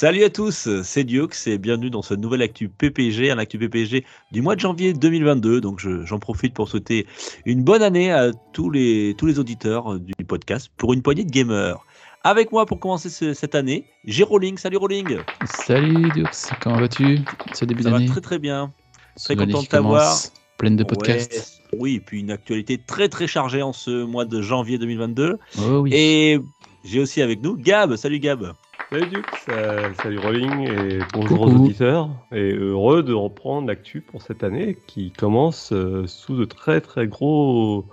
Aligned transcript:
Salut 0.00 0.22
à 0.22 0.30
tous, 0.30 0.68
c'est 0.84 1.02
Diox 1.02 1.48
et 1.48 1.58
bienvenue 1.58 1.90
dans 1.90 2.02
ce 2.02 2.14
nouvel 2.14 2.40
Actu 2.42 2.68
PPG, 2.68 3.32
un 3.32 3.38
Actu 3.38 3.58
PPG 3.58 4.04
du 4.30 4.42
mois 4.42 4.54
de 4.54 4.60
janvier 4.60 4.92
2022. 4.92 5.60
Donc 5.60 5.80
je- 5.80 6.04
j'en 6.06 6.20
profite 6.20 6.54
pour 6.54 6.68
souhaiter 6.68 7.04
une 7.46 7.64
bonne 7.64 7.82
année 7.82 8.12
à 8.12 8.30
tous 8.52 8.70
les, 8.70 9.16
tous 9.18 9.26
les 9.26 9.40
auditeurs 9.40 9.94
euh, 9.94 9.98
du 9.98 10.12
podcast 10.24 10.70
pour 10.76 10.92
une 10.92 11.02
poignée 11.02 11.24
de 11.24 11.30
gamers. 11.32 11.84
Avec 12.22 12.52
moi 12.52 12.64
pour 12.64 12.78
commencer 12.78 13.10
ce- 13.10 13.34
cette 13.34 13.56
année, 13.56 13.86
j'ai 14.04 14.22
Rolling. 14.22 14.56
Salut 14.56 14.76
Rolling, 14.76 15.16
Salut 15.44 16.12
Diox, 16.12 16.52
comment 16.62 16.78
vas-tu? 16.78 17.18
Ce 17.52 17.64
début 17.64 17.82
ça 17.82 17.90
va 17.90 17.96
d'année? 17.98 18.08
très 18.08 18.20
très 18.20 18.38
bien. 18.38 18.72
Cette 19.16 19.36
content 19.36 19.62
de 19.62 19.66
t'avoir. 19.66 20.16
Pleine 20.58 20.76
de 20.76 20.84
podcasts. 20.84 21.60
Ouais, 21.72 21.78
oui, 21.80 21.94
et 21.96 22.00
puis 22.00 22.20
une 22.20 22.30
actualité 22.30 22.78
très 22.78 23.08
très 23.08 23.26
chargée 23.26 23.62
en 23.62 23.72
ce 23.72 24.04
mois 24.04 24.26
de 24.26 24.42
janvier 24.42 24.78
2022. 24.78 25.38
Oh 25.58 25.78
oui. 25.80 25.90
Et 25.92 26.38
j'ai 26.84 27.00
aussi 27.00 27.20
avec 27.20 27.42
nous 27.42 27.56
Gab. 27.56 27.96
Salut 27.96 28.20
Gab. 28.20 28.52
Salut 28.90 29.06
Duke, 29.06 29.26
ça- 29.34 29.92
salut 29.94 30.18
Rolling 30.18 30.60
et 30.60 30.98
bonjour 31.12 31.40
Coucou. 31.44 31.50
aux 31.50 31.64
auditeurs. 31.64 32.08
Et 32.32 32.52
heureux 32.54 33.02
de 33.02 33.12
reprendre 33.12 33.66
l'actu 33.68 34.00
pour 34.00 34.22
cette 34.22 34.42
année 34.42 34.78
qui 34.86 35.10
commence 35.10 35.72
euh, 35.72 36.06
sous 36.06 36.36
de 36.36 36.44
très 36.46 36.80
très 36.80 37.06
gros. 37.06 37.84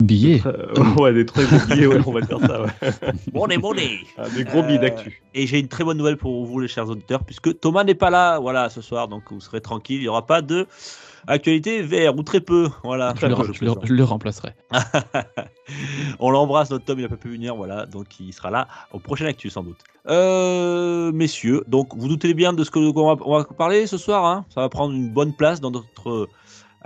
Billet. 0.00 0.38
très- 0.40 0.52
ouais, 1.00 1.12
des 1.14 1.24
très 1.26 1.44
gros 1.46 1.66
billets, 1.74 1.86
ouais, 1.86 1.98
on 2.06 2.12
va 2.12 2.20
dire 2.20 2.38
ça. 2.38 2.62
Ouais. 2.62 2.68
Money, 3.34 3.56
money. 3.56 3.98
Ah, 4.18 4.28
des 4.28 4.44
gros 4.44 4.62
billets 4.62 4.78
Euh, 4.78 4.82
d'actu. 4.82 5.22
Et 5.34 5.46
j'ai 5.46 5.58
une 5.58 5.68
très 5.68 5.82
bonne 5.84 5.96
nouvelle 5.98 6.18
pour 6.18 6.44
vous, 6.44 6.60
les 6.60 6.68
chers 6.68 6.88
auditeurs, 6.90 7.24
puisque 7.24 7.58
Thomas 7.58 7.82
n'est 7.82 7.94
pas 7.94 8.10
là, 8.10 8.38
voilà, 8.38 8.68
ce 8.68 8.82
soir, 8.82 9.08
donc 9.08 9.22
vous 9.32 9.40
serez 9.40 9.60
tranquille. 9.62 9.96
Il 9.96 10.02
n'y 10.02 10.08
aura 10.08 10.26
pas 10.26 10.42
de 10.42 10.66
actualité 11.26 11.82
VR 11.82 12.16
ou 12.16 12.22
très 12.22 12.40
peu, 12.40 12.68
voilà. 12.84 13.14
Je 13.20 13.26
le, 13.26 13.34
Je 13.34 13.42
je 13.42 13.46
le- 13.48 13.52
plaisante. 13.58 13.80
je 13.84 13.92
le 13.94 14.04
remplacerai. 14.04 14.52
On 16.20 16.30
l'embrasse, 16.30 16.70
notre 16.70 16.84
Tom, 16.84 16.98
il 16.98 17.02
n'a 17.02 17.08
pas 17.08 17.16
pu 17.16 17.28
venir, 17.30 17.54
voilà, 17.56 17.86
donc 17.86 18.06
il 18.20 18.32
sera 18.32 18.50
là 18.50 18.68
au 18.92 18.98
prochain 18.98 19.26
actu 19.26 19.50
sans 19.50 19.62
doute. 19.62 19.78
Euh, 20.08 21.10
messieurs, 21.12 21.64
donc 21.66 21.88
vous 21.96 22.08
doutez 22.08 22.32
bien 22.34 22.52
de 22.52 22.62
ce 22.62 22.70
que 22.70 22.90
qu'on 22.92 23.14
va, 23.14 23.22
on 23.24 23.36
va 23.38 23.44
parler 23.44 23.86
ce 23.86 23.98
soir, 23.98 24.24
hein? 24.24 24.44
Ça 24.54 24.60
va 24.60 24.68
prendre 24.68 24.94
une 24.94 25.10
bonne 25.12 25.34
place 25.34 25.60
dans 25.60 25.70
notre 25.72 26.28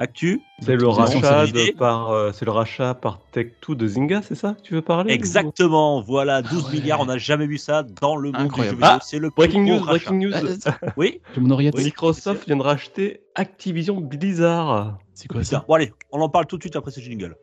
actu. 0.00 0.40
C'est 0.60 0.76
le 0.76 0.88
rachat 0.88 1.46
de 1.46 1.76
par, 1.76 2.10
euh, 2.10 2.32
c'est 2.32 2.44
le 2.44 2.50
rachat 2.50 2.94
par 2.94 3.20
Tech2 3.34 3.74
de 3.76 3.86
Zynga, 3.86 4.22
c'est 4.22 4.34
ça 4.34 4.54
que 4.54 4.62
tu 4.62 4.74
veux 4.74 4.82
parler 4.82 5.12
Exactement, 5.12 6.00
voilà, 6.00 6.42
12 6.42 6.64
ouais. 6.64 6.72
milliards, 6.80 7.00
on 7.00 7.04
n'a 7.06 7.18
jamais 7.18 7.46
vu 7.46 7.58
ça 7.58 7.82
dans 8.00 8.16
le 8.16 8.32
monde 8.32 8.40
Incroyable. 8.40 8.76
du 8.78 8.82
jeu 8.82 8.88
vidéo. 8.88 8.98
Ah, 9.00 9.04
c'est 9.04 9.18
le 9.18 9.30
plus 9.30 9.36
Breaking 9.36 9.64
news, 9.64 9.78
rachat. 9.78 10.10
breaking 10.10 10.18
news. 10.18 10.32
Ah, 10.66 10.92
Oui. 10.96 11.20
Microsoft 11.36 12.46
vient 12.46 12.56
de 12.56 12.62
racheter 12.62 13.20
Activision 13.34 14.00
Blizzard. 14.00 14.98
C'est 15.14 15.28
quoi 15.28 15.44
ça 15.44 15.64
bon 15.68 15.74
allez, 15.74 15.92
on 16.12 16.20
en 16.20 16.28
parle 16.28 16.46
tout 16.46 16.56
de 16.56 16.62
suite 16.62 16.76
après 16.76 16.90
ce 16.90 17.00
jingle. 17.00 17.36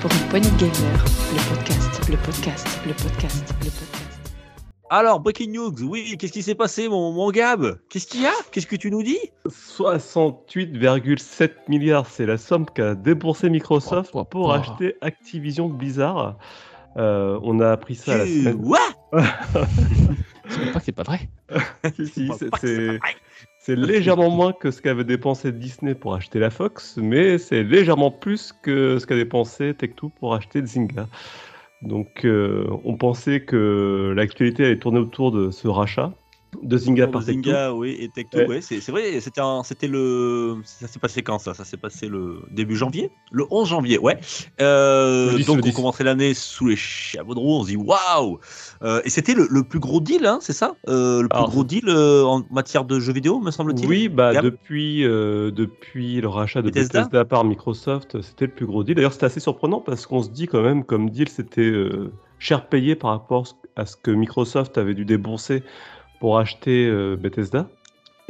Pour 0.00 0.10
une 0.12 0.28
poignée 0.28 0.50
de 0.50 0.56
gamers, 0.58 1.04
le 1.32 1.54
podcast, 1.56 2.08
le 2.10 2.16
podcast, 2.18 2.66
le 2.86 2.92
podcast, 2.92 3.54
le 3.62 3.70
podcast. 3.70 3.93
Alors, 4.90 5.20
breaking 5.20 5.52
news, 5.52 5.72
oui, 5.82 6.16
qu'est-ce 6.18 6.32
qui 6.32 6.42
s'est 6.42 6.54
passé, 6.54 6.88
mon, 6.88 7.12
mon 7.12 7.30
Gab? 7.30 7.78
Qu'est-ce 7.88 8.06
qu'il 8.06 8.22
y 8.22 8.26
a? 8.26 8.32
Qu'est-ce 8.52 8.66
que 8.66 8.76
tu 8.76 8.90
nous 8.90 9.02
dis? 9.02 9.18
68,7 9.46 11.50
milliards, 11.68 12.06
c'est 12.06 12.26
la 12.26 12.36
somme 12.36 12.66
qu'a 12.66 12.94
déboursé 12.94 13.48
Microsoft 13.48 14.12
pour 14.30 14.52
acheter 14.52 14.96
Activision 15.00 15.68
Blizzard. 15.68 16.36
Euh, 16.96 17.40
on 17.42 17.60
a 17.60 17.72
appris 17.72 17.94
ça 17.94 18.18
la 18.18 18.26
semaine. 18.26 18.60
What 18.62 18.78
Je 20.46 20.52
sais 20.52 20.72
pas 20.72 20.78
que 20.78 20.84
c'est 20.84 20.92
pas. 20.92 21.04
Si, 21.94 22.06
si, 22.06 22.28
vrai. 22.28 22.98
c'est 23.58 23.76
légèrement 23.76 24.30
moins 24.30 24.52
que 24.52 24.70
ce 24.70 24.80
qu'avait 24.80 25.04
dépensé 25.04 25.52
Disney 25.52 25.94
pour 25.94 26.14
acheter 26.14 26.38
la 26.38 26.50
Fox, 26.50 26.96
mais 26.96 27.38
c'est 27.38 27.62
légèrement 27.62 28.10
plus 28.10 28.52
que 28.62 28.98
ce 28.98 29.06
qu'a 29.06 29.16
dépensé 29.16 29.72
Tech2 29.72 30.10
pour 30.18 30.34
acheter 30.34 30.64
Zynga. 30.64 31.06
Donc 31.84 32.24
euh, 32.24 32.66
on 32.84 32.96
pensait 32.96 33.44
que 33.44 34.12
l'actualité 34.16 34.64
allait 34.64 34.78
tourner 34.78 34.98
autour 34.98 35.32
de 35.32 35.50
ce 35.50 35.68
rachat 35.68 36.12
de 36.62 36.76
Zynga 36.76 37.06
par 37.08 37.22
Tech2. 37.22 37.24
Zynga, 37.26 37.74
oui, 37.74 37.96
et 37.98 38.08
Tech2, 38.08 38.36
Ouais. 38.38 38.46
ouais, 38.46 38.60
c'est 38.60 38.88
vrai, 38.90 39.20
c'était 39.64 39.88
le. 39.88 40.56
Ça 40.64 40.86
s'est 40.88 40.98
passé 40.98 41.22
quand 41.22 41.38
ça? 41.38 41.54
Ça 41.54 41.64
s'est 41.64 41.76
passé 41.76 42.08
le 42.08 42.40
début 42.50 42.76
janvier? 42.76 43.10
Le 43.32 43.44
11 43.50 43.68
janvier, 43.68 43.98
ouais. 43.98 44.18
Euh, 44.60 45.32
Le 45.32 45.38
10, 45.38 45.46
donc 45.46 45.58
on 45.58 45.60
10. 45.60 45.72
commençait 45.72 46.04
l'année 46.04 46.34
sous 46.34 46.66
les 46.68 46.76
chapeaux 46.76 47.34
de 47.34 47.38
roue, 47.40 47.54
on 47.60 47.62
se 47.62 47.68
dit 47.68 47.76
waouh 47.76 48.38
Euh, 48.82 49.00
Et 49.04 49.10
c'était 49.10 49.34
le, 49.34 49.46
le 49.50 49.62
plus 49.64 49.80
gros 49.80 50.00
deal, 50.00 50.26
hein, 50.26 50.38
c'est 50.40 50.52
ça? 50.52 50.74
Euh, 50.88 51.22
Le 51.22 51.28
plus 51.28 51.36
Alors, 51.36 51.50
gros 51.50 51.64
deal 51.64 51.84
euh, 51.88 52.22
en 52.24 52.42
matière 52.50 52.84
de 52.84 53.00
jeux 53.00 53.12
vidéo, 53.12 53.40
me 53.40 53.50
semble-t-il? 53.50 53.88
Oui, 53.88 54.08
bah 54.08 54.40
depuis, 54.40 55.02
depuis 55.02 56.20
le 56.20 56.28
rachat 56.28 56.62
de 56.62 56.70
Bethesda? 56.70 57.00
Bethesda, 57.00 57.24
par 57.24 57.44
Microsoft, 57.44 58.20
c'était 58.22 58.46
le 58.46 58.52
plus 58.52 58.66
gros 58.66 58.84
deal. 58.84 58.94
D'ailleurs, 58.94 59.12
c'était 59.12 59.26
assez 59.26 59.40
surprenant 59.40 59.80
parce 59.80 60.06
qu'on 60.06 60.22
se 60.22 60.30
dit 60.30 60.46
quand 60.46 60.62
même, 60.62 60.84
comme 60.84 61.10
deal, 61.10 61.28
c'était 61.28 61.72
cher 62.38 62.68
payé 62.68 62.94
par 62.94 63.10
rapport 63.10 63.46
à 63.76 63.86
ce 63.86 63.96
que 63.96 64.10
Microsoft 64.10 64.76
avait 64.78 64.94
dû 64.94 65.04
débourser 65.04 65.62
pour 66.24 66.38
acheter 66.38 66.86
euh, 66.86 67.16
Bethesda. 67.16 67.68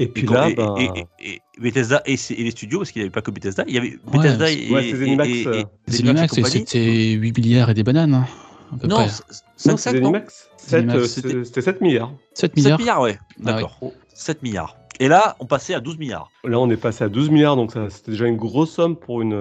Et 0.01 0.09
puis 0.09 0.25
Et- 0.25 0.33
là, 0.33 0.49
et, 0.51 0.55
bah, 0.57 0.75
et- 0.79 0.91
et- 1.23 1.35
et 1.35 1.61
Bethesda 1.61 2.03
et, 2.07 2.17
les 2.43 2.51
studios, 2.51 2.81
parce 2.81 2.91
qu'il 2.91 3.01
n'y 3.03 3.05
avait 3.05 3.13
pas 3.13 3.23
que 3.23 3.31
Bethesda, 3.31 3.63
il 3.69 3.75
y 3.75 3.79
avait 3.79 3.97
Bethesda 4.13 4.49
c'est- 4.49 4.65
et, 4.65 4.73
ouais, 4.73 4.93
Zenimax, 4.93 5.31
euh, 5.47 5.63
Zenimax 5.89 6.35
c'était 6.43 7.13
8 7.13 7.39
milliards 7.39 7.71
et 7.71 7.75
des 7.75 7.85
bananes. 7.85 8.15
hein, 8.15 8.27
à 8.73 8.79
peu 8.79 8.89
Non, 8.89 8.97
près. 8.97 9.09
5 9.57 9.71
non, 9.71 9.77
7 9.77 9.93
c'est 9.95 10.01
non 10.01 10.09
Zenimax. 10.11 10.51
Euh, 10.73 11.05
c'était- 11.07 11.07
c'était 11.07 11.45
c'était 11.45 11.61
7 11.63 11.81
milliards. 11.83 12.13
7 12.33 12.51
7 12.51 12.57
milliards. 12.57 12.79
milliards, 12.81 13.01
ouais. 13.03 13.19
Ah 13.21 13.39
ouais. 13.39 13.53
D'accord. 13.53 13.79
7 14.13 14.43
milliards. 14.43 14.77
Et 14.99 15.07
là, 15.07 15.37
on 15.39 15.47
passait 15.47 15.75
à 15.75 15.81
12 15.81 15.97
milliards. 15.99 16.33
Là, 16.43 16.59
on 16.59 16.69
est 16.71 16.77
passé 16.77 17.05
à 17.05 17.09
12 17.09 17.31
milliards, 17.31 17.55
donc 17.55 17.71
ça, 17.71 17.89
c'était 17.91 18.11
déjà 18.11 18.27
une 18.27 18.37
grosse 18.37 18.73
somme 18.73 18.97
pour, 18.97 19.23
une, 19.23 19.39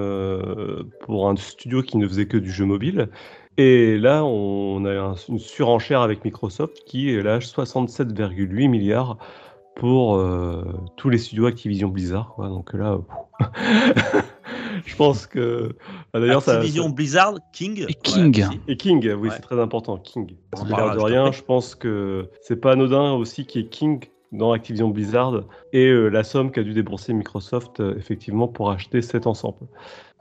pour 1.02 1.28
un 1.28 1.36
studio 1.38 1.82
qui 1.82 1.98
ne 1.98 2.08
faisait 2.08 2.28
que 2.28 2.38
du 2.38 2.52
jeu 2.52 2.66
mobile. 2.66 3.10
Et 3.58 3.98
là, 3.98 4.24
on 4.26 4.84
a 4.86 4.92
un- 4.94 5.16
une 5.30 5.40
surenchère 5.40 6.02
avec 6.02 6.26
Microsoft 6.26 6.84
qui 6.86 7.16
lâche 7.22 7.46
67,8 7.48 8.68
milliards 8.68 9.18
pour 9.76 10.16
euh, 10.18 10.64
tous 10.98 11.10
les 11.10 11.18
studios 11.18 11.46
Activision 11.46 11.88
Blizzard. 11.90 12.34
quoi. 12.36 12.48
Donc 12.48 12.74
là, 12.74 13.00
je 14.86 14.96
pense 14.96 15.26
que. 15.28 15.76
bah, 16.14 16.20
D'ailleurs, 16.20 16.42
ça, 16.42 16.54
Activision, 16.56 16.88
ça- 16.88 16.94
Blizzard, 16.94 17.34
King. 17.54 17.86
Et 17.88 17.94
King. 17.94 18.44
Ouais. 18.44 18.60
Et 18.68 18.78
King, 18.78 19.00
oui, 19.14 19.30
Ouais. 19.30 19.36
c'est 19.36 19.42
très 19.42 19.60
important, 19.60 19.98
King. 19.98 20.36
Parce 20.52 20.64
en 20.64 20.66
que 20.68 20.96
de 20.96 21.02
rien, 21.02 21.32
je 21.32 21.42
pense 21.42 21.76
que 21.76 22.30
c'est 22.42 22.58
pas 22.60 22.74
anodin 22.74 23.14
aussi 23.14 23.46
qu'il 23.46 23.62
y 23.62 23.66
ait 23.66 23.70
King 23.70 24.04
dans 24.34 24.52
Activision 24.52 24.90
Blizzard 24.90 25.44
et 25.72 25.86
euh, 25.88 26.10
la 26.10 26.24
somme 26.24 26.52
qu'a 26.52 26.64
dû 26.64 26.74
débourser 26.74 27.14
Microsoft 27.14 27.80
euh, 27.80 27.96
effectivement 27.98 28.48
pour 28.48 28.72
acheter 28.72 29.02
cet 29.02 29.28
ensemble. 29.28 29.68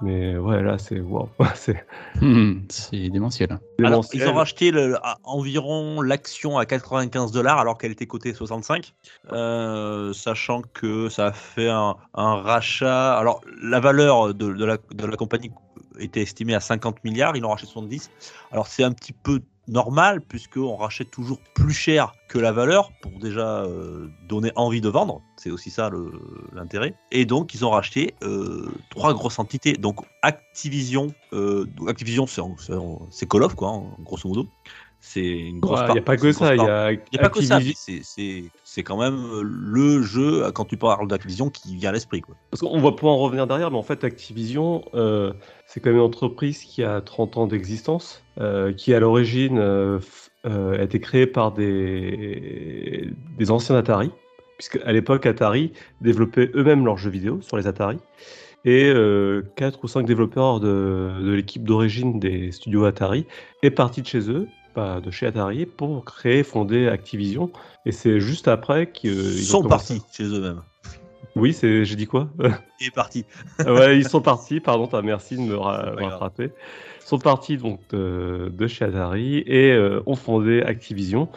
Mais 0.02 0.36
ouais, 0.36 0.62
là, 0.62 0.78
c'est 0.78 1.00
wow, 1.00 1.28
c'est 1.54 1.84
c'est 2.68 3.08
démentiel. 3.08 3.58
Alors, 3.82 4.04
ils 4.12 4.26
ont 4.28 4.34
racheté 4.34 4.70
le- 4.70 4.96
à- 5.04 5.18
environ 5.24 6.02
l'action 6.02 6.58
à 6.58 6.66
95 6.66 7.32
dollars 7.32 7.58
alors 7.58 7.78
qu'elle 7.78 7.92
était 7.92 8.06
cotée 8.06 8.34
65, 8.34 8.94
euh, 9.32 10.12
sachant 10.12 10.62
que 10.74 11.08
ça 11.08 11.26
a 11.28 11.32
fait 11.32 11.68
un, 11.68 11.96
un 12.14 12.36
rachat. 12.36 13.16
Alors, 13.16 13.40
la 13.62 13.80
valeur 13.80 14.34
de, 14.34 14.52
de 14.52 14.64
la, 14.64 14.76
de 14.94 15.06
la 15.06 15.16
compagnie 15.16 15.52
était 15.98 16.22
estimée 16.22 16.54
à 16.54 16.60
50 16.60 17.04
milliards, 17.04 17.36
ils 17.36 17.40
l'ont 17.40 17.50
racheté 17.50 17.66
70. 17.66 18.10
Alors, 18.50 18.66
c'est 18.66 18.82
un 18.84 18.92
petit 18.92 19.12
peu 19.12 19.40
normal 19.68 20.20
puisqu'on 20.20 20.76
rachète 20.76 21.10
toujours 21.10 21.40
plus 21.54 21.72
cher 21.72 22.12
que 22.28 22.38
la 22.38 22.52
valeur 22.52 22.92
pour 23.00 23.18
déjà 23.18 23.62
euh, 23.62 24.08
donner 24.28 24.50
envie 24.56 24.80
de 24.80 24.88
vendre. 24.88 25.22
C'est 25.36 25.50
aussi 25.50 25.70
ça 25.70 25.90
l'intérêt. 26.52 26.94
Et 27.10 27.24
donc, 27.24 27.54
ils 27.54 27.64
ont 27.64 27.70
racheté 27.70 28.14
euh, 28.22 28.66
trois 28.90 29.12
grosses 29.14 29.38
entités. 29.38 29.74
Donc, 29.74 30.00
Activision, 30.22 31.08
euh, 31.32 31.66
Activision, 31.86 32.26
c'est 32.26 33.28
Call 33.28 33.42
of, 33.42 33.54
quoi, 33.54 33.68
en- 33.68 33.96
grosso 34.00 34.28
modo. 34.28 34.46
C'est 35.04 35.26
une 35.26 35.58
grosse 35.58 35.80
Ouais, 35.80 35.86
part. 35.86 35.96
Il 35.96 35.98
n'y 35.98 35.98
a 35.98 36.02
pas 36.02 36.16
que 36.16 36.30
ça, 36.32 36.54
il 36.54 36.62
y 36.62 36.64
part. 36.64 36.70
a, 36.70 36.92
n'y 36.92 36.98
a 37.14 37.18
pas 37.18 37.28
que 37.28 37.42
ça, 37.42 37.58
c'est- 37.74 38.02
c'est 38.04 38.44
c'est 38.62 38.82
quand 38.84 38.96
même 38.96 39.40
le 39.42 40.00
jeu, 40.00 40.48
quand 40.52 40.64
tu 40.64 40.76
parles 40.76 41.08
d'Activision, 41.08 41.50
qui 41.50 41.74
vient 41.74 41.90
à 41.90 41.92
l'esprit. 41.92 42.20
quoi. 42.20 42.36
Parce 42.50 42.60
qu'on 42.60 42.80
va 42.80 42.92
pouvoir 42.92 43.14
en 43.16 43.18
revenir 43.18 43.48
derrière, 43.48 43.72
mais 43.72 43.78
en 43.78 43.82
fait, 43.82 44.04
Activision, 44.04 44.84
euh, 44.94 45.32
c'est 45.72 45.80
quand 45.80 45.88
même 45.88 46.00
une 46.00 46.04
entreprise 46.04 46.64
qui 46.64 46.84
a 46.84 47.00
30 47.00 47.38
ans 47.38 47.46
d'existence, 47.46 48.22
euh, 48.38 48.74
qui 48.74 48.92
à 48.92 49.00
l'origine 49.00 49.56
euh, 49.56 50.00
euh, 50.44 50.78
a 50.78 50.82
été 50.82 51.00
créée 51.00 51.26
par 51.26 51.52
des, 51.52 53.08
des 53.38 53.50
anciens 53.50 53.76
Atari, 53.76 54.10
puisque 54.58 54.78
à 54.84 54.92
l'époque, 54.92 55.24
Atari 55.24 55.72
développait 56.02 56.50
eux-mêmes 56.54 56.84
leurs 56.84 56.98
jeux 56.98 57.08
vidéo 57.08 57.40
sur 57.40 57.56
les 57.56 57.66
Atari. 57.66 57.96
Et 58.66 58.92
4 59.56 59.82
ou 59.82 59.88
5 59.88 60.06
développeurs 60.06 60.60
de, 60.60 61.10
de 61.20 61.32
l'équipe 61.32 61.64
d'origine 61.64 62.20
des 62.20 62.52
studios 62.52 62.84
Atari 62.84 63.26
est 63.62 63.70
parti 63.70 64.02
de 64.02 64.06
chez 64.06 64.30
eux 64.30 64.46
pas 64.74 65.00
de 65.00 65.10
chez 65.10 65.26
Atari 65.26 65.66
pour 65.66 66.04
créer, 66.04 66.42
fonder 66.42 66.88
Activision. 66.88 67.50
Et 67.84 67.92
c'est 67.92 68.20
juste 68.20 68.48
après 68.48 68.90
qu'ils 68.90 69.10
Ils 69.10 69.38
ils 69.40 69.44
sont 69.44 69.62
partis 69.62 70.00
chez 70.12 70.24
eux-mêmes. 70.24 70.62
Oui, 71.36 71.52
c'est, 71.52 71.84
j'ai 71.84 71.96
dit 71.96 72.06
quoi? 72.06 72.30
Il 72.80 72.88
est 72.88 72.94
parti. 72.94 73.24
Ouais, 73.66 73.96
ils 73.96 74.08
sont 74.08 74.20
partis. 74.20 74.60
Pardon, 74.60 74.88
merci 75.02 75.36
de 75.36 75.42
me 75.42 75.56
ra- 75.56 75.92
rattraper. 75.96 76.44
Ils 76.46 77.06
sont 77.06 77.18
partis 77.18 77.56
donc 77.56 77.80
de, 77.90 78.52
de 78.52 78.66
chez 78.66 78.84
Atari 78.84 79.38
et 79.46 79.72
euh, 79.72 80.02
ont 80.06 80.16
fondé 80.16 80.62
Activision. 80.62 81.28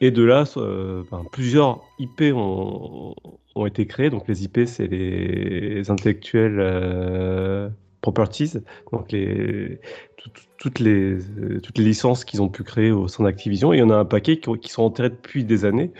Et 0.00 0.10
de 0.10 0.22
là, 0.24 0.44
euh, 0.56 1.02
ben, 1.10 1.22
plusieurs 1.30 1.80
IP 1.98 2.22
ont, 2.34 3.14
ont 3.54 3.66
été 3.66 3.86
créés. 3.86 4.10
Donc 4.10 4.26
les 4.28 4.44
IP, 4.44 4.60
c'est 4.66 4.86
les 4.86 5.90
intellectuels 5.90 6.58
euh, 6.58 7.68
properties, 8.00 8.52
donc 8.92 9.12
les, 9.12 9.80
tout- 10.16 10.30
tout- 10.30 10.42
toutes, 10.58 10.78
les, 10.80 11.18
toutes 11.62 11.78
les 11.78 11.84
licences 11.84 12.24
qu'ils 12.24 12.42
ont 12.42 12.48
pu 12.48 12.62
créer 12.64 12.90
au 12.92 13.06
sein 13.08 13.24
d'Activision. 13.24 13.72
Et 13.72 13.76
il 13.76 13.80
y 13.80 13.82
en 13.82 13.90
a 13.90 13.96
un 13.96 14.04
paquet 14.04 14.38
qui, 14.38 14.50
qui 14.58 14.70
sont 14.70 14.82
enterrés 14.82 15.10
depuis 15.10 15.44
des 15.44 15.64
années 15.64 15.92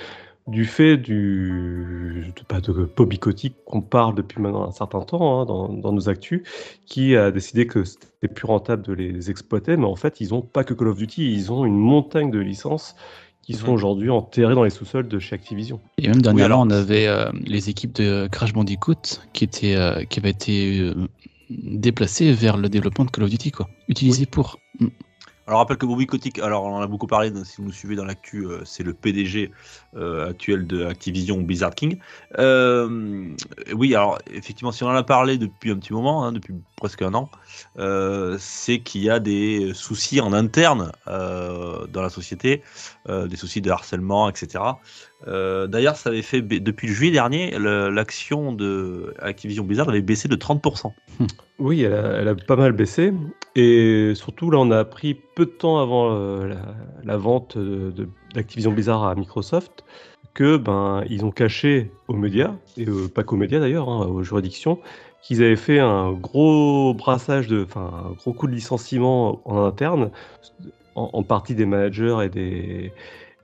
du 0.49 0.65
fait 0.65 0.97
du 0.97 2.33
de, 2.37 2.43
pas 2.43 2.61
de 2.61 2.73
Bobby 2.97 3.19
Kotick 3.19 3.55
qu'on 3.65 3.81
parle 3.81 4.15
depuis 4.15 4.41
maintenant 4.41 4.67
un 4.69 4.73
certain 4.73 5.00
temps 5.03 5.41
hein, 5.41 5.44
dans, 5.47 5.69
dans 5.69 5.93
nos 5.93 6.09
actus, 6.09 6.43
qui 6.87 7.17
a 7.17 7.31
décidé 7.31 7.67
que 7.67 7.85
c'était 7.85 8.29
plus 8.29 8.47
rentable 8.47 8.83
de 8.83 8.93
les 8.93 9.31
exploiter, 9.31 9.77
mais 9.77 9.85
en 9.87 9.97
fait 9.97 10.21
ils 10.21 10.35
ont 10.35 10.43
pas 10.43 10.65
que 10.65 10.75
Call 10.75 10.89
of 10.89 10.99
Duty, 10.99 11.33
ils 11.33 11.53
ont 11.53 11.65
une 11.65 11.77
montagne 11.79 12.31
de 12.31 12.39
licences 12.41 12.97
qui 13.43 13.55
sont 13.55 13.69
Mhm. 13.69 13.73
aujourd'hui 13.75 14.11
enterrées 14.11 14.55
dans 14.55 14.62
les 14.65 14.71
sous-sols 14.71 15.09
de 15.09 15.19
chez 15.19 15.35
Activision. 15.35 15.81
Et 15.99 16.06
même 16.09 16.23
dernièrement, 16.23 16.62
alors- 16.62 16.67
on 16.67 16.71
avait 16.71 17.06
euh, 17.09 17.31
les 17.45 17.71
équipes 17.71 17.93
de 17.95 18.29
Crash 18.31 18.53
Bandicoot 18.53 19.21
qui, 19.33 19.45
étaient, 19.45 19.75
euh, 19.75 20.05
qui 20.05 20.21
avaient 20.21 20.31
été 20.31 20.79
euh, 20.81 20.95
déplacées 21.50 22.33
vers 22.33 22.56
le 22.56 22.69
développement 22.69 23.05
de 23.05 23.11
Call 23.11 23.25
of 23.25 23.31
Duty, 23.31 23.50
quoi. 23.50 23.69
Utilisées 23.88 24.27
pour. 24.27 24.59
Mm. 24.81 24.87
Alors, 25.47 25.59
rappelle 25.59 25.77
que 25.77 25.87
Bobby 25.87 26.06
Kotick, 26.06 26.39
alors 26.39 26.65
on 26.65 26.77
en 26.77 26.81
a 26.81 26.87
beaucoup 26.87 27.09
parlé, 27.09 27.33
si 27.44 27.56
vous 27.56 27.65
nous 27.65 27.73
suivez 27.73 27.97
dans 27.97 28.05
l'actu, 28.05 28.47
euh, 28.47 28.62
c'est 28.65 28.85
le 28.85 28.94
PDG 28.94 29.50
euh, 29.97 30.31
actuel 30.31 30.69
de 30.69 30.85
Activision 30.85 31.41
Blizzard 31.41 31.75
King. 31.75 31.99
Euh, 32.39 33.35
oui, 33.75 33.94
alors 33.97 34.21
effectivement, 34.33 34.71
si 34.71 34.85
on 34.85 34.89
en 34.89 34.94
a 34.94 35.03
parlé 35.03 35.39
depuis 35.39 35.73
un 35.73 35.77
petit 35.77 35.93
moment, 35.93 36.25
hein, 36.25 36.31
depuis 36.33 36.55
presque 36.77 37.03
un 37.03 37.15
an, 37.15 37.29
c'est 38.39 38.79
qu'il 38.79 39.03
y 39.03 39.11
a 39.11 39.19
des 39.19 39.73
soucis 39.75 40.21
en 40.21 40.33
interne 40.33 40.93
dans 41.06 42.03
la 42.03 42.11
société, 42.11 42.62
des 43.09 43.37
soucis 43.37 43.61
de 43.61 43.71
harcèlement, 43.71 44.29
etc. 44.29 44.62
Euh, 45.29 45.67
D'ailleurs, 45.67 45.97
ça 45.97 46.11
avait 46.11 46.23
fait 46.23 46.43
depuis 46.43 46.89
le 46.89 46.95
juillet 46.95 47.13
dernier, 47.13 47.57
l'action 47.59 48.53
de 48.53 49.15
Activision 49.21 49.65
Blizzard 49.65 49.89
avait 49.89 50.03
baissé 50.03 50.29
de 50.29 50.37
30%. 50.37 50.93
Oui, 51.59 51.83
elle 51.83 52.27
a, 52.27 52.35
pas 52.35 52.57
mal 52.57 52.73
baissé. 52.73 53.13
Et 53.55 54.15
surtout, 54.17 54.51
là, 54.51 54.59
on 54.59 54.73
a 54.73 54.81
appris 54.81 55.17
peu 55.37 55.45
de 55.47 55.51
temps 55.51 55.79
avant 55.79 56.11
euh, 56.11 56.53
la, 57.05 57.17
vente 57.17 57.57
d'Activision 58.35 58.73
Blizzard 58.73 59.05
à 59.05 59.15
Microsoft 59.15 59.85
que 60.35 60.57
ben 60.57 61.05
ils 61.09 61.25
ont 61.25 61.31
caché 61.31 61.91
aux 62.09 62.17
médias, 62.17 62.55
et 62.77 62.89
euh, 62.89 63.09
pas 63.09 63.23
qu'aux 63.23 63.37
médias 63.37 63.61
d'ailleurs, 63.61 63.89
hein, 63.89 64.07
aux 64.07 64.23
juridictions, 64.23 64.79
qu'ils 65.23 65.43
avaient 65.43 65.57
fait 65.57 65.79
un 65.79 66.13
gros 66.13 66.95
brassage 66.95 67.49
de, 67.49 67.65
enfin 67.65 68.09
un 68.11 68.13
gros 68.13 68.33
coup 68.33 68.47
de 68.47 68.53
licenciement 68.53 69.41
en 69.45 69.65
interne, 69.65 70.11
en, 70.95 71.23
partie 71.23 71.55
des 71.55 71.65
managers 71.65 72.19
et 72.25 72.29
des, 72.29 72.93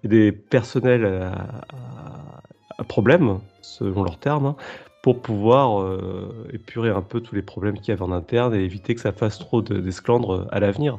des 0.04 0.32
personnels 0.32 1.04
à, 1.06 1.32
à- 1.72 2.40
à 2.78 2.84
problème, 2.84 3.40
selon 3.60 4.04
leurs 4.04 4.18
termes, 4.18 4.46
hein, 4.46 4.56
pour 5.02 5.20
pouvoir 5.22 5.80
euh, 5.82 6.46
épurer 6.52 6.90
un 6.90 7.02
peu 7.02 7.20
tous 7.20 7.34
les 7.34 7.42
problèmes 7.42 7.76
qu'il 7.78 7.88
y 7.88 7.90
avait 7.92 8.02
en 8.02 8.12
interne 8.12 8.54
et 8.54 8.60
éviter 8.64 8.94
que 8.94 9.00
ça 9.00 9.12
fasse 9.12 9.38
trop 9.38 9.62
de- 9.62 9.78
d'esclandres 9.80 10.46
à 10.52 10.60
l'avenir. 10.60 10.98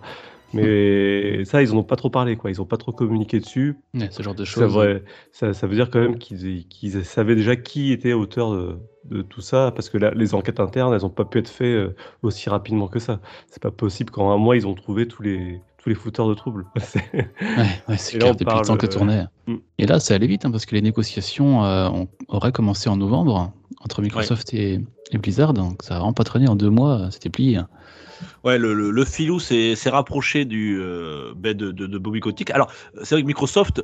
Mais 0.52 1.46
ça, 1.46 1.62
ils 1.62 1.72
en 1.74 1.78
ont 1.78 1.84
pas 1.84 1.96
trop 1.96 2.10
parlé, 2.10 2.36
quoi. 2.36 2.50
Ils 2.50 2.60
ont 2.62 2.66
pas 2.66 2.78
trop 2.78 2.92
communiqué 2.92 3.40
dessus. 3.40 3.78
Ouais, 3.94 4.10
ce 4.12 4.24
genre 4.24 4.34
de 4.34 4.46
choses. 4.46 4.74
vrai- 4.74 5.04
ça, 5.32 5.54
ça 5.54 5.68
veut 5.68 5.76
dire 5.76 5.92
quand 5.92 6.00
même 6.00 6.18
qu'ils 6.18 7.06
savaient 7.06 7.36
déjà 7.36 7.56
qui 7.56 7.92
était 7.92 8.14
auteur 8.14 8.52
de, 8.54 8.80
de 9.06 9.22
tout 9.22 9.42
ça, 9.42 9.72
parce 9.76 9.90
que 9.90 9.98
là, 10.00 10.12
les 10.16 10.34
enquêtes 10.34 10.60
internes, 10.60 10.94
elles 10.94 11.02
n'ont 11.02 11.10
pas 11.10 11.26
pu 11.26 11.38
être 11.38 11.50
faites 11.50 11.68
euh, 11.68 11.96
aussi 12.24 12.50
rapidement 12.50 12.88
que 12.88 13.00
ça. 13.00 13.22
C'est 13.48 13.62
pas 13.62 13.72
possible 13.72 14.10
qu'en 14.12 14.32
un 14.32 14.38
mois, 14.38 14.56
ils 14.56 14.66
ont 14.66 14.74
trouvé 14.74 15.08
tous 15.08 15.22
les, 15.22 15.62
tous 15.82 15.90
les 15.90 15.96
fouteurs 15.96 16.28
de 16.28 16.34
troubles. 16.34 16.66
C'est- 16.78 17.00
Ouais, 17.14 17.66
ouais, 17.88 17.98
c'est 17.98 18.18
clair, 18.18 18.34
depuis 18.34 18.46
parle, 18.46 18.60
le 18.62 18.66
temps 18.68 18.78
que 18.78 18.86
euh, 18.86 18.90
tournait. 18.90 19.24
Mm. 19.48 19.56
Et 19.80 19.86
là, 19.88 20.00
ça 20.00 20.14
allait 20.16 20.28
vite, 20.28 20.46
hein, 20.46 20.52
parce 20.52 20.66
que 20.66 20.76
les 20.76 20.82
négociations 20.82 21.64
euh, 21.66 21.90
auraient 22.28 22.52
commencé 22.52 22.90
en 22.90 22.98
novembre 22.98 23.52
entre 23.82 24.02
Microsoft 24.02 24.54
et, 24.54 24.82
et 25.12 25.18
Blizzard, 25.18 25.54
donc 25.54 25.82
ça 25.84 25.96
a 25.96 26.00
vraiment 26.00 26.14
pas 26.14 26.26
traîné 26.26 26.48
en 26.50 26.56
deux 26.56 26.70
mois, 26.70 27.10
c'était 27.12 27.30
plié. 27.30 27.62
Ouais, 28.44 28.58
le, 28.58 29.06
filou 29.06 29.40
s'est 29.40 29.76
rapproché 29.90 30.46
du, 30.46 30.80
euh, 30.80 31.34
ben, 31.36 31.56
de, 31.56 31.72
de, 31.72 31.98
Bobby 31.98 32.20
Kotick. 32.20 32.52
Alors, 32.52 32.72
c'est 33.04 33.16
vrai 33.16 33.22
que 33.22 33.28
Microsoft, 33.28 33.82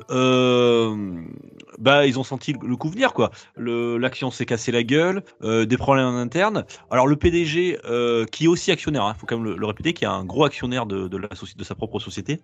bah, 1.78 2.06
ils 2.06 2.18
ont 2.18 2.24
senti 2.24 2.54
le, 2.60 2.76
coup 2.76 2.88
venir, 2.88 3.12
quoi. 3.12 3.30
L'action 3.56 4.30
s'est 4.30 4.46
cassé 4.46 4.72
la 4.72 4.82
gueule, 4.82 5.22
euh, 5.42 5.66
des 5.66 5.76
problèmes 5.76 6.06
en 6.06 6.16
interne. 6.16 6.64
Alors, 6.90 7.06
le 7.06 7.16
PDG, 7.16 7.78
euh, 7.84 8.24
qui 8.26 8.44
est 8.44 8.48
aussi 8.48 8.70
actionnaire, 8.70 9.12
il 9.14 9.18
faut 9.18 9.26
quand 9.26 9.38
même 9.38 9.54
le, 9.54 9.66
répéter, 9.66 9.92
qui 9.92 10.04
est 10.04 10.08
un 10.08 10.24
gros 10.24 10.44
actionnaire 10.44 10.86
de, 10.86 11.08
de, 11.08 11.16
la 11.16 11.28
de 11.28 11.64
sa 11.64 11.74
propre 11.74 11.98
société, 11.98 12.40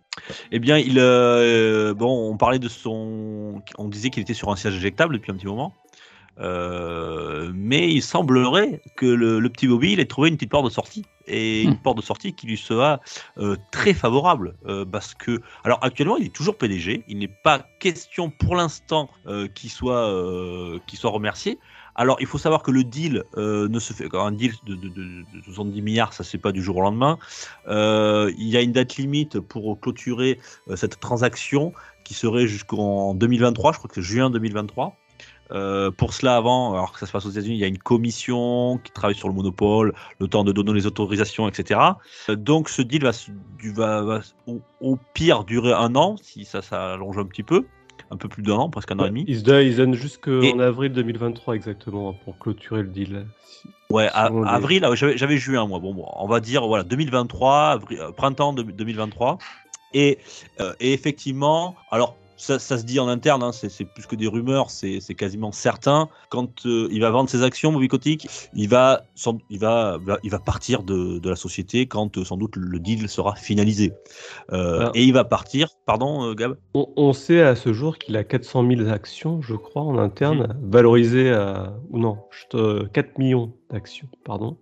eh 0.51 0.59
bien, 0.59 0.79
il, 0.79 0.95
bon, 1.97 2.31
on 2.31 2.37
parlait 2.37 2.59
de 2.59 2.69
son. 2.69 3.63
On 3.79 3.89
disait 3.89 4.11
qu'il 4.11 4.23
était 4.23 4.35
sur 4.35 4.51
un 4.51 4.57
siège 4.57 4.77
éjectable 4.77 5.15
depuis 5.15 5.33
un 5.33 5.37
petit 5.37 5.47
moment. 5.47 5.75
Mais 6.39 7.93
il 7.93 8.03
semblerait 8.03 8.83
que 8.97 9.07
le, 9.07 9.39
le 9.39 9.49
petit 9.49 9.67
Bobby 9.69 9.93
il 9.93 10.01
ait 10.01 10.07
trouvé 10.07 10.29
une 10.29 10.37
petite 10.37 10.51
porte 10.51 10.65
de 10.65 10.71
sortie 10.71 11.05
et 11.27 11.63
une 11.63 11.75
Hmm. 11.75 11.77
porte 11.77 11.99
de 11.99 12.03
sortie 12.03 12.35
qui 12.35 12.47
lui 12.47 12.57
sera 12.57 13.01
euh, 13.39 13.57
très 13.71 13.95
favorable 13.95 14.57
euh, 14.67 14.85
parce 14.85 15.15
que 15.15 15.41
alors 15.65 15.79
actuellement 15.83 16.17
il 16.17 16.27
est 16.27 16.35
toujours 16.35 16.57
PDG 16.57 17.05
il 17.09 17.19
n'est 17.19 17.29
pas 17.29 17.67
question 17.81 18.31
pour 18.31 18.57
l'instant 18.57 19.09
euh, 19.27 19.49
qu'il 19.49 19.71
soit 19.71 20.11
qu'il 20.87 20.99
soit 20.99 21.11
remercié. 21.11 21.59
Alors 21.95 22.17
il 22.21 22.27
faut 22.27 22.39
savoir 22.39 22.63
que 22.63 22.71
le 22.71 22.85
deal 22.85 23.25
ne 23.37 23.79
se 23.79 23.93
fait 23.93 24.09
un 24.15 24.33
deal 24.33 24.55
de, 24.65 24.75
de, 24.75 24.89
de, 24.89 25.03
de 25.33 25.43
70 25.45 25.83
milliards 25.83 26.13
ça 26.15 26.25
fait 26.25 26.39
pas 26.39 26.53
du 26.53 26.63
jour 26.63 26.77
au 26.79 26.81
lendemain. 26.81 27.19
Il 27.69 28.49
y 28.49 28.57
a 28.57 28.63
une 28.63 28.73
date 28.73 28.97
limite 28.97 29.41
pour 29.41 29.79
clôturer 29.81 30.41
cette 30.75 31.01
transaction 31.01 31.73
qui 32.05 32.15
serait 32.15 32.47
jusqu'en 32.47 33.15
2023 33.15 33.73
je 33.73 33.79
crois 33.79 33.89
que 33.89 33.95
c'est 33.95 34.03
juin 34.03 34.31
2023 34.31 35.02
euh, 35.53 35.91
pour 35.91 36.15
cela, 36.15 36.37
avant, 36.37 36.73
alors 36.75 36.93
que 36.93 36.99
ça 36.99 37.07
se 37.07 37.13
passe 37.13 37.27
aux 37.27 37.31
États-Unis, 37.31 37.57
il 37.57 37.61
y 37.61 37.65
a 37.65 37.69
une 37.69 37.79
commission 37.79 38.79
qui 38.83 38.93
travaille 38.93 39.15
sur 39.17 39.29
le 39.29 39.35
monopole, 39.35 39.93
le 40.19 40.29
temps 40.29 40.45
de 40.45 40.53
donner 40.53 40.73
les 40.73 40.87
autorisations, 40.87 41.49
etc. 41.49 41.81
Euh, 42.29 42.37
donc 42.37 42.69
ce 42.69 42.83
deal 42.83 43.05
va, 43.75 44.21
au, 44.47 44.61
au 44.81 44.99
pire 45.15 45.45
durer 45.45 45.73
un 45.73 45.95
an, 45.97 46.17
si 46.23 46.45
ça 46.45 46.63
s'allonge 46.63 47.19
un 47.19 47.25
petit 47.25 47.43
peu, 47.43 47.67
un 48.11 48.17
peu 48.17 48.29
plus 48.29 48.43
d'un 48.43 48.55
an, 48.55 48.71
presque 48.71 48.91
un 48.93 48.99
an 48.99 49.05
et 49.05 49.09
demi. 49.09 49.25
Ils 49.29 49.43
donnent, 49.43 49.95
jusqu'en 49.95 50.59
avril 50.59 50.93
2023 50.93 51.55
exactement 51.55 52.13
pour 52.13 52.39
clôturer 52.39 52.83
le 52.83 52.89
deal. 52.89 53.27
Si- 53.47 53.69
Ouais, 53.91 54.09
à- 54.15 54.29
selon 54.29 54.45
les- 54.45 54.49
avril, 54.51 54.85
ah, 54.87 54.95
j'avais 54.95 55.37
juin, 55.37 55.67
moi. 55.67 55.79
Bon, 55.79 55.93
bon, 55.95 56.07
on 56.17 56.27
va 56.27 56.41
dire 56.41 56.67
voilà 56.67 56.83
2023, 56.83 57.77
avri- 57.77 58.01
euh, 58.01 58.11
printemps 58.11 58.55
de- 58.55 58.63
2023. 58.63 59.37
Et, 59.93 60.19
euh, 60.61 60.73
et 60.81 60.95
effectivement, 60.95 61.77
alors 61.91 62.17
ça, 62.43 62.59
ça 62.59 62.77
se 62.77 62.85
dit 62.85 62.99
en 62.99 63.07
interne, 63.07 63.43
hein, 63.45 63.53
c'est 63.53 63.85
plus 63.85 64.07
que 64.07 64.17
des 64.17 64.27
rumeurs, 64.27 64.69
c'est 64.71 65.01
quasiment 65.15 65.53
certain. 65.53 66.09
Quand 66.29 66.67
euh, 66.67 66.89
il 66.91 67.01
va 67.01 67.11
vendre 67.11 67.31
ses 67.31 67.43
actions, 67.45 67.73
Bobby 67.73 67.87
Kotick, 67.87 68.29
il 68.55 68.69
va, 68.69 69.05
sans- 69.15 69.39
il 69.49 69.61
va, 69.61 69.99
va- 70.05 70.19
il 70.25 70.31
va 70.31 70.41
partir 70.41 70.83
de, 70.83 71.19
de 71.21 71.31
la 71.31 71.37
société 71.37 71.87
quand 71.87 72.19
euh, 72.19 72.25
sans 72.25 72.37
doute 72.37 72.57
le 72.57 72.81
deal 72.81 73.09
sera 73.09 73.37
finalisé. 73.37 73.93
Euh, 74.53 74.81
Ah. 74.87 74.91
Et 74.95 75.05
il 75.05 75.13
va 75.13 75.23
partir, 75.25 75.69
pardon, 75.87 76.33
Gab? 76.35 76.57
On, 76.75 76.89
on 76.97 77.13
sait 77.13 77.43
à 77.43 77.55
ce 77.55 77.73
jour 77.73 77.97
qu'il 77.99 78.17
a 78.17 78.25
400 78.25 78.67
000 78.67 78.89
actions, 78.89 79.41
je 79.41 79.55
crois, 79.55 79.83
en 79.83 79.97
interne, 79.99 80.57
valorisées 80.63 81.31
à. 81.33 81.75
Ou 81.91 81.99
non, 81.99 82.19
je 82.31 82.47
te- 82.49 82.87
4 82.89 83.19
millions 83.19 83.53
d'actions, 83.71 84.09
pardon. 84.25 84.57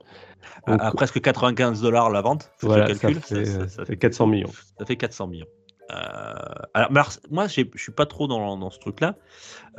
à, 0.66 0.72
Donc, 0.72 0.80
à 0.82 0.90
presque 0.92 1.20
95 1.20 1.80
dollars 1.80 2.10
la 2.10 2.20
vente. 2.20 2.50
Voilà, 2.60 2.86
fait, 2.94 3.44
ça 3.46 3.68
ça 3.68 3.84
fait 3.84 3.96
400 3.96 4.26
millions. 4.26 4.50
Ça 4.78 4.84
fait 4.84 4.96
400 4.96 5.26
millions. 5.28 5.46
Euh, 5.92 6.34
alors, 6.74 6.90
moi, 7.30 7.46
je 7.48 7.64
suis 7.76 7.92
pas 7.92 8.06
trop 8.06 8.26
dans, 8.26 8.56
dans 8.56 8.70
ce 8.70 8.78
truc-là. 8.78 9.16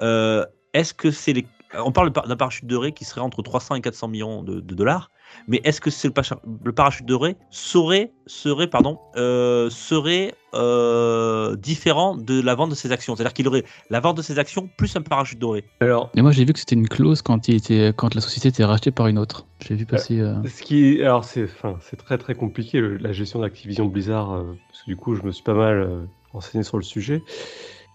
Euh, 0.01 0.45
Est-ce 0.73 0.93
que 0.93 1.11
c'est 1.11 1.33
les. 1.33 1.45
On 1.85 1.93
parle 1.93 2.11
par- 2.11 2.27
d'un 2.27 2.35
parachute 2.35 2.65
de 2.65 2.75
Ray 2.75 2.91
qui 2.93 3.05
serait 3.05 3.21
entre 3.21 3.41
300 3.41 3.75
et 3.75 3.81
400 3.81 4.09
millions 4.09 4.43
de, 4.43 4.59
de 4.59 4.75
dollars, 4.75 5.09
mais 5.47 5.61
est-ce 5.63 5.79
que 5.79 5.89
c'est 5.89 6.09
le, 6.09 6.71
parachute 6.73 7.05
de 7.05 7.13
Ray 7.13 7.37
serait, 7.49 8.11
serait, 8.27 8.67
pardon, 8.67 8.99
euh, 9.15 9.69
serait 9.69 10.33
euh, 10.53 11.55
différent 11.55 12.17
de 12.17 12.41
la 12.41 12.55
vente 12.55 12.71
de 12.71 12.75
ses 12.75 12.91
actions? 12.91 13.15
C'est-à-dire 13.15 13.31
qu'il 13.33 13.47
aurait 13.47 13.63
la 13.89 14.01
vente 14.01 14.17
de 14.17 14.21
ses 14.21 14.37
actions 14.37 14.69
plus 14.77 14.93
un 14.97 15.01
parachute 15.01 15.39
doré. 15.39 15.63
Alors, 15.79 16.11
Et 16.15 16.21
moi, 16.21 16.31
j'ai 16.33 16.43
vu 16.43 16.51
que 16.51 16.59
c'était 16.59 16.75
une 16.75 16.89
clause 16.89 17.21
quand, 17.21 17.47
il 17.47 17.55
était, 17.55 17.93
quand 17.95 18.15
la 18.15 18.21
société 18.21 18.49
était 18.49 18.65
rachetée 18.65 18.91
par 18.91 19.07
une 19.07 19.17
autre. 19.17 19.45
J'ai 19.65 19.75
vu 19.75 19.85
passer. 19.85 20.19
euh, 20.19 20.35
ce 20.45 20.61
qui, 20.63 21.01
alors 21.01 21.23
c'est, 21.23 21.45
enfin, 21.45 21.77
c'est 21.79 21.95
très 21.95 22.17
très 22.17 22.35
compliqué 22.35 22.81
le- 22.81 22.97
la 22.97 23.13
gestion 23.13 23.39
d'Activision 23.39 23.85
Blizzard, 23.85 24.33
euh, 24.33 24.57
du 24.87 24.95
coup, 24.95 25.15
je 25.15 25.23
me 25.23 25.31
suis 25.31 25.43
pas 25.43 25.53
mal 25.53 25.77
euh, 25.77 26.05
renseigné 26.33 26.63
sur 26.63 26.77
le 26.77 26.83
sujet. 26.83 27.23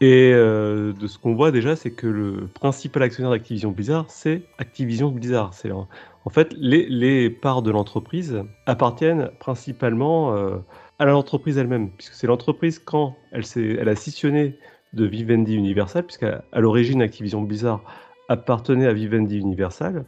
Et 0.01 0.33
euh, 0.35 0.93
de 0.93 1.07
ce 1.07 1.19
qu'on 1.19 1.35
voit 1.35 1.51
déjà, 1.51 1.75
c'est 1.75 1.91
que 1.91 2.07
le 2.07 2.49
principal 2.49 3.03
actionnaire 3.03 3.31
d'Activision 3.31 3.71
Blizzard, 3.71 4.05
c'est 4.09 4.43
Activision 4.59 5.11
Blizzard. 5.11 5.55
C'est 5.55 5.71
en, 5.71 5.89
en 6.25 6.31
fait 6.31 6.53
les, 6.59 7.31
parts 7.31 7.63
de 7.63 7.71
l'entreprise 7.71 8.43
appartiennent 8.67 9.31
principalement 9.41 10.35
euh, 10.35 10.59
à 10.99 11.07
l'entreprise 11.07 11.57
elle-même, 11.57 11.91
puisque 11.91 12.13
c'est 12.13 12.27
l'entreprise 12.27 12.79
quand 12.79 13.17
elle, 13.33 13.89
a 13.89 13.97
scissionné 13.97 14.59
de 14.93 15.07
Vivendi 15.07 15.55
Universal, 15.55 16.05
puisqu'à 16.05 16.45
à 16.53 16.61
l'origine 16.61 17.01
Activision 17.01 17.41
Blizzard 17.41 17.83
appartenait 18.29 18.87
à 18.87 18.93
Vivendi 18.93 19.39
Universal, 19.39 20.05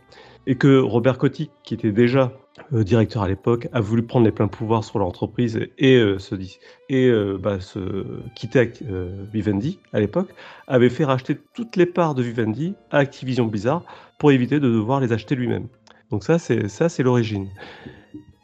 et 0.46 0.56
que 0.56 0.78
Robert 0.78 1.16
Kotick, 1.16 1.50
qui 1.62 1.72
était 1.72 1.92
déjà 1.92 2.20
euh, 2.22 2.47
directeur 2.72 3.22
à 3.22 3.28
l'époque, 3.28 3.68
a 3.72 3.80
voulu 3.80 4.02
prendre 4.02 4.24
les 4.26 4.32
pleins 4.32 4.48
pouvoirs 4.48 4.84
sur 4.84 4.98
l'entreprise 4.98 5.60
et, 5.78 5.96
euh, 5.96 6.18
se, 6.18 6.34
dis- 6.34 6.58
et 6.88 7.06
euh, 7.08 7.38
bah, 7.38 7.60
se 7.60 7.78
quitter 8.34 8.72
euh, 8.88 9.24
Vivendi 9.32 9.78
à 9.92 10.00
l'époque, 10.00 10.30
avait 10.66 10.90
fait 10.90 11.04
racheter 11.04 11.38
toutes 11.54 11.76
les 11.76 11.86
parts 11.86 12.14
de 12.14 12.22
Vivendi 12.22 12.74
à 12.90 12.98
Activision 12.98 13.46
Blizzard 13.46 13.84
pour 14.18 14.32
éviter 14.32 14.60
de 14.60 14.68
devoir 14.68 15.00
les 15.00 15.12
acheter 15.12 15.34
lui-même. 15.34 15.68
Donc 16.10 16.24
ça, 16.24 16.38
c'est 16.38 17.02
l'origine. 17.02 17.48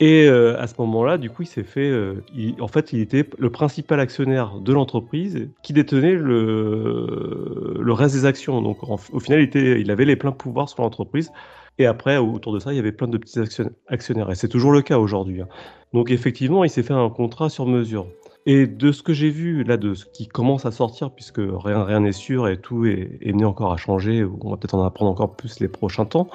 Et 0.01 0.27
euh, 0.27 0.61
à 0.61 0.67
ce 0.67 0.75
moment-là, 0.79 1.19
du 1.19 1.31
coup, 1.31 1.43
il 1.43 1.47
s'est 1.47 1.63
fait. 1.63 1.89
euh, 1.89 2.23
en 2.61 2.67
fait, 2.69 2.93
il 2.93 3.01
était 3.01 3.29
le 3.39 3.51
principal 3.51 4.01
actionnaire 4.01 4.59
de 4.59 4.73
l'entreprise 4.73 5.49
qui 5.63 5.73
détenait 5.73 6.15
le, 6.15 7.85
reste 7.93 8.15
des 8.17 8.25
actions. 8.25 8.61
Donc, 8.61 8.79
au 8.83 9.21
final, 9.21 9.41
il, 9.41 9.45
était, 9.45 9.81
il 9.81 9.91
avait 9.91 10.05
les 10.05 10.17
pleins 10.17 10.33
pouvoirs 10.33 10.69
sur 10.69 10.83
l'entreprise. 10.83 11.31
Et 11.79 11.87
après, 11.87 12.19
autour 12.19 12.53
de 12.53 12.59
ça, 12.59 12.73
il 12.73 12.77
y 12.77 12.79
avait 12.81 12.93
plein 12.93 13.09
de 13.09 13.19
petits 13.19 13.39
action- 13.39 13.71
actionnaires. 13.89 14.31
Et 14.31 14.35
c'est 14.35 14.49
toujours 14.49 14.73
le 14.73 14.83
cas 14.83 14.99
aujourd'hui. 14.99 15.43
hein. 15.43 15.49
Donc, 15.93 16.11
effectivement, 16.11 16.65
il 16.65 16.71
s'est 16.71 16.83
fait 16.83 16.93
un 16.95 17.09
contrat 17.11 17.49
sur 17.49 17.67
mesure. 17.67 18.09
Et 18.47 18.67
de 18.67 18.93
ce 18.93 19.03
que 19.03 19.13
j'ai 19.15 19.31
vu, 19.31 19.65
là, 19.65 19.77
de 19.77 19.95
ce 19.95 20.05
qui 20.07 20.27
commence 20.29 20.67
à 20.67 20.73
sortir, 20.73 21.13
puisque 21.13 21.41
rien 21.41 22.01
n'est 22.01 22.13
sûr 22.13 22.49
et 22.49 22.61
tout 22.61 22.85
est, 22.85 23.17
est 23.23 23.45
encore 23.45 23.73
à 23.73 23.77
changer, 23.79 24.25
on 24.25 24.51
va 24.51 24.57
peut-être 24.57 24.75
en 24.75 24.85
apprendre 24.85 25.11
encore 25.13 25.35
plus 25.37 25.61
les 25.61 25.69
prochains 25.69 26.05
temps. 26.05 26.29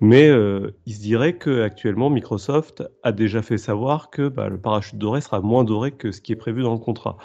Mais 0.00 0.28
euh, 0.28 0.72
il 0.84 0.94
se 0.94 1.00
dirait 1.00 1.34
que 1.36 1.62
actuellement 1.62 2.10
Microsoft 2.10 2.84
a 3.02 3.12
déjà 3.12 3.40
fait 3.42 3.56
savoir 3.58 4.10
que 4.10 4.28
bah, 4.28 4.48
le 4.48 4.58
parachute 4.58 4.98
doré 4.98 5.20
sera 5.22 5.40
moins 5.40 5.64
doré 5.64 5.92
que 5.92 6.12
ce 6.12 6.20
qui 6.20 6.32
est 6.32 6.36
prévu 6.36 6.62
dans 6.62 6.72
le 6.74 6.78
contrat, 6.78 7.16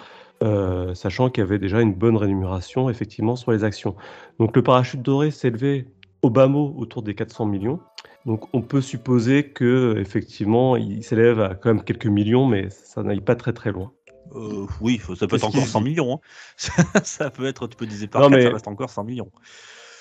Euh, 0.43 0.95
sachant 0.95 1.29
qu'il 1.29 1.43
y 1.43 1.45
avait 1.45 1.59
déjà 1.59 1.81
une 1.81 1.93
bonne 1.93 2.17
rémunération 2.17 2.89
effectivement 2.89 3.35
sur 3.35 3.51
les 3.51 3.63
actions. 3.63 3.95
Donc 4.39 4.55
le 4.55 4.63
parachute 4.63 5.01
doré 5.03 5.29
s'élevait 5.29 5.85
au 6.23 6.29
bas 6.31 6.47
mot 6.47 6.73
autour 6.77 7.03
des 7.03 7.13
400 7.13 7.45
millions. 7.45 7.79
Donc 8.25 8.47
on 8.53 8.61
peut 8.63 8.81
supposer 8.81 9.49
que 9.51 9.97
effectivement 9.99 10.77
il 10.77 11.03
s'élève 11.03 11.39
à 11.41 11.53
quand 11.53 11.69
même 11.73 11.83
quelques 11.83 12.07
millions, 12.07 12.47
mais 12.47 12.69
ça 12.71 13.03
n'aille 13.03 13.21
pas 13.21 13.35
très 13.35 13.53
très 13.53 13.71
loin. 13.71 13.91
Euh, 14.35 14.65
oui, 14.79 14.99
ça 15.19 15.27
peut 15.27 15.35
être 15.35 15.43
encore 15.43 15.61
qu'il 15.61 15.69
100 15.69 15.79
dit 15.81 15.89
millions. 15.89 16.13
hein. 16.15 16.19
Ça, 16.57 16.83
ça 17.03 17.29
peut 17.29 17.45
être, 17.45 17.67
tu 17.67 17.75
peux 17.75 17.85
diviser 17.85 18.07
par 18.07 18.21
Non, 18.21 18.29
4, 18.29 18.37
mais- 18.37 18.43
ça 18.47 18.53
reste 18.53 18.67
encore 18.67 18.89
100 18.89 19.03
millions. 19.03 19.29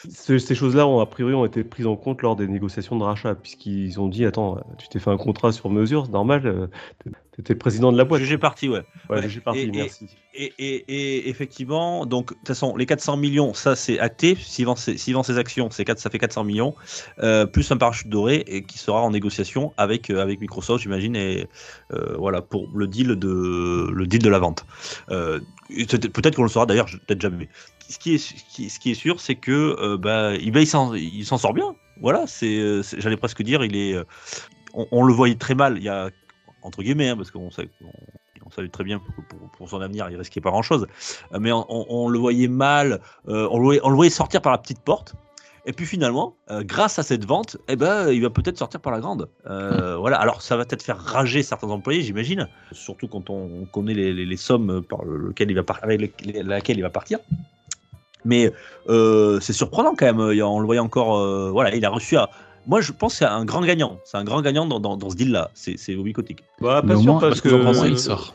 Ce- 0.08 0.38
ces 0.38 0.54
choses-là 0.54 0.86
ont 0.86 1.00
a 1.00 1.06
priori 1.06 1.34
ont 1.34 1.44
été 1.44 1.64
prises 1.64 1.86
en 1.86 1.96
compte 1.96 2.22
lors 2.22 2.36
des 2.36 2.46
négociations 2.48 2.96
de 2.96 3.02
rachat, 3.02 3.34
puisqu'ils 3.34 4.00
ont 4.00 4.08
dit 4.08 4.24
attends, 4.24 4.58
tu 4.78 4.88
t'es 4.88 4.98
fait 4.98 5.10
un 5.10 5.16
contrat 5.16 5.52
sur 5.52 5.68
mesure, 5.70 6.06
c'est 6.06 6.12
normal, 6.12 6.46
euh, 6.46 6.66
t'étais 7.36 7.52
le 7.54 7.58
président 7.58 7.92
de 7.92 7.98
la 7.98 8.04
boîte. 8.04 8.22
GG 8.22 8.38
parti, 8.38 8.68
ouais. 8.68 8.82
Ouais, 9.08 9.16
Ouais, 9.20 9.28
j'ai 9.28 9.40
parti, 9.40 9.60
et- 9.60 9.70
merci. 9.72 10.06
Et, 10.32 10.54
et- 10.58 10.84
et 10.88 11.28
effectivement, 11.28 12.06
donc 12.06 12.30
de 12.30 12.34
toute 12.34 12.46
façon, 12.48 12.76
les 12.76 12.86
400 12.86 13.16
millions, 13.16 13.52
ça 13.52 13.74
c'est 13.74 13.98
acté. 13.98 14.36
S'il 14.36 14.64
vend, 14.64 14.74
vend 14.74 15.22
ses 15.24 15.38
actions, 15.38 15.68
c'est 15.70 15.84
4, 15.84 15.98
ça 15.98 16.08
fait 16.08 16.20
400 16.20 16.44
millions, 16.44 16.76
euh, 17.18 17.46
plus 17.46 17.68
un 17.72 17.76
parachute 17.76 18.08
doré 18.08 18.44
et 18.46 18.62
qui 18.64 18.78
sera 18.78 19.02
en 19.02 19.10
négociation 19.10 19.72
avec, 19.76 20.08
euh, 20.08 20.22
avec 20.22 20.40
Microsoft, 20.40 20.82
j'imagine, 20.82 21.16
et 21.16 21.48
euh, 21.92 22.14
voilà 22.16 22.42
pour 22.42 22.68
le 22.72 22.86
deal 22.86 23.16
de 23.16 23.88
le 23.92 24.06
deal 24.06 24.22
de 24.22 24.28
la 24.30 24.38
vente. 24.38 24.64
Peut-être 26.12 26.36
qu'on 26.36 26.42
le 26.42 26.48
saura 26.48 26.66
d'ailleurs, 26.66 26.86
peut-être 27.06 27.20
jamais. 27.20 27.48
Ce 27.88 27.98
qui 27.98 28.14
est, 28.14 28.18
ce 28.18 28.34
qui, 28.52 28.70
ce 28.70 28.78
qui 28.78 28.90
est 28.90 28.94
sûr, 28.94 29.20
c'est 29.20 29.36
que 29.36 29.76
euh, 29.80 29.96
bah, 29.96 30.34
il 30.34 30.66
s'en 30.66 31.38
sort 31.38 31.54
bien. 31.54 31.74
Voilà, 32.00 32.24
euh, 32.42 32.82
c'est- 32.82 33.00
j'allais 33.00 33.16
presque 33.16 33.42
dire, 33.42 33.64
il 33.64 33.76
est, 33.76 33.94
euh, 33.94 34.04
on, 34.74 35.04
le 35.04 35.12
voyait 35.12 35.34
très 35.34 35.54
mal 35.54 35.76
il 35.76 35.82
y 35.82 35.88
a 35.88 36.10
entre 36.62 36.82
guillemets, 36.82 37.08
hein, 37.08 37.16
parce 37.16 37.30
qu'on 37.30 37.50
sait, 37.50 37.68
on, 37.82 38.50
savait 38.50 38.68
très 38.68 38.84
bien 38.84 38.98
pour, 38.98 39.50
pour 39.50 39.68
son 39.68 39.80
avenir, 39.80 40.10
il 40.10 40.16
risquait 40.16 40.40
pas 40.40 40.50
grand-chose. 40.50 40.86
Mais 41.38 41.52
on, 41.52 42.08
le 42.08 42.18
voyait 42.18 42.48
mal, 42.48 43.00
euh, 43.28 43.48
on 43.50 43.58
le 43.60 43.94
voyait 43.94 44.10
sortir 44.10 44.42
par 44.42 44.52
la 44.52 44.58
petite 44.58 44.80
porte. 44.80 45.14
Et 45.70 45.72
puis 45.72 45.86
finalement, 45.86 46.34
euh, 46.50 46.64
grâce 46.64 46.98
à 46.98 47.04
cette 47.04 47.24
vente, 47.24 47.56
eh 47.68 47.76
ben, 47.76 48.10
il 48.10 48.20
va 48.22 48.28
peut-être 48.30 48.58
sortir 48.58 48.80
par 48.80 48.92
la 48.92 48.98
grande. 48.98 49.28
Euh, 49.48 49.94
Voilà. 49.96 50.16
Alors 50.18 50.42
ça 50.42 50.56
va 50.56 50.64
peut-être 50.64 50.82
faire 50.82 50.98
rager 50.98 51.44
certains 51.44 51.68
employés, 51.68 52.02
j'imagine, 52.02 52.48
surtout 52.72 53.06
quand 53.06 53.30
on, 53.30 53.48
on 53.62 53.64
connaît 53.66 53.94
les, 53.94 54.12
les- 54.12 54.26
les 54.26 54.36
sommes 54.36 54.82
par 54.82 55.04
lequel 55.04 55.48
il 55.48 55.54
va 55.54 55.62
par- 55.62 55.78
avec 55.84 56.20
les- 56.26 56.42
laquelle 56.42 56.76
il 56.76 56.82
va 56.82 56.90
partir. 56.90 57.20
Mais 58.24 58.52
euh, 58.88 59.38
c'est 59.38 59.52
surprenant 59.52 59.94
quand 59.96 60.06
même. 60.06 60.18
On 60.20 60.58
le 60.58 60.66
voyait 60.66 60.80
encore. 60.80 61.18
euh, 61.18 61.50
voilà, 61.52 61.72
il 61.76 61.84
a 61.84 61.90
reçu. 61.90 62.16
À... 62.16 62.30
Moi, 62.66 62.80
je 62.80 62.90
pense 62.90 63.12
que 63.12 63.18
c'est 63.20 63.24
un 63.24 63.44
grand 63.44 63.60
gagnant. 63.62 64.00
C'est 64.04 64.16
un 64.16 64.24
grand 64.24 64.42
gagnant 64.42 64.66
dans, 64.66 64.80
dans, 64.80 64.96
dans 64.96 65.08
ce 65.10 65.14
deal-là. 65.14 65.52
C'est 65.54 65.94
Bobby 65.94 66.12
Kotick. 66.12 66.42
Bah, 66.60 66.82
pas 66.82 66.96
sûr 66.96 67.12
moins, 67.12 67.20
parce 67.20 67.30
parce 67.30 67.40
que 67.42 67.48
que 67.50 67.54
vraiment, 67.54 67.82
euh, 67.84 67.88
il 67.88 67.98
sort. 67.98 68.34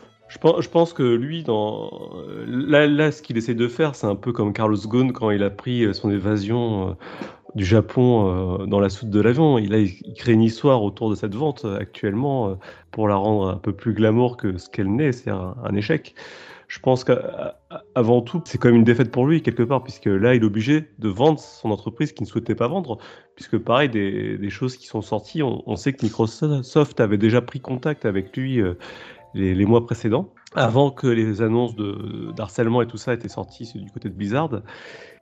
Je 0.62 0.70
pense, 0.70 0.94
que 0.94 1.04
lui, 1.04 1.44
là, 1.48 3.12
ce 3.12 3.22
qu'il 3.22 3.38
essaie 3.38 3.56
de 3.56 3.68
faire, 3.68 3.96
c'est 3.96 4.08
un 4.08 4.16
peu 4.16 4.32
comme 4.32 4.54
Carlos 4.54 4.78
Ghosn 4.78 5.12
quand 5.12 5.32
il 5.32 5.44
a 5.44 5.50
pris 5.50 5.84
euh, 5.84 5.94
son 5.94 6.12
évasion 6.12 6.90
euh, 6.90 6.94
du 7.56 7.66
Japon 7.66 8.62
euh, 8.62 8.66
dans 8.66 8.80
la 8.80 8.90
soute 8.90 9.10
de 9.10 9.22
l'avion. 9.22 9.58
Il, 9.58 9.74
a- 9.74 9.80
il 9.80 10.14
crée 10.16 10.34
une 10.34 10.44
histoire 10.44 10.84
autour 10.84 11.10
de 11.10 11.16
cette 11.16 11.36
vente 11.36 11.66
actuellement 11.66 12.58
pour 12.92 13.08
la 13.08 13.16
rendre 13.16 13.50
un 13.50 13.58
peu 13.58 13.74
plus 13.74 13.94
glamour 13.94 14.38
que 14.38 14.58
ce 14.58 14.70
qu'elle 14.70 14.94
n'est, 14.94 15.12
c'est 15.12 15.32
un, 15.32 15.56
un 15.64 15.76
échec. 15.76 16.16
Je 16.68 16.80
pense 16.80 17.04
qu'avant 17.04 18.22
tout, 18.22 18.42
c'est 18.46 18.58
quand 18.58 18.70
même 18.70 18.78
une 18.78 18.84
défaite 18.84 19.12
pour 19.12 19.28
lui 19.28 19.42
quelque 19.44 19.62
part, 19.62 19.84
puisque 19.84 20.08
là, 20.08 20.34
il 20.34 20.42
est 20.42 20.46
obligé 20.46 20.90
de 20.98 21.10
vendre 21.10 21.40
son 21.40 21.70
entreprise 21.70 22.12
qu'il 22.12 22.24
ne 22.26 22.30
souhaitait 22.30 22.56
pas 22.56 22.68
vendre, 22.68 22.98
puisque 23.36 23.58
pareil, 23.60 23.88
des, 23.90 24.38
des 24.38 24.50
choses 24.50 24.76
qui 24.76 24.88
sont 24.88 25.02
sorties, 25.02 25.44
on, 25.44 25.76
sait 25.76 25.94
que 25.94 26.04
Microsoft 26.04 27.00
avait 27.00 27.20
déjà 27.20 27.42
pris 27.42 27.60
contact 27.60 28.06
avec 28.06 28.36
lui 28.36 28.62
les, 29.36 29.54
les 29.54 29.66
mois 29.66 29.86
précédents, 29.86 30.30
avant 30.56 30.90
que 30.90 31.08
les 31.08 31.42
annonces 31.42 31.76
de 31.76 32.32
d'harcèlement 32.36 32.82
et 32.82 32.88
tout 32.88 32.98
ça 32.98 33.14
étaient 33.14 33.30
sorties 33.30 33.72
du 33.76 33.92
côté 33.92 34.10
de 34.10 34.16
Blizzard. 34.16 34.62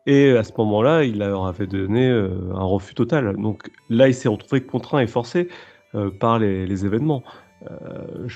Et 0.05 0.31
à 0.31 0.43
ce 0.43 0.51
moment-là, 0.57 1.03
il 1.03 1.19
leur 1.19 1.45
avait 1.45 1.67
donné 1.67 2.09
euh, 2.09 2.53
un 2.53 2.63
refus 2.63 2.93
total. 2.93 3.35
Donc 3.37 3.69
là, 3.89 4.07
il 4.07 4.13
s'est 4.13 4.29
retrouvé 4.29 4.61
contraint 4.61 4.99
et 4.99 5.07
forcé 5.07 5.47
euh, 5.95 6.11
par 6.11 6.39
les, 6.39 6.65
les 6.65 6.85
événements. 6.85 7.23
Euh, 7.71 8.27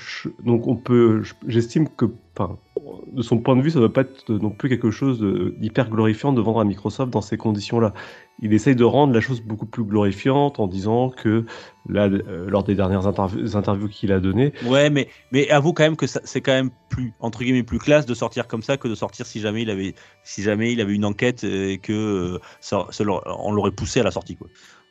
donc 0.44 0.66
on 0.66 0.76
peut, 0.76 1.22
je- 1.22 1.34
j'estime 1.46 1.88
que, 1.88 2.06
de 3.12 3.22
son 3.22 3.38
point 3.38 3.56
de 3.56 3.62
vue, 3.62 3.70
ça 3.70 3.78
ne 3.78 3.84
va 3.84 3.90
pas 3.90 4.02
être 4.02 4.32
non 4.32 4.50
plus 4.50 4.68
quelque 4.68 4.90
chose 4.90 5.20
d'hyper 5.58 5.90
glorifiant 5.90 6.32
de 6.32 6.40
vendre 6.40 6.60
à 6.60 6.64
Microsoft 6.64 7.12
dans 7.12 7.20
ces 7.20 7.36
conditions-là. 7.36 7.92
Il 8.40 8.52
essaye 8.52 8.76
de 8.76 8.84
rendre 8.84 9.12
la 9.12 9.20
chose 9.20 9.40
beaucoup 9.40 9.66
plus 9.66 9.82
glorifiante 9.82 10.60
en 10.60 10.68
disant 10.68 11.10
que 11.10 11.44
euh, 11.90 12.48
lors 12.48 12.62
des 12.62 12.74
dernières 12.76 13.06
interviews, 13.08 13.88
qu'il 13.88 14.12
a 14.12 14.20
données, 14.20 14.52
Ouais, 14.66 14.90
mais, 14.90 15.08
avoue 15.50 15.72
quand 15.72 15.82
même 15.82 15.96
que 15.96 16.06
c'est 16.06 16.40
quand 16.40 16.52
même 16.52 16.70
plus, 16.88 17.12
entre 17.18 17.40
guillemets, 17.40 17.64
plus 17.64 17.78
classe 17.78 18.06
de 18.06 18.14
sortir 18.14 18.46
comme 18.46 18.62
ça 18.62 18.76
que 18.76 18.86
de 18.88 18.94
sortir 18.94 19.26
si 19.26 19.40
jamais 19.40 19.62
il 19.62 19.70
avait, 19.70 19.94
si 20.22 20.42
jamais 20.42 20.72
il 20.72 20.80
avait 20.80 20.94
une 20.94 21.04
enquête 21.04 21.44
et 21.44 21.78
que 21.78 21.92
euh, 21.92 22.38
ça 22.60 22.86
l'aurait- 23.00 23.24
on 23.26 23.52
l'aurait 23.52 23.72
poussé 23.72 24.00
à 24.00 24.04
la 24.04 24.10
sortie. 24.10 24.38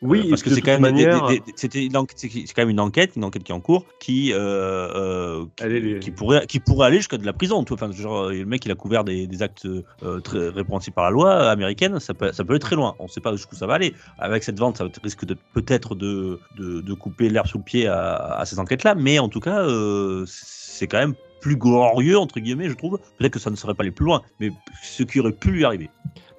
Oui, 0.01 0.29
parce 0.29 0.43
que 0.43 0.49
c'est 0.49 0.61
quand 0.61 0.71
même, 0.71 0.81
manière, 0.81 1.15
une 1.15 1.97
enquête- 1.97 2.23
quand 2.55 2.61
même 2.61 2.69
une 2.69 2.79
enquête, 2.79 3.15
une 3.15 3.23
enquête 3.23 3.43
qui 3.43 3.51
est 3.51 3.55
en 3.55 3.59
cours, 3.59 3.85
qui, 3.99 4.31
euh, 4.33 4.37
euh, 4.37 5.45
qui, 5.55 5.63
Allez, 5.63 5.79
les- 5.81 5.99
qui 5.99 6.11
pourrait, 6.11 6.45
qui 6.47 6.59
pourrait 6.59 6.87
aller 6.87 6.97
jusqu'à 6.97 7.17
de 7.17 7.25
la 7.25 7.33
prison. 7.33 7.63
Enfin, 7.69 7.91
genre, 7.91 8.25
euh, 8.25 8.33
le 8.33 8.45
mec, 8.45 8.65
il 8.65 8.71
a 8.71 8.75
couvert 8.75 9.03
des, 9.03 9.27
des 9.27 9.41
actes 9.41 9.65
euh, 9.65 10.19
très 10.19 10.49
répréhensibles 10.49 10.93
par 10.93 11.05
la 11.05 11.11
loi 11.11 11.49
américaine. 11.49 11.99
Ça 11.99 12.13
peut, 12.13 12.31
ça 12.31 12.43
peut 12.43 12.53
aller 12.53 12.59
très 12.59 12.75
loin. 12.75 12.95
On 12.99 13.03
ne 13.05 13.09
sait 13.09 13.21
pas 13.21 13.31
jusqu'où 13.33 13.55
ça 13.55 13.65
va 13.67 13.73
aller. 13.75 13.93
Avec 14.19 14.43
cette 14.43 14.59
vente, 14.59 14.77
ça 14.77 14.87
risque 15.03 15.25
de 15.25 15.35
peut-être 15.53 15.95
de, 15.95 16.39
de, 16.57 16.81
de 16.81 16.93
couper 16.93 17.29
l'herbe 17.29 17.47
sous 17.47 17.57
le 17.57 17.63
pied 17.63 17.87
à, 17.87 18.15
à 18.37 18.45
ces 18.45 18.59
enquêtes-là. 18.59 18.95
Mais 18.95 19.19
en 19.19 19.29
tout 19.29 19.39
cas, 19.39 19.61
euh, 19.63 20.25
c'est 20.27 20.87
quand 20.87 20.99
même 20.99 21.15
plus 21.41 21.55
glorieux 21.55 22.17
entre 22.17 22.39
guillemets, 22.39 22.69
je 22.69 22.73
trouve. 22.75 22.99
Peut-être 23.17 23.33
que 23.33 23.39
ça 23.39 23.49
ne 23.51 23.55
serait 23.55 23.73
pas 23.75 23.83
aller 23.83 23.91
plus 23.91 24.05
loin, 24.05 24.21
mais 24.39 24.51
ce 24.83 25.03
qui 25.03 25.19
aurait 25.19 25.31
pu 25.31 25.51
lui 25.51 25.65
arriver. 25.65 25.89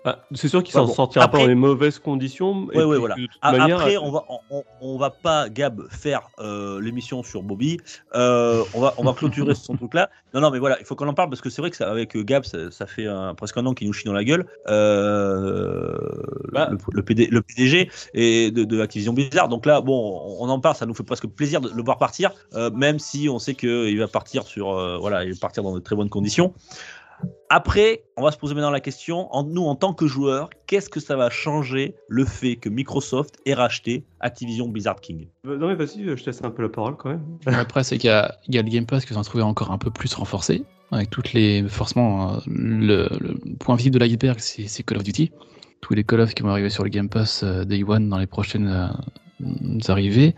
Ah, 0.08 0.24
c'est 0.34 0.48
sûr 0.48 0.62
qu'il 0.62 0.74
Ouais, 0.74 0.82
s'en 0.82 0.86
bon. 0.88 0.94
sortira 0.94 1.24
Après- 1.24 1.38
pas 1.38 1.44
dans 1.44 1.48
les 1.48 1.54
mauvaises 1.54 1.98
conditions. 1.98 2.68
et 2.72 2.76
Ouais, 2.78 2.88
puis 2.88 2.98
voilà. 2.98 3.14
que 3.16 3.20
de 3.20 3.26
toute 3.26 3.38
A- 3.42 3.52
manière, 3.52 3.76
Après, 3.78 3.96
on 3.96 4.10
va, 4.10 4.24
on, 4.50 4.62
on 4.80 4.98
va 4.98 5.10
pas, 5.10 5.48
Gab, 5.48 5.82
faire 5.90 6.28
euh, 6.38 6.80
l'émission 6.80 7.22
sur 7.22 7.42
Bobby. 7.42 7.78
Euh, 8.14 8.62
on, 8.74 8.80
va, 8.80 8.94
on 8.98 9.04
va 9.04 9.12
clôturer 9.12 9.54
son 9.54 9.76
truc-là. 9.76 10.10
Non, 10.34 10.40
non, 10.40 10.50
mais 10.50 10.58
voilà, 10.58 10.78
il 10.80 10.84
faut 10.86 10.94
qu'on 10.94 11.08
en 11.08 11.14
parle 11.14 11.30
parce 11.30 11.40
que 11.40 11.50
c'est 11.50 11.60
vrai 11.62 11.70
que 11.70 11.76
ça, 11.76 11.90
avec 11.90 12.16
euh, 12.16 12.22
Gab, 12.22 12.44
ça, 12.44 12.70
ça 12.70 12.86
fait 12.86 13.06
un- 13.06 13.34
presque 13.34 13.56
un 13.56 13.66
an 13.66 13.74
qu'il 13.74 13.86
nous 13.86 13.92
chie 13.92 14.04
dans 14.06 14.12
la 14.12 14.24
gueule. 14.24 14.46
Euh, 14.68 15.96
Bah. 16.52 16.68
le, 16.70 16.78
le 16.92 17.02
PD, 17.02 17.28
le 17.30 17.42
PDG 17.42 17.90
et 18.14 18.50
de, 18.50 18.64
de 18.64 18.80
Activision 18.80 19.12
Blizzard. 19.12 19.48
Donc 19.48 19.66
là, 19.66 19.80
bon, 19.80 20.36
on, 20.40 20.48
en 20.48 20.60
parle, 20.60 20.76
ça 20.76 20.86
nous 20.86 20.94
fait 20.94 21.02
presque 21.02 21.26
plaisir 21.26 21.60
de 21.60 21.70
le 21.70 21.82
voir 21.82 21.98
partir, 21.98 22.30
euh, 22.54 22.70
même 22.70 22.98
si 22.98 23.28
on 23.28 23.38
sait 23.38 23.54
qu'il 23.54 23.98
va 23.98 24.08
partir 24.08 24.44
sur, 24.44 24.70
euh, 24.70 24.96
voilà, 24.98 25.24
il 25.24 25.32
va 25.32 25.38
partir 25.40 25.62
dans 25.62 25.74
de 25.74 25.80
très 25.80 25.96
bonnes 25.96 26.08
conditions. 26.10 26.52
Après, 27.50 28.02
on 28.16 28.22
va 28.22 28.30
se 28.30 28.36
poser 28.36 28.54
maintenant 28.54 28.70
la 28.70 28.80
question, 28.80 29.34
en, 29.34 29.42
nous 29.42 29.62
en 29.62 29.74
tant 29.74 29.94
que 29.94 30.06
joueurs, 30.06 30.50
qu'est-ce 30.66 30.90
que 30.90 31.00
ça 31.00 31.16
va 31.16 31.30
changer 31.30 31.94
le 32.08 32.24
fait 32.24 32.56
que 32.56 32.68
Microsoft 32.68 33.36
ait 33.46 33.54
racheté 33.54 34.04
Activision 34.20 34.68
Blizzard 34.68 35.00
King? 35.00 35.28
Euh, 35.46 35.56
Non 35.56 35.68
mais 35.68 35.74
vas-y, 35.74 36.04
je 36.04 36.22
te 36.22 36.26
laisse 36.26 36.44
un 36.44 36.50
peu 36.50 36.62
la 36.62 36.68
parole 36.68 36.96
quand 36.96 37.08
même. 37.08 37.22
Après, 37.46 37.84
c'est 37.84 37.96
qu'il 37.96 38.08
y, 38.08 38.12
a 38.12 38.36
il 38.48 38.54
y 38.54 38.58
a 38.58 38.62
le 38.62 38.68
Game 38.68 38.84
Pass 38.84 39.04
que 39.04 39.14
j'en 39.14 39.22
trouvais 39.22 39.42
encore 39.42 39.70
un 39.70 39.78
peu 39.78 39.90
plus 39.90 40.12
renforcé. 40.14 40.64
Avec 40.90 41.10
toutes 41.10 41.32
les. 41.32 41.66
Forcément, 41.68 42.34
euh, 42.34 42.38
le, 42.46 43.08
le 43.20 43.56
point 43.58 43.76
visible 43.76 43.98
de 43.98 44.04
l'iceberg, 44.04 44.38
c'est 44.40 44.68
c'est 44.68 44.82
Call 44.82 44.98
of 44.98 45.04
Duty. 45.04 45.30
Tous 45.80 45.94
les 45.94 46.04
Call 46.04 46.20
of 46.20 46.34
qui 46.34 46.42
vont 46.42 46.50
arriver 46.50 46.70
sur 46.70 46.82
le 46.82 46.90
Game 46.90 47.08
Pass 47.08 47.42
euh, 47.42 47.64
Day 47.64 47.84
One 47.84 48.08
dans 48.08 48.18
les 48.18 48.26
prochaines, 48.26 48.68
euh, 48.68 49.78
arrivées. 49.88 50.34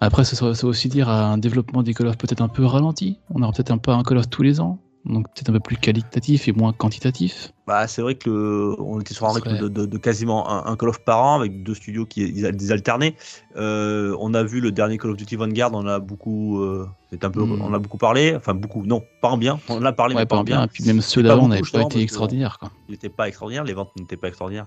Après, 0.00 0.24
ça, 0.24 0.46
veut 0.46 0.64
aussi 0.64 0.88
dire 0.88 1.08
un 1.08 1.38
développement 1.38 1.82
des 1.82 1.94
Call 1.94 2.08
of 2.08 2.18
peut-être 2.18 2.42
un 2.42 2.48
peu 2.48 2.64
ralenti. 2.64 3.18
On 3.30 3.42
aura 3.42 3.52
peut-être 3.52 3.70
un 3.70 3.78
peu 3.78 3.90
un 3.90 4.02
Call 4.02 4.18
of 4.18 4.28
tous 4.28 4.42
les 4.42 4.60
ans. 4.60 4.78
Donc 5.06 5.26
peut-être 5.32 5.48
un 5.48 5.54
peu 5.54 5.60
plus 5.60 5.76
qualitatif 5.78 6.46
et 6.46 6.52
moins 6.52 6.74
quantitatif. 6.74 7.52
Bah, 7.66 7.86
c'est 7.86 8.02
vrai 8.02 8.16
que 8.16 8.28
le- 8.28 8.76
on 8.80 9.00
était 9.00 9.14
sur 9.14 9.26
un 9.26 9.32
rythme 9.32 9.56
de, 9.56 9.68
de- 9.68 9.86
de 9.86 9.98
quasiment 9.98 10.50
un, 10.50 10.70
un 10.70 10.76
Call 10.76 10.90
of 10.90 11.02
par 11.04 11.22
an 11.24 11.36
avec 11.36 11.62
deux 11.62 11.74
studios 11.74 12.04
qui 12.04 12.30
des 12.32 12.70
alternés. 12.72 13.16
Euh, 13.56 14.14
on 14.20 14.34
a 14.34 14.42
vu 14.42 14.60
le 14.60 14.72
dernier 14.72 14.98
Call 14.98 15.12
of 15.12 15.16
Duty 15.16 15.36
Vanguard, 15.36 15.70
on 15.72 15.86
a 15.86 16.00
beaucoup, 16.00 16.60
euh, 16.60 16.86
c'est 17.10 17.24
un 17.24 17.30
peu, 17.30 17.40
Hmm. 17.42 17.62
on 17.62 17.72
a 17.72 17.78
beaucoup 17.78 17.96
parlé, 17.96 18.34
enfin 18.36 18.52
beaucoup, 18.52 18.84
non, 18.84 19.02
pas 19.22 19.28
en 19.28 19.38
bien. 19.38 19.58
On 19.70 19.78
en 19.78 19.84
a 19.86 19.92
parlé, 19.92 20.14
Ouais, 20.14 20.20
mais 20.22 20.26
pas 20.26 20.36
pas 20.36 20.40
en 20.40 20.44
bien. 20.44 20.56
bien. 20.58 20.64
Et 20.66 20.68
puis 20.68 20.84
même 20.84 21.00
ceux 21.00 21.22
d'avant 21.22 21.48
n'avaient 21.48 21.62
pas 21.62 21.80
été 21.82 22.00
extraordinaires. 22.02 22.58
Quoi. 22.58 22.70
Il 22.88 22.92
n'était 22.92 23.08
pas 23.08 23.26
extraordinaire, 23.26 23.64
les 23.64 23.72
ventes 23.72 23.92
n'étaient 23.98 24.18
pas 24.18 24.28
extraordinaires. 24.28 24.66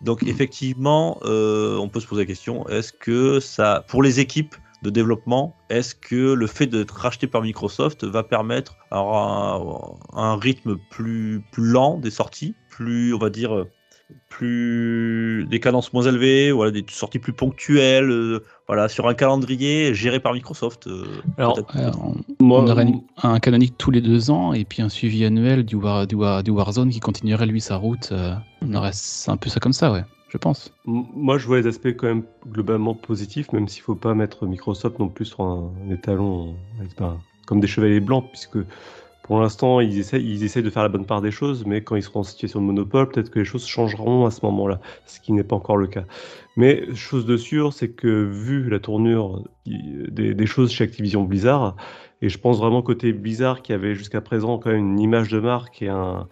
Donc 0.00 0.22
effectivement, 0.22 1.18
euh, 1.24 1.76
on 1.78 1.88
peut 1.88 1.98
se 2.00 2.06
poser 2.06 2.22
la 2.22 2.26
question 2.26 2.68
est-ce 2.68 2.92
que 2.92 3.40
ça, 3.40 3.84
pour 3.88 4.02
les 4.04 4.20
équipes 4.20 4.54
de 4.82 4.90
développement, 4.90 5.56
est-ce 5.70 5.94
que 5.94 6.32
le 6.34 6.46
fait 6.46 6.66
d'être 6.66 6.92
racheté 6.96 7.26
par 7.26 7.42
Microsoft 7.42 8.04
va 8.04 8.22
permettre 8.22 8.76
alors, 8.90 9.98
un, 10.14 10.20
un 10.20 10.36
rythme 10.36 10.76
plus, 10.90 11.40
plus 11.52 11.64
lent 11.66 11.98
des 11.98 12.10
sorties, 12.10 12.54
plus, 12.68 13.14
on 13.14 13.18
va 13.18 13.30
dire, 13.30 13.64
plus 14.28 15.46
des 15.48 15.60
cadences 15.60 15.92
moins 15.92 16.02
élevées, 16.02 16.52
voilà, 16.52 16.70
des 16.70 16.84
sorties 16.90 17.18
plus 17.18 17.32
ponctuelles, 17.32 18.10
euh, 18.10 18.40
voilà, 18.66 18.88
sur 18.88 19.06
un 19.08 19.14
calendrier 19.14 19.94
géré 19.94 20.20
par 20.20 20.32
Microsoft. 20.32 20.86
euh, 20.86 21.04
Alors, 21.38 21.58
on, 22.02 22.14
Moi, 22.44 22.60
on 22.62 22.68
aurait 22.68 22.86
un 23.22 23.38
canonique 23.40 23.76
tous 23.78 23.90
les 23.90 24.00
deux 24.00 24.30
ans 24.30 24.52
et 24.52 24.64
puis 24.64 24.82
un 24.82 24.88
suivi 24.88 25.24
annuel 25.24 25.64
du, 25.64 25.76
War, 25.76 26.06
du, 26.06 26.14
War- 26.14 26.42
du 26.42 26.50
Warzone 26.50 26.90
qui 26.90 27.00
continuerait 27.00 27.46
lui 27.46 27.60
sa 27.60 27.76
route. 27.76 28.10
euh, 28.12 28.34
on 28.62 28.74
aurait 28.74 28.92
un 29.28 29.36
peu 29.36 29.48
ça 29.48 29.60
comme 29.60 29.72
ça, 29.72 29.92
ouais, 29.92 30.04
je 30.32 30.38
pense. 30.38 30.72
Moi, 30.86 31.36
je 31.36 31.46
vois 31.46 31.60
les 31.60 31.66
aspects 31.66 31.94
quand 31.94 32.06
même 32.06 32.22
globalement 32.48 32.94
positifs, 32.94 33.52
même 33.52 33.68
s'il 33.68 33.82
faut 33.82 33.94
pas 33.94 34.14
mettre 34.14 34.46
Microsoft 34.46 34.98
non 34.98 35.08
plus 35.08 35.26
sur 35.26 35.42
un, 35.42 35.70
étalon 35.90 36.56
euh, 36.80 37.10
comme 37.44 37.60
des 37.60 37.66
chevaliers 37.66 38.00
blancs, 38.00 38.24
puisque 38.30 38.56
pour 39.24 39.40
l'instant, 39.40 39.80
ils 39.80 39.98
essayent, 39.98 40.26
ils 40.26 40.42
essayent 40.42 40.62
de 40.62 40.70
faire 40.70 40.84
la 40.84 40.88
bonne 40.88 41.04
part 41.04 41.20
des 41.20 41.30
choses, 41.30 41.66
mais 41.66 41.82
quand 41.82 41.96
ils 41.96 42.02
seront 42.02 42.20
en 42.20 42.24
situation 42.24 42.62
de 42.62 42.64
monopole, 42.64 43.10
peut-être 43.10 43.28
que 43.28 43.40
les 43.40 43.44
choses 43.44 43.66
changeront 43.66 44.24
à 44.24 44.30
ce 44.30 44.42
moment-là, 44.46 44.80
ce 45.04 45.20
qui 45.20 45.32
n'est 45.32 45.44
pas 45.44 45.56
encore 45.56 45.76
le 45.76 45.86
cas. 45.86 46.04
Mais 46.56 46.94
chose 46.94 47.26
de 47.26 47.36
sûre, 47.36 47.74
c'est 47.74 47.90
que 47.90 48.08
vu 48.08 48.70
la 48.70 48.78
tournure 48.78 49.44
des, 49.66 50.32
des 50.32 50.46
choses 50.46 50.72
chez 50.72 50.84
Activision 50.84 51.24
Blizzard, 51.24 51.76
et 52.22 52.30
je 52.30 52.38
pense 52.38 52.56
vraiment 52.56 52.80
côté 52.80 53.12
Blizzard 53.12 53.60
qui 53.60 53.74
avait 53.74 53.94
jusqu'à 53.94 54.22
présent 54.22 54.56
quand 54.56 54.70
même 54.70 54.92
une 54.92 55.00
image 55.00 55.28
de 55.28 55.40
marque 55.40 55.82
et 55.82 55.88
un, 55.88 56.26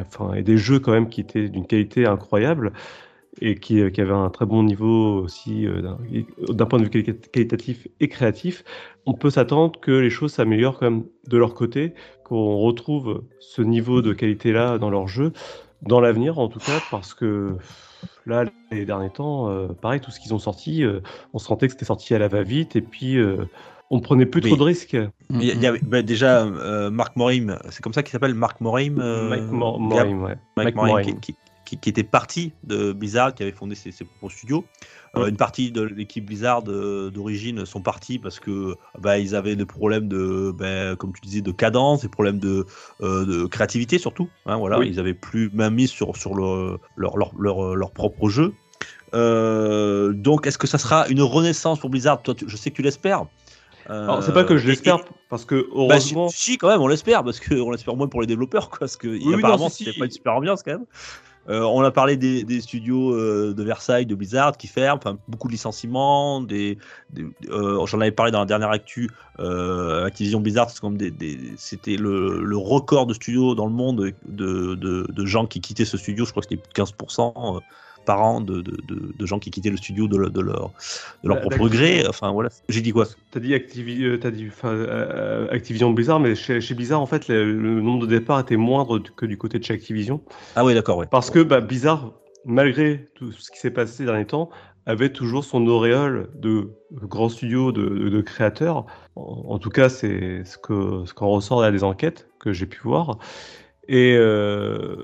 enfin, 0.00 0.34
et 0.34 0.42
des 0.42 0.58
jeux 0.58 0.80
quand 0.80 0.92
même 0.92 1.08
qui 1.08 1.20
étaient 1.20 1.48
d'une 1.48 1.66
qualité 1.66 2.06
incroyable 2.06 2.72
et 3.40 3.56
qui, 3.56 3.90
qui 3.92 4.00
avaient 4.00 4.12
un 4.12 4.30
très 4.30 4.46
bon 4.46 4.62
niveau 4.64 5.20
aussi 5.22 5.66
euh, 5.66 5.82
d'un- 6.50 6.66
point 6.66 6.78
de 6.78 6.84
vue 6.84 6.90
quali- 6.90 7.20
qualitatif 7.32 7.88
et 8.00 8.08
créatif, 8.08 8.64
on 9.06 9.14
peut 9.14 9.30
s'attendre 9.30 9.78
que 9.80 9.92
les 9.92 10.10
choses 10.10 10.32
s'améliorent 10.34 10.78
quand 10.78 10.90
même 10.90 11.04
de 11.28 11.38
leur 11.38 11.54
côté, 11.54 11.94
qu'on 12.24 12.58
retrouve 12.58 13.24
ce 13.38 13.62
niveau 13.62 14.02
de 14.02 14.12
qualité-là 14.12 14.78
dans 14.78 14.90
leur 14.90 15.08
jeu, 15.08 15.32
dans 15.82 16.00
l'avenir 16.00 16.38
en 16.38 16.48
tout 16.48 16.60
cas, 16.60 16.80
parce 16.80 17.14
que 17.14 17.56
là, 18.26 18.44
les 18.70 18.84
derniers 18.84 19.10
temps, 19.10 19.48
euh, 19.50 19.68
pareil, 19.68 20.00
tout 20.00 20.10
ce 20.10 20.20
qu'ils 20.20 20.34
ont 20.34 20.38
sorti, 20.38 20.84
euh, 20.84 21.00
on 21.32 21.38
sentait 21.38 21.66
que 21.66 21.72
c'était 21.72 21.84
sorti 21.84 22.14
à 22.14 22.18
la 22.18 22.28
va-vite 22.28 22.76
et 22.76 22.82
puis 22.82 23.16
euh, 23.18 23.46
on 23.90 24.00
prenait 24.00 24.26
plus 24.26 24.40
trop 24.40 24.56
de 24.56 24.62
risques. 24.62 24.96
Il 25.30 25.42
y 25.44 25.50
a- 25.50 25.54
il 25.54 25.60
y 25.62 25.66
avait- 25.66 25.80
bah, 25.82 26.02
déjà, 26.02 26.44
euh, 26.44 26.90
Marc 26.90 27.16
Morim, 27.16 27.58
c'est 27.70 27.82
comme 27.82 27.92
ça 27.92 28.02
qu'il 28.02 28.12
s'appelle 28.12 28.34
Marc 28.34 28.60
Morim 28.60 28.98
euh, 29.00 29.28
Mike 29.28 29.50
Morim, 29.50 30.22
ouais. 30.22 30.36
Mike 30.56 30.74
Morin. 30.76 31.02
qui, 31.02 31.16
qui- 31.20 31.36
qui- 31.64 31.78
qui 31.78 31.88
était 31.90 32.02
parti 32.02 32.52
de 32.64 32.92
Blizzard, 32.92 33.32
qui 33.32 33.44
avait 33.44 33.52
fondé 33.52 33.76
ses, 33.76 33.92
ses 33.92 34.04
propres 34.04 34.32
studios. 34.34 34.64
Euh, 35.16 35.26
une 35.28 35.36
partie 35.36 35.70
de 35.72 35.82
l'équipe 35.82 36.24
Blizzard 36.24 36.62
euh, 36.68 37.10
d'origine 37.10 37.64
sont 37.66 37.80
partis 37.80 38.18
parce 38.18 38.38
que 38.40 38.76
bah, 38.98 39.18
ils 39.18 39.34
avaient 39.36 39.54
des 39.56 39.66
problèmes 39.66 40.08
de, 40.08 40.52
bah, 40.56 40.94
comme 40.96 41.12
tu 41.12 41.20
disais, 41.20 41.42
de 41.42 41.50
cadence, 41.52 42.02
des 42.02 42.08
problèmes 42.08 42.38
de, 42.40 42.66
de 43.00 43.46
créativité 43.46 43.98
surtout. 43.98 44.28
Hein, 44.46 44.56
voilà, 44.56 44.78
Oui. 44.78 44.88
ils 44.88 44.98
avaient 45.00 45.14
plus 45.14 45.50
mis 45.52 45.86
sur 45.88 46.16
sur 46.16 46.34
le- 46.34 46.78
leur, 46.96 47.16
leur, 47.16 47.32
leur, 47.38 47.74
leur 47.76 47.90
propre 47.92 48.28
jeu. 48.28 48.52
Euh, 49.14 50.12
donc, 50.12 50.46
est-ce 50.46 50.58
que 50.58 50.66
ça 50.66 50.78
sera 50.78 51.08
une 51.08 51.22
renaissance 51.22 51.78
pour 51.80 51.90
Blizzard? 51.90 52.22
Toi, 52.22 52.34
tu- 52.34 52.48
je 52.48 52.56
sais 52.56 52.70
que 52.70 52.76
tu 52.76 52.82
l'espères. 52.82 53.24
Alors, 53.90 54.22
c'est 54.22 54.32
pas 54.32 54.44
que 54.44 54.56
je 54.56 54.66
Euh, 54.66 54.70
l'espère, 54.70 54.98
parce 55.28 55.44
que 55.44 55.56
bah, 55.88 55.98
si, 56.00 56.14
heureusement. 56.14 56.28
si, 56.28 56.58
quand 56.58 56.68
même, 56.68 56.80
on 56.80 56.86
l'espère, 56.88 57.24
parce 57.24 57.40
qu'on 57.40 57.70
l'espère 57.70 57.96
moins 57.96 58.08
pour 58.08 58.20
les 58.20 58.26
développeurs, 58.26 58.68
quoi, 58.70 58.78
parce 58.80 58.96
que 58.96 59.08
oui, 59.08 59.34
apparemment, 59.34 59.68
si, 59.68 59.78
c'était 59.84 59.92
si. 59.92 59.98
pas 59.98 60.04
une 60.06 60.10
super 60.10 60.34
ambiance 60.34 60.62
quand 60.62 60.72
même. 60.72 60.86
Euh, 61.48 61.62
on 61.62 61.80
a 61.80 61.90
parlé 61.90 62.16
des, 62.18 62.44
des 62.44 62.60
studios 62.60 63.12
euh, 63.14 63.54
de 63.54 63.62
Versailles, 63.64 64.04
de 64.06 64.14
Blizzard 64.14 64.56
qui 64.56 64.66
ferment, 64.68 65.00
beaucoup 65.26 65.48
de 65.48 65.52
licenciements. 65.52 66.40
Des, 66.42 66.78
des- 67.10 67.26
euh, 67.48 67.84
J'en 67.86 68.00
avais 68.00 68.12
parlé 68.12 68.30
dans 68.30 68.40
la 68.40 68.44
dernière 68.46 68.70
actu. 68.70 69.10
Activision 69.38 70.40
Blizzard, 70.40 70.68
c'était 71.56 71.96
le, 71.96 72.42
le 72.44 72.56
record 72.58 73.06
de 73.06 73.14
studios 73.14 73.54
dans 73.54 73.66
le 73.66 73.72
monde 73.72 74.12
de, 74.26 74.74
de, 74.74 75.06
de 75.10 75.26
gens 75.26 75.46
qui 75.46 75.60
quittaient 75.62 75.86
ce 75.86 75.96
studio. 75.96 76.24
Je 76.26 76.30
crois 76.30 76.42
que 76.42 76.48
c'était 76.50 76.62
plus 76.62 76.68
de 76.72 76.74
15% 76.88 77.60
de, 78.40 78.60
de, 78.60 78.76
de- 78.88 79.12
de 79.16 79.26
gens 79.26 79.38
qui 79.38 79.50
quittaient 79.50 79.70
le 79.70 79.76
studio 79.76 80.08
de, 80.08 80.16
le- 80.16 80.30
de 80.30 80.40
leur, 80.40 80.70
Bah, 81.24 81.36
propre 81.36 81.68
gré. 81.68 82.04
Enfin 82.08 82.30
voilà. 82.32 82.48
J'ai 82.68 82.80
dit 82.80 82.92
quoi 82.92 83.06
T'as 83.30 83.40
dit, 83.40 83.54
Activi- 83.54 84.02
euh, 84.04 84.18
t'as 84.18 84.30
dit 84.30 84.48
euh, 84.64 85.48
Activision 85.50 85.90
Blizzard, 85.92 86.20
mais 86.20 86.34
chez, 86.34 86.60
chez 86.60 86.74
Blizzard, 86.74 87.00
en 87.00 87.06
fait, 87.06 87.28
le, 87.28 87.52
le 87.52 87.80
nombre 87.80 88.06
de 88.06 88.18
départs 88.18 88.40
était 88.40 88.56
moindre 88.56 88.98
que 88.98 89.26
du 89.26 89.38
côté 89.38 89.58
de 89.58 89.64
chez 89.64 89.74
Activision. 89.74 90.20
Ah 90.56 90.64
oui, 90.64 90.74
d'accord, 90.74 90.96
ouais. 90.98 91.06
Parce 91.10 91.30
que 91.30 91.40
bah, 91.40 91.60
Blizzard, 91.60 92.12
malgré 92.44 93.08
tout 93.14 93.32
ce 93.32 93.50
qui 93.50 93.58
s'est 93.58 93.70
passé 93.70 93.92
ces 93.98 94.04
derniers 94.04 94.26
temps, 94.26 94.50
avait 94.86 95.10
toujours 95.10 95.44
son 95.44 95.66
auréole 95.66 96.30
de 96.34 96.70
grands 96.92 97.28
studios, 97.28 97.70
de, 97.70 97.86
de- 97.86 98.08
de 98.08 98.20
créateurs. 98.22 98.86
En, 99.14 99.44
en 99.48 99.58
tout 99.58 99.70
cas, 99.70 99.88
c'est 99.88 100.42
ce 100.44 100.56
que 100.58 101.04
ce 101.06 101.12
qu'en 101.14 101.28
ressort 101.28 101.62
à 101.62 101.70
des 101.70 101.84
enquêtes 101.84 102.28
que 102.40 102.52
j'ai 102.52 102.66
pu 102.66 102.80
voir. 102.82 103.18
Et 103.92 104.14
euh, 104.16 104.94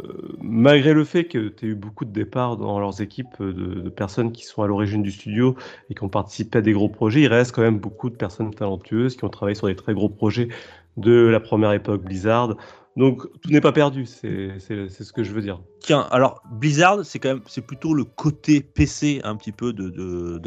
malgré 0.40 0.92
le 0.92 1.02
fait 1.02 1.24
que 1.24 1.48
tu 1.48 1.64
as 1.64 1.68
eu 1.70 1.74
beaucoup 1.74 2.04
de 2.04 2.12
départs 2.12 2.56
dans 2.56 2.78
leurs 2.78 3.00
équipes 3.00 3.42
de, 3.42 3.88
personnes 3.88 4.30
qui 4.30 4.44
sont 4.44 4.62
à 4.62 4.68
l'origine 4.68 5.02
du 5.02 5.10
studio 5.10 5.56
et 5.90 5.94
qui 5.96 6.04
ont 6.04 6.08
participé 6.08 6.58
à 6.58 6.60
des 6.60 6.72
gros 6.72 6.88
projets, 6.88 7.22
il 7.22 7.26
reste 7.26 7.50
quand 7.50 7.62
même 7.62 7.80
beaucoup 7.80 8.10
de 8.10 8.14
personnes 8.14 8.54
talentueuses 8.54 9.16
qui 9.16 9.24
ont 9.24 9.28
travaillé 9.28 9.56
sur 9.56 9.66
des 9.66 9.74
très 9.74 9.92
gros 9.92 10.08
projets 10.08 10.50
de 10.96 11.10
la 11.10 11.40
première 11.40 11.72
époque 11.72 12.04
Blizzard. 12.04 12.56
Donc 12.96 13.22
tout 13.40 13.50
n'est 13.50 13.60
pas 13.60 13.72
perdu, 13.72 14.06
c'est 14.06 14.60
ce 14.60 15.12
que 15.12 15.24
je 15.24 15.32
veux 15.32 15.42
dire. 15.42 15.60
Tiens, 15.80 16.06
alors 16.12 16.44
Blizzard, 16.52 17.04
c'est 17.04 17.18
quand 17.18 17.30
même, 17.30 17.42
c'est 17.48 17.66
plutôt 17.66 17.92
le 17.92 18.04
côté 18.04 18.60
PC 18.60 19.20
un 19.24 19.34
petit 19.34 19.50
peu 19.50 19.72
de, 19.72 20.38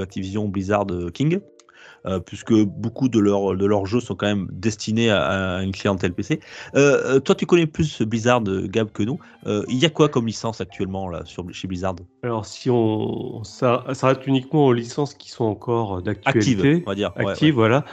Blizzard 0.47 0.85
euh, 0.91 1.09
King, 1.09 1.41
euh, 2.05 2.19
puisque 2.19 2.53
beaucoup 2.53 3.09
de 3.09 3.19
leurs 3.19 3.55
de 3.57 3.65
leurs 3.65 3.85
jeux 3.85 3.99
sont 3.99 4.15
quand 4.15 4.27
même 4.27 4.47
destinés 4.51 5.09
à, 5.09 5.57
à 5.57 5.63
une 5.63 5.71
clientèle 5.71 6.13
PC. 6.13 6.39
Euh, 6.75 7.15
euh, 7.15 7.19
toi, 7.19 7.35
tu 7.35 7.45
connais 7.45 7.65
plus 7.65 8.01
Blizzard, 8.01 8.41
Gab, 8.43 8.91
que 8.91 9.03
nous. 9.03 9.19
Il 9.45 9.77
y 9.77 9.85
a 9.85 9.89
quoi 9.89 10.09
comme 10.09 10.25
licence 10.27 10.61
actuellement 10.61 11.09
là 11.09 11.23
sur 11.25 11.45
chez 11.51 11.67
Blizzard? 11.67 11.95
Alors 12.23 12.45
si 12.45 12.69
on 12.69 13.43
ça 13.43 13.83
s'arrête 13.93 14.25
uniquement 14.27 14.65
aux 14.67 14.73
licences 14.73 15.13
qui 15.13 15.29
sont 15.29 15.45
encore 15.45 15.97
Active, 15.97 16.13
d'actualité, 16.13 16.83
on 16.85 16.89
va 16.89 16.95
dire. 16.95 17.11
Ouais, 17.17 17.31
actives, 17.31 17.55
voilà, 17.55 17.83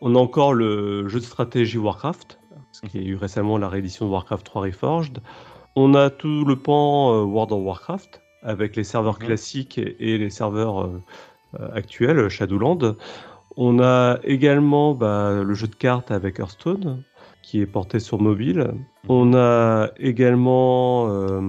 on 0.00 0.14
a 0.14 0.18
encore 0.18 0.54
le 0.54 1.08
jeu 1.08 1.20
de 1.20 1.24
stratégie 1.24 1.78
Warcraft, 1.78 2.40
ce 2.72 2.86
qui 2.86 2.98
a 2.98 3.00
eu 3.00 3.16
récemment 3.16 3.58
la 3.58 3.68
réédition 3.68 4.06
de 4.06 4.10
Warcraft 4.10 4.44
3 4.44 4.62
Reforged. 4.62 5.18
On 5.76 5.94
a 5.94 6.10
tout 6.10 6.44
le 6.44 6.56
pan 6.56 7.22
World 7.22 7.52
of 7.52 7.62
Warcraft 7.64 8.22
avec 8.42 8.76
les 8.76 8.84
serveurs 8.84 9.18
Mhm. 9.20 9.26
classiques 9.26 9.78
et, 9.78 10.18
les 10.18 10.30
serveurs 10.30 10.90
actuels, 11.74 12.28
Shadowland. 12.28 12.96
On 13.56 13.80
a 13.80 14.18
également 14.24 14.94
bah, 14.94 15.42
le 15.44 15.54
jeu 15.54 15.66
de 15.68 15.74
cartes 15.74 16.10
avec 16.10 16.38
Hearthstone 16.38 17.02
qui 17.42 17.60
est 17.60 17.66
porté 17.66 17.98
sur 17.98 18.20
mobile. 18.20 18.72
On 19.08 19.34
a 19.34 19.90
également 19.98 21.08
euh, 21.08 21.40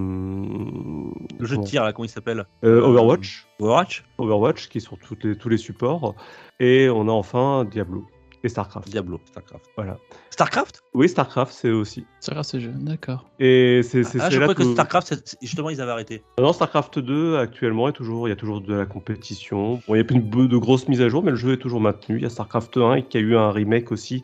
Le 1.38 1.46
jeu 1.46 1.56
de 1.56 1.62
tir, 1.62 1.84
là, 1.84 1.92
comment 1.92 2.04
il 2.04 2.08
s'appelle? 2.10 2.44
Euh, 2.64 2.80
Overwatch. 2.82 3.46
Overwatch? 3.60 4.04
Overwatch 4.18 4.68
qui 4.68 4.78
est 4.78 4.80
sur 4.80 4.98
toutes 4.98 5.24
les- 5.24 5.36
tous 5.36 5.48
les 5.48 5.56
supports. 5.56 6.14
Et 6.60 6.88
on 6.90 7.08
a 7.08 7.12
enfin 7.12 7.64
Diablo 7.64 8.06
et 8.44 8.48
StarCraft. 8.48 8.88
Diablo, 8.88 9.18
Starcraft. 9.24 9.64
Voilà. 9.76 9.96
Starcraft? 10.30 10.82
Oui, 10.92 11.08
StarCraft, 11.08 11.52
c'est 11.52 11.70
aussi. 11.70 12.04
C'est 12.20 12.32
grave 12.32 12.44
ce 12.44 12.60
jeu, 12.60 12.72
d'accord. 12.76 13.28
Et 13.40 13.80
c'est 13.82 14.04
c'est- 14.04 14.18
Ah, 14.20 14.26
c'est 14.28 14.34
je 14.36 14.40
là 14.40 14.46
crois 14.46 14.54
que 14.54 14.62
que- 14.62 14.72
Starcraft, 14.72 15.06
c'est- 15.08 15.28
c'est- 15.28 15.38
justement, 15.42 15.70
ils 15.70 15.80
avaient 15.80 15.90
arrêté. 15.92 16.22
Non, 16.38 16.52
StarCraft 16.52 16.98
2, 16.98 17.38
actuellement, 17.38 17.88
est 17.88 17.92
toujours, 17.92 18.28
il 18.28 18.30
y 18.30 18.32
a 18.32 18.36
toujours 18.36 18.60
de 18.60 18.74
la 18.74 18.86
compétition. 18.86 19.74
Bon, 19.88 19.94
il 19.94 19.94
n'y 19.94 20.00
a 20.00 20.04
plus 20.04 20.20
de, 20.20 20.46
de 20.46 20.56
grosses 20.58 20.86
mises 20.88 21.00
à 21.00 21.08
jour, 21.08 21.22
mais 21.24 21.30
le 21.30 21.36
jeu 21.36 21.54
est 21.54 21.56
toujours 21.58 21.80
maintenu. 21.80 22.16
Il 22.18 22.22
y 22.22 22.26
a 22.26 22.30
StarCraft 22.30 22.76
1 22.76 22.94
et 22.96 23.02
qui 23.04 23.16
a 23.16 23.20
eu 23.20 23.34
un 23.36 23.50
remake 23.50 23.90
aussi 23.90 24.22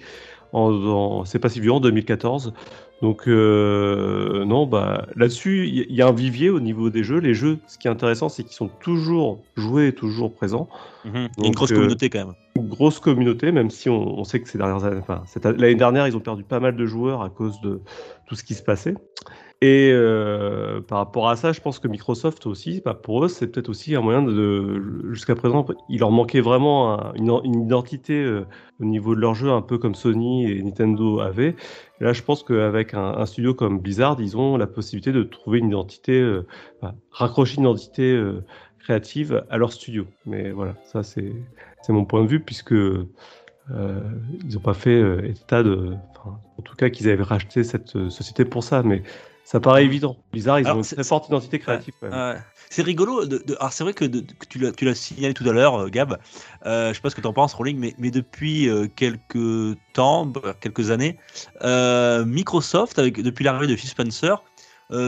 en, 0.52 0.72
en- 0.72 1.24
c'est 1.24 1.38
pas 1.38 1.48
si 1.48 1.60
vieux, 1.60 1.72
en 1.72 1.80
2014. 1.80 2.52
Donc, 3.02 3.28
euh, 3.28 4.44
non, 4.44 4.66
bah, 4.66 5.06
là-dessus, 5.16 5.66
il 5.66 5.94
y, 5.94 6.02
a 6.02 6.06
un 6.06 6.12
vivier 6.12 6.50
au 6.50 6.60
niveau 6.60 6.90
des 6.90 7.02
jeux. 7.02 7.18
Les 7.18 7.32
jeux, 7.32 7.58
ce 7.66 7.78
qui 7.78 7.88
est 7.88 7.90
intéressant, 7.90 8.28
c'est 8.28 8.42
qu'ils 8.42 8.52
sont 8.52 8.68
toujours 8.68 9.42
joués 9.56 9.88
et 9.88 9.92
toujours 9.94 10.34
présents. 10.34 10.68
Mhm. 11.06 11.28
Une 11.42 11.52
grosse 11.52 11.72
euh, 11.72 11.76
communauté 11.76 12.10
quand 12.10 12.26
même. 12.26 12.34
Une 12.56 12.68
grosse 12.68 12.98
communauté, 12.98 13.52
même 13.52 13.70
si 13.70 13.88
on, 13.88 14.18
on 14.18 14.24
sait 14.24 14.40
que 14.40 14.48
ces 14.50 14.58
dernières 14.58 14.84
années, 14.84 15.00
enfin, 15.00 15.22
l'année 15.44 15.74
dernière, 15.76 16.06
ils 16.08 16.16
ont 16.16 16.20
perdu 16.20 16.44
pas 16.44 16.60
mal 16.60 16.76
de 16.76 16.84
joueurs 16.84 17.22
à 17.22 17.30
cause 17.30 17.58
de 17.62 17.80
tout 18.26 18.34
ce 18.34 18.44
qui 18.44 18.52
se 18.52 18.62
passait. 18.62 18.94
Et 19.62 19.90
euh, 19.92 20.80
par 20.80 20.96
rapport 20.98 21.28
à 21.28 21.36
ça, 21.36 21.52
je 21.52 21.60
pense 21.60 21.78
que 21.78 21.86
Microsoft 21.86 22.46
aussi, 22.46 22.82
pour 23.02 23.22
eux, 23.22 23.28
c'est 23.28 23.46
peut-être 23.46 23.68
aussi 23.68 23.94
un 23.94 24.00
moyen 24.00 24.22
de. 24.22 25.12
Jusqu'à 25.12 25.34
présent, 25.34 25.66
il 25.90 26.00
leur 26.00 26.10
manquait 26.10 26.40
vraiment 26.40 26.98
un- 26.98 27.12
une, 27.12 27.64
identité 27.64 28.14
euh, 28.14 28.46
au 28.80 28.86
niveau 28.86 29.14
de 29.14 29.20
leur 29.20 29.34
jeu, 29.34 29.50
un 29.50 29.60
peu 29.60 29.76
comme 29.76 29.94
Sony 29.94 30.50
et 30.50 30.62
Nintendo 30.62 31.20
avaient. 31.20 31.56
Là, 32.00 32.14
je 32.14 32.22
pense 32.22 32.42
qu'avec 32.42 32.94
un, 32.94 33.26
studio 33.26 33.52
comme 33.52 33.80
Blizzard, 33.80 34.16
ils 34.18 34.34
ont 34.38 34.56
la 34.56 34.66
possibilité 34.66 35.12
de 35.12 35.22
trouver 35.24 35.58
une 35.58 35.68
identité, 35.68 36.18
euh, 36.18 36.46
raccrocher 37.10 37.58
une 37.58 37.64
identité 37.64 38.18
créative 38.78 39.44
à 39.50 39.58
leur 39.58 39.74
studio. 39.74 40.06
Mais 40.24 40.52
voilà, 40.52 40.74
ça, 40.84 41.02
c'est 41.02 41.34
mon 41.90 42.06
point 42.06 42.22
de 42.22 42.28
vue, 42.28 42.40
puisque. 42.40 42.72
ils 42.72 44.54
n'ont 44.54 44.60
pas 44.64 44.74
fait 44.74 45.28
état 45.28 45.62
de, 45.62 45.92
en 46.24 46.62
tout 46.62 46.76
cas 46.76 46.88
qu'ils 46.88 47.10
avaient 47.10 47.22
racheté 47.22 47.62
cette 47.62 48.08
société 48.08 48.46
pour 48.46 48.64
ça, 48.64 48.82
mais 48.82 49.02
ça 49.44 49.58
paraît 49.60 49.84
évident. 49.84 50.16
Bizarre, 50.32 50.60
ils 50.60 50.66
Alors, 50.66 50.78
ont 50.78 50.82
une 50.82 50.88
très 50.88 51.04
forte 51.04 51.28
identité 51.28 51.58
créative. 51.58 51.94
Ouais. 52.02 52.36
C'est 52.68 52.82
rigolo. 52.82 53.24
De, 53.26 53.38
de- 53.38 53.56
alors 53.58 53.72
c'est 53.72 53.82
vrai 53.82 53.94
que, 53.94 54.04
de- 54.04 54.20
que 54.20 54.46
tu 54.46 54.84
l'as 54.84 54.94
signalé 54.94 55.34
tout 55.34 55.48
à 55.48 55.52
l'heure, 55.52 55.74
euh, 55.74 55.88
Gab. 55.88 56.18
Euh, 56.66 56.90
je 56.90 56.94
sais 56.94 57.00
pas 57.00 57.10
ce 57.10 57.16
que 57.16 57.20
tu 57.20 57.26
en 57.26 57.32
penses, 57.32 57.54
Rolling, 57.54 57.78
mais, 57.78 57.94
mais 57.98 58.10
depuis 58.12 58.68
euh, 58.68 58.86
quelques 58.94 59.76
temps, 59.92 60.26
bah, 60.26 60.54
quelques 60.60 60.90
années, 60.92 61.18
euh, 61.62 62.24
Microsoft, 62.24 62.98
avec, 62.98 63.20
depuis 63.20 63.44
l'arrivée 63.44 63.66
de 63.66 63.76
Phil 63.76 63.90
Spencer, 63.90 64.42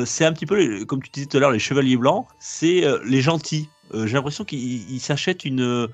c'est 0.05 0.25
un 0.25 0.33
petit 0.33 0.47
peu, 0.47 0.85
comme 0.85 1.03
tu 1.03 1.11
disais 1.11 1.27
tout 1.27 1.37
à 1.37 1.41
l'heure, 1.41 1.51
les 1.51 1.59
chevaliers 1.59 1.97
blancs, 1.97 2.27
c'est 2.39 2.85
les 3.05 3.21
gentils. 3.21 3.69
Euh, 3.95 4.07
J'ai 4.07 4.15
l'impression 4.15 4.45
qu'ils 4.45 4.91
ils 4.91 5.01
s'achètent 5.01 5.45
une, 5.45 5.61
euh, 5.63 5.87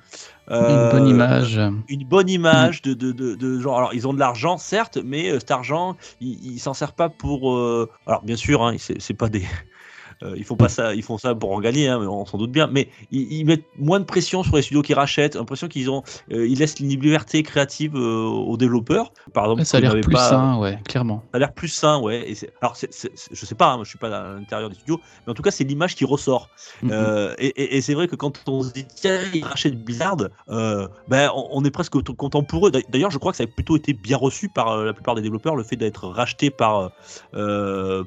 Une 0.50 0.90
bonne 0.98 1.08
image. 1.08 1.60
une 1.88 2.04
bonne 2.04 2.28
image 2.28 2.82
de, 2.82 2.94
de, 2.94 3.12
de, 3.12 3.34
de 3.34 3.60
genre. 3.60 3.78
Alors, 3.78 3.94
ils 3.94 4.06
ont 4.06 4.14
de 4.14 4.18
l'argent, 4.18 4.56
certes, 4.58 4.98
mais 5.04 5.30
euh, 5.30 5.38
cet 5.38 5.50
argent, 5.50 5.96
ils 6.20 6.54
ils 6.54 6.58
s'en 6.58 6.74
servent 6.74 6.94
pas 6.94 7.08
pour. 7.08 7.52
euh, 7.54 7.88
Alors, 8.06 8.22
bien 8.22 8.36
sûr, 8.36 8.62
hein, 8.64 8.76
c'est 8.78 9.00
c'est 9.00 9.14
pas 9.14 9.28
des. 9.28 9.44
Euh, 10.22 10.34
ils 10.36 10.44
font 10.44 10.56
pas 10.56 10.68
ça, 10.68 10.94
ils 10.94 11.02
font 11.02 11.18
ça 11.18 11.34
pour 11.34 11.52
en 11.52 11.60
gagner, 11.60 11.88
hein, 11.88 11.98
on 12.00 12.24
s'en 12.26 12.38
doute 12.38 12.50
bien. 12.52 12.66
Mais 12.66 12.88
ils, 13.10 13.32
ils 13.32 13.44
mettent 13.44 13.64
moins 13.78 14.00
de 14.00 14.04
pression 14.04 14.42
sur 14.42 14.56
les 14.56 14.62
studios 14.62 14.82
qui 14.82 14.94
rachètent. 14.94 15.34
L'impression 15.36 15.68
qu'ils 15.68 15.90
ont, 15.90 16.02
euh, 16.32 16.46
ils 16.46 16.58
laissent 16.58 16.80
une 16.80 16.88
liberté 16.88 17.42
créative 17.42 17.96
euh, 17.96 18.24
aux 18.24 18.56
développeurs. 18.56 19.12
Par 19.32 19.44
exemple, 19.44 19.60
Ouais, 19.60 19.64
ça 19.64 19.78
a 19.78 19.80
l'air 19.80 20.00
plus 20.00 20.12
pas- 20.12 20.28
sain, 20.28 20.58
ouais, 20.58 20.78
clairement. 20.88 21.22
ça 21.32 21.36
a 21.36 21.38
l'air 21.38 21.52
plus 21.52 21.68
sain, 21.68 21.98
ouais. 22.00 22.30
Et 22.30 22.36
alors, 22.60 22.76
c'est- 22.76 22.92
c'est- 22.92 23.12
je 23.30 23.46
sais 23.46 23.54
pas, 23.54 23.72
hein, 23.72 23.80
je 23.84 23.88
suis 23.88 23.98
pas 23.98 24.08
à 24.08 24.34
l'intérieur 24.34 24.68
des 24.68 24.74
studios, 24.76 25.00
mais 25.26 25.30
en 25.30 25.34
tout 25.34 25.42
cas, 25.42 25.50
c'est 25.50 25.64
l'image 25.64 25.94
qui 25.94 26.04
ressort. 26.04 26.48
Mhm. 26.82 26.90
Euh, 26.92 27.34
et 27.38 27.48
et- 27.48 27.76
et 27.76 27.80
c'est 27.80 27.94
vrai 27.94 28.08
que 28.08 28.16
quand 28.16 28.42
on 28.48 28.62
se 28.62 28.72
dit 28.72 28.84
tiens, 28.94 29.18
ils 29.34 29.44
rachètent 29.44 29.82
Blizzard, 29.82 30.16
ben 30.48 31.30
on, 31.34 31.48
on 31.52 31.64
est 31.64 31.70
presque 31.70 32.00
content 32.16 32.42
pour 32.42 32.66
eux. 32.68 32.72
D'ailleurs, 32.88 33.10
je 33.10 33.18
crois 33.18 33.32
que 33.32 33.38
ça 33.38 33.44
a 33.44 33.46
plutôt 33.46 33.76
été 33.76 33.92
bien 33.92 34.16
reçu 34.16 34.48
par 34.48 34.76
la 34.78 34.92
plupart 34.92 35.14
des 35.14 35.22
développeurs 35.22 35.56
le 35.56 35.62
fait 35.62 35.76
d'être 35.76 36.06
racheté 36.08 36.50
par 36.50 36.90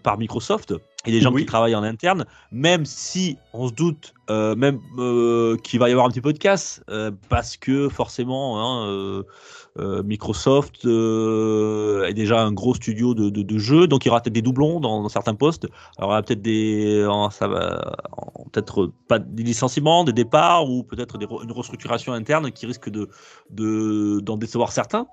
par 0.03 0.17
Microsoft 0.17 0.73
et 1.05 1.11
les 1.11 1.21
gens 1.21 1.31
Oui. 1.33 1.41
qui 1.41 1.47
travaillent 1.47 1.75
en 1.75 1.83
interne, 1.83 2.25
même 2.51 2.85
si 2.85 3.37
on 3.53 3.67
se 3.67 3.73
doute 3.73 4.13
euh, 4.29 4.55
même 4.55 4.79
euh, 4.97 5.57
qu'il 5.57 5.79
va 5.79 5.89
y 5.89 5.91
avoir 5.91 6.05
un 6.05 6.09
petit 6.09 6.21
peu 6.21 6.33
de 6.33 6.37
casse 6.37 6.81
euh, 6.89 7.11
parce 7.29 7.57
que 7.57 7.89
forcément. 7.89 8.61
hein, 8.61 9.23
Microsoft 9.77 10.83
est 10.83 12.13
déjà 12.13 12.41
un 12.41 12.51
gros 12.51 12.75
studio 12.75 13.13
de, 13.13 13.29
de, 13.29 13.41
de 13.41 13.57
jeux, 13.57 13.87
donc 13.87 14.03
il 14.03 14.09
y 14.09 14.11
aura 14.11 14.19
peut-être 14.19 14.33
des 14.33 14.41
doublons 14.41 14.81
dans, 14.81 15.01
dans 15.01 15.07
certains 15.07 15.33
postes. 15.33 15.65
Alors, 15.97 16.09
il 16.09 16.11
y 16.11 16.13
aura 16.13 16.23
peut-être 16.23 16.41
des, 16.41 17.07
ça 17.31 17.47
va, 17.47 17.95
peut-être 18.51 18.91
pas 19.07 19.17
des 19.17 19.43
licenciements, 19.43 20.03
des 20.03 20.11
départs 20.11 20.69
ou 20.69 20.83
peut-être 20.83 21.17
des 21.17 21.25
re- 21.25 21.41
une 21.43 21.53
restructuration 21.53 22.11
interne 22.11 22.51
qui 22.51 22.65
risque 22.65 22.89
de, 22.89 23.07
de 23.49 24.19
d'en 24.19 24.35
décevoir 24.35 24.73
certains. 24.73 25.07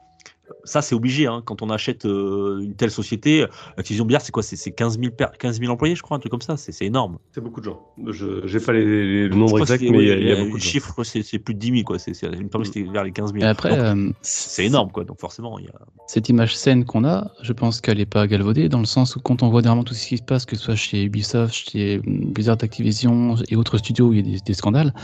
Ça, 0.65 0.83
c'est 0.83 0.95
obligé 0.95 1.27
hein, 1.27 1.43
quand 1.45 1.63
on 1.63 1.71
achète 1.71 2.05
euh, 2.07 2.61
une 2.61 2.75
telle 2.75 2.91
société. 2.91 3.45
Activision 3.77 4.05
Blizzard, 4.05 4.23
c'est 4.23 4.33
quoi? 4.33 4.43
C'est 4.43 4.57
c'est 4.57 4.73
15 4.73 4.99
000, 4.99 5.13
per- 5.13 5.27
15 5.39 5.61
000 5.61 5.73
employés, 5.73 5.95
je 5.97 6.03
crois, 6.03 6.17
un 6.17 6.21
truc 6.21 6.31
comme 6.31 6.43
ça. 6.43 6.57
C'est 6.57 6.85
énorme. 6.85 7.19
C'est 7.33 7.41
beaucoup 7.41 7.61
de 7.61 7.67
gens. 7.67 7.81
Je 8.11 8.47
n'ai 8.53 8.61
pas 8.65 8.73
les, 8.73 8.85
les- 8.85 9.29
le 9.29 9.35
nombre 9.35 9.59
exact, 9.61 9.83
mais 9.83 10.03
il 10.03 10.09
y 10.09 10.33
a, 10.33 10.35
y 10.35 10.45
beaucoup 10.45 10.57
de 10.59 10.63
gens. 10.63 10.69
chiffre, 10.69 11.05
c'est 11.05 11.39
plus 11.39 11.55
de 11.55 11.59
10 11.59 11.71
000, 11.71 11.83
quoi. 11.85 11.99
C'est- 11.99 12.15
c'est- 12.15 12.27
il 12.27 12.45
me 12.45 12.51
semble 12.51 12.65
que 12.65 12.73
c'était 12.73 12.83
vers 12.91 13.05
les 13.05 13.13
15 13.13 13.33
000. 13.33 13.45
Et 13.45 13.47
après, 13.49 13.79
euh, 13.79 14.11
c'est 14.23 14.67
énorme, 14.67 14.91
quoi. 14.91 15.05
Donc 15.05 15.21
forcément, 15.21 15.59
il 15.59 15.67
y 15.67 15.69
a. 15.69 15.73
cette 16.07 16.29
image 16.29 16.57
saine 16.57 16.85
qu'on 16.85 17.05
a, 17.05 17.31
je 17.43 17.53
pense 17.53 17.81
qu'elle 17.81 17.99
n'est 17.99 18.07
pas 18.07 18.27
galvaudée, 18.27 18.69
dans 18.69 18.81
le 18.81 18.87
sens 18.87 19.17
où 19.17 19.21
quand 19.21 19.43
on 19.43 19.49
voit 19.49 19.63
dernièrement 19.63 19.85
tout 19.85 19.95
ce 19.95 20.07
qui 20.07 20.17
se 20.19 20.23
passe, 20.23 20.45
que 20.47 20.57
ce 20.57 20.63
soit 20.65 20.75
chez 20.77 21.05
Ubisoft, 21.05 21.55
chez 21.55 22.01
Blizzard 22.05 22.57
Activision 22.63 23.35
et 23.49 23.57
autres 23.57 23.79
studios 23.79 24.09
où 24.09 24.13
il 24.13 24.17
y 24.19 24.21
a 24.21 24.35
des, 24.37 24.41
des 24.41 24.55
scandales, 24.55 24.95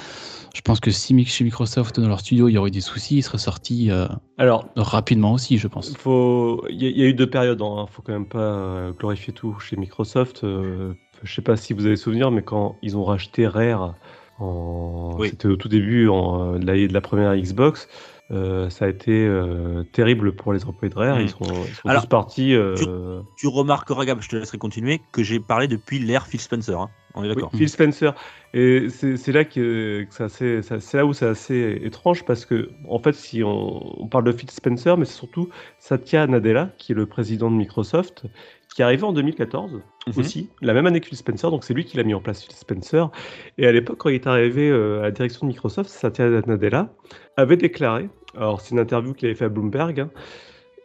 je 0.54 0.60
pense 0.60 0.80
que 0.80 0.90
si 0.90 1.24
chez 1.24 1.44
Microsoft, 1.44 1.98
dans 1.98 2.08
leur 2.08 2.20
studio, 2.20 2.48
il 2.48 2.52
y 2.52 2.58
aurait 2.58 2.68
eu 2.68 2.72
des 2.72 2.80
soucis, 2.80 3.16
ils 3.18 3.22
seraient 3.22 3.38
sortis 3.38 3.90
euh, 3.90 4.06
Alors, 4.38 4.68
rapidement 4.76 5.33
aussi, 5.34 5.58
je 5.58 5.68
pense. 5.68 5.96
faut, 5.96 6.64
il 6.70 6.82
y, 6.82 6.86
a- 6.86 6.90
il 6.90 6.98
y 6.98 7.02
a 7.02 7.06
eu 7.06 7.14
deux 7.14 7.28
périodes. 7.28 7.60
Il 7.60 7.92
faut 7.92 8.02
quand 8.02 8.12
même 8.12 8.26
pas 8.28 8.38
euh, 8.38 8.92
glorifier 8.92 9.32
tout 9.32 9.58
chez 9.60 9.76
Microsoft. 9.76 10.44
Euh, 10.44 10.94
je 11.22 11.34
sais 11.34 11.42
pas 11.42 11.56
si 11.56 11.72
vous 11.72 11.86
avez 11.86 11.96
souvenir, 11.96 12.30
mais 12.30 12.42
quand 12.42 12.76
ils 12.82 12.96
ont 12.96 13.04
racheté 13.04 13.46
Rare, 13.46 13.94
en... 14.38 15.16
Oui. 15.18 15.28
c'était 15.30 15.48
au 15.48 15.56
tout 15.56 15.68
début 15.68 16.08
en, 16.08 16.54
euh, 16.54 16.58
de, 16.58 16.66
la, 16.66 16.74
de 16.74 16.92
la 16.92 17.00
première 17.00 17.36
Xbox. 17.36 17.88
euh, 18.30 18.68
ça 18.70 18.86
a 18.86 18.88
été 18.88 19.26
euh, 19.26 19.84
terrible 19.92 20.34
pour 20.34 20.52
les 20.52 20.64
employés 20.64 20.92
de 20.92 20.98
Rare. 20.98 21.18
Mm. 21.18 21.20
Ils 21.22 21.28
sont, 21.30 21.38
ils 21.68 21.74
sont 21.74 21.88
Alors, 21.88 22.02
tous 22.02 22.08
partis. 22.08 22.54
euh, 22.54 23.20
Tu 23.36 23.46
remarqueras, 23.46 24.04
Gab, 24.04 24.20
je 24.20 24.28
te 24.28 24.36
laisserai 24.36 24.58
continuer, 24.58 25.00
que 25.12 25.22
j'ai 25.22 25.38
parlé 25.40 25.68
depuis 25.68 25.98
l'ère 25.98 26.26
Phil 26.26 26.40
Spencer. 26.40 26.78
hein. 26.80 26.90
On 27.14 27.22
est 27.22 27.28
Oui, 27.28 27.34
d'accord. 27.34 27.50
Phil 27.54 27.68
Spencer. 27.68 28.14
Et 28.56 28.88
c'est 28.88 29.32
là 29.32 29.44
que, 29.44 30.04
que 30.04 30.14
c'est 30.14 30.22
assez- 30.22 30.62
ça- 30.62 30.78
c'est 30.78 30.96
là 30.96 31.04
où 31.06 31.12
c'est 31.12 31.26
assez 31.26 31.80
étrange 31.82 32.24
parce 32.24 32.44
que, 32.46 32.70
en 32.88 33.00
fait, 33.00 33.12
si 33.12 33.42
on, 33.42 34.00
on 34.02 34.06
parle 34.06 34.22
de 34.24 34.30
Phil 34.32 34.48
Spencer, 34.48 34.96
mais 34.96 35.06
c'est 35.06 35.16
surtout 35.16 35.48
Satya 35.80 36.28
Nadella, 36.28 36.70
qui 36.78 36.92
est 36.92 36.94
le 36.94 37.06
président 37.06 37.50
de 37.50 37.56
Microsoft, 37.56 38.26
qui 38.72 38.82
est 38.82 38.84
arrivé 38.84 39.02
en 39.02 39.12
2014 39.12 39.80
Mhm. 40.06 40.12
aussi, 40.18 40.50
la 40.62 40.72
même 40.72 40.86
année 40.86 41.00
que 41.00 41.06
Phil 41.08 41.16
Spencer, 41.18 41.50
donc 41.50 41.64
c'est 41.64 41.74
lui 41.74 41.84
qui 41.84 41.96
l'a 41.96 42.04
mis 42.04 42.14
en 42.14 42.20
place, 42.20 42.44
Phil 42.44 42.54
Spencer. 42.54 43.10
Et 43.58 43.66
à 43.66 43.72
l'époque, 43.72 43.98
quand 43.98 44.08
il 44.10 44.14
est 44.16 44.26
arrivé 44.28 44.68
euh, 44.70 45.00
à 45.00 45.02
la 45.04 45.10
direction 45.10 45.46
de 45.46 45.48
Microsoft, 45.48 45.90
Satya 45.90 46.28
Nadella 46.46 46.94
avait 47.36 47.56
déclaré, 47.56 48.08
alors 48.36 48.60
c'est 48.60 48.70
une 48.72 48.78
interview 48.80 49.14
qu'il 49.14 49.26
avait 49.26 49.34
fait 49.34 49.46
à 49.46 49.48
Bloomberg, 49.48 49.98
hein, 49.98 50.10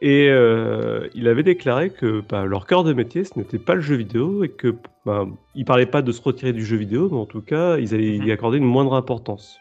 et 0.01 0.29
euh, 0.29 1.07
il 1.13 1.27
avait 1.27 1.43
déclaré 1.43 1.89
que 1.89 2.21
bah, 2.27 2.45
leur 2.45 2.65
cœur 2.65 2.83
de 2.83 2.93
métier, 2.93 3.23
ce 3.23 3.37
n'était 3.37 3.59
pas 3.59 3.75
le 3.75 3.81
jeu 3.81 3.95
vidéo 3.95 4.43
et 4.43 4.49
que 4.49 4.75
bah, 5.05 5.27
il 5.55 5.65
parlait 5.65 5.85
pas 5.85 6.01
de 6.01 6.11
se 6.11 6.21
retirer 6.21 6.53
du 6.53 6.65
jeu 6.65 6.77
vidéo, 6.77 7.09
mais 7.11 7.17
en 7.17 7.25
tout 7.25 7.41
cas, 7.41 7.77
ils 7.77 7.93
allaient 7.93 8.17
Mhm. 8.19 8.27
y 8.27 8.31
accorder 8.31 8.57
une 8.59 8.65
moindre 8.65 8.93
importance. 8.93 9.59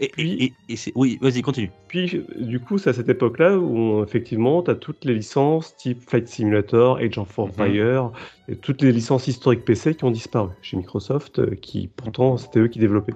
Et, 0.00 0.08
Puis- 0.08 0.54
et- 0.68 0.76
oui, 0.94 1.18
vas-y, 1.22 1.40
continue. 1.40 1.70
Puis, 1.88 2.22
du 2.38 2.60
coup, 2.60 2.76
c'est 2.76 2.90
à 2.90 2.92
cette 2.92 3.08
époque-là 3.08 3.56
où, 3.58 4.02
effectivement, 4.02 4.62
tu 4.62 4.70
as 4.70 4.74
toutes 4.74 5.04
les 5.06 5.14
licences 5.14 5.74
type 5.76 6.02
Flight 6.06 6.28
Simulator, 6.28 6.98
Age 6.98 7.16
of 7.16 7.38
Empire, 7.38 8.10
et 8.48 8.56
toutes 8.56 8.82
les 8.82 8.92
licences 8.92 9.28
historiques 9.28 9.64
PC 9.64 9.94
qui 9.94 10.04
ont 10.04 10.10
disparu 10.10 10.50
chez 10.60 10.76
Microsoft, 10.76 11.38
euh, 11.38 11.54
qui 11.54 11.88
pourtant, 11.88 12.36
c'était 12.36 12.60
eux 12.60 12.68
qui 12.68 12.78
développaient. 12.78 13.14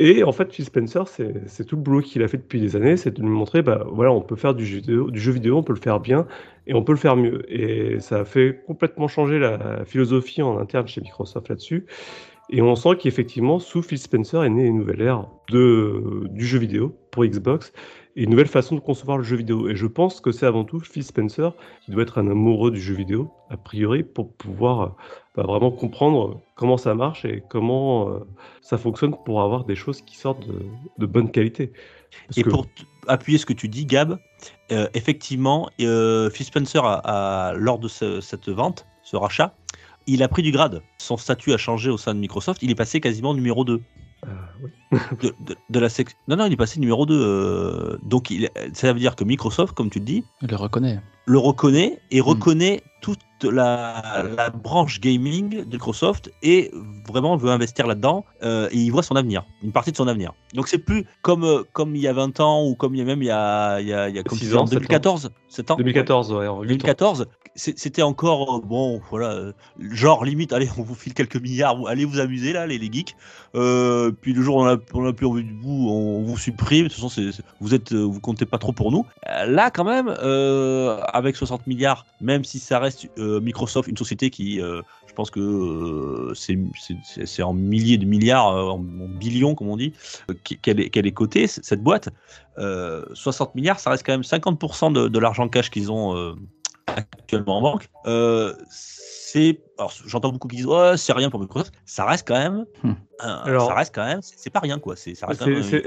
Et 0.00 0.22
en 0.22 0.30
fait, 0.30 0.52
Phil 0.52 0.64
Spencer, 0.64 1.08
c'est 1.08 1.64
tout 1.64 1.74
le 1.74 1.82
boulot 1.82 2.00
qu'il 2.02 2.22
a 2.22 2.28
fait 2.28 2.36
depuis 2.36 2.60
des 2.60 2.76
années, 2.76 2.96
c'est 2.96 3.16
de 3.16 3.22
nous 3.22 3.30
montrer, 3.30 3.62
bah 3.62 3.84
voilà, 3.90 4.12
on 4.12 4.20
peut 4.20 4.36
faire 4.36 4.54
du 4.54 4.64
jeu, 4.64 4.76
vidéo, 4.76 5.10
du 5.10 5.18
jeu 5.18 5.32
vidéo, 5.32 5.56
on 5.56 5.64
peut 5.64 5.72
le 5.72 5.80
faire 5.80 5.98
bien, 5.98 6.28
et 6.68 6.74
on 6.74 6.84
peut 6.84 6.92
le 6.92 6.98
faire 6.98 7.16
mieux. 7.16 7.42
Et 7.52 7.98
ça 7.98 8.20
a 8.20 8.24
fait 8.24 8.62
complètement 8.64 9.08
changer 9.08 9.40
la 9.40 9.84
philosophie 9.84 10.40
en 10.40 10.56
interne 10.58 10.86
chez 10.86 11.00
Microsoft 11.00 11.48
là-dessus. 11.48 11.86
Et 12.50 12.62
on 12.62 12.76
sent 12.76 12.96
qu'effectivement, 13.00 13.58
sous 13.58 13.82
Phil 13.82 13.98
Spencer 13.98 14.42
est 14.44 14.50
née 14.50 14.66
une 14.66 14.78
nouvelle 14.78 15.02
ère 15.02 15.26
de, 15.50 16.28
du 16.30 16.46
jeu 16.46 16.58
vidéo 16.58 16.96
pour 17.10 17.24
Xbox 17.24 17.72
et 18.18 18.24
une 18.24 18.30
nouvelle 18.30 18.48
façon 18.48 18.74
de 18.74 18.80
concevoir 18.80 19.16
le 19.16 19.22
jeu 19.22 19.36
vidéo. 19.36 19.68
Et 19.68 19.76
je 19.76 19.86
pense 19.86 20.20
que 20.20 20.32
c'est 20.32 20.44
avant 20.44 20.64
tout 20.64 20.80
Phil 20.80 21.04
Spencer 21.04 21.52
qui 21.84 21.92
doit 21.92 22.02
être 22.02 22.18
un 22.18 22.28
amoureux 22.28 22.72
du 22.72 22.80
jeu 22.80 22.94
vidéo, 22.94 23.30
a 23.48 23.56
priori, 23.56 24.02
pour 24.02 24.32
pouvoir 24.32 24.96
bah, 25.36 25.44
vraiment 25.44 25.70
comprendre 25.70 26.40
comment 26.56 26.76
ça 26.76 26.96
marche 26.96 27.24
et 27.24 27.44
comment 27.48 28.10
euh, 28.10 28.18
ça 28.60 28.76
fonctionne 28.76 29.14
pour 29.24 29.40
avoir 29.40 29.64
des 29.64 29.76
choses 29.76 30.02
qui 30.02 30.16
sortent 30.16 30.44
de, 30.48 30.58
de 30.98 31.06
bonne 31.06 31.30
qualité. 31.30 31.70
Parce 32.26 32.38
Et 32.38 32.42
que- 32.42 32.50
pour 32.50 32.66
appuyer 33.06 33.38
ce 33.38 33.46
que 33.46 33.52
tu 33.52 33.68
dis, 33.68 33.86
Gab, 33.86 34.18
euh, 34.72 34.88
effectivement, 34.94 35.70
euh, 35.80 36.28
Phil 36.28 36.44
Spencer, 36.44 36.84
a, 36.84 36.94
a- 37.50 37.52
lors 37.54 37.78
de 37.78 37.86
ce- 37.86 38.20
cette 38.20 38.48
vente, 38.48 38.84
ce 39.04 39.14
rachat, 39.14 39.54
il 40.08 40.24
a 40.24 40.28
pris 40.28 40.42
du 40.42 40.50
grade. 40.50 40.82
Son 40.98 41.16
statut 41.16 41.52
a 41.52 41.56
changé 41.56 41.88
au 41.88 41.98
sein 41.98 42.14
de 42.14 42.18
Microsoft. 42.20 42.62
Il 42.64 42.70
est 42.72 42.74
passé 42.74 43.00
quasiment 43.00 43.32
numéro 43.32 43.64
2 43.64 43.80
Ah, 43.86 44.07
oui. 44.62 44.70
de, 45.22 45.34
de- 45.40 45.56
de 45.68 45.78
la 45.80 45.88
section. 45.88 46.18
Non, 46.28 46.36
non, 46.36 46.46
il 46.46 46.52
est 46.52 46.56
passé 46.56 46.80
numéro 46.80 47.06
2. 47.06 47.14
euh, 47.14 47.98
donc, 48.02 48.30
il, 48.30 48.48
ça 48.72 48.92
veut 48.92 48.98
dire 48.98 49.16
que 49.16 49.24
Microsoft, 49.24 49.74
comme 49.74 49.90
tu 49.90 49.98
le 49.98 50.04
dis, 50.04 50.24
le 50.40 50.56
reconnais. 50.56 51.00
le 51.26 51.38
reconnaît 51.38 52.00
et 52.10 52.20
reconnaît 52.20 52.82
toute 53.00 53.20
la, 53.44 54.24
la 54.36 54.50
branche 54.50 55.00
gaming 55.00 55.64
de 55.64 55.72
Microsoft 55.72 56.32
et 56.42 56.72
vraiment 57.06 57.36
veut 57.36 57.50
investir 57.50 57.86
là-dedans 57.86 58.24
euh, 58.42 58.68
et 58.72 58.78
il 58.78 58.90
voit 58.90 59.04
son 59.04 59.14
avenir, 59.14 59.44
une 59.62 59.70
partie 59.70 59.92
de 59.92 59.96
son 59.96 60.08
avenir. 60.08 60.32
Donc 60.54 60.66
c'est 60.66 60.78
plus 60.78 61.04
comme, 61.22 61.44
euh, 61.44 61.62
comme 61.72 61.94
il 61.94 62.02
y 62.02 62.08
a 62.08 62.12
20 62.12 62.40
ans 62.40 62.66
ou 62.66 62.74
comme 62.74 62.96
il 62.96 62.98
y 62.98 63.02
a 63.02 63.04
même 63.04 63.22
il 63.22 63.26
y 63.26 63.30
a, 63.30 63.80
il 63.80 63.86
y 63.86 63.92
a, 63.92 64.08
il 64.08 64.16
y 64.16 64.18
a 64.18 64.24
comme 64.24 64.36
Six 64.38 64.46
tu 64.46 64.50
dis, 64.50 64.56
en 64.56 64.62
ans, 64.62 64.66
sept 64.66 64.74
ans. 64.76 64.80
2014, 64.80 65.30
7 65.48 65.70
ans 65.70 65.76
2014, 65.76 66.32
ouais, 66.32 66.46
en 66.48 66.56
huit 66.62 66.64
ans. 66.64 66.66
2014, 66.66 67.18
c'est- 67.28 67.47
c'était 67.58 68.02
encore 68.02 68.56
euh, 68.56 68.60
bon, 68.64 69.00
voilà, 69.10 69.32
euh, 69.32 69.52
genre 69.78 70.24
limite, 70.24 70.52
allez, 70.52 70.68
on 70.78 70.82
vous 70.82 70.94
file 70.94 71.12
quelques 71.12 71.36
milliards, 71.36 71.86
allez 71.88 72.04
vous 72.04 72.20
amuser 72.20 72.52
là, 72.52 72.66
les, 72.66 72.78
geeks. 72.78 73.16
Euh, 73.54 74.12
puis 74.12 74.32
le 74.32 74.42
jour 74.42 74.56
où 74.56 74.62
on 74.62 74.66
a, 74.66 74.76
plus 75.12 75.26
envie 75.26 75.42
de 75.42 75.52
vous, 75.60 75.88
on, 75.88 76.22
vous 76.22 76.38
supprime. 76.38 76.84
De 76.84 76.88
toute 76.92 77.02
façon, 77.02 77.32
vous 77.60 77.74
êtes, 77.74 77.92
vous 77.92 78.20
comptez 78.20 78.46
pas 78.46 78.58
trop 78.58 78.72
pour 78.72 78.92
nous. 78.92 79.04
Là, 79.26 79.70
quand 79.70 79.84
même, 79.84 80.08
avec 81.12 81.36
60 81.36 81.66
milliards, 81.66 82.06
même 82.20 82.44
si 82.44 82.60
ça 82.60 82.78
reste 82.78 83.08
Microsoft, 83.18 83.88
une 83.88 83.96
société 83.96 84.30
qui, 84.30 84.58
je 84.58 85.12
pense 85.14 85.30
que 85.30 86.32
c'est 86.34 87.42
en 87.42 87.54
milliers 87.54 87.98
de 87.98 88.06
milliards, 88.06 88.46
en, 88.46 88.78
billions, 88.78 89.54
comme 89.54 89.68
on 89.68 89.76
dit, 89.76 89.92
qu'elle 90.62 90.80
est, 90.80 90.96
est 90.96 91.12
cotée, 91.12 91.46
cette 91.48 91.82
boîte. 91.82 92.10
Euh, 92.58 93.04
60 93.14 93.54
milliards, 93.54 93.78
ça 93.78 93.90
reste 93.90 94.04
quand 94.04 94.12
même 94.12 94.22
50% 94.22 94.92
de, 94.92 95.08
de 95.08 95.18
l'argent 95.18 95.48
cash 95.48 95.70
qu'ils 95.70 95.92
ont 95.92 96.36
actuellement 96.96 97.58
en 97.58 97.62
banque. 97.62 97.88
Euh, 98.06 98.54
c'est, 98.70 99.60
alors 99.78 99.92
j'entends 100.06 100.30
beaucoup 100.32 100.48
qui 100.48 100.56
disent 100.56 100.66
ouais 100.66 100.96
c'est 100.96 101.12
rien 101.12 101.30
pour 101.30 101.40
Microsoft, 101.40 101.72
ça 101.86 102.04
reste 102.04 102.26
quand 102.26 102.38
même, 102.38 102.64
Hmm. 102.82 102.92
un- 103.20 103.28
Alors- 103.44 103.68
ça 103.68 103.74
reste 103.74 103.94
quand 103.94 104.04
même, 104.04 104.20
c'est 104.22 104.50
pas 104.50 104.60
rien 104.60 104.78
quoi, 104.78 104.96
c'est 104.96 105.14
ça 105.14 105.26
reste 105.26 105.44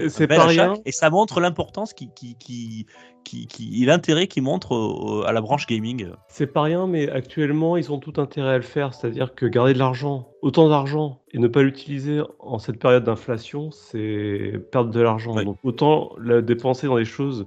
C'est- 0.10 0.28
pas 0.28 0.46
rien. 0.46 0.74
et 0.86 0.92
ça 0.92 1.10
montre 1.10 1.40
l'importance 1.40 1.94
qui, 1.94 2.10
qui, 2.14 2.36
qui, 2.36 2.86
qui, 3.24 3.46
qui- 3.48 3.84
et 3.84 3.86
l'intérêt 3.86 4.28
qu'ils 4.28 4.44
montrent 4.44 4.72
au- 4.76 5.24
à 5.24 5.32
la 5.32 5.42
branche 5.42 5.68
gaming. 5.68 6.08
C'est 6.28 6.48
pas 6.48 6.64
rien, 6.64 6.88
mais 6.88 7.08
actuellement, 7.10 7.78
ils 7.78 7.92
ont 7.92 8.00
tout 8.00 8.14
intérêt 8.20 8.54
à 8.54 8.58
le 8.58 8.64
faire. 8.64 8.96
C'est-à-dire 8.96 9.36
que 9.36 9.46
garder 9.46 9.74
de 9.74 9.78
l'argent, 9.80 10.30
autant 10.42 10.68
d'argent, 10.70 11.22
et 11.32 11.38
ne 11.38 11.48
pas 11.48 11.62
l'utiliser 11.62 12.22
en 12.40 12.58
cette 12.58 12.80
période 12.80 13.04
d'inflation, 13.04 13.70
c'est 13.70 14.54
perdre 14.72 14.90
de 14.90 15.00
l'argent. 15.02 15.36
Ouais. 15.36 15.46
Donc 15.46 15.58
autant 15.64 16.14
la 16.20 16.42
dépenser 16.42 16.88
dans 16.88 16.98
des 16.98 17.06
choses 17.06 17.46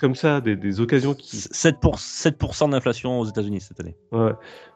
comme 0.00 0.14
ça, 0.16 0.40
des, 0.40 0.56
des 0.56 0.80
occasions 0.80 1.14
qui... 1.14 1.36
7%, 1.36 1.78
pour, 1.80 1.98
7% 1.98 2.70
d'inflation 2.70 3.18
aux 3.20 3.24
États-Unis 3.24 3.60
cette 3.60 3.78
année. 3.80 3.96
Ouais. 4.12 4.32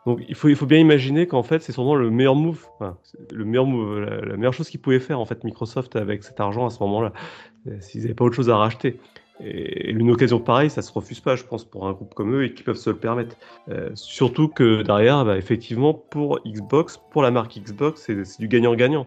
Donc 0.07 0.21
il 0.29 0.35
faut, 0.35 0.67
bien 0.67 0.79
imaginer 0.79 1.27
qu'en 1.27 1.43
fait, 1.43 1.63
c'est 1.63 1.73
sûrement 1.73 1.95
le 1.95 2.11
meilleur 2.11 2.35
move, 2.35 2.67
la, 2.81 4.37
meilleure 4.37 4.53
chose 4.53 4.69
qu'ils 4.69 4.81
pouvaient 4.81 5.01
faire, 5.01 5.19
en 5.19 5.25
fait, 5.25 5.45
Microsoft, 5.45 5.97
avec 5.97 6.25
cet 6.25 6.41
argent 6.41 6.67
à 6.67 6.71
ce 6.71 6.83
moment-là, 6.83 7.13
euh, 7.69 7.77
s'ils 7.81 8.03
n'avaient 8.03 8.15
pas 8.15 8.25
autre 8.25 8.37
chose 8.37 8.51
à 8.51 8.57
racheter. 8.57 9.01
Et 9.41 9.91
une 9.91 10.11
occasion 10.11 10.39
pareille, 10.39 10.71
ça 10.71 10.83
se 10.83 10.93
refuse 10.93 11.21
pas, 11.21 11.37
je 11.37 11.43
pense, 11.43 11.65
pour 11.65 11.89
un 11.89 11.93
groupe 11.93 12.15
comme 12.15 12.35
eux 12.35 12.45
et 12.45 12.55
qui 12.55 12.63
peuvent 12.63 12.77
se 12.77 12.91
le 12.91 12.97
permettre. 12.97 13.37
Euh, 13.69 13.91
surtout 13.95 14.49
que 14.49 14.83
derrière, 14.83 15.25
bah, 15.25 15.37
effectivement, 15.39 15.95
pour 15.95 16.39
Xbox, 16.47 17.01
pour 17.11 17.23
la 17.23 17.31
marque 17.31 17.59
Xbox, 17.59 18.03
c'est 18.05 18.41
du 18.41 18.47
gagnant-gagnant. 18.47 19.07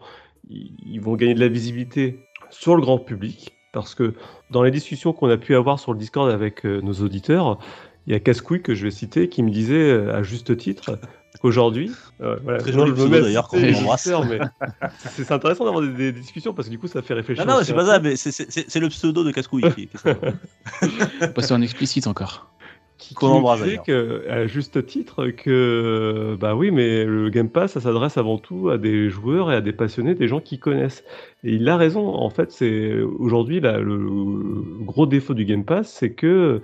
Ils, 0.49 0.75
ils 0.85 0.99
vont 0.99 1.15
gagner 1.15 1.35
de 1.35 1.39
la 1.39 1.47
visibilité 1.47 2.19
sur 2.49 2.75
le 2.75 2.81
grand 2.81 2.97
public, 2.97 3.53
parce 3.71 3.93
que 3.95 4.15
dans 4.49 4.63
les 4.63 4.71
discussions 4.71 5.13
qu'on 5.13 5.29
a 5.29 5.37
pu 5.37 5.55
avoir 5.55 5.79
sur 5.79 5.93
le 5.93 5.99
Discord 5.99 6.29
avec 6.29 6.65
euh, 6.65 6.81
nos 6.81 6.93
auditeurs, 6.93 7.59
il 8.07 8.13
y 8.13 8.15
a 8.15 8.19
Cascouille 8.19 8.61
que 8.61 8.73
je 8.73 8.83
vais 8.85 8.91
citer 8.91 9.27
qui 9.29 9.43
me 9.43 9.49
disait 9.51 9.75
euh, 9.91 10.15
à 10.15 10.23
juste 10.23 10.55
titre 10.57 10.97
qu'aujourd'hui, 11.41 11.91
euh, 12.21 12.37
voilà, 12.41 12.57
Très 12.59 12.71
joli 12.71 12.93
d'ailleurs, 13.21 13.47
qu'on 13.49 13.57
embrasse. 13.73 14.09
mais 14.29 14.39
c'est 15.11 15.31
intéressant 15.31 15.65
d'avoir 15.65 15.83
des, 15.83 15.91
des 15.93 16.11
discussions 16.13 16.53
parce 16.53 16.67
que 16.67 16.71
du 16.71 16.79
coup 16.79 16.87
ça 16.87 17.01
fait 17.01 17.13
réfléchir. 17.13 17.45
Non, 17.45 17.55
non, 17.55 17.59
c'est 17.63 17.73
pas 17.73 17.85
ça, 17.85 17.99
mais 17.99 18.15
c'est- 18.15 18.79
le 18.79 18.87
pseudo 18.89 19.23
de 19.23 19.31
Cascouille. 19.31 19.63
qui- 19.75 19.89
passer 21.35 21.53
en 21.53 21.61
explicite 21.61 22.07
encore. 22.07 22.47
qui, 22.97 23.13
nous 23.21 23.27
embrasse, 23.27 23.61
disait 23.61 23.79
que, 23.85 24.27
à 24.29 24.47
juste 24.47 24.85
titre 24.87 25.27
que 25.27 26.35
bah 26.39 26.55
oui 26.55 26.71
mais 26.71 27.03
le 27.05 27.29
Game 27.29 27.49
Pass 27.49 27.73
ça 27.73 27.81
s'adresse 27.81 28.17
avant 28.17 28.37
tout 28.39 28.69
à 28.69 28.77
des 28.79 29.09
joueurs 29.09 29.51
et 29.51 29.55
à 29.55 29.61
des 29.61 29.73
passionnés 29.73 30.15
des 30.15 30.27
gens 30.27 30.39
qui 30.39 30.57
connaissent 30.57 31.03
et 31.43 31.53
il 31.53 31.69
a 31.69 31.77
raison 31.77 32.07
en 32.07 32.29
fait 32.31 32.51
c'est 32.51 32.99
aujourd'hui 33.19 33.59
là, 33.59 33.77
le, 33.79 33.97
le 33.97 34.83
gros 34.83 35.05
défaut 35.05 35.35
du 35.35 35.45
Game 35.45 35.63
Pass 35.65 35.91
c'est 35.99 36.11
que 36.13 36.61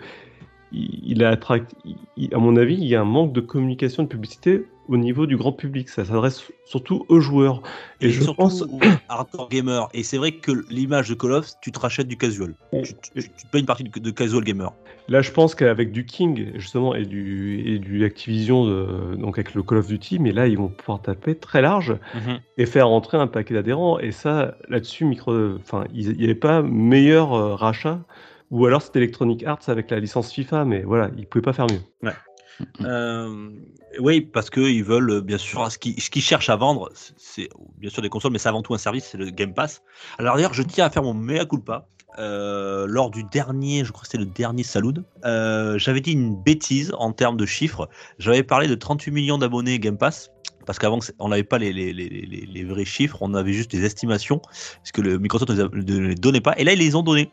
il, 0.74 1.24
a 1.24 1.30
attract- 1.30 1.76
il- 2.18 2.34
à 2.34 2.38
mon 2.38 2.56
avis 2.58 2.76
il 2.76 2.86
y 2.88 2.96
a 2.96 3.02
un 3.02 3.06
manque 3.06 3.34
de 3.34 3.42
communication 3.42 4.04
de 4.04 4.08
publicité 4.08 4.66
au 4.90 4.98
niveau 4.98 5.26
du 5.26 5.38
grand 5.38 5.54
public 5.54 5.88
ça 5.88 6.04
s'adresse 6.04 6.44
surtout 6.66 7.06
aux 7.08 7.20
joueurs 7.20 7.62
et, 8.02 8.08
Et, 8.08 8.10
je 8.10 8.22
surtout 8.24 8.38
pense 8.38 8.62
aux 8.64 8.80
hardcore 9.08 9.50
gamer. 9.50 9.88
Et 9.94 10.04
c'est 10.04 10.18
vrai 10.18 10.34
que 10.34 10.52
l'image 10.70 11.10
de 11.10 11.14
Call 11.14 11.34
of, 11.34 11.52
tu 11.62 11.72
te 11.72 11.80
rachètes 11.80 12.08
du 12.08 12.18
casual. 12.18 12.54
Tu, 12.72 12.94
tu- 12.96 13.24
tu 13.24 13.30
te 13.30 13.48
payes 13.52 13.62
une 13.62 13.68
partie 13.68 13.84
de, 13.84 14.12
casual 14.12 14.44
gamer. 14.44 14.74
Là, 15.08 15.22
je 15.22 15.32
pense 15.32 15.56
qu'avec 15.56 15.92
du 15.92 16.06
King, 16.06 16.52
justement, 16.56 16.96
et 16.96 17.06
du, 17.06 17.62
et 17.66 17.80
du 17.80 18.04
Activision, 18.06 18.66
de- 18.66 19.16
donc 19.16 19.38
avec 19.38 19.54
le 19.54 19.64
Call 19.64 19.78
of 19.80 19.88
Duty, 19.88 20.20
mais 20.20 20.32
là, 20.32 20.48
ils 20.48 20.58
vont 20.58 20.70
pouvoir 20.70 21.02
taper 21.02 21.36
très 21.36 21.62
large 21.62 21.96
et 22.58 22.66
faire 22.66 22.88
entrer 22.90 23.18
un 23.18 23.28
paquet 23.28 23.54
d'adhérents. 23.54 24.00
Et 24.00 24.12
ça, 24.12 24.56
là-dessus, 24.70 25.06
micro, 25.06 25.34
enfin, 25.60 25.86
il 25.94 26.16
n'y 26.18 26.24
avait 26.24 26.36
pas 26.36 26.62
meilleur 26.62 27.34
euh, 27.34 27.56
rachat. 27.56 28.02
Ou 28.54 28.68
alors 28.68 28.84
c'était 28.84 29.00
Electronic 29.00 29.44
Arts 29.46 29.68
avec 29.68 29.89
la 29.89 30.00
licence 30.00 30.32
FIFA, 30.32 30.63
mais 30.63 30.84
voilà, 30.84 31.10
ils 31.18 31.26
pouvaient 31.26 31.42
pas 31.42 31.54
faire 31.54 31.66
mieux. 31.66 32.12
Euh, 32.86 33.50
oui, 34.00 34.22
parce 34.22 34.52
qu'ils 34.52 34.84
veulent, 34.84 35.10
euh, 35.10 35.22
bien 35.22 35.39
sûr, 35.39 35.72
ce 35.72 35.80
qu'ils 35.80 36.22
cherchent 36.22 36.52
à 36.52 36.56
vendre, 36.56 36.92
c'est- 37.18 37.50
bien 37.80 37.89
sûr 37.89 38.04
des 38.04 38.10
consoles, 38.10 38.32
mais 38.32 38.38
c'est 38.38 38.50
avant 38.50 38.62
tout 38.62 38.76
un 38.76 38.78
service, 38.78 39.06
c'est 39.12 39.18
le 39.18 39.32
Game 39.32 39.56
Pass. 39.56 39.82
Alors 40.20 40.36
d'ailleurs, 40.36 40.54
je 40.54 40.62
tiens 40.62 40.86
à 40.86 40.92
faire 40.92 41.02
mon 41.02 41.16
mea 41.16 41.46
culpa. 41.46 41.88
Euh, 42.20 42.86
lors 42.88 43.10
du 43.10 43.24
dernier, 43.24 43.84
je 43.84 43.92
crois 43.92 44.02
que 44.04 44.08
c'était 44.08 44.24
le 44.24 44.30
dernier 44.30 44.62
Saloon, 44.62 45.04
j'avais 45.80 46.02
dit 46.02 46.12
une 46.12 46.36
bêtise 46.39 46.94
en 47.00 47.12
termes 47.12 47.38
de 47.38 47.46
chiffres. 47.48 47.89
J'avais 48.20 48.44
parlé 48.44 48.68
de 48.68 48.76
38 48.76 49.10
millions 49.10 49.39
d'abonnés 49.39 49.80
Game 49.80 49.98
Pass. 49.98 50.30
Parce 50.65 50.80
qu'avant, 50.80 50.99
on 51.19 51.30
n'avait 51.30 51.43
pas 51.43 51.58
les, 51.58 52.63
vrais 52.63 52.86
chiffres, 52.86 53.17
on 53.21 53.34
avait 53.34 53.54
juste 53.54 53.71
des 53.71 53.84
estimations, 53.84 54.39
parce 54.39 54.91
que 54.93 55.02
le 55.02 55.17
Microsoft 55.19 55.52
ne 55.52 55.97
les 55.99 56.15
donnait 56.15 56.41
pas, 56.41 56.54
et 56.58 56.63
là, 56.63 56.73
ils 56.73 56.80
les 56.80 56.95
ont 56.95 57.04
donnés. 57.04 57.32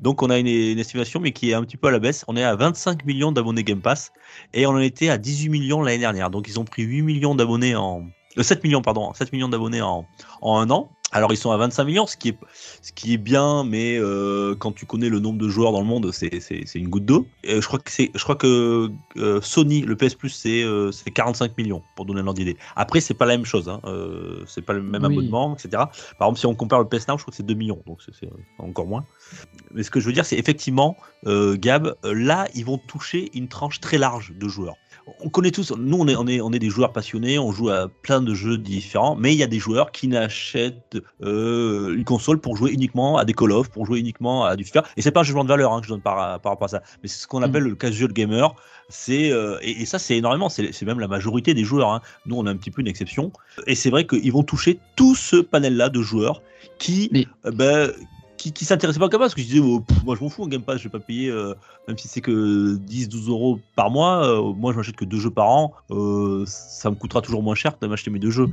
Donc, 0.00 0.22
on 0.22 0.30
a 0.30 0.38
une, 0.38 0.46
estimation, 0.46 1.20
mais 1.20 1.32
qui 1.32 1.50
est 1.50 1.54
un 1.54 1.62
petit 1.62 1.76
peu 1.76 1.88
à 1.88 1.90
la 1.90 1.98
baisse. 1.98 2.24
On 2.28 2.36
est 2.36 2.44
à 2.44 2.56
25 2.56 3.04
millions 3.04 3.32
d'abonnés 3.32 3.64
Game 3.64 3.80
Pass, 3.80 4.12
et 4.54 4.66
on 4.66 4.70
en 4.70 4.78
était 4.78 5.08
à 5.08 5.18
18 5.18 5.48
millions 5.48 5.82
l'année 5.82 5.98
dernière. 5.98 6.30
Donc 6.30 6.48
ils 6.48 6.58
ont 6.58 6.64
pris 6.64 6.82
8 6.82 7.02
millions 7.02 7.34
d'abonnés 7.34 7.76
en. 7.76 8.04
euh, 8.38 8.42
7 8.42 8.62
millions, 8.64 8.82
pardon, 8.82 9.12
7 9.14 9.32
millions 9.32 9.48
d'abonnés 9.48 9.82
en 9.82 10.06
un 10.42 10.70
an. 10.70 10.90
Alors 11.12 11.32
ils 11.32 11.36
sont 11.36 11.50
à 11.50 11.56
25 11.56 11.84
millions, 11.84 12.06
ce 12.06 12.16
qui 12.16 12.28
est, 12.28 12.38
ce 12.82 12.92
qui 12.92 13.14
est 13.14 13.18
bien, 13.18 13.64
mais 13.64 13.96
euh, 13.98 14.54
quand 14.54 14.72
tu 14.72 14.86
connais 14.86 15.08
le 15.08 15.18
nombre 15.18 15.38
de 15.38 15.48
joueurs 15.48 15.72
dans 15.72 15.80
le 15.80 15.86
monde, 15.86 16.12
c'est, 16.12 16.40
c'est, 16.40 16.62
c'est 16.66 16.78
une 16.78 16.88
goutte 16.88 17.04
d'eau. 17.04 17.26
Et 17.42 17.60
je 17.60 17.66
crois 17.66 17.80
que, 17.80 17.90
c'est, 17.90 18.10
je 18.14 18.22
crois 18.22 18.36
que 18.36 18.90
euh, 19.16 19.40
Sony, 19.40 19.82
le 19.82 19.96
PS 19.96 20.14
Plus, 20.14 20.28
c'est, 20.30 20.62
euh, 20.62 20.92
c'est 20.92 21.10
45 21.10 21.56
millions, 21.58 21.82
pour 21.96 22.04
donner 22.06 22.20
un 22.20 22.26
ordre 22.26 22.38
d'idée. 22.38 22.56
Après, 22.76 23.00
c'est 23.00 23.14
pas 23.14 23.26
la 23.26 23.36
même 23.36 23.44
chose, 23.46 23.68
hein. 23.68 23.80
euh, 23.84 24.44
c'est 24.46 24.62
pas 24.62 24.72
le 24.72 24.82
même 24.82 25.02
Oui. 25.04 25.12
abonnement, 25.14 25.54
etc. 25.56 25.70
Par 26.18 26.28
exemple, 26.28 26.38
si 26.38 26.46
on 26.46 26.54
compare 26.54 26.78
le 26.80 26.88
PS 26.88 27.08
Now, 27.08 27.18
je 27.18 27.22
crois 27.22 27.32
que 27.32 27.36
c'est 27.36 27.42
2 27.46 27.54
millions, 27.54 27.82
donc 27.86 28.00
c'est, 28.02 28.26
euh, 28.26 28.30
encore 28.58 28.86
moins. 28.86 29.04
Mais 29.72 29.82
ce 29.82 29.90
que 29.90 29.98
je 30.00 30.06
veux 30.06 30.12
dire, 30.12 30.24
c'est 30.24 30.36
effectivement, 30.38 30.96
euh, 31.26 31.56
Gab, 31.58 31.96
euh, 32.04 32.14
là, 32.14 32.46
ils 32.54 32.64
vont 32.64 32.78
toucher 32.78 33.30
une 33.36 33.48
tranche 33.48 33.80
très 33.80 33.98
large 33.98 34.32
de 34.36 34.48
joueurs. 34.48 34.76
On 35.22 35.28
connaît 35.28 35.50
tous, 35.50 35.72
nous, 35.72 35.96
on 35.98 36.06
est, 36.08 36.16
on 36.16 36.26
est, 36.26 36.40
on 36.40 36.52
est 36.52 36.58
des 36.58 36.70
joueurs 36.70 36.92
passionnés, 36.92 37.38
on 37.38 37.52
joue 37.52 37.68
à 37.70 37.88
plein 38.02 38.20
de 38.20 38.34
jeux 38.34 38.56
différents, 38.58 39.16
mais 39.16 39.32
il 39.34 39.38
y 39.38 39.42
a 39.42 39.46
des 39.46 39.58
joueurs 39.58 39.92
qui 39.92 40.08
n'achètent 40.08 40.98
euh, 41.22 41.94
une 41.94 42.04
console 42.04 42.38
pour 42.40 42.56
jouer 42.56 42.70
uniquement 42.72 43.16
à 43.18 43.24
des 43.24 43.32
Call 43.34 43.52
of, 43.52 43.70
pour 43.70 43.86
jouer 43.86 43.98
uniquement 44.00 44.44
à 44.44 44.56
du 44.56 44.64
FIFA. 44.64 44.84
Et 44.96 45.02
c'est 45.02 45.10
pas 45.10 45.20
un 45.20 45.24
jugement 45.24 45.44
de 45.44 45.48
valeur 45.48 45.72
hein, 45.72 45.80
que 45.80 45.86
je 45.86 45.92
donne 45.92 46.00
par, 46.00 46.40
par 46.40 46.52
rapport 46.52 46.66
à 46.66 46.68
ça, 46.68 46.82
mais 47.02 47.08
c'est 47.08 47.20
ce 47.22 47.26
qu'on 47.26 47.42
appelle 47.42 47.64
le 47.64 47.74
casual 47.74 48.12
gamer. 48.12 48.54
C'est 48.88 49.30
euh, 49.30 49.58
et, 49.62 49.82
et 49.82 49.86
ça, 49.86 49.98
c'est 49.98 50.16
énormément. 50.16 50.48
C'est 50.48 50.82
même 50.82 50.98
la 51.00 51.08
majorité 51.08 51.54
des 51.54 51.64
joueurs. 51.64 51.90
hein. 51.92 52.00
Nous, 52.26 52.36
on 52.36 52.46
a 52.46 52.50
un 52.50 52.56
petit 52.56 52.70
peu 52.70 52.80
une 52.80 52.88
exception. 52.88 53.32
Et 53.66 53.74
c'est 53.74 53.90
vrai 53.90 54.06
qu'ils 54.06 54.32
vont 54.32 54.42
toucher 54.42 54.78
tout 54.96 55.14
ce 55.14 55.36
panel-là 55.36 55.88
de 55.90 56.02
joueurs 56.02 56.42
qui, 56.78 57.08
Mais- 57.12 57.26
euh, 57.46 57.50
ben, 57.52 57.92
qui, 58.40 58.52
qui 58.52 58.64
s'intéressaient 58.64 58.98
pas 58.98 59.06
au 59.06 59.08
Game 59.08 59.20
Pass, 59.20 59.28
parce 59.28 59.34
que 59.34 59.42
je 59.42 59.46
disais, 59.46 59.60
oh, 59.60 59.80
pff, 59.80 60.02
moi 60.04 60.16
je 60.16 60.22
m'en 60.24 60.30
fous, 60.30 60.44
un 60.44 60.48
Game 60.48 60.62
Pass, 60.62 60.78
je 60.78 60.84
vais 60.84 60.88
pas 60.90 60.98
payer, 60.98 61.28
euh, 61.30 61.54
même 61.86 61.98
si 61.98 62.08
c'est 62.08 62.20
que 62.22 62.76
10-12 62.76 63.28
euros 63.28 63.60
par 63.76 63.90
mois, 63.90 64.24
euh, 64.26 64.52
moi 64.54 64.72
je 64.72 64.78
m'achète 64.78 64.96
que 64.96 65.04
deux 65.04 65.18
jeux 65.18 65.30
par 65.30 65.46
an, 65.48 65.72
euh, 65.90 66.44
ça 66.46 66.90
me 66.90 66.94
coûtera 66.96 67.20
toujours 67.20 67.42
moins 67.42 67.54
cher 67.54 67.78
que 67.78 67.84
de 67.84 67.90
m'acheter 67.90 68.10
mes 68.10 68.18
deux 68.18 68.30
jeux. 68.30 68.48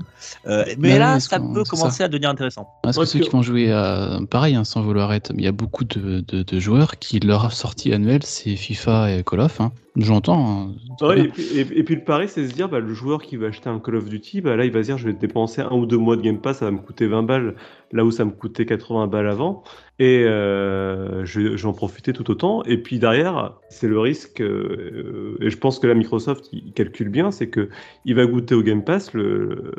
Euh, 0.45 0.65
mais 0.77 0.99
là, 0.99 1.19
ça 1.19 1.39
peut 1.39 1.63
ça. 1.63 1.69
commencer 1.71 2.03
à 2.03 2.07
devenir 2.09 2.29
intéressant. 2.29 2.67
Parce 2.83 2.97
que 2.97 3.05
ceux 3.05 3.19
que- 3.19 3.23
qui 3.25 3.29
vont 3.29 3.41
jouer 3.41 3.71
à 3.71 4.19
pareil, 4.29 4.55
hein, 4.55 4.63
sans 4.65 4.81
vouloir 4.81 5.13
être, 5.13 5.31
il 5.35 5.43
y 5.43 5.47
a 5.47 5.51
beaucoup 5.53 5.85
de, 5.85 6.19
de- 6.27 6.43
de 6.43 6.59
joueurs 6.59 6.97
qui 6.99 7.19
leur 7.19 7.51
sortie 7.53 7.93
annuelle 7.93 8.23
c'est 8.23 8.55
FIFA 8.55 9.11
et 9.11 9.23
Call 9.23 9.39
of. 9.39 9.61
Hein. 9.61 9.71
J'entends. 9.99 10.69
hein, 10.69 10.75
Ouais, 11.01 11.21
et, 11.21 11.27
puis, 11.29 11.43
et- 11.43 11.79
et 11.79 11.83
puis 11.83 11.95
le 11.95 12.03
pari, 12.03 12.27
c'est 12.29 12.47
se 12.47 12.53
dire, 12.53 12.69
bah, 12.69 12.79
le 12.79 12.93
joueur 12.93 13.21
qui 13.23 13.35
va 13.35 13.47
acheter 13.47 13.67
un 13.69 13.79
Call 13.79 13.95
of 13.95 14.05
Duty, 14.09 14.41
bah, 14.41 14.55
là, 14.55 14.65
il 14.65 14.71
va 14.71 14.81
se 14.83 14.87
dire, 14.89 14.97
je 14.99 15.07
vais 15.07 15.13
dépenser 15.13 15.61
un 15.61 15.71
ou 15.75 15.85
deux 15.87 15.97
mois 15.97 16.15
de 16.17 16.21
Game 16.21 16.39
Pass, 16.39 16.59
ça 16.59 16.65
va 16.65 16.71
me 16.71 16.77
coûter 16.77 17.07
20 17.07 17.23
balles, 17.23 17.55
là 17.91 18.05
où 18.05 18.11
ça 18.11 18.23
me 18.25 18.31
coûtait 18.31 18.65
80 18.65 19.07
balles 19.07 19.27
avant, 19.27 19.63
et 19.99 20.23
euh, 20.25 21.25
je, 21.25 21.55
je 21.57 21.63
vais 21.63 21.67
en 21.69 21.73
profiter 21.73 22.13
tout 22.13 22.29
autant. 22.29 22.63
Et 22.65 22.77
puis 22.77 22.99
derrière, 22.99 23.55
c'est 23.69 23.87
le 23.87 23.99
risque, 23.99 24.39
euh, 24.41 25.35
et 25.41 25.49
je 25.49 25.57
pense 25.57 25.79
que 25.79 25.87
là, 25.87 25.95
Microsoft, 25.95 26.49
il 26.51 26.73
calcule 26.73 27.09
bien, 27.09 27.31
c'est 27.31 27.49
que 27.49 27.69
il 28.05 28.13
va 28.15 28.25
goûter 28.27 28.53
au 28.55 28.61
Game 28.61 28.83
Pass, 28.83 29.13
le, 29.13 29.71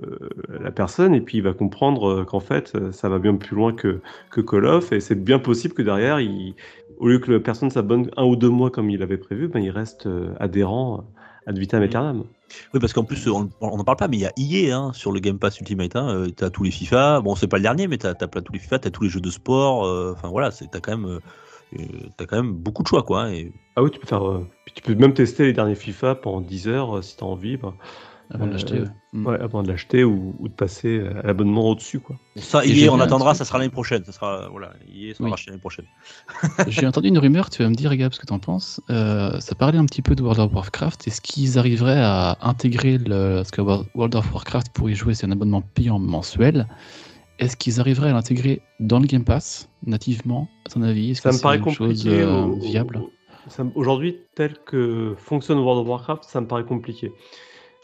la 0.60 0.70
personne, 0.72 1.14
et 1.14 1.20
puis 1.20 1.38
il 1.38 1.42
va 1.42 1.52
comprendre 1.52 2.08
euh, 2.20 2.24
qu'en 2.24 2.40
fait, 2.40 2.76
ça 2.92 3.08
va 3.08 3.18
bien 3.18 3.34
plus 3.36 3.54
loin 3.56 3.72
que, 3.72 4.00
que 4.30 4.40
Call 4.40 4.66
of, 4.66 4.92
et 4.92 5.00
c'est 5.00 5.22
bien 5.22 5.38
possible 5.38 5.74
que 5.74 5.82
derrière, 5.82 6.20
il, 6.20 6.54
au 6.98 7.08
lieu 7.08 7.18
que 7.18 7.30
la 7.32 7.40
personne 7.40 7.70
s'abonne 7.70 8.10
un 8.16 8.24
ou 8.24 8.36
deux 8.36 8.48
mois 8.48 8.70
comme 8.70 8.90
il 8.90 9.02
avait 9.02 9.18
prévu, 9.18 9.48
ben, 9.48 9.62
il 9.62 9.70
reste 9.70 10.06
euh, 10.06 10.34
adhérent 10.40 11.04
ad 11.46 11.58
vitam 11.58 11.82
aeternam. 11.82 12.24
Oui, 12.74 12.80
parce 12.80 12.92
qu'en 12.92 13.04
plus, 13.04 13.26
on 13.28 13.48
n'en 13.60 13.84
parle 13.84 13.96
pas, 13.96 14.08
mais 14.08 14.16
il 14.16 14.20
y 14.20 14.26
a 14.26 14.32
EA 14.36 14.76
hein, 14.78 14.92
sur 14.92 15.12
le 15.12 15.20
Game 15.20 15.38
Pass 15.38 15.58
Ultimate. 15.60 15.96
Hein, 15.96 16.08
euh, 16.14 16.30
t'as 16.30 16.50
tous 16.50 16.62
les 16.62 16.70
FIFA. 16.70 17.20
Bon, 17.20 17.34
c'est 17.34 17.46
pas 17.46 17.56
le 17.58 17.62
dernier, 17.62 17.88
mais 17.88 17.98
t'as 17.98 18.10
as 18.10 18.26
tous 18.26 18.52
les 18.52 18.58
FIFA, 18.58 18.78
t'as 18.78 18.90
tous 18.90 19.02
les 19.04 19.08
jeux 19.10 19.20
de 19.20 19.30
sport. 19.30 19.84
euh, 19.86 20.12
Enfin 20.16 20.28
voilà, 20.28 20.50
c'est- 20.50 20.66
t'as 20.70 20.80
quand 20.80 20.96
même, 20.96 21.06
euh, 21.10 21.20
euh, 21.78 21.84
t'as 22.16 22.26
quand 22.26 22.36
même 22.36 22.52
beaucoup 22.52 22.82
de 22.82 22.88
choix, 22.88 23.02
quoi. 23.02 23.22
hein, 23.24 23.32
et 23.32 23.52
Ah 23.76 23.82
oui, 23.82 23.90
tu 23.90 23.98
peux 23.98 24.06
faire, 24.06 24.26
euh, 24.28 24.46
puis 24.64 24.74
tu 24.74 24.82
peux 24.82 24.94
même 24.94 25.14
tester 25.14 25.44
les 25.44 25.52
derniers 25.52 25.74
FIFA 25.74 26.16
pendant 26.16 26.40
10 26.40 26.68
heures 26.68 26.98
euh, 26.98 27.02
si 27.02 27.16
tu 27.16 27.24
as 27.24 27.26
envie. 27.26 27.56
bah. 27.56 27.74
Avant 28.30 28.44
de 28.44 28.50
Euh, 28.50 28.52
l'acheter. 28.52 28.80
ouais. 28.80 28.86
Mm. 29.14 29.26
Ouais, 29.26 29.40
avant 29.40 29.62
de 29.62 29.68
l'acheter 29.68 30.04
ou, 30.04 30.34
ou 30.38 30.48
de 30.48 30.52
passer 30.52 31.00
à 31.22 31.26
l'abonnement 31.26 31.70
au-dessus. 31.70 31.98
Quoi. 31.98 32.16
Ça, 32.36 32.64
il 32.64 32.78
est, 32.82 32.88
on 32.90 32.96
un 32.96 33.00
attendra, 33.00 33.34
ça 33.34 33.44
sera 33.46 33.58
l'année 33.58 33.70
prochaine. 33.70 34.04
Ça 34.04 34.12
sera, 34.12 34.48
voilà, 34.50 34.72
il 34.86 35.08
est, 35.08 35.14
ça 35.14 35.24
Oui. 35.24 35.28
sera 35.28 35.30
racheté 35.30 35.50
l'année 35.50 35.60
prochaine. 35.60 35.86
J'ai 36.68 36.86
entendu 36.86 37.08
une 37.08 37.18
rumeur, 37.18 37.48
tu 37.48 37.62
vas 37.62 37.70
me 37.70 37.74
dire, 37.74 37.94
Gab, 37.96 38.12
ce 38.12 38.20
que 38.20 38.26
tu 38.26 38.32
en 38.34 38.38
penses. 38.38 38.80
Euh, 38.90 39.40
ça 39.40 39.54
parlait 39.54 39.78
un 39.78 39.86
petit 39.86 40.02
peu 40.02 40.14
de 40.14 40.22
World 40.22 40.40
of 40.40 40.52
Warcraft. 40.54 41.06
Est-ce 41.08 41.20
qu'ils 41.22 41.58
arriveraient 41.58 42.00
à 42.02 42.36
intégrer 42.42 42.98
le. 42.98 43.36
Parce 43.36 43.50
que 43.50 43.62
World 43.62 44.14
of 44.14 44.30
Warcraft, 44.32 44.72
pour 44.74 44.90
y 44.90 44.94
jouer, 44.94 45.14
c'est 45.14 45.26
un 45.26 45.30
abonnement 45.32 45.62
payant 45.62 45.98
mensuel. 45.98 46.66
Est-ce 47.38 47.56
qu'ils 47.56 47.80
arriveraient 47.80 48.10
à 48.10 48.12
l'intégrer 48.14 48.60
dans 48.80 48.98
le 48.98 49.06
Game 49.06 49.24
Pass, 49.24 49.70
nativement, 49.86 50.48
à 50.66 50.70
ton 50.70 50.82
avis? 50.82 51.12
Est-ce 51.12 51.22
Ça 51.22 51.30
que 51.30 51.34
me 51.34 51.38
c'est 51.38 51.42
paraît 51.42 51.56
une 51.58 51.62
compliqué. 51.64 51.84
chose 51.94 52.06
euh, 52.08 52.46
viable? 52.60 53.00
Aujourd'hui, 53.74 54.18
tel 54.34 54.54
que 54.66 55.14
fonctionne 55.16 55.58
World 55.58 55.80
of 55.82 55.88
Warcraft, 55.88 56.24
ça 56.24 56.40
me 56.42 56.46
paraît 56.46 56.64
compliqué. 56.64 57.10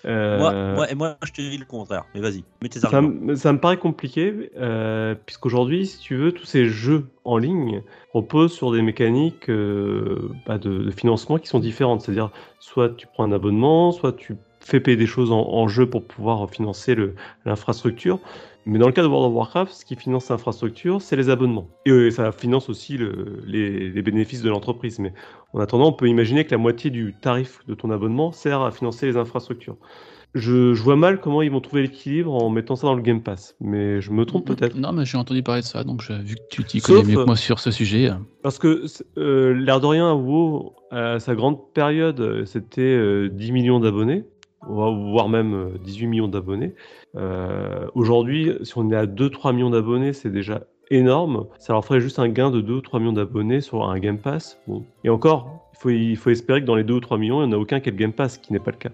Euh, 0.07 0.39
Moi, 0.39 0.53
moi, 0.75 0.91
et 0.91 0.95
moi, 0.95 1.17
je 1.25 1.33
te 1.33 1.41
dis 1.41 1.57
le 1.57 1.65
contraire. 1.65 2.05
Mais 2.15 2.21
vas-y, 2.21 2.45
mets 2.63 2.69
tes 2.69 2.81
Ça 2.81 2.89
arguments. 2.89 3.15
me, 3.21 3.35
ça 3.37 3.53
me 3.53 3.59
paraît 3.59 3.77
compliqué, 3.79 4.51
euh, 4.57 5.15
puisqu'aujourd'hui, 5.27 5.87
si 5.87 5.99
tu 5.99 6.17
veux, 6.17 6.33
tous 6.33 6.45
ces 6.47 6.67
jeux 6.67 7.07
en 7.25 7.39
ligne 7.39 7.83
reposent 8.13 8.53
sur 8.53 8.71
des 8.73 8.83
mécaniques 8.83 9.49
euh, 9.49 10.29
bah, 10.47 10.59
de, 10.59 10.79
de 10.79 10.91
financement 10.91 11.39
qui 11.39 11.49
sont 11.49 11.61
différentes. 11.61 12.03
C'est-à-dire, 12.03 12.31
soit 12.59 12.91
tu 12.91 13.07
prends 13.07 13.25
un 13.25 13.33
abonnement, 13.33 13.93
soit 13.93 14.13
tu 14.13 14.37
fais 14.61 14.81
payer 14.81 14.97
des 14.97 15.07
choses 15.07 15.31
en, 15.33 15.41
en 15.49 15.69
jeu 15.69 15.87
pour 15.89 16.05
pouvoir 16.05 16.49
financer 16.51 16.97
l'infrastructure. 17.45 18.19
Mais 18.67 18.79
dans 18.79 18.87
le 18.87 18.95
cas 18.95 19.03
de 19.03 19.09
World 19.09 19.29
of 19.31 19.37
Warcraft, 19.37 19.73
ce 19.75 19.85
qui 19.85 19.95
finance 19.95 20.31
l'infrastructure, 20.31 21.03
c'est 21.03 21.17
les 21.17 21.29
abonnements. 21.29 21.69
Et 21.85 21.91
euh, 21.91 22.11
ça 22.11 22.33
finance 22.33 22.71
aussi 22.71 22.97
le- 22.97 23.43
les, 23.47 23.91
les 23.91 24.03
bénéfices 24.03 24.41
de 24.41 24.49
l'entreprise. 24.49 24.99
Mais 25.01 25.13
en 25.55 25.61
attendant, 25.61 25.89
on 25.89 25.93
peut 25.93 26.09
imaginer 26.09 26.45
que 26.45 26.51
la 26.51 26.59
moitié 26.59 26.91
du 26.91 27.15
tarif 27.21 27.61
de 27.67 27.75
ton 27.75 27.91
abonnement 27.91 28.33
sert 28.33 28.61
à 28.61 28.71
financer 28.71 29.07
les 29.07 29.17
infrastructures. 29.17 29.77
Je, 30.35 30.75
je 30.75 30.83
vois 30.83 30.97
mal 30.97 31.21
comment 31.21 31.43
ils 31.43 31.51
vont 31.51 31.61
trouver 31.61 31.83
l'équilibre 31.83 32.35
en 32.35 32.51
mettant 32.51 32.75
ça 32.75 32.89
dans 32.89 32.97
le 32.97 33.03
Game 33.03 33.23
Pass. 33.23 33.55
Mais 33.61 34.01
je 34.01 34.11
me 34.11 34.25
trompe 34.25 34.45
peut-être. 34.47 34.77
Non, 34.77 34.91
mais 34.93 35.05
j'ai 35.05 35.17
entendu 35.17 35.45
parler 35.45 35.61
de 35.61 35.67
ça, 35.67 35.85
donc 35.85 36.03
je- 36.03 36.13
vu 36.13 36.35
que 36.35 36.41
tu 36.51 36.65
t'y 36.65 36.81
Sauf, 36.81 36.97
connais 36.97 37.09
mieux 37.09 37.19
euh, 37.19 37.23
que 37.23 37.27
moi 37.27 37.37
sur 37.37 37.61
ce 37.61 37.71
sujet. 37.71 38.11
euh, 38.11 38.15
Parce 38.43 38.59
que, 38.59 38.85
euh, 39.17 39.55
l'air 39.55 39.81
de 39.81 39.87
rien, 39.87 40.13
WoW, 40.13 40.75
à 40.91 41.21
sa 41.21 41.37
grande 41.37 41.73
période, 41.73 42.19
euh, 42.21 42.45
c'était 42.47 42.81
euh, 42.83 43.29
10 43.29 43.53
millions 43.53 43.79
d'abonnés, 43.79 44.25
voire 44.67 45.29
même 45.29 45.55
euh, 45.55 45.79
18 45.85 46.09
millions 46.09 46.27
d'abonnés. 46.29 46.75
Euh, 47.15 47.87
Aujourd'hui, 47.95 48.51
si 48.63 48.77
on 48.77 48.91
est 48.91 48.97
à 48.97 49.07
2-3 49.07 49.53
millions 49.53 49.71
d'abonnés, 49.71 50.13
c'est 50.13 50.33
déjà 50.33 50.63
énorme. 50.95 51.47
Ça 51.59 51.73
leur 51.73 51.85
ferait 51.85 52.01
juste 52.01 52.19
un 52.19 52.29
gain 52.29 52.51
de 52.51 52.61
2-3 52.61 52.99
millions 52.99 53.13
d'abonnés 53.13 53.61
sur 53.61 53.89
un 53.89 53.99
Game 53.99 54.19
Pass. 54.19 54.59
Bon. 54.67 54.85
Et 55.05 55.11
encore, 55.11 55.71
il 55.73 55.79
faut, 55.79 55.91
il 55.91 56.17
faut 56.17 56.31
espérer 56.31 56.61
que 56.61 56.67
dans 56.67 56.77
les 56.77 56.85
2 56.85 56.95
ou 56.95 57.01
3 57.01 57.19
millions, 57.19 57.43
il 57.43 57.49
n'y 57.49 57.55
en 57.55 57.59
a 57.59 57.61
aucun 57.61 57.81
qui 57.81 57.89
ait 57.89 57.93
le 57.93 57.99
Game 57.99 58.13
Pass, 58.13 58.35
ce 58.35 58.39
qui 58.39 58.53
n'est 58.53 58.59
pas 58.59 58.71
le 58.71 58.79
cas. 58.79 58.91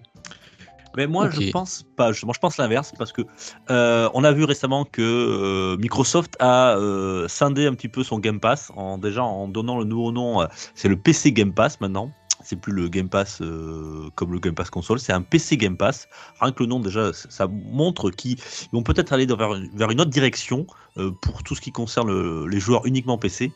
Mais 0.96 1.06
moi, 1.06 1.30
je 1.30 1.50
pense 1.50 1.84
pas. 1.96 2.10
Justement, 2.10 2.32
je 2.32 2.40
pense 2.40 2.56
l'inverse 2.58 2.92
parce 2.98 3.12
que 3.12 3.22
euh, 3.70 4.08
on 4.12 4.24
a 4.24 4.32
vu 4.32 4.44
récemment 4.44 4.84
que 4.84 5.02
euh, 5.02 5.76
Microsoft 5.76 6.36
a 6.40 6.76
euh, 6.76 7.28
scindé 7.28 7.66
un 7.66 7.74
petit 7.74 7.88
peu 7.88 8.02
son 8.02 8.18
Game 8.18 8.40
Pass 8.40 8.72
en 8.76 8.98
déjà 8.98 9.22
en 9.22 9.46
donnant 9.46 9.78
le 9.78 9.84
nouveau 9.84 10.10
nom. 10.10 10.42
euh, 10.42 10.46
c'est 10.74 10.88
le 10.88 10.96
PC 10.96 11.32
Game 11.32 11.52
Pass 11.52 11.80
maintenant. 11.80 12.10
C'est 12.42 12.60
plus 12.60 12.72
le 12.72 12.88
Game 12.88 13.08
Pass 13.08 13.40
euh, 13.42 14.08
comme 14.14 14.32
le 14.32 14.38
Game 14.38 14.54
Pass 14.54 14.70
console, 14.70 14.98
c'est 14.98 15.12
un 15.12 15.22
PC 15.22 15.56
Game 15.56 15.76
Pass. 15.76 16.08
Rien 16.40 16.52
que 16.52 16.62
le 16.62 16.68
nom 16.68 16.80
déjà, 16.80 17.12
ça 17.12 17.46
montre 17.48 18.10
qu'ils 18.10 18.36
vont 18.72 18.82
peut-être 18.82 19.12
aller 19.12 19.26
vers, 19.26 19.54
une- 19.54 19.70
vers 19.74 19.90
une 19.90 20.00
autre 20.00 20.10
direction 20.10 20.66
euh, 20.98 21.10
pour 21.22 21.42
tout 21.42 21.54
ce 21.54 21.60
qui 21.60 21.70
concerne 21.72 22.08
le- 22.08 22.46
les 22.48 22.60
joueurs 22.60 22.86
uniquement 22.86 23.18
PC. 23.18 23.52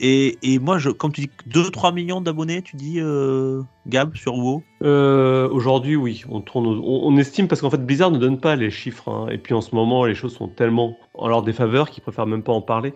Et, 0.00 0.38
et 0.42 0.58
moi, 0.58 0.78
je, 0.78 0.90
comme 0.90 1.12
tu 1.12 1.20
dis, 1.22 1.30
2-3 1.48 1.92
millions 1.94 2.20
d'abonnés, 2.20 2.62
tu 2.62 2.76
dis, 2.76 2.96
euh, 2.98 3.62
Gab, 3.86 4.16
sur 4.16 4.34
WoW? 4.34 4.62
Euh, 4.82 5.48
Aujourd'hui, 5.50 5.94
oui, 5.96 6.24
on 6.28 6.40
tourne, 6.40 6.66
on, 6.66 6.82
on 7.06 7.16
estime 7.18 7.46
parce 7.48 7.60
qu'en 7.60 7.70
fait 7.70 7.84
Blizzard 7.84 8.10
ne 8.10 8.18
donne 8.18 8.40
pas 8.40 8.56
les 8.56 8.70
chiffres. 8.70 9.08
hein. 9.08 9.28
et 9.30 9.38
puis 9.38 9.54
en 9.54 9.60
ce 9.60 9.74
moment, 9.74 10.04
les 10.04 10.14
choses 10.14 10.34
sont 10.34 10.48
tellement 10.48 10.96
en 11.14 11.28
leur 11.28 11.42
défaveur 11.42 11.90
qu'ils 11.90 12.02
préfèrent 12.02 12.26
même 12.26 12.42
pas 12.42 12.52
en 12.52 12.62
parler. 12.62 12.94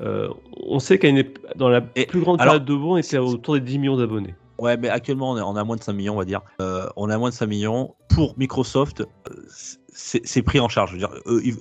Euh, 0.00 0.28
on 0.66 0.78
sait 0.78 0.98
qu'à 0.98 1.08
dans 1.56 1.68
la 1.68 1.82
Et 1.96 2.06
plus 2.06 2.20
grande 2.20 2.40
alors, 2.40 2.54
période 2.54 2.64
de 2.66 2.72
WoW, 2.74 2.92
on 2.94 2.96
était 2.98 3.18
autour 3.18 3.54
des 3.54 3.60
10 3.60 3.78
millions 3.78 3.96
d'abonnés. 3.96 4.34
Ouais, 4.62 4.76
mais 4.76 4.88
actuellement, 4.88 5.32
on 5.32 5.56
à 5.56 5.64
moins 5.64 5.74
de 5.74 5.82
5 5.82 5.92
millions, 5.92 6.14
on 6.14 6.18
va 6.18 6.24
dire. 6.24 6.40
Euh, 6.60 6.88
on 6.94 7.10
est 7.10 7.12
à 7.12 7.18
moins 7.18 7.30
de 7.30 7.34
5 7.34 7.46
millions. 7.46 7.96
Pour 8.08 8.38
Microsoft, 8.38 9.00
euh, 9.00 9.06
c'est 9.92 10.42
pris 10.42 10.60
en 10.60 10.68
charge. 10.68 10.90
Je 10.90 10.94
veux 10.94 11.42
dire, 11.42 11.60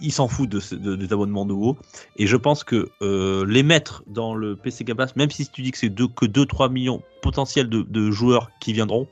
ils 0.00 0.10
s'en 0.10 0.26
foutent 0.26 0.48
de, 0.48 0.96
des 0.96 1.12
abonnements 1.12 1.44
nouveaux. 1.46 1.76
Et 2.16 2.26
je 2.26 2.36
pense 2.36 2.64
que 2.64 2.88
euh, 3.00 3.46
les 3.46 3.62
mettre 3.62 4.02
dans 4.08 4.34
le 4.34 4.56
PC 4.56 4.82
Game 4.82 4.96
Pass, 4.96 5.14
même 5.14 5.30
si 5.30 5.46
tu 5.46 5.62
dis 5.62 5.70
que 5.70 5.78
c'est 5.78 5.94
que 5.94 6.26
2-3 6.26 6.68
millions 6.68 7.00
potentiels 7.20 7.68
de 7.68 8.10
joueurs 8.10 8.50
qui 8.58 8.72
viendront, 8.72 9.06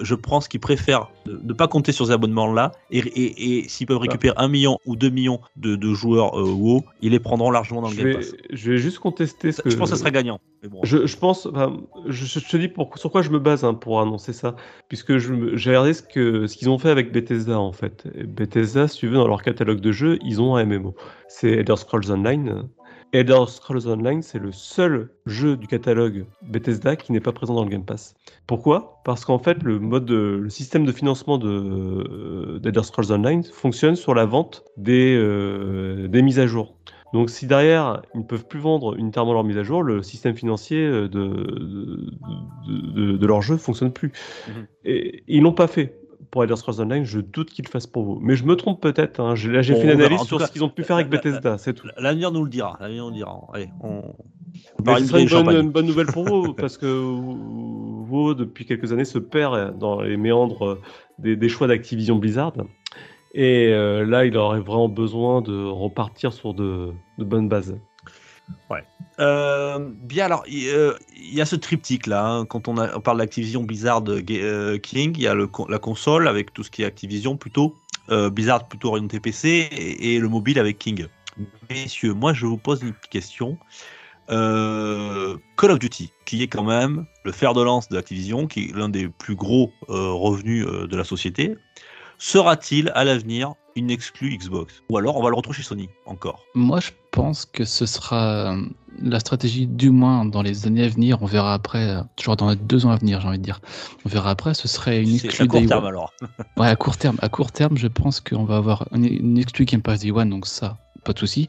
je 0.00 0.14
pense 0.14 0.48
qu'ils 0.48 0.60
préfèrent 0.60 1.10
ne 1.26 1.36
ne 1.42 1.52
pas 1.52 1.68
compter 1.68 1.92
sur 1.92 2.06
ces 2.06 2.12
abonnements-là. 2.12 2.72
Et, 2.90 2.98
et- 2.98 3.58
et 3.60 3.68
s'ils 3.68 3.86
peuvent 3.86 3.98
récupérer 3.98 4.34
1 4.38 4.48
million 4.48 4.78
ou 4.86 4.96
2 4.96 5.08
millions 5.10 5.40
de, 5.56 5.76
de 5.76 5.94
joueurs 5.94 6.38
euh, 6.38 6.44
WoW, 6.50 6.84
ils 7.00 7.12
les 7.12 7.20
prendront 7.20 7.50
largement 7.50 7.82
dans 7.82 7.88
le 7.88 7.94
Je 7.94 7.98
Game 7.98 8.06
vais, 8.08 8.14
Pass. 8.14 8.32
je 8.50 8.70
vais 8.72 8.78
juste 8.78 8.98
contester 8.98 9.52
ce 9.52 9.62
que 9.62 9.70
Je 9.70 9.76
pense 9.76 9.90
que 9.90 9.96
ça 9.96 10.00
serait 10.00 10.12
gagnant. 10.12 10.40
Mais 10.62 10.68
bon. 10.68 10.80
Je, 10.82 11.06
je 11.06 11.16
pense, 11.16 11.46
enfin, 11.46 11.76
je, 12.06 12.24
je 12.26 12.38
te 12.48 12.56
dis 12.56 12.68
pour, 12.68 12.96
sur 12.98 13.10
quoi 13.10 13.22
je 13.22 13.30
me 13.30 13.38
base 13.38 13.64
hein, 13.64 13.74
pour 13.74 14.00
annoncer 14.00 14.32
ça, 14.32 14.56
puisque 14.88 15.16
j'ai 15.18 15.70
regardé 15.70 15.92
ce 15.94 16.02
ce 16.46 16.56
qu'ils 16.56 16.68
ont 16.70 16.78
fait 16.78 16.90
avec 16.90 17.12
Bethesda 17.12 17.58
en 17.58 17.72
fait. 17.72 18.04
Et 18.14 18.24
Bethesda, 18.24 18.88
si 18.88 18.98
tu 18.98 19.06
veux, 19.08 19.14
dans 19.16 19.28
leur 19.28 19.42
catalogue 19.42 19.80
de 19.80 19.92
jeux, 19.92 20.18
ils 20.24 20.40
ont 20.40 20.56
un 20.56 20.64
MMO. 20.64 20.94
C'est 21.28 21.50
Elder 21.50 21.76
Scrolls 21.76 22.10
Online. 22.10 22.64
Elder 23.12 23.44
Scrolls 23.48 23.88
Online, 23.88 24.22
c'est 24.22 24.38
le 24.38 24.52
seul 24.52 25.10
jeu 25.26 25.56
du 25.56 25.66
catalogue 25.66 26.26
Bethesda 26.42 26.96
qui 26.96 27.12
n'est 27.12 27.20
pas 27.20 27.32
présent 27.32 27.54
dans 27.54 27.64
le 27.64 27.70
Game 27.70 27.84
Pass. 27.84 28.14
Pourquoi? 28.46 29.00
Parce 29.04 29.24
qu'en 29.24 29.38
fait, 29.38 29.62
le 29.62 29.78
mode, 29.78 30.04
de- 30.04 30.38
le 30.42 30.50
système 30.50 30.84
de 30.84 30.92
financement 30.92 31.38
de 31.38 31.48
euh, 31.48 32.58
d'Elder 32.58 32.82
Scrolls 32.82 33.10
Online 33.12 33.42
fonctionne 33.44 33.96
sur 33.96 34.14
la 34.14 34.26
vente 34.26 34.64
des 34.76 35.16
euh, 35.16 36.06
des 36.08 36.22
mises 36.22 36.38
à 36.38 36.46
jour. 36.46 36.74
Donc 37.14 37.30
si 37.30 37.46
derrière, 37.46 38.02
ils 38.14 38.20
ne 38.20 38.24
peuvent 38.26 38.46
plus 38.46 38.60
vendre 38.60 38.94
unitairement 38.98 39.32
leurs 39.32 39.44
mises 39.44 39.56
à 39.56 39.62
jour, 39.62 39.82
le 39.82 40.02
système 40.02 40.34
financier 40.36 40.84
euh, 40.84 41.08
de, 41.08 41.18
de, 42.66 42.92
de- 42.94 43.16
de 43.16 43.26
leur 43.26 43.40
jeu 43.40 43.56
fonctionne 43.56 43.92
plus. 43.92 44.12
Mhm. 44.46 44.66
Et 44.84 45.22
ils 45.28 45.42
l'ont 45.42 45.54
pas 45.54 45.66
fait 45.68 45.97
pour 46.30 46.42
Elder 46.42 46.56
Scrolls 46.56 46.80
Online, 46.80 47.04
je 47.04 47.20
doute 47.20 47.50
qu'ils 47.50 47.64
le 47.64 47.70
fassent 47.70 47.86
pour 47.86 48.04
vous. 48.04 48.18
Mais 48.20 48.36
je 48.36 48.44
me 48.44 48.56
trompe 48.56 48.80
peut-être, 48.80 49.20
hein. 49.20 49.34
Là 49.46 49.62
j'ai 49.62 49.74
fait 49.74 49.84
une 49.84 49.90
analyse 49.90 50.22
sur 50.22 50.38
cas, 50.38 50.46
ce 50.46 50.52
qu'ils 50.52 50.64
ont 50.64 50.68
pu 50.68 50.84
faire 50.84 50.96
avec 50.96 51.08
Bethesda, 51.08 51.58
c'est 51.58 51.74
tout. 51.74 51.88
L'avenir 51.96 52.30
nous 52.30 52.44
le 52.44 52.50
dira. 52.50 52.76
L'avenir 52.80 53.04
nous 53.04 53.10
le 53.10 53.16
dira. 53.16 53.40
Allez, 53.52 53.68
on. 53.80 54.02
Mais 54.84 54.98
ce 55.00 55.06
serait 55.06 55.22
une 55.22 55.28
bonne, 55.28 55.38
champagne. 55.38 55.60
une 55.60 55.70
bonne 55.70 55.86
nouvelle 55.86 56.06
pour 56.06 56.24
vous, 56.24 56.54
parce 56.56 56.78
que 56.78 56.86
WoW, 56.86 58.34
depuis 58.34 58.64
quelques 58.64 58.92
années, 58.92 59.04
se 59.04 59.18
perd 59.18 59.78
dans 59.78 60.00
les 60.00 60.16
méandres 60.16 60.78
des, 61.18 61.36
des 61.36 61.48
choix 61.48 61.66
d'Activision 61.66 62.16
Blizzard. 62.16 62.54
Et 63.34 63.68
euh, 63.72 64.04
là, 64.04 64.24
il 64.24 64.36
aurait 64.36 64.60
vraiment 64.60 64.88
besoin 64.88 65.42
de 65.42 65.64
repartir 65.64 66.32
sur 66.32 66.54
de, 66.54 66.92
de 67.18 67.24
bonnes 67.24 67.48
bases. 67.48 67.78
Euh, 69.20 69.90
bien, 69.92 70.26
alors, 70.26 70.44
il 70.46 70.68
euh, 70.68 70.94
il 71.16 71.34
y 71.34 71.40
a 71.40 71.46
ce 71.46 71.56
triptyque 71.56 72.06
là. 72.06 72.24
hein, 72.24 72.44
quand 72.44 72.68
on, 72.68 73.00
parle 73.00 73.18
d'Activision 73.18 73.64
Blizzard 73.64 74.04
euh, 74.08 74.22
euh, 74.30 74.78
King, 74.78 75.14
il 75.16 75.22
y 75.22 75.26
a 75.26 75.34
la 75.34 75.78
console 75.78 76.28
avec 76.28 76.52
tout 76.52 76.62
ce 76.62 76.70
qui 76.70 76.82
est 76.82 76.86
Activision 76.86 77.36
plutôt, 77.36 77.74
Blizzard 78.08 78.68
plutôt 78.68 78.88
orienté 78.88 79.20
PC 79.20 79.68
et, 79.70 80.18
le 80.18 80.28
mobile 80.28 80.58
avec 80.58 80.78
King. 80.78 81.06
Messieurs, 81.68 82.14
moi 82.14 82.32
je 82.32 82.46
vous 82.46 82.56
pose 82.56 82.82
une 82.82 82.92
petite 82.92 83.10
question. 83.10 83.58
Call 84.28 85.70
of 85.70 85.78
Duty, 85.78 86.12
qui 86.24 86.42
est 86.42 86.48
quand 86.48 86.64
même 86.64 87.06
le 87.24 87.32
fer 87.32 87.54
de 87.54 87.62
lance 87.62 87.88
de 87.88 87.98
Activision, 87.98 88.46
qui 88.46 88.66
est 88.66 88.76
l'un 88.76 88.88
des 88.88 89.08
plus 89.08 89.34
gros 89.34 89.72
revenus 89.88 90.64
de 90.66 90.96
la 90.96 91.04
société, 91.04 91.56
sera-t-il 92.18 92.90
à 92.94 93.04
l'avenir 93.04 93.54
une 93.78 93.90
exclue 93.90 94.36
Xbox 94.36 94.82
Ou 94.90 94.98
alors 94.98 95.16
on 95.16 95.22
va 95.22 95.30
le 95.30 95.34
retrouver 95.36 95.56
chez 95.56 95.62
Sony 95.62 95.88
encore 96.06 96.44
Moi, 96.54 96.80
je 96.80 96.90
pense 97.10 97.44
que 97.46 97.64
ce 97.64 97.86
sera 97.86 98.52
euh, 98.52 98.62
la 99.02 99.20
stratégie, 99.20 99.66
du 99.66 99.90
moins 99.90 100.24
dans 100.24 100.42
les 100.42 100.66
années 100.66 100.84
à 100.84 100.88
venir. 100.88 101.18
On 101.22 101.26
verra 101.26 101.54
après, 101.54 101.88
euh, 101.88 102.02
toujours 102.16 102.36
dans 102.36 102.50
les 102.50 102.56
deux 102.56 102.84
ans 102.86 102.90
à 102.90 102.96
venir, 102.96 103.20
j'ai 103.20 103.28
envie 103.28 103.38
de 103.38 103.42
dire. 103.44 103.60
On 104.04 104.08
verra 104.08 104.30
après, 104.30 104.54
ce 104.54 104.68
serait 104.68 105.02
une 105.02 105.18
C'est 105.18 105.26
à 105.26 105.30
exclue 105.30 105.48
court 105.48 105.66
terme 105.66 105.84
One. 105.84 105.88
alors. 105.88 106.12
Ouais, 106.56 106.66
à 106.68 106.76
court 106.76 106.96
terme. 106.96 107.16
À 107.22 107.28
court 107.28 107.52
terme, 107.52 107.76
je 107.78 107.86
pense 107.88 108.20
qu'on 108.20 108.44
va 108.44 108.56
avoir 108.56 108.86
une, 108.92 109.04
une 109.06 109.38
exclue 109.38 109.64
Game 109.64 109.80
Pass 109.82 110.00
Day 110.00 110.10
One, 110.10 110.28
donc 110.30 110.46
ça, 110.46 110.76
pas 111.04 111.12
de 111.12 111.18
souci. 111.18 111.48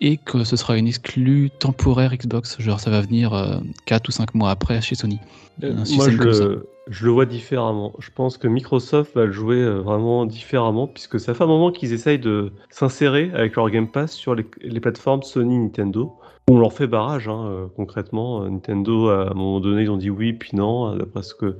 Et 0.00 0.16
que 0.18 0.44
ce 0.44 0.56
sera 0.56 0.76
une 0.76 0.86
exclue 0.86 1.50
temporaire 1.58 2.14
Xbox. 2.16 2.60
Genre, 2.60 2.78
ça 2.80 2.90
va 2.90 3.00
venir 3.00 3.60
4 3.86 4.08
ou 4.08 4.12
5 4.12 4.34
mois 4.34 4.50
après 4.50 4.80
chez 4.80 4.94
Sony. 4.94 5.18
Euh, 5.64 5.74
Moi, 5.94 6.10
je 6.10 6.16
comme 6.16 6.32
ça. 6.32 6.44
le, 6.44 6.66
je 6.88 7.04
le 7.06 7.12
vois 7.12 7.26
différemment. 7.26 7.92
Je 7.98 8.10
pense 8.10 8.36
que 8.38 8.48
Microsoft 8.48 9.14
va 9.14 9.26
le 9.26 9.32
jouer 9.32 9.62
euh, 9.62 9.80
vraiment 9.80 10.26
différemment, 10.26 10.86
puisque 10.88 11.20
ça 11.20 11.34
fait 11.34 11.44
un 11.44 11.48
moment 11.48 11.70
qu'ils 11.70 11.92
essayent 11.92 12.18
de 12.18 12.52
s'insérer 12.70 13.30
avec 13.34 13.56
leur 13.56 13.70
Game 13.70 13.90
Pass 13.90 14.12
sur 14.12 14.34
les, 14.34 14.44
plateformes 14.80 15.22
Sony, 15.22 15.58
Nintendo. 15.58 16.14
On 16.50 16.58
leur 16.58 16.72
fait 16.72 16.88
barrage, 16.88 17.28
hein, 17.28 17.46
euh, 17.46 17.66
concrètement. 17.76 18.42
Euh, 18.42 18.50
Nintendo, 18.50 19.08
à 19.10 19.30
un 19.30 19.34
moment 19.34 19.60
donné, 19.60 19.82
ils 19.82 19.90
ont 19.90 19.96
dit 19.96 20.10
oui, 20.10 20.32
puis 20.32 20.56
non, 20.56 20.96
d'après 20.96 21.22
ce 21.22 21.34
que 21.34 21.56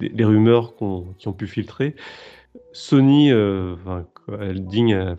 les 0.00 0.24
rumeurs 0.24 0.74
qui 1.18 1.28
ont 1.28 1.32
pu 1.32 1.46
filtrer. 1.46 1.94
Sony, 2.72 3.28
elle 3.28 4.66
digne, 4.66 5.16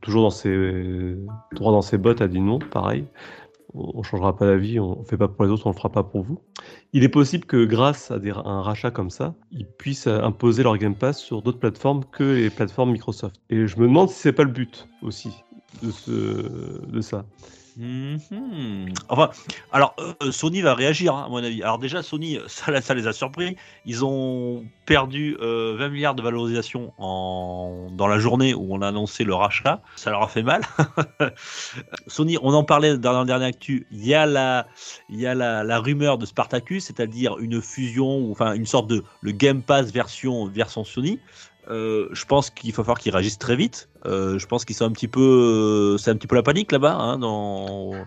toujours 0.00 0.22
dans 0.22 0.30
ses 0.30 1.16
droit 1.50 1.72
dans 1.72 1.82
ses 1.82 1.98
bottes, 1.98 2.20
a 2.20 2.28
dit 2.28 2.40
non, 2.40 2.60
pareil. 2.60 3.06
On 3.74 3.98
ne 3.98 4.02
changera 4.02 4.36
pas 4.36 4.46
d'avis, 4.46 4.78
on 4.78 5.00
ne 5.00 5.04
fait 5.04 5.16
pas 5.16 5.28
pour 5.28 5.44
les 5.44 5.50
autres, 5.50 5.66
on 5.66 5.70
ne 5.70 5.74
le 5.74 5.78
fera 5.78 5.90
pas 5.90 6.02
pour 6.02 6.22
vous. 6.22 6.40
Il 6.92 7.04
est 7.04 7.08
possible 7.08 7.44
que 7.44 7.64
grâce 7.64 8.10
à, 8.10 8.16
un 8.16 8.62
rachat 8.62 8.90
comme 8.90 9.10
ça, 9.10 9.34
ils 9.50 9.66
puissent 9.66 10.06
imposer 10.06 10.62
leur 10.62 10.76
Game 10.78 10.94
Pass 10.94 11.18
sur 11.18 11.42
d'autres 11.42 11.58
plateformes 11.58 12.04
que 12.12 12.24
les 12.24 12.50
plateformes 12.50 12.92
Microsoft. 12.92 13.36
Et 13.50 13.66
je 13.66 13.76
me 13.78 13.86
demande 13.86 14.10
si 14.10 14.16
c'est 14.16 14.32
pas 14.32 14.44
le 14.44 14.50
but 14.50 14.88
aussi 15.02 15.30
de 15.82 17.00
ça. 17.00 17.24
Mhm. 17.76 18.92
Enfin, 19.08 19.30
alors 19.72 19.94
euh, 19.98 20.30
Sony 20.30 20.60
va 20.60 20.74
réagir, 20.74 21.14
hein, 21.14 21.24
à 21.26 21.28
mon 21.28 21.42
avis. 21.42 21.62
Alors 21.62 21.78
déjà, 21.78 22.02
Sony, 22.02 22.38
ça, 22.46 22.80
ça 22.80 22.94
les 22.94 23.06
a 23.06 23.12
surpris. 23.12 23.56
Ils 23.86 24.04
ont 24.04 24.64
perdu 24.86 25.34
20 25.38 25.44
euh, 25.44 25.90
milliards 25.90 26.14
de 26.14 26.22
valorisation 26.22 26.92
en... 26.98 27.88
dans 27.92 28.06
la 28.06 28.18
journée 28.18 28.54
où 28.54 28.68
on 28.70 28.82
a 28.82 28.88
annoncé 28.88 29.24
le 29.24 29.34
rachat. 29.34 29.80
Ça 29.96 30.10
leur 30.10 30.22
a 30.22 30.28
fait 30.28 30.42
mal. 30.42 30.62
Sony, 32.06 32.36
on 32.42 32.52
en 32.52 32.64
parlait 32.64 32.98
dans 32.98 33.12
la 33.12 33.24
dernière 33.24 33.48
actu. 33.48 33.86
Il 33.90 34.06
y 34.06 34.14
a 34.14 34.26
la, 34.26 34.66
y 35.08 35.26
a 35.26 35.34
la, 35.34 35.78
rumeur 35.78 36.18
de 36.18 36.26
Spartacus, 36.26 36.84
c'est-à-dire 36.84 37.38
une 37.38 37.62
fusion, 37.62 38.30
enfin 38.30 38.54
une 38.54 38.66
sorte 38.66 38.88
de 38.88 39.02
le 39.20 39.32
Game 39.32 39.62
Pass 39.62 39.90
version 39.90 40.46
version 40.46 40.84
Sony. 40.84 41.18
Euh, 41.70 42.08
je 42.12 42.24
pense 42.24 42.50
qu'il 42.50 42.72
va 42.72 42.76
falloir 42.82 42.98
qu'ils 42.98 43.12
réagissent 43.12 43.38
très 43.38 43.56
vite. 43.56 43.88
Euh, 44.06 44.38
je 44.38 44.46
pense 44.46 44.64
qu'ils 44.64 44.76
sont 44.76 44.84
un 44.84 44.92
petit 44.92 45.08
peu, 45.08 45.96
c'est 45.98 46.10
un 46.10 46.16
petit 46.16 46.26
peu 46.26 46.36
la 46.36 46.42
panique 46.42 46.72
là-bas, 46.72 46.94
hein, 46.94 47.18
dans, 47.18 47.92
euh, 47.94 48.04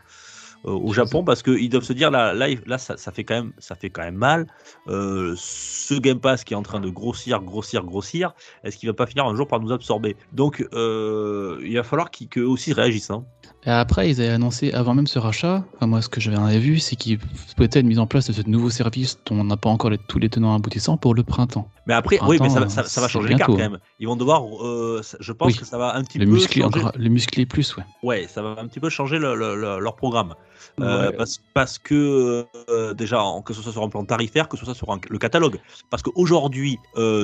au 0.65 0.91
Japon, 0.93 1.23
parce 1.23 1.41
qu'ils 1.41 1.69
doivent 1.69 1.83
se 1.83 1.93
dire 1.93 2.11
là, 2.11 2.33
là, 2.33 2.47
là 2.65 2.77
ça, 2.77 2.97
ça, 2.97 3.11
fait 3.11 3.23
quand 3.23 3.35
même, 3.35 3.53
ça 3.57 3.75
fait 3.75 3.89
quand 3.89 4.01
même 4.01 4.15
mal. 4.15 4.47
ce 4.87 5.99
Game 5.99 6.19
Pass 6.19 6.43
qui 6.43 6.53
est 6.53 6.57
en 6.57 6.63
train 6.63 6.81
de 6.81 6.89
grossir, 6.89 7.41
grossir, 7.41 7.83
grossir, 7.83 8.33
est-ce 8.63 8.77
qu'il 8.77 8.89
va 8.89 8.93
pas 8.93 9.05
finir 9.05 9.25
un 9.25 9.35
jour 9.35 9.47
par 9.47 9.61
nous 9.61 9.71
absorber? 9.71 10.17
Donc, 10.33 10.59
il 10.73 11.75
va 11.75 11.83
falloir 11.83 12.11
qu'ils 12.11 12.43
aussi 12.43 12.73
réagissent. 12.73 13.11
Hein. 13.11 13.25
Et 13.65 13.71
après, 13.71 14.09
ils 14.11 14.21
avaient 14.21 14.29
annoncé, 14.29 14.71
avant 14.73 14.93
même 14.93 15.07
ce 15.07 15.17
rachat, 15.17 15.63
moi 15.81 16.01
ce 16.01 16.09
que 16.09 16.21
j'avais 16.21 16.59
vu, 16.59 16.77
c'est 16.77 16.95
qu'ils 16.95 17.19
souhaitaient 17.57 17.79
une 17.79 17.87
mise 17.87 17.97
en 17.97 18.05
place 18.05 18.27
de 18.27 18.33
ce 18.33 18.47
nouveau 18.47 18.69
service 18.69 19.17
dont 19.25 19.39
on 19.39 19.43
n'a 19.43 19.57
pas 19.57 19.69
encore 19.69 19.91
tous 20.07 20.19
les 20.19 20.29
tenants 20.29 20.53
aboutissants 20.53 20.97
pour 20.97 21.15
le 21.15 21.23
printemps. 21.23 21.67
Mais 21.87 21.95
après, 21.95 22.19
oui, 22.27 22.37
mais 22.39 22.49
ça, 22.49 22.67
ça, 22.69 23.01
va 23.01 23.07
changer 23.07 23.29
les 23.29 23.35
cartes 23.35 23.51
quand 23.51 23.57
même. 23.57 23.79
Ils 23.99 24.07
vont 24.07 24.15
devoir, 24.15 24.43
euh, 24.63 25.01
je 25.19 25.31
pense 25.31 25.57
que 25.57 25.65
ça 25.65 25.79
va 25.79 25.95
un 25.95 26.03
petit 26.03 26.19
le 26.19 26.25
peu 26.25 26.37
changer. 26.39 26.83
le 26.95 27.09
muscler 27.09 27.45
plus, 27.45 27.75
ouais. 27.75 27.83
Ouais, 28.03 28.27
ça 28.27 28.43
va 28.43 28.55
un 28.59 28.67
petit 28.67 28.79
peu 28.79 28.89
changer 28.89 29.17
le, 29.17 29.33
leur 29.79 29.95
programme. 29.95 30.35
Euh, 30.79 31.11
parce, 31.17 31.39
parce, 31.53 31.77
que 31.77 32.45
euh, 32.69 32.93
déjà, 32.93 33.23
que 33.45 33.53
ce 33.53 33.61
soit 33.61 33.71
sur 33.71 33.83
un 33.83 33.89
plan 33.89 34.05
tarifaire, 34.05 34.47
que 34.47 34.57
ce 34.57 34.65
soit 34.65 34.73
sur 34.73 34.97
le 35.09 35.17
catalogue. 35.17 35.59
Parce 35.89 36.03
qu'aujourd'hui, 36.03 36.77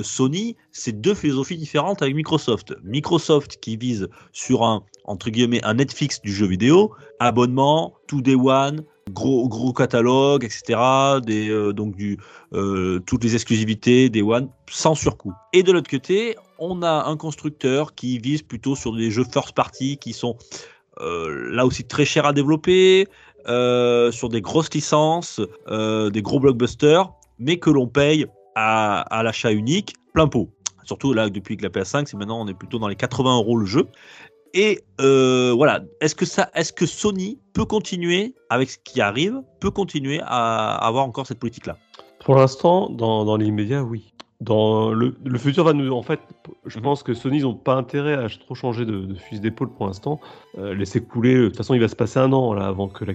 Sony, 0.03 0.55
c'est 0.71 0.99
deux 0.99 1.13
philosophies 1.13 1.57
différentes 1.57 2.01
avec 2.01 2.15
Microsoft. 2.15 2.73
Microsoft 2.83 3.59
qui 3.59 3.77
vise 3.77 4.09
sur 4.31 4.63
un, 4.63 4.83
entre 5.05 5.29
guillemets, 5.29 5.63
un 5.63 5.75
Netflix 5.75 6.21
du 6.21 6.33
jeu 6.33 6.47
vidéo, 6.47 6.93
abonnement, 7.19 7.93
tout 8.07 8.21
day 8.21 8.35
one, 8.35 8.83
gros 9.09 9.47
gros 9.47 9.73
catalogue, 9.73 10.43
etc. 10.43 10.79
Des, 11.23 11.49
euh, 11.49 11.73
donc 11.73 11.95
du, 11.95 12.17
euh, 12.53 12.99
toutes 13.05 13.23
les 13.23 13.35
exclusivités 13.35 14.09
des 14.09 14.21
One 14.21 14.49
sans 14.69 14.95
surcoût. 14.95 15.33
Et 15.53 15.63
de 15.63 15.71
l'autre 15.71 15.89
côté, 15.89 16.35
on 16.59 16.81
a 16.83 17.05
un 17.05 17.17
constructeur 17.17 17.95
qui 17.95 18.19
vise 18.19 18.41
plutôt 18.41 18.75
sur 18.75 18.95
des 18.95 19.11
jeux 19.11 19.25
first 19.25 19.53
party 19.53 19.97
qui 19.97 20.13
sont 20.13 20.37
euh, 20.99 21.51
là 21.51 21.65
aussi 21.65 21.83
très 21.83 22.05
chers 22.05 22.25
à 22.25 22.33
développer, 22.33 23.07
sur 23.45 24.29
des 24.29 24.41
grosses 24.41 24.73
licences, 24.73 25.41
des 25.69 26.21
gros 26.21 26.39
blockbusters, 26.39 27.11
mais 27.39 27.57
que 27.57 27.69
l'on 27.69 27.87
paye 27.87 28.25
à, 28.55 29.01
à 29.01 29.23
l'achat 29.23 29.51
unique 29.51 29.95
plein 30.13 30.27
pot. 30.27 30.49
Surtout 30.83 31.13
là, 31.13 31.29
depuis 31.29 31.57
que 31.57 31.63
la 31.63 31.69
PS5, 31.69 32.05
c'est 32.07 32.17
maintenant 32.17 32.41
on 32.41 32.47
est 32.47 32.53
plutôt 32.53 32.79
dans 32.79 32.87
les 32.87 32.95
80 32.95 33.37
euros 33.37 33.57
le 33.57 33.65
jeu. 33.65 33.87
Et 34.53 34.83
euh, 34.99 35.53
voilà, 35.55 35.81
est-ce 36.01 36.15
que 36.15 36.25
est-ce 36.55 36.73
que 36.73 36.85
Sony 36.85 37.39
peut 37.53 37.65
continuer 37.65 38.35
avec 38.49 38.69
ce 38.69 38.77
qui 38.83 38.99
arrive, 38.99 39.41
peut 39.59 39.71
continuer 39.71 40.19
à 40.23 40.75
avoir 40.75 41.05
encore 41.05 41.25
cette 41.27 41.39
politique-là? 41.39 41.77
Pour 42.25 42.35
l'instant, 42.35 42.89
dans 42.89 43.37
l'immédiat, 43.37 43.83
oui. 43.83 44.10
Dans 44.41 44.91
le, 44.91 45.15
le, 45.23 45.37
futur 45.37 45.63
va 45.63 45.73
nous, 45.73 45.91
en 45.93 46.01
fait, 46.01 46.19
je 46.65 46.77
mhm. 46.77 46.83
pense 46.83 47.03
que 47.03 47.13
Sony 47.13 47.41
n'ont 47.41 47.53
pas 47.53 47.75
intérêt 47.75 48.15
à 48.15 48.27
trop 48.27 48.55
changer 48.55 48.85
de, 48.85 49.01
de 49.01 49.15
fusil 49.15 49.39
d'épaule 49.39 49.69
pour 49.69 49.85
l'instant. 49.85 50.19
Euh, 50.57 50.73
laisser 50.73 51.01
couler. 51.01 51.35
De 51.35 51.47
toute 51.47 51.57
façon, 51.57 51.75
il 51.75 51.79
va 51.79 51.87
se 51.87 51.95
passer 51.95 52.19
un 52.19 52.33
an 52.33 52.53
là 52.53 52.65
avant 52.65 52.87
que 52.87 53.05
la, 53.05 53.13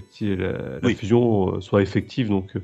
la, 0.80 0.94
fusion 0.94 1.56
euh, 1.56 1.60
soit 1.60 1.82
effective, 1.82 2.28
donc 2.28 2.56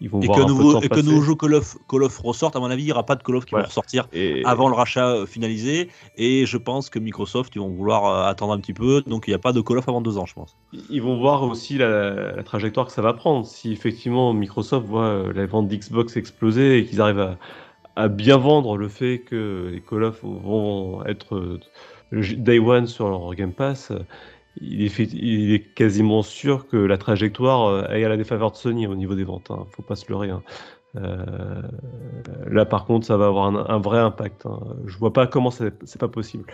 et 0.00 0.08
que, 0.08 0.46
nouveau, 0.46 0.82
et 0.82 0.88
que 0.88 1.00
nouveau 1.00 1.22
jeu 1.22 1.34
Call 1.34 1.54
of, 1.54 1.76
Call 1.88 2.02
of 2.02 2.18
ressorte, 2.18 2.56
à 2.56 2.60
mon 2.60 2.70
avis, 2.70 2.82
il 2.82 2.86
n'y 2.86 2.92
aura 2.92 3.06
pas 3.06 3.14
de 3.14 3.22
Call 3.22 3.36
of 3.36 3.44
qui 3.44 3.54
va 3.54 3.62
ressortir 3.62 4.08
avant 4.44 4.68
le 4.68 4.74
rachat 4.74 5.08
euh, 5.08 5.26
finalisé. 5.26 5.88
Et 6.16 6.46
je 6.46 6.56
pense 6.56 6.90
que 6.90 6.98
Microsoft, 6.98 7.54
ils 7.54 7.60
vont 7.60 7.68
vouloir 7.68 8.06
euh, 8.06 8.30
attendre 8.30 8.52
un 8.52 8.60
petit 8.60 8.72
peu. 8.72 9.02
Donc 9.06 9.24
il 9.26 9.30
n'y 9.30 9.34
a 9.34 9.38
pas 9.38 9.52
de 9.52 9.60
Call 9.60 9.78
of 9.78 9.88
avant 9.88 10.00
deux 10.00 10.18
ans, 10.18 10.26
je 10.26 10.34
pense. 10.34 10.56
Ils 10.90 11.02
vont 11.02 11.18
voir 11.18 11.42
aussi 11.44 11.78
la, 11.78 12.42
trajectoire 12.42 12.86
que 12.86 12.92
ça 12.92 13.02
va 13.02 13.14
prendre. 13.14 13.46
Si 13.46 13.72
effectivement 13.72 14.32
Microsoft 14.34 14.86
voit 14.86 15.04
euh, 15.04 15.32
la 15.32 15.46
vente 15.46 15.68
d'Xbox 15.68 16.16
exploser 16.16 16.78
et 16.78 16.84
qu'ils 16.84 17.00
arrivent 17.00 17.20
à, 17.20 17.38
bien 18.10 18.36
vendre 18.38 18.76
le 18.76 18.88
fait 18.88 19.20
que 19.20 19.70
les 19.72 19.80
Call 19.80 20.04
of 20.04 20.22
vont 20.22 21.04
être 21.06 21.60
day 22.12 22.58
one 22.58 22.86
sur 22.86 23.08
leur 23.08 23.34
Game 23.34 23.52
Pass 23.52 23.92
il 24.60 24.82
est, 24.82 24.98
il 24.98 25.52
est, 25.52 25.74
quasiment 25.74 26.22
sûr 26.22 26.66
que 26.68 26.76
la 26.76 26.98
trajectoire 26.98 27.66
euh, 27.66 27.88
est 27.88 28.04
à 28.04 28.08
la 28.08 28.16
défaveur 28.16 28.50
de 28.52 28.56
Sony 28.56 28.86
au 28.86 28.94
niveau 28.94 29.14
des 29.14 29.24
ventes. 29.24 29.50
Hein. 29.50 29.66
Faut 29.70 29.82
pas 29.82 29.96
se 29.96 30.08
leurrer. 30.08 30.30
Hein. 30.30 30.42
Euh, 30.96 31.62
là, 32.46 32.64
par 32.64 32.84
contre, 32.84 33.06
ça 33.06 33.16
va 33.16 33.26
avoir 33.26 33.70
un, 33.70 33.78
vrai 33.78 33.98
impact. 33.98 34.46
Hein. 34.46 34.60
Je 34.86 34.96
vois 34.96 35.12
pas 35.12 35.26
comment 35.26 35.50
c'est 35.50 35.98
pas 35.98 36.08
possible. 36.08 36.44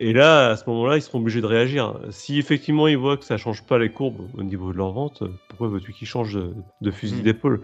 Et 0.00 0.12
là, 0.12 0.50
à 0.50 0.56
ce 0.56 0.68
moment-là, 0.68 0.96
ils 0.96 1.02
seront 1.02 1.18
obligés 1.18 1.40
de 1.40 1.46
réagir. 1.46 1.98
Si 2.10 2.38
effectivement 2.38 2.86
ils 2.86 2.98
voient 2.98 3.16
que 3.16 3.24
ça 3.24 3.36
change 3.36 3.64
pas 3.64 3.78
les 3.78 3.90
courbes 3.90 4.28
au 4.36 4.44
niveau 4.44 4.72
de 4.72 4.76
leur 4.76 4.92
vente, 4.92 5.24
pourquoi 5.48 5.68
veux-tu 5.68 5.92
qu'ils 5.92 6.06
changent 6.06 6.38
de, 6.80 6.90
fusil 6.90 7.16
hmm. 7.16 7.22
d'épaule? 7.22 7.62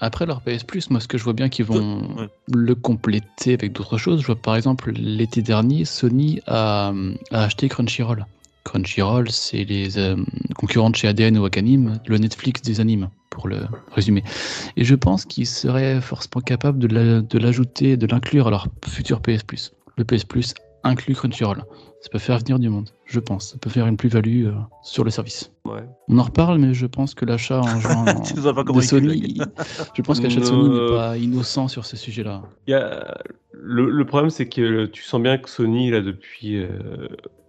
Après 0.00 0.26
leur 0.26 0.40
PS 0.40 0.64
Plus, 0.64 0.90
moi 0.90 1.00
ce 1.00 1.08
que 1.08 1.18
je 1.18 1.24
vois 1.24 1.32
bien 1.32 1.48
qu'ils 1.48 1.64
vont 1.64 2.28
le 2.52 2.74
compléter 2.74 3.54
avec 3.54 3.72
d'autres 3.72 3.98
choses, 3.98 4.20
je 4.20 4.26
vois 4.26 4.36
par 4.36 4.56
exemple 4.56 4.92
l'été 4.92 5.42
dernier, 5.42 5.84
Sony 5.84 6.40
a 6.46 6.92
acheté 7.30 7.68
Crunchyroll. 7.68 8.26
Crunchyroll, 8.64 9.30
c'est 9.30 9.64
les 9.64 9.98
euh, 9.98 10.16
concurrents 10.56 10.90
de 10.90 10.96
chez 10.96 11.06
ADN 11.06 11.38
ou 11.38 11.42
Wakanim, 11.42 12.00
le 12.06 12.18
Netflix 12.18 12.62
des 12.62 12.80
animes, 12.80 13.10
pour 13.30 13.46
le 13.46 13.60
résumer. 13.92 14.24
Et 14.76 14.84
je 14.84 14.94
pense 14.94 15.26
qu'ils 15.26 15.46
seraient 15.46 16.00
forcément 16.00 16.40
capables 16.40 16.78
de 16.78 17.38
l'ajouter, 17.38 17.96
de 17.96 18.06
l'inclure 18.06 18.48
à 18.48 18.50
leur 18.50 18.68
futur 18.86 19.20
PS 19.20 19.42
Plus. 19.42 19.72
Le 19.96 20.04
PS 20.04 20.24
Plus 20.24 20.54
inclut 20.82 21.14
Crunchyroll. 21.14 21.62
Ça 22.00 22.08
peut 22.10 22.18
faire 22.18 22.38
venir 22.38 22.58
du 22.58 22.68
monde, 22.68 22.90
je 23.06 23.20
pense. 23.20 23.52
Ça 23.52 23.58
peut 23.58 23.70
faire 23.70 23.86
une 23.86 23.96
plus-value 23.96 24.46
euh, 24.46 24.52
sur 24.82 25.04
le 25.04 25.10
service. 25.10 25.52
On 26.08 26.18
en 26.18 26.22
reparle, 26.22 26.58
mais 26.58 26.74
je 26.74 26.86
pense 26.86 27.14
que 27.14 27.24
l'achat 27.24 27.60
en 27.60 27.80
juin 27.80 28.04
de 28.14 28.80
Sony, 28.80 29.40
je 29.94 30.02
pense 30.02 30.18
que 30.18 30.24
l'achat 30.24 30.40
de 30.40 30.44
Sony 30.44 30.68
n'est 30.68 30.88
pas 30.88 31.16
innocent 31.16 31.68
sur 31.68 31.84
ce 31.84 31.96
sujet-là. 31.96 32.42
Le, 33.56 33.88
le, 33.88 34.04
problème, 34.04 34.30
c'est 34.30 34.48
que 34.48 34.86
tu 34.86 35.02
sens 35.02 35.22
bien 35.22 35.38
que 35.38 35.48
Sony, 35.48 35.90
là, 35.90 36.00
depuis 36.00 36.56
euh, 36.56 36.68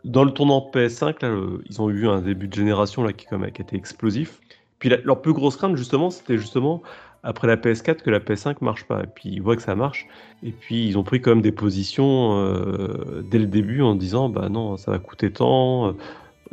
dans 0.06 0.24
le 0.24 0.32
tournant 0.32 0.70
PS5, 0.74 1.16
là, 1.22 1.36
ils 1.70 1.82
ont 1.82 1.90
eu 1.90 2.08
un 2.08 2.22
début 2.22 2.48
de 2.48 2.54
génération 2.54 3.04
là, 3.04 3.12
qui, 3.12 3.26
qui 3.26 3.34
a 3.34 3.48
été 3.48 3.76
explosif. 3.76 4.40
Puis 4.80 4.90
leur 5.04 5.22
plus 5.22 5.34
grosse 5.34 5.58
crainte, 5.58 5.76
justement, 5.76 6.10
c'était 6.10 6.38
justement 6.38 6.82
après 7.26 7.48
la 7.48 7.58
PS4 7.58 7.98
que 7.98 8.10
la 8.10 8.20
PS5 8.20 8.58
marche 8.62 8.86
pas. 8.86 9.04
Et 9.04 9.08
puis 9.08 9.30
ils 9.30 9.42
voient 9.42 9.58
que 9.58 9.62
ça 9.62 9.76
marche. 9.76 10.08
Et 10.44 10.52
puis 10.52 10.88
ils 10.88 10.98
ont 10.98 11.04
pris 11.04 11.22
quand 11.22 11.32
même 11.32 11.42
des 11.42 11.52
positions 11.52 12.38
euh, 12.40 13.22
dès 13.30 13.40
le 13.40 13.48
début 13.48 13.82
en 13.82 13.96
disant 13.96 14.30
bah 14.30 14.48
non, 14.50 14.78
ça 14.78 14.92
va 14.92 15.00
coûter 15.00 15.32
tant. 15.32 15.96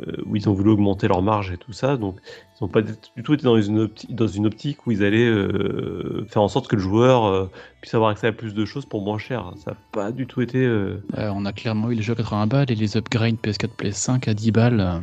Euh, 0.01 0.23
où 0.25 0.35
ils 0.35 0.49
ont 0.49 0.53
voulu 0.53 0.71
augmenter 0.71 1.07
leur 1.07 1.21
marge 1.21 1.51
et 1.51 1.57
tout 1.57 1.71
ça. 1.71 1.97
Donc, 1.97 2.17
ils 2.25 2.63
n'ont 2.63 2.69
pas 2.69 2.81
du 2.81 3.23
tout 3.23 3.33
été 3.33 3.43
dans 3.43 3.61
une, 3.61 3.79
optique, 3.79 4.15
dans 4.15 4.27
une 4.27 4.47
optique 4.47 4.87
où 4.87 4.91
ils 4.91 5.03
allaient 5.03 5.29
euh, 5.29 6.25
faire 6.27 6.41
en 6.41 6.47
sorte 6.47 6.67
que 6.67 6.75
le 6.75 6.81
joueur 6.81 7.25
euh, 7.25 7.49
puisse 7.79 7.93
avoir 7.93 8.09
accès 8.09 8.27
à 8.27 8.31
plus 8.31 8.55
de 8.55 8.65
choses 8.65 8.87
pour 8.87 9.03
moins 9.03 9.19
cher. 9.19 9.53
Ça 9.57 9.71
n'a 9.71 9.77
pas 9.91 10.11
du 10.11 10.25
tout 10.25 10.41
été. 10.41 10.67
on 11.15 11.45
a 11.45 11.53
clairement 11.53 11.91
eu 11.91 11.95
les 11.95 12.01
jeux 12.01 12.13
à 12.13 12.17
80 12.17 12.47
balles 12.47 12.71
et 12.71 12.75
les 12.75 12.97
upgrades 12.97 13.35
PS4, 13.35 13.69
PS5 13.77 14.29
à 14.29 14.33
10 14.33 14.51
balles. 14.51 15.01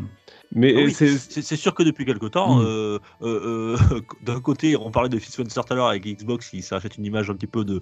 Mais 0.52 0.74
ah 0.76 0.90
c'est 0.90 1.56
sûr 1.56 1.74
que 1.74 1.82
depuis 1.82 2.04
quelque 2.04 2.26
temps, 2.26 2.56
mm. 2.56 2.98
d'un 4.22 4.40
côté, 4.40 4.76
on 4.76 4.90
parlait 4.90 5.08
de 5.08 5.18
Phil 5.18 5.32
Spencer 5.32 5.64
tout 5.64 5.72
à 5.72 5.76
l'heure 5.76 5.88
avec 5.88 6.04
Xbox 6.04 6.50
qui 6.50 6.62
s'achète 6.62 6.98
une 6.98 7.04
image 7.04 7.30
un 7.30 7.34
petit 7.34 7.46
peu 7.46 7.64
de, 7.64 7.80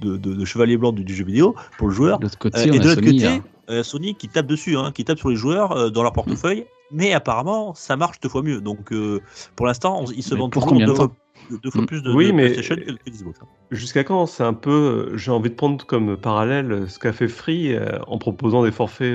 de, 0.00 0.44
chevalier 0.44 0.76
blanc 0.76 0.92
du, 0.92 1.14
jeu 1.14 1.24
vidéo 1.24 1.54
pour 1.78 1.88
le 1.88 1.94
joueur. 1.94 2.18
De 2.18 2.28
côté, 2.28 2.62
et 2.62 2.78
de 2.78 2.88
l'autre 2.88 3.00
côté, 3.00 3.26
hein. 3.26 3.42
Euh, 3.70 3.82
Sony 3.84 4.14
qui 4.14 4.28
tape 4.28 4.46
dessus, 4.46 4.76
hein, 4.76 4.90
qui 4.92 5.04
tape 5.04 5.18
sur 5.18 5.30
les 5.30 5.36
joueurs 5.36 5.72
euh, 5.72 5.90
dans 5.90 6.02
leur 6.02 6.12
portefeuille, 6.12 6.66
mais 6.90 7.12
apparemment 7.12 7.72
ça 7.74 7.96
marche 7.96 8.18
deux 8.20 8.28
fois 8.28 8.42
mieux. 8.42 8.60
Donc 8.60 8.92
euh, 8.92 9.20
pour 9.54 9.66
l'instant, 9.66 10.04
ils 10.14 10.24
se 10.24 10.34
vendent 10.34 10.52
toujours 10.52 10.72
deux, 10.72 10.94
fois, 10.94 11.12
mm. 11.82 11.86
plus 11.86 12.02
de, 12.02 12.12
oui, 12.12 12.32
mais 12.32 12.52
que, 12.52 13.10
Xbox. 13.10 13.38
Hein. 13.40 13.46
Jusqu'à 13.70 14.02
quand 14.02 14.26
C'est 14.26 14.42
un 14.42 14.54
peu, 14.54 15.12
j'ai 15.14 15.30
envie 15.30 15.50
de 15.50 15.54
prendre 15.54 15.86
comme 15.86 16.16
parallèle 16.16 16.86
ce 16.88 16.98
qu'a 16.98 17.12
fait 17.12 17.28
Free 17.28 17.76
en 18.08 18.18
proposant 18.18 18.64
des 18.64 18.72
forfaits 18.72 19.14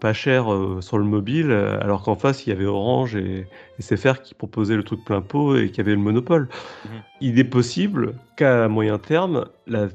pas 0.00 0.12
chers 0.12 0.46
sur 0.80 0.98
le 0.98 1.04
mobile, 1.04 1.52
alors 1.52 2.02
qu'en 2.02 2.14
face 2.14 2.46
il 2.46 2.50
y 2.50 2.52
avait 2.52 2.64
Orange 2.64 3.16
et, 3.16 3.46
SFR 3.78 4.20
qui 4.22 4.34
proposaient 4.34 4.76
le 4.76 4.82
truc 4.82 5.04
plein 5.04 5.22
pot 5.22 5.56
et 5.56 5.70
qui 5.70 5.80
avaient 5.80 5.92
le 5.92 5.96
monopole. 5.98 6.48
Mm-hmm. 6.48 6.88
Il 7.22 7.38
est 7.38 7.44
possible 7.44 8.14
qu'à 8.36 8.68
moyen 8.68 8.98
terme, 8.98 9.46
la, 9.66 9.88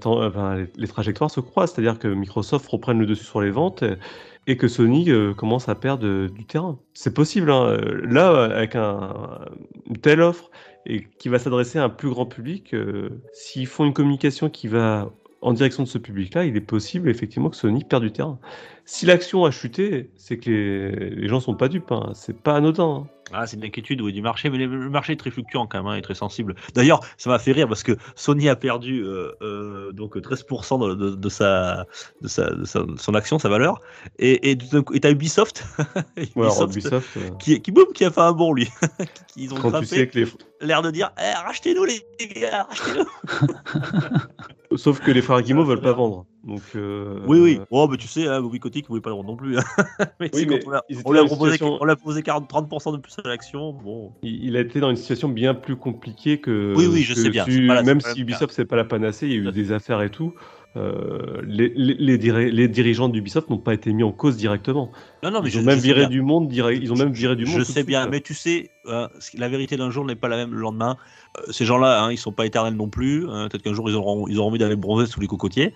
les, 0.76 0.88
trajectoires 0.88 1.30
se 1.30 1.40
croisent, 1.40 1.74
c'est-à-dire 1.74 2.00
que 2.00 2.08
Microsoft 2.08 2.68
reprenne 2.68 3.00
le 3.00 3.06
dessus 3.06 3.26
sur 3.26 3.42
les 3.42 3.52
ventes 3.52 3.84
et 4.48 4.58
que 4.58 4.68
Sony 4.68 5.10
euh, 5.10 5.34
commence 5.34 5.70
à 5.70 5.76
perdre 5.76 6.06
euh, 6.06 6.30
du 6.30 6.46
terrain. 6.46 6.78
C'est 6.94 7.14
possible. 7.14 7.52
hein. 7.52 7.66
Euh, 7.66 8.06
Là, 8.06 8.44
avec 8.44 8.76
un, 8.76 9.40
une 9.88 9.98
telle 9.98 10.22
offre 10.22 10.52
et 10.86 11.08
qui 11.18 11.30
va 11.30 11.40
s'adresser 11.40 11.80
à 11.80 11.86
un 11.86 11.90
plus 11.90 12.10
grand 12.10 12.26
public, 12.26 12.74
euh, 12.74 13.10
s'ils 13.34 13.68
font 13.68 13.86
une 13.86 13.94
communication 13.94 14.50
qui 14.50 14.68
va 14.68 15.12
en 15.42 15.54
direction 15.54 15.84
de 15.84 15.88
ce 15.88 15.98
public-là, 15.98 16.46
il 16.46 16.56
est 16.58 16.62
possible 16.62 17.10
effectivement 17.10 17.50
que 17.50 17.56
Sony 17.56 17.84
perde 17.84 18.04
du 18.04 18.12
terrain. 18.12 18.40
Si 18.88 19.08
l'action 19.08 19.46
a 19.46 19.52
chuté, 19.52 20.12
c'est 20.16 20.38
que 20.38 20.50
les, 20.50 21.10
les 21.10 21.28
gens 21.28 21.40
sont 21.40 21.56
pas 21.56 21.68
dupes. 21.68 21.92
Hein. 21.92 22.12
C'est 22.14 22.40
pas 22.40 22.56
anodin. 22.56 23.06
hein. 23.06 23.08
Ah, 23.34 23.48
c'est 23.48 23.58
une 23.58 23.64
inquiétude 23.66 24.00
oui, 24.02 24.14
du 24.14 24.22
marché, 24.22 24.52
mais 24.52 24.60
le 24.60 24.88
marché 24.92 25.14
est 25.14 25.16
très 25.16 25.32
fluctuant 25.32 25.66
quand 25.66 25.80
même, 25.80 25.88
hein, 25.88 25.96
et 25.96 26.04
très 26.04 26.14
sensible. 26.14 26.54
D'ailleurs, 26.76 27.00
ça 27.18 27.32
m'a 27.32 27.40
fait 27.40 27.54
rire 27.54 27.68
parce 27.68 27.82
que 27.82 27.94
Sony 28.14 28.48
a 28.50 28.56
perdu 28.56 29.02
euh, 29.04 29.32
euh, 29.42 29.92
donc 29.94 30.16
13% 30.16 30.90
de, 30.90 30.94
de- 30.94 31.16
de 31.16 31.30
sa, 31.30 31.88
de, 32.22 32.28
sa, 32.28 32.52
de 32.52 32.66
sa- 32.66 32.84
de 32.84 33.00
son 33.00 33.16
action, 33.16 33.40
sa 33.40 33.50
valeur, 33.50 33.80
et 34.20 34.52
et 34.52 34.58
t'as 35.02 35.10
Ubisoft, 35.10 35.66
Ouais, 36.36 36.44
alors, 36.44 36.70
Ubisoft, 36.70 37.18
euh, 37.18 37.32
qui, 37.40 37.60
qui, 37.64 37.72
boum, 37.72 37.88
qui 37.96 38.06
a 38.06 38.12
fait 38.12 38.22
un 38.22 38.34
bon 38.34 38.54
lui. 38.54 38.70
Ils 39.36 39.52
ont 39.52 39.56
quand 39.58 39.70
tu 39.70 39.72
grimpé, 39.72 39.86
sais 39.88 40.08
que 40.08 40.20
les, 40.20 40.28
l'air 40.62 40.84
de 40.84 40.92
dire, 40.92 41.10
Eh, 41.20 41.34
rachetez-nous 41.48 41.86
les 41.86 42.06
gars, 42.42 42.68
rachetez-nous. 42.70 44.78
sauf 44.78 45.00
que 45.00 45.10
les 45.10 45.24
frères 45.24 45.42
Guimau 45.42 45.64
veulent 45.66 45.82
pas 45.82 45.94
vendre. 45.94 46.28
Donc 46.46 46.62
euh, 46.76 47.20
Oui, 47.26 47.40
oui. 47.40 47.60
Oh, 47.72 47.88
mais 47.90 47.98
tu 47.98 48.08
sais, 48.08 48.28
hein, 48.28 48.40
Bobby 48.40 48.60
Kotick 48.60 48.86
ne 48.86 48.90
voulait 48.90 49.02
pas 49.02 49.10
le 49.10 49.16
vendre 49.16 49.30
non 49.30 49.36
plus. 49.36 49.58
hein. 49.58 49.64
mais 50.20 50.30
Oui, 50.34 50.42
c'est 50.42 50.46
mais 50.46 50.60
quand 50.60 50.68
on 51.06 51.12
l'a- 51.12 51.26
proposé, 51.26 51.52
situation- 51.54 51.78
on 51.82 51.86
l'a 51.86 51.96
proposé 51.96 52.22
40, 52.22 52.48
30% 52.50 52.92
de 52.94 52.98
plus 52.98 53.16
à 53.24 53.28
l'action. 53.28 53.74
Bon, 53.74 54.12
Il, 54.22 54.46
il 54.46 54.56
a 54.58 54.60
été 54.60 54.80
dans 54.80 54.90
une 54.92 54.96
situation 54.96 55.28
bien 55.28 55.54
plus 55.56 55.76
compliquée 55.76 56.40
que. 56.40 56.74
Oui, 56.78 56.86
oui, 56.86 57.02
je 57.02 57.14
que 57.16 57.20
sais 57.22 57.30
bien, 57.32 57.46
tu- 57.46 57.66
la- 57.66 57.82
même 57.82 58.00
si 58.00 58.22
Ubisoft 58.22 58.54
c'est 58.54 58.66
pas 58.66 58.76
la 58.76 58.86
panacée, 58.86 59.26
il 59.28 59.32
y 59.32 59.36
a 59.36 59.50
eu 59.50 59.52
des 59.52 59.72
affaires 59.72 60.02
et 60.04 60.10
tout. 60.12 60.34
euh, 60.78 61.42
les, 61.48 61.70
les, 61.74 61.94
les 61.94 62.18
diri- 62.18 62.52
les 62.52 62.68
dirigeants 62.68 63.08
d'Ubisoft 63.08 63.50
n'ont 63.50 63.58
pas 63.58 63.74
été 63.74 63.94
mis 63.94 64.04
en 64.04 64.12
cause 64.12 64.36
directement. 64.36 64.92
non, 65.24 65.32
non, 65.32 65.42
mais 65.42 65.48
Ils 65.48 65.54
je, 65.54 65.60
ont 65.60 65.64
même 65.64 65.80
viré 65.80 66.02
bien. 66.02 66.10
du 66.10 66.22
monde. 66.22 66.50
direct- 66.50 66.82
Ils 66.84 66.92
ont 66.92 66.98
même 66.98 67.14
viré 67.14 67.38
du 67.38 67.46
monde. 67.46 67.60
Je 67.60 67.64
sais 67.64 67.72
suite. 67.72 67.88
bien, 67.88 68.08
mais 68.10 68.20
tu 68.20 68.34
sais, 68.34 68.72
euh, 68.88 69.08
la 69.38 69.48
vérité 69.48 69.78
d'un 69.78 69.90
jour 69.90 70.04
n'est 70.06 70.16
pas 70.18 70.28
la 70.28 70.36
même 70.36 70.52
le 70.54 70.60
lendemain. 70.60 70.98
Euh, 71.38 71.44
ces 71.54 71.64
gens-là, 71.64 72.04
hein, 72.04 72.12
ils 72.12 72.18
sont 72.18 72.34
pas 72.34 72.46
éternels 72.46 72.74
non 72.76 72.90
plus. 72.90 73.26
hein. 73.30 73.48
peut-être 73.50 73.64
qu'un 73.64 73.74
jour 73.74 73.90
ils 73.90 73.96
auront, 73.96 74.28
ils 74.28 74.38
auront 74.38 74.50
envie 74.50 74.60
d'aller 74.60 74.76
bronzer 74.76 75.06
sous 75.08 75.22
les 75.22 75.28
cocotiers, 75.28 75.74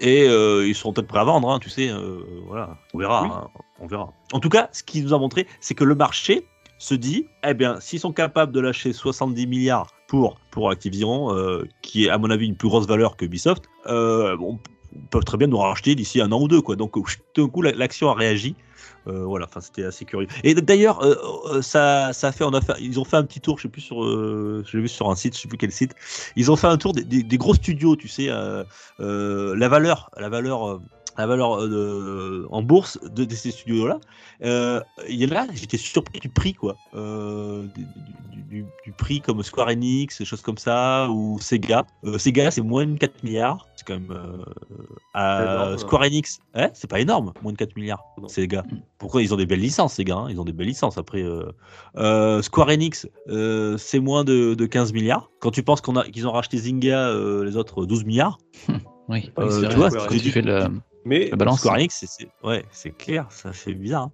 et 0.00 0.26
euh, 0.28 0.66
ils 0.66 0.74
seront 0.74 0.92
peut-être 0.92 1.06
prêts 1.06 1.20
à 1.20 1.24
vendre. 1.24 1.48
hein, 1.50 1.58
tu 1.60 1.70
sais, 1.70 1.88
euh, 1.90 2.20
voilà, 2.46 2.76
on 2.94 2.98
verra, 2.98 3.22
Oui. 3.22 3.28
hein, 3.32 3.48
on 3.80 3.86
verra. 3.86 4.12
En 4.32 4.40
tout 4.40 4.48
cas, 4.48 4.68
ce 4.72 4.82
qui 4.82 5.00
nous 5.02 5.14
a 5.14 5.18
montré, 5.18 5.46
c'est 5.60 5.74
que 5.74 5.84
le 5.84 5.94
marché 5.94 6.46
se 6.78 6.94
dit, 6.94 7.26
eh 7.46 7.54
bien, 7.54 7.78
s'ils 7.80 8.00
sont 8.00 8.12
capables 8.12 8.52
de 8.52 8.60
lâcher 8.60 8.92
70 8.92 9.46
milliards 9.46 9.92
pour 10.08 10.38
pour 10.50 10.70
Activision, 10.70 11.32
euh, 11.36 11.68
qui 11.82 12.06
est 12.06 12.10
à 12.10 12.18
mon 12.18 12.30
avis 12.30 12.46
une 12.46 12.56
plus 12.56 12.68
grosse 12.68 12.86
valeur 12.86 13.16
que 13.16 13.24
Ubisoft, 13.26 13.64
bon, 13.86 14.58
ils 14.92 15.06
peuvent 15.08 15.24
très 15.24 15.36
bien 15.36 15.46
nous 15.46 15.58
racheter 15.58 15.94
d'ici 15.94 16.20
un 16.20 16.32
an 16.32 16.40
ou 16.40 16.48
deux, 16.48 16.62
quoi. 16.62 16.74
Donc, 16.76 16.92
tout 17.34 17.42
d'un 17.44 17.48
coup, 17.48 17.62
la- 17.62 17.72
l'action 17.72 18.08
a 18.10 18.14
réagi. 18.14 18.56
Euh, 19.06 19.24
voilà, 19.24 19.46
enfin 19.46 19.60
c'était 19.60 19.84
assez 19.84 20.04
curieux. 20.04 20.28
Et 20.44 20.54
d'ailleurs, 20.54 21.02
euh, 21.02 21.14
euh, 21.54 21.62
ça, 21.62 22.12
ça 22.12 22.28
a 22.28 22.32
fait, 22.32 22.44
on 22.44 22.52
a 22.52 22.60
fait, 22.60 22.74
ils 22.80 23.00
ont 23.00 23.04
fait 23.04 23.16
un 23.16 23.24
petit 23.24 23.40
tour, 23.40 23.56
je 23.58 23.62
sais 23.62 23.68
plus 23.68 23.80
sur, 23.80 24.04
euh, 24.04 24.62
j'ai 24.70 24.78
vu 24.80 24.88
sur 24.88 25.10
un 25.10 25.14
site, 25.16 25.34
je 25.36 25.40
sais 25.40 25.48
plus 25.48 25.56
quel 25.58 25.72
site. 25.72 25.94
Ils 26.36 26.50
ont 26.50 26.56
fait 26.56 26.66
un 26.66 26.76
tour 26.76 26.92
des, 26.92 27.04
des- 27.04 27.22
des 27.22 27.38
gros 27.38 27.54
studios, 27.54 27.96
tu 27.96 28.08
sais, 28.08 28.28
euh, 28.28 28.64
euh, 29.00 29.54
la 29.56 29.68
valeur, 29.68 30.10
la 30.18 30.28
valeur, 30.28 30.80
la 31.18 31.26
valeur 31.26 31.60
euh, 31.60 31.68
de- 31.68 32.46
en 32.50 32.62
bourse 32.62 32.98
de, 33.02 33.24
de 33.24 33.34
ces 33.34 33.50
studios-là. 33.50 33.98
Euh, 34.44 34.80
Il 35.08 35.16
y 35.16 35.24
a 35.24 35.26
là, 35.26 35.46
j'étais 35.52 35.76
surpris 35.76 36.18
du 36.20 36.28
prix, 36.28 36.54
quoi, 36.54 36.76
euh, 36.94 37.62
du, 37.74 37.84
du- 37.84 38.42
du- 38.62 38.66
du 38.84 38.92
prix 38.92 39.20
comme 39.20 39.42
Square 39.42 39.68
Enix, 39.68 40.18
des 40.18 40.24
choses 40.24 40.42
comme 40.42 40.58
ça, 40.58 41.08
ou 41.10 41.38
Sega. 41.40 41.84
Euh, 42.04 42.18
Sega, 42.18 42.50
c'est 42.50 42.62
moins 42.62 42.86
de 42.86 42.96
4 42.98 43.22
milliards. 43.22 43.66
C'est 43.76 43.86
quand 43.86 43.94
même 43.94 44.10
euh, 44.10 44.44
à 45.14 45.42
énorme, 45.42 45.78
Square 45.78 46.02
Enix, 46.02 46.40
hein, 46.54 46.68
c'est 46.74 46.88
pas 46.90 47.00
énorme, 47.00 47.32
moins 47.42 47.52
de 47.52 47.56
4 47.58 47.74
milliards. 47.76 48.02
Non. 48.20 48.28
Sega. 48.28 48.64
Pourquoi 48.98 49.22
ils 49.22 49.32
ont 49.32 49.36
des 49.36 49.46
belles 49.46 49.60
licences, 49.60 49.94
ces 49.94 50.04
gars 50.04 50.16
hein, 50.16 50.26
Ils 50.30 50.40
ont 50.40 50.44
des 50.44 50.52
belles 50.52 50.66
licences. 50.66 50.98
Après, 50.98 51.22
euh, 51.22 51.50
euh, 51.96 52.42
Square 52.42 52.68
Enix, 52.68 53.08
euh, 53.28 53.76
c'est 53.78 54.00
moins 54.00 54.24
de, 54.24 54.54
de 54.54 54.66
15 54.66 54.92
milliards. 54.92 55.30
Quand 55.40 55.50
tu 55.50 55.62
penses 55.62 55.80
qu'on 55.80 55.96
a, 55.96 56.04
qu'ils 56.04 56.26
ont 56.26 56.32
racheté 56.32 56.58
Zynga, 56.58 57.08
euh, 57.08 57.44
les 57.44 57.56
autres 57.56 57.86
12 57.86 58.04
milliards. 58.04 58.38
Oui, 59.08 59.30
Euh, 59.38 59.46
oui, 59.46 59.52
c'est 59.62 59.68
tu 59.68 59.76
vois, 59.76 59.90
tu 59.90 60.30
fais 60.30 60.42
le- 60.42 60.68
Mais 61.04 61.28
la 61.30 61.36
balance. 61.36 61.60
Square 61.60 61.76
Enix, 61.76 62.04
c'est, 62.06 62.28
ouais, 62.42 62.64
c'est 62.70 62.90
clair, 62.90 63.26
ça 63.30 63.52
fait 63.52 63.74
bizarre. 63.74 64.04
hein. 64.04 64.12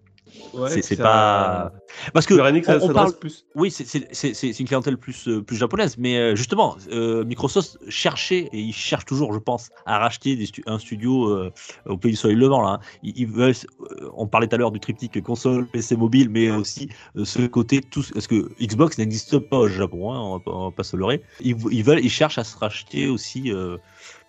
ouais, 0.55 0.83
c'est, 0.83 0.97
pas 0.97 1.73
parce 2.13 2.27
que 2.27 2.35
Enix, 2.35 2.69
on- 2.69 2.93
parle- 2.93 3.17
plus. 3.19 3.45
oui, 3.55 3.71
c'est, 3.71 4.61
une 4.61 4.67
clientèle 4.67 4.97
plus, 4.99 5.29
euh, 5.29 5.43
plus 5.43 5.57
japonaise, 5.57 5.97
mais 5.99 6.17
euh, 6.17 6.35
justement, 6.37 6.77
euh, 6.91 7.25
Microsoft 7.25 7.79
cherchait 7.89 8.49
et 8.53 8.61
il 8.61 8.73
cherche 8.73 9.05
toujours, 9.05 9.33
je 9.33 9.39
pense, 9.39 9.71
à 9.85 9.99
racheter 9.99 10.37
des 10.37 10.47
stu- 10.47 10.63
un 10.67 10.79
studio 10.79 11.29
euh, 11.31 11.53
au 11.87 11.97
pays 11.97 12.13
du 12.13 12.17
soleil 12.17 12.37
levant. 12.37 12.63
Là, 12.63 12.69
hein. 12.75 12.81
ils, 13.03 13.19
ils 13.19 13.27
veulent, 13.27 13.55
euh, 13.81 14.11
on 14.15 14.27
parlait 14.27 14.47
tout 14.47 14.55
à 14.55 14.59
l'heure 14.59 14.73
du 14.73 14.81
triptyque 14.81 15.21
console, 15.23 15.67
PC 15.69 15.97
mobile, 15.97 16.29
mais 16.31 16.51
aussi 16.51 16.89
euh, 17.17 17.25
ce 17.25 17.47
côté 17.47 17.81
tout, 17.81 18.05
parce 18.13 18.27
que 18.27 18.49
Xbox 18.61 18.99
n'existe 18.99 19.39
pas 19.39 19.59
au 19.59 19.69
Japon, 19.69 20.13
hein, 20.13 20.21
on, 20.21 20.37
va 20.39 20.43
on 20.47 20.65
va 20.67 20.71
pas 20.71 20.85
se 20.85 20.97
leurrer. 20.97 21.23
Ils, 21.41 21.57
ils 21.71 21.83
veulent, 21.85 22.01
ils 22.05 22.11
cherchent 22.11 22.39
à 22.39 22.45
se 22.45 22.57
racheter 22.57 23.09
aussi. 23.09 23.53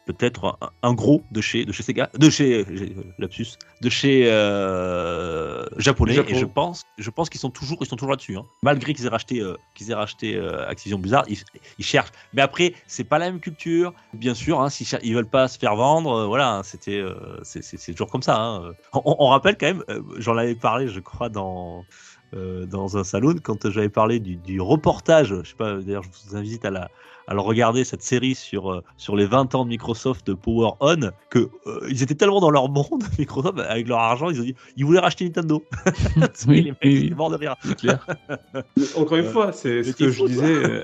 Peut-être 0.07 0.57
un, 0.83 0.93
gros 0.93 1.21
de 1.31 1.41
chez 1.41 1.65
de 1.65 1.71
chez 1.73 1.83
Sega, 1.83 2.09
de 2.17 2.29
chez 2.29 2.65
euh, 2.65 3.03
lapsus, 3.19 3.57
de 3.81 3.89
chez 3.89 4.23
euh, 4.27 5.65
japonais. 5.77 6.13
Japon. 6.13 6.29
Et 6.31 6.35
je 6.35 6.45
pense, 6.45 6.83
je 6.97 7.09
pense 7.09 7.29
qu'ils 7.29 7.41
sont 7.41 7.49
toujours, 7.49 7.77
ils 7.81 7.87
sont 7.87 7.97
toujours 7.97 8.11
là-dessus. 8.11 8.37
hein. 8.37 8.45
Malgré 8.63 8.93
qu'ils 8.93 9.05
aient 9.05 9.09
racheté, 9.09 9.41
euh, 9.41 9.55
qu'ils 9.75 9.91
aient 9.91 9.95
racheté 9.95 10.35
euh, 10.37 10.67
Activision 10.69 10.97
Blizzard, 10.97 11.25
ils, 11.27 11.37
ils 11.77 11.85
cherchent. 11.85 12.11
Mais 12.33 12.41
après, 12.41 12.73
c'est 12.87 13.03
pas 13.03 13.19
la 13.19 13.25
même 13.29 13.41
culture, 13.41 13.93
bien 14.13 14.33
sûr. 14.33 14.61
Hein, 14.61 14.69
s'ils 14.69 14.87
ils 15.03 15.13
veulent 15.13 15.29
pas 15.29 15.47
se 15.49 15.59
faire 15.59 15.75
vendre, 15.75 16.25
voilà, 16.25 16.55
hein, 16.55 16.63
c'était, 16.63 17.03
c'est 17.43 17.91
toujours 17.91 18.09
comme 18.09 18.23
ça. 18.23 18.39
hein. 18.41 18.71
On, 18.93 19.15
on 19.19 19.27
rappelle 19.27 19.57
quand 19.57 19.67
même, 19.67 19.83
j'en 20.17 20.37
avais 20.37 20.55
parlé, 20.55 20.87
je 20.87 20.99
crois, 21.01 21.27
dans 21.29 21.83
euh, 22.33 22.65
dans 22.65 22.97
un 22.97 23.03
salon 23.03 23.35
quand 23.41 23.69
j'avais 23.69 23.89
parlé 23.89 24.19
du, 24.19 24.35
du 24.35 24.59
reportage. 24.61 25.35
Je 25.43 25.49
sais 25.49 25.55
pas, 25.55 25.77
d'ailleurs, 25.77 26.03
je 26.03 26.09
vous 26.29 26.35
invite 26.35 26.65
à 26.65 26.71
la 26.71 26.89
à 27.27 27.33
le 27.33 27.41
regarder 27.41 27.83
cette 27.83 28.03
série 28.03 28.35
sur 28.35 28.71
euh, 28.71 28.83
sur 28.95 29.15
les 29.15 29.25
20 29.25 29.53
ans 29.55 29.65
de 29.65 29.69
Microsoft 29.69 30.25
de 30.27 30.33
Power 30.33 30.71
On 30.79 31.11
que 31.29 31.49
euh, 31.67 31.87
ils 31.89 32.01
étaient 32.01 32.15
tellement 32.15 32.39
dans 32.39 32.49
leur 32.49 32.69
monde 32.69 33.03
Microsoft 33.19 33.59
avec 33.59 33.87
leur 33.87 33.99
argent 33.99 34.29
ils 34.29 34.39
ont 34.39 34.43
dit 34.43 34.55
ils 34.77 34.85
voulaient 34.85 35.01
racheter 35.01 35.25
Nintendo 35.25 35.63
Oui, 36.47 36.61
les 36.61 36.71
mecs 36.71 36.79
oui, 36.83 37.07
ils 37.07 37.15
morts 37.15 37.29
de 37.29 37.35
rire 37.35 37.55
clair. 37.77 38.05
Encore 38.95 39.17
une 39.17 39.25
fois, 39.25 39.51
c'est 39.51 39.83
ce 39.83 39.91
que 39.91 40.09
je 40.09 40.25
disais. 40.25 40.81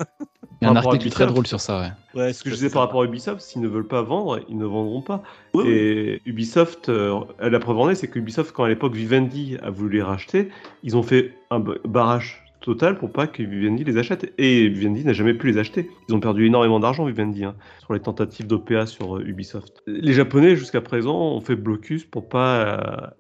Il 0.64 0.66
y 0.66 0.68
a 0.68 0.72
un 0.72 0.76
article 0.76 1.10
très 1.10 1.24
Ubisoft. 1.24 1.32
drôle 1.32 1.48
sur 1.48 1.60
ça, 1.62 1.80
ouais. 2.16 2.22
ouais, 2.22 2.34
Ce 2.34 2.44
que 2.44 2.50
je 2.50 2.56
disais 2.56 2.70
par 2.70 2.82
rapport 2.84 3.02
à 3.02 3.06
Ubisoft, 3.06 3.42
s'ils 3.42 3.62
ne 3.62 3.68
veulent 3.68 3.88
pas 3.88 4.02
vendre, 4.02 4.40
ils 4.50 4.58
ne 4.58 4.66
vendront 4.66 5.02
pas. 5.02 5.24
Oui, 5.54 5.64
oui. 5.66 5.72
Et 5.72 6.22
Ubisoft, 6.26 6.90
euh, 6.90 7.20
la 7.40 7.60
preuve 7.60 7.78
en 7.80 7.90
est, 7.90 7.96
c'est 7.96 8.08
que 8.08 8.20
Ubisoft, 8.20 8.52
quand 8.54 8.64
à 8.64 8.70
l'époque 8.70 8.96
Vivendi 8.96 9.58
a 9.62 9.70
voulu 9.70 9.98
les 9.98 10.04
racheter, 10.04 10.50
ils 10.84 10.96
ont 10.98 11.04
fait 11.04 11.34
un 11.52 11.64
barrage 11.86 12.40
total 12.62 12.98
pour 12.98 13.12
pas 13.12 13.28
que 13.28 13.44
Vivendi 13.44 13.84
les 13.84 13.98
achète. 13.98 14.34
Et 14.38 14.70
Vivendi 14.70 15.04
n'a 15.04 15.12
jamais 15.12 15.34
pu 15.34 15.48
les 15.52 15.58
acheter. 15.58 15.90
Ils 16.08 16.16
ont 16.16 16.22
perdu 16.22 16.46
énormément 16.46 16.80
d'argent, 16.80 17.04
Vivendi, 17.04 17.44
hein, 17.44 17.56
sur 17.84 17.94
les 17.94 18.00
tentatives 18.00 18.48
d'OPA 18.48 18.86
sur 18.86 19.18
euh, 19.18 19.22
Ubisoft. 19.26 19.84
Les 19.86 20.14
Japonais, 20.14 20.56
jusqu'à 20.56 20.80
présent, 20.80 21.14
ont 21.36 21.42
fait 21.42 21.58
blocus 21.58 22.06
pour 22.06 22.30
pas 22.30 22.56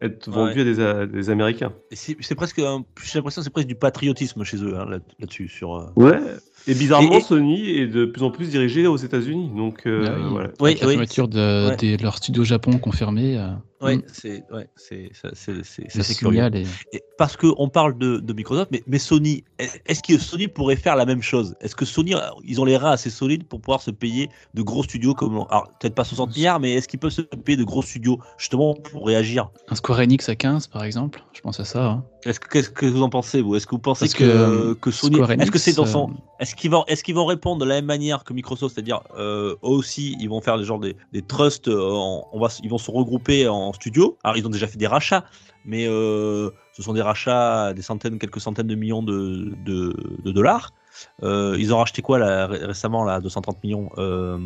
euh, 0.02 0.06
être 0.08 0.30
vendus 0.30 0.62
à 0.62 0.64
des, 0.64 0.80
à 0.80 1.06
des 1.06 1.30
Américains. 1.30 1.74
C'est 1.92 2.36
presque 2.36 2.56
j'ai 2.60 2.64
l'impression 3.20 3.42
que 3.42 3.44
c'est 3.44 3.50
presque 3.50 3.68
du 3.68 3.76
patriotisme 3.76 4.46
chez 4.46 4.64
eux 4.64 4.78
hein, 4.80 4.86
là- 4.90 5.00
là-dessus 5.20 5.50
sur 5.50 5.76
euh, 5.76 5.88
Ouais. 5.98 6.20
Et 6.68 6.74
bizarrement, 6.76 7.14
Et- 7.14 7.18
et- 7.18 7.22
Sony 7.22 7.70
est 7.70 7.88
de 7.88 8.06
plus 8.06 8.24
en 8.24 8.32
plus 8.32 8.50
dirigé 8.50 8.88
aux 8.88 8.96
États-Unis. 8.98 9.50
Donc, 9.56 9.82
euh, 9.86 10.06
Ah 10.08 10.14
oui. 10.18 10.26
voilà. 10.30 10.50
Oui, 10.62 10.70
Avec 10.72 10.82
la 10.82 10.88
oui. 10.88 10.94
fermeture 10.94 11.28
de, 11.28 11.70
Ouais. 11.70 11.76
des- 11.78 11.98
leur 11.98 12.18
studio 12.18 12.44
Japon 12.44 12.78
confirmé, 12.78 13.38
euh, 13.38 13.48
ouais 13.84 13.98
mm, 13.98 14.04
c'est 14.08 14.44
ouais 14.52 14.70
assez 16.00 16.16
curieux. 16.16 16.44
est... 16.44 16.66
Et 16.94 17.04
parce 17.18 17.38
que 17.38 17.48
on 17.58 17.70
parle 17.70 17.98
de, 17.98 18.18
de 18.18 18.34
Microsoft, 18.34 18.70
mais, 18.72 18.84
mais 18.88 19.00
Sony, 19.00 19.44
est-ce 19.86 20.02
que 20.02 20.18
Sony 20.18 20.48
pourrait 20.48 20.76
faire 20.76 20.96
la 20.96 21.06
même 21.06 21.22
chose? 21.22 21.56
Est-ce 21.62 21.76
que 21.76 21.86
Sony, 21.86 22.16
euh, 22.16 22.20
ils 22.44 22.60
ont 22.60 22.66
les 22.66 22.78
reins 22.78 22.92
assez 22.92 23.10
solides 23.10 23.46
pour 23.46 23.62
pouvoir 23.62 23.82
se 23.82 23.92
payer 23.92 24.30
de 24.54 24.62
gros 24.62 24.84
studios 24.84 25.14
comme, 25.14 25.36
alors 25.50 25.70
peut-être 25.80 25.96
pas 25.96 26.04
60 26.04 26.36
milliards, 26.36 26.60
mais 26.60 26.74
est-ce 26.74 26.88
qu'ils 26.88 27.00
peuvent 27.00 27.12
se 27.12 27.22
payer 27.22 27.58
de 27.58 27.64
gros 27.64 27.82
studios 27.82 28.20
justement 28.38 28.74
pour 28.76 29.06
réagir? 29.06 29.50
Un 29.70 29.76
Square 29.76 30.00
Enix 30.00 30.28
à 30.30 30.36
15, 30.36 30.68
par 30.68 30.84
exemple, 30.84 31.24
je 31.34 31.42
pense 31.42 31.60
à 31.60 31.66
ça. 31.66 31.86
hein. 31.86 32.04
Est-ce 32.26 32.40
que 32.40 32.48
qu'est-ce 32.48 32.70
que 32.70 32.86
vous 32.86 33.04
en 33.04 33.10
pensez 33.10 33.42
vous? 33.42 33.56
Est-ce 33.58 33.68
que 33.68 33.72
vous 33.76 33.80
pensez 33.80 34.08
que, 34.08 34.24
que, 34.24 34.74
que, 34.76 34.92
Sony, 34.92 35.16
Square 35.16 35.32
est-ce 35.32 35.52
que 35.52 35.60
c'est 35.60 35.74
dans 35.74 35.86
son, 35.86 36.10
euh, 36.10 36.14
est-ce 36.40 36.56
qu'ils 36.56 36.72
vont, 36.72 36.86
est-ce 36.88 37.04
qu'ils 37.04 37.16
vont 37.16 37.26
répondre 37.26 37.60
de 37.60 37.66
la 37.66 37.76
même 37.76 37.86
manière 37.86 38.24
que 38.24 38.32
Microsoft, 38.34 38.76
c'est-à-dire 38.76 39.02
euh, 39.18 39.56
eux 39.56 39.58
aussi, 39.62 40.16
ils 40.22 40.30
vont 40.30 40.40
faire 40.40 40.58
des 40.58 40.64
genre 40.64 40.80
des, 40.80 40.96
des 41.12 41.22
trusts, 41.22 41.68
euh, 41.68 41.92
en- 41.92 42.26
on 42.32 42.40
va, 42.40 42.48
ils 42.64 42.70
vont 42.70 42.78
se 42.78 42.90
regrouper 42.90 43.50
en 43.50 43.73
studio. 43.76 44.18
Alors 44.24 44.38
ils 44.38 44.46
ont 44.46 44.50
déjà 44.50 44.68
fait 44.68 44.78
des 44.78 44.88
rachats, 44.88 45.26
mais 45.66 45.88
euh, 45.88 46.50
ce 46.74 46.82
sont 46.84 46.94
des 46.94 47.02
rachats 47.02 47.66
à 47.68 47.74
des 47.74 47.82
centaines, 47.82 48.20
quelques 48.20 48.40
centaines 48.42 48.68
de 48.68 48.76
millions 48.76 49.04
de, 49.04 49.54
de, 49.66 49.96
de 50.24 50.32
dollars. 50.32 50.72
Euh, 51.24 51.56
ils 51.60 51.74
ont 51.74 51.78
racheté 51.80 52.02
quoi 52.02 52.20
là, 52.20 52.48
ré- 52.48 52.66
récemment 52.66 53.04
là, 53.04 53.20
230 53.20 53.64
millions. 53.64 53.90
euh, 53.98 54.38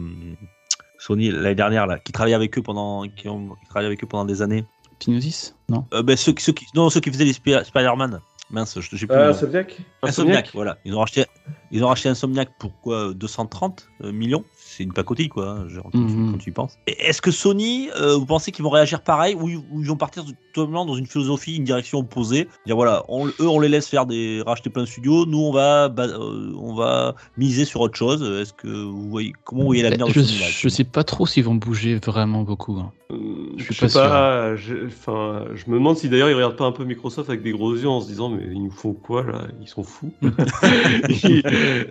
Sony 0.99 1.29
l'année 1.31 1.55
dernière 1.55 1.85
là, 1.87 1.99
qui 1.99 2.11
travaillait 2.11 2.35
avec 2.35 2.57
eux 2.57 2.61
pendant, 2.63 3.03
qui 3.07 3.27
ont 3.29 3.49
qui 3.61 3.65
travaillé 3.67 3.87
avec 3.87 4.03
eux 4.03 4.07
pendant 4.07 4.25
des 4.25 4.41
années. 4.41 4.65
Pinosis 4.99 5.55
Non 5.69 5.85
Euh, 5.93 6.01
ben, 6.01 6.17
ceux, 6.17 6.31
qui- 6.33 6.43
ceux 6.43 6.53
qui, 6.53 6.65
non, 6.73 6.89
ceux 6.89 6.99
qui 7.01 7.11
faisaient 7.11 7.23
les 7.25 7.33
Spi- 7.33 7.63
Spider-Man. 7.63 8.19
Mince, 8.49 8.79
je 8.79 8.95
j'ai 8.95 9.05
plus. 9.07 9.15
Euh. 9.15 9.29
Insomniac 9.31 9.77
Insomniac, 10.01 10.51
voilà. 10.53 10.77
Ils 10.85 10.95
ont 10.95 10.99
racheté, 10.99 11.25
ils 11.69 11.83
ont 11.83 11.87
racheté 11.89 12.07
Insomniac 12.09 12.49
pour 12.57 12.79
quoi 12.81 13.13
230 13.13 13.89
euh, 14.01 14.11
millions, 14.13 14.43
c'est 14.77 14.83
une 14.83 14.93
pacotille, 14.93 15.29
quoi, 15.29 15.63
genre, 15.67 15.89
quand, 15.91 15.97
Mhm. 15.99 16.07
tu, 16.27 16.31
quand 16.31 16.37
tu 16.37 16.49
y 16.49 16.53
penses. 16.53 16.77
Est-ce 16.85 17.21
que 17.21 17.31
Sony, 17.31 17.89
euh, 17.99 18.15
vous 18.15 18.25
pensez 18.27 18.51
qu'ils 18.51 18.63
vont 18.63 18.69
réagir 18.69 19.01
pareil 19.01 19.33
ou, 19.35 19.49
ils- 19.49 19.57
ou 19.57 19.81
ils 19.81 19.87
vont 19.87 19.95
partir 19.97 20.23
totalement 20.53 20.85
dans 20.85 20.95
une 20.95 21.07
philosophie, 21.07 21.55
une 21.55 21.63
direction 21.63 21.99
opposée 21.99 22.47
Dire 22.65 22.75
voilà, 22.75 23.03
on- 23.09 23.27
eux, 23.27 23.33
on 23.47 23.59
les 23.59 23.69
laisse 23.69 23.87
faire 23.87 24.05
des 24.05 24.41
racheter 24.45 24.69
plein 24.69 24.83
de 24.83 24.87
studios, 24.87 25.25
nous, 25.25 25.39
on 25.39 25.51
va, 25.51 25.85
euh, 25.97 26.51
on 26.59 26.73
va 26.75 27.15
miser 27.37 27.65
sur 27.65 27.81
autre 27.81 27.97
chose. 27.97 28.21
Est-ce 28.41 28.53
que 28.53 28.67
vous 28.67 29.09
voyez 29.09 29.33
comment 29.43 29.61
vous 29.61 29.67
voyez 29.67 29.81
l'avenir 29.83 30.07
de 30.07 30.13
je, 30.13 30.21
Sony 30.21 30.39
là, 30.39 30.45
je 30.49 30.69
sais 30.69 30.83
pas 30.83 31.03
trop 31.03 31.25
s'ils 31.25 31.43
vont 31.43 31.55
bouger 31.55 31.99
vraiment 32.05 32.43
beaucoup. 32.43 32.73
hein. 32.77 32.91
Euh, 33.11 33.15
Je 33.57 33.71
sais 33.73 33.87
pas 33.87 34.55
je, 34.57 34.85
enfin, 34.87 35.45
je 35.55 35.69
me 35.71 35.75
demande 35.75 35.97
si 35.97 36.09
d'ailleurs 36.09 36.29
ils 36.29 36.33
regardent 36.33 36.57
pas 36.57 36.65
un 36.65 36.71
peu 36.73 36.83
Microsoft 36.83 37.29
avec 37.29 37.41
des 37.41 37.51
gros 37.51 37.73
yeux 37.73 37.87
en 37.87 38.01
se 38.01 38.07
disant 38.07 38.27
mais 38.29 38.43
ils 38.51 38.61
nous 38.61 38.69
font 38.71 38.93
quoi 38.93 39.23
là? 39.23 39.43
Ils 39.61 39.67
sont 39.67 39.83
fous. 39.83 40.11
ils, 41.09 41.85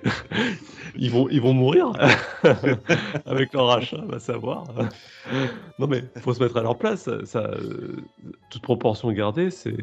ils 0.99 1.11
vont, 1.11 1.29
ils 1.31 1.41
vont 1.41 1.53
mourir 1.55 1.93
avec 3.27 3.53
leur 3.53 3.67
rachat, 3.67 4.03
va 4.07 4.19
savoir. 4.19 4.65
non 5.79 5.87
mais 5.87 6.05
faut 6.19 6.33
se 6.33 6.43
mettre 6.43 6.57
à 6.57 6.63
leur 6.63 6.79
place. 6.79 7.09
Ça, 7.25 7.41
euh, 7.41 7.97
toute 8.51 8.63
proportion 8.63 9.11
gardée, 9.13 9.51
c'est 9.51 9.77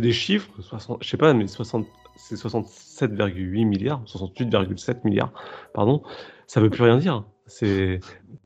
des 0.00 0.12
chiffres. 0.12 0.50
60, 0.60 1.02
je 1.02 1.08
sais 1.08 1.16
pas, 1.16 1.32
mais 1.34 1.46
60, 1.46 1.86
c'est 2.16 2.36
67,8 2.36 3.64
milliards, 3.66 4.02
68,7 4.06 5.04
milliards, 5.04 5.32
pardon. 5.74 6.02
Ça 6.46 6.60
veut 6.60 6.70
plus 6.70 6.82
rien 6.82 6.96
dire. 6.96 7.24
C'est 7.50 8.00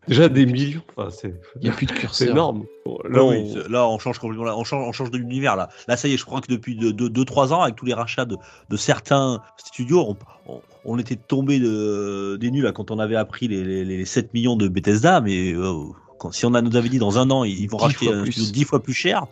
déjà 0.08 0.28
des 0.28 0.46
millions. 0.46 0.80
Enfin, 0.96 1.10
c'est 1.10 1.34
Il 1.56 1.62
n'y 1.64 1.68
a 1.68 1.72
plus 1.72 1.86
de 1.86 1.92
c'est 1.92 1.98
curseur. 1.98 2.28
énorme. 2.30 2.64
Là, 3.08 3.22
oui, 3.24 3.36
on- 3.44 3.52
c'est- 3.52 3.68
là, 3.68 3.86
on 3.88 3.98
change 3.98 4.18
complètement, 4.18 4.44
là, 4.44 4.56
on 4.56 4.64
change, 4.64 4.86
on 4.88 4.92
change 4.92 5.10
de 5.10 5.18
l'univers 5.18 5.56
là. 5.56 5.68
Là, 5.88 5.96
ça 5.96 6.08
y 6.08 6.14
est, 6.14 6.16
je 6.16 6.24
crois 6.24 6.40
que 6.40 6.50
depuis 6.50 6.74
2-3 6.76 7.52
ans, 7.52 7.60
avec 7.62 7.76
tous 7.76 7.84
les 7.86 7.94
rachats 7.94 8.24
de, 8.24 8.36
de 8.70 8.76
certains 8.76 9.40
studios, 9.58 10.00
on, 10.46 10.52
on- 10.52 10.60
on 10.86 10.98
était 10.98 11.16
tombé 11.16 11.58
de, 11.60 12.36
des 12.40 12.50
nuls 12.50 12.64
là, 12.64 12.72
quand 12.72 12.90
on 12.90 12.98
avait 12.98 13.16
appris 13.16 13.48
les, 13.48 13.62
les- 13.64 13.84
les 13.84 14.04
7 14.04 14.34
millions 14.34 14.56
de 14.56 14.68
Bethesda, 14.68 15.20
mais 15.22 15.52
euh, 15.54 15.72
quand, 16.18 16.30
si 16.32 16.44
on 16.46 16.52
a, 16.54 16.60
nous 16.62 16.76
avait 16.76 16.88
dit 16.90 16.98
dans 16.98 17.18
un 17.18 17.30
an, 17.30 17.44
ils, 17.44 17.66
vont 17.68 17.78
Dix 17.78 17.84
racheter 17.84 18.06
fois 18.06 18.16
un 18.16 18.22
plus. 18.22 18.32
studio 18.32 18.52
10 18.52 18.64
fois 18.64 18.82
plus 18.82 18.92
cher, 18.94 19.26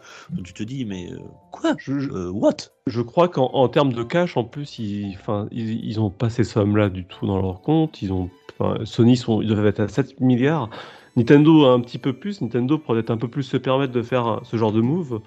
tu 0.44 0.52
te 0.54 0.62
dis, 0.62 0.84
mais 0.86 1.10
euh, 1.12 1.18
quoi? 1.50 1.74
Je, 1.78 1.98
je- 1.98 2.10
Euh, 2.10 2.30
What? 2.30 2.56
je 2.86 3.00
crois 3.02 3.28
qu'en 3.28 3.50
en 3.52 3.68
termes 3.68 3.92
de 3.92 4.02
cash, 4.02 4.36
en 4.36 4.44
plus, 4.44 4.78
ils, 4.78 5.16
ils, 5.50 5.84
ils 5.86 6.00
ont 6.00 6.10
pas 6.10 6.30
ces 6.30 6.44
sommes-là 6.44 6.88
du 6.88 7.04
tout 7.04 7.26
dans 7.26 7.40
leur 7.40 7.60
compte. 7.60 8.00
Ils 8.02 8.12
ont, 8.12 8.30
enfin, 8.62 8.84
Sony 8.84 9.16
sont, 9.16 9.42
ils 9.42 9.48
doivent 9.48 9.66
être 9.66 9.80
à 9.80 9.88
7 9.88 10.20
milliards. 10.20 10.70
Nintendo 11.16 11.66
un 11.66 11.80
petit 11.80 11.98
peu 11.98 12.12
plus. 12.12 12.40
Nintendo 12.40 12.78
pourrait 12.78 13.00
être 13.00 13.10
un 13.10 13.16
peu 13.18 13.28
plus 13.28 13.42
se 13.42 13.56
permettre 13.56 13.92
de 13.92 14.02
faire 14.02 14.40
ce 14.44 14.56
genre 14.56 14.72
de 14.72 14.80
move. 14.80 15.20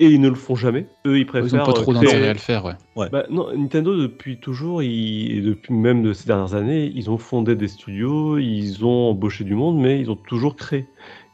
Et 0.00 0.06
ils 0.06 0.20
ne 0.20 0.28
le 0.28 0.34
font 0.34 0.56
jamais. 0.56 0.86
Eux, 1.06 1.16
ils 1.16 1.20
Ils 1.20 1.26
préfèrent. 1.26 1.60
n'ont 1.60 1.66
pas 1.66 1.72
trop 1.74 1.92
euh, 1.92 1.94
d'intérêt 1.94 2.28
à 2.28 2.32
le 2.32 2.38
faire, 2.38 2.64
ouais. 2.64 3.08
Bah, 3.10 3.24
non, 3.30 3.56
Nintendo 3.56 3.96
depuis 3.96 4.38
toujours, 4.38 4.82
ils- 4.82 5.38
et 5.38 5.40
depuis 5.42 5.72
même 5.74 6.02
de 6.02 6.12
ces 6.12 6.26
dernières 6.26 6.54
années, 6.54 6.90
ils 6.94 7.08
ont 7.08 7.18
fondé 7.18 7.54
des 7.54 7.68
studios, 7.68 8.36
ils 8.38 8.84
ont 8.84 9.10
embauché 9.10 9.44
du 9.44 9.54
monde, 9.54 9.78
mais 9.78 10.00
ils 10.00 10.10
ont 10.10 10.16
toujours 10.16 10.56
créé. 10.56 10.86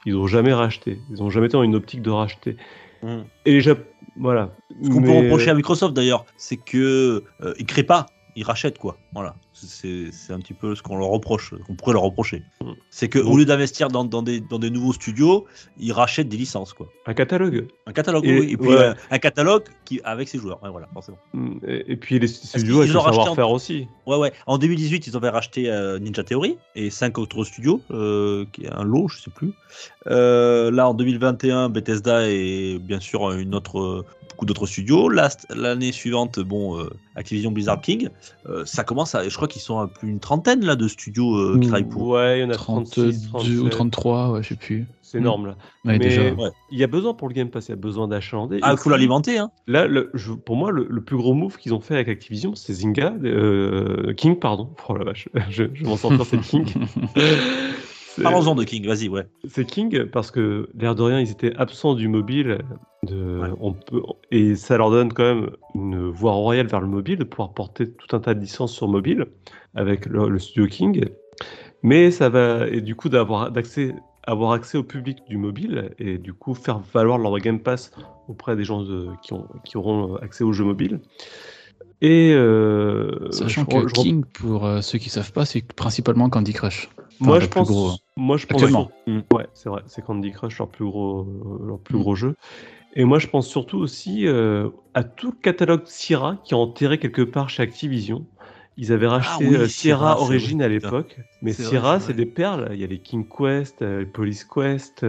Ils 0.07 0.15
n'ont 0.15 0.27
jamais 0.27 0.53
racheté. 0.53 1.01
Ils 1.11 1.23
n'ont 1.23 1.31
jamais 1.31 1.47
été 1.47 1.55
dans 1.55 1.63
une 1.63 1.77
optique 1.77 2.03
de 2.03 2.11
racheter. 2.11 2.57
Mm. 3.03 3.09
Et 3.47 3.53
les 3.53 3.61
Jap- 3.61 3.85
voilà. 4.17 4.51
Ce 4.83 4.91
qu'on 4.91 5.03
peut 5.03 5.13
reprocher 5.13 5.51
à 5.51 5.55
Microsoft 5.55 5.95
d'ailleurs, 5.95 6.27
c'est 6.37 6.57
que 6.57 7.25
euh, 7.41 7.55
ils 7.59 7.65
créent 7.67 7.85
pas, 7.85 8.07
ils 8.37 8.45
rachètent 8.45 8.79
quoi. 8.79 8.99
Voilà, 9.15 9.35
c'est 9.67 10.33
un 10.33 10.39
petit 10.41 10.55
peu 10.55 10.75
ce 10.75 10.83
qu'on 10.83 10.97
leur 10.97 11.09
reproche, 11.09 11.55
qu'on 11.67 11.75
pourrait 11.75 11.93
leur 11.95 12.03
reprocher. 12.03 12.43
Mm. 12.63 12.73
C'est 12.91 13.09
que 13.09 13.19
au 13.19 13.37
lieu 13.37 13.45
d'investir 13.45 13.89
dans, 13.89 14.05
dans 14.05 14.23
des, 14.23 14.41
dans 14.41 14.59
des 14.59 14.71
nouveaux 14.71 14.93
studios, 14.93 15.47
ils 15.79 15.93
rachètent 15.93 16.29
des 16.29 16.37
licences 16.37 16.73
quoi. 16.73 16.89
un 17.07 17.15
catalogue. 17.15 17.67
Un 17.87 17.93
catalogue, 17.93 18.25
Et- 18.27 18.39
oui, 18.41 18.53
et 18.53 18.57
puis 18.57 18.69
ouais. 18.71 18.77
euh, 18.77 18.95
un 19.11 19.19
catalogue 19.19 19.65
qui 19.85 20.01
avec 20.05 20.29
ses 20.29 20.39
joueurs. 20.39 20.63
Ouais, 20.63 20.71
voilà, 20.71 20.89
forcément. 20.93 21.19
Mm, 21.35 21.59
Et, 21.67 21.93
et 21.93 21.97
puis 21.97 22.19
les 22.19 22.27
studios 22.29 22.79
avec 22.79 22.91
ils 22.91 22.93
le 22.93 22.99
ont 22.99 23.05
savoir-faire 23.05 23.51
aussi. 23.51 23.87
Ouais, 24.07 24.17
ouais. 24.17 24.33
En 24.47 24.59
2018, 24.59 25.07
ils 25.07 25.17
avaient 25.17 25.29
racheté 25.29 25.71
euh, 25.71 25.99
Ninja 25.99 26.23
Theory 26.25 26.57
et 26.75 26.91
cinq 26.91 27.19
autres 27.19 27.45
studios, 27.45 27.81
euh, 27.91 28.45
qui 28.53 28.65
est 28.65 28.73
un 28.73 28.85
lot, 28.85 29.09
je 29.09 29.21
sais 29.23 29.31
plus. 29.31 29.53
Euh, 30.07 30.71
là, 30.71 30.89
en 30.89 30.95
2021, 30.95 31.69
Bethesda 31.69 32.29
et 32.29 32.79
bien 32.81 33.01
sûr 33.01 33.33
une 33.33 33.55
autre, 33.55 34.05
beaucoup 34.31 34.47
d'autres 34.47 34.67
studios. 34.67 35.09
L'année 35.55 35.93
suivante, 35.93 36.39
bon, 36.41 36.79
euh, 36.79 36.89
Activision 37.19 37.51
Blizzard 37.51 37.81
King, 37.81 38.09
euh, 38.49 38.65
ça 38.65 38.85
commence 38.85 39.15
à, 39.15 39.29
je 39.29 39.35
crois 39.37 39.49
qu'ils 39.49 39.61
sont 39.61 39.79
à 39.79 39.89
plus 39.89 40.07
d'une 40.09 40.21
trentaine 40.21 40.65
là 40.65 40.77
de 40.77 40.87
studios 40.89 41.35
euh, 41.37 41.59
qui 41.61 41.67
travaillent 41.67 41.89
pour. 41.89 42.07
Ouais, 42.09 42.39
il 42.39 42.43
y 42.43 42.45
en 42.45 42.51
a 42.51 42.55
32 42.55 43.13
36, 43.13 43.27
ou 43.27 43.31
37. 43.65 43.71
33, 43.71 44.31
ouais, 44.31 44.43
je 44.43 44.49
sais 44.51 44.55
plus. 44.57 44.87
C'est 45.03 45.19
énorme 45.19 45.47
là. 45.47 45.53
Ouais, 45.87 45.93
Mais 45.93 45.99
déjà. 45.99 46.23
Ouais. 46.35 46.51
il 46.71 46.79
y 46.79 46.85
a 46.85 46.87
besoin 46.87 47.15
pour 47.15 47.29
le 47.29 47.35
Game 47.35 47.49
Pass, 47.49 47.69
il 47.69 47.71
y 47.71 47.73
a 47.73 47.77
besoin 47.77 48.09
d'achalandés. 48.09 48.59
Ah, 48.63 48.73
il 48.73 48.79
faut 48.79 48.91
l'alimenter, 48.91 49.39
hein. 49.39 49.51
Là, 49.67 49.87
le- 49.87 50.11
je- 50.15 50.33
pour 50.35 50.55
moi, 50.57 50.71
le, 50.71 50.87
le 50.89 51.01
plus 51.03 51.17
gros 51.17 51.33
move 51.33 51.57
qu'ils 51.57 51.73
ont 51.73 51.81
fait 51.81 51.95
avec 51.95 52.09
Activision, 52.09 52.55
c'est 52.55 52.75
Zynga, 52.75 53.15
euh, 53.25 54.13
King, 54.15 54.37
pardon. 54.39 54.69
Oh 54.89 54.97
la 54.97 55.05
vache, 55.05 55.29
je, 55.51 55.65
je 55.73 55.83
vais 55.83 55.89
m'en 55.89 55.97
sortir, 55.97 56.25
c'est 56.27 56.39
King. 56.41 56.67
Parlons-en 58.23 58.55
de 58.55 58.65
King, 58.65 58.87
vas-y, 58.87 59.09
ouais. 59.09 59.27
C'est 59.49 59.65
King 59.65 60.05
parce 60.07 60.31
que 60.31 60.69
l'air 60.79 60.95
de 60.95 61.03
rien, 61.03 61.21
ils 61.21 61.31
étaient 61.31 61.55
absents 61.57 61.95
du 61.95 62.09
mobile. 62.09 62.59
De, 63.05 63.39
Ouais. 63.41 63.49
on 63.61 63.73
peut, 63.75 64.03
et 64.33 64.57
ça 64.57 64.77
leur 64.77 64.91
donne 64.91 65.13
quand 65.13 65.23
même 65.23 65.51
une 65.77 66.09
voie 66.09 66.33
royale 66.33 66.67
vers 66.67 66.81
le 66.81 66.89
mobile, 66.89 67.17
de 67.17 67.25
pouvoir 67.25 67.53
porter 67.55 67.91
tout 67.93 68.17
un 68.17 68.19
tas 68.19 68.35
de 68.35 68.41
licences 68.41 68.73
sur 68.73 68.89
mobile 68.89 69.27
avec 69.77 70.07
le, 70.07 70.29
le 70.29 70.39
studio 70.41 70.67
King. 70.67 71.05
Mais 71.85 72.11
ça 72.11 72.29
va, 72.29 72.67
et 72.67 72.81
du 72.81 72.97
coup, 72.97 73.09
d'avoir 73.09 73.53
d'accès, 73.53 73.95
avoir 74.25 74.51
accès 74.51 74.77
au 74.79 74.83
public 74.83 75.19
du 75.29 75.37
mobile 75.37 75.95
et 76.01 76.19
du 76.19 76.33
coup 76.35 76.55
faire 76.55 76.81
valoir 76.93 77.19
leur 77.19 77.39
Game 77.39 77.61
Pass 77.61 77.93
auprès 78.27 78.57
des 78.57 78.65
gens 78.65 78.83
de- 78.83 79.11
qui, 79.23 79.33
ont, 79.33 79.47
qui 79.65 79.77
auront 79.77 80.17
accès 80.17 80.43
aux 80.43 80.53
jeux 80.53 80.65
mobiles. 80.65 81.01
Et 82.01 82.33
euh, 82.35 83.31
Sachant 83.31 83.65
je- 83.71 83.83
que 83.83 83.89
je- 83.89 83.95
King, 83.95 84.25
pour 84.25 84.67
euh, 84.67 84.81
ceux 84.81 84.99
qui 84.99 85.09
savent 85.09 85.33
pas, 85.33 85.45
c'est 85.45 85.63
principalement 85.73 86.29
Candy 86.29 86.53
Crush. 86.53 86.89
moi, 87.21 87.37
le 87.37 87.43
je 87.45 87.49
plus 87.49 87.59
pense, 87.61 87.69
gros, 87.69 87.89
hein. 87.91 87.97
Moi, 88.19 88.37
je 88.37 88.47
pense, 88.47 88.63
Actuellement. 88.63 88.91
Mm. 89.07 89.21
ouais, 89.33 89.47
c'est 89.55 89.69
vrai, 89.69 89.83
c'est 89.87 90.05
Candy 90.05 90.33
Crush 90.33 90.59
leur 90.59 90.69
plus 90.69 90.85
gros, 90.85 91.21
euh, 91.21 91.67
leur 91.69 91.79
plus 91.79 91.97
Mm. 91.97 92.01
gros 92.01 92.15
jeu. 92.17 92.35
Et 92.95 93.05
moi, 93.05 93.21
je 93.21 93.29
pense 93.29 93.47
surtout 93.47 93.79
aussi 93.79 94.27
euh, 94.27 94.71
à 94.95 95.05
tout 95.05 95.31
le 95.31 95.37
catalogue 95.41 95.83
Sierra 95.85 96.37
qui 96.43 96.53
est 96.55 96.57
enterré 96.57 96.99
quelque 96.99 97.23
part 97.23 97.49
chez 97.49 97.63
Activision. 97.63 98.27
Ils 98.77 98.93
avaient 98.93 99.07
racheté 99.07 99.47
oui, 99.47 99.57
euh, 99.57 99.69
Sierra, 99.69 100.21
Origin 100.21 100.63
à 100.63 100.69
l'époque, 100.69 101.19
mais 101.43 101.53
Sierra, 101.53 102.01
c'est 102.01 102.13
des 102.13 102.27
perles. 102.27 102.69
Il 102.73 102.81
y 102.81 102.85
a 102.85 102.87
les 102.87 102.99
King 103.01 103.25
Quest, 103.29 103.83
les 103.83 104.07
Police 104.07 104.45
Quest, 104.45 105.05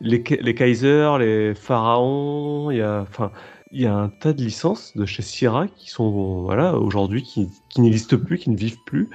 les, 0.00 0.22
les 0.40 0.54
Kaiser, 0.54 1.10
les 1.18 1.54
Pharaons. 1.54 2.70
Il 2.70 2.78
y 2.78 2.82
a, 2.82 3.02
enfin, 3.02 3.32
il 3.72 3.82
y 3.82 3.86
a 3.86 3.94
un 3.94 4.08
tas 4.08 4.32
de 4.32 4.42
licences 4.42 4.96
de 4.96 5.04
chez 5.04 5.22
Sierra 5.22 5.66
qui 5.66 5.90
sont, 5.90 6.42
voilà, 6.42 6.76
aujourd'hui, 6.76 7.22
qui, 7.22 7.48
qui 7.68 7.80
n'existent 7.80 8.18
plus, 8.18 8.38
qui 8.38 8.50
ne 8.50 8.56
vivent 8.56 8.82
plus 8.86 9.10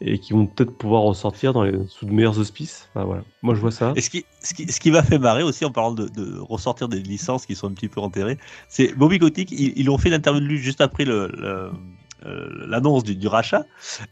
et 0.00 0.18
qui 0.18 0.32
vont 0.32 0.46
peut-être 0.46 0.76
pouvoir 0.76 1.02
ressortir 1.02 1.52
dans 1.52 1.62
les, 1.62 1.72
sous 1.88 2.06
de 2.06 2.12
meilleurs 2.12 2.38
auspices. 2.38 2.88
Voilà. 2.94 3.22
Moi, 3.42 3.54
je 3.54 3.60
vois 3.60 3.70
ça. 3.70 3.92
Et 3.96 4.00
ce 4.00 4.10
qui, 4.10 4.24
ce 4.42 4.90
m'a 4.90 5.02
fait 5.02 5.18
marrer 5.18 5.42
aussi 5.42 5.64
en 5.64 5.72
parlant 5.72 5.92
de, 5.92 6.38
ressortir 6.40 6.88
des 6.88 7.00
licences 7.00 7.46
qui 7.46 7.56
sont 7.56 7.68
un 7.68 7.72
petit 7.72 7.88
peu 7.88 8.00
enterrées, 8.00 8.38
c'est 8.68 8.94
Bobby 8.94 9.18
Kotick, 9.18 9.50
ils, 9.50 9.72
ils 9.76 9.90
ont 9.90 9.98
fait 9.98 10.10
l'interview 10.10 10.40
de 10.40 10.46
lui 10.46 10.58
juste 10.58 10.80
après 10.80 11.04
le. 11.04 11.72
L'annonce 12.24 13.04
du, 13.04 13.14
du 13.16 13.28
rachat, 13.28 13.64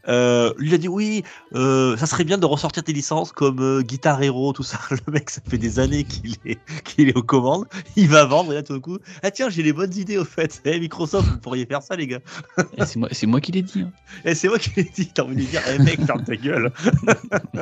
euh, 0.08 0.52
lui 0.58 0.74
a 0.74 0.78
dit 0.78 0.88
oui, 0.88 1.22
euh, 1.54 1.96
ça 1.96 2.06
serait 2.06 2.24
bien 2.24 2.38
de 2.38 2.46
ressortir 2.46 2.82
des 2.82 2.92
licences 2.92 3.32
comme 3.32 3.60
euh, 3.60 3.82
Guitar 3.82 4.22
Hero, 4.22 4.52
tout 4.52 4.62
ça. 4.62 4.78
Le 5.06 5.12
mec, 5.12 5.30
ça 5.30 5.40
fait 5.48 5.58
des 5.58 5.78
années 5.78 6.04
qu'il 6.04 6.36
est, 6.44 6.58
qu'il 6.84 7.08
est 7.08 7.16
aux 7.16 7.22
commandes, 7.22 7.66
il 7.96 8.08
va 8.08 8.24
vendre 8.24 8.52
et 8.52 8.54
là 8.56 8.62
tout 8.62 8.74
d'un 8.74 8.80
coup, 8.80 8.98
ah 9.22 9.30
tiens, 9.30 9.48
j'ai 9.48 9.62
les 9.62 9.72
bonnes 9.72 9.94
idées 9.94 10.18
au 10.18 10.24
fait. 10.24 10.60
Eh, 10.64 10.78
Microsoft, 10.78 11.28
vous 11.28 11.38
pourriez 11.38 11.66
faire 11.66 11.82
ça 11.82 11.96
les 11.96 12.06
gars. 12.06 12.20
Et 12.76 12.84
c'est 12.86 12.96
moi, 12.98 13.08
c'est 13.12 13.26
moi 13.26 13.40
qui 13.40 13.52
l'ai 13.52 13.62
dit. 13.62 13.82
hein. 13.82 13.92
Et 14.24 14.34
c'est 14.34 14.48
moi 14.48 14.58
qui 14.58 14.70
l'ai 14.76 14.84
dit, 14.84 15.08
t'as 15.12 15.22
envie 15.22 15.34
de 15.34 15.40
lui 15.40 15.46
dire, 15.46 15.62
eh 15.68 15.78
mec, 15.82 16.00
ferme 16.04 16.22
ta 16.24 16.36
gueule. 16.36 16.72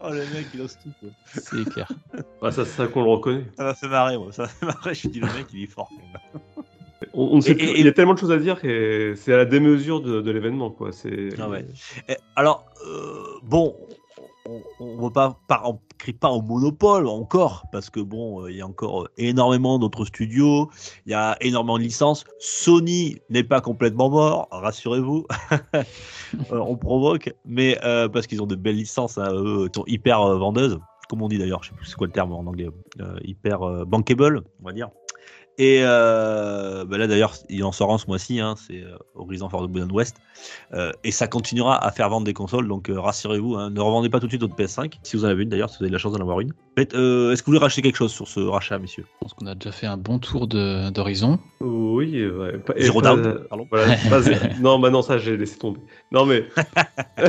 oh 0.00 0.10
le 0.10 0.20
mec, 0.34 0.46
il 0.54 0.60
ose 0.62 0.76
tout. 0.82 0.90
Quoi. 1.00 1.08
C'est 1.26 1.64
clair. 1.70 1.90
Bah, 2.40 2.52
ça, 2.52 2.64
c'est 2.64 2.76
ça 2.76 2.86
qu'on 2.86 3.02
le 3.02 3.10
reconnaît. 3.10 3.46
Ça 3.56 3.64
m'a 3.64 3.74
fait 3.74 3.88
marrer, 3.88 4.18
moi. 4.18 4.32
Ça 4.32 4.42
m'a 4.42 4.48
fait 4.48 4.66
marrer. 4.66 4.94
Je 4.94 4.98
suis 5.00 5.08
dit, 5.08 5.20
le 5.20 5.26
mec, 5.26 5.46
il 5.52 5.62
est 5.64 5.66
fort. 5.66 5.88
quand 5.90 5.96
même. 6.56 6.64
On, 7.14 7.28
on 7.32 7.36
ne 7.36 7.40
sait 7.40 7.52
Et- 7.52 7.54
plus- 7.54 7.66
et- 7.68 7.80
il 7.80 7.84
y 7.86 7.88
a 7.88 7.92
tellement 7.92 8.14
de 8.14 8.18
choses 8.18 8.32
à 8.32 8.38
dire 8.38 8.60
que 8.60 9.14
c'est 9.16 9.32
à 9.32 9.36
la 9.38 9.44
démesure 9.44 10.00
de, 10.00 10.20
de 10.20 10.30
l'événement, 10.30 10.70
quoi. 10.70 10.90
C'est. 10.92 11.28
Ah 11.40 11.48
ouais. 11.48 11.64
Alors, 12.36 12.64
euh, 12.86 13.22
bon, 13.44 13.74
on 14.80 15.04
ne 15.04 15.08
pas, 15.10 15.38
on 15.64 15.78
crie 15.98 16.12
pas 16.12 16.28
au 16.30 16.42
monopole 16.42 17.06
encore, 17.06 17.64
parce 17.72 17.88
que 17.88 18.00
bon, 18.00 18.42
euh, 18.44 18.50
il 18.50 18.58
y 18.58 18.60
a 18.60 18.66
encore 18.66 19.04
euh, 19.04 19.08
énormément 19.16 19.78
d'autres 19.78 20.04
studios, 20.04 20.68
il 21.06 21.12
y 21.12 21.14
a 21.14 21.36
énormément 21.40 21.78
de 21.78 21.82
licences. 21.84 22.24
Sony 22.40 23.16
n'est 23.30 23.44
pas 23.44 23.60
complètement 23.62 24.10
mort, 24.10 24.48
rassurez-vous. 24.50 25.26
On 26.50 26.76
provoque, 26.76 27.32
mais 27.46 27.78
euh, 27.84 28.08
parce 28.08 28.26
qu'ils 28.26 28.42
ont 28.42 28.46
de 28.46 28.56
belles 28.56 28.76
licences, 28.76 29.18
hein, 29.18 29.32
eux, 29.32 29.68
ils 29.72 29.74
sont 29.74 29.84
hyper 29.86 30.20
vendeuses, 30.36 30.78
comme 31.08 31.22
on 31.22 31.28
dit 31.28 31.38
d'ailleurs, 31.38 31.62
je 31.62 31.70
sais 31.70 31.74
plus 31.76 31.86
c'est 31.86 31.96
quoi 31.96 32.06
le 32.06 32.12
terme 32.12 32.32
en 32.32 32.40
anglais, 32.40 32.68
euh, 33.00 33.16
hyper 33.22 33.62
euh, 33.62 33.84
bankable, 33.84 34.42
on 34.62 34.66
va 34.66 34.72
dire. 34.72 34.90
Et 35.56 35.82
euh, 35.84 36.84
bah 36.84 36.98
là 36.98 37.06
d'ailleurs, 37.06 37.34
il 37.48 37.62
en 37.62 37.70
sort 37.70 37.92
un 37.92 37.98
ce 37.98 38.06
mois-ci, 38.08 38.40
hein, 38.40 38.56
c'est 38.56 38.82
euh, 38.82 38.96
Horizon 39.14 39.48
Forbidden 39.48 39.92
West. 39.92 40.16
Euh, 40.72 40.90
et 41.04 41.12
ça 41.12 41.28
continuera 41.28 41.76
à 41.84 41.92
faire 41.92 42.08
vendre 42.08 42.26
des 42.26 42.32
consoles, 42.32 42.66
donc 42.66 42.90
euh, 42.90 42.98
rassurez-vous, 42.98 43.54
hein, 43.54 43.70
ne 43.70 43.80
revendez 43.80 44.08
pas 44.10 44.18
tout 44.18 44.26
de 44.26 44.32
suite 44.32 44.40
votre 44.40 44.56
PS5, 44.56 44.94
si 45.04 45.16
vous 45.16 45.24
en 45.24 45.28
avez 45.28 45.44
une 45.44 45.48
d'ailleurs, 45.50 45.70
si 45.70 45.78
vous 45.78 45.84
avez 45.84 45.90
de 45.90 45.94
la 45.94 45.98
chance 46.00 46.12
d'en 46.12 46.20
avoir 46.20 46.40
une. 46.40 46.52
Euh, 46.94 47.30
Est-ce 47.30 47.42
que 47.42 47.46
vous 47.46 47.52
voulez 47.52 47.60
racheter 47.62 47.82
quelque 47.82 47.94
chose 47.96 48.10
sur 48.12 48.26
ce 48.26 48.40
rachat, 48.40 48.80
messieurs? 48.80 49.04
Je 49.06 49.18
pense 49.20 49.34
qu'on 49.34 49.46
a 49.46 49.54
déjà 49.54 49.70
fait 49.70 49.86
un 49.86 49.96
bon 49.96 50.18
tour 50.18 50.48
d'horizon. 50.48 51.38
Oui, 51.60 52.26
ouais. 52.26 52.58
Pas- 52.58 52.74
Zero 52.76 53.00
pas- 53.00 53.14
Down, 53.14 53.44
pardon. 53.48 53.68
Voilà, 53.70 53.94
pas 54.10 54.20
zé- 54.22 54.36
non, 54.60 54.80
bah 54.80 54.90
non, 54.90 55.02
ça 55.02 55.18
j'ai 55.18 55.36
laissé 55.36 55.56
tomber. 55.56 55.78
Non, 56.10 56.26
mais 56.26 56.46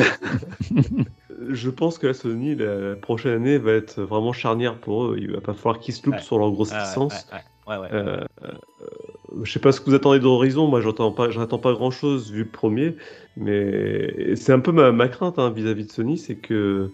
je 1.49 1.69
pense 1.69 1.97
que 1.97 2.07
la 2.07 2.13
Sony, 2.13 2.55
la 2.55 2.95
prochaine 2.95 3.33
année, 3.33 3.57
va 3.57 3.73
être 3.73 4.01
vraiment 4.01 4.33
charnière 4.33 4.77
pour 4.79 5.05
eux. 5.05 5.17
Il 5.19 5.31
va 5.31 5.41
pas 5.41 5.53
falloir 5.53 5.79
qu'ils 5.79 5.93
se 5.93 6.05
loupent 6.05 6.15
Ouais. 6.15 6.21
sur 6.21 6.39
leur 6.39 6.51
grosse 6.51 6.71
ouais, 6.71 6.79
licence. 6.79 7.27
ouais, 7.31 7.39
ouais, 7.67 7.77
ouais. 7.77 7.89
Euh, 7.91 8.19
je 9.43 9.51
sais 9.51 9.59
pas 9.59 9.71
ce 9.71 9.81
que 9.81 9.89
vous 9.89 9.95
attendez 9.95 10.19
d'Horizon, 10.19 10.67
moi 10.67 10.81
j'attends 10.81 11.11
pas, 11.11 11.29
j'attends 11.29 11.59
pas 11.59 11.73
grand 11.73 11.91
chose 11.91 12.31
vu 12.31 12.43
le 12.43 12.49
premier, 12.49 12.95
mais 13.37 14.35
c'est 14.35 14.53
un 14.53 14.59
peu 14.59 14.71
ma, 14.71 15.07
crainte 15.07 15.39
hein, 15.39 15.49
vis-à-vis 15.49 15.85
de 15.85 15.91
Sony, 15.91 16.17
c'est 16.17 16.35
que 16.35 16.91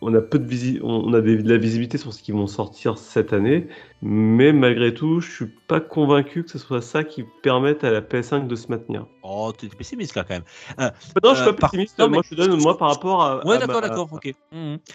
on 0.00 0.14
a 0.14 0.20
peu 0.20 0.38
de 0.38 0.46
visi 0.46 0.78
on 0.82 1.12
a 1.12 1.20
de 1.20 1.48
la 1.48 1.56
visibilité 1.56 1.98
sur 1.98 2.12
ce 2.12 2.22
qu'ils 2.22 2.34
vont 2.34 2.46
sortir 2.46 2.98
cette 2.98 3.32
année, 3.32 3.66
mais 4.02 4.52
malgré 4.52 4.92
tout, 4.94 5.20
je 5.20 5.30
suis 5.30 5.46
pas 5.68 5.80
convaincu 5.80 6.44
que 6.44 6.50
ce 6.50 6.58
soit 6.58 6.82
ça 6.82 7.02
qui 7.04 7.24
permette 7.42 7.82
à 7.84 7.90
la 7.90 8.00
PS5 8.02 8.46
de 8.46 8.54
se 8.54 8.68
maintenir. 8.68 9.06
Oh, 9.22 9.52
t'es 9.56 9.68
pessimiste 9.68 10.14
là 10.14 10.22
quand 10.22 10.34
même. 10.34 10.44
Euh, 10.80 10.90
Non, 11.24 11.30
je 11.30 11.40
suis 11.40 11.48
Euh, 11.48 11.52
pas 11.52 11.58
par- 11.58 11.70
pessimiste, 11.70 11.94
mais- 11.98 12.08
moi 12.08 12.22
je 12.24 12.30
te 12.30 12.34
donne 12.40 12.60
moi 12.60 12.76
par 12.78 12.88
rapport 12.90 13.22
à, 13.22 13.44
Ouais, 13.46 13.58
d'accord, 13.58 13.80
ma- 13.80 13.88
d'accord, 13.88 14.08
ok. 14.12 14.32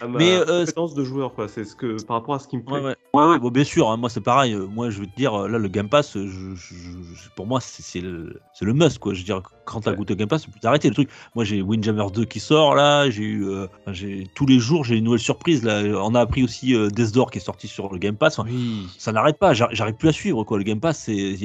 À 0.00 0.06
ma 0.08 0.18
Mais, 0.18 0.32
euh, 0.48 0.64
de 0.64 1.04
joueur, 1.04 1.34
quoi. 1.34 1.48
C'est 1.48 1.64
ce 1.64 1.76
que 1.76 2.02
par 2.04 2.16
rapport 2.18 2.34
à 2.34 2.38
ce 2.38 2.48
qui 2.48 2.56
me 2.56 2.62
plaît. 2.62 2.74
Ouais, 2.76 2.80
ouais. 2.82 2.96
Ouais, 3.14 3.26
ouais, 3.26 3.38
bon, 3.38 3.50
bien 3.50 3.64
sûr, 3.64 3.90
hein, 3.90 3.96
moi 3.98 4.08
c'est 4.08 4.22
pareil. 4.22 4.54
euh, 4.54 4.66
Moi 4.66 4.88
je 4.90 5.00
veux 5.00 5.06
te 5.06 5.14
dire, 5.16 5.36
là 5.48 5.58
le 5.58 5.68
Game 5.68 5.88
Pass, 5.90 6.14
je, 6.14 6.26
je- 6.26 6.54
je- 6.54 7.28
pour 7.36 7.46
moi 7.46 7.60
c'est 7.60 8.00
le, 8.00 8.40
c'est 8.54 8.64
le 8.64 8.72
must 8.72 8.98
quoi. 8.98 9.12
Je 9.12 9.18
veux 9.18 9.24
dire, 9.24 9.42
quand 9.66 9.80
t'as 9.80 9.90
Ouais. 9.90 9.96
goûté 9.96 10.14
au 10.14 10.16
Game 10.16 10.28
Pass, 10.28 10.42
tu 10.42 10.50
peux 10.50 10.58
t'arrêter 10.60 10.88
le 10.88 10.94
truc. 10.94 11.10
Moi 11.34 11.44
j'ai 11.44 11.60
Windjammer 11.60 12.06
2 12.14 12.24
qui 12.24 12.40
sort 12.40 12.74
là, 12.74 13.10
j'ai 13.10 13.22
eu, 13.24 13.46
euh, 13.46 13.66
j'ai 13.88 14.26
tous 14.34 14.46
les 14.46 14.58
jours 14.58 14.84
j'ai 14.84 14.96
une 14.96 15.04
nouvelle 15.04 15.20
surprise 15.20 15.62
là. 15.62 15.82
On 16.02 16.14
a 16.14 16.20
appris 16.20 16.42
aussi 16.42 16.74
euh, 16.74 16.88
Death 16.88 17.12
Door 17.12 17.30
qui 17.30 17.38
est 17.38 17.42
sorti 17.42 17.68
sur 17.68 17.92
le 17.92 17.98
Game 17.98 18.16
Pass. 18.16 18.38
Enfin, 18.38 18.48
Oui. 18.50 18.86
Ça 18.98 19.12
n'arrête 19.12 19.38
pas, 19.38 19.54
j'ar- 19.54 19.68
j'arrive 19.72 19.94
plus 19.94 20.08
à 20.08 20.12
suivre 20.12 20.44
quoi. 20.44 20.58
Le 20.58 20.64
Game 20.64 20.80
Pass, 20.80 20.98
c'est, 21.06 21.36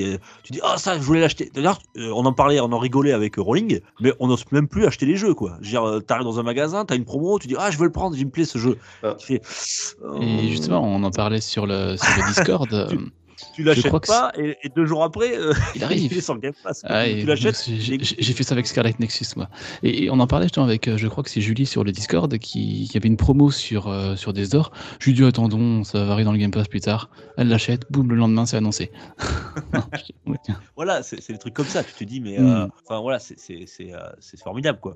tu 0.43 0.51
dis 0.53 0.59
ah 0.63 0.77
ça, 0.77 0.95
je 0.97 1.01
voulais 1.03 1.21
l'acheter. 1.21 1.49
D'ailleurs, 1.53 1.79
euh, 1.97 2.11
on 2.15 2.25
en 2.25 2.33
parlait, 2.33 2.59
on 2.59 2.71
en 2.71 2.79
rigolait 2.79 3.11
avec 3.13 3.37
euh, 3.37 3.41
Rolling, 3.41 3.79
mais 3.99 4.13
on 4.19 4.27
n'ose 4.27 4.43
même 4.51 4.67
plus 4.67 4.85
acheter 4.85 5.05
les 5.05 5.15
jeux 5.15 5.33
quoi. 5.33 5.57
Je 5.61 5.65
veux 5.65 5.71
dire, 5.71 5.87
euh, 5.87 5.99
t'arrives 5.99 6.25
dans 6.25 6.39
un 6.39 6.43
magasin, 6.43 6.85
t'as 6.85 6.95
une 6.95 7.05
promo, 7.05 7.39
tu 7.39 7.47
dis 7.47 7.55
ah 7.57 7.71
je 7.71 7.77
veux 7.77 7.85
le 7.85 7.91
prendre, 7.91 8.17
il 8.17 8.25
me 8.25 8.31
plaît 8.31 8.45
ce 8.45 8.57
jeu. 8.57 8.77
Ah. 9.03 9.15
Fais, 9.19 9.41
Et 10.21 10.47
justement, 10.49 10.81
on 10.83 11.03
en 11.03 11.11
parlait 11.11 11.41
sur 11.41 11.65
le, 11.67 11.95
sur 11.97 12.07
le 12.17 12.27
Discord. 12.33 12.89
Tu 13.53 13.63
l'achètes 13.63 14.05
pas 14.07 14.31
et, 14.37 14.57
et 14.63 14.69
deux 14.69 14.85
jours 14.85 15.03
après, 15.03 15.37
euh, 15.37 15.53
il 15.75 15.83
arrive. 15.83 16.11
il 16.11 16.17
est 16.17 16.21
sur 16.21 16.33
le 16.33 16.39
Game 16.39 16.53
Pass. 16.63 16.81
Ah, 16.85 17.05
tu 17.07 17.25
l'achètes. 17.25 17.63
j'ai- 17.67 17.97
fait 18.33 18.43
ça 18.43 18.53
avec 18.53 18.67
Scarlet 18.67 18.93
Nexus, 18.99 19.25
moi. 19.35 19.49
Et, 19.83 20.03
et 20.05 20.09
on 20.11 20.19
en 20.19 20.27
parlait 20.27 20.45
justement 20.45 20.65
avec, 20.65 20.87
euh, 20.87 20.97
je 20.97 21.07
crois 21.07 21.23
que 21.23 21.29
c'est 21.29 21.41
Julie 21.41 21.65
sur 21.65 21.83
le 21.83 21.91
Discord, 21.91 22.37
qui, 22.37 22.87
qui 22.89 22.97
avait 22.97 23.07
une 23.07 23.17
promo 23.17 23.49
sur, 23.51 23.87
euh, 23.87 24.15
sur 24.15 24.33
des 24.33 24.55
ors. 24.55 24.71
Je 24.99 25.05
lui 25.07 25.13
dit, 25.13 25.23
attendons, 25.23 25.83
ça 25.83 26.03
va 26.03 26.11
arriver 26.13 26.25
dans 26.25 26.31
le 26.33 26.37
Game 26.37 26.51
Pass 26.51 26.67
plus 26.67 26.81
tard. 26.81 27.09
Elle 27.37 27.47
l'achète, 27.49 27.81
boum, 27.91 28.09
le 28.09 28.15
lendemain, 28.15 28.45
c'est 28.45 28.57
annoncé. 28.57 28.91
Je 29.93 30.03
dis, 30.03 30.15
ouais, 30.27 30.37
tiens. 30.43 30.59
Voilà, 30.75 31.03
c'est 31.03 31.25
des 31.27 31.37
trucs 31.37 31.53
comme 31.53 31.65
ça. 31.67 31.83
Tu 31.83 31.93
te 31.93 32.03
dis, 32.03 32.19
mais 32.21 32.37
Mm. 32.39 32.47
euh, 32.47 32.67
enfin 32.85 32.99
voilà, 33.01 33.19
c'est- 33.19 33.39
c'est 33.39 33.65
c'est, 33.67 33.93
euh, 33.93 33.99
c'est 34.19 34.39
formidable 34.39 34.79
quoi. 34.79 34.93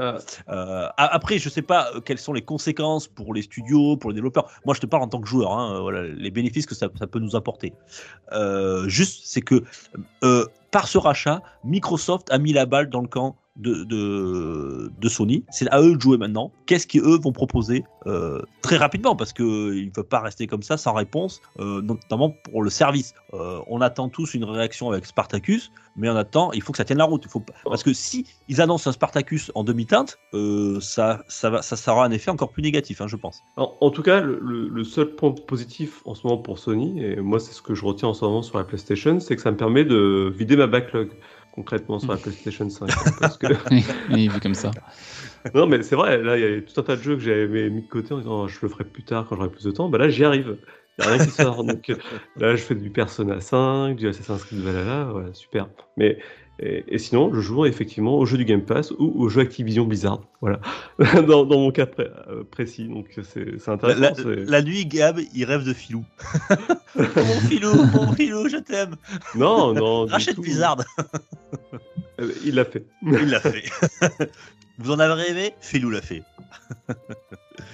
Après, 0.98 1.40
je 1.40 1.50
sais 1.50 1.62
pas 1.62 1.90
quelles 2.06 2.18
sont 2.18 2.34
les 2.34 2.42
conséquences 2.42 3.08
pour 3.08 3.34
les 3.34 3.42
studios, 3.42 3.98
pour 3.98 4.10
les 4.12 4.16
développeurs. 4.16 4.50
Moi, 4.66 4.76
je 4.76 4.80
te 4.82 4.86
parle 4.86 5.04
en 5.04 5.08
tant 5.08 5.20
que 5.22 5.28
joueur. 5.28 5.52
hein, 5.54 5.80
voilà, 5.82 6.04
les 6.04 6.32
bénéfices 6.32 6.66
que 6.66 6.76
ça, 6.76 6.88
ça 7.00 7.08
peut 7.08 7.20
nous 7.20 7.36
apporter. 7.36 7.74
Euh, 8.32 8.88
juste, 8.88 9.22
c'est 9.26 9.42
que 9.42 9.64
euh, 10.24 10.46
par 10.72 10.88
ce 10.88 10.98
rachat, 10.98 11.42
Microsoft 11.64 12.32
a 12.32 12.38
mis 12.38 12.54
la 12.54 12.66
balle 12.66 12.90
dans 12.90 13.02
le 13.02 13.08
camp 13.08 13.36
de, 13.58 14.90
de, 14.98 15.10
Sony. 15.10 15.44
C'est 15.52 15.70
à 15.70 15.82
eux 15.82 15.96
de 15.96 16.02
jouer 16.02 16.18
maintenant. 16.18 16.52
Qu'est-ce 16.66 16.88
qu'eux 16.88 17.20
vont 17.20 17.32
proposer 17.32 17.84
euh, 18.08 18.42
très 18.62 18.78
rapidement? 18.78 19.16
Parce 19.16 19.34
qu'ils 19.34 19.86
ne 19.86 19.90
peuvent 19.90 20.06
pas 20.06 20.22
rester 20.22 20.48
comme 20.48 20.64
ça 20.64 20.78
sans 20.78 20.94
réponse, 20.94 21.42
euh, 21.60 21.82
notamment 21.82 22.34
pour 22.46 22.64
le 22.64 22.70
service. 22.70 23.14
Euh, 23.34 23.60
on 23.68 23.82
attend 23.82 24.10
tous 24.10 24.34
une 24.34 24.46
réaction 24.46 24.90
avec 24.90 25.06
Spartacus, 25.06 25.72
mais 25.98 26.10
on 26.10 26.16
attend, 26.16 26.52
il 26.54 26.62
faut 26.62 26.72
que 26.72 26.78
ça 26.78 26.86
tienne 26.86 27.00
la 27.00 27.06
route. 27.06 27.24
Il 27.26 27.30
faut, 27.30 27.44
parce 27.66 27.84
que 27.84 27.94
si 27.94 28.26
ils 28.48 28.62
annoncent 28.62 28.90
un 28.90 28.94
Spartacus 28.94 29.52
en 29.54 29.64
demi-teinte, 29.64 30.18
ça, 30.80 31.24
ça, 31.28 31.50
va, 31.50 31.62
ça, 31.62 31.92
aura 31.92 32.06
un 32.06 32.12
effet 32.12 32.32
encore 32.32 32.52
plus 32.52 32.64
négatif, 32.64 33.02
hein, 33.02 33.08
je 33.08 33.18
pense. 33.18 33.42
En, 33.58 33.90
tout 33.90 34.02
cas, 34.02 34.22
le 34.22 34.84
seul 34.84 35.16
point 35.16 35.32
positif 35.32 36.02
en 36.06 36.16
ce 36.16 36.26
moment 36.26 36.42
pour 36.42 36.58
Sony, 36.58 37.04
et 37.04 37.18
moi 37.18 37.40
c'est 37.40 37.54
ce 37.54 37.62
que 37.62 37.76
je 37.76 37.86
retiens 37.86 38.10
en 38.10 38.14
ce 38.14 38.24
moment 38.24 38.42
sur 38.42 38.58
la 38.58 38.64
PlayStation, 38.64 39.20
c'est 39.20 39.36
que 39.36 39.42
ça 39.42 39.52
me 39.52 39.58
permet 39.58 39.84
de 39.84 40.34
vider 40.36 40.56
ma 40.56 40.68
backlog 40.68 41.12
concrètement 41.52 42.00
sur 42.00 42.12
la 42.12 42.18
PlayStation 42.18 42.70
5. 42.70 42.90
hein, 42.90 43.12
parce 43.20 43.38
que... 43.38 43.48
Oui, 43.72 43.84
oui, 44.10 44.28
vu 44.28 44.40
comme 44.40 44.54
ça. 44.56 44.72
non 45.54 45.68
mais 45.68 45.82
c'est 45.84 45.96
vrai, 45.96 46.22
là 46.22 46.38
il 46.38 46.42
y 46.42 46.58
a 46.58 46.62
tout 46.62 46.80
un 46.80 46.84
tas 46.84 46.96
de 46.96 47.02
jeux 47.02 47.16
que 47.16 47.22
j'avais 47.22 47.70
mis 47.70 47.82
de 47.84 47.88
côté 47.88 48.14
en 48.14 48.18
disant 48.20 48.44
Oh, 48.44 48.48
je 48.48 48.60
le 48.62 48.70
ferai 48.70 48.84
plus 48.84 49.04
tard 49.04 49.26
quand 49.28 49.36
j'aurai 49.36 49.50
plus 49.50 49.64
de 49.66 49.72
temps. 49.72 49.90
Bah 49.90 49.98
là 49.98 50.10
j'y 50.10 50.24
arrive. 50.24 50.58
Il 51.00 51.06
n'y 51.06 51.08
a 51.12 51.14
rien 51.16 51.26
qui 51.26 51.32
sort. 51.32 51.64
Donc 51.64 51.90
euh, 51.90 51.96
là 52.38 52.56
je 52.56 52.62
fais 52.62 52.76
du 52.76 52.90
Persona 52.92 53.40
5, 53.42 53.96
du 53.96 54.08
Assassin's 54.08 54.44
Creed 54.44 54.60
Valhalla, 54.62 55.06
voilà, 55.12 55.34
super. 55.34 55.68
Mais 55.98 56.20
et, 56.62 56.84
et 56.88 56.98
sinon, 56.98 57.34
je 57.34 57.42
joue 57.42 57.66
effectivement 57.66 58.16
au 58.18 58.26
jeu 58.26 58.38
du 58.38 58.46
Game 58.46 58.64
Pass 58.64 58.92
ou 58.92 59.14
au 59.24 59.30
jeu 59.30 59.42
Activision 59.42 59.86
Blizzard. 59.86 60.22
Voilà, 60.42 60.60
dans, 61.28 61.46
dans 61.46 61.60
mon 61.60 61.72
cas 61.72 61.86
pré- 61.88 62.10
euh, 62.30 62.44
précis. 62.44 62.88
Donc 62.88 63.08
c'est 63.24 63.46
La, 63.68 63.74
intéressant. 63.74 64.24
la- 64.26 64.62
nuit, 64.62 64.86
Gab, 64.86 65.20
il 65.34 65.44
rêve 65.46 65.64
de 65.66 65.74
Filou. 65.74 66.04
mon 66.96 67.40
Filou, 67.50 67.74
mon 67.94 68.12
Filou, 68.14 68.48
je 68.50 68.58
t'aime. 68.58 68.96
Non, 69.36 69.74
non. 69.74 70.06
Rachète. 70.06 70.40
Blizzard. 70.40 70.78
Euh, 72.20 72.32
Il 72.46 72.56
l'a 72.56 72.66
fait. 72.66 72.86
Il 73.04 73.30
l'a 73.30 73.40
fait. 73.40 73.64
Vous 74.80 74.92
en 74.92 75.00
avez 75.00 75.14
rêvé? 75.22 75.52
Filou 75.62 75.90
l'a 75.90 76.02
fait. 76.02 76.24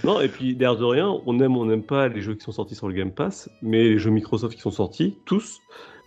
Non, 0.03 0.21
et 0.21 0.27
puis 0.27 0.55
l'air 0.55 0.75
de 0.77 0.83
rien, 0.85 1.09
on 1.25 1.39
aime 1.39 1.55
ou 1.57 1.61
on 1.61 1.65
n'aime 1.65 1.83
pas 1.83 2.07
les 2.07 2.21
jeux 2.21 2.35
qui 2.35 2.43
sont 2.43 2.51
sortis 2.51 2.75
sur 2.75 2.87
le 2.87 2.93
Game 2.93 3.11
Pass, 3.11 3.49
mais 3.61 3.83
les 3.83 3.99
jeux 3.99 4.11
Microsoft 4.11 4.55
qui 4.55 4.61
sont 4.61 4.71
sortis, 4.71 5.17
tous, 5.25 5.59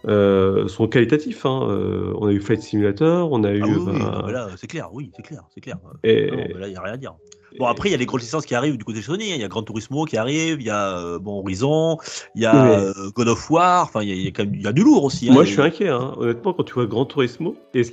euh, 0.08 0.68
sont 0.68 0.88
qualitatifs. 0.88 1.44
hein. 1.46 1.66
Euh, 1.68 2.12
on 2.18 2.26
a 2.26 2.32
eu 2.32 2.40
Flight 2.40 2.62
Simulator, 2.62 3.30
on 3.32 3.44
a 3.44 3.52
eu. 3.52 3.62
Ah 3.62 3.66
oui, 3.66 3.76
oui, 3.78 3.98
non, 3.98 4.22
mais 4.26 4.32
là, 4.32 4.48
c'est 4.56 4.66
clair, 4.66 4.88
oui, 4.92 5.10
c'est 5.16 5.22
clair, 5.22 5.42
c'est 5.54 5.60
clair. 5.60 5.76
et- 6.04 6.30
Non, 6.30 6.58
là, 6.58 6.68
il 6.68 6.70
n'y 6.70 6.76
a 6.76 6.82
rien 6.82 6.94
à 6.94 6.96
dire. 6.96 7.14
Bon, 7.58 7.66
après, 7.66 7.88
il 7.88 7.92
y 7.92 7.94
a 7.96 7.98
les 7.98 8.06
grosses 8.06 8.22
licences 8.22 8.46
qui 8.46 8.54
arrivent 8.54 8.78
du 8.78 8.84
côté 8.84 9.00
de 9.00 9.04
Sony. 9.04 9.32
hein. 9.32 9.34
Il 9.34 9.40
y 9.40 9.44
a 9.44 9.48
Gran 9.48 9.64
Turismo 9.64 10.04
qui 10.04 10.16
arrive, 10.16 10.60
il 10.60 10.66
y 10.66 10.70
a 10.70 10.98
euh, 10.98 11.18
bon, 11.18 11.40
Horizon, 11.40 11.98
il 12.36 12.42
y 12.42 12.46
a 12.46 12.62
Oui, 12.86 13.10
God 13.16 13.26
of 13.28 13.50
War. 13.50 13.82
Enfin, 13.82 14.02
il 14.02 14.08
y 14.08 14.12
a, 14.12 14.14
il 14.14 14.22
y 14.24 14.28
a 14.28 14.30
quand 14.30 14.44
même 14.44 14.54
il 14.54 14.62
y 14.62 14.66
a 14.68 14.72
du 14.72 14.84
lourd 14.84 15.02
aussi. 15.02 15.28
hein. 15.28 15.32
Moi, 15.32 15.44
je 15.44 15.50
suis 15.50 15.60
inquiet. 15.60 15.88
hein. 15.88 16.14
Honnêtement, 16.16 16.52
quand 16.52 16.62
tu 16.62 16.74
vois 16.74 16.86
Gran 16.86 17.06
Turismo 17.06 17.56
et 17.74 17.82
ce 17.82 17.90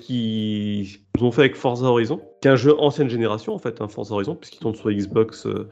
qu'ils 1.18 1.26
ont 1.26 1.32
fait 1.32 1.42
avec 1.42 1.56
Forza 1.56 1.86
Horizon, 1.86 2.22
qui 2.42 2.48
est 2.48 2.52
un 2.52 2.56
jeu 2.56 2.74
ancienne 2.80 3.10
génération 3.10 3.54
en 3.54 3.60
fait, 3.60 3.82
un 3.82 3.88
Forza 3.88 4.14
Horizon, 4.14 4.36
puisqu'il 4.36 4.60
tourne 4.60 4.76
sur 4.76 4.90
Xbox, 4.92 5.46
euh, 5.46 5.68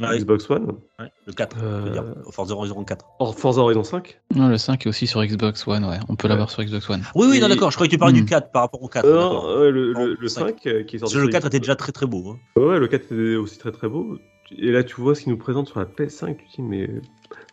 Xbox 0.00 0.48
One, 0.48 0.76
ouais, 0.98 1.06
le 1.26 1.32
4, 1.32 1.56
je 1.60 1.64
veux 1.64 1.90
dire, 1.90 2.02
Euh, 2.04 2.30
Forza 2.30 2.54
Horizon 2.54 2.82
4. 2.84 3.04
or 3.18 3.34
Forza 3.38 3.60
Horizon 3.60 3.84
5. 3.84 4.18
Non, 4.34 4.48
le 4.48 4.56
5 4.56 4.86
est 4.86 4.88
aussi 4.88 5.06
sur 5.06 5.22
Xbox 5.24 5.66
One, 5.66 5.84
ouais. 5.84 5.98
On 6.08 6.16
peut 6.16 6.28
l'avoir 6.28 6.50
sur 6.50 6.62
Xbox 6.62 6.88
One. 6.88 7.02
Oui, 7.14 7.26
oui, 7.30 7.40
non, 7.40 7.48
d'accord. 7.48 7.70
Je 7.70 7.76
croyais 7.76 7.88
que 7.88 7.94
tu 7.94 7.98
parlais 7.98 8.14
du 8.14 8.22
Hmm. 8.22 8.26
4 8.26 8.50
par 8.52 8.62
rapport 8.62 8.82
au 8.82 8.88
4. 8.88 9.04
Euh, 9.04 9.14
d'accord. 9.14 9.44
non, 9.48 9.60
ouais, 9.60 9.70
le, 9.70 9.92
Non, 9.92 10.00
le- 10.04 10.10
le 10.12 10.16
le 10.20 10.28
5 10.28 10.66
euh, 10.66 10.84
qui 10.84 10.96
est 10.96 10.98
sorti. 11.00 11.16
Le 11.16 11.22
sur 11.22 11.30
4 11.30 11.46
était 11.48 11.58
déjà 11.60 11.76
très 11.76 11.92
très 11.92 12.06
beau. 12.06 12.24
hein. 12.30 12.60
Ouais, 12.60 12.78
le 12.78 12.88
4 12.88 13.04
était 13.12 13.36
aussi 13.36 13.58
très 13.58 13.72
très 13.72 13.88
beau. 13.88 14.16
Et 14.56 14.70
là, 14.72 14.82
tu 14.82 15.00
vois 15.00 15.14
ce 15.14 15.22
qu'ils 15.22 15.32
nous 15.32 15.38
présentent 15.38 15.68
sur 15.68 15.78
la 15.78 15.86
PS5, 15.86 16.36
tu 16.36 16.44
te 16.46 16.56
dis, 16.56 16.62
mais 16.62 16.88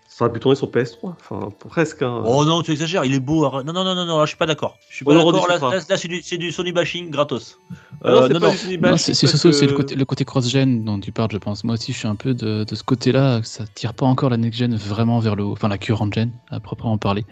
ça 0.07 0.25
aurait 0.25 0.33
pu 0.33 0.39
tourner 0.39 0.55
sur 0.55 0.69
PS3. 0.71 1.11
Enfin, 1.19 1.49
presque. 1.69 2.01
hein. 2.01 2.23
Oh 2.25 2.43
non, 2.43 2.63
tu 2.63 2.71
exagères, 2.71 3.05
il 3.05 3.13
est 3.13 3.19
beau. 3.19 3.43
Non, 3.63 3.63
non, 3.65 3.83
non, 3.83 3.93
non, 3.95 4.05
non, 4.05 4.17
là, 4.17 4.25
je 4.25 4.29
suis 4.29 4.37
pas 4.37 4.45
d'accord. 4.47 4.77
Je 4.89 4.95
suis 4.95 5.05
On 5.07 5.11
pas 5.11 5.15
en 5.21 5.31
d'accord. 5.31 5.47
Là, 5.47 5.55
rediscutera. 5.55 5.75
là, 5.75 5.81
là, 5.89 5.97
c'est 5.97 6.07
du, 6.07 6.21
c'est 6.23 6.37
du 6.37 6.51
Sony 6.51 6.71
bashing 6.71 7.09
gratos. 7.11 7.59
Ah 8.03 8.11
non, 8.11 8.17
Euh, 8.17 8.27
c'est 8.27 8.33
non, 8.33 8.39
pas 8.39 8.45
non. 8.47 8.51
du 8.53 8.57
Sony 8.57 8.77
Non, 8.79 8.97
c'est 8.97 9.13
surtout 9.13 9.51
c'est 9.51 9.65
que- 9.67 9.71
le 9.71 9.77
côté, 9.77 9.95
le 9.95 10.05
côté 10.05 10.25
cross-gen 10.25 10.83
dont 10.83 10.99
tu 10.99 11.11
parles, 11.11 11.29
je 11.31 11.37
pense. 11.37 11.63
Moi 11.63 11.75
aussi, 11.75 11.93
je 11.93 11.97
suis 11.99 12.07
un 12.07 12.15
peu 12.15 12.33
de, 12.33 12.63
de 12.63 12.75
ce 12.75 12.83
côté-là, 12.83 13.41
ça 13.43 13.65
tire 13.75 13.93
pas 13.93 14.05
encore 14.07 14.29
la 14.31 14.37
next-gen 14.37 14.75
vraiment 14.75 15.19
vers 15.19 15.35
le 15.35 15.43
haut, 15.43 15.51
enfin 15.51 15.67
la 15.67 15.77
current-gen, 15.77 16.31
à 16.49 16.59
proprement 16.59 16.97
parler. 16.97 17.25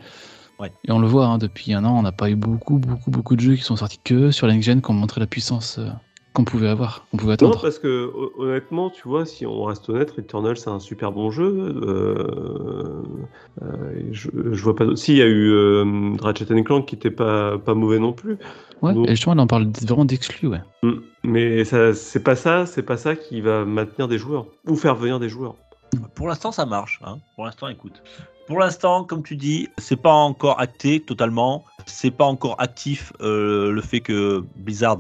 Ouais. 0.60 0.72
Et 0.88 0.92
on 0.92 1.00
le 1.00 1.08
voit, 1.08 1.26
hein, 1.26 1.38
depuis 1.38 1.74
un 1.74 1.84
an, 1.84 1.98
on 1.98 2.02
n'a 2.04 2.12
pas 2.14 2.30
eu 2.30 2.36
beaucoup, 2.36 2.78
beaucoup, 2.78 3.10
beaucoup 3.12 3.36
de 3.36 3.42
jeux 3.42 3.56
qui 3.56 3.64
sont 3.64 3.76
sortis 3.76 4.00
que 4.04 4.32
sur 4.32 4.46
la 4.48 4.54
next-gen 4.54 4.82
qui 4.82 4.90
ont 4.92 4.94
montré 4.94 5.20
la 5.20 5.28
puissance 5.28 5.80
euh, 5.80 5.88
qu'on 6.36 6.44
pouvait 6.44 6.68
avoir, 6.68 7.08
qu'on 7.10 7.18
pouvait 7.18 7.30
Non, 7.42 7.48
attendre. 7.50 7.62
parce 7.62 7.80
que 7.80 8.12
hon- 8.16 8.44
honnêtement, 8.44 8.90
tu 8.92 9.08
vois, 9.08 9.26
si 9.26 9.46
on 9.46 9.64
reste 9.64 9.90
honnête, 9.90 10.12
Returnal 10.12 10.58
c'est 10.58 10.70
un 10.70 10.80
super 10.80 11.12
bon 11.12 11.32
jeu. 11.32 11.74
Euh, 11.84 13.02
euh, 13.62 13.94
je, 14.12 14.30
je 14.52 14.64
vois 14.64 14.76
pas. 14.76 14.96
Si, 14.96 15.14
il 15.14 15.18
y 15.18 15.22
a 15.22 15.28
eu 15.28 15.50
euh, 15.52 16.14
Ratchet 16.20 16.46
Clank 16.64 16.86
qui 16.86 16.96
était 16.96 17.12
pas, 17.12 17.58
pas 17.58 17.74
mauvais 17.74 18.00
non 18.00 18.14
plus. 18.14 18.38
Ouais, 18.82 18.94
donc- 18.94 19.08
et 19.08 19.12
justement, 19.12 19.36
là, 19.36 19.44
on 19.44 19.48
parle 19.48 19.68
vraiment 19.82 20.06
d'exclus, 20.06 20.48
ouais. 20.48 20.62
Mm. 20.84 20.92
Mais 21.24 21.64
ça, 21.66 21.94
c'est 21.94 22.24
pas 22.24 22.36
ça, 22.36 22.66
c'est 22.66 22.84
pas 22.84 22.98
ça 22.98 23.16
qui 23.16 23.42
va 23.42 23.66
maintenir 23.66 24.08
des 24.08 24.18
joueurs 24.18 24.46
ou 24.68 24.76
faire 24.76 24.96
venir 24.96 25.20
des 25.20 25.30
joueurs. 25.30 25.56
Pour 26.14 26.28
l'instant, 26.28 26.52
ça 26.52 26.66
marche. 26.66 27.00
hein. 27.06 27.18
Pour 27.36 27.46
l'instant, 27.46 27.68
écoute. 27.68 28.04
Pour 28.48 28.60
l'instant, 28.60 29.04
comme 29.06 29.24
tu 29.24 29.36
dis, 29.36 29.70
c'est 29.80 29.96
pas 30.00 30.12
encore 30.14 30.60
acté 30.60 31.00
totalement. 31.00 31.64
C'est 31.88 32.12
pas 32.12 32.26
encore 32.26 32.56
actif 32.60 33.12
euh, 33.22 33.72
le 33.72 33.82
fait 33.82 34.02
que 34.02 34.44
Blizzard 34.58 34.98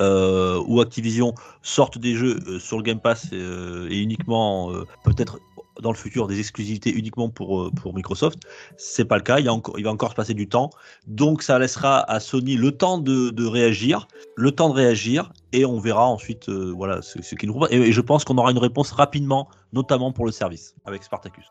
euh, 0.00 0.62
ou 0.66 0.80
Activision 0.80 1.34
sortent 1.62 1.98
des 1.98 2.14
jeux 2.14 2.38
euh, 2.46 2.58
sur 2.58 2.76
le 2.76 2.82
Game 2.82 3.00
Pass 3.00 3.28
euh, 3.32 3.88
et 3.90 3.98
uniquement 3.98 4.70
euh, 4.72 4.84
peut-être 5.04 5.38
dans 5.80 5.90
le 5.90 5.96
futur 5.96 6.26
des 6.26 6.38
exclusivités 6.38 6.90
uniquement 6.90 7.28
pour, 7.28 7.70
pour 7.72 7.94
Microsoft. 7.94 8.38
C'est 8.76 9.04
pas 9.04 9.16
le 9.16 9.22
cas. 9.22 9.38
Il, 9.38 9.44
y 9.44 9.48
a 9.48 9.52
encore, 9.52 9.78
il 9.78 9.84
va 9.84 9.90
encore 9.90 10.10
se 10.10 10.14
passer 10.14 10.34
du 10.34 10.48
temps. 10.48 10.70
Donc, 11.06 11.42
ça 11.42 11.58
laissera 11.58 12.00
à 12.10 12.18
Sony 12.20 12.56
le 12.56 12.72
temps 12.72 12.98
de, 12.98 13.30
de 13.30 13.44
réagir, 13.44 14.08
le 14.36 14.52
temps 14.52 14.68
de 14.68 14.74
réagir, 14.74 15.32
et 15.52 15.64
on 15.64 15.78
verra 15.78 16.06
ensuite 16.06 16.48
euh, 16.48 16.72
voilà 16.74 17.02
ce, 17.02 17.20
ce 17.20 17.34
qu'ils 17.34 17.48
nous 17.48 17.54
proposent. 17.54 17.72
Et, 17.72 17.80
et 17.80 17.92
je 17.92 18.00
pense 18.00 18.24
qu'on 18.24 18.38
aura 18.38 18.50
une 18.50 18.58
réponse 18.58 18.90
rapidement, 18.90 19.48
notamment 19.72 20.12
pour 20.12 20.24
le 20.24 20.32
service 20.32 20.74
avec 20.86 21.04
Spartacus. 21.04 21.44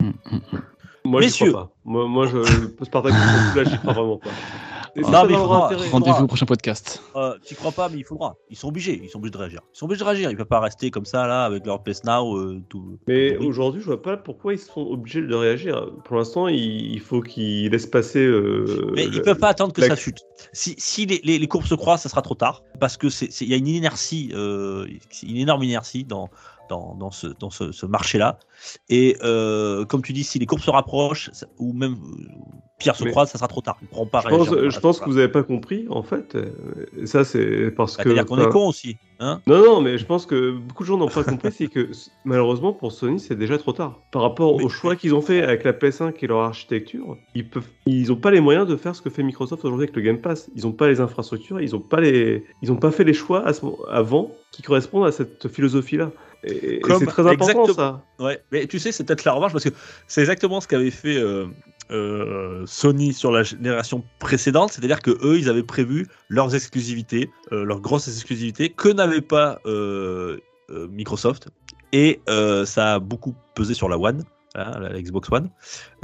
Mm, 0.00 0.06
mm, 0.06 0.36
mm. 0.52 0.60
Moi, 1.04 1.20
Messieurs. 1.20 1.52
crois 1.52 1.64
pas. 1.66 1.72
Moi, 1.84 2.08
moi 2.08 2.26
je, 2.26 2.42
Spartacus, 2.84 3.18
là, 3.56 3.64
j'y 3.64 3.78
crois 3.78 3.92
vraiment 3.92 4.16
pas. 4.16 4.30
C'est 4.96 5.02
Non, 5.10 5.24
mais 5.26 5.32
il 5.34 5.36
faudra- 5.36 5.68
Rendez-vous 5.92 6.24
au 6.24 6.26
prochain 6.26 6.46
podcast. 6.46 7.02
Euh, 7.16 7.34
tu 7.44 7.54
crois 7.54 7.72
pas, 7.72 7.88
mais 7.90 7.98
il 7.98 8.04
faudra. 8.04 8.34
Ils 8.48 8.56
sont 8.56 8.68
obligés. 8.68 8.98
Ils 9.02 9.10
sont 9.10 9.18
obligés 9.18 9.32
de 9.32 9.38
réagir. 9.38 9.60
Ils 9.74 9.78
sont 9.78 9.84
obligés 9.84 10.00
de 10.00 10.04
réagir. 10.08 10.30
Ils 10.30 10.36
peuvent 10.36 10.46
pas 10.46 10.60
rester 10.60 10.90
comme 10.90 11.04
ça 11.04 11.26
là 11.26 11.44
avec 11.44 11.66
leur 11.66 11.82
PS 11.82 12.04
Now. 12.04 12.36
euh, 12.38 12.62
tout. 12.68 12.98
Mais 13.06 13.36
tout- 13.36 13.44
aujourd'hui, 13.44 13.80
je 13.82 13.86
vois 13.86 14.00
pas 14.00 14.16
pourquoi 14.16 14.54
ils 14.54 14.58
sont 14.58 14.80
obligés 14.80 15.20
de 15.22 15.34
réagir. 15.34 15.90
Pour 16.04 16.16
l'instant, 16.16 16.48
il 16.48 16.98
faut 17.00 17.20
qu'ils 17.20 17.70
laissent 17.70 17.86
passer. 17.86 18.24
euh, 18.24 18.90
Mais 18.94 19.06
le- 19.06 19.14
ils 19.16 19.22
peuvent 19.22 19.38
pas 19.38 19.48
attendre 19.48 19.72
que 19.74 19.80
la- 19.82 19.88
ça 19.88 19.96
chute. 19.96 20.20
Si, 20.52 20.74
si 20.78 21.04
les, 21.06 21.20
les, 21.24 21.38
les 21.38 21.48
courbes 21.48 21.64
se 21.66 21.74
croisent, 21.74 22.02
ça 22.02 22.08
sera 22.08 22.22
trop 22.22 22.34
tard. 22.34 22.62
Parce 22.80 22.96
que 22.96 23.06
il 23.42 23.48
y 23.48 23.54
a 23.54 23.56
une 23.56 23.66
inertie, 23.68 24.30
euh, 24.34 24.86
une 25.22 25.36
énorme 25.36 25.62
inertie 25.62 26.04
dans, 26.04 26.30
dans, 26.68 26.94
dans 26.94 27.10
ce, 27.10 27.26
dans 27.40 27.50
ce, 27.50 27.72
ce 27.72 27.86
marché-là. 27.86 28.38
Et 28.88 29.16
euh, 29.22 29.84
comme 29.84 30.02
tu 30.02 30.12
dis, 30.12 30.24
si 30.24 30.38
les 30.38 30.46
courbes 30.46 30.60
se 30.62 30.70
rapprochent, 30.70 31.30
ça- 31.32 31.46
ou 31.58 31.72
même 31.72 31.92
euh, 31.94 32.26
pire 32.78 32.96
se 32.96 33.04
Mais- 33.04 33.10
croisent, 33.10 33.30
ça 33.30 33.38
sera 33.38 33.48
trop 33.48 33.60
tard. 33.60 33.76
Ils 33.82 33.84
ne 33.84 33.88
pourront 33.90 34.06
pas 34.06 34.22
Je 34.24 34.28
pense, 34.28 34.48
réagir. 34.48 34.70
je 34.70 34.80
pense 34.80 35.00
que 35.00 35.06
vous 35.08 35.18
avez 35.18 35.28
pas 35.28 35.42
compris, 35.42 35.86
en 35.90 36.02
fait. 36.02 36.36
Et 36.98 37.06
Ça, 37.06 37.24
c'est 37.24 37.70
parce 37.70 37.96
Bah, 37.96 38.04
que. 38.04 38.10
C'est-à-dire 38.10 38.26
qu'on 38.26 38.38
est 38.38 38.50
con 38.50 38.68
aussi. 38.68 38.96
Hein 39.18 39.40
Non, 39.46 39.64
non, 39.64 39.80
mais 39.80 39.96
je 39.96 40.04
pense 40.04 40.26
que 40.26 40.50
beaucoup 40.52 40.82
de 40.82 40.88
gens 40.88 40.98
n'ont 40.98 41.08
pas 41.08 41.24
compris, 41.24 41.50
c'est 41.50 41.68
que 41.68 41.88
malheureusement 42.26 42.74
pour 42.74 42.92
Sony, 42.92 43.18
c'est 43.18 43.34
déjà 43.34 43.56
trop 43.56 43.72
tard. 43.72 43.98
Par 44.12 44.20
rapport 44.20 44.58
Mais- 44.58 44.64
au 44.64 44.68
choix 44.68 44.94
qu'ils 44.94 45.14
ont 45.14 45.22
fait 45.22 45.42
avec 45.42 45.64
la 45.64 45.72
PS5 45.72 46.12
et 46.22 46.26
leur 46.26 46.40
architecture, 46.40 47.16
ils 47.34 47.48
peuvent, 47.48 47.64
ils 47.86 48.12
ont 48.12 48.16
pas 48.16 48.30
les 48.30 48.40
moyens 48.40 48.66
de 48.66 48.76
faire 48.76 48.94
ce 48.94 49.00
que 49.00 49.08
fait 49.08 49.22
Microsoft 49.22 49.64
aujourd'hui 49.64 49.84
avec 49.84 49.96
le 49.96 50.02
Game 50.02 50.18
Pass. 50.20 50.50
Ils 50.54 50.66
ont 50.66 50.72
pas 50.72 50.86
les 50.88 51.00
infrastructures, 51.00 51.62
ils 51.62 51.74
ont 51.74 51.80
pas 51.80 52.00
les, 52.02 52.44
ils 52.60 52.70
ont 52.72 52.76
pas 52.76 52.90
fait 52.90 53.04
les 53.04 53.14
choix 53.14 53.42
à 53.46 53.54
ce 53.54 53.64
mo- 53.64 53.78
avant 53.90 54.32
qui 54.52 54.60
correspondent 54.60 55.06
à 55.06 55.12
cette 55.12 55.48
philosophie-là. 55.48 56.10
Et, 56.44 56.76
et 56.76 56.80
Comme- 56.80 56.98
c'est 56.98 57.06
très 57.06 57.22
important 57.26 57.64
exactement. 57.64 58.02
ça. 58.18 58.24
Ouais, 58.24 58.42
mais 58.52 58.66
tu 58.66 58.78
sais, 58.78 58.92
c'est 58.92 59.04
peut-être 59.04 59.24
la 59.24 59.32
revanche 59.32 59.52
parce 59.52 59.64
que 59.64 59.70
c'est 60.06 60.20
exactement 60.20 60.60
ce 60.60 60.68
qu'avait 60.68 60.90
fait 60.90 61.16
euh, 61.16 61.46
euh, 61.90 62.62
Sony 62.66 63.12
sur 63.12 63.32
la 63.32 63.42
génération 63.42 64.04
précédente, 64.18 64.72
c'est-à-dire 64.72 65.02
que 65.02 65.10
eux, 65.22 65.38
ils 65.38 65.48
avaient 65.48 65.62
prévu 65.62 66.06
leurs 66.28 66.54
exclusivités, 66.54 67.30
euh, 67.52 67.64
leurs 67.64 67.80
grosses 67.80 68.08
exclusivités 68.08 68.70
que 68.70 68.88
n'avait 68.88 69.20
pas 69.20 69.60
Microsoft, 70.68 71.48
et 71.92 72.20
ça 72.26 72.94
a 72.94 72.98
beaucoup 72.98 73.34
pesé 73.54 73.74
sur 73.74 73.88
la 73.88 73.98
One. 73.98 74.22
Hein, 74.56 74.78
la, 74.80 75.00
Xbox 75.00 75.30
One, 75.30 75.50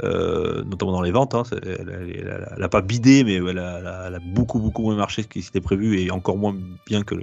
euh, 0.03 0.63
notamment 0.63 0.91
dans 0.93 1.01
les 1.01 1.11
ventes. 1.11 1.33
hein, 1.35 1.43
elle, 1.51 1.67
elle- 1.67 2.15
elle- 2.19 2.53
elle 2.57 2.63
a 2.63 2.69
pas 2.69 2.81
bidé, 2.81 3.23
mais 3.23 3.35
elle 3.35 3.59
a, 3.59 4.19
beaucoup 4.33 4.59
beaucoup 4.59 4.83
moins 4.83 4.95
marché 4.95 5.21
que 5.23 5.27
ce 5.27 5.33
qui 5.33 5.41
s'était 5.41 5.61
prévu 5.61 5.99
et 5.99 6.11
encore 6.11 6.37
moins 6.37 6.55
bien 6.87 7.03
que, 7.03 7.15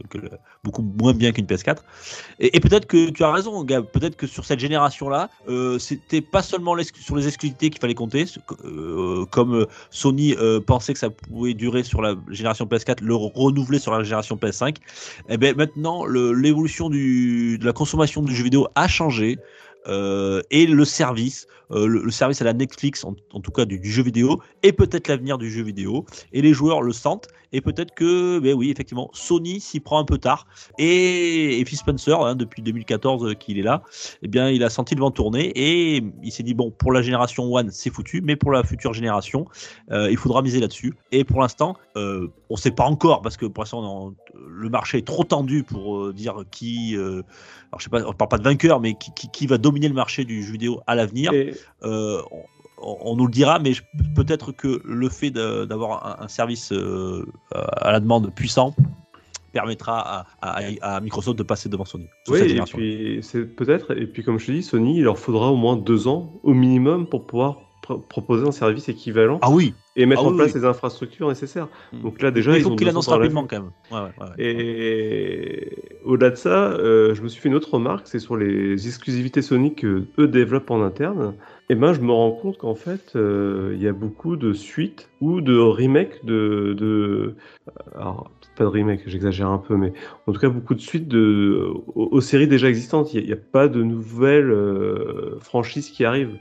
beaucoup 0.64 0.82
moins 0.82 1.12
bien 1.12 1.32
qu'une 1.32 1.46
PS4. 1.46 1.82
Et, 2.38 2.58
peut-être 2.60 2.86
que 2.86 3.10
tu 3.10 3.22
as 3.24 3.32
raison, 3.32 3.62
Gab. 3.64 3.86
Peut-être 3.86 4.16
que 4.16 4.26
sur 4.26 4.44
cette 4.44 4.60
génération-là, 4.60 5.30
euh, 5.48 5.78
c'était 5.78 6.20
pas 6.20 6.42
seulement 6.42 6.76
sur 6.94 7.16
les 7.16 7.26
exclusivités 7.26 7.70
qu'il 7.70 7.80
fallait 7.80 7.94
compter, 7.94 8.24
euh, 8.64 9.24
comme 9.26 9.66
Sony 9.90 10.34
euh, 10.38 10.60
pensait 10.60 10.92
que 10.92 10.98
ça 10.98 11.10
pouvait 11.10 11.54
durer 11.54 11.82
sur 11.82 12.02
la 12.02 12.14
génération 12.28 12.66
PS4, 12.66 13.02
le 13.02 13.14
renouveler 13.14 13.78
sur 13.78 13.92
la 13.92 14.02
génération 14.02 14.36
PS5. 14.36 14.76
Et 15.28 15.36
ben 15.36 15.54
maintenant, 15.56 16.04
le- 16.04 16.32
l'évolution 16.32 16.90
de 16.90 17.64
la 17.64 17.72
consommation 17.72 18.22
du 18.22 18.34
jeu 18.34 18.44
vidéo 18.44 18.68
a 18.74 18.88
changé. 18.88 19.38
Euh, 19.86 20.42
et 20.50 20.66
le 20.66 20.84
service, 20.84 21.46
euh, 21.70 21.86
le, 21.86 22.10
service 22.10 22.40
à 22.42 22.44
la 22.44 22.52
Netflix, 22.52 23.04
en, 23.04 23.14
tout 23.14 23.50
cas 23.50 23.64
du, 23.64 23.80
jeu 23.82 24.02
vidéo, 24.02 24.40
est 24.62 24.72
peut-être 24.72 25.08
l'avenir 25.08 25.38
du 25.38 25.50
jeu 25.50 25.62
vidéo. 25.62 26.04
Et 26.32 26.42
les 26.42 26.52
joueurs 26.52 26.82
le 26.82 26.92
sentent. 26.92 27.28
Et 27.52 27.60
peut-être 27.60 27.94
que, 27.94 28.38
ben 28.38 28.54
oui, 28.54 28.70
effectivement, 28.70 29.10
Sony 29.12 29.60
s'y 29.60 29.80
prend 29.80 29.98
un 29.98 30.04
peu 30.04 30.18
tard. 30.18 30.46
Et, 30.78 31.58
et 31.58 31.64
Phil 31.64 31.78
Spencer, 31.78 32.20
hein, 32.20 32.36
depuis 32.36 32.62
2014 32.62 33.24
euh, 33.24 33.34
qu'il 33.34 33.58
est 33.58 33.62
là, 33.62 33.82
eh 34.22 34.28
bien, 34.28 34.50
il 34.50 34.62
a 34.62 34.70
senti 34.70 34.94
le 34.94 35.00
vent 35.00 35.10
tourner 35.10 35.52
et 35.56 36.04
il 36.22 36.32
s'est 36.32 36.44
dit 36.44 36.54
bon, 36.54 36.70
pour 36.70 36.92
la 36.92 37.02
génération 37.02 37.52
One, 37.52 37.70
c'est 37.72 37.90
foutu, 37.90 38.20
mais 38.20 38.36
pour 38.36 38.52
la 38.52 38.62
future 38.62 38.92
génération, 38.92 39.46
il 39.90 40.16
faudra 40.16 40.42
miser 40.42 40.60
là-dessus. 40.60 40.94
Et 41.10 41.24
pour 41.24 41.40
l'instant, 41.40 41.76
on 41.96 42.28
ne 42.50 42.56
sait 42.56 42.70
pas 42.70 42.84
encore 42.84 43.22
parce 43.22 43.36
que 43.36 43.46
pour 43.46 43.64
l'instant, 43.64 44.14
le 44.48 44.68
marché 44.68 44.98
est 44.98 45.06
trop 45.06 45.24
tendu 45.24 45.62
pour 45.64 45.98
euh, 45.98 46.12
dire 46.12 46.44
qui. 46.50 46.96
euh, 46.96 47.22
alors, 47.70 47.78
je 47.78 47.84
sais 47.84 47.90
pas, 47.90 48.02
on 48.06 48.12
parle 48.12 48.28
pas 48.28 48.38
de 48.38 48.44
vainqueur, 48.44 48.80
mais 48.80 48.94
qui, 48.94 49.12
qui, 49.14 49.30
qui 49.30 49.46
va 49.46 49.58
dominer 49.58 49.88
le 49.88 49.94
marché 49.94 50.24
du 50.24 50.42
jeu 50.42 50.52
vidéo 50.52 50.80
à 50.86 50.94
l'avenir. 50.94 51.32
Et, 51.32 51.54
Euh, 51.82 52.20
on, 52.30 52.96
on 53.02 53.16
nous 53.16 53.26
le 53.26 53.30
dira, 53.32 53.58
mais 53.58 53.72
peut-être 54.14 54.52
que 54.52 54.80
le 54.84 55.08
fait 55.10 55.30
d'avoir 55.30 56.20
un, 56.20 56.24
un 56.24 56.28
service 56.28 56.72
euh, 56.72 57.24
à 57.52 57.92
la 57.92 58.00
demande 58.00 58.34
puissant 58.34 58.74
permettra 59.52 59.98
à, 60.00 60.26
à- 60.40 60.94
à 60.96 61.00
Microsoft 61.00 61.36
de 61.38 61.42
passer 61.42 61.68
devant 61.68 61.84
Sony. 61.84 62.06
oui, 62.28 62.38
et 62.38 62.48
génération. 62.48 62.78
puis 62.78 63.18
c'est 63.22 63.44
peut-être. 63.44 63.96
Et 63.98 64.06
puis 64.06 64.22
comme 64.22 64.38
je 64.38 64.46
te 64.46 64.52
dis, 64.52 64.62
Sony, 64.62 64.98
il 64.98 65.02
leur 65.04 65.18
faudra 65.18 65.50
au 65.50 65.56
moins 65.56 65.76
deux 65.76 66.06
ans 66.08 66.32
au 66.42 66.54
minimum 66.54 67.06
pour 67.08 67.26
pouvoir 67.26 67.56
proposer 67.98 68.46
un 68.46 68.52
service 68.52 68.88
équivalent 68.88 69.38
Ah 69.42 69.50
oui, 69.50 69.74
et 69.96 70.06
mettre 70.06 70.22
ah 70.24 70.28
en 70.28 70.36
place 70.36 70.52
oui. 70.54 70.60
les 70.60 70.66
infrastructures 70.66 71.28
nécessaires. 71.28 71.68
Mm. 71.92 72.02
Donc 72.02 72.22
là 72.22 72.30
déjà, 72.30 72.52
il 72.52 72.58
ils 72.58 72.62
faut 72.62 72.76
qu'il 72.76 72.88
annonce 72.88 73.08
rapidement 73.08 73.46
quand 73.46 73.60
même. 73.60 73.70
Ouais, 73.90 73.98
ouais, 73.98 74.12
ouais, 74.18 74.26
ouais. 74.26 74.44
Et 74.44 75.78
au-delà 76.04 76.30
de 76.30 76.36
ça, 76.36 76.70
euh, 76.70 77.14
je 77.14 77.22
me 77.22 77.28
suis 77.28 77.40
fait 77.40 77.48
une 77.48 77.54
autre 77.54 77.74
remarque, 77.74 78.06
c'est 78.06 78.18
sur 78.18 78.36
les 78.36 78.86
exclusivités 78.86 79.42
Sony 79.42 79.74
que 79.74 80.04
eux 80.18 80.28
développent 80.28 80.70
en 80.70 80.82
interne. 80.82 81.34
Et 81.68 81.74
ben, 81.74 81.92
je 81.92 82.00
me 82.00 82.12
rends 82.12 82.32
compte 82.32 82.58
qu'en 82.58 82.74
fait, 82.74 83.12
euh, 83.16 83.72
il 83.74 83.82
y 83.82 83.88
a 83.88 83.92
beaucoup 83.92 84.36
de 84.36 84.52
suites 84.52 85.09
ou 85.20 85.40
de 85.40 85.58
remakes 85.58 86.24
de, 86.24 86.74
de... 86.76 87.34
alors 87.94 88.30
pas 88.60 88.64
de 88.64 88.68
remake, 88.68 89.00
j'exagère 89.06 89.48
un 89.48 89.58
peu, 89.58 89.76
mais 89.76 89.92
en 90.26 90.32
tout 90.32 90.38
cas 90.38 90.50
beaucoup 90.50 90.74
de 90.74 90.80
suites 90.80 91.08
de 91.08 91.66
aux, 91.94 92.08
aux 92.12 92.20
séries 92.20 92.46
déjà 92.46 92.68
existantes. 92.68 93.14
Il 93.14 93.24
n'y 93.24 93.32
a, 93.32 93.36
pas 93.36 93.68
de 93.68 93.82
nouvelles 93.82 94.50
euh, 94.50 95.38
franchises 95.40 95.88
qui 95.90 96.04
arrivent. 96.04 96.36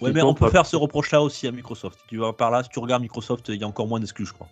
Ouais, 0.00 0.12
mais 0.12 0.22
on 0.22 0.34
peut 0.34 0.48
faire 0.48 0.66
ce 0.66 0.76
reproche-là 0.76 1.22
aussi 1.22 1.48
à 1.48 1.50
Microsoft. 1.50 1.98
Tu 2.06 2.18
vas 2.18 2.32
par 2.32 2.52
là, 2.52 2.62
si 2.62 2.68
tu 2.68 2.78
regardes 2.78 3.02
Microsoft, 3.02 3.48
il 3.48 3.60
y 3.60 3.64
a 3.64 3.66
encore 3.66 3.88
moins 3.88 3.98
d'exclus, 3.98 4.26
je 4.26 4.32
crois. 4.32 4.46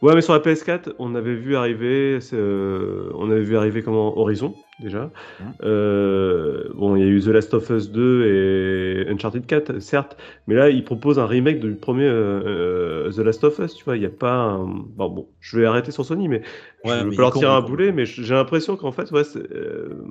Ouais, 0.00 0.14
mais 0.14 0.22
sur 0.22 0.32
la 0.32 0.40
PS4, 0.40 0.94
on 0.98 1.14
avait 1.14 1.36
vu 1.36 1.54
arriver, 1.54 2.18
euh, 2.32 3.10
on 3.14 3.30
avait 3.30 3.42
vu 3.42 3.56
arriver 3.56 3.82
comment 3.82 4.18
Horizon 4.18 4.54
déjà. 4.80 5.10
Mhm. 5.38 5.46
Euh, 5.62 6.64
bon, 6.74 6.96
il 6.96 7.02
y 7.02 7.04
a 7.04 7.08
eu 7.08 7.20
The 7.20 7.28
Last 7.28 7.54
of 7.54 7.70
Us 7.70 7.90
2 7.92 9.06
et 9.06 9.10
Uncharted 9.12 9.46
4, 9.46 9.78
certes, 9.78 10.16
mais 10.48 10.56
là, 10.56 10.70
ils 10.70 10.82
proposent 10.82 11.20
un 11.20 11.26
remake 11.26 11.60
du 11.60 11.74
premier 11.74 12.08
The 12.08 13.18
Last 13.22 13.44
of 13.44 13.58
Us. 13.58 13.74
Tu 13.74 13.84
vois, 13.84 13.96
il 13.96 14.00
n'y 14.00 14.06
a 14.06 14.10
pas. 14.10 14.32
Un... 14.34 14.64
Bon, 14.66 15.08
bon, 15.08 15.28
je 15.40 15.58
vais 15.58 15.66
arrêter 15.66 15.90
sur 15.92 16.04
Sony, 16.04 16.28
mais 16.28 16.42
Ouais, 16.84 16.98
je 16.98 17.04
veux 17.04 17.10
mais 17.10 17.16
pas 17.16 17.22
leur 17.22 17.32
tirer 17.32 17.46
un 17.52 17.60
boulet, 17.60 17.92
mais 17.92 18.04
j'ai 18.06 18.34
l'impression 18.34 18.76
qu'en 18.76 18.92
fait, 18.92 19.10
ouais, 19.12 19.22
euh, 19.36 20.02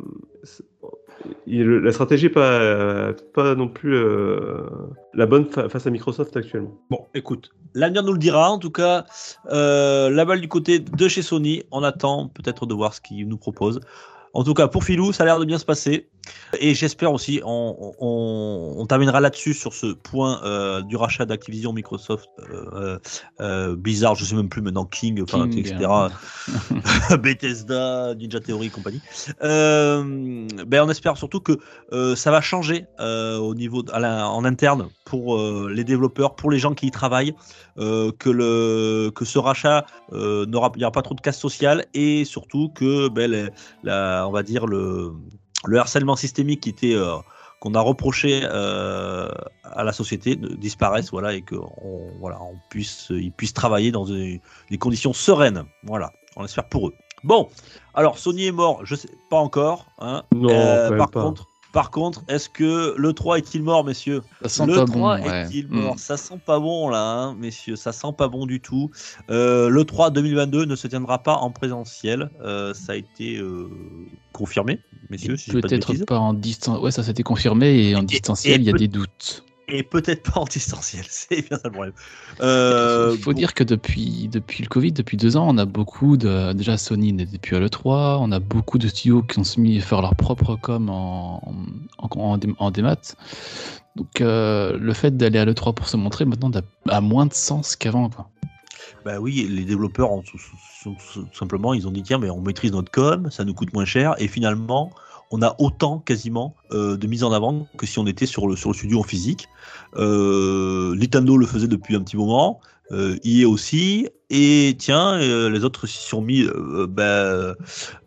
il- 1.46 1.66
la 1.68 1.92
stratégie 1.92 2.26
n'est 2.28 2.32
pas, 2.32 3.14
pas 3.34 3.56
non 3.56 3.68
plus 3.68 3.96
euh, 3.96 4.62
la 5.14 5.26
bonne 5.26 5.46
fa- 5.46 5.70
face 5.70 5.86
à 5.86 5.90
Microsoft 5.90 6.36
actuellement. 6.36 6.72
Bon, 6.90 7.06
écoute, 7.14 7.52
l'avenir 7.74 8.04
nous 8.04 8.14
le 8.14 8.18
dira. 8.20 8.50
En 8.50 8.58
tout 8.58 8.72
cas, 8.72 9.06
euh, 9.52 10.10
la 10.10 10.26
balle 10.26 10.42
du 10.42 10.48
côté 10.48 10.80
de 10.80 11.08
chez 11.08 11.22
Sony. 11.22 11.64
On 11.72 11.84
attend 11.84 12.28
peut-être 12.30 12.66
de 12.66 12.74
voir 12.74 12.94
ce 12.94 13.02
qu'ils 13.02 13.28
nous 13.28 13.38
proposent. 13.38 13.82
En 14.34 14.44
tout 14.46 14.54
cas, 14.54 14.68
pour 14.70 14.86
Philou, 14.86 15.12
ça 15.12 15.24
a 15.24 15.26
l'air 15.26 15.40
de 15.40 15.46
bien 15.46 15.58
se 15.58 15.66
passer. 15.66 16.08
Et 16.60 16.74
j'espère 16.76 17.12
aussi, 17.14 17.42
on, 17.44 17.94
on, 18.00 18.76
on 18.78 18.86
terminera 18.86 19.20
là-dessus 19.20 19.54
sur 19.54 19.74
ce 19.74 19.88
point 19.94 20.42
euh, 20.44 20.82
du 20.82 20.96
rachat 20.96 21.26
d'Activision, 21.26 21.74
Microsoft, 21.74 22.30
euh, 22.40 23.00
euh, 23.40 23.76
Blizzard, 23.76 24.16
je 24.16 24.26
sais 24.26 24.36
même 24.36 24.50
plus 24.50 24.62
maintenant, 24.62 24.86
King, 24.86 25.24
etc. 25.46 25.76
hein. 25.86 26.10
Bethesda, 27.18 28.16
Ninja 28.16 28.40
Theory 28.40 28.68
et 28.68 28.70
compagnie. 28.70 29.02
Euh, 29.44 30.48
ben 30.68 30.84
on 30.84 30.90
espère 30.90 31.18
surtout 31.18 31.40
que 31.40 31.58
euh, 31.94 32.16
ça 32.16 32.32
va 32.32 32.42
changer 32.42 32.86
euh, 33.00 33.38
au 33.38 33.56
niveau 33.56 33.84
de- 33.84 33.92
à 33.92 34.00
la- 34.00 34.30
en 34.30 34.44
interne 34.46 34.90
pour 35.06 35.38
euh, 35.38 35.72
les 35.74 35.84
développeurs, 35.84 36.36
pour 36.36 36.52
les 36.52 36.60
gens 36.60 36.74
qui 36.74 36.88
y 36.88 36.92
travaillent, 36.92 37.34
euh, 37.78 38.12
que 38.18 38.30
le 38.30 39.12
que 39.16 39.26
ce 39.26 39.40
rachat 39.40 39.86
euh, 40.14 40.46
n'aura 40.46 40.72
il 40.76 40.80
n'y 40.80 40.84
aura 40.84 40.92
pas 40.92 41.02
trop 41.02 41.16
de 41.16 41.22
casse 41.22 41.40
sociale 41.40 41.86
et 41.94 42.26
surtout 42.26 42.70
que 42.70 43.08
ben, 43.10 43.52
la- 43.84 44.26
on 44.28 44.32
va 44.32 44.44
dire 44.44 44.68
le 44.68 45.14
le 45.66 45.78
harcèlement 45.80 46.16
systémique 46.16 46.62
qui 46.62 46.70
était 46.70 46.96
euh, 46.96 47.16
qu'on 47.60 47.76
a 47.76 47.80
reproché 47.82 48.42
euh, 48.44 49.30
à 49.64 49.84
la 49.84 49.94
société 49.94 50.36
disparaisse 50.36 51.12
voilà 51.12 51.34
et 51.34 51.42
que 51.44 51.56
on, 51.56 52.12
voilà 52.20 52.40
on 52.42 52.56
puisse 52.70 53.08
ils 53.12 53.32
puissent 53.32 53.54
travailler 53.54 53.92
dans 53.92 54.06
des, 54.06 54.42
des 54.70 54.78
conditions 54.78 55.14
sereines. 55.14 55.64
Voilà. 55.84 56.12
On 56.36 56.46
espère 56.46 56.68
pour 56.70 56.88
eux. 56.88 56.94
Bon. 57.24 57.50
Alors 57.94 58.18
Sony 58.18 58.46
est 58.48 58.52
mort. 58.52 58.80
Je 58.84 58.96
sais 58.96 59.10
pas 59.30 59.38
encore 59.38 59.86
hein. 60.00 60.24
Non, 60.34 60.50
Euh, 60.50 60.86
quand 60.86 60.90
même 60.92 60.98
par 60.98 61.12
pas. 61.12 61.22
contre 61.22 61.48
par 61.72 61.90
contre 61.92 62.24
est-ce 62.28 62.50
que 62.50 62.94
le 62.98 63.14
3 63.14 63.38
est-il 63.38 63.64
mort 63.64 63.84
messieurs 63.86 64.22
Ça 64.44 64.50
sent 64.50 64.66
le 64.68 64.76
pas 64.76 64.86
3 64.86 65.18
bon. 65.18 65.24
ouais. 65.24 65.42
est-il 65.44 65.68
Mm. 65.68 65.80
mort 65.82 66.00
Ça 66.00 66.18
sent 66.18 66.40
pas 66.46 66.60
bon 66.60 66.90
là, 66.90 67.02
hein, 67.02 67.36
messieurs. 67.40 67.76
Ça 67.76 67.92
sent 67.92 68.14
pas 68.18 68.28
bon 68.28 68.46
du 68.46 68.60
tout. 68.60 68.92
Euh, 69.30 69.70
le 69.70 69.84
3 69.86 70.10
2022 70.12 70.66
ne 70.66 70.76
se 70.76 70.88
tiendra 70.88 71.20
pas 71.20 71.36
en 71.36 71.52
présentiel. 71.52 72.30
Euh, 72.44 72.74
ça 72.74 72.94
a 72.94 72.96
été 72.96 73.38
euh, 73.38 73.70
confirmé, 74.34 74.80
messieurs. 75.10 75.38
Si 75.38 75.52
pas 75.52 75.62
Peut-être 75.62 76.06
pas 76.06 76.20
en 76.20 76.34
distance. 76.34 76.80
Ouais, 76.82 76.92
ça 76.92 77.04
s'était 77.04 77.24
confirmé 77.24 77.90
et 77.90 77.96
en 77.96 78.04
distanciel, 78.04 78.62
il 78.62 78.68
y 78.68 78.70
a 78.70 78.74
des 78.74 78.88
doutes. 78.88 79.46
Et 79.74 79.84
peut-être 79.84 80.30
pas 80.32 80.42
en 80.42 80.44
distanciel. 80.44 81.06
C'est 81.10 81.48
bien 81.48 81.58
ça 81.58 81.64
le 81.66 81.72
problème. 81.72 81.94
Euh, 82.42 83.14
Il 83.16 83.22
faut 83.22 83.32
bon, 83.32 83.38
dire 83.38 83.54
que 83.54 83.64
depuis, 83.64 84.28
depuis 84.28 84.64
le 84.64 84.68
Covid, 84.68 84.92
depuis 84.92 85.16
deux 85.18 85.38
ans, 85.38 85.48
on 85.48 85.58
a 85.58 85.66
beaucoup 85.66 86.18
de. 86.18 86.52
Déjà, 86.54 86.78
Sony 86.78 87.14
plus 87.42 87.56
à 87.56 87.60
l'E3. 87.60 88.18
On 88.20 88.32
a 88.32 88.40
beaucoup 88.40 88.78
de 88.78 88.88
studios 88.90 89.24
qui 89.24 89.40
ont 89.40 89.44
se 89.46 89.60
mis 89.60 89.78
à 89.78 89.82
faire 89.82 90.02
leur 90.02 90.16
propre 90.16 90.58
com 90.58 90.90
en, 90.90 91.42
en, 91.98 92.08
en, 92.20 92.38
dé- 92.38 92.54
en 92.60 92.70
démat. 92.70 93.16
Donc, 93.96 94.22
euh, 94.22 94.78
le 94.78 94.94
fait 94.94 95.16
d'aller 95.16 95.40
à 95.40 95.46
l'E3 95.46 95.74
pour 95.74 95.88
se 95.88 95.96
montrer 95.98 96.26
maintenant 96.26 96.50
n'a- 96.50 96.62
a 96.90 97.02
moins 97.02 97.26
de 97.26 97.34
sens 97.34 97.76
qu'avant. 97.78 98.10
quoi. 98.10 98.30
Bah 99.06 99.20
oui, 99.20 99.48
les 99.50 99.64
développeurs 99.64 100.12
ont 100.12 100.22
tout 100.22 100.38
simplement, 101.34 101.74
ils 101.74 101.88
ont 101.88 101.92
dit 101.92 102.04
tiens, 102.04 102.18
mais 102.18 102.30
on 102.30 102.42
maîtrise 102.42 102.72
notre 102.72 102.92
com, 102.92 103.30
ça 103.32 103.46
nous 103.46 103.54
coûte 103.54 103.74
moins 103.74 103.86
cher, 103.86 104.16
et 104.20 104.28
finalement, 104.28 104.92
on 105.32 105.42
a 105.42 105.56
autant 105.60 106.00
quasiment 106.00 106.56
euh, 106.72 106.98
de 106.98 107.08
mise 107.08 107.24
en 107.24 107.32
avant 107.32 107.68
que 107.78 107.86
si 107.86 108.00
on 108.00 108.06
était 108.06 108.26
sur 108.26 108.48
le, 108.48 108.56
sur 108.56 108.70
le 108.70 108.76
studio 108.76 109.00
en 109.00 109.04
physique. 109.04 109.48
Euh, 109.96 110.94
le 111.38 111.46
faisait 111.46 111.68
depuis 111.68 111.96
un 111.96 112.02
petit 112.02 112.18
moment, 112.18 112.60
euh, 112.92 113.18
EA 113.24 113.46
aussi, 113.48 114.08
et 114.30 114.76
tiens, 114.80 115.14
euh, 115.20 115.50
les 115.50 115.64
autres 115.64 115.88
s'y 115.88 116.08
sont 116.08 116.22
mis 116.22 116.44
euh, 116.44 116.88
bah, 116.88 117.54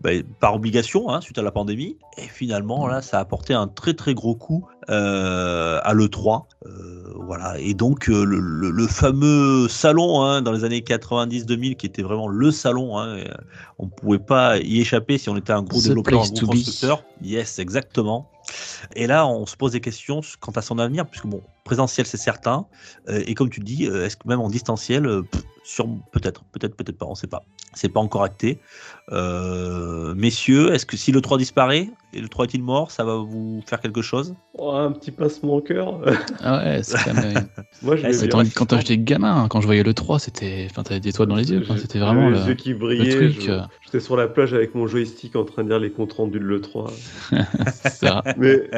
bah, 0.00 0.10
par 0.40 0.54
obligation 0.54 1.10
hein, 1.10 1.20
suite 1.20 1.38
à 1.38 1.42
la 1.42 1.50
pandémie, 1.50 1.98
et 2.18 2.28
finalement 2.28 2.86
là, 2.86 3.02
ça 3.02 3.18
a 3.18 3.20
apporté 3.20 3.54
un 3.54 3.66
très 3.68 3.94
très 3.94 4.14
gros 4.14 4.34
coup 4.34 4.66
euh, 4.90 5.80
à 5.82 5.92
l'E3. 5.94 6.44
Euh, 6.66 7.12
voilà, 7.26 7.58
et 7.58 7.74
donc 7.74 8.08
euh, 8.10 8.24
le, 8.24 8.38
le- 8.38 8.70
le 8.70 8.86
fameux 8.86 9.68
salon 9.68 10.22
hein, 10.22 10.42
dans 10.42 10.52
les 10.52 10.64
années 10.64 10.80
90-2000 10.80 11.76
qui 11.76 11.86
était 11.86 12.02
vraiment 12.02 12.28
le 12.28 12.50
salon, 12.50 12.98
hein, 12.98 13.18
euh, 13.18 13.24
on 13.78 13.86
ne 13.86 13.90
pouvait 13.90 14.18
pas 14.18 14.58
y 14.58 14.80
échapper 14.80 15.16
si 15.18 15.28
on 15.30 15.36
était 15.36 15.52
un 15.52 15.62
gros 15.62 15.80
The 15.80 15.84
développeur, 15.84 16.14
un 16.22 16.28
gros 16.28 16.40
be. 16.42 16.46
constructeur. 16.46 17.02
Yes, 17.22 17.58
exactement. 17.58 18.28
Et 18.94 19.06
là, 19.06 19.26
on 19.26 19.46
se 19.46 19.56
pose 19.56 19.72
des 19.72 19.80
questions 19.80 20.20
quant 20.40 20.52
à 20.52 20.60
son 20.62 20.78
avenir, 20.78 21.06
puisque 21.06 21.26
bon, 21.26 21.42
présentiel 21.64 22.06
c'est 22.06 22.16
certain, 22.18 22.66
euh, 23.08 23.22
et 23.26 23.34
comme 23.34 23.50
tu 23.50 23.60
le 23.60 23.64
dis, 23.64 23.86
euh, 23.88 24.04
est-ce 24.06 24.16
que 24.16 24.28
même 24.28 24.40
en 24.40 24.48
distanciel, 24.48 25.06
euh, 25.06 25.22
sur 25.62 25.86
peut-être, 26.12 26.44
peut-être, 26.52 26.76
peut-être 26.76 26.98
pas, 26.98 27.06
on 27.06 27.14
sait 27.14 27.26
pas. 27.26 27.42
C'est 27.72 27.88
pas 27.88 28.00
encore 28.00 28.22
acté. 28.22 28.58
Euh, 29.12 30.14
messieurs, 30.14 30.72
est-ce 30.74 30.86
que 30.86 30.96
si 30.96 31.10
le 31.12 31.20
3 31.20 31.38
disparaît 31.38 31.88
et 32.12 32.20
le 32.20 32.28
3 32.28 32.44
est-il 32.44 32.62
mort, 32.62 32.90
ça 32.90 33.02
va 33.04 33.16
vous 33.16 33.62
faire 33.66 33.80
quelque 33.80 34.02
chose? 34.02 34.34
Oh, 34.56 34.70
un 34.72 34.92
petit 34.92 35.10
pincement 35.10 35.54
au 35.56 35.60
cœur. 35.60 36.00
Ah 36.46 36.58
ouais, 36.62 36.82
c'est 36.82 36.98
quand 37.02 37.14
même. 37.14 37.48
Moi, 37.82 37.96
je 37.96 38.54
quand 38.54 38.78
j'étais 38.78 38.98
gamin, 38.98 39.34
hein, 39.44 39.48
quand 39.48 39.60
je 39.60 39.66
voyais 39.66 39.82
le 39.82 39.94
3, 39.94 40.18
c'était. 40.18 40.66
Enfin, 40.70 40.82
t'avais 40.82 41.00
des 41.00 41.08
étoiles 41.10 41.28
dans 41.28 41.36
les 41.36 41.50
yeux. 41.50 41.64
J'ai- 41.66 41.78
C'était 41.78 41.98
vraiment 41.98 42.28
le, 42.28 42.36
les 42.36 42.46
yeux 42.48 42.54
qui 42.54 42.70
le 42.70 42.74
brillaient. 42.76 43.10
truc. 43.30 43.40
je- 43.40 43.60
J'étais 43.82 44.00
sur 44.00 44.16
la 44.16 44.28
plage 44.28 44.52
avec 44.52 44.74
mon 44.74 44.86
joystick 44.86 45.36
en 45.36 45.44
train 45.44 45.64
de 45.64 45.70
lire 45.70 45.78
les 45.80 45.90
comptes 45.90 46.12
rendus 46.12 46.38
de 46.40 46.44
l'E3. 46.44 46.90
c'est 47.90 48.08
rare. 48.08 48.22
mais 48.36 48.68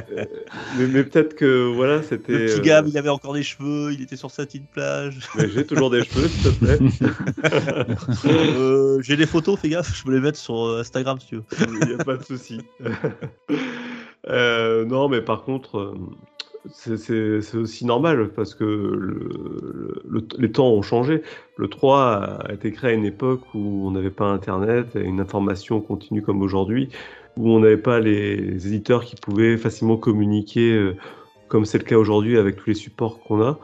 mais, 0.79 0.87
mais 0.87 1.05
peut-être 1.05 1.35
que 1.35 1.73
voilà, 1.75 2.03
c'était. 2.03 2.33
Le 2.33 2.47
petit 2.47 2.61
euh, 2.61 2.63
il 2.87 2.97
avait 2.99 3.09
encore 3.09 3.33
des 3.35 3.43
cheveux, 3.43 3.93
il 3.93 4.03
était 4.03 4.17
sur 4.17 4.31
sa 4.31 4.45
petite 4.47 4.69
plage. 4.71 5.19
mais 5.37 5.49
J'ai 5.49 5.65
toujours 5.67 5.91
des 5.91 6.05
cheveux, 6.05 6.29
s'il 6.29 6.43
te 6.43 6.49
plaît. 6.65 6.79
Euh, 8.27 9.01
J'ai 9.03 9.17
des 9.17 9.27
photos, 9.27 9.59
fais 9.59 9.69
gaffe, 9.69 9.95
je 9.97 10.05
peux 10.05 10.13
les 10.13 10.21
mettre 10.21 10.39
sur 10.39 10.65
euh, 10.65 10.81
Instagram 10.81 11.19
si 11.21 11.27
tu 11.29 11.37
veux. 11.37 11.45
Il 11.83 11.89
n'y 11.89 11.95
a 12.01 12.05
pas 12.05 12.17
de 12.17 12.23
souci. 12.25 12.61
Euh, 14.29 14.85
non, 14.85 15.09
mais 15.09 15.21
par 15.21 15.43
contre, 15.45 15.95
c'est- 16.73 16.97
c'est 16.97 17.41
c'est 17.43 17.57
aussi 17.57 17.85
normal 17.87 18.31
parce 18.35 18.55
que 18.55 18.65
le- 18.65 20.03
le- 20.09 20.27
les 20.39 20.51
temps 20.51 20.69
ont 20.73 20.83
changé. 20.83 21.23
Le 21.57 21.69
3 21.69 22.41
a 22.49 22.53
été 22.53 22.73
créé 22.73 22.91
à 22.91 22.95
une 22.95 23.05
époque 23.05 23.43
où 23.55 23.87
on 23.87 23.93
n'avait 23.93 24.11
pas 24.11 24.27
Internet 24.27 24.97
et 24.97 25.01
une 25.05 25.21
information 25.21 25.81
continue 25.81 26.23
comme 26.23 26.43
aujourd'hui, 26.43 26.89
où 27.37 27.51
on 27.51 27.61
n'avait 27.61 27.77
pas 27.77 28.01
les, 28.01 28.37
les 28.37 28.67
éditeurs 28.67 29.05
qui 29.05 29.15
pouvaient 29.17 29.57
facilement 29.57 29.97
communiquer 29.97 30.73
euh, 30.73 30.97
comme 31.49 31.65
c'est 31.65 31.79
le 31.79 31.85
cas 31.85 31.97
aujourd'hui 31.97 32.39
avec 32.39 32.57
tous 32.57 32.71
les 32.71 32.75
supports 32.75 33.21
qu'on 33.21 33.43
a. 33.43 33.59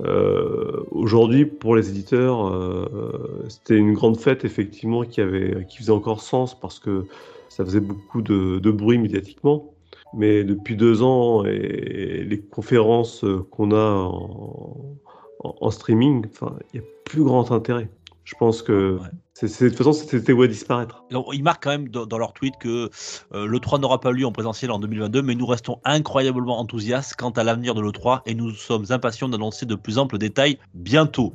Euh, 0.00 0.82
aujourd'hui, 0.90 1.44
pour 1.46 1.76
les 1.76 1.88
éditeurs, 1.88 2.48
euh, 2.48 3.44
c'était 3.48 3.76
une 3.76 3.92
grande 3.94 4.18
fête 4.18 4.44
effectivement 4.44 5.04
qui 5.04 5.20
avait, 5.20 5.66
qui 5.68 5.78
faisait 5.78 5.92
encore 5.92 6.20
sens 6.20 6.58
parce 6.58 6.80
que 6.80 7.06
ça 7.48 7.64
faisait 7.64 7.80
beaucoup 7.80 8.20
de, 8.22 8.70
bruit 8.70 8.98
médiatiquement. 8.98 9.70
Mais 10.12 10.44
depuis 10.44 10.76
deux 10.76 11.02
ans 11.02 11.44
et 11.44 12.24
les 12.24 12.40
conférences 12.40 13.24
qu'on 13.50 13.72
a 13.72 13.92
en, 13.94 14.98
en- 15.40 15.54
en 15.60 15.70
streaming, 15.70 16.26
il 16.72 16.80
n'y 16.80 16.86
a 16.86 16.88
plus 17.04 17.22
grand 17.22 17.50
intérêt. 17.52 17.88
Je 18.24 18.34
pense 18.38 18.62
que 18.62 18.98
Ouais. 18.98 19.08
de 19.42 19.68
toute 19.68 19.76
façon, 19.76 19.92
c'était 19.92 20.32
à 20.32 20.46
disparaître. 20.46 21.04
Ils 21.32 21.42
marquent 21.42 21.64
quand 21.64 21.70
même 21.70 21.88
dans, 21.88 22.06
dans 22.06 22.18
leur 22.18 22.32
tweet 22.32 22.54
que 22.58 22.90
euh, 23.34 23.46
le 23.46 23.60
3 23.60 23.78
n'aura 23.78 24.00
pas 24.00 24.12
lieu 24.12 24.24
en 24.26 24.32
présentiel 24.32 24.70
en 24.70 24.78
2022, 24.78 25.22
mais 25.22 25.34
nous 25.34 25.46
restons 25.46 25.80
incroyablement 25.84 26.58
enthousiastes 26.58 27.14
quant 27.16 27.30
à 27.30 27.44
l'avenir 27.44 27.74
de 27.74 27.82
l'E3 27.82 28.22
et 28.26 28.34
nous 28.34 28.50
sommes 28.50 28.86
impatients 28.90 29.28
d'annoncer 29.28 29.66
de 29.66 29.74
plus 29.74 29.98
amples 29.98 30.18
détails 30.18 30.58
bientôt. 30.72 31.34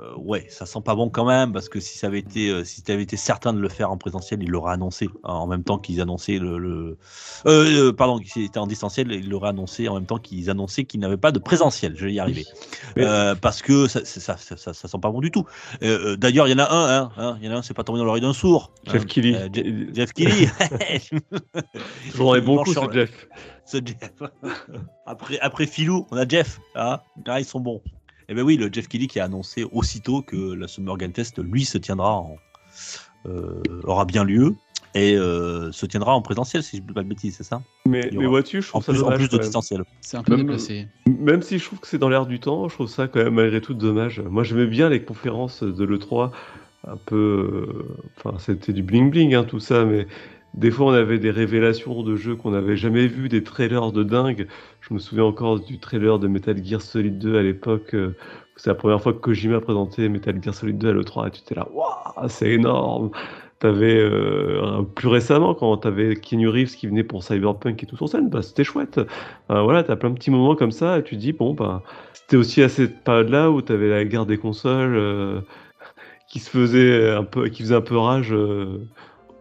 Euh, 0.00 0.14
ouais, 0.16 0.46
ça 0.48 0.64
sent 0.64 0.80
pas 0.84 0.94
bon 0.94 1.10
quand 1.10 1.24
même, 1.24 1.52
parce 1.52 1.68
que 1.68 1.80
si 1.80 1.98
ça 1.98 2.06
avait 2.06 2.20
été, 2.20 2.50
euh, 2.50 2.62
si 2.62 2.82
avait 2.88 3.02
été 3.02 3.16
certain 3.16 3.52
de 3.52 3.58
le 3.58 3.68
faire 3.68 3.90
en 3.90 3.96
présentiel, 3.96 4.40
ils 4.42 4.48
l'auraient 4.48 4.74
annoncé 4.74 5.08
hein, 5.24 5.32
en 5.32 5.46
même 5.48 5.64
temps 5.64 5.78
qu'ils 5.78 6.00
annonçaient 6.00 6.38
le. 6.38 6.58
le- 6.58 6.98
Euh, 7.46 7.88
euh, 7.88 7.92
pardon, 7.92 8.20
s'il 8.24 8.44
était 8.44 8.58
en 8.58 8.66
distanciel, 8.68 9.10
ils 9.10 9.28
l'auraient 9.28 9.48
annoncé 9.48 9.88
en 9.88 9.94
même 9.94 10.06
temps 10.06 10.18
qu'ils 10.18 10.50
annonçaient 10.50 10.84
qu'ils 10.84 11.00
n'avaient 11.00 11.16
pas 11.16 11.32
de 11.32 11.40
présentiel. 11.40 11.94
Je 11.96 12.06
vais 12.06 12.12
y 12.12 12.20
arriver. 12.20 12.44
Parce 13.40 13.60
que 13.62 13.88
ça, 13.88 14.04
ça, 14.04 14.36
ça, 14.36 14.56
ça, 14.56 14.72
ça 14.72 14.88
sent 14.88 14.98
pas 15.02 15.10
bon 15.10 15.20
du 15.20 15.30
tout. 15.32 15.44
D'ailleurs, 15.80 16.46
il 16.46 16.52
y 16.52 16.54
en 16.54 16.58
a 16.64 16.72
un, 16.72 17.02
hein, 17.02 17.10
hein, 17.16 17.38
il 17.40 17.46
y 17.46 17.50
en 17.50 17.54
a 17.54 17.58
un, 17.58 17.62
c'est 17.62 17.74
pas 17.74 17.82
tombé 17.84 17.98
dans 17.98 18.04
l'oreille 18.04 18.22
d'un 18.22 18.32
sourd. 18.32 18.72
Jeff 18.86 19.02
Je- 19.02 19.90
Jeff 19.94 20.12
Kelly. 20.12 20.48
J'en 22.14 22.34
ai 22.34 22.38
Il 22.38 22.44
beaucoup, 22.44 22.72
sur 22.72 22.92
Jeff. 22.92 23.28
ce 23.64 23.78
Jeff. 23.78 24.12
après, 25.06 25.38
après 25.40 25.66
Philou, 25.66 26.06
on 26.10 26.16
a 26.16 26.26
Jeff. 26.26 26.60
Hein 26.74 27.00
Là, 27.26 27.40
ils 27.40 27.44
sont 27.44 27.60
bons. 27.60 27.82
Et 28.28 28.34
ben 28.34 28.42
oui, 28.42 28.56
le 28.56 28.68
Jeff 28.72 28.88
Kelly 28.88 29.06
qui 29.08 29.20
a 29.20 29.24
annoncé 29.24 29.64
aussitôt 29.72 30.22
que 30.22 30.52
la 30.54 30.68
Summer 30.68 30.96
Game 30.98 31.12
Fest, 31.14 31.38
lui, 31.42 31.64
se 31.64 31.78
tiendra 31.78 32.12
en, 32.14 32.36
euh, 33.26 33.62
aura 33.84 34.04
bien 34.04 34.24
lieu 34.24 34.54
et 34.94 35.16
euh, 35.16 35.72
se 35.72 35.86
tiendra 35.86 36.14
en 36.14 36.20
présentiel, 36.22 36.62
si 36.62 36.76
je 36.76 36.82
ne 36.82 36.88
dis 36.88 36.94
pas 36.94 37.02
de 37.02 37.08
bêtises, 37.08 37.36
c'est 37.36 37.44
ça? 37.44 37.62
Mais, 37.86 38.10
mais 38.12 38.26
vois-tu, 38.26 38.60
je 38.62 38.68
En 38.68 38.80
trouve 38.80 38.84
ça 38.84 38.92
plus, 38.92 39.02
en 39.02 39.12
plus 39.16 39.28
de 39.30 39.38
distanciel. 39.38 39.82
C'est 40.00 40.16
un 40.16 40.22
peu 40.22 40.32
Même- 40.36 40.42
déplacé. 40.46 40.88
Même 41.06 41.42
si 41.42 41.58
je 41.58 41.64
trouve 41.64 41.80
que 41.80 41.86
c'est 41.86 41.98
dans 41.98 42.08
l'air 42.10 42.26
du 42.26 42.38
temps, 42.40 42.68
je 42.68 42.74
trouve 42.74 42.88
ça 42.88 43.08
quand 43.08 43.22
même 43.22 43.34
malgré 43.34 43.60
tout 43.60 43.74
dommage. 43.74 44.20
Moi 44.20 44.44
j'aimais 44.44 44.66
bien 44.66 44.88
les 44.90 45.02
conférences 45.02 45.62
de 45.62 45.84
l'E3, 45.84 46.30
un 46.86 46.96
peu. 46.96 47.16
euh, 47.16 47.96
Enfin, 48.18 48.38
c'était 48.38 48.72
du 48.72 48.82
bling-bling 48.82 49.34
hein, 49.34 49.44
tout 49.44 49.60
ça, 49.60 49.84
mais 49.84 50.06
des 50.58 50.70
fois 50.70 50.86
on 50.86 50.92
avait 50.92 51.18
des 51.18 51.30
révélations 51.30 52.02
de 52.02 52.16
jeux 52.16 52.36
qu'on 52.36 52.50
n'avait 52.50 52.76
jamais 52.76 53.06
vus, 53.06 53.28
des 53.28 53.42
trailers 53.44 53.92
de 53.92 54.02
dingue. 54.02 54.46
Je 54.80 54.92
me 54.94 54.98
souviens 54.98 55.24
encore 55.24 55.60
du 55.60 55.78
trailer 55.78 56.18
de 56.18 56.28
Metal 56.28 56.62
Gear 56.64 56.82
Solid 56.82 57.18
2 57.18 57.38
à 57.38 57.42
l'époque. 57.42 57.94
euh, 57.94 58.16
C'est 58.56 58.70
la 58.70 58.74
première 58.74 59.00
fois 59.00 59.12
que 59.12 59.18
Kojima 59.18 59.60
présentait 59.60 60.08
Metal 60.08 60.40
Gear 60.42 60.54
Solid 60.54 60.78
2 60.78 60.88
à 60.88 60.92
l'E3 60.92 61.28
et 61.28 61.30
tu 61.30 61.40
étais 61.42 61.54
là, 61.54 61.68
waouh, 61.72 62.28
c'est 62.28 62.50
énorme! 62.50 63.10
T'avais 63.60 63.98
euh, 63.98 64.82
plus 64.94 65.08
récemment 65.08 65.52
quand 65.54 65.76
t'avais 65.78 66.14
Keanu 66.14 66.48
Reeves 66.48 66.76
qui 66.76 66.86
venait 66.86 67.02
pour 67.02 67.24
Cyberpunk 67.24 67.82
et 67.82 67.86
tout 67.86 67.96
sur 67.96 68.08
scène, 68.08 68.28
bah 68.28 68.42
c'était 68.42 68.62
chouette. 68.62 69.00
Enfin, 69.48 69.62
voilà, 69.64 69.82
t'as 69.82 69.96
plein 69.96 70.10
de 70.10 70.14
petits 70.14 70.30
moments 70.30 70.54
comme 70.54 70.70
ça 70.70 70.98
et 70.98 71.02
tu 71.02 71.16
te 71.16 71.20
dis 71.20 71.32
bon 71.32 71.54
bah 71.54 71.82
c'était 72.12 72.36
aussi 72.36 72.62
à 72.62 72.68
cette 72.68 73.02
période-là 73.02 73.50
où 73.50 73.60
t'avais 73.62 73.88
la 73.88 74.04
guerre 74.04 74.26
des 74.26 74.38
consoles 74.38 74.94
euh, 74.96 75.40
qui 76.28 76.38
se 76.40 76.50
faisait 76.50 77.10
un 77.10 77.24
peu, 77.24 77.48
qui 77.48 77.62
faisait 77.62 77.74
un 77.74 77.80
peu 77.80 77.96
rage 77.96 78.32
euh, 78.32 78.86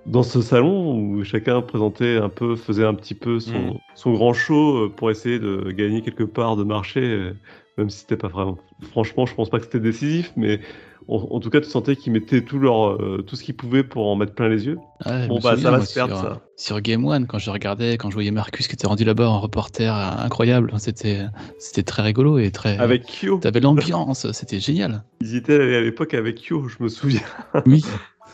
dans 0.08 0.24
ce 0.24 0.42
salon 0.42 0.98
où 0.98 1.24
chacun 1.24 1.62
présentait 1.62 2.18
un 2.18 2.30
peu, 2.30 2.56
faisait 2.56 2.86
un 2.86 2.94
petit 2.94 3.14
peu 3.14 3.40
son, 3.40 3.80
son 3.96 4.14
grand 4.14 4.34
show 4.34 4.86
euh, 4.86 4.90
pour 4.90 5.12
essayer 5.12 5.38
de 5.38 5.72
gagner 5.72 6.02
quelque 6.02 6.24
part 6.24 6.56
de 6.56 6.64
marché, 6.64 7.02
euh, 7.02 7.34
même 7.78 7.90
si 7.90 8.00
c'était 8.00 8.18
pas 8.18 8.30
vraiment. 8.30 8.58
Franchement, 8.92 9.26
je 9.26 9.36
pense 9.36 9.50
pas 9.50 9.60
que 9.60 9.66
c'était 9.66 9.82
décisif, 9.82 10.32
mais 10.38 10.62
en, 11.10 11.18
en 11.18 11.40
tout 11.42 11.50
cas, 11.50 11.60
tu 11.60 11.68
sentais 11.70 11.98
qu'ils 11.98 12.14
mettaient 12.14 12.42
tout 12.42 12.58
leur, 12.58 12.94
euh, 12.94 13.22
tout 13.26 13.36
ce 13.36 13.44
qu'ils 13.44 13.56
pouvaient 13.56 13.84
pour 13.84 14.08
en 14.08 14.16
mettre 14.16 14.34
plein 14.34 14.48
les 14.48 14.66
yeux. 14.66 14.78
Ouais, 15.06 15.24
je 15.24 15.28
Bon, 15.28 15.40
bah, 15.40 15.58
ça 15.58 15.72
va 15.72 15.82
se 15.82 15.94
perdre, 15.94 16.18
sur, 16.18 16.26
ça. 16.26 16.42
Sur 16.56 16.82
Game 16.82 17.04
One, 17.06 17.28
quand 17.28 17.38
je 17.38 17.50
regardais, 17.50 17.98
quand 17.98 18.10
je 18.10 18.14
voyais 18.16 18.32
Marcus 18.32 18.68
qui 18.68 18.76
était 18.76 18.88
rendu 18.88 19.04
là-bas 19.04 19.28
en 19.28 19.42
reporter, 19.42 19.94
incroyable. 19.94 20.72
C'était, 20.78 21.26
c'était 21.60 21.84
très 21.84 22.02
rigolo 22.02 22.40
et 22.40 22.52
très. 22.52 22.78
Avec 22.78 23.04
Kyo, 23.08 23.40
T'avais 23.40 23.60
l'ambiance, 23.60 24.32
c'était 24.32 24.60
génial. 24.60 25.04
ils 25.20 25.36
étaient 25.36 25.76
à 25.76 25.82
l'époque 25.82 26.14
avec 26.14 26.38
Kyo, 26.42 26.68
je 26.70 26.82
me 26.82 26.88
souviens. 26.88 27.22
Oui. 27.66 27.84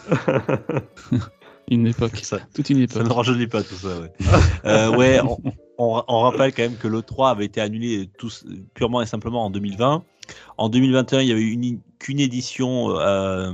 une 1.69 1.87
époque. 1.87 2.17
Ça, 2.23 2.39
Toute 2.53 2.69
une 2.69 2.87
ça 2.89 2.99
ne 2.99 3.05
époque. 3.05 3.17
rajeunit 3.17 3.47
pas 3.47 3.63
tout 3.63 3.75
ça, 3.75 3.99
ouais. 3.99 4.11
Euh, 4.65 4.95
ouais, 4.95 5.19
on, 5.21 5.37
on- 5.77 6.03
on 6.07 6.19
rappelle 6.21 6.53
quand 6.53 6.63
même 6.63 6.77
que 6.77 6.87
le 6.87 7.01
3 7.01 7.29
avait 7.31 7.45
été 7.45 7.59
annulé 7.61 8.09
tous, 8.17 8.45
purement 8.73 9.01
et 9.01 9.05
simplement 9.05 9.45
en 9.45 9.49
2020. 9.49 10.03
En 10.57 10.69
2021, 10.69 11.21
il 11.21 11.27
y 11.27 11.31
avait 11.31 11.41
une, 11.41 11.79
qu'une 12.03 12.19
édition 12.19 12.91
euh, 12.99 13.53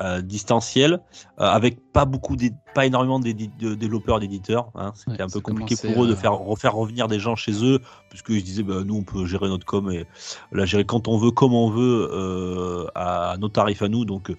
euh, 0.00 0.22
distancielle 0.22 0.94
euh, 1.40 1.44
avec 1.44 1.78
pas 1.92 2.04
beaucoup, 2.06 2.36
pas 2.74 2.86
énormément 2.86 3.20
de 3.20 3.30
développeurs, 3.74 4.18
d'éditeurs. 4.20 4.70
hein. 4.74 4.92
C'était 4.94 5.10
Ouais, 5.12 5.22
un 5.22 5.28
peu 5.28 5.40
compliqué 5.40 5.76
pour 5.76 6.02
eux 6.04 6.08
de 6.08 6.14
faire 6.14 6.32
refaire 6.32 6.74
revenir 6.74 7.06
des 7.08 7.20
gens 7.20 7.36
chez 7.36 7.52
eux, 7.64 7.80
puisqu'ils 8.08 8.40
se 8.40 8.44
disaient 8.44 8.62
bah, 8.62 8.82
nous 8.84 8.96
on 8.96 9.02
peut 9.04 9.26
gérer 9.26 9.48
notre 9.48 9.66
com 9.66 9.90
et 9.90 10.06
la 10.52 10.64
gérer 10.66 10.84
quand 10.84 11.06
on 11.08 11.18
veut, 11.18 11.30
comme 11.30 11.54
on 11.54 11.70
veut, 11.70 12.88
à 12.94 13.36
nos 13.38 13.48
tarifs 13.48 13.82
à 13.82 13.88
nous. 13.88 14.04
Donc 14.04 14.32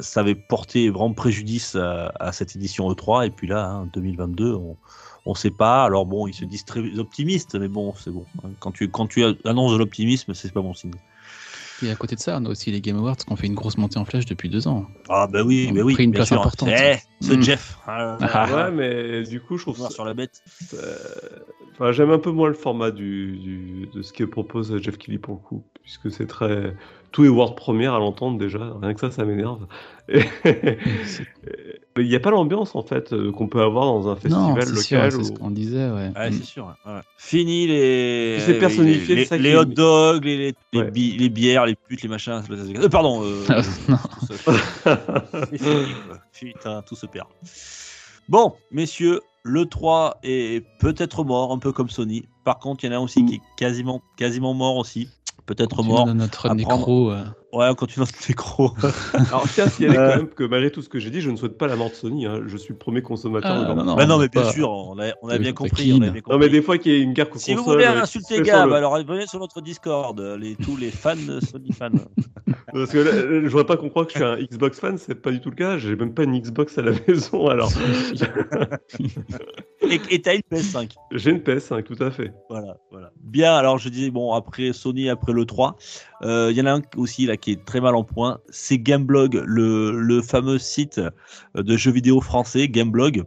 ça 0.00 0.20
avait 0.20 0.34
porté 0.34 0.90
vraiment 0.90 1.14
préjudice 1.14 1.74
à, 1.76 2.12
à 2.20 2.32
cette 2.32 2.56
édition 2.56 2.88
E3. 2.90 3.26
Et 3.26 3.30
puis 3.30 3.46
là, 3.48 3.68
hein, 3.70 3.86
2022, 3.92 4.54
on 4.54 4.76
on 5.24 5.34
sait 5.34 5.52
pas. 5.52 5.84
Alors 5.84 6.04
bon, 6.06 6.26
ils 6.26 6.34
se 6.34 6.44
disent 6.44 6.64
très 6.64 6.80
optimistes, 6.98 7.54
mais 7.54 7.68
bon, 7.68 7.94
c'est 7.94 8.10
bon. 8.10 8.26
hein. 8.42 8.50
Quand 8.58 8.72
tu, 8.72 8.90
quand 8.90 9.06
tu 9.06 9.24
annonces 9.44 9.72
de 9.72 9.76
l'optimisme, 9.78 10.34
c'est 10.34 10.52
pas 10.52 10.62
bon 10.62 10.74
signe. 10.74 10.98
Et 11.82 11.90
à 11.90 11.96
côté 11.96 12.14
de 12.14 12.20
ça, 12.20 12.38
on 12.40 12.44
a 12.44 12.48
aussi 12.48 12.70
les 12.70 12.80
Game 12.80 12.96
Awards 12.96 13.16
qui 13.16 13.30
ont 13.32 13.36
fait 13.36 13.46
une 13.46 13.54
grosse 13.54 13.76
montée 13.76 13.98
en 13.98 14.04
flèche 14.04 14.26
depuis 14.26 14.48
deux 14.48 14.68
ans. 14.68 14.86
Ah 15.08 15.26
bah 15.26 15.42
oui, 15.42 15.66
On 15.70 15.74
bah 15.74 15.82
oui, 15.82 15.94
pris 15.94 16.04
une 16.04 16.12
place 16.12 16.28
sûr. 16.28 16.38
importante. 16.38 16.68
Eh, 16.72 16.96
Ce 17.22 17.32
Mm. 17.34 17.42
Jeff. 17.42 17.78
Ah, 17.86 18.18
Ah. 18.20 18.52
Ouais, 18.52 18.70
mais 18.70 19.22
du 19.22 19.40
coup, 19.40 19.56
je 19.56 19.62
trouve 19.62 19.78
ça. 19.78 19.88
sur 19.90 20.04
la 20.04 20.12
bête. 20.14 20.42
euh, 20.74 20.96
Enfin, 21.74 21.90
j'aime 21.92 22.10
un 22.10 22.18
peu 22.18 22.30
moins 22.30 22.48
le 22.48 22.54
format 22.54 22.90
du, 22.90 23.38
du- 23.38 23.88
de 23.94 24.02
ce 24.02 24.12
que 24.12 24.24
propose 24.24 24.76
Jeff 24.82 24.98
Kelly 24.98 25.16
pour 25.18 25.34
le 25.36 25.40
coup, 25.40 25.64
puisque 25.82 26.10
c'est 26.10 26.26
très. 26.26 26.76
Tout 27.12 27.24
est 27.24 27.28
Word 27.28 27.54
première 27.56 27.94
à 27.94 27.98
l'entendre 27.98 28.38
déjà, 28.38 28.74
rien 28.80 28.92
que 28.94 29.00
ça, 29.00 29.10
ça 29.10 29.24
m'énerve. 29.24 29.66
Et- 30.08 30.20
il 31.98 32.08
n'y 32.08 32.14
a 32.14 32.20
pas 32.20 32.30
l'ambiance 32.30 32.74
en 32.74 32.82
fait 32.82 33.12
euh, 33.12 33.30
qu'on 33.32 33.48
peut 33.48 33.60
avoir 33.60 33.84
dans 33.86 34.08
un 34.08 34.14
Non, 34.28 34.54
festival 34.54 34.62
c'est 34.62 34.82
sûr, 34.82 34.98
local. 34.98 35.12
c'est 35.12 35.24
ce 35.24 35.32
qu'on 35.32 35.50
disait, 35.50 35.90
ouais. 35.90 36.10
Ouais, 36.16 36.30
Mm. 36.30 36.32
c'est 36.32 36.44
sûr. 36.44 36.74
ouais. 36.86 37.00
Fini 37.18 37.66
les. 37.66 38.38
C'est 38.40 38.58
personnifié, 38.58 39.14
les, 39.14 39.24
c'est 39.26 39.38
les 39.38 39.50
est- 39.50 39.56
hot 39.56 39.64
dogs, 39.66 40.24
les, 40.24 40.36
les, 40.38 40.54
les 40.72 40.78
Ouais. 40.80 40.90
bi- 40.90 41.16
les 41.18 41.28
bières, 41.28 41.66
les 41.66 41.74
putes, 41.74 42.02
les 42.02 42.08
machins. 42.08 42.42
c'est- 42.46 42.56
c'est- 42.56 42.78
euh, 42.78 42.88
pardon. 42.88 43.22
euh, 43.24 43.44
Non. 43.88 43.96
Putain, 46.32 46.82
tout 46.82 46.96
se 46.96 47.06
perd. 47.06 47.28
Bon, 48.28 48.54
messieurs, 48.70 49.20
le 49.42 49.66
3 49.66 50.18
est 50.22 50.64
peut-être 50.78 51.24
mort, 51.24 51.52
un 51.52 51.58
peu 51.58 51.72
comme 51.72 51.90
Sony. 51.90 52.24
Par 52.44 52.58
contre, 52.58 52.84
il 52.84 52.88
y 52.88 52.90
en 52.90 52.92
a 52.92 52.98
un 52.98 53.02
aussi 53.02 53.24
qui 53.24 53.34
est 53.36 53.40
quasiment, 53.56 54.02
quasiment 54.16 54.54
mort 54.54 54.76
aussi. 54.76 55.08
Peut-être 55.46 55.82
mort. 55.82 56.06
notre 56.14 56.50
à 56.50 56.54
nécro. 56.54 57.10
euh, 57.10 57.24
Ouais, 57.52 57.66
on 57.68 57.74
continue 57.74 58.06
notre 58.06 58.18
micro. 58.28 58.70
Alors, 59.14 59.44
tiens 59.52 59.66
à 59.66 59.68
signaler 59.68 59.98
Euh. 59.98 60.10
quand 60.12 60.16
même 60.16 60.28
que 60.28 60.44
malgré 60.44 60.70
tout 60.70 60.80
ce 60.80 60.88
que 60.88 60.98
j'ai 60.98 61.10
dit, 61.10 61.20
je 61.20 61.30
ne 61.30 61.36
souhaite 61.36 61.58
pas 61.58 61.66
la 61.66 61.76
mort 61.76 61.90
de 61.90 61.94
Sony. 61.94 62.24
hein. 62.24 62.40
Je 62.46 62.56
suis 62.56 62.72
le 62.72 62.78
premier 62.78 63.02
consommateur 63.02 63.52
Ah, 63.54 63.64
de 63.70 63.74
non, 63.74 63.84
non. 63.84 63.94
bah 63.94 64.06
non, 64.06 64.18
mais 64.18 64.28
bien 64.28 64.40
pas- 64.42 64.52
sûr, 64.52 64.70
on 64.70 64.98
a, 64.98 65.08
on 65.20 65.28
a 65.28 65.36
on 65.36 65.38
bien 65.38 65.52
compris. 65.52 65.92
On 65.92 66.00
a 66.02 66.10
Non, 66.32 66.38
mais 66.38 66.48
des 66.48 66.62
fois 66.62 66.78
qu'il 66.78 66.92
y 66.92 66.94
a 66.94 66.98
une 67.02 67.12
guerre 67.12 67.26
Si 67.34 67.52
vous 67.54 67.62
voulez 67.64 67.84
euh, 67.84 68.00
insulter 68.02 68.40
Gab, 68.40 68.70
le- 68.70 68.74
alors 68.76 68.96
venez 69.04 69.26
sur 69.26 69.38
notre 69.38 69.60
Discord, 69.60 70.18
les, 70.40 70.56
tous 70.56 70.78
les 70.78 70.90
fans 70.90 71.14
de 71.14 71.40
Sony 71.40 71.72
fans. 71.72 71.90
Parce 72.72 72.90
que 72.90 72.98
là, 72.98 73.10
je 73.12 73.48
voudrais 73.48 73.66
pas 73.66 73.76
qu'on 73.76 73.90
croie 73.90 74.06
que 74.06 74.12
je 74.12 74.16
suis 74.16 74.24
un 74.24 74.36
Xbox 74.38 74.80
fan, 74.80 74.96
c'est 74.96 75.14
pas 75.14 75.30
du 75.30 75.40
tout 75.42 75.50
le 75.50 75.56
cas. 75.56 75.76
J'ai 75.76 75.94
même 75.94 76.14
pas 76.14 76.22
une 76.24 76.38
Xbox 76.40 76.78
à 76.78 76.82
la 76.82 76.92
maison, 77.06 77.48
alors 77.48 77.70
Et 79.90 80.22
t'as 80.22 80.34
une 80.34 80.42
PS5. 80.50 80.94
j'ai 81.12 81.30
une 81.30 81.38
PS5, 81.38 81.82
tout 81.82 82.02
à 82.02 82.10
fait. 82.10 82.32
Voilà, 82.48 82.76
voilà. 82.90 83.10
Bien, 83.22 83.54
alors 83.54 83.78
je 83.78 83.88
disais, 83.88 84.10
bon, 84.10 84.32
après 84.32 84.72
Sony, 84.72 85.08
après 85.08 85.32
le 85.32 85.44
3, 85.44 85.76
euh, 86.22 86.48
il 86.50 86.56
y 86.56 86.62
en 86.62 86.66
a 86.66 86.72
un 86.72 86.82
aussi 86.96 87.26
là 87.26 87.36
qui 87.36 87.52
est 87.52 87.64
très 87.64 87.80
mal 87.80 87.94
en 87.96 88.04
point, 88.04 88.38
c'est 88.48 88.78
Gameblog, 88.78 89.42
le, 89.44 89.90
le 89.92 90.22
fameux 90.22 90.58
site 90.58 90.98
euh, 90.98 91.62
de 91.62 91.76
jeux 91.76 91.92
vidéo 91.92 92.20
français, 92.20 92.68
Gameblog. 92.68 93.24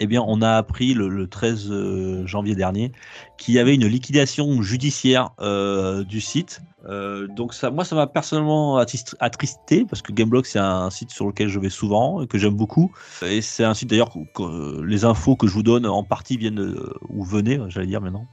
Eh 0.00 0.06
bien, 0.06 0.22
on 0.26 0.42
a 0.42 0.52
appris 0.52 0.94
le, 0.94 1.08
le 1.08 1.26
13 1.26 1.70
euh, 1.70 2.26
janvier 2.26 2.54
dernier 2.54 2.92
qu'il 3.38 3.54
y 3.54 3.58
avait 3.58 3.74
une 3.74 3.86
liquidation 3.86 4.60
judiciaire 4.60 5.30
euh, 5.40 6.04
du 6.04 6.20
site. 6.20 6.60
Euh, 6.86 7.26
donc 7.26 7.54
ça, 7.54 7.70
moi, 7.70 7.84
ça 7.84 7.96
m'a 7.96 8.06
personnellement 8.06 8.76
attristé 8.76 9.84
parce 9.84 10.00
que 10.00 10.12
Gameblog, 10.12 10.44
c'est 10.44 10.58
un 10.58 10.90
site 10.90 11.10
sur 11.10 11.26
lequel 11.26 11.48
je 11.48 11.58
vais 11.58 11.70
souvent 11.70 12.22
et 12.22 12.26
que 12.26 12.38
j'aime 12.38 12.54
beaucoup. 12.54 12.92
Et 13.22 13.42
c'est 13.42 13.64
un 13.64 13.74
site 13.74 13.90
d'ailleurs 13.90 14.10
que, 14.34 14.80
les 14.82 15.04
infos 15.04 15.36
que 15.36 15.46
je 15.46 15.52
vous 15.52 15.62
donne 15.62 15.86
en 15.86 16.02
partie 16.04 16.36
viennent 16.36 16.76
ou 17.08 17.24
venaient, 17.24 17.60
j'allais 17.68 17.86
dire 17.86 18.00
maintenant, 18.00 18.26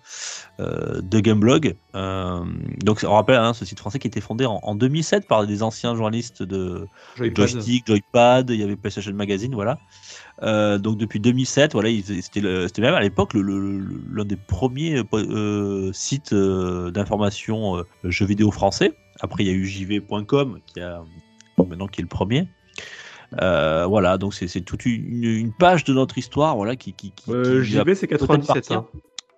euh, 0.60 1.02
de 1.02 1.20
Gameblog. 1.20 1.76
Donc 1.94 3.04
on 3.04 3.14
rappelle 3.14 3.38
hein, 3.38 3.54
ce 3.54 3.66
site 3.66 3.80
français 3.80 4.00
qui 4.00 4.08
a 4.08 4.10
été 4.10 4.22
fondé 4.22 4.46
en, 4.46 4.60
en 4.62 4.76
2007 4.76 5.28
par 5.28 5.46
des 5.46 5.64
anciens 5.64 5.96
journalistes 5.96 6.44
de 6.44 6.88
Joypad. 7.16 7.48
joystick, 7.48 7.88
joypad, 7.88 8.50
il 8.50 8.60
y 8.60 8.64
avait 8.64 8.76
PlayStation 8.76 9.14
Magazine, 9.14 9.54
voilà. 9.54 9.80
Donc 10.42 10.98
depuis 10.98 11.20
2007, 11.20 11.74
voilà, 11.74 11.90
c'était 12.22 12.82
même 12.82 12.94
à 12.94 13.02
l'époque 13.02 13.34
l'un 13.34 14.26
des 14.26 14.38
premiers 14.38 14.95
euh, 14.98 15.04
euh, 15.14 15.92
sites 15.94 16.34
euh, 16.34 16.92
d'information 16.92 17.84
jeux 18.04 18.26
vidéo 18.26 18.52
français. 18.52 18.94
Après, 19.20 19.44
il 19.44 19.48
y 19.48 19.50
a 19.50 19.54
eu 19.54 19.66
jv.com 19.66 20.60
qui 20.66 20.82
a 20.82 21.02
maintenant 21.58 21.88
qui 21.88 22.02
est 22.02 22.04
le 22.04 22.08
premier. 22.10 22.48
Voilà, 23.32 24.18
donc 24.18 24.34
c'est 24.34 24.62
toute 24.62 24.86
une, 24.86 25.24
une 25.24 25.54
page 25.54 25.84
de 25.84 25.94
notre 25.94 26.18
histoire, 26.18 26.56
voilà, 26.56 26.76
qui, 26.76 26.94
qui, 26.94 27.12
qui- 27.12 27.32
qui 27.62 27.64
JB, 27.64 27.94
c'est 27.94 28.08
97. 28.08 28.48
partir. 28.48 28.78
Hein. 28.80 28.86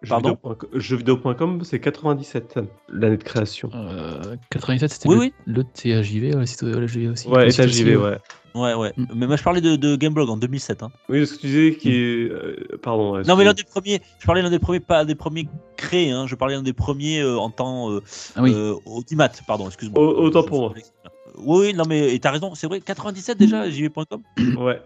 Pardon 0.08 0.38
Jeuxvideo.com, 0.74 1.62
c'est 1.64 1.80
97, 1.80 2.60
l'année 2.90 3.18
de 3.18 3.24
création. 3.24 3.70
euh, 3.74 4.36
87, 4.52 4.92
c'était 4.92 5.10
Oui, 5.10 5.16
le, 5.16 5.22
oui. 5.22 5.34
le 5.48 5.64
THJV, 5.64 6.36
ouais, 6.36 6.46
le 6.80 6.88
JV 6.88 7.08
aussi. 7.10 7.28
Ouais, 7.28 7.46
Le 7.46 7.52
site 7.52 7.60
et 7.62 7.66
aussi, 7.68 7.78
JV, 7.80 7.96
ouais. 7.96 8.18
Ouais, 8.54 8.74
ouais. 8.76 8.94
Mm. 8.98 9.06
Mais 9.16 9.28
moi, 9.28 9.36
je 9.36 9.44
parlais 9.44 9.62
de, 9.62 9.76
de 9.76 9.96
Gameblog 9.96 10.30
en 10.30 10.38
2007. 10.38 10.84
Hein. 10.84 10.92
Oui, 11.10 11.26
ce 11.28 11.34
que 11.36 11.40
tu 11.42 11.48
disais 11.48 11.76
qui 11.76 11.92
est. 11.96 12.30
euh, 12.32 12.66
pardon. 12.82 13.22
Non, 13.24 13.36
mais 13.36 13.44
l'un 13.44 13.54
des 13.54 13.64
premiers, 13.64 14.02
je 14.20 14.26
parlais 14.26 14.42
l'un 14.42 14.50
des 14.50 14.60
premiers, 14.60 14.80
pas 14.80 15.04
des 15.06 15.16
premiers 15.16 15.48
créés, 15.78 16.12
hein, 16.12 16.26
je 16.28 16.36
parlais 16.36 16.56
l'un 16.56 16.64
des 16.64 16.74
premiers 16.74 17.20
euh, 17.22 17.38
en 17.38 17.50
temps 17.50 17.92
euh, 17.92 18.02
Ah 18.36 18.42
oui, 18.44 18.54
euh, 18.54 18.74
Audimat, 18.86 19.30
pardon, 19.48 19.68
excuse-moi. 19.68 20.00
Au- 20.02 20.24
autant 20.26 20.44
pour 20.44 20.60
moi. 20.62 20.74
Oui, 20.76 21.68
oui, 21.68 21.74
non, 21.74 21.84
mais 21.88 22.14
et 22.16 22.20
t'as 22.20 22.32
raison, 22.32 22.54
c'est 22.56 22.66
vrai, 22.68 22.82
97 22.82 23.38
déjà, 23.38 23.70
jv.com 23.70 24.22
Ouais. 24.58 24.82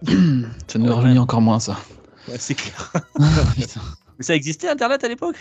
ça 0.68 0.80
nous 0.80 0.88
Ouais. 0.88 0.94
rajeunit 0.94 1.20
encore 1.20 1.42
moins 1.42 1.60
ça. 1.60 1.78
Ouais, 2.28 2.36
c'est 2.38 2.56
clair. 2.56 2.92
Mais 4.18 4.24
ça 4.24 4.36
existait 4.36 4.68
Internet 4.70 5.04
à 5.04 5.08
l'époque? 5.08 5.36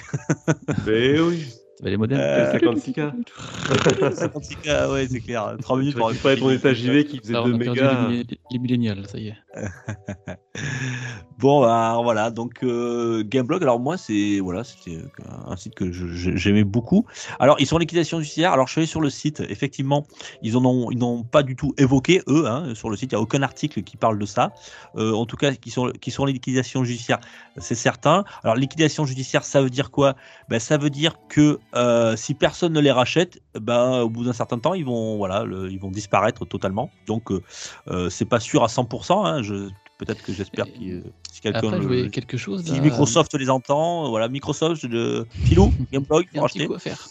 Mais 0.87 1.19
oui. 1.21 1.45
T'avais 1.79 1.91
les 1.93 1.97
modems 1.97 2.19
Euh, 2.21 2.53
56K. 2.53 3.13
56K, 3.71 4.93
ouais, 4.93 5.07
c'est 5.11 5.21
clair. 5.21 5.57
3 5.63 5.79
minutes 5.79 5.97
pour 5.97 6.09
récupérais 6.09 6.37
ton 6.37 6.51
état 6.51 6.75
JV 6.75 7.05
qui 7.07 7.19
faisait 7.19 7.33
Là, 7.33 7.43
2 7.45 7.51
on 7.53 7.55
a 7.55 7.59
perdu 7.59 7.81
mégas. 7.81 8.09
les 8.51 8.59
millénials, 8.59 9.07
ça 9.09 9.19
y 9.19 9.29
est. 9.29 9.35
Bon, 11.39 11.63
bah, 11.63 11.99
voilà, 12.03 12.31
donc 12.31 12.63
euh, 12.63 13.25
Gameblog, 13.25 13.63
alors 13.63 13.81
moi, 13.81 13.97
c'est 13.97 14.41
voilà, 14.41 14.63
c'était 14.63 14.99
un 15.47 15.57
site 15.57 15.75
que 15.75 15.91
j'aimais 15.91 16.65
beaucoup. 16.65 17.07
Alors, 17.39 17.57
ils 17.59 17.67
sont 17.67 17.77
en 17.77 17.79
liquidation 17.79 18.21
judiciaire. 18.21 18.53
Alors, 18.53 18.67
je 18.67 18.73
suis 18.73 18.81
allé 18.81 18.87
sur 18.87 19.01
le 19.01 19.09
site, 19.09 19.41
effectivement, 19.49 20.07
ils 20.43 20.53
n'ont 20.53 21.23
pas 21.23 21.43
du 21.43 21.57
tout 21.57 21.73
évoqué, 21.79 22.21
eux, 22.29 22.47
hein, 22.47 22.75
sur 22.75 22.91
le 22.91 22.97
site, 22.97 23.13
il 23.13 23.15
n'y 23.15 23.19
a 23.19 23.23
aucun 23.23 23.41
article 23.41 23.83
qui 23.83 23.97
parle 23.97 24.19
de 24.19 24.27
ça. 24.27 24.53
Euh, 24.97 25.15
en 25.15 25.25
tout 25.25 25.37
cas, 25.37 25.55
qui 25.55 25.71
sont, 25.71 25.91
qui 25.99 26.11
sont 26.11 26.25
en 26.25 26.27
liquidation 26.27 26.85
judiciaire, 26.85 27.21
c'est 27.57 27.75
certain. 27.75 28.25
Alors, 28.45 28.57
liquidation 28.57 29.07
judiciaire, 29.07 29.43
ça 29.43 29.63
veut 29.63 29.71
dire 29.71 29.91
quoi? 29.91 30.17
Ben, 30.51 30.61
Ça 30.61 30.77
veut 30.77 30.91
dire 30.91 31.15
que 31.31 31.59
euh, 31.75 32.17
si 32.17 32.35
personne 32.35 32.75
ne 32.75 32.81
les 32.81 32.93
rachète, 32.93 33.41
ben, 33.59 34.01
au 34.01 34.11
bout 34.11 34.25
d'un 34.25 34.33
certain 34.35 34.59
temps, 34.59 34.75
ils 34.75 34.85
vont, 34.85 35.27
disparaître 35.91 36.45
totalement. 36.45 36.91
Donc, 37.07 37.33
euh, 37.33 37.43
euh, 37.89 38.11
c'est 38.11 38.27
pas 38.27 38.41
sûr 38.41 38.63
à 38.63 38.69
100%. 38.69 39.25
Hein, 39.25 39.40
je, 39.43 39.69
peut-être 39.99 40.23
que 40.23 40.33
j'espère 40.33 40.67
que 40.67 40.71
euh, 40.81 41.03
si 41.33 41.41
quelqu'un 41.41 41.79
le- 41.79 42.09
quelque 42.09 42.37
chose. 42.37 42.65
si 42.65 42.73
là, 42.77 42.81
Microsoft 42.81 43.35
les 43.35 43.51
entend, 43.51 44.09
voilà, 44.11 44.29
Microsoft, 44.29 44.87
de 44.87 45.27
Philou, 45.45 45.73
Gameblog, 45.93 46.27
il 46.33 46.37
y 46.37 46.39
a 46.39 46.41
pour 46.41 46.45
acheter. 46.47 46.69
à 46.75 46.79
faire. 46.79 47.07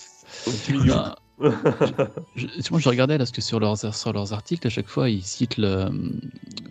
Non, 0.86 1.16
je, 1.42 2.48
je- 2.48 2.70
moi, 2.72 2.80
je 2.80 2.90
regardais 2.90 3.14
là, 3.14 3.20
parce 3.20 3.32
que 3.32 3.42
sur 3.42 3.60
leurs, 3.60 3.78
sur 3.96 4.14
leurs 4.14 4.34
articles, 4.34 4.68
à 4.68 4.70
chaque 4.70 4.88
fois, 4.90 5.10
ils 5.10 5.24
citent 5.24 5.58
le, 5.58 5.90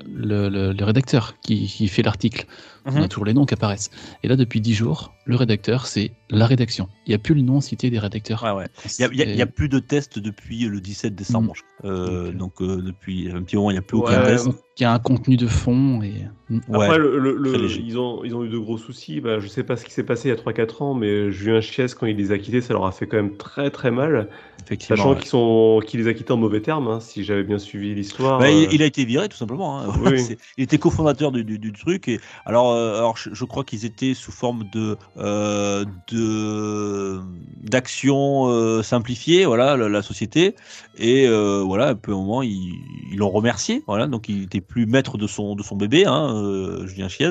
le, 0.06 0.48
le- 0.48 0.72
le 0.72 0.84
rédacteur 0.84 1.34
qui, 1.40 1.66
qui 1.66 1.88
fait 1.88 2.02
l'article. 2.02 2.46
On 2.84 2.96
a 2.96 3.00
Mhm. 3.00 3.08
toujours 3.08 3.24
les 3.24 3.34
noms 3.34 3.44
qui 3.46 3.54
apparaissent. 3.54 3.90
Et 4.22 4.28
là, 4.28 4.36
depuis 4.36 4.60
10 4.60 4.74
jours, 4.74 5.12
le 5.24 5.36
rédacteur, 5.36 5.86
c'est 5.86 6.12
la 6.30 6.46
rédaction. 6.46 6.88
Il 7.06 7.10
n'y 7.10 7.14
a 7.14 7.18
plus 7.18 7.34
le 7.34 7.42
nom 7.42 7.60
cité 7.60 7.90
des 7.90 7.98
rédacteurs. 7.98 8.42
Ouais, 8.42 8.52
ouais. 8.52 8.66
Il 8.98 9.10
n'y 9.34 9.42
a, 9.42 9.46
plus 9.46 9.68
de 9.68 9.78
tests 9.78 10.18
depuis 10.18 10.66
le 10.66 10.80
17 10.80 11.14
décembre. 11.14 11.52
Euh. 11.84 12.32
Donc, 12.32 12.60
euh, 12.62 12.80
depuis 12.82 13.30
un 13.30 13.42
petit 13.42 13.56
moment, 13.56 13.70
il 13.70 13.74
n'y 13.74 13.78
a 13.78 13.82
plus 13.82 13.96
Ouais, 13.98 14.04
aucun 14.04 14.22
test. 14.24 14.48
Il 14.78 14.82
y 14.82 14.86
a 14.86 14.92
un 14.92 14.98
contenu 15.00 15.36
de 15.36 15.46
fond 15.48 16.02
et. 16.02 16.26
Mm. 16.50 16.60
Ouais. 16.68 16.84
Après, 16.84 16.98
le, 16.98 17.18
le- 17.18 17.70
ils, 17.80 17.98
ont, 17.98 18.22
ils 18.24 18.34
ont 18.34 18.44
eu 18.44 18.48
de 18.48 18.58
gros 18.58 18.78
soucis. 18.78 19.20
Bah, 19.20 19.38
je 19.38 19.48
sais 19.48 19.64
pas 19.64 19.76
ce 19.76 19.84
qui 19.84 19.92
s'est 19.92 20.04
passé 20.04 20.28
il 20.28 20.30
y 20.30 20.34
a 20.34 20.36
3-4 20.36 20.82
ans, 20.82 20.94
mais 20.94 21.30
Julien 21.30 21.60
Chies, 21.60 21.94
quand 21.98 22.06
il 22.06 22.16
les 22.16 22.32
a 22.32 22.38
quittés, 22.38 22.60
ça 22.60 22.72
leur 22.74 22.86
a 22.86 22.92
fait 22.92 23.06
quand 23.06 23.16
même 23.16 23.36
très 23.36 23.70
très 23.70 23.90
mal. 23.90 24.28
effectivement. 24.64 24.96
Sachant 24.96 25.10
ouais. 25.12 25.18
qu'ils 25.18 25.28
sont, 25.28 25.80
qu'il 25.86 26.00
les 26.00 26.06
a 26.08 26.14
quittés 26.14 26.32
en 26.32 26.36
mauvais 26.38 26.62
termes, 26.62 26.88
hein, 26.88 27.00
si 27.00 27.24
j'avais 27.24 27.42
bien 27.42 27.58
suivi 27.58 27.94
l'histoire. 27.94 28.38
Bah, 28.38 28.46
euh, 28.46 28.50
il, 28.50 28.72
il 28.74 28.82
a 28.82 28.86
été 28.86 29.04
viré 29.04 29.28
tout 29.28 29.36
simplement. 29.36 29.78
hein. 29.80 29.86
Voilà, 29.88 30.16
Oui. 30.16 30.22
c'est- 30.24 30.38
il 30.56 30.64
était 30.64 30.78
cofondateur 30.78 31.32
du, 31.32 31.44
du, 31.44 31.58
du 31.58 31.72
truc. 31.72 32.08
Et 32.08 32.20
alors, 32.46 32.70
euh, 32.72 32.96
alors 32.96 33.16
je, 33.16 33.30
je 33.34 33.44
crois 33.44 33.64
qu'ils 33.64 33.84
étaient 33.84 34.14
sous 34.14 34.32
forme 34.32 34.64
de 34.72 34.96
euh, 35.18 35.84
de 36.12 37.20
d'action 37.62 38.48
euh, 38.48 38.82
simplifiée, 38.82 39.44
voilà, 39.44 39.76
la, 39.76 39.88
la 39.88 40.02
société. 40.02 40.54
Et 40.96 41.26
euh, 41.26 41.62
voilà, 41.64 41.88
un 41.90 41.94
peu 41.94 42.12
au 42.12 42.20
moment, 42.22 42.42
ils 42.42 42.74
ils 43.12 43.16
l'ont 43.18 43.30
remercié. 43.30 43.82
Voilà, 43.86 44.06
donc 44.06 44.28
il 44.28 44.44
était 44.44 44.60
plus 44.68 44.86
maître 44.86 45.18
de 45.18 45.26
son 45.26 45.56
de 45.56 45.62
son 45.62 45.74
bébé, 45.76 46.04
hein, 46.06 46.34
euh, 46.36 46.86
Julien 46.86 47.08
Chiez. 47.08 47.30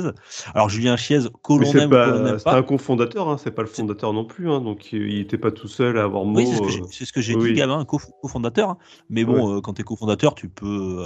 Alors 0.53 0.69
Julien 0.69 0.97
Chiez, 0.97 1.19
que 1.43 1.53
l'on 1.53 1.71
c'est 1.71 1.79
aime, 1.79 1.89
pas, 1.89 2.37
un 2.57 2.63
cofondateur, 2.63 3.29
hein, 3.29 3.37
c'est 3.41 3.51
pas 3.51 3.61
le 3.61 3.67
fondateur 3.67 4.11
non 4.11 4.25
plus. 4.25 4.49
Hein, 4.51 4.59
donc 4.59 4.91
il 4.91 5.03
il 5.07 5.19
était 5.19 5.37
pas 5.37 5.51
tout 5.51 5.67
seul 5.67 5.97
à 5.99 6.03
avoir 6.03 6.25
mot. 6.25 6.39
Oui, 6.39 6.47
c'est 6.91 7.05
ce 7.05 7.13
que 7.13 7.21
j'ai- 7.21 7.35
euh, 7.35 7.39
oui. 7.39 7.49
dit, 7.53 7.59
gamin, 7.59 7.85
co- 7.85 7.99
cofondateur. 8.21 8.75
Mais 9.09 9.23
bon, 9.23 9.57
euh, 9.57 9.61
quand 9.61 9.73
tu 9.75 9.81
es 9.81 9.83
cofondateur, 9.83 10.33
tu 10.35 10.49
peux 10.49 10.97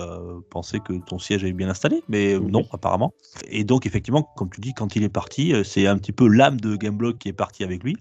penser 0.49 0.79
que 0.79 0.93
ton 1.05 1.19
siège 1.19 1.43
est 1.43 1.51
bien 1.53 1.69
installé, 1.69 2.01
mais 2.07 2.35
Oui. 2.37 2.49
non, 2.49 2.65
apparemment. 2.71 3.13
Et 3.49 3.63
donc, 3.63 3.85
effectivement, 3.85 4.23
comme 4.37 4.49
tu 4.49 4.61
dis, 4.61 4.73
quand 4.73 4.95
il 4.95 5.03
est 5.03 5.09
parti, 5.09 5.53
c'est 5.65 5.85
un 5.85 5.97
petit 5.97 6.13
peu 6.13 6.27
l'âme 6.27 6.59
de 6.61 6.77
Gameblog 6.77 7.17
qui 7.17 7.27
est 7.27 7.33
partie 7.33 7.63
avec 7.63 7.83
lui. 7.83 7.97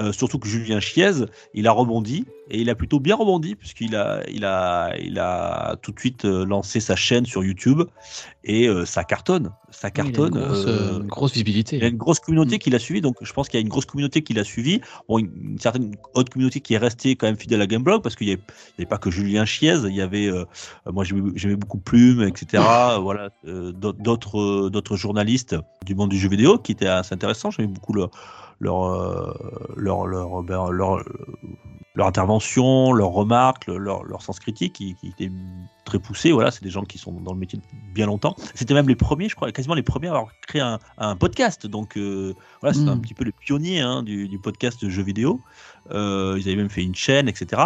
Euh, 0.00 0.12
surtout 0.12 0.38
que 0.38 0.48
Julien 0.48 0.80
Chiez, 0.80 1.10
il 1.54 1.66
a 1.68 1.72
rebondi 1.72 2.24
et 2.50 2.58
il 2.60 2.68
a 2.70 2.74
plutôt 2.74 2.98
bien 3.00 3.14
rebondi 3.14 3.54
puisqu'il 3.54 3.94
a, 3.94 4.22
il 4.28 4.44
a, 4.44 4.94
il 4.98 5.18
a 5.18 5.76
tout 5.82 5.92
de 5.92 6.00
suite 6.00 6.24
lancé 6.24 6.80
sa 6.80 6.96
chaîne 6.96 7.26
sur 7.26 7.44
YouTube 7.44 7.59
et 8.44 8.66
euh, 8.68 8.84
ça 8.84 9.04
cartonne, 9.04 9.50
ça 9.70 9.88
Il 9.94 10.00
a 10.00 10.04
une 10.04 10.12
cartonne. 10.12 10.30
grosse, 10.42 10.64
euh, 10.66 10.68
euh, 10.94 11.00
une 11.00 11.06
grosse 11.06 11.32
visibilité. 11.32 11.76
il 11.76 11.82
y 11.82 11.84
a 11.84 11.88
une 11.88 11.96
grosse 11.96 12.20
communauté 12.20 12.56
Mm. 12.56 12.58
qui 12.58 12.70
l'a 12.70 12.78
suivi, 12.78 13.00
donc 13.00 13.16
je 13.20 13.32
pense 13.32 13.48
qu'il 13.48 13.58
y 13.58 13.62
a 13.62 13.64
une 13.64 13.68
grosse 13.68 13.86
communauté 13.86 14.22
qui 14.22 14.32
l'a 14.34 14.44
suivi. 14.44 14.80
Bon, 15.08 15.18
une, 15.18 15.30
une 15.52 15.58
certaine 15.58 15.94
autre 16.14 16.32
communauté 16.32 16.60
qui 16.60 16.74
est 16.74 16.78
restée 16.78 17.16
quand 17.16 17.26
même 17.26 17.36
fidèle 17.36 17.60
à 17.62 17.66
Gameblog 17.66 18.02
parce 18.02 18.16
qu'il 18.16 18.26
n'y 18.28 18.32
avait, 18.78 18.86
pas 18.86 18.98
que 18.98 19.10
Julien 19.10 19.44
Chiez, 19.44 19.74
il 19.88 19.94
y 19.94 20.00
avait, 20.00 20.26
euh, 20.28 20.44
moi 20.86 21.04
j'aimais 21.04 21.56
beaucoup 21.56 21.78
Plume, 21.78 22.22
etc. 22.22 22.62
voilà, 23.02 23.30
d'autres- 23.44 24.68
d'autres 24.70 24.96
journalistes 24.96 25.56
du 25.84 25.94
monde 25.94 26.10
du 26.10 26.18
jeu 26.18 26.28
vidéo 26.28 26.58
qui 26.58 26.72
étaient 26.72 26.86
assez 26.86 27.14
intéressants. 27.14 27.50
J'aimais 27.50 27.68
beaucoup 27.68 27.92
leur 27.94 28.10
leur 28.60 29.34
leur 29.76 30.06
leur, 30.06 30.42
ben, 30.42 30.70
leur, 30.70 31.02
leur 31.94 32.06
intervention, 32.06 32.92
leurs 32.92 33.10
remarques, 33.10 33.66
leur, 33.66 34.04
leur 34.04 34.22
sens 34.22 34.38
critique 34.38 34.74
qui, 34.74 34.94
qui 34.94 35.08
était 35.08 35.30
très 35.84 35.98
poussé. 35.98 36.30
Voilà, 36.30 36.50
c'est 36.50 36.62
des 36.62 36.70
gens 36.70 36.84
qui 36.84 36.98
sont 36.98 37.12
dans 37.12 37.32
le 37.32 37.38
métier 37.38 37.58
depuis 37.58 37.76
bien 37.92 38.06
longtemps. 38.06 38.36
C'était 38.54 38.74
même 38.74 38.88
les 38.88 38.94
premiers, 38.94 39.28
je 39.28 39.34
crois, 39.34 39.50
quasiment 39.50 39.74
les 39.74 39.82
premiers 39.82 40.06
à 40.08 40.10
avoir 40.12 40.30
créé 40.46 40.60
un, 40.62 40.78
un 40.98 41.16
podcast. 41.16 41.66
Donc 41.66 41.96
euh, 41.96 42.34
voilà, 42.60 42.74
c'est 42.74 42.84
Mm. 42.84 42.88
un 42.90 42.98
petit 42.98 43.14
peu 43.14 43.24
les 43.24 43.32
pionniers 43.32 43.80
hein, 43.80 44.02
du, 44.02 44.28
du 44.28 44.38
podcast 44.38 44.82
de 44.84 44.88
jeux 44.88 45.02
vidéo. 45.02 45.40
Euh, 45.90 46.36
ils 46.38 46.46
avaient 46.46 46.56
même 46.56 46.70
fait 46.70 46.84
une 46.84 46.94
chaîne, 46.94 47.28
etc. 47.28 47.62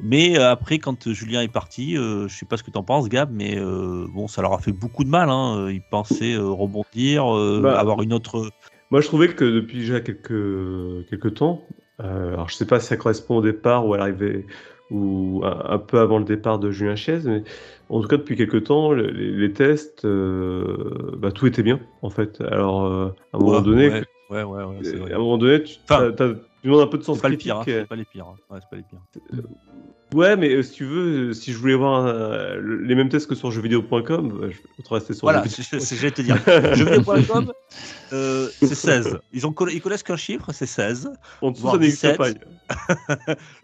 Mais 0.00 0.36
euh, 0.38 0.50
après, 0.50 0.78
quand 0.78 1.12
Julien 1.12 1.42
est 1.42 1.52
parti, 1.52 1.96
euh, 1.96 2.26
je 2.26 2.36
sais 2.36 2.46
pas 2.46 2.56
ce 2.56 2.64
que 2.64 2.70
tu 2.72 2.78
en 2.78 2.82
penses, 2.82 3.08
Gab, 3.08 3.30
mais 3.32 3.56
euh, 3.58 4.06
bon, 4.12 4.26
ça 4.26 4.42
leur 4.42 4.52
a 4.54 4.58
fait 4.58 4.72
beaucoup 4.72 5.04
de 5.04 5.10
mal. 5.10 5.30
Hein. 5.30 5.68
Ils 5.70 5.82
pensaient 5.82 6.34
euh, 6.34 6.48
rebondir, 6.48 7.32
euh, 7.36 7.60
Bah, 7.62 7.78
avoir 7.78 8.02
une 8.02 8.12
autre. 8.12 8.50
Moi, 8.90 9.00
je 9.02 9.06
trouvais 9.06 9.28
que 9.28 9.44
depuis 9.44 9.78
déjà 9.78 10.00
quelques, 10.00 11.06
quelques 11.08 11.34
temps, 11.34 11.62
euh, 12.00 12.34
alors 12.34 12.48
je 12.48 12.54
sais 12.56 12.66
pas 12.66 12.80
si 12.80 12.86
ça 12.86 12.96
correspond 12.96 13.36
au 13.38 13.42
départ 13.42 13.86
ou 13.86 13.94
à 13.94 13.98
l'arrivée, 13.98 14.46
ou 14.90 15.42
un, 15.44 15.62
un 15.74 15.78
peu 15.78 15.98
avant 16.00 16.18
le 16.18 16.24
départ 16.24 16.58
de 16.58 16.70
Julien 16.70 16.96
Chiez, 16.96 17.18
mais 17.24 17.44
en 17.88 18.00
tout 18.02 18.08
cas, 18.08 18.16
depuis 18.16 18.36
quelques 18.36 18.64
temps, 18.64 18.92
le- 18.92 19.10
les, 19.10 19.32
les 19.32 19.52
tests, 19.52 20.04
euh, 20.04 21.16
bah, 21.18 21.32
tout 21.32 21.46
était 21.46 21.62
bien, 21.62 21.80
en 22.02 22.10
fait. 22.10 22.40
Alors, 22.40 22.84
euh, 22.86 23.08
à 23.32 23.36
un 23.36 23.40
moment 23.40 23.60
donné, 23.60 23.88
ouais, 23.90 24.02
ouais, 24.30 24.42
ouais, 24.42 24.98
vrai. 24.98 25.12
à 25.12 25.16
un 25.16 25.18
moment 25.18 25.38
donné, 25.38 25.62
tu, 25.64 25.76
Enfin, 25.84 26.10
demandes 26.62 26.80
un 26.82 26.86
peu 26.86 26.98
de 26.98 27.02
sens 27.02 27.20
pas 27.20 27.28
les 27.28 27.36
pires, 27.36 27.56
hein, 27.58 27.64
pas 27.88 27.96
les 27.96 28.04
pires. 28.04 28.26
hein. 28.28 28.36
Ouais, 28.50 28.58
c'est 28.60 28.68
pas 28.68 28.76
les 28.76 28.82
pires. 28.82 29.02
Ouais, 30.14 30.36
mais 30.36 30.48
euh, 30.54 30.62
si 30.62 30.72
tu 30.72 30.84
veux, 30.86 31.28
euh, 31.28 31.32
si 31.34 31.52
je 31.52 31.58
voulais 31.58 31.74
voir 31.74 32.06
euh, 32.06 32.56
le- 32.56 32.82
les 32.82 32.94
mêmes 32.94 33.10
tests 33.10 33.26
que 33.26 33.34
sur 33.34 33.50
jeuxvideo.com, 33.50 34.40
euh, 34.42 34.50
je 34.50 34.82
peux 34.82 34.94
rester 34.94 35.12
sur 35.12 35.26
Voilà, 35.26 35.42
jeuxvideo. 35.42 35.64
c'est 35.70 35.80
c'est 35.80 35.84
ce 35.84 35.90
que 35.94 36.00
j'allais 36.00 36.10
te 36.12 36.22
dire. 36.22 36.38
Jeuxvideo.com, 36.76 37.52
euh, 38.14 38.48
c'est 38.58 38.74
16. 38.74 39.18
Ils, 39.34 39.46
ont, 39.46 39.54
ils 39.70 39.82
connaissent 39.82 40.02
qu'un 40.02 40.16
chiffre, 40.16 40.50
c'est 40.52 40.64
16. 40.64 41.10
En 41.42 41.50
dessous, 41.50 41.60
voire 41.62 41.74
ça 41.74 41.80
n'existe 41.80 42.06
17. 42.06 42.16
pas. 42.16 42.28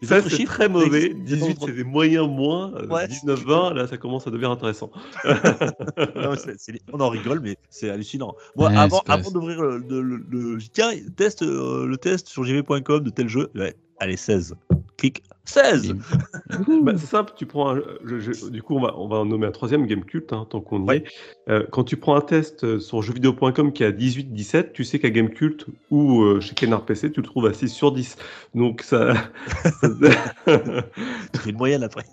Les 0.03 0.07
Ça, 0.07 0.19
autres 0.19 0.29
c'est 0.29 0.37
chiffres, 0.37 0.53
très 0.53 0.69
mauvais. 0.69 1.15
n'existent- 1.15 1.47
18, 1.47 1.59
c'est 1.65 1.73
des 1.73 1.85
moyens 1.85 2.29
moins. 2.29 2.73
Ouais, 2.91 3.09
19, 3.09 3.39
c'est- 3.39 3.45
20, 3.47 3.73
là, 3.73 3.87
ça 3.87 3.97
commence 3.97 4.27
à 4.27 4.31
devenir 4.31 4.51
intéressant. 4.51 4.91
Non, 6.15 6.35
c'est- 6.37 6.57
c'est- 6.59 6.81
on 6.93 7.01
en 7.01 7.09
rigole, 7.09 7.41
mais 7.41 7.57
c'est 7.71 7.89
hallucinant. 7.89 8.35
Moi, 8.57 8.69
Ouais, 8.69 8.77
avant, 8.77 9.03
avant 9.09 9.31
d'ouvrir 9.31 9.63
le, 9.63 9.79
le, 9.79 10.03
le- 10.03 10.25
le- 10.31 10.59
tiens, 10.73 10.91
teste, 11.17 11.43
euh, 11.43 11.87
le 11.87 11.97
test 11.97 12.29
sur 12.29 12.45
jv.com 12.45 13.03
de 13.03 13.11
tel 13.11 13.29
jeu, 13.29 13.51
ouais, 13.55 13.75
allez, 13.99 14.17
16. 14.17 14.55
Clic, 15.11 15.23
16 15.45 15.91
Et- 15.91 15.95
Bah, 16.83 16.93
c'est 16.97 17.07
simple, 17.07 17.33
tu 17.37 17.45
prends 17.47 17.75
un- 17.77 17.83
je- 18.05 18.19
je- 18.21 18.49
du 18.49 18.63
coup, 18.63 18.77
on 18.77 18.81
va, 18.81 18.95
on 18.99 19.07
va 19.09 19.17
en 19.19 19.25
nommer 19.27 19.47
un 19.47 19.51
troisième, 19.51 19.87
Gamecult, 19.87 20.33
hein, 20.33 20.47
tant 20.49 20.61
qu'on 20.61 20.83
y 20.85 20.89
Ouais. 20.89 20.97
est. 20.99 21.51
Euh, 21.51 21.65
quand 21.71 21.85
tu 21.85 21.97
prends 21.97 22.17
un 22.17 22.21
test 22.23 22.65
euh, 22.65 22.79
sur 22.81 23.03
jeuxvideo.com 23.03 23.73
qui 23.73 23.83
est 23.83 23.87
à 23.87 23.93
18-17, 23.93 24.73
tu 24.73 24.85
sais 24.85 24.99
qu'à 24.99 25.11
Gamecult 25.11 25.67
ou 25.91 26.23
euh, 26.23 26.41
chez 26.41 26.55
Canard 26.55 26.85
PC, 26.87 27.13
tu 27.13 27.21
le 27.21 27.27
trouves 27.27 27.47
à 27.47 27.53
6 27.53 27.69
sur 27.69 27.93
10. 27.93 28.17
Donc 28.55 28.83
ça. 28.83 29.15
ça- 29.81 29.89
Tu 31.33 31.39
fais 31.41 31.51
une 31.51 31.57
moyenne 31.59 31.83
après. 31.83 32.05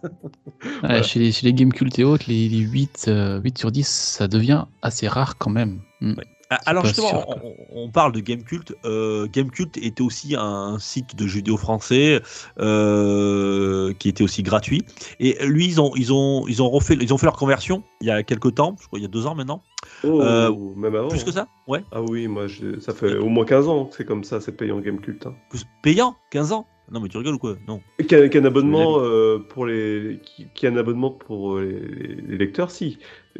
Ouais, 0.84 1.04
chez, 1.04 1.20
les, 1.20 1.32
chez 1.32 1.46
les 1.46 1.54
games 1.54 1.72
cultes 1.72 1.98
et 2.00 2.04
autres, 2.04 2.26
les, 2.28 2.50
les 2.50 2.60
8, 2.60 3.06
euh, 3.08 3.40
8 3.42 3.58
sur 3.58 3.72
10, 3.72 3.88
ça 3.88 4.28
devient 4.28 4.66
assez 4.82 5.08
rare 5.08 5.38
quand 5.38 5.50
même. 5.52 5.80
Mm. 6.02 6.14
Ouais. 6.18 6.26
Ah, 6.54 6.60
Alors 6.66 6.86
justement, 6.86 7.08
sûr, 7.10 7.26
on, 7.74 7.90
parle 7.90 8.12
de 8.12 8.20
Gamecult. 8.20 8.76
Euh, 8.84 9.26
Gamecult 9.32 9.78
était 9.78 10.02
aussi 10.02 10.36
un 10.38 10.80
site 10.80 11.16
de 11.16 11.26
jeux 11.26 11.38
vidéo 11.38 11.56
français 11.56 12.22
euh, 12.60 13.94
qui 13.94 14.10
était 14.10 14.24
aussi 14.24 14.44
gratuit. 14.44 14.84
Et 15.22 15.38
lui, 15.46 15.66
ils 15.66 15.80
ont, 15.80 15.94
ils 15.96 16.12
ont, 16.12 16.46
ils 16.50 16.62
ont 16.62 16.70
refait, 16.70 16.98
ils 17.00 17.14
ont 17.14 17.18
fait 17.18 17.26
leur 17.26 17.38
conversion 17.38 17.84
il 18.02 18.08
y 18.08 18.12
a 18.12 18.22
quelques 18.24 18.56
temps, 18.56 18.76
je 18.82 18.88
crois 18.88 19.00
il 19.00 19.04
y 19.04 19.06
a 19.06 19.08
deux 19.08 19.28
ans 19.28 19.36
maintenant. 19.36 19.64
Oh, 20.04 20.22
Euh, 20.22 20.52
même 20.76 20.96
avant. 20.96 21.08
Plus 21.08 21.24
que 21.24 21.30
hein. 21.30 21.34
ça 21.34 21.48
Ouais. 21.68 21.84
Ah 21.92 22.02
oui, 22.02 22.28
moi, 22.28 22.48
je- 22.48 22.80
ça 22.80 22.94
fait 22.94 23.16
au 23.16 23.30
moins 23.30 23.46
15 23.46 23.68
ans 23.70 23.86
que 23.86 23.96
c'est 23.96 24.06
comme 24.06 24.24
ça, 24.26 24.42
c'est 24.42 24.52
payant 24.52 24.80
Gamecult. 24.80 25.26
Hein. 25.28 25.36
Payant 25.82 26.16
15 26.32 26.52
ans 26.52 26.68
Non 26.92 27.00
mais 27.00 27.08
tu 27.08 27.18
rigoles 27.18 27.36
ou 27.36 27.40
quoi? 27.40 27.56
Non. 27.68 27.80
Et 28.00 28.06
Qui 28.06 28.16
a, 28.16 28.28
qui 28.28 28.38
a 28.38 28.42
un 28.42 28.46
abonnement 28.46 28.98
euh, 29.00 29.40
pour 29.40 29.66
les 29.66 30.20
qui, 30.24 30.48
qui 30.54 30.68
a 30.68 30.70
un 30.72 30.76
abonnement 30.76 31.10
pour 31.10 31.54
euh, 31.56 31.64
les, 31.64 32.16
les 32.16 32.38
lecteurs, 32.38 32.70
si. 32.70 32.98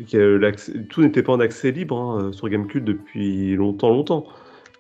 Qui 0.08 0.16
a 0.16 0.38
l'accès- 0.38 0.88
tout 0.88 1.02
n'était 1.02 1.22
pas 1.22 1.34
en 1.34 1.40
accès 1.42 1.72
libre 1.72 1.98
hein, 2.00 2.32
sur 2.32 2.48
Gamecult 2.48 2.84
depuis 2.86 3.56
longtemps, 3.56 3.90
longtemps. 3.90 4.26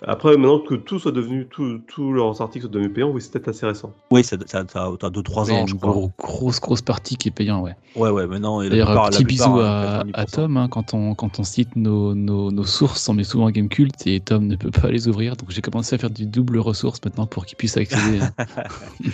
Après, 0.08 0.36
maintenant 0.36 0.60
que 0.60 0.74
tout 0.74 0.98
soit 0.98 1.12
devenu, 1.12 1.46
tout- 1.48 1.80
tous 1.88 2.12
leurs 2.12 2.42
articles 2.42 2.66
sont 2.66 2.72
devenus 2.72 2.92
payants, 2.92 3.12
oui, 3.12 3.22
c'est 3.22 3.32
peut-être 3.32 3.50
assez 3.50 3.68
récent. 3.68 3.94
Oui, 4.10 4.24
ça, 4.24 4.36
ça, 4.48 4.64
ça, 4.68 4.90
t'as 5.00 5.10
2-3 5.12 5.46
Ouais, 5.46 5.52
ans, 5.54 5.62
une 5.62 5.68
je 5.68 5.76
crois. 5.76 5.92
gros- 5.92 6.12
grosse, 6.18 6.60
grosse 6.60 6.82
partie 6.82 7.18
qui 7.18 7.28
est 7.28 7.32
payant, 7.32 7.62
ouais. 7.62 7.76
Ouais, 7.96 8.10
ouais, 8.10 8.26
maintenant. 8.26 8.64
D'ailleurs, 8.68 8.88
petit 9.10 9.24
plupart, 9.24 9.54
bisou 9.54 9.60
hein, 9.62 9.66
à, 9.66 10.04
90%. 10.04 10.12
à 10.16 10.26
Tom, 10.26 10.58
hein, 10.58 10.68
quand, 10.70 10.96
on, 10.96 11.14
quand 11.14 11.40
on 11.40 11.44
cite 11.44 11.76
nos, 11.76 12.16
nos, 12.16 12.50
nos 12.52 12.64
sources, 12.64 13.08
on 13.10 13.14
met 13.14 13.24
souvent 13.24 13.52
Game 13.52 13.70
Cult 13.70 14.08
et 14.08 14.20
Tom 14.22 14.48
ne 14.48 14.56
peut 14.56 14.72
pas 14.72 14.90
les 14.90 15.08
ouvrir, 15.08 15.36
donc 15.36 15.52
j'ai 15.52 15.62
commencé 15.62 15.94
à 15.94 16.00
faire 16.00 16.10
du 16.10 16.26
double 16.26 16.58
ressource 16.58 17.00
maintenant 17.06 17.28
pour 17.28 17.46
qu'il 17.46 17.58
puisse 17.58 17.78
accéder. 17.78 18.22
hein. 18.22 18.32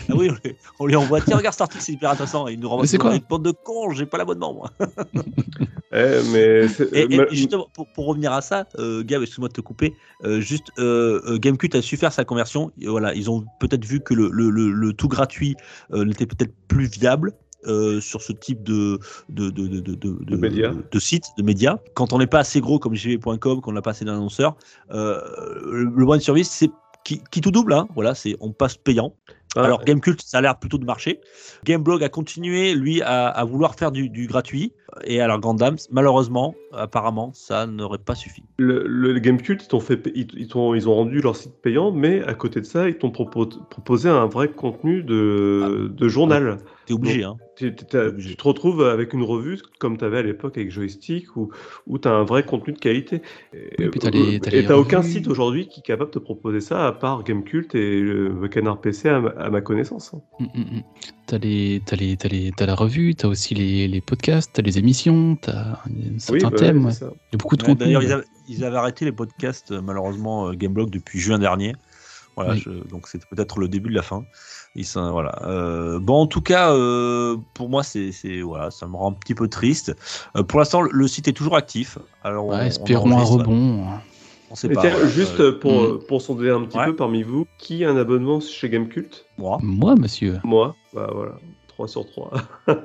Ah 0.10 0.14
oui, 0.16 0.30
on 0.80 0.86
lui, 0.86 0.96
envoie. 0.96 1.20
Tiens, 1.20 1.36
regarde 1.38 1.54
cet 1.54 1.62
article, 1.62 1.84
c'est 1.84 1.92
hyper 1.94 2.12
intéressant. 2.12 2.48
Et 2.48 2.54
il 2.54 2.60
nous 2.62 2.70
renvoie. 2.70 2.84
Mais 2.84 2.88
c'est 2.88 2.98
quoi 2.98 3.14
Une 3.16 3.22
bande 3.30 3.44
de 3.44 3.52
cons, 3.52 3.92
j'ai 3.92 4.06
pas 4.06 4.18
l'abonnement, 4.18 4.54
moi. 4.54 4.72
Eh, 5.94 6.20
mais 6.34 6.66
Et, 6.92 7.18
euh, 7.18 7.28
et 7.32 7.36
justement, 7.36 7.68
pour, 7.74 7.88
pour 7.94 8.08
revenir 8.08 8.34
à 8.34 8.42
ça, 8.42 8.66
euh, 8.78 9.04
Gab, 9.06 9.22
excuse-moi 9.22 9.48
de 9.48 9.54
te 9.54 9.62
couper, 9.62 9.96
euh, 10.26 10.42
juste 10.42 10.68
euh, 10.80 11.22
euh, 11.26 11.38
Gamecult 11.38 11.74
a 11.76 11.82
su 11.82 11.98
faire 11.98 12.14
sa 12.14 12.26
conversion. 12.26 12.72
Et 12.82 12.88
voilà, 12.88 13.14
ils 13.14 13.30
ont 13.30 13.46
peut-être 13.60 13.86
vu 13.86 14.00
que 14.02 14.14
le, 14.14 14.30
le, 14.32 14.50
le, 14.50 14.72
le 14.72 14.94
tout 14.94 15.08
gratuit 15.08 15.56
euh, 15.94 16.06
n'était 16.06 16.26
peut-être 16.26 16.54
plus 16.68 16.86
viable. 16.88 17.34
euh, 17.66 18.00
sur 18.00 18.22
ce 18.22 18.32
type 18.34 18.64
de, 18.64 19.00
de, 19.30 19.50
de, 19.50 19.68
de, 19.68 19.80
de, 19.82 19.96
de, 19.96 20.24
De 20.24 20.38
médias. 20.38 20.74
de 20.92 21.00
sites, 21.00 21.26
de 21.38 21.44
médias. 21.44 21.80
Quand 21.96 22.14
on 22.14 22.20
n'est 22.20 22.28
pas 22.28 22.40
assez 22.40 22.62
gros 22.62 22.80
comme 22.80 22.94
jv.com, 22.96 23.62
qu'on 23.62 23.72
n'a 23.74 23.82
pas 23.82 23.92
assez 23.92 24.06
d'annonceurs, 24.06 24.56
euh, 24.92 25.20
le, 25.66 25.86
le 25.86 26.06
one 26.06 26.20
service, 26.22 26.50
c'est 26.50 26.70
qui, 27.04 27.22
qui 27.32 27.42
tout 27.42 27.52
double, 27.52 27.74
hein, 27.74 27.88
voilà, 27.96 28.14
c'est 28.16 28.38
on 28.40 28.52
passe 28.54 28.78
payant. 28.78 29.16
Ah, 29.56 29.64
Alors 29.64 29.84
Gamecult, 29.84 30.22
ça 30.22 30.38
a 30.38 30.42
l'air 30.42 30.60
plutôt 30.60 30.78
de 30.78 30.86
marcher. 30.86 31.20
Gameblog 31.66 32.04
a 32.04 32.10
continué, 32.10 32.74
lui, 32.76 33.02
à, 33.02 33.28
à 33.28 33.44
vouloir 33.44 33.76
faire 33.76 33.92
du, 33.92 34.10
du 34.10 34.28
gratuit. 34.28 34.74
Et 35.04 35.22
alors, 35.22 35.40
Grand 35.40 35.54
Dame, 35.54 35.76
malheureusement, 35.92 36.56
apparemment, 36.72 37.32
ça 37.34 37.68
n'aurait 37.68 37.98
pas 37.98 38.16
suffi. 38.16 38.44
le, 38.58 38.86
le 38.88 39.20
Gamecult, 39.20 39.62
ils, 39.64 39.68
t'ont 39.68 39.80
fait, 39.80 40.10
ils, 40.16 40.28
ils, 40.38 40.48
t'ont- 40.48 40.74
ils 40.74 40.88
ont 40.88 40.96
rendu 40.96 41.22
leur 41.22 41.36
site 41.36 41.54
payant, 41.62 41.92
mais 41.92 42.24
à 42.24 42.34
côté 42.34 42.62
de 42.62 42.66
ça, 42.66 42.88
ils 42.88 42.98
t'ont 42.98 43.10
propo- 43.10 43.50
proposé 43.70 44.10
un 44.10 44.26
vrai 44.28 44.50
contenu 44.50 45.04
de, 45.04 45.92
de 45.94 46.08
journal. 46.08 46.58
T'es 46.86 46.94
obligé, 46.94 47.24
hein. 47.24 47.38
Tu, 47.58 47.76
tu- 47.76 47.86
tu 47.86 48.36
te 48.36 48.44
retrouves 48.44 48.84
avec 48.84 49.14
une 49.14 49.24
revue 49.24 49.60
comme 49.80 49.98
tu 49.98 50.06
avais 50.06 50.20
à 50.20 50.22
l'époque 50.22 50.58
avec 50.58 50.72
Joystick 50.72 51.36
où, 51.36 51.50
où 51.88 51.98
tu 51.98 52.08
as 52.08 52.12
un 52.12 52.24
vrai 52.24 52.44
contenu 52.44 52.72
de 52.72 52.80
qualité. 52.80 53.22
Et 53.54 53.76
Oui, 53.80 53.88
puis 53.90 54.00
t'as 54.00 54.12
les- 54.12 54.40
t'as 54.40 54.52
les 54.52 54.64
tu 54.66 54.72
aucun 54.72 55.02
site 55.02 55.28
aujourd'hui 55.28 55.68
qui 55.68 55.80
est 55.80 55.84
capable 55.84 56.12
de 56.12 56.20
te 56.20 56.24
proposer 56.24 56.62
ça 56.62 56.88
à 56.88 56.92
part 56.92 57.24
Gamecult 57.24 57.74
et 57.76 58.00
le 58.00 58.48
Canard 58.48 58.80
PC 58.80 59.10
à, 59.10 59.20
ma- 59.20 59.30
à 59.32 59.50
ma 59.50 59.62
connaissance. 59.62 60.14
Mm, 60.40 60.44
mm, 60.44 60.60
mm. 60.60 60.82
T'as 61.28 61.38
les, 61.40 61.82
t'as 61.86 61.98
les, 61.98 62.16
t'as 62.16 62.30
les, 62.30 62.52
t'as 62.56 62.66
la 62.66 62.74
revue, 62.76 63.14
t'as 63.14 63.28
aussi 63.28 63.54
les, 63.54 63.88
les 63.90 64.00
podcasts, 64.00 64.52
t'as 64.54 64.62
les 64.62 64.78
émissions, 64.80 65.36
t'as 65.36 65.74
un 65.86 66.20
certain 66.20 66.50
bah, 66.50 66.58
thème. 66.58 66.90
c'est 66.92 67.04
ouais. 67.06 67.12
Il 67.12 67.34
y 67.34 67.36
a 67.36 67.38
beaucoup 67.38 67.58
de 67.58 67.64
Ouais, 67.64 67.70
contenu. 67.70 67.86
D'ailleurs, 67.86 68.02
ouais. 68.02 68.08
ils, 68.08 68.14
avaient- 68.14 68.24
ils 68.48 68.64
avaient 68.64 68.78
arrêté 68.78 69.04
les 69.04 69.12
podcasts, 69.12 69.72
euh, 69.72 69.82
malheureusement, 69.82 70.48
euh, 70.48 70.54
Gameblog 70.54 70.90
depuis 70.90 71.20
juin 71.20 71.38
dernier. 71.38 71.76
Voilà, 72.38 72.54
Oui. 72.54 72.62
je- 72.64 72.88
donc 72.90 73.08
c'était 73.10 73.26
peut-être 73.30 73.60
le 73.60 73.68
début 73.68 73.90
de 73.90 73.96
la 73.96 74.04
fin. 74.04 74.24
Ils 74.76 74.86
sont- 74.86 75.12
voilà. 75.12 75.34
Euh, 75.48 76.00
bon, 76.00 76.22
en 76.22 76.28
tout 76.28 76.40
cas, 76.42 76.72
euh, 76.72 77.36
pour 77.56 77.68
moi, 77.68 77.84
c'est, 77.84 78.14
c'est- 78.14 78.42
voilà, 78.42 78.72
ça 78.72 78.88
me 78.88 78.96
rend 78.96 79.10
un 79.12 79.14
petit 79.14 79.36
peu 79.36 79.50
triste. 79.50 79.94
Euh, 80.38 80.44
pour 80.44 80.60
l'instant, 80.60 80.82
le, 80.82 81.08
site 81.10 81.28
est 81.28 81.34
toujours 81.34 81.58
actif. 81.58 81.98
Alors, 82.24 82.46
Ouais, 82.48 82.56
on 82.62 82.66
espérons 82.66 83.12
un 83.18 83.24
rebond. 83.24 83.84
On 84.50 84.56
sait 84.56 84.70
pas. 84.70 84.80
voilà. 84.80 85.08
juste 85.08 85.42
Euh, 85.42 85.60
pour, 85.60 85.74
hmm. 85.84 86.00
pour 86.08 86.22
sonder 86.22 86.50
un 86.52 86.62
petit 86.64 86.78
Ouais. 86.78 86.86
peu 86.86 86.96
parmi 86.96 87.22
vous, 87.22 87.46
qui 87.58 87.84
a 87.84 87.90
un 87.90 87.98
abonnement 87.98 88.40
chez 88.40 88.70
Gamecult? 88.70 89.26
Moi. 89.38 89.58
Moi, 89.62 89.96
monsieur. 89.96 90.40
Moi, 90.46 90.74
bah 90.98 91.12
voilà, 91.14 91.34
3 91.68 91.88
sur 91.88 92.06
3. 92.08 92.32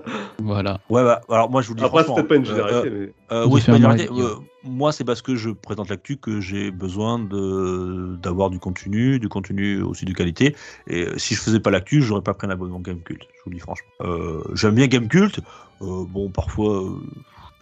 Voilà. 0.42 0.80
Ouais, 0.90 1.02
bah, 1.04 1.20
alors 1.30 1.50
moi, 1.50 1.62
je 1.62 1.68
vous 1.68 1.74
dis 1.74 1.84
Après, 1.84 2.04
peut-être 2.04 2.28
pas 2.28 2.36
une 2.36 2.42
euh, 2.42 2.46
généralité, 2.46 2.90
mais. 2.90 3.12
Euh, 3.32 3.46
oui, 3.48 3.62
Euh, 3.68 4.34
moi, 4.64 4.92
c'est 4.92 5.04
parce 5.04 5.22
que 5.22 5.36
je 5.36 5.50
présente 5.50 5.88
l'actu 5.88 6.16
que 6.16 6.40
j'ai 6.40 6.70
besoin 6.70 7.18
d'avoir 7.18 8.50
du 8.50 8.58
contenu, 8.58 9.18
du 9.18 9.28
contenu 9.28 9.80
aussi 9.82 10.04
de 10.04 10.12
qualité. 10.12 10.56
Et 10.88 11.06
euh, 11.06 11.18
si 11.18 11.34
je 11.34 11.40
faisais 11.40 11.60
pas 11.60 11.70
l'actu, 11.70 12.02
j'aurais 12.02 12.22
pas 12.22 12.34
pris 12.34 12.46
un 12.46 12.50
abonnement 12.50 12.80
Gamecult. 12.80 13.22
Je 13.22 13.42
vous 13.44 13.50
le 13.50 13.56
dis 13.56 13.60
franchement. 13.60 13.88
Euh, 14.02 14.42
J'aime 14.54 14.74
bien 14.74 14.88
Gamecult. 14.88 15.38
Euh, 15.80 16.04
bon, 16.08 16.28
parfois, 16.28 16.82
euh, 16.82 17.00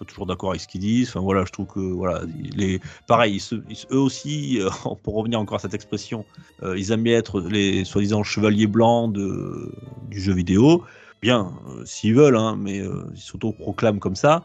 toujours 0.05 0.27
d'accord 0.27 0.51
avec 0.51 0.60
ce 0.60 0.68
qu'ils 0.68 0.81
disent. 0.81 1.09
Enfin 1.10 1.20
voilà, 1.20 1.44
je 1.44 1.52
trouve 1.52 1.66
que 1.66 1.81
voilà, 1.81 2.22
les, 2.56 2.81
pareil, 3.06 3.40
eux 3.93 3.98
aussi, 3.98 4.60
euh, 4.60 4.70
pour 5.02 5.14
revenir 5.14 5.40
encore 5.40 5.56
à 5.56 5.60
cette 5.60 5.74
expression, 5.74 6.24
euh, 6.62 6.78
ils 6.78 6.93
aiment 6.93 7.02
bien 7.02 7.16
être 7.16 7.40
les 7.40 7.85
soi-disant 7.85 8.22
chevaliers 8.22 8.66
blancs 8.66 9.12
du 9.12 10.20
jeu 10.20 10.32
vidéo. 10.32 10.85
Bien, 11.22 11.52
euh, 11.68 11.85
s'ils 11.85 12.14
veulent, 12.14 12.39
hein, 12.39 12.56
mais 12.59 12.78
ils 12.78 13.20
s'auto-proclament 13.20 13.98
comme 13.98 14.16
ça. 14.16 14.43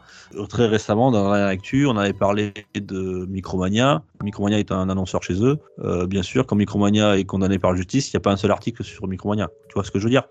Très 0.50 0.66
récemment, 0.66 1.10
dans 1.10 1.30
la 1.30 1.46
actu, 1.46 1.86
on 1.86 1.96
avait 1.96 2.12
parlé 2.12 2.52
de 2.74 3.24
Micromania. 3.30 4.02
Micromania 4.22 4.58
est 4.58 4.70
un 4.70 4.90
annonceur 4.90 5.22
chez 5.22 5.42
eux. 5.42 5.58
Bien 6.06 6.22
sûr, 6.22 6.46
quand 6.46 6.54
Micromania 6.54 7.18
est 7.18 7.24
condamné 7.24 7.58
par 7.58 7.74
justice, 7.74 8.12
il 8.12 8.16
n'y 8.16 8.18
a 8.18 8.20
pas 8.20 8.32
un 8.32 8.36
seul 8.36 8.50
article 8.50 8.84
sur 8.84 9.08
Micromania. 9.08 9.48
Tu 9.68 9.74
vois 9.74 9.84
ce 9.84 9.90
que 9.90 9.98
je 9.98 10.04
veux 10.04 10.10
dire? 10.10 10.28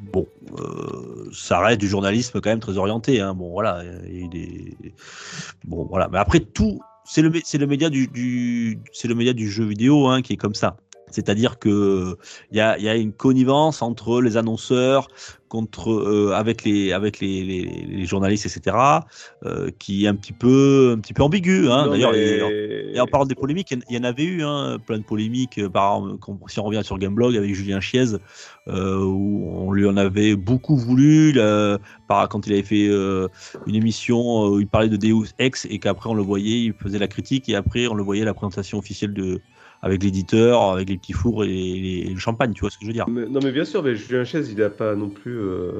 Bon, 0.00 0.26
euh, 0.58 1.28
ça 1.32 1.60
reste 1.60 1.80
du 1.80 1.88
journalisme 1.88 2.40
quand 2.40 2.50
même 2.50 2.60
très 2.60 2.78
orienté. 2.78 3.20
Hein. 3.20 3.34
Bon, 3.34 3.50
voilà, 3.50 3.84
eu 4.08 4.28
des... 4.28 4.76
Bon, 5.64 5.86
voilà. 5.86 6.08
Mais 6.10 6.18
après, 6.18 6.40
tout, 6.40 6.80
c'est 7.04 7.22
le, 7.22 7.32
c'est 7.44 7.58
le 7.58 7.66
média 7.66 7.90
du, 7.90 8.78
c'est 8.92 9.08
le 9.08 9.14
média 9.14 9.32
du 9.32 9.50
jeu 9.50 9.64
vidéo 9.64 10.06
hein, 10.08 10.22
qui 10.22 10.34
est 10.34 10.36
comme 10.36 10.54
ça. 10.54 10.76
C'est-à-dire 11.10 11.58
que 11.58 12.16
il 12.50 12.56
y 12.56 12.60
a, 12.60 12.78
y 12.78 12.88
a 12.88 12.94
une 12.94 13.12
connivence 13.12 13.82
entre 13.82 14.22
les 14.22 14.36
annonceurs, 14.36 15.08
contre 15.50 15.90
euh, 15.92 16.32
avec 16.34 16.64
les 16.64 16.92
avec 16.92 17.20
les, 17.20 17.44
les, 17.44 17.62
les 17.86 18.06
journalistes, 18.06 18.46
etc. 18.46 18.76
euh, 19.44 19.70
qui 19.78 20.04
est 20.04 20.08
un 20.08 20.14
petit 20.14 20.32
peu 20.32 20.94
un 20.96 21.00
petit 21.00 21.12
peu 21.12 21.22
ambigu. 21.22 21.68
Hein. 21.68 21.88
D'ailleurs, 21.90 22.12
mais- 22.12 22.94
et- 22.94 23.00
en 23.00 23.06
parlant 23.06 23.26
des 23.26 23.34
polémiques, 23.34 23.72
il 23.72 23.94
y 23.94 23.98
en- 23.98 24.04
avait 24.04 24.24
eu, 24.24 24.42
hein, 24.42 24.78
plein 24.86 24.98
de 24.98 25.02
polémiques. 25.04 25.58
euh, 25.58 25.68
Par 25.68 26.02
si 26.48 26.58
on 26.60 26.64
revient 26.64 26.82
sur 26.84 26.96
Gameblog 26.98 27.36
avec 27.36 27.52
Julien 27.54 27.80
Chiez, 27.80 28.04
euh, 28.68 29.02
où 29.04 29.48
on 29.52 29.72
lui 29.72 29.86
en 29.86 29.96
avait 29.96 30.36
beaucoup 30.36 30.76
voulu, 30.76 31.32
là, 31.32 31.78
par, 32.08 32.28
quand 32.28 32.46
il 32.46 32.52
avait 32.52 32.62
fait 32.62 32.86
euh, 32.88 33.28
une 33.66 33.74
émission 33.74 34.18
euh, 34.46 34.48
où 34.50 34.60
il 34.60 34.68
parlait 34.68 34.88
de 34.88 34.96
Deus 34.96 35.32
Ex 35.38 35.66
et 35.68 35.78
qu'après 35.80 36.08
on 36.08 36.14
le 36.14 36.22
voyait, 36.22 36.60
il 36.62 36.72
faisait 36.72 36.98
la 36.98 37.08
critique 37.08 37.48
et 37.48 37.56
après 37.56 37.86
on 37.88 37.94
le 37.94 38.02
voyait 38.04 38.22
à 38.22 38.26
la 38.26 38.34
présentation 38.34 38.78
officielle 38.78 39.12
de 39.12 39.40
avec 39.82 40.02
l'éditeur, 40.02 40.60
avec 40.72 40.88
les 40.90 40.98
petits 40.98 41.14
fours 41.14 41.44
et, 41.44 41.48
les- 41.48 42.04
et 42.06 42.10
le 42.12 42.18
champagne, 42.18 42.52
tu 42.52 42.60
vois 42.60 42.70
ce 42.70 42.76
que 42.76 42.82
je 42.84 42.88
veux 42.88 42.92
dire. 42.92 43.06
Mais- 43.08 43.26
non 43.26 43.40
mais 43.42 43.50
bien 43.50 43.64
sûr, 43.64 43.82
mais 43.82 43.94
Julien 43.96 44.24
Chaise, 44.24 44.50
il 44.52 44.58
n'a 44.58 44.68
pas 44.70 44.94
non 44.94 45.08
plus 45.08 45.38
euh, 45.38 45.70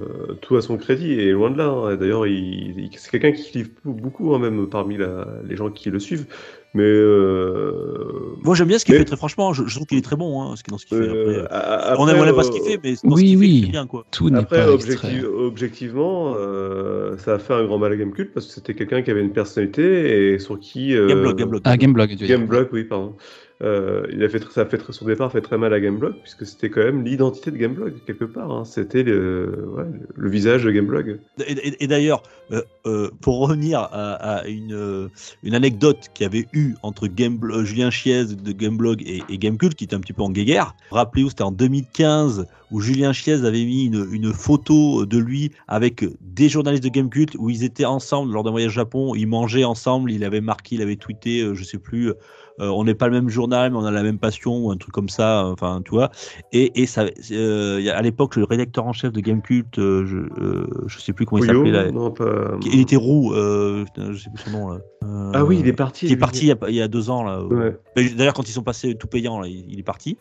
tout 0.41 0.57
à 0.57 0.63
son 0.63 0.77
crédit, 0.79 1.13
et 1.13 1.33
loin 1.33 1.51
de 1.51 1.59
là. 1.59 1.69
hein. 1.69 1.97
D'ailleurs, 1.97 2.27
il, 2.27 2.79
il- 2.79 2.91
c'est 2.97 3.11
quelqu'un 3.11 3.33
qui 3.33 3.59
livre 3.59 3.71
beaucoup, 3.85 4.35
hein, 4.35 4.39
même 4.39 4.67
parmi 4.69 4.97
la- 4.97 5.27
les 5.47 5.55
gens 5.57 5.71
qui 5.71 5.91
le 5.91 5.99
suivent. 5.99 6.27
Mais 6.73 6.85
euh, 6.85 8.37
Moi 8.45 8.55
j'aime 8.55 8.69
bien 8.69 8.79
ce 8.79 8.85
qu'il 8.85 8.95
Mais- 8.95 9.01
fait, 9.01 9.05
très 9.05 9.17
franchement, 9.17 9.53
je, 9.53 9.65
je 9.67 9.75
trouve 9.75 9.87
qu'il 9.89 9.99
est 9.99 10.03
très 10.03 10.15
bon 10.17 10.41
hein, 10.41 10.55
ce 10.57 10.63
qu'il- 10.63 10.71
dans 10.71 10.79
ce 10.79 10.87
qu'il 10.87 10.99
fait. 10.99 11.03
euh, 11.09 11.45
Après, 11.47 11.57
a- 11.57 11.97
on 11.99 12.03
après, 12.07 12.13
aime 12.13 12.19
ou 12.19 12.23
on 12.23 12.27
n'aime 12.27 12.35
pas 12.37 12.43
ce 12.45 12.49
euh, 12.49 12.53
qu'il 12.53 12.63
fait, 12.63 12.81
mais 12.83 12.95
dans 13.03 13.15
oui, 13.17 13.21
ce 13.23 13.27
qu'il 13.27 13.39
fait, 13.39 13.45
oui. 13.45 13.63
c'est 13.65 13.71
bien 13.73 13.87
quoi. 13.87 14.07
Tout 14.13 14.31
Après, 14.35 14.65
pas 14.65 14.71
objectivement, 14.71 16.35
euh, 16.39 17.17
ça 17.19 17.35
a 17.35 17.39
fait 17.39 17.55
un 17.55 17.65
grand 17.65 17.79
mal 17.79 17.93
à 17.93 17.97
Gamecult 17.97 18.33
parce 18.33 18.47
que 18.47 18.53
c'était 18.53 18.75
quelqu'un 18.75 19.03
qui 19.03 19.11
avait 19.11 19.21
une 19.21 19.33
personnalité 19.33 20.33
et 20.35 20.39
sur 20.39 20.59
qui. 20.61 20.95
euh, 20.97 21.09
Gameblog, 21.09 21.37
Gameblog. 21.39 21.63
Ah, 21.65 21.77
Gameblog. 21.77 22.15
Gameblog, 22.15 22.69
oui, 22.73 22.85
pardon. 22.85 23.17
Euh, 23.63 24.07
il 24.11 24.25
a 24.25 24.29
fait, 24.29 24.43
ça 24.51 24.63
a 24.63 24.67
fait 24.67 24.81
son 24.91 25.05
départ 25.05 25.31
fait 25.31 25.43
très 25.43 25.59
mal 25.59 25.75
à 25.75 25.81
Gameblog 25.81 26.15
puisque 26.23 26.47
c'était 26.47 26.71
quand 26.71 26.81
même 26.83 27.05
l'identité 27.05 27.51
de 27.51 27.59
Gameblog 27.59 27.93
quelque 28.07 28.25
part. 28.25 28.51
hein. 28.51 28.65
C'était 28.65 29.03
le, 29.03 29.69
visage 30.17 30.65
de 30.65 30.71
Gameblog. 30.71 31.21
Et, 31.47 31.87
d'ailleurs, 31.87 32.23
euh, 32.53 32.63
euh, 32.87 33.11
pour 33.21 33.41
revenir 33.41 33.81
à, 33.81 34.45
euh, 34.47 35.09
une 35.43 35.55
anecdote 35.55 35.99
qu'il 36.15 36.25
y 36.25 36.27
avait 36.27 36.47
eu 36.55 36.75
entre 36.83 37.07
Gamebl- 37.07 37.53
euh, 37.53 37.65
Julien 37.65 37.91
Chiez 37.91 38.25
de 38.25 38.53
Gameblog 38.53 39.03
et, 39.05 39.39
Gamecult, 39.39 39.75
qui 39.75 39.85
était 39.85 39.95
un 39.97 40.01
petit 40.01 40.13
peu 40.15 40.23
en 40.23 40.31
guéguerre. 40.31 40.75
Rappelez-vous, 40.91 41.29
c'était 41.31 41.43
en 41.43 41.53
2015 41.53 42.47
où 42.71 42.81
Julien 42.81 43.13
Chiez 43.13 43.45
avait 43.45 43.65
mis 43.65 43.87
une, 43.87 44.07
une 44.11 44.33
photo 44.33 45.05
de 45.05 45.19
lui 45.19 45.53
avec 45.69 46.05
des 46.21 46.49
journalistes 46.49 46.85
de 46.85 46.89
Gamecult 46.89 47.35
où 47.39 47.51
ils 47.51 47.65
étaient 47.65 47.85
ensemble 47.85 48.33
lors 48.33 48.45
d'un 48.45 48.53
voyage 48.53 48.71
au 48.71 48.75
Japon. 48.75 49.15
Ils 49.15 49.27
mangeaient 49.27 49.65
ensemble. 49.65 50.11
Il 50.13 50.25
avait 50.25 50.41
marqué, 50.41 50.77
il 50.77 50.83
avait 50.83 50.97
tweeté, 50.97 51.51
je 51.55 51.65
sais 51.65 51.79
plus. 51.79 52.13
Euh, 52.61 52.69
on 52.69 52.85
n'est 52.85 52.95
pas 52.95 53.09
le 53.09 53.15
même 53.15 53.29
journal, 53.29 53.73
mais 53.73 53.79
on 53.79 53.85
a 53.85 53.91
la 53.91 54.03
même 54.03 54.19
passion 54.19 54.67
ou 54.67 54.71
un 54.71 54.77
truc 54.77 54.93
comme 54.93 55.09
ça. 55.09 55.45
Enfin, 55.47 55.83
tu 55.85 55.91
vois. 55.91 56.11
Et, 56.53 56.83
et 56.83 56.87
ça, 56.87 57.07
euh, 57.33 57.79
il 57.81 57.91
à 57.91 58.03
l'époque, 58.03 58.37
le 58.37 58.45
rédacteur 58.45 58.87
en 58.87 58.93
chef 58.93 59.13
de 59.13 59.21
Gamecult, 59.21 59.79
euh, 59.79 60.07
je, 60.07 60.19
euh, 60.19 60.67
je 60.87 60.99
sais 60.99 61.13
plus 61.13 61.27
comment 61.27 61.43
il 61.43 61.47
s'appelait 61.47 61.93
pas... 61.93 62.59
Il 62.65 62.81
était 62.81 62.97
roux, 62.97 63.33
euh, 63.33 63.85
je 63.97 64.17
sais 64.19 64.31
plus 64.31 64.45
son 64.45 64.51
nom 64.51 64.69
là. 64.69 64.79
Euh, 65.03 65.33
Ah 65.35 65.45
oui, 65.45 65.59
il 65.59 65.67
est 65.67 65.73
parti. 65.73 66.07
Qui 66.07 66.13
est 66.13 66.17
parti 66.17 66.43
il 66.43 66.49
y 66.49 66.53
a, 66.53 66.57
il 66.69 66.75
y 66.75 66.83
a 66.83 66.89
deux 66.89 67.09
ans 67.09 67.25
là. 67.25 67.43
Ouais. 67.43 67.77
D'ailleurs, 67.97 68.35
quand 68.35 68.49
ils 68.49 68.53
sont 68.53 68.63
passés 68.63 68.95
tout 68.95 69.07
payant, 69.07 69.41
là, 69.41 69.49
il, 69.49 69.65
il 69.69 69.79
est 69.79 69.83
parti. 69.83 70.19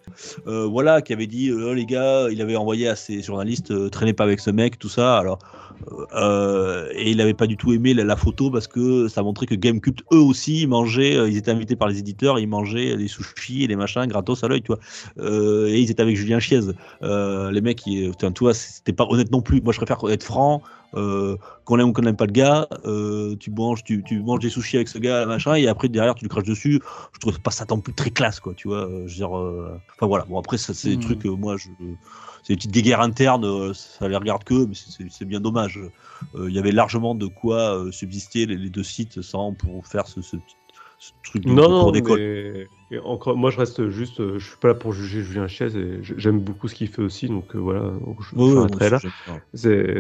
Euh, 0.48 0.66
voilà, 0.66 1.02
qui 1.02 1.14
avait 1.14 1.28
dit, 1.28 1.49
euh, 1.49 1.74
les 1.74 1.86
gars, 1.86 2.28
il 2.32 2.41
avait 2.41 2.56
envoyé 2.56 2.88
à 2.88 2.95
ses 2.95 3.22
journalistes, 3.22 3.72
euh, 3.72 3.90
traînez 3.90 4.14
pas 4.14 4.24
avec 4.24 4.40
ce 4.40 4.49
mec, 4.49 4.80
tout 4.80 4.90
ça. 4.90 5.18
Alors, 5.18 5.40
euh, 6.14 6.90
et 6.94 7.12
il 7.12 7.18
n'avait 7.18 7.34
pas 7.34 7.48
du 7.48 7.58
tout 7.58 7.74
aimé 7.74 7.94
la, 7.94 8.04
la 8.04 8.16
photo 8.16 8.52
parce 8.52 8.68
que 8.68 9.08
ça 9.08 9.24
montrait 9.24 9.46
que 9.46 9.56
Gamecult, 9.56 10.02
eux 10.14 10.18
aussi, 10.20 10.62
ils 10.64 10.68
mangeaient, 10.68 11.16
euh, 11.18 11.30
ils 11.30 11.38
étaient 11.38 11.52
invités 11.52 11.76
par 11.76 11.88
les 11.88 12.00
éditeurs, 12.00 12.40
ils 12.40 12.48
mangeaient 12.48 12.98
des 12.98 13.08
sushis 13.08 13.64
et 13.64 13.68
des 13.68 13.76
machins 13.76 14.06
gratos 14.08 14.44
à 14.44 14.48
l'œil, 14.48 14.62
tu 14.62 14.68
vois. 14.72 14.80
Euh, 15.20 15.68
et 15.68 15.80
ils 15.80 15.92
étaient 15.92 16.02
avec 16.02 16.16
Julien 16.16 16.40
Chiez. 16.40 16.60
Les 17.02 17.62
mecs, 17.62 17.86
ils, 17.88 18.12
tu 18.16 18.28
vois, 18.40 18.54
c'était 18.54 18.94
pas 18.94 19.06
honnête 19.10 19.32
non 19.32 19.42
plus. 19.42 19.62
Moi, 19.62 19.74
je 19.74 19.80
préfère 19.80 20.00
être 20.10 20.24
franc. 20.24 20.62
Qu'on 20.92 21.78
aime 21.80 21.90
ou 21.90 21.94
qu'on 21.94 22.02
n'aime 22.02 22.16
pas 22.16 22.26
le 22.26 22.32
gars, 22.32 22.68
tu 23.40 23.52
manges, 23.52 23.84
tu, 23.84 24.04
tu 24.04 24.22
manges 24.24 24.40
des 24.40 24.50
sushis 24.50 24.76
avec 24.78 24.88
ce 24.88 24.98
gars, 24.98 25.26
machin, 25.28 25.54
et 25.54 25.68
après 25.68 25.88
derrière 25.88 26.16
tu 26.16 26.26
lui 26.26 26.30
craches 26.30 26.44
dessus. 26.46 26.82
Je 27.14 27.20
trouve 27.20 27.40
pas 27.42 27.52
ça 27.52 27.66
tant 27.68 27.80
plus 27.80 27.94
très 27.94 28.10
classe, 28.10 28.40
quoi, 28.40 28.56
tu 28.56 28.68
vois. 28.68 28.88
je 28.90 29.02
veux 29.02 29.08
dire, 29.08 29.32
enfin 29.32 30.08
voilà. 30.08 30.26
Bon 30.26 30.40
après, 30.40 30.58
ça, 30.58 30.74
c'est 30.74 30.90
des 30.90 30.98
Hmm. 30.98 31.00
trucs, 31.00 31.26
euh, 31.26 31.36
moi, 31.36 31.58
je, 31.58 31.70
des 32.50 32.56
petites 32.56 32.72
guerres 32.72 33.02
internes, 33.02 33.46
euh, 33.46 33.74
ça 33.74 34.08
les 34.10 34.16
regarde 34.18 34.44
que, 34.44 34.66
mais 34.66 34.74
c'est- 34.76 35.26
bien 35.26 35.40
dommage. 35.40 35.80
Euh, 36.36 36.50
Il 36.50 36.56
y 36.56 36.60
avait 36.60 36.72
largement 36.72 37.14
de 37.16 37.28
quoi 37.28 37.78
euh, 37.78 37.92
subsister 37.92 38.48
les, 38.48 38.58
les 38.58 38.70
deux 38.72 38.84
sites 38.84 39.22
sans 39.22 39.54
pour 39.54 39.86
faire 39.88 40.08
ce, 40.08 40.22
ce, 40.22 40.36
petit- 40.38 40.56
ce 41.00 41.12
truc 41.24 41.44
de, 41.44 41.50
de 41.50 41.54
Non, 41.56 41.82
cours 41.82 41.92
d'école. 41.94 42.20
mais 42.20 42.68
et 42.92 42.98
encore, 43.00 43.38
moi 43.38 43.52
je 43.52 43.58
reste 43.60 43.88
juste, 43.90 44.20
euh, 44.20 44.40
je 44.40 44.48
suis 44.48 44.58
pas 44.58 44.70
là 44.70 44.74
pour 44.74 44.94
juger 44.94 45.22
Julien 45.22 45.48
Chiez 45.48 45.68
et 45.78 46.00
j'aime 46.02 46.40
beaucoup 46.40 46.68
ce 46.68 46.74
qu'il 46.74 46.88
fait 46.88 47.04
aussi, 47.04 47.28
donc 47.28 47.56
euh, 47.56 47.60
voilà, 47.60 47.94
je, 48.32 48.36
moi 48.36 48.68
là. 48.90 49.00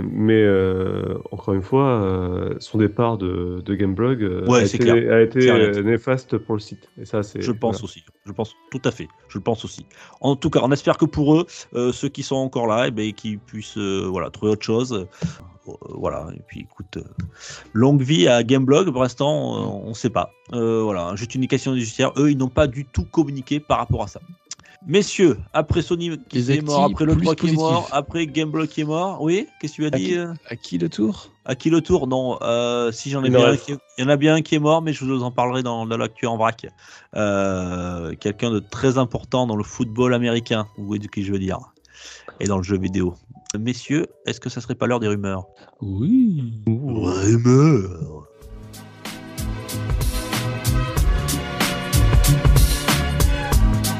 Mais 0.03 0.41
euh, 0.43 1.17
encore 1.31 1.53
une 1.53 1.61
fois, 1.61 1.87
euh, 2.01 2.55
son 2.59 2.79
départ 2.79 3.17
de, 3.17 3.61
de 3.63 3.75
Gameblog 3.75 4.21
Ouais, 4.47 4.61
a, 4.61 4.63
été, 4.63 4.77
clair. 4.79 5.13
a 5.13 5.21
été 5.21 5.41
C'est 5.41 5.53
net. 5.57 5.85
néfaste 5.85 6.37
pour 6.37 6.55
le 6.55 6.59
site. 6.59 6.89
Et 6.99 7.05
ça, 7.05 7.21
c'est. 7.23 7.41
Je 7.41 7.51
pense 7.51 7.75
voilà. 7.77 7.85
aussi. 7.85 8.03
Je 8.25 8.31
pense 8.31 8.55
tout 8.71 8.81
à 8.83 8.91
fait. 8.91 9.07
Je 9.27 9.37
le 9.37 9.43
pense 9.43 9.63
aussi. 9.65 9.85
En 10.21 10.35
tout 10.35 10.49
cas, 10.49 10.61
on 10.63 10.71
espère 10.71 10.97
que 10.97 11.05
pour 11.05 11.35
eux, 11.35 11.45
euh, 11.75 11.91
ceux 11.91 12.09
qui 12.09 12.23
sont 12.23 12.35
encore 12.37 12.67
là, 12.67 12.87
eh 12.87 12.91
ben, 12.91 13.13
qu'ils 13.13 13.39
puissent 13.39 13.77
voilà, 13.77 14.29
trouver 14.31 14.51
autre 14.53 14.65
chose. 14.65 15.07
Euh, 15.83 15.93
voilà. 15.97 16.27
Et 16.35 16.41
puis, 16.47 16.61
écoute, 16.61 16.97
euh, 16.97 17.03
longue 17.73 18.01
vie 18.01 18.27
à 18.27 18.43
Gameblog. 18.43 18.91
Pour 18.91 19.01
l'instant, 19.03 19.55
euh, 19.57 19.79
on 19.85 19.89
ne 19.89 19.93
sait 19.93 20.09
pas. 20.09 20.31
Euh, 20.53 20.81
voilà. 20.83 21.15
Juste 21.15 21.35
une 21.35 21.47
question 21.47 21.73
judiciaire. 21.73 22.11
Eux, 22.17 22.31
ils 22.31 22.37
n'ont 22.37 22.49
pas 22.49 22.67
du 22.67 22.85
tout 22.85 23.05
communiqué 23.05 23.59
par 23.59 23.77
rapport 23.79 24.03
à 24.03 24.07
ça. 24.07 24.19
Messieurs, 24.87 25.37
après 25.51 25.81
Sony 25.81 26.17
qui 26.29 26.37
Les 26.37 26.51
est 26.53 26.61
mort, 26.61 26.85
après 26.85 27.03
le 27.03 27.13
plus 27.13 27.23
3 27.23 27.35
qui 27.35 27.49
est 27.49 27.51
mort, 27.53 27.89
après 27.91 28.25
Gameblog 28.27 28.69
qui 28.69 28.79
est 28.81 28.85
mort, 28.85 29.21
oui, 29.21 29.45
qu'est-ce 29.59 29.73
que 29.73 29.81
tu 29.81 29.83
as 29.83 29.87
À 29.87 29.97
dit 29.97 30.05
qui, 30.05 30.17
à 30.47 30.55
qui 30.55 30.77
le 30.77 30.87
tour? 30.87 31.31
À 31.43 31.55
qui 31.55 31.69
le 31.69 31.81
tour? 31.81 32.07
Non, 32.07 32.37
euh, 32.41 32.89
si 32.93 33.09
j'en 33.09 33.21
ai 33.25 33.27
Il 33.27 33.31
bien 33.31 33.41
en 33.41 33.43
un 33.43 33.51
reste. 33.51 33.65
qui 33.65 33.73
est- 33.73 33.77
il 33.97 34.05
y 34.05 34.07
en 34.07 34.09
a 34.09 34.15
bien 34.15 34.35
un 34.35 34.41
qui 34.41 34.55
est 34.55 34.59
mort, 34.59 34.81
mais 34.81 34.93
je 34.93 35.03
vous 35.03 35.21
en 35.21 35.31
parlerai 35.31 35.63
dans, 35.63 35.85
dans 35.85 35.97
l'actu 35.97 36.27
en 36.27 36.37
vrac. 36.37 36.65
Euh, 37.15 38.15
Quelqu'un 38.21 38.51
de 38.51 38.59
très 38.59 38.97
important 38.97 39.45
dans 39.47 39.57
le 39.57 39.63
football 39.65 40.13
américain, 40.13 40.65
vous 40.77 40.85
voyez 40.87 41.01
de 41.03 41.07
qui 41.07 41.23
je 41.23 41.31
veux 41.33 41.39
dire, 41.39 41.59
et 42.39 42.45
dans 42.45 42.57
le 42.57 42.63
jeu 42.63 42.77
vidéo. 42.77 43.15
Messieurs, 43.57 44.05
est-ce 44.27 44.39
que 44.39 44.49
ça 44.49 44.61
serait 44.61 44.75
pas 44.75 44.85
l'heure 44.85 44.99
des 44.99 45.07
rumeurs? 45.07 45.47
Oui. 45.81 46.61
Rumeurs 46.67 48.27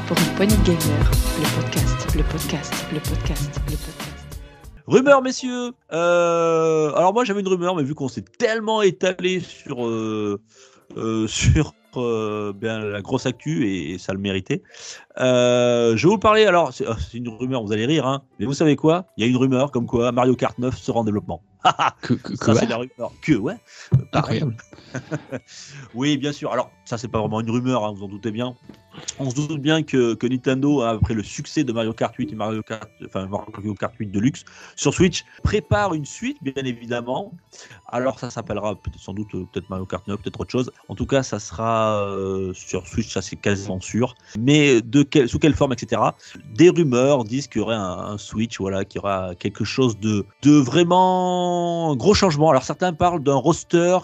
Pour 0.06 0.16
une 0.18 0.34
poignée 0.36 0.56
de 0.56 0.62
gamers, 0.64 1.10
le 1.38 1.60
podcast, 1.62 2.16
le 2.16 2.22
podcast, 2.24 2.74
le 2.92 2.98
podcast, 3.00 3.50
le 3.66 3.76
podcast. 3.76 4.38
Rumeurs, 4.86 5.22
messieurs 5.22 5.70
Euh, 5.92 6.92
Alors 6.94 7.12
moi 7.12 7.24
j'avais 7.24 7.40
une 7.40 7.48
rumeur, 7.48 7.76
mais 7.76 7.84
vu 7.84 7.94
qu'on 7.94 8.08
s'est 8.08 8.24
tellement 8.38 8.82
étalé 8.82 9.40
sur, 9.40 9.86
euh, 9.86 10.40
euh, 10.96 11.26
sur 11.28 11.74
euh, 11.96 12.52
bien, 12.54 12.78
la 12.80 13.00
grosse 13.02 13.26
actu, 13.26 13.66
et, 13.66 13.92
et 13.92 13.98
ça 13.98 14.12
le 14.12 14.18
méritait, 14.18 14.62
euh, 15.18 15.96
je 15.96 16.06
vais 16.06 16.10
vous 16.12 16.18
parler, 16.18 16.44
alors 16.46 16.72
c'est 16.72 16.84
c'est 16.98 17.18
une 17.18 17.28
rumeur, 17.28 17.62
vous 17.64 17.72
allez 17.72 17.86
rire, 17.86 18.06
hein, 18.06 18.22
mais 18.38 18.46
vous 18.46 18.54
savez 18.54 18.76
quoi? 18.76 19.06
Il 19.16 19.24
y 19.24 19.26
a 19.26 19.30
une 19.30 19.36
rumeur 19.36 19.70
comme 19.70 19.86
quoi 19.86 20.12
Mario 20.12 20.34
Kart 20.36 20.58
9 20.58 20.76
sera 20.78 21.00
en 21.00 21.04
développement. 21.04 21.42
Que, 22.00 22.14
que- 22.14 22.36
Ça 22.36 22.44
quoi 22.46 22.54
c'est 22.54 22.66
la 22.66 22.76
rumeur. 22.78 23.12
Que 23.20 23.34
ouais. 23.34 23.56
Incroyable. 24.14 24.56
Oui, 25.94 26.16
bien 26.16 26.32
sûr. 26.32 26.52
Alors, 26.52 26.70
ça, 26.90 26.98
c'est 26.98 27.06
pas 27.06 27.20
vraiment 27.20 27.40
une 27.40 27.50
rumeur, 27.50 27.84
hein, 27.84 27.92
vous 27.94 28.04
en 28.04 28.08
doutez 28.08 28.32
bien. 28.32 28.56
On 29.20 29.30
se 29.30 29.36
doute 29.36 29.62
bien 29.62 29.84
que, 29.84 30.26
Nintendo, 30.26 30.82
après 30.82 31.14
le 31.14 31.22
succès 31.22 31.62
de 31.62 31.72
Mario 31.72 31.92
Kart 31.92 32.12
8 32.12 32.32
et 32.32 32.34
Mario 32.34 32.62
Kart, 32.64 32.90
enfin, 33.06 33.28
Mario 33.28 33.74
Kart 33.74 33.94
8 33.96 34.08
Deluxe 34.08 34.44
sur 34.74 34.92
Switch, 34.92 35.24
prépare 35.44 35.94
une 35.94 36.04
suite, 36.04 36.38
bien 36.42 36.64
évidemment. 36.64 37.32
Alors 37.86 38.18
ça 38.18 38.28
s'appellera 38.30 38.74
sans 38.98 39.14
doute 39.14 39.32
euh, 39.36 39.46
peut-être 39.52 39.70
Mario 39.70 39.86
Kart 39.86 40.04
9, 40.08 40.20
peut-être 40.20 40.40
autre 40.40 40.50
chose. 40.50 40.72
En 40.88 40.96
tout 40.96 41.06
cas, 41.06 41.22
ça 41.22 41.38
sera 41.38 42.02
euh, 42.08 42.52
sur 42.54 42.84
Switch, 42.88 43.12
ça 43.12 43.22
c'est 43.22 43.36
quasiment 43.36 43.80
sûr. 43.80 44.16
Mais 44.36 44.80
de 44.80 45.06
sous 45.28 45.38
quelle 45.38 45.54
forme, 45.54 45.72
etc. 45.72 46.02
Des 46.56 46.70
rumeurs 46.70 47.22
disent 47.22 47.46
qu'il 47.46 47.60
y 47.60 47.62
aurait 47.62 47.76
un, 47.76 48.18
Switch, 48.18 48.58
voilà, 48.58 48.84
qu'il 48.84 49.00
y 49.00 49.04
aura 49.04 49.36
quelque 49.36 49.62
chose 49.62 49.96
de, 50.00 50.26
de 50.42 50.50
vraiment 50.50 51.94
gros 51.94 52.14
changement. 52.14 52.50
Alors 52.50 52.64
certains 52.64 52.92
parlent 52.92 53.22
d'un 53.22 53.36
roster 53.36 53.98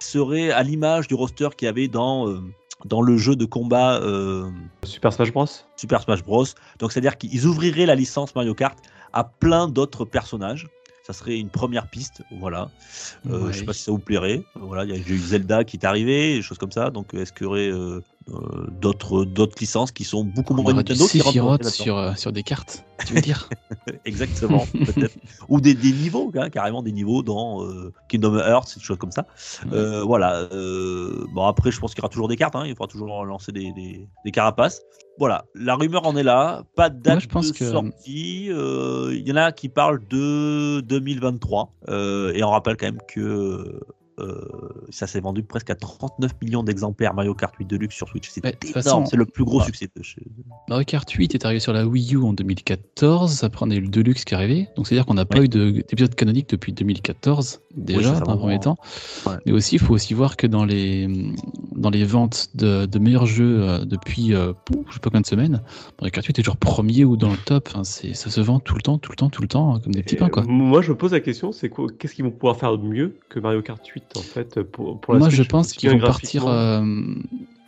serait 0.00 0.50
à 0.50 0.62
l'image 0.62 1.08
du 1.08 1.14
roster 1.14 1.48
qu'il 1.56 1.66
y 1.66 1.68
avait 1.68 1.88
dans 1.88 2.28
euh, 2.28 2.40
dans 2.84 3.02
le 3.02 3.16
jeu 3.18 3.36
de 3.36 3.44
combat 3.44 4.00
euh, 4.00 4.50
Super 4.84 5.12
Smash 5.12 5.32
Bros. 5.32 5.46
Super 5.76 6.00
Smash 6.02 6.24
Bros. 6.24 6.46
Donc 6.78 6.92
c'est-à-dire 6.92 7.18
qu'ils 7.18 7.46
ouvriraient 7.46 7.86
la 7.86 7.94
licence 7.94 8.34
Mario 8.34 8.54
Kart 8.54 8.78
à 9.12 9.24
plein 9.24 9.68
d'autres 9.68 10.04
personnages. 10.04 10.68
Ça 11.06 11.12
serait 11.12 11.38
une 11.38 11.48
première 11.50 11.88
piste, 11.88 12.22
voilà. 12.38 12.70
Euh, 13.28 13.46
Ouais. 13.46 13.52
Je 13.52 13.58
sais 13.58 13.64
pas 13.64 13.72
si 13.72 13.82
ça 13.82 13.90
vous 13.90 13.98
plairait. 13.98 14.42
Voilà, 14.54 14.84
il 14.84 14.90
y 14.90 14.94
a 14.94 14.96
eu 14.96 15.18
Zelda 15.18 15.64
qui 15.64 15.76
est 15.76 15.84
arrivé, 15.84 16.36
des 16.36 16.42
choses 16.42 16.58
comme 16.58 16.70
ça. 16.70 16.90
Donc 16.90 17.14
est-ce 17.14 17.32
qu'il 17.32 17.44
y 17.44 17.46
aurait 17.46 17.70
euh, 17.72 18.00
d'autres 18.80 19.24
d'autres 19.24 19.56
licences 19.60 19.92
qui 19.92 20.04
sont 20.04 20.24
beaucoup 20.24 20.54
moins 20.54 20.72
Nintendo 20.74 21.06
qui 21.06 21.20
sur, 21.20 21.96
euh, 21.98 22.14
sur 22.14 22.32
des 22.32 22.42
cartes, 22.42 22.84
tu 23.06 23.14
veux 23.14 23.20
dire 23.20 23.48
Exactement, 24.04 24.66
peut-être. 24.72 25.16
Ou 25.48 25.60
des, 25.60 25.74
des 25.74 25.92
niveaux, 25.92 26.30
hein, 26.36 26.50
carrément 26.50 26.82
des 26.82 26.92
niveaux 26.92 27.22
dans 27.22 27.64
euh, 27.64 27.92
Kingdom 28.08 28.36
Hearts, 28.38 28.74
des 28.76 28.82
choses 28.82 28.98
comme 28.98 29.10
ça. 29.10 29.26
Euh, 29.72 30.02
voilà. 30.02 30.36
euh, 30.52 31.24
bon, 31.34 31.44
après, 31.46 31.70
je 31.70 31.80
pense 31.80 31.92
qu'il 31.94 32.00
y 32.02 32.04
aura 32.04 32.10
toujours 32.10 32.28
des 32.28 32.36
cartes. 32.36 32.56
hein, 32.56 32.64
il 32.66 32.70
faudra 32.74 32.86
toujours 32.88 33.24
lancer 33.24 33.52
des, 33.52 33.72
des- 33.72 34.06
des 34.24 34.30
carapaces. 34.30 34.82
Voilà. 35.18 35.44
La 35.54 35.74
rumeur 35.74 36.06
en 36.06 36.16
est 36.16 36.22
là. 36.22 36.62
Pas 36.76 36.88
de 36.90 37.00
date 37.00 37.14
Moi, 37.14 37.20
je 37.20 37.28
pense 37.28 37.52
de 37.52 37.58
que- 37.58 37.70
sortie. 37.70 38.48
euh, 38.50 39.10
Il 39.14 39.26
y 39.28 39.32
en 39.32 39.36
a 39.36 39.52
qui 39.52 39.68
parlent 39.68 40.00
de 40.08 40.80
2023. 40.80 41.72
euh, 41.88 42.32
et 42.34 42.42
on 42.42 42.50
rappelle 42.50 42.76
quand 42.76 42.86
même 42.86 43.00
que. 43.08 43.80
Euh, 44.20 44.86
ça 44.90 45.06
s'est 45.06 45.20
vendu 45.20 45.42
presque 45.42 45.70
à 45.70 45.74
39 45.74 46.32
millions 46.42 46.62
d'exemplaires 46.62 47.14
Mario 47.14 47.34
Kart 47.34 47.54
8 47.56 47.66
Deluxe 47.66 47.94
sur 47.94 48.08
Switch. 48.08 48.28
C'est 48.30 48.42
de 48.44 48.78
énorme, 48.78 49.06
le 49.12 49.26
plus 49.26 49.44
gros 49.44 49.58
bah, 49.58 49.64
succès 49.64 49.88
de 49.94 50.02
chez 50.02 50.22
Mario 50.68 50.84
Kart 50.84 51.10
8 51.10 51.34
est 51.34 51.44
arrivé 51.44 51.60
sur 51.60 51.72
la 51.72 51.86
Wii 51.86 52.14
U 52.14 52.22
en 52.22 52.32
2014, 52.32 53.44
après 53.44 53.66
on 53.66 53.70
a 53.70 53.74
eu 53.74 53.80
le 53.80 53.88
Deluxe 53.88 54.24
qui 54.24 54.34
est 54.34 54.36
arrivé, 54.36 54.68
donc 54.76 54.86
c'est-à-dire 54.86 55.06
qu'on 55.06 55.14
n'a 55.14 55.24
pas 55.24 55.40
eu 55.42 55.48
de- 55.48 55.70
d'épisode 55.70 56.14
canonique 56.14 56.48
depuis 56.48 56.72
2014 56.72 57.60
déjà 57.76 58.14
fait 58.14 58.20
dans 58.20 58.32
un 58.32 58.36
premier 58.36 58.58
temps. 58.58 58.76
Ouais. 59.26 59.34
Mais 59.46 59.52
aussi, 59.52 59.76
il 59.76 59.78
faut 59.78 59.94
aussi 59.94 60.14
voir 60.14 60.36
que 60.36 60.46
dans 60.46 60.64
les, 60.64 61.08
dans 61.76 61.90
les 61.90 62.04
ventes 62.04 62.48
de, 62.54 62.86
de 62.86 62.98
meilleurs 62.98 63.26
jeux 63.26 63.62
euh, 63.62 63.84
depuis 63.84 64.34
euh, 64.34 64.52
je 64.88 64.94
sais 64.94 65.00
pas 65.00 65.10
combien 65.10 65.20
de 65.20 65.26
semaines, 65.26 65.62
Mario 66.00 66.10
Kart 66.10 66.26
8 66.26 66.38
est 66.38 66.42
toujours 66.42 66.56
premier 66.56 67.04
ou 67.04 67.16
dans 67.16 67.30
le 67.30 67.36
top, 67.36 67.68
enfin, 67.72 67.84
ça 67.84 68.30
se 68.30 68.40
vend 68.40 68.60
tout 68.60 68.74
le 68.74 68.82
temps, 68.82 68.98
tout 68.98 69.12
le 69.12 69.16
temps, 69.16 69.30
tout 69.30 69.42
le 69.42 69.48
temps, 69.48 69.74
hein, 69.74 69.80
comme 69.82 69.94
des 69.94 70.02
petits 70.02 70.16
Et, 70.16 70.18
pains 70.18 70.28
quoi. 70.28 70.42
Moi, 70.46 70.82
je 70.82 70.90
me 70.90 70.96
pose 70.96 71.12
la 71.12 71.20
question, 71.20 71.52
c'est 71.52 71.68
quoi 71.68 71.86
Qu'est-ce 71.98 72.14
qu'ils 72.14 72.24
vont 72.24 72.30
pouvoir 72.30 72.56
faire 72.56 72.76
de 72.76 72.86
mieux 72.86 73.16
que 73.28 73.40
Mario 73.40 73.62
Kart 73.62 73.84
8 73.86 74.09
en 74.16 74.22
fait 74.22 74.62
pour, 74.62 75.00
pour 75.00 75.14
la 75.14 75.20
Moi, 75.20 75.30
je 75.30 75.42
pense 75.42 75.72
qu'ils 75.72 75.90
vont 75.90 75.98
partir 75.98 76.46
euh, 76.48 76.82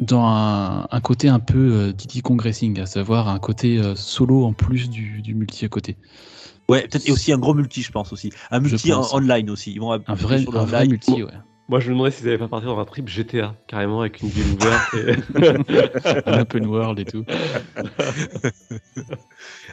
dans 0.01 0.25
un, 0.25 0.87
un 0.91 1.01
côté 1.01 1.29
un 1.29 1.39
peu 1.41 1.59
euh, 1.59 1.93
Diddy 1.93 2.23
Kong 2.23 2.41
Racing, 2.41 2.79
à 2.81 2.87
savoir 2.87 3.29
un 3.29 3.39
côté 3.39 3.79
euh, 3.79 3.95
solo 3.95 4.45
en 4.45 4.53
plus 4.53 4.91
du, 4.91 5.23
du 5.23 5.35
multi 5.35 5.65
à 5.65 5.69
côté. 5.69 5.97
Ouais, 6.69 6.83
peut-être 6.83 7.09
et 7.09 7.13
aussi 7.13 7.33
un 7.33 7.39
gros 7.39 7.55
multi, 7.55 7.83
je 7.83 7.91
pense 7.91 8.13
aussi. 8.13 8.33
Un 8.51 8.61
multi 8.61 8.93
en- 8.93 9.03
online 9.15 9.51
aussi. 9.51 9.73
Ils 9.73 9.81
vont 9.81 9.93
Un 9.93 10.15
vrai, 10.15 10.45
un 10.55 10.65
vrai 10.65 10.87
multi, 10.87 11.23
ouais. 11.23 11.33
Moi, 11.73 11.81
je 11.81 11.89
me 11.89 11.95
demandais 11.95 12.11
s'ils 12.11 12.29
allaient 12.29 12.37
pas 12.37 12.49
partir 12.49 12.69
dans 12.69 12.79
un 12.79 12.85
trip 12.85 13.09
GTA, 13.09 13.55
carrément 13.67 14.03
avec 14.03 14.21
une 14.21 14.29
ville 14.29 14.59
ouverte. 14.61 14.93
et- 14.93 15.17
un 16.31 16.41
open 16.43 16.67
world 16.67 16.99
et 16.99 17.07
tout. 17.07 17.25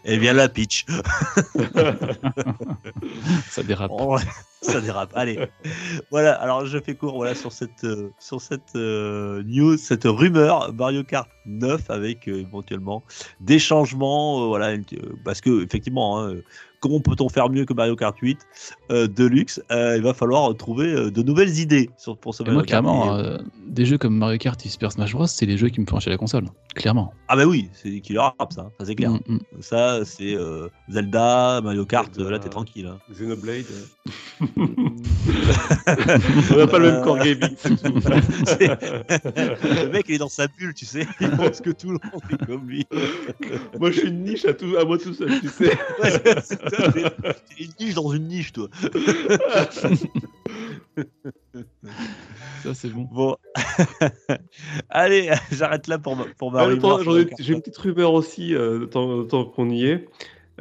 Et 0.06 0.18
bien 0.18 0.32
la 0.32 0.48
pitch. 0.48 0.86
Ça 3.50 3.64
dérape. 3.64 3.92
Oh, 3.94 4.18
ça 4.62 4.80
dérape. 4.80 5.12
Allez. 5.14 5.40
Voilà, 6.10 6.36
alors 6.36 6.66
je 6.66 6.80
fais 6.80 6.96
court 6.96 7.16
voilà, 7.16 7.36
sur 7.36 7.52
cette, 7.52 7.84
euh, 7.84 8.12
sur 8.18 8.40
cette 8.42 8.78
euh, 8.78 9.44
news, 9.46 9.76
cette 9.78 10.06
rumeur 10.06 10.74
Mario 10.74 11.04
Kart 11.04 11.30
9 11.46 11.90
avec 11.90 12.30
euh, 12.30 12.40
éventuellement 12.40 13.04
des 13.42 13.60
changements. 13.60 14.44
euh, 14.44 14.48
voilà, 14.48 14.70
euh, 14.72 14.80
parce 15.26 15.42
que 15.42 15.66
effectivement, 15.66 16.24
hein, 16.24 16.36
comment 16.80 17.00
peut-on 17.00 17.30
faire 17.30 17.50
mieux 17.50 17.66
que 17.66 17.74
Mario 17.74 17.96
Kart 17.96 18.18
8 18.18 18.40
euh, 18.92 19.08
Deluxe 19.08 19.62
Euh, 19.72 19.96
Il 19.98 20.04
va 20.04 20.14
falloir 20.14 20.56
trouver 20.56 20.88
euh, 20.94 21.12
de 21.12 21.22
nouvelles 21.22 21.60
idées 21.60 21.90
sur, 21.98 22.18
pour 22.18 22.34
ce 22.36 22.44
Et 22.44 22.46
Mario 22.46 22.60
moi, 22.60 22.66
Kart. 22.66 22.84
clairement, 22.84 23.20
Et- 23.20 23.26
euh, 23.26 23.38
des 23.68 23.86
jeux 23.86 23.98
comme 23.98 24.16
Mario 24.18 24.38
Kart 24.38 24.64
et 24.66 24.70
Super 24.70 24.92
Smash 24.92 25.14
Bros, 25.14 25.28
c'est 25.28 25.46
les 25.46 25.58
jeux 25.58 25.70
qui 25.70 25.80
me 25.82 25.86
font 25.86 25.98
acheter 25.98 26.10
la 26.10 26.18
console. 26.18 26.46
Clairement. 26.76 27.14
Ah 27.28 27.36
bah 27.36 27.46
oui, 27.46 27.70
c'est 27.74 27.90
des 27.90 28.02
killer 28.02 28.20
apps, 28.40 28.56
ça, 28.56 28.70
ça 28.80 28.86
c'est 28.86 28.96
clair. 28.96 29.12
Mm, 29.12 29.20
mm. 29.28 29.40
Ça, 29.62 30.06
c'est 30.06 30.36
euh, 30.36 30.68
Zelda, 30.90 31.62
Mario 31.64 31.86
Kart, 31.86 32.14
Zelda. 32.14 32.32
là 32.32 32.40
t'es 32.40 32.50
tranquille. 32.50 32.88
hein. 32.88 32.98
Xenoblade. 33.12 33.66
On 36.52 36.58
n'a 36.58 36.68
pas 36.68 36.80
le 36.80 36.92
même 36.92 37.04
core 37.04 37.18
gaming. 37.20 37.56
le 38.60 39.90
mec 39.92 40.06
il 40.08 40.16
est 40.16 40.18
dans 40.20 40.30
sa 40.30 40.48
bulle, 40.48 40.74
tu 40.74 40.86
sais. 40.86 41.06
Il 41.20 41.30
pense 41.32 41.62
que 41.62 41.70
tout 41.72 41.88
le 41.92 42.00
monde 42.12 42.22
est 42.32 42.46
comme 42.46 42.68
lui. 42.68 42.86
moi, 43.80 43.92
je 43.92 44.00
suis 44.00 44.08
une 44.10 44.24
niche 44.24 44.46
à, 44.46 44.54
tout, 44.54 44.76
à 44.80 44.86
moi 44.86 44.98
tout 44.98 45.14
seul, 45.14 45.40
tu 45.42 45.48
sais. 45.50 45.70
Ouais, 46.04 46.12
une 47.60 47.72
niche 47.80 47.94
dans 47.94 48.12
une 48.12 48.28
niche, 48.28 48.54
toi. 48.54 48.68
Ça, 52.64 52.74
c'est 52.74 52.90
bon. 52.90 53.08
Bon. 53.12 53.36
Allez, 54.90 55.32
j'arrête 55.52 55.88
là 55.88 55.98
pour 55.98 56.16
ma, 56.16 56.26
pour 56.38 56.52
ma 56.52 56.62
Ah, 56.62 56.70
attends, 56.70 57.02
j'en 57.02 57.18
ai-. 57.18 57.30
J'ai 57.40 57.54
une 57.54 57.62
petite 57.62 57.78
rumeur 57.78 58.14
aussi, 58.14 58.54
euh, 58.54 58.86
tant, 58.86 59.24
tant 59.26 59.46
qu'on 59.46 59.70
y 59.70 59.86
est. 59.86 60.10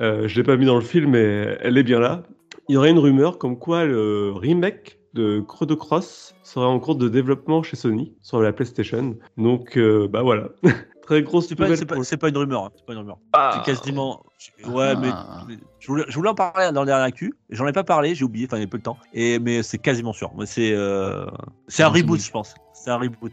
Euh, 0.00 0.28
je 0.28 0.36
l'ai 0.36 0.44
pas 0.44 0.56
mis 0.56 0.66
dans 0.66 0.76
le 0.76 0.80
film, 0.80 1.10
mais 1.10 1.58
elle 1.60 1.76
est 1.76 1.82
bien 1.82 1.98
là. 1.98 2.22
Il 2.68 2.74
y 2.74 2.76
aurait 2.76 2.90
une 2.90 2.98
rumeur 2.98 3.38
comme 3.38 3.58
quoi 3.58 3.84
le 3.84 4.32
remake 4.32 4.98
de 5.14 5.40
Chrono 5.40 5.76
Cross 5.76 6.34
serait 6.42 6.66
en 6.66 6.78
cours 6.78 6.96
de 6.96 7.08
développement 7.08 7.62
chez 7.62 7.76
Sony 7.76 8.14
sur 8.22 8.40
la 8.40 8.52
PlayStation. 8.52 9.16
Donc, 9.36 9.76
euh, 9.76 10.06
bah 10.06 10.22
voilà. 10.22 10.50
Très 11.08 11.22
grosse 11.22 11.48
C'est 11.48 11.54
pas, 11.56 11.62
nouvelle 11.64 11.78
c'est 12.04 12.18
pas- 12.18 12.26
pas 12.26 12.28
une 12.28 12.36
rumeur. 12.36 12.64
hein, 12.64 12.70
C'est 12.76 12.84
pas 12.84 12.92
une 12.92 12.98
rumeur. 12.98 13.16
Ah. 13.32 13.62
C'est 13.64 13.72
quasiment. 13.74 14.22
Ouais, 14.66 14.94
mais 14.96 15.08
Ah. 15.10 15.46
je 15.80 15.86
voulais, 15.86 16.04
je 16.06 16.14
voulais 16.14 16.28
en 16.28 16.34
parler 16.34 16.70
dans 16.70 16.82
le 16.82 16.86
dernier 16.86 17.02
actu. 17.04 17.32
J'en 17.48 17.66
ai 17.66 17.72
pas 17.72 17.82
parlé, 17.82 18.14
j'ai 18.14 18.24
oublié. 18.26 18.44
Enfin, 18.46 18.58
il 18.58 18.60
y 18.60 18.64
a 18.64 18.66
peu 18.66 18.76
de 18.76 18.82
temps. 18.82 18.98
Et 19.14 19.38
mais 19.38 19.62
c'est 19.62 19.78
quasiment 19.78 20.12
sûr. 20.12 20.30
Mais 20.36 20.44
c'est 20.44 20.70
euh, 20.74 21.24
c'est 21.66 21.82
un 21.82 21.88
reboot, 21.88 22.20
je 22.20 22.30
pense. 22.30 22.54
C'est 22.84 22.90
un 22.90 22.96
reboot. 22.98 23.32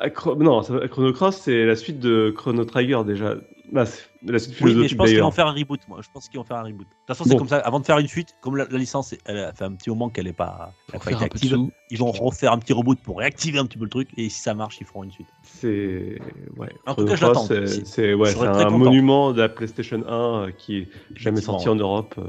Acro- 0.00 0.36
Non, 0.36 0.62
ça- 0.62 0.86
Chrono 0.88 1.12
Cross, 1.12 1.36
c'est 1.42 1.64
la 1.66 1.76
suite 1.76 1.98
de 2.00 2.30
Chrono 2.36 2.64
Trigger 2.64 3.02
déjà. 3.06 3.34
Bah, 3.72 3.84
la 4.26 4.38
suite 4.38 4.54
Oui, 4.60 4.74
mais 4.74 4.88
je 4.88 4.94
pense 4.94 5.08
qu'ils 5.08 5.20
vont 5.20 5.30
faire 5.30 5.46
un 5.48 5.52
reboot, 5.52 5.80
moi. 5.88 5.98
Je 6.02 6.08
pense 6.12 6.28
qu'ils 6.28 6.38
vont 6.38 6.44
faire 6.44 6.58
un 6.58 6.62
reboot. 6.62 6.80
De 6.86 6.92
toute 6.92 7.06
façon, 7.08 7.24
c'est 7.24 7.36
comme 7.36 7.48
ça. 7.48 7.58
Avant 7.58 7.80
de 7.80 7.84
faire 7.86 7.98
une 7.98 8.06
suite, 8.06 8.36
comme 8.40 8.56
la, 8.56 8.66
la 8.70 8.78
licence, 8.78 9.14
elle 9.24 9.38
a 9.38 9.52
fait 9.52 9.64
un 9.64 9.72
petit 9.72 9.90
moment 9.90 10.10
qu'elle 10.10 10.26
n'est 10.26 10.32
pas, 10.32 10.72
elle 10.92 11.12
été 11.14 11.24
active, 11.24 11.58
ils 11.90 11.98
vont 11.98 12.12
refaire 12.12 12.52
un 12.52 12.58
petit 12.58 12.72
reboot 12.72 12.98
pour 13.00 13.18
réactiver 13.18 13.58
un 13.58 13.66
petit 13.66 13.78
peu 13.78 13.84
le 13.84 13.90
truc. 13.90 14.08
Et 14.16 14.28
si 14.28 14.40
ça 14.40 14.54
marche, 14.54 14.78
ils 14.80 14.86
feront 14.86 15.02
une 15.02 15.10
suite. 15.10 15.26
C'est 15.42 16.18
ouais. 16.56 16.68
En 16.86 16.94
tout 16.94 17.04
Chrono 17.04 17.08
cas, 17.08 17.16
je 17.16 17.24
Cross, 17.24 17.50
l'attends. 17.50 17.66
C'est 17.84 18.14
ouais, 18.14 18.30
un 18.38 18.54
content. 18.64 18.78
monument 18.78 19.32
de 19.32 19.40
la 19.40 19.48
PlayStation 19.48 20.02
1 20.06 20.12
euh, 20.12 20.50
qui 20.52 20.78
est 20.78 20.88
jamais 21.16 21.40
sorti 21.40 21.66
ouais. 21.66 21.72
en 21.72 21.76
Europe. 21.76 22.14
euh, 22.18 22.22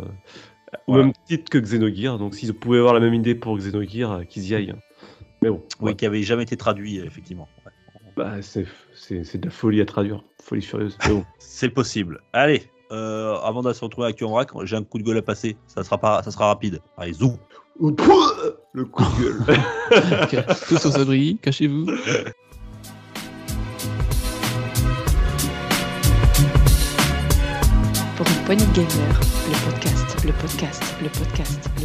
Au 0.87 0.93
Voilà. 0.93 1.03
même 1.05 1.13
titre 1.27 1.49
que 1.51 1.57
Xenogears. 1.59 2.17
Donc, 2.17 2.33
s'ils 2.33 2.53
pouvaient 2.53 2.79
avoir 2.79 2.93
la 2.93 2.99
même 3.01 3.13
idée 3.13 3.35
pour 3.35 3.55
Xenogears, 3.57 4.11
euh, 4.11 4.23
qu'ils 4.23 4.47
y 4.47 4.55
aillent. 4.55 4.73
Mais 5.45 5.51
bon, 5.51 5.61
Oui, 5.79 5.91
ouais. 5.91 5.95
qui 5.95 6.07
avait 6.07 6.23
jamais 6.23 6.41
été 6.41 6.57
traduit, 6.57 6.97
effectivement. 6.97 7.47
Ouais. 7.63 7.71
Bah, 8.17 8.41
c'est 8.41 8.65
c'est- 8.95 9.23
c'est 9.23 9.37
de 9.37 9.45
la 9.45 9.51
folie 9.51 9.79
à 9.79 9.85
traduire. 9.85 10.23
Folie 10.41 10.63
furieuse. 10.63 10.97
Mais 11.05 11.13
bon. 11.13 11.23
C'est 11.37 11.69
possible. 11.69 12.19
Allez, 12.33 12.63
euh, 12.91 13.35
avant 13.43 13.61
de 13.61 13.71
se 13.71 13.83
retrouver 13.85 14.05
avec 14.07 14.19
en 14.23 14.29
vrac, 14.31 14.49
j'ai 14.63 14.75
un 14.75 14.83
coup 14.83 14.97
de 14.97 15.03
gueule 15.03 15.17
à 15.17 15.21
passer. 15.21 15.55
Ça 15.67 15.83
sera 15.83 15.99
pas, 15.99 16.23
ça 16.23 16.31
sera 16.31 16.47
rapide. 16.47 16.79
Allez, 16.97 17.13
zou. 17.13 17.37
Le 17.79 17.91
coup 17.91 19.03
de 19.03 20.31
gueule. 20.31 20.45
Tous 20.67 20.83
aux 20.87 20.97
abris, 20.99 21.37
cachez-vous. 21.43 21.85
Pour 28.17 28.25
une 28.27 28.43
poignée 28.45 28.65
de 28.73 28.81
le 28.81 29.71
podcast, 29.71 30.15
le 30.25 30.31
podcast, 30.33 30.83
le 31.01 31.09
podcast, 31.09 31.69
le 31.79 31.84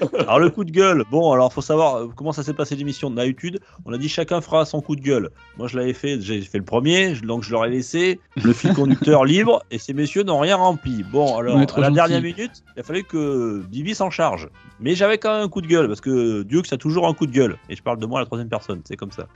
Alors 0.18 0.38
le 0.38 0.50
coup 0.50 0.64
de 0.64 0.70
gueule. 0.70 1.04
Bon, 1.10 1.32
alors 1.32 1.52
faut 1.52 1.60
savoir 1.60 1.96
euh, 1.96 2.08
comment 2.14 2.32
ça 2.32 2.42
s'est 2.42 2.54
passé 2.54 2.76
l'émission. 2.76 3.10
D'habitude, 3.10 3.60
on 3.84 3.92
a 3.92 3.98
dit 3.98 4.08
chacun 4.08 4.40
fera 4.40 4.64
son 4.64 4.80
coup 4.80 4.96
de 4.96 5.00
gueule. 5.00 5.30
Moi, 5.56 5.68
je 5.68 5.76
l'avais 5.76 5.92
fait. 5.92 6.20
J'ai 6.20 6.40
fait 6.40 6.58
le 6.58 6.64
premier, 6.64 7.14
donc 7.14 7.42
je 7.42 7.50
leur 7.50 7.64
ai 7.64 7.70
laissé 7.70 8.20
le 8.42 8.52
fil 8.52 8.72
conducteur 8.74 9.24
libre, 9.24 9.62
et 9.70 9.78
ces 9.78 9.92
messieurs 9.92 10.22
n'ont 10.22 10.38
rien 10.38 10.56
rempli. 10.56 11.02
Bon, 11.02 11.36
alors 11.38 11.58
à 11.58 11.80
la 11.80 11.90
dernière 11.90 12.22
minute, 12.22 12.64
il 12.76 12.80
a 12.80 12.82
fallu 12.82 13.04
que 13.04 13.62
Divi 13.68 13.94
s'en 13.94 14.10
charge. 14.10 14.48
Mais 14.80 14.94
j'avais 14.94 15.18
quand 15.18 15.32
même 15.32 15.44
un 15.44 15.48
coup 15.48 15.60
de 15.60 15.66
gueule 15.66 15.86
parce 15.86 16.00
que 16.00 16.42
Dieu 16.42 16.62
que 16.62 16.68
ça 16.68 16.74
a 16.74 16.78
toujours 16.78 17.06
un 17.06 17.14
coup 17.14 17.26
de 17.26 17.32
gueule. 17.32 17.56
Et 17.68 17.76
je 17.76 17.82
parle 17.82 17.98
de 17.98 18.06
moi 18.06 18.18
à 18.18 18.22
la 18.22 18.26
troisième 18.26 18.48
personne. 18.48 18.80
C'est 18.84 18.96
comme 18.96 19.12
ça. 19.12 19.26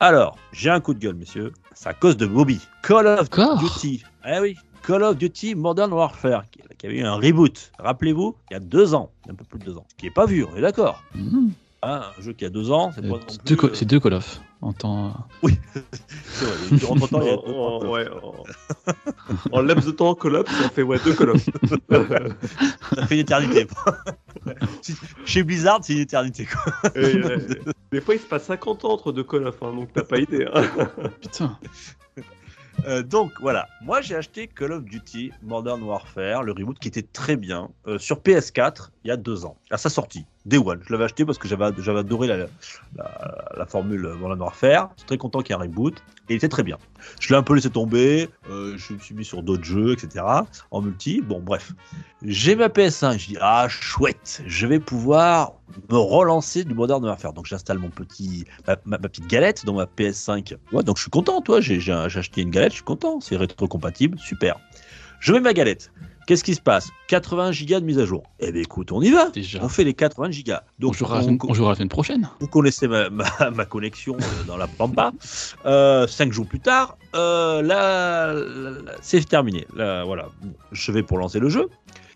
Alors, 0.00 0.36
j'ai 0.52 0.70
un 0.70 0.80
coup 0.80 0.94
de 0.94 0.98
gueule, 0.98 1.14
messieurs. 1.14 1.52
C'est 1.74 1.88
à 1.88 1.94
cause 1.94 2.16
de 2.16 2.26
Bobby. 2.26 2.58
Call 2.82 3.06
of 3.06 3.28
Duty. 3.30 4.02
Eh 4.26 4.40
oui, 4.40 4.56
Call 4.82 5.02
of 5.02 5.16
Duty 5.16 5.54
Modern 5.54 5.92
Warfare, 5.92 6.44
qui, 6.50 6.60
qui 6.78 6.86
avait 6.86 6.98
eu 6.98 7.04
un 7.04 7.14
reboot. 7.14 7.70
Rappelez-vous, 7.78 8.34
il 8.50 8.54
y 8.54 8.56
a 8.56 8.60
deux 8.60 8.94
ans, 8.94 9.10
un 9.28 9.34
peu 9.34 9.44
plus 9.44 9.58
de 9.58 9.64
deux 9.66 9.76
ans. 9.76 9.84
Ce 9.90 9.94
qui 9.96 10.06
est 10.06 10.10
pas 10.14 10.26
vu, 10.26 10.44
on 10.44 10.56
est 10.56 10.60
d'accord. 10.62 11.02
Mhm. 11.14 11.52
Hein, 11.82 12.02
un 12.18 12.22
jeu 12.22 12.34
qui 12.34 12.44
a 12.44 12.50
deux 12.50 12.70
ans, 12.70 12.92
c'est 12.94 13.02
Euh, 13.04 13.18
deux, 13.46 13.56
co- 13.56 13.68
euh, 13.68 13.70
c'est 13.72 13.86
deux 13.86 13.98
Call 14.00 14.12
of. 14.12 14.40
en 14.60 14.74
temps. 14.74 15.14
Oui, 15.42 15.58
c'est 16.26 16.44
vrai. 16.44 16.86
Entre 16.90 17.08
temps, 17.08 17.22
il 17.22 17.28
y 17.28 17.30
a- 17.30 17.38
En, 17.38 17.80
en- 17.82 17.88
ouais, 17.88 18.06
en- 18.22 18.44
en 19.52 19.62
laps 19.62 19.86
de 19.86 19.90
temps, 19.92 20.14
Call 20.14 20.36
of, 20.36 20.46
ça 20.46 20.68
fait 20.68 20.82
ouais, 20.82 20.98
deux 21.02 21.14
Call 21.14 21.30
of. 21.30 21.42
ça 22.94 23.06
fait 23.06 23.14
une 23.14 23.20
éternité. 23.20 23.66
Chez 25.24 25.42
Blizzard, 25.42 25.80
c'est 25.82 25.94
une 25.94 26.00
éternité. 26.00 26.46
Quoi. 26.46 26.90
Et, 26.94 26.98
euh, 27.16 27.38
des 27.92 28.00
fois, 28.02 28.14
il 28.14 28.20
se 28.20 28.26
passe 28.26 28.44
50 28.44 28.84
ans 28.84 28.92
entre 28.92 29.12
deux 29.12 29.24
Call 29.24 29.46
of, 29.46 29.62
hein, 29.62 29.72
donc 29.74 29.88
t'as 29.94 30.04
pas 30.04 30.18
idée. 30.18 30.46
hein. 30.52 30.62
Putain. 31.22 31.58
Euh, 32.86 33.02
donc 33.02 33.32
voilà, 33.40 33.68
moi 33.82 34.00
j'ai 34.00 34.16
acheté 34.16 34.46
Call 34.46 34.72
of 34.72 34.84
Duty 34.84 35.32
Modern 35.42 35.82
Warfare, 35.82 36.42
le 36.42 36.52
reboot 36.52 36.78
qui 36.78 36.88
était 36.88 37.02
très 37.02 37.36
bien, 37.36 37.70
euh, 37.86 37.98
sur 37.98 38.20
PS4 38.20 38.90
il 39.04 39.08
y 39.08 39.10
a 39.10 39.16
deux 39.16 39.44
ans, 39.44 39.56
à 39.70 39.76
sa 39.76 39.88
sortie, 39.88 40.24
Day 40.46 40.58
One. 40.58 40.80
Je 40.86 40.92
l'avais 40.92 41.04
acheté 41.04 41.24
parce 41.24 41.38
que 41.38 41.48
j'avais 41.48 41.98
adoré 41.98 42.26
la, 42.26 42.36
la, 42.38 42.48
la 43.56 43.66
formule 43.66 44.14
Modern 44.18 44.40
Warfare, 44.40 44.90
je 44.96 45.00
suis 45.00 45.06
très 45.06 45.18
content 45.18 45.40
qu'il 45.40 45.54
y 45.54 45.58
ait 45.58 45.60
un 45.60 45.64
reboot, 45.64 46.02
et 46.28 46.34
il 46.34 46.36
était 46.36 46.48
très 46.48 46.62
bien. 46.62 46.78
Je 47.20 47.28
l'ai 47.28 47.34
un 47.36 47.42
peu 47.42 47.54
laissé 47.54 47.70
tomber, 47.70 48.28
euh, 48.48 48.76
je 48.76 48.94
me 48.94 48.98
suis 48.98 49.14
mis 49.14 49.24
sur 49.24 49.42
d'autres 49.42 49.64
jeux, 49.64 49.92
etc. 49.92 50.24
En 50.70 50.80
multi, 50.80 51.20
bon 51.20 51.40
bref. 51.40 51.72
J'ai 52.22 52.56
ma 52.56 52.68
PS5, 52.68 53.18
je 53.18 53.26
dis 53.26 53.36
ah 53.40 53.66
chouette, 53.68 54.42
je 54.46 54.66
vais 54.66 54.80
pouvoir 54.80 55.54
me 55.90 55.98
relancer 55.98 56.64
du 56.64 56.74
Modern 56.74 57.04
Warfare. 57.04 57.32
Donc 57.32 57.46
j'installe 57.46 57.78
mon 57.78 57.90
petit, 57.90 58.46
ma, 58.86 58.98
petite 58.98 59.26
galette 59.26 59.66
dans 59.66 59.74
ma 59.74 59.84
PS5. 59.84 60.56
Ouais, 60.72 60.82
donc 60.82 60.96
je 60.96 61.02
suis 61.02 61.10
content, 61.10 61.40
toi, 61.42 61.60
j'ai 61.60 61.80
acheté 61.92 62.42
une 62.42 62.50
galette, 62.50 62.72
je 62.72 62.76
suis 62.76 62.84
content, 62.84 63.20
c'est 63.20 63.36
rétro-compatible, 63.36 64.18
super. 64.18 64.58
Je 65.20 65.32
mets 65.34 65.40
ma 65.40 65.52
galette. 65.52 65.92
Qu'est-ce 66.30 66.44
qui 66.44 66.54
se 66.54 66.60
passe? 66.60 66.90
80 67.08 67.50
gigas 67.50 67.80
de 67.80 67.84
mise 67.84 67.98
à 67.98 68.04
jour. 68.04 68.22
Eh 68.38 68.52
bien 68.52 68.62
écoute, 68.62 68.92
on 68.92 69.02
y 69.02 69.10
va. 69.10 69.30
Déjà. 69.30 69.58
On 69.64 69.68
fait 69.68 69.82
les 69.82 69.94
80 69.94 70.30
gigas. 70.30 70.62
On 70.78 70.82
Donc 70.86 70.94
jouera, 70.94 71.16
la 71.16 71.20
on- 71.22 71.24
semaine- 71.24 71.38
on 71.42 71.54
jouera 71.54 71.70
la 71.70 71.74
semaine 71.74 71.88
prochaine. 71.88 72.30
vous 72.38 72.46
connaissez 72.46 72.86
ma, 72.86 73.10
ma, 73.10 73.24
ma 73.52 73.64
connexion 73.64 74.16
euh, 74.16 74.44
dans 74.46 74.56
la 74.56 74.68
Pampa. 74.68 75.10
Euh, 75.66 76.06
cinq 76.06 76.32
jours 76.32 76.46
plus 76.46 76.60
tard, 76.60 76.96
euh, 77.16 77.62
là, 77.62 78.32
là, 78.32 78.70
là, 78.70 78.92
c'est 79.02 79.28
terminé. 79.28 79.66
Là, 79.74 80.04
voilà, 80.04 80.28
je 80.70 80.92
vais 80.92 81.02
pour 81.02 81.18
lancer 81.18 81.40
le 81.40 81.48
jeu. 81.48 81.68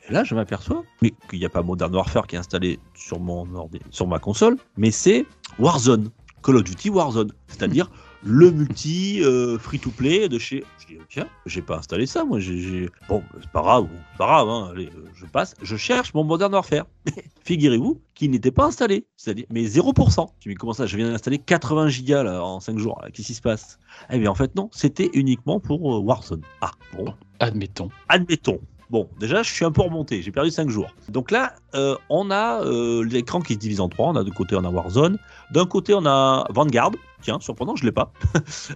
Et 0.08 0.12
là, 0.12 0.22
je 0.22 0.36
m'aperçois 0.36 0.84
qu'il 1.28 1.40
n'y 1.40 1.44
a 1.44 1.48
pas 1.48 1.62
Modern 1.62 1.92
Warfare 1.92 2.28
qui 2.28 2.36
est 2.36 2.38
installé 2.38 2.78
sur 2.94 3.18
mon 3.18 3.52
ordi, 3.56 3.80
sur 3.90 4.06
ma 4.06 4.20
console, 4.20 4.58
mais 4.76 4.92
c'est 4.92 5.26
Warzone, 5.58 6.10
Call 6.44 6.54
of 6.58 6.62
Duty 6.62 6.88
Warzone, 6.90 7.32
c'est-à-dire 7.48 7.90
le 8.24 8.50
multi 8.50 9.22
euh, 9.22 9.58
free-to-play 9.58 10.28
de 10.28 10.38
chez. 10.38 10.64
Je 10.80 10.86
dis 10.94 10.98
tiens, 11.10 11.26
j'ai 11.46 11.60
pas 11.62 11.76
installé 11.78 12.06
ça, 12.06 12.24
moi. 12.24 12.40
J'ai, 12.40 12.88
Bon, 13.08 13.22
c'est 13.40 13.50
pas 13.50 13.60
grave, 13.62 13.86
c'est 14.12 14.18
pas 14.18 14.26
grave. 14.26 14.48
hein, 14.48 14.70
allez, 14.72 14.86
euh, 14.86 15.04
je 15.14 15.26
passe, 15.26 15.54
je 15.62 15.76
cherche 15.76 16.14
mon 16.14 16.24
Modern 16.24 16.52
Warfare. 16.52 16.86
Figurez-vous 17.44 18.00
qu'il 18.14 18.30
n'était 18.30 18.50
pas 18.50 18.64
installé, 18.64 19.06
c'est-à-dire 19.16 19.44
mais 19.50 19.64
0%. 19.64 20.28
Je 20.40 20.48
me 20.48 20.54
dis 20.54 20.58
comment 20.58 20.72
ça 20.72 20.86
Je 20.86 20.96
viens 20.96 21.10
d'installer 21.10 21.38
80 21.38 21.88
gigas 21.88 22.22
là, 22.22 22.42
en 22.42 22.60
5 22.60 22.78
jours. 22.78 23.00
Qu'est-ce 23.12 23.26
qui 23.28 23.34
se 23.34 23.42
passe? 23.42 23.78
Eh 24.10 24.18
bien 24.18 24.30
en 24.30 24.34
fait 24.34 24.54
non, 24.56 24.70
c'était 24.72 25.10
uniquement 25.12 25.60
pour 25.60 25.94
euh, 25.94 26.00
Warzone. 26.00 26.42
Ah 26.62 26.70
bon, 26.96 27.12
Admettons. 27.40 27.90
admettons. 28.08 28.58
Bon, 28.90 29.08
déjà, 29.18 29.42
je 29.42 29.50
suis 29.52 29.64
un 29.64 29.72
peu 29.72 29.80
remonté, 29.80 30.22
j'ai 30.22 30.30
perdu 30.30 30.50
5 30.50 30.68
jours. 30.68 30.94
Donc 31.08 31.30
là, 31.30 31.54
euh, 31.74 31.96
on 32.10 32.30
a 32.30 32.62
euh, 32.64 33.02
l'écran 33.02 33.40
qui 33.40 33.54
se 33.54 33.58
divise 33.58 33.80
en 33.80 33.88
trois. 33.88 34.08
On 34.10 34.14
a 34.16 34.22
de 34.22 34.30
côté, 34.30 34.54
on 34.56 34.64
a 34.64 34.68
Warzone. 34.70 35.18
D'un 35.50 35.64
côté, 35.66 35.94
on 35.94 36.04
a 36.06 36.46
Vanguard. 36.50 36.92
Tiens, 37.24 37.40
surprenant, 37.40 37.74
je 37.74 37.84
l'ai 37.84 37.92
pas. 37.92 38.12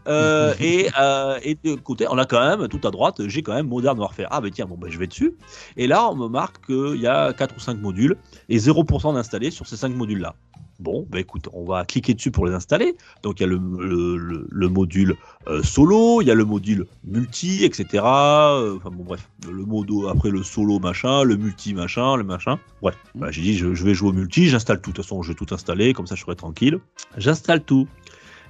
Euh, 0.09 0.55
et, 0.61 0.89
euh, 0.99 1.39
et 1.43 1.55
de 1.63 1.75
côté, 1.75 2.07
on 2.11 2.17
a 2.19 2.25
quand 2.25 2.41
même, 2.41 2.69
tout 2.69 2.81
à 2.87 2.91
droite, 2.91 3.21
j'ai 3.27 3.43
quand 3.43 3.55
même 3.55 3.69
Modern 3.69 3.99
Warfare. 3.99 4.27
Ah, 4.31 4.41
ben 4.41 4.51
tiens, 4.51 4.65
bon, 4.67 4.77
ben, 4.77 4.91
je 4.91 4.99
vais 4.99 5.07
dessus. 5.07 5.35
Et 5.77 5.87
là, 5.87 6.09
on 6.11 6.17
me 6.17 6.29
marque 6.29 6.67
qu'il 6.67 7.01
y 7.01 7.07
a 7.07 7.33
4 7.33 7.55
ou 7.57 7.61
5 7.61 7.79
modules 7.81 8.17
et 8.49 8.59
0% 8.59 9.13
d'installés 9.15 9.51
sur 9.51 9.67
ces 9.67 9.77
5 9.77 9.95
modules-là. 9.95 10.35
Bon, 10.81 11.07
ben 11.11 11.19
écoute, 11.19 11.49
on 11.53 11.65
va 11.65 11.85
cliquer 11.85 12.15
dessus 12.15 12.31
pour 12.31 12.47
les 12.47 12.53
installer. 12.55 12.97
Donc 13.25 13.41
il 13.41 13.43
y 13.43 13.47
a 13.47 13.49
le, 13.49 13.57
le- 13.81 14.17
le- 14.17 14.47
le 14.49 14.69
module 14.69 15.17
euh, 15.49 15.61
solo, 15.65 16.23
il 16.23 16.29
y 16.29 16.31
a 16.31 16.35
le 16.37 16.45
module 16.45 16.87
multi, 17.05 17.65
etc. 17.65 18.05
Euh, 18.05 18.77
Enfin 18.77 18.91
bon, 18.93 19.03
bref, 19.03 19.29
le 19.51 19.65
modo 19.65 20.07
après 20.07 20.31
le 20.31 20.45
solo 20.45 20.79
machin, 20.79 21.25
le 21.25 21.37
multi 21.37 21.75
machin, 21.75 22.17
le 22.17 22.23
machin. 22.23 22.61
Bref, 22.81 22.97
Voilà, 23.17 23.33
j'ai 23.33 23.43
dit 23.43 23.57
je, 23.57 23.75
je 23.75 23.85
vais 23.85 23.93
jouer 23.93 24.11
au 24.11 24.13
multi, 24.13 24.47
j'installe 24.49 24.81
tout. 24.81 24.91
De 24.93 24.97
toute 24.97 25.05
façon, 25.05 25.21
je 25.23 25.31
vais 25.31 25.35
tout 25.35 25.53
installer, 25.53 25.93
comme 25.95 26.07
ça 26.07 26.15
je 26.15 26.23
serai 26.23 26.37
tranquille. 26.37 26.79
J'installe 27.17 27.65
tout. 27.65 27.89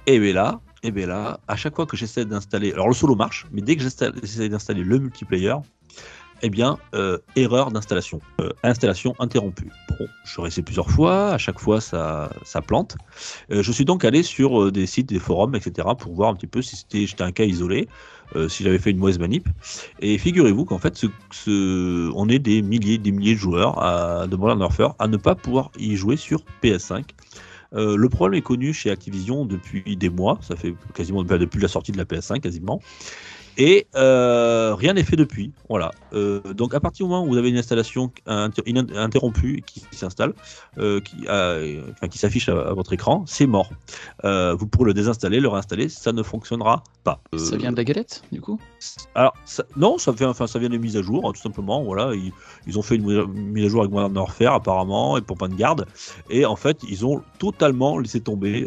Et 0.09 0.19
bien 0.19 0.33
là, 0.33 0.59
bien 0.91 1.37
à 1.47 1.55
chaque 1.55 1.75
fois 1.75 1.85
que 1.85 1.95
j'essaie 1.95 2.25
d'installer, 2.25 2.73
alors 2.73 2.87
le 2.87 2.95
solo 2.95 3.13
marche, 3.13 3.45
mais 3.51 3.61
dès 3.61 3.75
que 3.75 3.83
j'essaie 3.83 4.49
d'installer 4.49 4.83
le 4.83 4.97
multiplayer, 4.97 5.53
eh 6.41 6.49
bien, 6.49 6.79
euh, 6.95 7.19
erreur 7.35 7.69
d'installation. 7.69 8.19
Euh, 8.41 8.49
installation 8.63 9.13
interrompue. 9.19 9.69
Bon, 9.87 10.07
je 10.23 10.41
essayé 10.47 10.63
plusieurs 10.63 10.89
fois, 10.89 11.33
à 11.33 11.37
chaque 11.37 11.59
fois 11.59 11.79
ça, 11.79 12.31
ça 12.43 12.63
plante. 12.63 12.97
Euh, 13.51 13.61
je 13.61 13.71
suis 13.71 13.85
donc 13.85 14.03
allé 14.03 14.23
sur 14.23 14.71
des 14.71 14.87
sites, 14.87 15.09
des 15.09 15.19
forums, 15.19 15.53
etc. 15.53 15.89
pour 15.99 16.15
voir 16.15 16.31
un 16.31 16.33
petit 16.33 16.47
peu 16.47 16.63
si 16.63 16.75
c'était 16.75 17.21
un 17.21 17.31
cas 17.31 17.43
isolé, 17.43 17.87
si 18.47 18.63
j'avais 18.63 18.79
fait 18.79 18.89
une 18.89 18.97
mauvaise 18.97 19.19
manip. 19.19 19.47
Et 19.99 20.17
figurez-vous 20.17 20.65
qu'en 20.65 20.79
fait, 20.79 20.99
on 21.47 22.29
est 22.29 22.39
des 22.39 22.63
milliers, 22.63 22.97
des 22.97 23.11
milliers 23.11 23.35
de 23.35 23.39
joueurs 23.39 23.79
à, 23.79 24.25
de 24.25 24.35
Modern 24.35 24.59
Warfare 24.59 24.95
à 24.97 25.07
ne 25.07 25.17
pas 25.17 25.35
pouvoir 25.35 25.71
y 25.77 25.95
jouer 25.95 26.15
sur 26.15 26.43
PS5. 26.63 27.03
Euh, 27.73 27.95
le 27.95 28.09
problème 28.09 28.39
est 28.39 28.43
connu 28.43 28.73
chez 28.73 28.89
Activision 28.89 29.45
depuis 29.45 29.95
des 29.95 30.09
mois, 30.09 30.39
ça 30.41 30.55
fait 30.55 30.73
quasiment 30.93 31.23
depuis 31.23 31.61
la 31.61 31.67
sortie 31.67 31.91
de 31.91 31.97
la 31.97 32.05
PS5 32.05 32.39
quasiment. 32.39 32.81
Et 33.59 33.87
euh, 33.95 34.73
rien 34.73 34.93
n'est 34.93 35.03
fait 35.03 35.17
depuis. 35.17 35.51
Voilà. 35.69 35.91
Euh, 36.13 36.39
donc 36.53 36.73
à 36.73 36.79
partir 36.79 37.05
du 37.05 37.11
moment 37.11 37.25
où 37.25 37.27
vous 37.27 37.37
avez 37.37 37.49
une 37.49 37.57
installation 37.57 38.09
inter- 38.25 38.63
in- 38.67 38.95
interrompue 38.95 39.61
qui 39.67 39.83
s'installe, 39.91 40.33
euh, 40.77 41.01
qui, 41.01 41.27
a- 41.27 41.59
enfin, 41.91 42.07
qui 42.07 42.17
s'affiche 42.17 42.47
à, 42.49 42.53
à 42.69 42.73
votre 42.73 42.93
écran, 42.93 43.25
c'est 43.27 43.45
mort. 43.45 43.69
Vous 44.23 44.65
pourrez 44.65 44.87
le 44.87 44.93
désinstaller, 44.93 45.41
le 45.41 45.49
réinstaller, 45.49 45.89
ça 45.89 46.13
ne 46.13 46.23
fonctionnera 46.23 46.83
pas. 47.03 47.21
Ça 47.37 47.57
vient 47.57 47.71
de 47.71 47.77
la 47.77 47.83
galette, 47.83 48.23
du 48.31 48.39
coup? 48.41 48.59
Alors, 49.13 49.33
ça- 49.45 49.65
non, 49.75 49.97
ça 49.97 50.13
vient, 50.13 50.29
enfin, 50.29 50.47
ça 50.47 50.57
vient 50.57 50.69
des 50.69 50.79
mises 50.79 50.95
à 50.95 51.01
jour, 51.01 51.27
hein, 51.27 51.33
tout 51.33 51.41
simplement. 51.41 51.83
Voilà, 51.83 52.15
ils, 52.15 52.31
ils 52.65 52.79
ont 52.79 52.81
fait 52.81 52.95
une 52.95 53.25
mise 53.27 53.65
à- 53.65 53.69
jour 53.69 53.81
avec 53.81 53.91
Modern 53.91 54.17
Warfare, 54.17 54.53
apparemment, 54.53 55.17
et 55.17 55.21
pour 55.21 55.37
garde. 55.57 55.85
Et 56.29 56.45
en 56.45 56.55
fait, 56.55 56.77
ils 56.89 57.05
ont 57.05 57.21
totalement 57.39 57.99
laissé 57.99 58.21
tomber. 58.21 58.65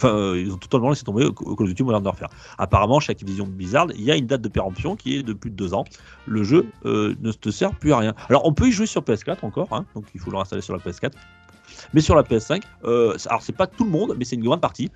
Enfin, 0.00 0.16
euh, 0.16 0.40
ils 0.40 0.50
ont 0.50 0.56
totalement 0.56 0.88
laissé 0.88 1.04
tomber 1.04 1.28
Call 1.30 1.46
of 1.50 1.68
Duty 1.68 1.82
Modern 1.82 2.02
Warfare. 2.02 2.30
Apparemment, 2.56 3.00
chez 3.00 3.12
Activision 3.12 3.46
Blizzard, 3.46 3.88
il 3.94 4.02
y 4.02 4.10
a 4.10 4.16
une 4.16 4.26
date 4.26 4.40
de 4.40 4.48
péremption 4.48 4.96
qui 4.96 5.18
est 5.18 5.22
de 5.22 5.34
plus 5.34 5.50
de 5.50 5.56
deux 5.56 5.74
ans. 5.74 5.84
Le 6.26 6.42
jeu 6.42 6.64
euh, 6.86 7.14
ne 7.20 7.32
te 7.32 7.50
sert 7.50 7.74
plus 7.74 7.92
à 7.92 7.98
rien. 7.98 8.14
Alors, 8.30 8.46
on 8.46 8.54
peut 8.54 8.68
y 8.68 8.72
jouer 8.72 8.86
sur 8.86 9.02
PS4 9.02 9.44
encore, 9.44 9.68
hein, 9.72 9.84
donc 9.94 10.06
il 10.14 10.20
faut 10.20 10.30
le 10.30 10.38
réinstaller 10.38 10.62
sur 10.62 10.74
la 10.74 10.82
PS4. 10.82 11.12
Mais 11.92 12.00
sur 12.00 12.14
la 12.14 12.22
PS5, 12.22 12.62
euh, 12.84 13.14
alors 13.26 13.42
c'est 13.42 13.54
pas 13.54 13.66
tout 13.66 13.84
le 13.84 13.90
monde, 13.90 14.14
mais 14.18 14.24
c'est 14.24 14.36
une 14.36 14.44
grande 14.44 14.62
partie. 14.62 14.90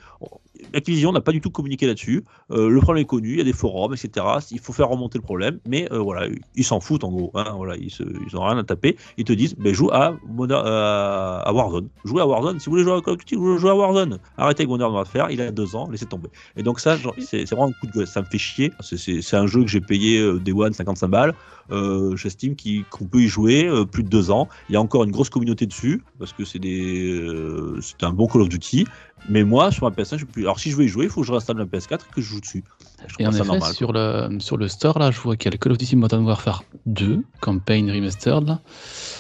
Activision 0.75 1.13
n'a 1.13 1.21
pas 1.21 1.33
du 1.33 1.41
tout 1.41 1.51
communiqué 1.51 1.87
là-dessus. 1.87 2.25
Euh, 2.51 2.69
le 2.69 2.81
problème 2.81 3.03
est 3.03 3.07
connu, 3.07 3.31
il 3.33 3.39
y 3.39 3.41
a 3.41 3.45
des 3.45 3.53
forums, 3.53 3.95
etc. 3.95 4.27
Il 4.51 4.59
faut 4.61 4.73
faire 4.73 4.89
remonter 4.89 5.19
le 5.19 5.23
problème, 5.25 5.59
mais 5.67 5.91
euh, 5.93 5.99
voilà, 5.99 6.27
ils 6.55 6.65
s'en 6.65 6.81
foutent 6.81 7.05
en 7.05 7.11
gros. 7.13 7.31
hein, 7.35 7.53
voilà, 7.57 7.77
ils, 7.77 7.91
se, 7.91 8.03
ils 8.03 8.37
ont 8.37 8.45
rien 8.45 8.59
à 8.59 8.65
taper. 8.65 8.97
Ils 9.17 9.25
te 9.25 9.33
disent, 9.33 9.55
ben, 9.57 9.73
joue 9.73 9.91
à, 9.93 10.17
Moder- 10.29 10.61
à, 10.65 11.53
Warzone. 11.53 11.89
Jouez 12.05 12.23
à 12.23 12.27
Warzone. 12.27 12.59
Si 12.61 12.67
vous 12.67 12.73
voulez 12.73 12.85
jouer 12.85 12.95
à 12.95 13.01
Call 13.01 13.15
of 13.15 13.19
Duty, 13.25 13.35
jouez 13.59 13.71
à 13.71 13.75
Warzone. 13.75 14.19
Arrêtez 14.37 14.63
avec 14.63 14.69
Modern 14.71 14.93
Warfare. 14.93 15.31
Il 15.31 15.41
a 15.41 15.51
deux 15.51 15.75
ans, 15.77 15.89
laissez 15.91 16.07
tomber. 16.07 16.29
Et 16.57 16.63
donc 16.63 16.81
ça, 16.81 16.97
c'est 17.19 17.45
vraiment 17.51 17.69
un 17.69 17.73
coup 17.73 17.87
de 17.87 17.93
gueule. 17.93 18.07
Ça 18.07 18.21
me 18.21 18.27
fait 18.27 18.39
chier. 18.39 18.73
C'est- 18.81 19.35
un 19.35 19.47
jeu 19.47 19.63
que 19.63 19.69
j'ai 19.69 19.81
payé 19.81 20.19
euh, 20.21 20.39
Day 20.39 20.53
One 20.53 20.73
55 20.73 21.09
balles. 21.09 21.35
Euh, 21.73 22.15
J'estime 22.17 22.55
qu'on 22.91 23.07
peut 23.07 23.21
y 23.23 23.27
jouer 23.27 23.67
euh, 23.67 23.85
plus 23.85 24.03
de 24.03 24.09
deux 24.09 24.31
ans. 24.31 24.49
Il 24.69 24.75
y 24.75 24.77
a 24.77 24.81
encore 24.81 25.03
une 25.05 25.11
grosse 25.11 25.31
communauté 25.31 25.67
dessus 25.67 26.03
parce 26.19 26.33
que 26.33 26.45
c'est 26.45 26.59
des, 26.59 27.11
euh, 27.11 27.79
c'est 27.81 28.05
un 28.05 28.11
bon 28.13 28.27
Call 28.27 28.43
of 28.43 28.49
Duty. 28.49 28.85
Mais 29.29 29.43
moi, 29.45 29.71
sur 29.71 29.85
ma 29.89 29.91
PS5, 29.95 30.19
je 30.19 30.25
peux 30.27 30.33
plus. 30.33 30.43
Alors 30.43 30.59
si 30.61 30.71
je 30.71 30.77
veux 30.77 30.85
y 30.85 30.89
jouer, 30.89 31.05
il 31.07 31.11
faut 31.11 31.23
que 31.23 31.27
je 31.27 31.33
réinstalle 31.33 31.57
ma 31.57 31.65
PS4 31.65 31.95
et 31.95 32.15
que 32.15 32.21
je 32.21 32.27
joue 32.27 32.41
dessus. 32.41 32.63
Je 33.07 33.15
Et 33.19 33.27
en 33.27 33.33
ça 33.33 33.39
effet, 33.39 33.47
normal. 33.49 33.73
sur 33.75 33.93
le, 33.93 34.39
sur 34.41 34.57
le 34.57 34.69
store, 34.69 34.99
là, 34.99 35.11
je 35.11 35.21
vois 35.21 35.37
qu'il 35.37 35.47
y 35.47 35.49
a 35.49 35.53
le 35.53 35.59
Call 35.59 35.73
of 35.73 35.79
Duty 35.79 35.97
Modern 35.97 36.25
Warfare 36.25 36.63
2, 36.87 37.23
Campaign 37.41 37.91
Remastered, 37.91 38.47
là, 38.47 38.61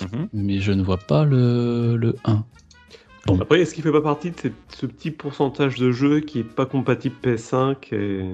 Mhm. 0.02 0.28
mais 0.32 0.60
je 0.60 0.72
ne 0.72 0.82
vois 0.82 0.98
pas 0.98 1.24
le, 1.24 1.96
le 1.96 2.16
1. 2.24 2.44
Bon. 3.26 3.40
Après, 3.40 3.60
est-ce 3.60 3.74
qu'il 3.74 3.82
fait 3.82 3.92
pas 3.92 4.02
partie 4.02 4.30
de 4.30 4.36
cette- 4.38 4.52
ce 4.78 4.84
petit 4.84 5.10
pourcentage 5.10 5.76
de 5.76 5.90
jeux 5.90 6.20
qui 6.20 6.40
est 6.40 6.44
pas 6.44 6.66
compatible 6.66 7.14
PS5 7.22 7.92
et... 7.92 8.30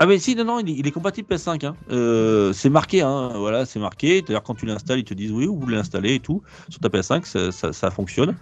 Ah 0.00 0.06
mais 0.06 0.20
si 0.20 0.36
non 0.36 0.44
non 0.44 0.60
il 0.60 0.68
est, 0.70 0.74
il 0.74 0.86
est 0.86 0.92
compatible 0.92 1.26
PS5 1.28 1.64
hein. 1.66 1.74
Euh, 1.90 2.52
c'est 2.52 2.70
marqué 2.70 3.02
hein, 3.02 3.32
voilà 3.34 3.66
c'est 3.66 3.80
marqué 3.80 4.22
d'ailleurs 4.22 4.44
quand 4.44 4.54
tu 4.54 4.64
l'installes 4.64 5.00
ils 5.00 5.04
te 5.04 5.12
disent 5.12 5.32
oui 5.32 5.46
vous 5.46 5.58
voulez 5.58 5.74
l'installer 5.74 6.14
et 6.14 6.20
tout 6.20 6.40
sur 6.68 6.78
ta 6.78 6.88
PS5 6.88 7.24
ça, 7.24 7.50
ça, 7.50 7.72
ça 7.72 7.90
fonctionne 7.90 8.36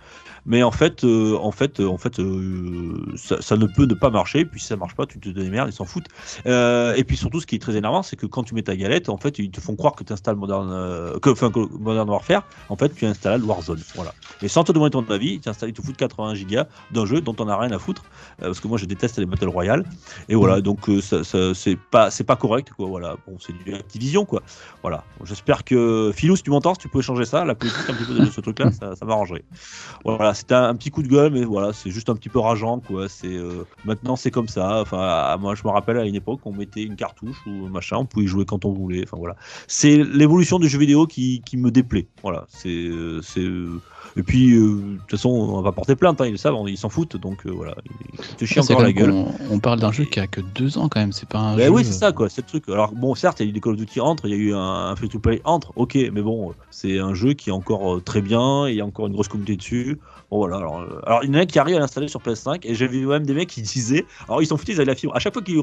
mais 0.46 0.62
en 0.62 0.70
fait 0.70 1.04
euh, 1.04 1.36
en 1.36 1.50
fait 1.50 1.80
euh, 1.80 1.88
en 1.88 1.98
fait 1.98 2.18
euh, 2.18 3.14
ça, 3.16 3.56
ne 3.56 3.66
peut 3.66 3.86
ne 3.86 3.94
pas 3.94 4.10
marcher 4.10 4.44
puis 4.44 4.60
si 4.60 4.66
ça 4.66 4.76
marche 4.76 4.94
pas 4.94 5.06
tu 5.06 5.18
te 5.18 5.28
démerdes 5.28 5.68
ils 5.68 5.74
s'en 5.74 5.84
foutent 5.84 6.08
et 6.46 7.04
puis 7.04 7.16
surtout 7.16 7.40
ce 7.40 7.46
qui 7.46 7.56
est 7.56 7.58
très 7.58 7.76
énervant 7.76 8.02
c'est 8.02 8.16
que 8.16 8.26
quand 8.26 8.42
tu 8.42 8.54
mets 8.54 8.62
ta 8.62 8.76
galette 8.76 9.08
en 9.08 9.16
fait 9.16 9.38
ils 9.38 9.50
te 9.50 9.60
font 9.60 9.76
croire 9.76 9.94
que 9.94 10.04
tu 10.04 10.12
installes 10.12 10.36
Modern 10.36 11.20
que 11.20 11.30
enfin 11.30 11.50
que 11.50 11.60
Modern 11.78 12.08
Warfare 12.08 12.44
en 12.68 12.76
fait 12.76 12.94
tu 12.94 13.06
installes 13.06 13.42
Warzone 13.42 13.80
voilà 13.94 14.12
et 14.42 14.48
sans 14.48 14.64
te 14.64 14.72
demander 14.72 14.90
ton 14.90 15.04
avis 15.10 15.40
tu 15.40 15.48
installes 15.48 15.70
ils 15.70 15.74
te 15.74 15.82
foutent 15.82 15.96
80 15.96 16.34
gigas 16.34 16.66
d'un 16.92 17.06
jeu 17.06 17.20
dont 17.20 17.36
on 17.38 17.48
a 17.48 17.56
rien 17.56 17.72
à 17.72 17.78
foutre 17.78 18.04
parce 18.38 18.60
que 18.60 18.68
moi 18.68 18.78
je 18.78 18.86
déteste 18.86 19.18
les 19.18 19.26
battle 19.26 19.48
royale 19.48 19.84
et 20.28 20.34
voilà 20.34 20.60
donc 20.60 20.90
ça, 21.00 21.22
c'est 21.54 21.78
pas 21.90 22.10
c'est 22.10 22.24
pas 22.24 22.36
correct 22.36 22.70
quoi. 22.76 22.86
Voilà, 22.86 23.16
bon, 23.26 23.36
c'est 23.38 23.52
du 23.52 23.74
Activision 23.74 24.24
quoi. 24.24 24.42
Voilà. 24.82 25.04
J'espère 25.24 25.64
que 25.64 26.12
Philou, 26.14 26.36
si 26.36 26.42
tu 26.42 26.50
m'entends, 26.50 26.74
si 26.74 26.80
tu 26.80 26.88
peux 26.88 27.00
changer 27.00 27.24
ça, 27.24 27.44
la 27.44 27.54
politique 27.54 27.88
un 27.88 27.94
petit 27.94 28.04
peu 28.04 28.18
de 28.18 28.30
ce 28.30 28.40
truc-là, 28.40 28.70
ça, 28.72 28.96
ça 28.96 29.04
m'arrangerait. 29.04 29.44
Voilà, 30.04 30.34
c'était 30.36 30.54
un, 30.54 30.64
un 30.64 30.74
petit 30.74 30.90
coup 30.90 31.02
de 31.02 31.08
gueule, 31.08 31.32
mais 31.32 31.44
voilà, 31.44 31.72
c'est 31.72 31.90
juste 31.90 32.08
un 32.08 32.14
petit 32.14 32.28
peu 32.28 32.38
rageant 32.38 32.80
quoi. 32.80 33.08
C'est 33.08 33.34
euh, 33.34 33.64
maintenant 33.84 34.16
c'est 34.16 34.30
comme 34.30 34.48
ça. 34.48 34.80
Enfin, 34.80 34.98
à- 35.00 35.36
moi 35.38 35.54
je 35.54 35.62
me 35.64 35.70
rappelle 35.70 35.98
à 35.98 36.04
une 36.04 36.14
époque, 36.14 36.40
on 36.44 36.52
mettait 36.52 36.82
une 36.82 36.96
cartouche 36.96 37.36
ou 37.46 37.68
machin, 37.68 37.96
on 37.98 38.06
pouvait 38.06 38.24
y 38.24 38.28
jouer 38.28 38.44
quand 38.44 38.64
on 38.64 38.72
voulait. 38.72 39.02
Enfin 39.04 39.16
voilà, 39.16 39.36
c'est 39.66 39.96
l'évolution 39.96 40.58
du 40.58 40.68
jeu 40.68 40.78
vidéo 40.78 41.06
qui, 41.06 41.42
qui 41.44 41.56
me 41.56 41.70
déplaît. 41.70 42.06
Voilà, 42.22 42.46
c'est 42.48 42.68
euh, 42.68 43.20
c'est 43.22 43.40
euh, 43.40 43.80
et 44.16 44.22
puis, 44.22 44.54
euh, 44.54 44.76
de 44.76 44.98
toute 45.00 45.10
façon, 45.10 45.28
on 45.28 45.60
va 45.60 45.72
porter 45.72 45.94
plainte, 45.94 46.20
hein, 46.20 46.26
ils 46.26 46.32
le 46.32 46.36
savent, 46.38 46.54
ils 46.66 46.78
s'en 46.78 46.88
foutent, 46.88 47.16
donc 47.16 47.44
euh, 47.46 47.50
voilà, 47.50 47.74
ils 48.14 48.36
te 48.36 48.44
chient 48.46 48.60
encore 48.60 48.80
la 48.80 48.92
gueule. 48.92 49.12
On, 49.50 49.58
parle 49.58 49.80
d'un 49.80 49.92
jeu 49.92 50.04
qui 50.04 50.20
a 50.20 50.26
que 50.26 50.40
deux 50.40 50.78
ans 50.78 50.88
quand 50.88 51.00
même, 51.00 51.12
c'est 51.12 51.28
pas 51.28 51.38
un 51.38 51.56
Ben 51.56 51.66
jeu. 51.66 51.70
oui, 51.70 51.84
c'est 51.84 51.92
ça, 51.92 52.12
quoi, 52.12 52.30
c'est 52.30 52.40
le 52.40 52.46
truc. 52.46 52.68
Alors, 52.68 52.92
bon, 52.92 53.14
certes, 53.14 53.40
il 53.40 53.44
y 53.44 53.46
a 53.46 53.50
eu 53.50 53.52
des 53.52 53.60
Call 53.60 53.72
of 53.72 53.78
Duty 53.78 54.00
entre, 54.00 54.26
il 54.26 54.30
y 54.30 54.34
a 54.34 54.38
eu 54.38 54.54
un, 54.54 54.58
un 54.58 54.96
free-to-play 54.96 55.42
entre, 55.44 55.72
ok, 55.76 55.96
mais 56.12 56.22
bon, 56.22 56.54
c'est 56.70 56.98
un 56.98 57.12
jeu 57.12 57.34
qui 57.34 57.50
est 57.50 57.52
encore 57.52 58.02
très 58.02 58.22
bien, 58.22 58.68
il 58.68 58.76
y 58.76 58.80
a 58.80 58.86
encore 58.86 59.06
une 59.06 59.12
grosse 59.12 59.28
communauté 59.28 59.56
dessus. 59.56 59.98
Bon, 60.30 60.38
voilà, 60.38 60.56
alors, 60.56 60.80
euh, 60.80 61.00
alors 61.06 61.20
il 61.22 61.28
y 61.30 61.36
en 61.36 61.38
a 61.40 61.46
qui 61.46 61.58
arrivent 61.58 61.76
à 61.76 61.78
l'installer 61.78 62.08
sur 62.08 62.20
PS5, 62.20 62.60
et 62.64 62.74
j'ai 62.74 62.88
vu 62.88 63.06
même 63.06 63.24
des 63.24 63.32
mecs 63.34 63.48
qui 63.48 63.62
disaient, 63.62 64.04
alors 64.28 64.42
ils 64.42 64.46
s'en 64.46 64.56
foutaient, 64.56 64.72
ils 64.72 64.76
avaient 64.80 64.84
la 64.86 64.96
fibre. 64.96 65.14
À 65.14 65.20
chaque 65.20 65.32
fois 65.32 65.42
qu'ils 65.42 65.62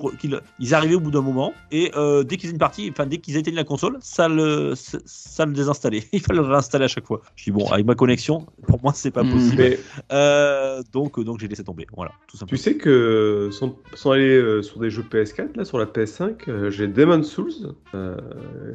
ils 0.59 0.73
arrivaient 0.73 0.95
au 0.95 1.01
bout 1.01 1.11
d'un 1.11 1.21
moment, 1.21 1.53
et 1.71 1.91
euh, 1.95 2.23
dès 2.23 2.37
qu'ils 2.37 2.43
faisaient 2.47 2.53
une 2.53 2.59
partie, 2.59 2.89
enfin, 2.89 3.05
dès 3.05 3.17
qu'ils 3.17 3.35
éteignent 3.35 3.55
la 3.55 3.65
console, 3.65 3.97
ça 4.01 4.29
le, 4.29 4.73
ça, 4.75 5.45
le 5.45 5.51
désinstallait. 5.53 6.03
il 6.13 6.21
fallait 6.21 6.39
le 6.39 6.45
réinstaller 6.47 6.85
à 6.85 6.87
chaque 6.87 7.05
fois. 7.05 7.21
Je 7.35 7.43
dis, 7.43 7.51
bon, 7.51 7.67
avec 7.69 7.85
ma 7.85 7.95
connexion, 7.95 8.45
pour 8.67 8.81
moi, 8.81 8.93
c'est 8.95 9.11
pas 9.11 9.23
Mhm. 9.23 9.29
possible. 9.31 9.57
Mais 9.57 9.79
Euh, 10.11 10.81
donc, 10.93 11.19
donc 11.23 11.39
j'ai 11.39 11.47
laissé 11.49 11.63
tomber, 11.63 11.85
voilà, 11.95 12.11
tout 12.27 12.37
simplement. 12.37 12.57
tu 12.57 12.63
sais 12.63 12.75
que 12.77 13.49
sans, 13.51 13.75
sans 13.93 14.11
aller 14.11 14.61
sur 14.63 14.79
des 14.79 14.89
jeux 14.89 15.03
PS4, 15.03 15.55
là 15.57 15.65
sur 15.65 15.77
la 15.77 15.85
PS5, 15.85 16.47
euh, 16.47 16.69
j'ai 16.69 16.87
Demon's 16.87 17.27
Souls. 17.29 17.51
Euh, 17.95 18.15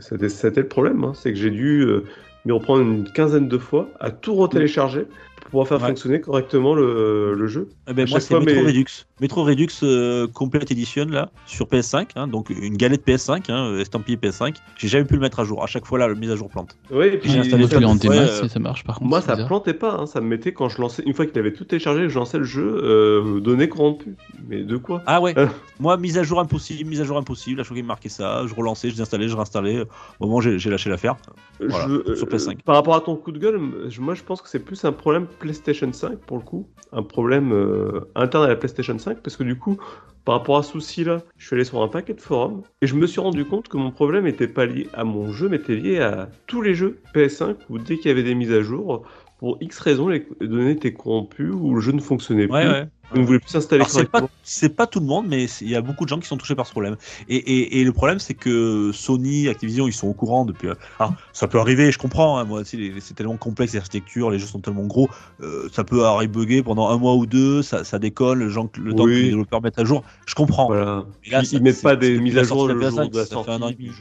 C'était 0.01 0.29
c'était 0.29 0.61
le 0.63 0.69
problème, 0.69 1.03
hein, 1.05 1.13
c'est 1.15 1.33
que 1.33 1.39
j'ai 1.39 1.51
dû 1.51 1.81
euh, 1.83 2.05
m'y 2.45 2.53
reprendre 2.53 2.83
une 2.83 3.05
quinzaine 3.11 3.49
de 3.49 3.59
fois 3.59 3.89
à 4.01 4.11
tout 4.11 4.35
retélécharger 4.35 5.07
pour 5.51 5.63
pouvoir 5.63 5.69
faire 5.69 5.81
Ouais. 5.81 5.89
fonctionner 5.89 6.21
correctement 6.21 6.75
le, 6.75 7.35
le 7.35 7.47
jeu. 7.47 7.69
Eh 7.89 7.95
ben, 7.95 8.07
moi, 8.09 8.21
c'est 8.21 8.39
Metro 8.39 8.61
mais- 8.63 8.67
Redux. 8.69 8.85
Metro 9.21 9.45
Redux 9.45 9.69
euh, 9.83 10.27
Complete 10.29 10.71
Edition, 10.71 11.07
là, 11.07 11.31
sur 11.47 11.67
PS5. 11.67 12.09
hein, 12.17 12.29
donc, 12.29 12.51
une 12.51 12.77
galette 12.77 13.05
PS5, 13.07 13.51
hein, 13.51 13.77
estampillée 13.79 14.19
PS5. 14.19 14.55
J'ai 14.77 14.89
jamais 14.89 15.07
pu 15.07 15.15
le 15.15 15.21
mettre 15.21 15.41
à 15.41 15.45
jour. 15.45 15.63
À 15.65 15.67
chaque 15.67 15.87
fois, 15.87 15.99
là, 15.99 16.07
le 16.07 16.15
mise 16.15 16.31
à 16.31 16.37
jour 16.37 16.49
plante. 16.51 16.77
Ouais, 16.91 17.15
et 17.15 17.19
puis 17.19 17.31
J'ai 17.31 17.39
installé 17.39 17.67
ça 17.67 17.79
en 17.79 17.95
démat, 17.95 18.15
euh, 18.17 18.43
si 18.43 18.49
ça 18.49 18.59
marche 18.59 18.85
par 18.85 18.97
contre. 18.99 19.09
Moi, 19.09 19.21
ça 19.23 19.33
bizarre. 19.33 19.49
plantait 19.49 19.75
pas, 19.75 19.95
hein, 19.95 20.07
ça 20.07 20.21
me 20.21 20.27
mettait 20.29 20.53
quand 20.53 20.69
je 20.69 20.81
lançais, 20.81 21.03
une 21.05 21.15
fois 21.15 21.25
qu'il 21.27 21.39
avait 21.39 21.53
tout 21.55 21.65
téléchargé, 21.65 22.09
je 22.09 22.19
lançais 22.19 22.39
le 22.39 22.45
jeu, 22.45 22.81
euh, 22.85 23.41
données 23.41 23.69
corrompues. 23.69 24.17
Mais 24.49 24.63
de 24.63 24.77
quoi? 24.77 25.03
Ah 25.07 25.21
ouais 25.21 25.33
Euh. 25.39 25.47
Moi, 25.81 25.97
mise 25.97 26.19
à 26.19 26.23
jour 26.25 26.41
impossible, 26.41 26.89
mise 26.91 27.01
à 27.01 27.05
jour 27.05 27.17
impossible. 27.17 27.61
À 27.61 27.63
chaque 27.63 27.69
fois 27.69 27.75
qu'il 27.77 27.85
me 27.85 27.89
marquait 27.89 28.09
ça, 28.09 28.45
je 28.47 28.55
relançais, 28.55 28.89
je 28.89 28.95
désinstallais, 28.95 29.29
je 29.29 29.35
réinstallais. 29.35 29.85
Au 30.21 30.27
moment, 30.27 30.41
j'ai 30.41 30.71
lâché 30.71 30.91
l'affaire. 30.91 31.17
Voilà, 31.61 31.87
sur 32.15 32.27
PS5. 32.29 32.63
par 32.65 32.77
rapport 32.77 32.95
à 32.95 33.01
ton 33.01 33.17
coup 33.17 33.33
de 33.33 33.39
gueule, 33.39 33.59
moi 33.99 34.15
je 34.15 34.23
pense 34.23 34.41
que 34.43 34.49
c'est 34.49 34.59
plus 34.61 34.85
un 34.85 34.93
problème 34.93 35.27
PlayStation 35.39 35.93
5 35.93 36.19
pour 36.19 36.39
le 36.39 36.43
coup, 36.43 36.69
un 36.93 37.03
problème 37.03 37.53
euh, 37.53 38.11
interne 38.15 38.45
à 38.45 38.49
la 38.49 38.57
PlayStation 38.57 38.99
5, 38.99 39.19
parce 39.19 39.37
que 39.37 39.45
du 39.45 39.57
coup, 39.57 39.79
par 40.25 40.37
rapport 40.37 40.59
à 40.59 40.63
ce 40.63 40.73
souci-là, 40.73 41.23
je 41.37 41.47
suis 41.47 41.55
allé 41.55 41.65
sur 41.65 41.83
un 41.83 41.89
paquet 41.89 42.15
de 42.15 42.21
forums 42.21 42.63
et 42.83 42.87
je 42.87 42.95
me 42.95 43.07
suis 43.07 43.21
rendu 43.21 43.45
compte 43.45 43.69
que 43.69 43.77
mon 43.77 43.91
problème 43.91 44.25
n'était 44.25 44.49
pas 44.49 44.67
lié 44.67 44.89
à 44.93 45.05
mon 45.05 45.33
jeu, 45.33 45.49
mais 45.49 45.57
était 45.57 45.77
lié 45.77 46.01
à 46.01 46.29
tous 46.47 46.61
les 46.61 46.75
jeux 46.75 47.01
PS5 47.15 47.57
où 47.71 47.79
dès 47.79 47.97
qu'il 47.97 48.09
y 48.09 48.11
avait 48.11 48.23
des 48.23 48.35
mises 48.35 48.53
à 48.53 48.63
jour, 48.63 49.07
pour 49.39 49.57
X 49.61 49.79
raisons, 49.79 50.09
les 50.09 50.27
données 50.41 50.73
étaient 50.73 50.93
corrompues 50.93 51.51
ou 51.51 51.75
le 51.75 51.81
jeu 51.81 51.93
ne 51.93 52.01
fonctionnait 52.01 52.47
plus. 52.47 52.57
Ouais. 52.57 52.89
Vous 53.11 53.21
ne 53.21 53.27
voulez 53.27 53.39
plus 53.39 53.51
s'installer 53.51 53.85
Alors, 54.15 54.29
c'est 54.43 54.69
pas, 54.69 54.85
pas 54.85 54.87
tout 54.87 55.01
le 55.01 55.07
monde, 55.07 55.27
mais 55.29 55.45
il 55.61 55.69
y 55.71 55.75
a 55.77 55.81
beaucoup 55.81 56.05
de 56.05 56.09
gens 56.11 56.19
qui 56.19 56.29
sont 56.29 56.37
touchés 56.37 56.55
par 56.55 56.67
ce 56.67 56.73
problème. 56.73 56.97
Et, 57.29 57.37
et, 57.37 57.81
et 57.81 57.85
le 57.85 57.93
problème, 57.93 58.19
c'est 58.19 58.35
que 58.35 58.91
Sony, 58.93 59.49
Activision, 59.49 59.87
ils 59.89 59.93
sont 59.93 60.09
au 60.09 60.13
courant 60.13 60.45
depuis. 60.45 60.69
Alors, 60.99 61.15
ça 61.33 61.49
peut 61.49 61.59
arriver, 61.59 61.91
je 61.91 61.99
comprends. 61.99 62.39
hein, 62.39 62.45
moi 62.45 62.63
c'est 62.65 63.15
tellement 63.15 63.37
complexe 63.37 63.75
l'architecture, 63.75 64.31
les 64.31 64.39
jeux 64.39 64.47
sont 64.47 64.61
tellement 64.61 64.85
gros, 64.87 65.09
euh, 65.43 65.69
ça 65.73 65.85
peut 65.85 66.05
arriver 66.05 66.29
bugger 66.29 66.63
pendant 66.63 66.89
un 66.91 66.99
mois 66.99 67.15
ou 67.15 67.25
deux, 67.27 67.63
ça, 67.63 67.85
ça 67.85 67.99
décolle, 67.99 68.39
le, 68.41 68.49
gens, 68.51 68.71
le 68.79 68.93
temps 68.95 69.05
que 69.05 69.09
Oui. 69.09 69.23
les 69.23 69.29
développeurs 69.31 69.63
mettent 69.63 69.79
à 69.79 69.85
jour. 69.85 70.05
Je 70.27 70.35
comprends. 70.35 70.67
Voilà. 70.67 71.05
Mais 71.25 71.31
là, 71.33 71.41
Ils- 71.43 71.55
ils 71.55 71.63
mettent 71.63 71.83
pas 71.83 71.97
des 71.97 72.19
mises 72.21 72.37
à 72.37 72.43
jour 72.43 72.59
sortie 72.59 72.75
de 72.75 72.79
le 72.79 72.81
la 72.85 72.91
jour 72.91 73.01
PS5, 73.01 73.11
de 73.13 73.17
la 73.19 73.25
ça 73.25 73.29
fait 73.29 73.35
un 73.35 73.45
sortie 73.45 73.63
an 73.65 73.69
et 73.69 73.75
demi. 73.75 73.91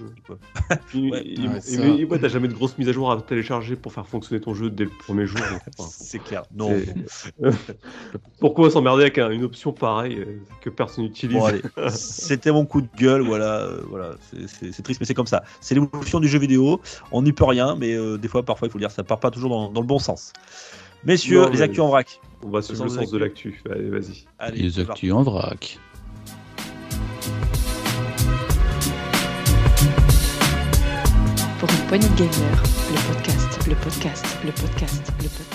Ouais. 0.96 1.24
Ouais, 1.80 2.04
ouais, 2.06 2.20
t'as 2.20 2.28
jamais 2.28 2.48
de 2.48 2.54
grosse 2.54 2.78
mise 2.78 2.90
à 2.90 2.92
jour 2.92 3.12
à 3.12 3.22
télécharger 3.22 3.76
pour 3.76 3.94
faire 3.94 4.08
fonctionner 4.08 4.42
ton 4.42 4.54
jeu 4.54 4.70
dès 4.70 4.84
le 4.86 4.90
premier 4.90 5.26
jour. 5.26 5.40
C'est 5.90 6.20
clair. 6.20 6.44
Non. 6.56 6.72
c'est- 7.08 7.34
Pourquoi 8.40 8.70
s'emmerder 8.70 8.97
avec 9.04 9.18
un- 9.18 9.30
une 9.32 9.44
option 9.44 9.72
pareille 9.74 10.18
euh, 10.20 10.40
que 10.62 10.70
personne 10.70 11.04
n'utilise 11.06 11.38
Bon, 11.38 11.52
c'était 11.90 12.52
mon 12.52 12.66
coup 12.66 12.82
de 12.82 12.88
gueule, 12.98 13.22
voilà, 13.22 13.62
euh, 13.62 13.82
voilà, 13.90 14.12
c'est- 14.48 14.82
triste, 14.84 15.00
mais 15.00 15.06
c'est 15.06 15.14
comme 15.14 15.28
ça. 15.28 15.44
C'est 15.62 15.76
l'évolution 15.76 16.20
du 16.20 16.28
jeu 16.28 16.40
vidéo, 16.40 16.82
on 17.12 17.22
n'y 17.22 17.34
peut 17.34 17.46
rien, 17.46 17.76
mais 17.76 17.94
euh, 17.94 18.18
des 18.18 18.28
fois, 18.28 18.44
parfois, 18.44 18.68
il 18.68 18.72
faut 18.72 18.78
le 18.78 18.84
dire, 18.84 18.92
ça 18.92 19.04
part 19.04 19.20
pas 19.20 19.32
toujours 19.32 19.50
dans, 19.50 19.72
dans 19.72 19.82
le 19.82 19.88
bon 19.88 20.00
sens. 20.00 20.34
Messieurs, 21.06 21.42
Non, 21.42 21.50
les 21.50 21.62
actus 21.62 21.80
en 21.80 21.90
vrac. 21.90 22.20
On 22.44 22.50
va 22.50 22.62
suivre 22.62 22.84
le 22.84 22.90
sens 22.90 23.12
de 23.12 23.24
actu. 23.24 23.52
l'actu. 23.52 23.64
Allez, 23.70 23.90
vas-y. 23.90 24.60
Les 24.62 24.80
actus 24.80 25.12
en 25.14 25.22
vrac. 25.24 25.80
Pour 31.60 31.70
une 31.72 31.86
poignée 31.88 32.08
de 32.10 32.16
gamers, 32.16 32.64
le 32.92 33.14
podcast, 33.14 33.60
le 33.68 33.76
podcast, 33.76 34.26
le 34.46 34.52
podcast, 34.52 35.12
le 35.24 35.30
podcast. 35.30 35.47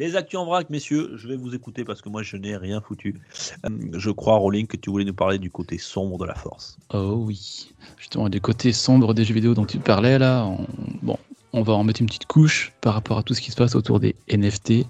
Les 0.00 0.16
actus 0.16 0.38
en 0.38 0.46
vrac, 0.46 0.70
messieurs, 0.70 1.10
je 1.16 1.28
vais 1.28 1.36
vous 1.36 1.54
écouter 1.54 1.84
parce 1.84 2.00
que 2.00 2.08
moi, 2.08 2.22
je 2.22 2.38
n'ai 2.38 2.56
rien 2.56 2.80
foutu. 2.80 3.20
Euh, 3.66 3.68
je 3.92 4.10
crois, 4.10 4.36
Rolling, 4.36 4.66
que 4.66 4.78
tu 4.78 4.88
voulais 4.88 5.04
nous 5.04 5.12
parler 5.12 5.36
du 5.36 5.50
côté 5.50 5.76
sombre 5.76 6.16
de 6.16 6.24
la 6.24 6.34
force. 6.34 6.78
Oh 6.94 7.22
oui. 7.26 7.74
Justement, 7.98 8.30
du 8.30 8.40
côté 8.40 8.72
sombre 8.72 9.12
des 9.12 9.26
jeux 9.26 9.34
vidéo 9.34 9.52
dont 9.52 9.66
tu 9.66 9.78
parlais 9.78 10.18
là, 10.18 10.46
on... 10.46 10.66
bon, 11.02 11.18
on 11.52 11.60
va 11.60 11.74
en 11.74 11.84
mettre 11.84 12.00
une 12.00 12.06
petite 12.06 12.24
couche 12.24 12.72
par 12.80 12.94
rapport 12.94 13.18
à 13.18 13.22
tout 13.22 13.34
ce 13.34 13.42
qui 13.42 13.50
se 13.50 13.56
passe 13.56 13.74
autour 13.74 14.00
des 14.00 14.16
NFT 14.30 14.86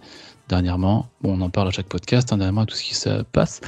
dernièrement. 0.50 1.08
Bon, 1.22 1.38
on 1.38 1.40
en 1.40 1.48
parle 1.48 1.68
à 1.68 1.70
chaque 1.70 1.86
podcast, 1.86 2.32
hein, 2.32 2.36
dernièrement, 2.36 2.66
tout 2.66 2.74
ce 2.74 2.82
qui 2.82 2.94
se 2.94 3.22
passe. 3.22 3.60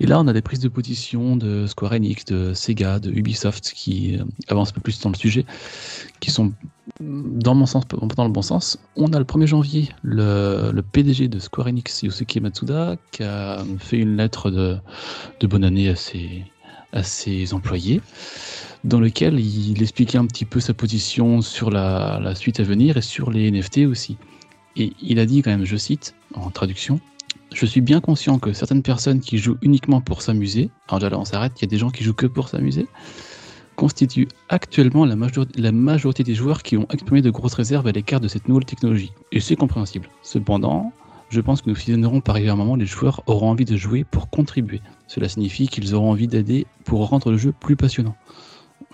Et 0.00 0.06
là, 0.06 0.20
on 0.20 0.26
a 0.26 0.32
des 0.32 0.42
prises 0.42 0.60
de 0.60 0.68
position 0.68 1.36
de 1.36 1.66
Square 1.66 1.92
Enix, 1.92 2.24
de 2.24 2.52
Sega, 2.52 2.98
de 2.98 3.10
Ubisoft 3.10 3.72
qui 3.72 4.16
euh, 4.16 4.24
avancent 4.48 4.70
un 4.70 4.74
peu 4.74 4.80
plus 4.80 5.00
dans 5.00 5.10
le 5.10 5.14
sujet, 5.14 5.46
qui 6.20 6.32
sont, 6.32 6.52
dans 7.00 7.54
mon 7.54 7.64
sens, 7.64 7.84
dans 7.88 8.24
le 8.24 8.30
bon 8.30 8.42
sens. 8.42 8.78
On 8.96 9.12
a 9.12 9.18
le 9.18 9.24
1er 9.24 9.46
janvier 9.46 9.88
le, 10.02 10.72
PDG 10.92 11.28
de 11.28 11.38
Square 11.38 11.68
Enix, 11.68 12.02
Yosuke 12.02 12.40
Matsuda, 12.42 12.96
qui 13.12 13.22
a 13.22 13.62
fait 13.78 13.98
une 13.98 14.16
lettre 14.16 14.50
de, 14.50 14.76
de 15.40 15.46
bonne 15.46 15.64
année 15.64 15.88
à 15.88 15.96
ses, 15.96 16.44
à 16.92 17.04
ses 17.04 17.54
employés, 17.54 18.00
dans 18.82 18.98
lequel 18.98 19.38
il 19.38 19.80
expliquait 19.80 20.18
un 20.18 20.26
petit 20.26 20.44
peu 20.44 20.58
sa 20.58 20.74
position 20.74 21.40
sur 21.40 21.70
la 21.70 22.34
suite 22.34 22.58
à 22.58 22.64
venir 22.64 22.96
et 22.96 23.02
sur 23.02 23.30
les 23.30 23.48
NFT 23.52 23.86
aussi. 23.86 24.16
Et 24.76 24.92
il 25.02 25.18
a 25.18 25.26
dit 25.26 25.42
quand 25.42 25.50
même, 25.50 25.64
je 25.64 25.76
cite, 25.76 26.14
en 26.34 26.50
traduction, 26.50 27.00
je 27.52 27.64
suis 27.64 27.80
bien 27.80 28.00
conscient 28.00 28.38
que 28.38 28.52
certaines 28.52 28.82
personnes 28.82 29.20
qui 29.20 29.38
jouent 29.38 29.56
uniquement 29.62 30.00
pour 30.00 30.20
s'amuser, 30.22 30.70
alors 30.88 31.00
déjà 31.00 31.10
là 31.10 31.18
on 31.18 31.24
s'arrête, 31.24 31.52
il 31.56 31.62
y 31.62 31.64
a 31.64 31.68
des 31.68 31.78
gens 31.78 31.90
qui 31.90 32.04
jouent 32.04 32.12
que 32.14 32.26
pour 32.26 32.48
s'amuser, 32.48 32.86
constituent 33.76 34.28
actuellement 34.48 35.04
la, 35.04 35.16
major- 35.16 35.46
la 35.56 35.72
majorité 35.72 36.24
des 36.24 36.34
joueurs 36.34 36.62
qui 36.62 36.76
ont 36.76 36.86
exprimé 36.90 37.22
de 37.22 37.30
grosses 37.30 37.54
réserves 37.54 37.86
à 37.86 37.92
l'écart 37.92 38.20
de 38.20 38.28
cette 38.28 38.48
nouvelle 38.48 38.64
technologie. 38.64 39.12
Et 39.32 39.40
c'est 39.40 39.56
compréhensible. 39.56 40.08
Cependant, 40.22 40.92
je 41.28 41.40
pense 41.40 41.62
que 41.62 41.70
nous 41.70 41.76
fusionnerons 41.76 42.20
par 42.20 42.36
arriver 42.36 42.50
à 42.50 42.52
un 42.52 42.56
moment 42.56 42.76
les 42.76 42.86
joueurs 42.86 43.22
auront 43.26 43.50
envie 43.50 43.64
de 43.64 43.76
jouer 43.76 44.04
pour 44.04 44.30
contribuer. 44.30 44.80
Cela 45.06 45.28
signifie 45.28 45.68
qu'ils 45.68 45.94
auront 45.94 46.10
envie 46.10 46.28
d'aider 46.28 46.66
pour 46.84 47.06
rendre 47.08 47.30
le 47.30 47.36
jeu 47.36 47.52
plus 47.52 47.76
passionnant. 47.76 48.14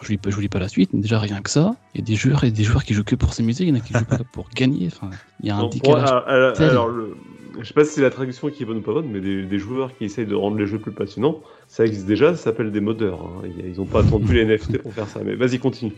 Je 0.02 0.12
ne 0.12 0.18
vous 0.34 0.40
lis 0.40 0.48
pas 0.48 0.58
la 0.58 0.68
suite, 0.68 0.92
mais 0.92 1.00
déjà 1.00 1.18
rien 1.18 1.40
que 1.42 1.50
ça, 1.50 1.76
il 1.94 2.00
y 2.00 2.02
a 2.02 2.04
des 2.04 2.14
joueurs 2.16 2.44
et 2.44 2.50
des 2.50 2.64
joueurs 2.64 2.84
qui 2.84 2.94
jouent 2.94 3.04
que 3.04 3.14
pour 3.16 3.34
s'amuser, 3.34 3.64
il 3.64 3.70
y 3.70 3.72
en 3.72 3.76
a 3.76 3.80
qui 3.80 3.92
jouent 3.92 4.04
pas 4.04 4.18
pour 4.32 4.48
gagner. 4.54 4.88
Enfin, 4.88 5.10
il 5.40 5.46
y 5.46 5.50
a 5.50 5.56
un 5.56 5.60
Donc, 5.62 5.72
décalage. 5.72 6.08
alors, 6.08 6.28
alors, 6.28 6.52
tel. 6.54 6.70
alors, 6.70 6.88
le- 6.88 7.16
je 7.60 7.64
sais 7.68 7.74
pas 7.74 7.84
si 7.84 7.92
c'est 7.94 8.02
la 8.02 8.10
traduction 8.10 8.48
qui 8.50 8.62
est 8.62 8.66
bonne 8.66 8.78
ou 8.78 8.82
pas 8.82 8.92
bonne, 8.94 9.10
mais 9.10 9.20
des, 9.20 9.44
des 9.44 9.58
joueurs 9.58 9.94
qui 9.96 10.04
essayent 10.04 10.26
de 10.26 10.34
rendre 10.34 10.56
les 10.56 10.66
jeux 10.66 10.78
plus 10.80 10.92
passionnants, 10.92 11.42
ça 11.68 11.84
existe 11.84 12.06
déjà, 12.06 12.34
ça 12.34 12.42
s'appelle 12.44 12.72
des 12.72 12.80
modeurs. 12.80 13.20
hein. 13.22 13.42
Ils- 13.44 13.66
Ils 13.72 13.76
n'ont 13.76 13.86
pas 13.86 14.00
attendu 14.00 14.32
les 14.34 14.42
NFT 14.42 14.78
pour 14.78 14.92
faire 14.92 15.08
ça. 15.08 15.20
Mais 15.24 15.34
vas-y, 15.34 15.58
continue. 15.58 15.92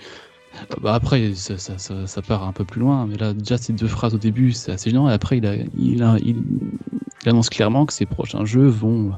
Bah 0.80 0.94
après, 0.94 1.34
ça, 1.34 1.58
ça- 1.58 1.78
ça- 1.78 2.06
ça 2.06 2.22
part 2.22 2.44
un 2.46 2.52
peu 2.52 2.64
plus 2.64 2.80
loin, 2.80 3.06
mais 3.08 3.16
là, 3.16 3.34
déjà, 3.34 3.58
ces 3.58 3.72
deux 3.72 3.88
phrases 3.88 4.14
au 4.14 4.18
début, 4.18 4.52
c'est 4.52 4.70
assez 4.70 4.90
gênant, 4.90 5.08
et 5.08 5.12
après, 5.12 5.38
il, 5.38 5.46
a- 5.46 5.56
il, 5.76 6.02
a- 6.02 6.16
il- 6.22 6.44
il 7.24 7.28
annonce 7.30 7.48
clairement 7.48 7.86
que 7.86 7.92
ses 7.92 8.06
prochains 8.06 8.44
jeux 8.44 8.66
vont. 8.66 9.12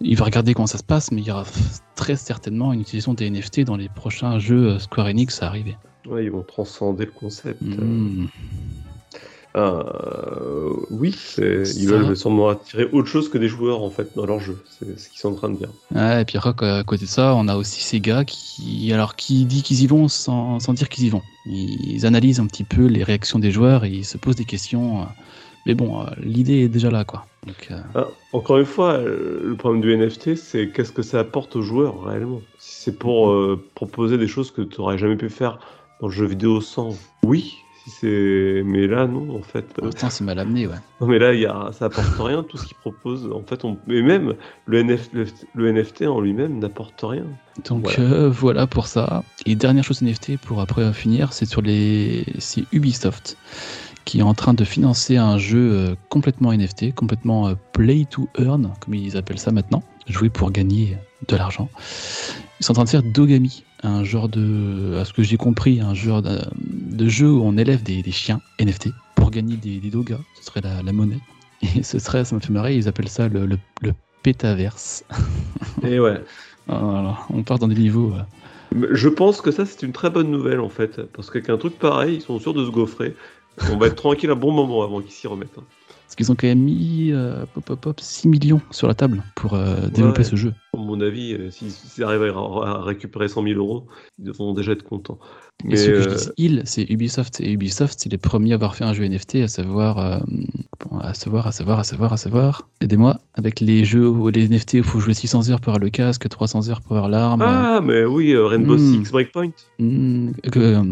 Il 0.00 0.16
va 0.16 0.24
regarder 0.24 0.54
comment 0.54 0.66
ça 0.66 0.78
se 0.78 0.82
passe, 0.82 1.12
mais 1.12 1.20
il 1.20 1.26
y 1.26 1.30
aura 1.30 1.44
très 1.94 2.16
certainement 2.16 2.72
une 2.72 2.80
utilisation 2.80 3.14
des 3.14 3.30
NFT 3.30 3.60
dans 3.60 3.76
les 3.76 3.88
prochains 3.88 4.38
jeux 4.38 4.70
euh, 4.70 4.78
Square 4.78 5.06
Enix 5.06 5.42
à 5.42 5.46
arriver. 5.46 5.76
Ouais, 6.06 6.24
ils 6.24 6.30
vont 6.30 6.42
transcender 6.42 7.06
le 7.06 7.12
concept. 7.12 7.62
Mm. 7.62 8.26
Euh, 9.56 10.72
oui, 10.90 11.14
ils 11.38 11.86
veulent 11.86 12.16
sûrement 12.16 12.48
attirer 12.48 12.88
autre 12.90 13.06
chose 13.06 13.28
que 13.28 13.38
des 13.38 13.46
joueurs 13.46 13.82
en 13.82 13.90
fait 13.90 14.08
dans 14.16 14.26
leur 14.26 14.40
jeu. 14.40 14.60
C'est 14.68 14.98
ce 14.98 15.08
qu'ils 15.08 15.20
sont 15.20 15.28
en 15.28 15.36
train 15.36 15.50
de 15.50 15.56
dire. 15.56 15.68
Ouais, 15.94 16.22
et 16.22 16.24
puis 16.24 16.38
à 16.38 16.82
côté 16.84 17.04
de 17.04 17.10
ça, 17.10 17.34
on 17.36 17.46
a 17.46 17.56
aussi 17.56 17.80
Sega 17.80 18.24
qui, 18.24 18.92
alors, 18.92 19.14
qui 19.14 19.44
dit 19.44 19.62
qu'ils 19.62 19.82
y 19.82 19.86
vont 19.86 20.08
sans, 20.08 20.58
sans 20.58 20.72
dire 20.72 20.88
qu'ils 20.88 21.04
y 21.04 21.08
vont. 21.08 21.22
Ils 21.46 22.04
analysent 22.04 22.40
un 22.40 22.46
petit 22.46 22.64
peu 22.64 22.86
les 22.86 23.04
réactions 23.04 23.38
des 23.38 23.52
joueurs 23.52 23.84
et 23.84 23.90
ils 23.90 24.04
se 24.04 24.18
posent 24.18 24.34
des 24.34 24.44
questions 24.44 25.02
euh, 25.02 25.04
Mais 25.66 25.74
bon, 25.74 26.00
euh, 26.02 26.06
l'idée 26.22 26.60
est 26.64 26.68
déjà 26.68 26.90
là, 26.90 27.04
quoi. 27.04 27.26
Donc, 27.46 27.68
euh, 27.70 27.78
Ah, 27.94 28.06
encore 28.32 28.58
une 28.58 28.64
fois, 28.66 28.92
euh, 28.94 29.40
le 29.44 29.54
problème 29.56 29.80
du 29.82 29.92
NFT, 29.96 30.34
c'est 30.36 30.70
qu'est-ce 30.70 30.92
que 30.92 31.02
ça 31.02 31.20
apporte 31.20 31.56
aux 31.56 31.62
joueurs 31.62 32.02
réellement? 32.04 32.40
Si 32.58 32.84
c'est 32.84 32.98
pour 32.98 33.30
euh, 33.30 33.62
proposer 33.74 34.18
des 34.18 34.28
choses 34.28 34.50
que 34.50 34.62
tu 34.62 34.80
n'aurais 34.80 34.98
jamais 34.98 35.16
pu 35.16 35.28
faire 35.30 35.58
dans 36.00 36.08
le 36.08 36.12
jeu 36.12 36.26
vidéo 36.26 36.60
sans, 36.60 36.96
oui. 37.22 37.56
C'est, 37.86 38.62
mais 38.64 38.86
là 38.86 39.06
non 39.06 39.36
en 39.36 39.42
fait. 39.42 39.66
pour 39.74 39.84
l'instant, 39.84 40.08
c'est 40.08 40.24
mal 40.24 40.38
amené, 40.38 40.66
ouais. 40.66 40.74
Non 41.02 41.06
mais 41.06 41.18
là, 41.18 41.34
y 41.34 41.44
a, 41.44 41.68
ça 41.72 41.84
apporte 41.84 42.18
rien 42.18 42.42
tout 42.42 42.56
ce 42.56 42.64
qu'ils 42.64 42.78
proposent. 42.78 43.30
En 43.30 43.42
fait, 43.42 43.62
on, 43.62 43.76
mais 43.86 44.00
même 44.00 44.32
le, 44.64 44.82
NF 44.82 45.10
le, 45.12 45.26
le 45.54 45.70
NFT 45.70 46.02
en 46.06 46.18
lui-même 46.22 46.60
n'apporte 46.60 46.98
rien. 47.02 47.26
Donc 47.68 47.82
Voilà. 47.82 48.00
euh, 48.00 48.30
voilà 48.30 48.66
pour 48.66 48.86
ça. 48.86 49.22
Et 49.44 49.54
dernière 49.54 49.84
chose 49.84 50.00
NFT 50.00 50.38
pour 50.38 50.62
après 50.62 50.90
finir, 50.94 51.34
c'est 51.34 51.44
sur 51.44 51.60
les, 51.60 52.24
c'est 52.38 52.64
Ubisoft 52.72 53.36
qui 54.04 54.18
est 54.18 54.22
en 54.22 54.34
train 54.34 54.54
de 54.54 54.64
financer 54.64 55.16
un 55.16 55.38
jeu 55.38 55.72
euh, 55.72 55.94
complètement 56.10 56.52
NFT, 56.52 56.94
complètement 56.94 57.48
euh, 57.48 57.54
play 57.72 58.04
to 58.10 58.28
earn, 58.38 58.72
comme 58.80 58.94
ils 58.94 59.16
appellent 59.16 59.38
ça 59.38 59.50
maintenant, 59.50 59.82
jouer 60.08 60.28
pour 60.30 60.50
gagner 60.50 60.96
de 61.28 61.36
l'argent. 61.36 61.68
Ils 62.60 62.64
sont 62.66 62.72
en 62.72 62.74
train 62.74 62.84
de 62.84 62.88
faire 62.90 63.02
Dogami, 63.02 63.64
un 63.82 64.04
genre 64.04 64.28
de, 64.28 64.98
à 65.00 65.04
ce 65.04 65.12
que 65.12 65.22
j'ai 65.22 65.36
compris, 65.36 65.80
un 65.80 65.94
genre 65.94 66.22
de, 66.22 66.38
de 66.60 67.08
jeu 67.08 67.30
où 67.30 67.42
on 67.42 67.56
élève 67.56 67.82
des, 67.82 68.02
des 68.02 68.12
chiens 68.12 68.40
NFT 68.60 68.88
pour 69.14 69.30
gagner 69.30 69.56
des, 69.56 69.78
des 69.80 69.90
dogas, 69.90 70.20
ce 70.38 70.44
serait 70.44 70.60
la, 70.60 70.82
la 70.82 70.92
monnaie. 70.92 71.20
Et 71.62 71.82
ce 71.82 71.98
serait, 71.98 72.24
ça 72.24 72.34
me 72.34 72.40
fait 72.40 72.52
marrer, 72.52 72.76
ils 72.76 72.88
appellent 72.88 73.08
ça 73.08 73.28
le, 73.28 73.46
le, 73.46 73.58
le 73.82 73.92
pétaverse. 74.22 75.04
Et 75.82 75.98
ouais. 75.98 76.20
Voilà, 76.66 77.18
on 77.28 77.42
part 77.42 77.58
dans 77.58 77.68
des 77.68 77.74
niveaux. 77.74 78.14
euh, 78.14 78.88
Je 78.94 79.08
pense 79.10 79.42
que 79.42 79.50
ça 79.50 79.66
c'est 79.66 79.82
une 79.82 79.92
très 79.92 80.08
bonne 80.08 80.30
nouvelle 80.30 80.60
en 80.60 80.70
fait, 80.70 81.02
parce 81.12 81.30
qu'avec 81.30 81.50
un 81.50 81.58
truc 81.58 81.78
pareil, 81.78 82.14
ils 82.16 82.22
sont 82.22 82.38
sûrs 82.38 82.54
de 82.54 82.64
se 82.64 82.70
gaufrer. 82.70 83.14
On 83.72 83.76
va 83.76 83.86
être 83.86 83.96
tranquille 83.96 84.30
un 84.30 84.36
bon 84.36 84.52
moment 84.52 84.82
avant 84.82 85.00
qu'ils 85.00 85.12
s'y 85.12 85.26
remettent. 85.26 85.56
hein. 85.58 85.64
Parce 86.06 86.16
qu'ils 86.16 86.30
ont 86.30 86.34
quand 86.34 86.46
même 86.46 86.60
mis 86.60 87.10
euh, 87.12 87.44
pop, 87.54 87.64
pop, 87.64 87.80
pop, 87.80 88.00
6 88.00 88.28
millions 88.28 88.60
sur 88.70 88.86
la 88.86 88.94
table 88.94 89.22
pour 89.34 89.54
euh, 89.54 89.88
développer 89.88 90.18
Ouais. 90.18 90.24
ce 90.24 90.36
jeu. 90.36 90.52
À 90.74 90.76
mon 90.76 91.00
avis, 91.00 91.32
euh, 91.34 91.50
s'ils 91.50 91.70
s'ils 91.70 92.04
arrivent 92.04 92.22
à, 92.22 92.28
à 92.68 92.82
récupérer 92.82 93.26
100 93.26 93.42
000 93.42 93.58
euros, 93.58 93.86
ils 94.18 94.24
devront 94.24 94.52
déjà 94.52 94.72
être 94.72 94.82
contents. 94.84 95.18
Et 95.64 95.68
Mais 95.68 95.76
ce 95.76 95.86
que 95.88 96.02
je 96.02 96.08
euh, 96.08 96.14
dis, 96.14 96.30
il, 96.36 96.62
c'est 96.66 96.88
Ubisoft. 96.90 97.40
Et 97.40 97.50
Ubisoft, 97.52 97.98
c'est 97.98 98.10
les 98.12 98.18
premiers 98.18 98.52
à 98.52 98.54
avoir 98.56 98.76
fait 98.76 98.84
un 98.84 98.92
jeu 98.92 99.04
NFT, 99.04 99.36
à 99.36 99.48
savoir, 99.48 100.22
bon, 100.84 100.98
à 100.98 101.14
savoir, 101.14 101.46
à 101.46 101.52
savoir, 101.52 101.78
à 101.80 101.84
savoir, 101.84 102.12
à 102.12 102.16
savoir. 102.18 102.68
Aidez-moi. 102.80 103.18
Avec 103.34 103.60
les 103.60 103.84
jeux 103.84 104.06
où 104.08 104.28
les 104.28 104.46
NFT, 104.48 104.74
il 104.74 104.82
faut 104.84 105.00
jouer 105.00 105.14
600 105.14 105.50
heures 105.50 105.60
pour 105.60 105.70
avoir 105.70 105.80
le 105.82 105.90
casque, 105.90 106.28
300 106.28 106.68
heures 106.68 106.82
pour 106.82 106.92
avoir 106.96 107.08
l'arme. 107.08 107.40
Ah, 107.42 107.80
mais 107.82 108.04
oui, 108.04 108.36
Rainbow 108.36 108.76
Hmm. 108.76 109.04
Six 109.04 109.10
Breakpoint. 109.10 109.50
Hmm, 109.78 110.30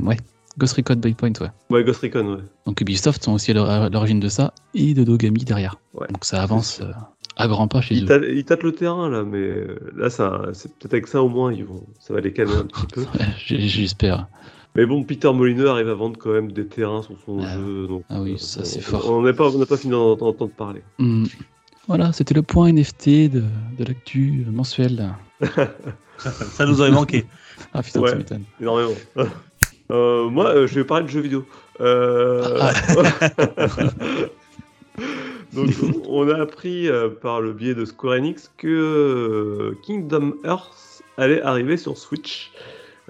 ouais. 0.07 0.17
Ghost 0.59 0.75
Recon 0.75 0.97
Breakpoint, 0.97 1.33
ouais. 1.41 1.49
Ouais, 1.71 1.85
Ghost 1.85 2.01
Recon, 2.03 2.35
ouais. 2.37 2.43
Donc 2.67 2.81
Ubisoft 2.81 3.25
sont 3.25 3.33
aussi 3.33 3.51
à 3.53 3.55
l'or- 3.55 3.71
à 3.71 3.89
l'origine 3.89 4.21
de 4.21 4.29
ça 4.29 4.53
et 4.75 4.93
de 4.95 5.03
Dogami 5.05 5.45
derrière. 5.45 5.77
Ouais. 5.95 6.07
Donc 6.09 6.25
ça 6.25 6.43
avance 6.43 6.81
euh, 6.83 6.91
à 7.37 7.49
grands 7.49 7.69
pas 7.69 7.81
chez 7.81 7.95
Ils 7.95 8.11
eux. 8.13 8.35
ils 8.37 8.45
tâtent 8.45 8.63
le 8.63 8.73
terrain 8.73 9.09
là, 9.09 9.25
mais 9.25 9.39
euh, 9.39 9.79
là, 9.97 10.11
ça, 10.11 10.43
c'est 10.53 10.69
peut-être 10.77 10.93
avec 10.95 11.07
ça 11.07 11.23
au 11.23 11.29
moins, 11.31 11.53
ils 11.53 11.65
vont, 11.65 11.87
ça 11.99 12.13
va 12.15 12.21
les 12.21 12.33
calmer 12.33 12.55
un 12.57 12.65
petit 12.67 12.87
peu. 12.87 13.01
Ouais, 13.19 13.27
J'espère. 13.39 14.27
Mais 14.75 14.87
bon, 14.87 15.05
Peter 15.05 15.31
Molyneux 15.33 15.69
arrive 15.69 15.89
à 15.91 15.95
vendre 15.95 16.17
quand 16.19 16.33
même 16.33 16.51
des 16.53 16.67
terrains 16.67 17.03
sur 17.03 17.17
son 17.27 17.41
Ah. 17.43 17.55
jeu. 17.59 17.87
Donc, 17.89 18.05
Ah 18.09 18.21
oui, 18.23 18.39
ça, 18.39 18.61
on- 18.61 18.65
c'est 18.65 18.81
fort. 18.81 19.11
On 19.11 19.23
n'a 19.23 19.33
pas, 19.33 19.51
on 19.55 19.59
n'a 19.59 19.67
pas 19.67 19.77
fini 19.77 19.93
d'en 19.93 20.13
entendre 20.13 20.49
parler. 20.51 20.83
Hmm. 20.99 21.25
Voilà, 21.89 22.13
c'était 22.13 22.33
le 22.35 22.43
point 22.43 22.69
NFT 22.73 23.29
de, 23.31 23.43
de 23.79 23.85
l'actu 23.85 24.47
mensuel. 24.51 25.15
Ça 26.19 26.65
nous 26.67 26.81
aurait 26.81 26.91
manqué. 26.93 27.25
Ah 27.75 27.83
putain, 27.83 28.01
Ouais. 28.01 28.13
tu 28.13 28.19
m'étonnes. 28.19 28.45
Énormément. 28.61 28.93
Euh, 29.93 30.29
moi, 30.29 30.55
euh, 30.55 30.67
je 30.67 30.75
vais 30.75 30.85
parler 30.85 31.05
de 31.05 31.11
jeux 31.11 31.21
vidéo. 31.21 31.45
Euh, 31.81 32.59
Ah. 32.61 32.73
Donc, 35.53 35.69
on 36.09 36.31
a 36.31 36.41
appris 36.41 36.89
par 37.21 37.43
le 37.43 37.53
biais 37.53 37.75
de 37.75 37.85
Square 37.85 38.15
Enix 38.15 38.51
que 38.57 39.77
Kingdom 39.83 40.33
Hearts 40.45 41.03
allait 41.19 41.43
arriver 41.43 41.77
sur 41.77 41.99
Switch. 41.99 42.53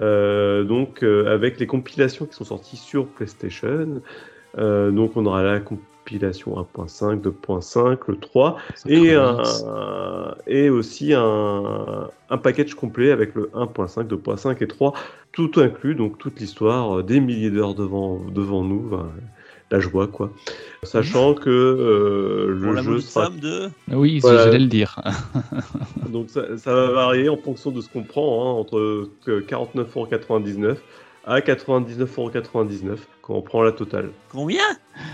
Euh, 0.01 0.65
donc, 0.65 1.03
euh, 1.03 1.33
avec 1.33 1.61
les 1.61 1.67
compilations 1.67 2.27
qui 2.27 2.35
sont 2.35 2.45
sorties 2.45 2.77
sur 2.77 3.07
PlayStation. 3.07 4.03
Euh, 4.59 4.91
donc, 4.91 5.17
on 5.17 5.27
aura 5.27 5.43
la 5.43 5.61
compilation 6.03 6.67
1.5, 6.77 7.21
2.5, 7.21 7.99
le 8.09 8.17
3 8.17 8.57
et, 8.89 9.15
un, 9.15 9.43
et 10.47 10.69
aussi 10.69 11.15
un, 11.15 12.09
un 12.31 12.39
package 12.39 12.75
complet 12.75 13.11
avec 13.13 13.35
le 13.35 13.51
1.5, 13.55 14.07
2.5 14.09 14.63
et 14.63 14.67
3, 14.67 14.95
tout 15.33 15.51
inclus, 15.57 15.95
donc 15.95 16.19
toute 16.19 16.41
l'histoire, 16.41 16.99
euh, 16.99 17.03
des 17.03 17.21
milliers 17.21 17.51
d'heures 17.51 17.75
devant, 17.75 18.21
devant 18.31 18.65
nous, 18.65 18.81
ben, 18.81 19.09
la 19.71 19.81
joie 19.81 20.07
quoi. 20.07 20.31
Sachant 20.83 21.35
que 21.35 21.49
euh, 21.49 22.49
le 22.49 22.75
la 22.75 22.83
jeu 22.83 23.01
sera... 23.01 23.27
somme 23.27 23.39
de. 23.39 23.71
Ah 23.91 23.97
Oui, 23.97 24.19
Voilà. 24.19 24.45
j'allais 24.45 24.59
le 24.59 24.67
dire. 24.67 25.01
Donc 26.11 26.29
ça, 26.29 26.59
ça 26.59 26.75
va 26.75 26.91
varier 26.91 27.29
en 27.29 27.37
fonction 27.39 27.71
de 27.71 27.81
ce 27.81 27.89
qu'on 27.89 28.03
prend, 28.03 28.43
hein, 28.45 28.61
entre 28.61 29.09
que 29.25 29.41
49,99€ 29.41 30.77
à 31.25 31.41
99,99€ 31.41 32.99
quand 33.23 33.35
on 33.35 33.43
prend 33.43 33.63
la 33.63 33.73
totale. 33.73 34.11
Combien? 34.31 34.59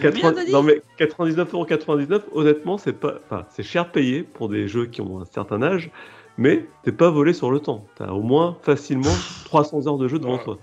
80 0.00 0.32
t'as 0.32 0.44
dit 0.44 0.52
non 0.52 0.62
mais 0.62 0.82
99,99€, 0.98 2.22
honnêtement, 2.32 2.78
c'est 2.78 2.92
pas, 2.92 3.14
enfin, 3.26 3.46
c'est 3.50 3.62
cher 3.62 3.90
payé 3.90 4.22
pour 4.22 4.48
des 4.48 4.68
jeux 4.68 4.86
qui 4.86 5.00
ont 5.00 5.20
un 5.20 5.24
certain 5.24 5.62
âge, 5.62 5.90
mais 6.36 6.66
t'es 6.84 6.92
pas 6.92 7.10
volé 7.10 7.32
sur 7.32 7.50
le 7.50 7.60
temps. 7.60 7.84
T'as 7.96 8.10
au 8.10 8.22
moins 8.22 8.56
facilement 8.62 9.14
300 9.44 9.86
heures 9.86 9.98
de 9.98 10.08
jeu 10.08 10.18
devant 10.18 10.38
toi. 10.38 10.58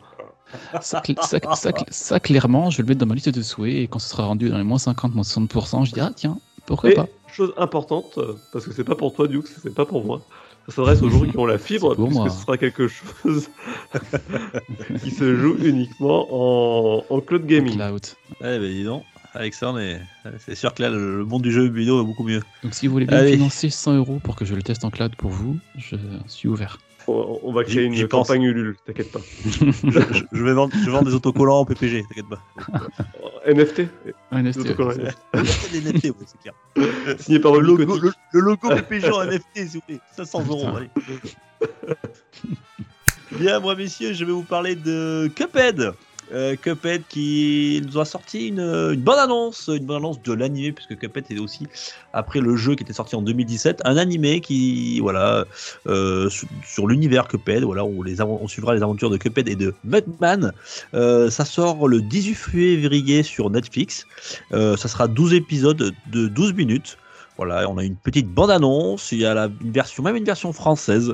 Ça, 0.81 0.99
cl- 1.01 1.15
ça, 1.21 1.39
ça, 1.55 1.71
cl- 1.71 1.85
ça, 1.91 2.19
clairement, 2.19 2.69
je 2.69 2.77
vais 2.77 2.83
le 2.83 2.87
mettre 2.89 2.99
dans 2.99 3.05
ma 3.07 3.15
liste 3.15 3.29
de 3.29 3.41
souhaits 3.41 3.73
et 3.75 3.87
quand 3.87 3.99
ce 3.99 4.09
sera 4.09 4.25
rendu 4.25 4.49
dans 4.49 4.57
les 4.57 4.63
moins 4.63 4.77
50, 4.77 5.13
moins 5.13 5.23
60%, 5.23 5.85
je 5.85 5.93
dis 5.93 5.99
ah 5.99 6.11
tiens, 6.15 6.39
pourquoi 6.65 6.91
Et 6.91 6.93
pas? 6.93 7.07
chose 7.27 7.53
importante, 7.57 8.19
parce 8.51 8.65
que 8.65 8.73
c'est 8.73 8.83
pas 8.83 8.95
pour 8.95 9.11
toi, 9.13 9.27
Dukes, 9.27 9.47
c'est 9.47 9.73
pas 9.73 9.85
pour 9.85 10.05
moi. 10.05 10.21
Ça 10.67 10.75
s'adresse 10.77 11.01
aux 11.03 11.09
gens 11.09 11.25
qui 11.25 11.37
ont 11.37 11.45
la 11.45 11.57
fibre, 11.57 11.95
puisque 11.95 12.11
moi. 12.13 12.29
ce 12.29 12.41
sera 12.41 12.57
quelque 12.57 12.87
chose 12.87 13.49
qui 15.03 15.11
se 15.11 15.35
joue 15.35 15.55
uniquement 15.63 16.27
en, 16.31 17.05
en 17.09 17.21
cloud 17.21 17.45
gaming. 17.45 17.75
Cloud. 17.75 18.01
Eh 18.41 18.43
ben 18.43 18.61
dis 18.61 18.83
donc, 18.83 19.03
avec 19.33 19.53
ça, 19.53 19.71
on 19.71 19.77
est. 19.77 20.01
C'est 20.39 20.55
sûr 20.55 20.73
que 20.73 20.81
là, 20.81 20.89
le 20.89 21.17
le 21.19 21.25
monde 21.25 21.41
du 21.43 21.51
jeu 21.51 21.67
vidéo 21.69 22.01
est 22.01 22.05
beaucoup 22.05 22.23
mieux. 22.23 22.41
Donc 22.63 22.73
si 22.73 22.87
vous 22.87 22.93
voulez 22.93 23.05
bien 23.05 23.17
Allez. 23.19 23.33
financer 23.33 23.69
100 23.69 23.95
euros 23.97 24.19
pour 24.23 24.35
que 24.35 24.45
je 24.45 24.55
le 24.55 24.63
teste 24.63 24.83
en 24.85 24.89
cloud 24.89 25.15
pour 25.15 25.29
vous, 25.31 25.57
je 25.77 25.95
suis 26.27 26.47
ouvert. 26.49 26.79
On, 27.07 27.39
on 27.43 27.53
va 27.53 27.63
créer 27.63 27.83
une 27.83 28.07
campagne 28.07 28.43
Ulule, 28.43 28.75
t'inquiète 28.85 29.11
pas. 29.11 29.19
je, 30.31 30.43
vais 30.43 30.53
vendre, 30.53 30.73
je 30.73 30.85
vais 30.85 30.91
vendre 30.91 31.07
des 31.07 31.15
autocollants 31.15 31.59
en 31.59 31.65
PPG, 31.65 32.03
t'inquiète 32.07 32.29
pas. 32.29 32.41
NFT, 33.47 33.83
NFT, 34.31 34.57
ouais. 34.79 34.95
NFT. 35.73 36.05
Ouais, 36.05 36.13
c'est 36.25 36.41
clair. 36.41 36.53
signé 37.19 37.39
par 37.39 37.53
Le 37.53 37.61
logo, 37.61 37.97
le, 37.99 38.11
le 38.31 38.39
logo 38.39 38.69
PPG 38.69 39.11
en 39.11 39.25
NFT, 39.25 39.43
s'il 39.55 39.67
vous 39.67 39.81
plaît. 39.81 39.99
500 40.15 40.45
euros, 40.49 40.67
allez. 40.75 40.89
Bien, 43.31 43.59
moi, 43.59 43.75
messieurs, 43.75 44.13
je 44.13 44.23
vais 44.25 44.31
vous 44.31 44.43
parler 44.43 44.75
de 44.75 45.29
Cuphead. 45.35 45.93
Euh, 46.33 46.55
Cuphead 46.55 47.03
qui 47.07 47.81
nous 47.85 47.99
a 47.99 48.05
sorti 48.05 48.47
une, 48.47 48.95
bonne 48.95 49.19
annonce, 49.19 49.69
une 49.73 49.85
bonne 49.85 49.97
annonce 49.97 50.21
de 50.21 50.33
l'animé, 50.33 50.71
puisque 50.71 50.97
Cuphead 50.97 51.25
est 51.29 51.39
aussi, 51.39 51.67
après 52.13 52.39
le 52.39 52.55
jeu 52.55 52.75
qui 52.75 52.83
était 52.83 52.93
sorti 52.93 53.15
en 53.15 53.21
2017, 53.21 53.81
un 53.85 53.97
animé 53.97 54.41
qui, 54.41 54.99
voilà, 54.99 55.45
euh, 55.87 56.29
sur, 56.63 56.87
l'univers 56.87 57.27
Cuphead, 57.27 57.63
voilà, 57.63 57.85
on, 57.85 58.03
on 58.19 58.47
suivra 58.47 58.73
les 58.73 58.81
aventures 58.81 59.09
de 59.09 59.17
Cuphead 59.17 59.47
et 59.47 59.55
de 59.55 59.73
Mudman. 59.83 60.51
Euh, 60.93 61.29
ça 61.29 61.45
sort 61.45 61.87
le 61.87 62.01
18 62.01 62.35
février 62.35 63.23
sur 63.23 63.49
Netflix. 63.49 64.05
Euh, 64.51 64.77
ça 64.77 64.87
sera 64.87 65.07
12 65.07 65.33
épisodes 65.33 65.93
de 66.11 66.27
12 66.27 66.53
minutes. 66.53 66.97
Voilà, 67.37 67.69
on 67.69 67.77
a 67.77 67.83
une 67.83 67.97
petite 67.97 68.29
bande-annonce, 68.29 69.11
il 69.11 69.19
y 69.19 69.25
a 69.25 69.49
une 69.61 69.71
version, 69.71 70.03
même 70.03 70.15
une 70.15 70.23
version 70.23 70.53
française. 70.53 71.13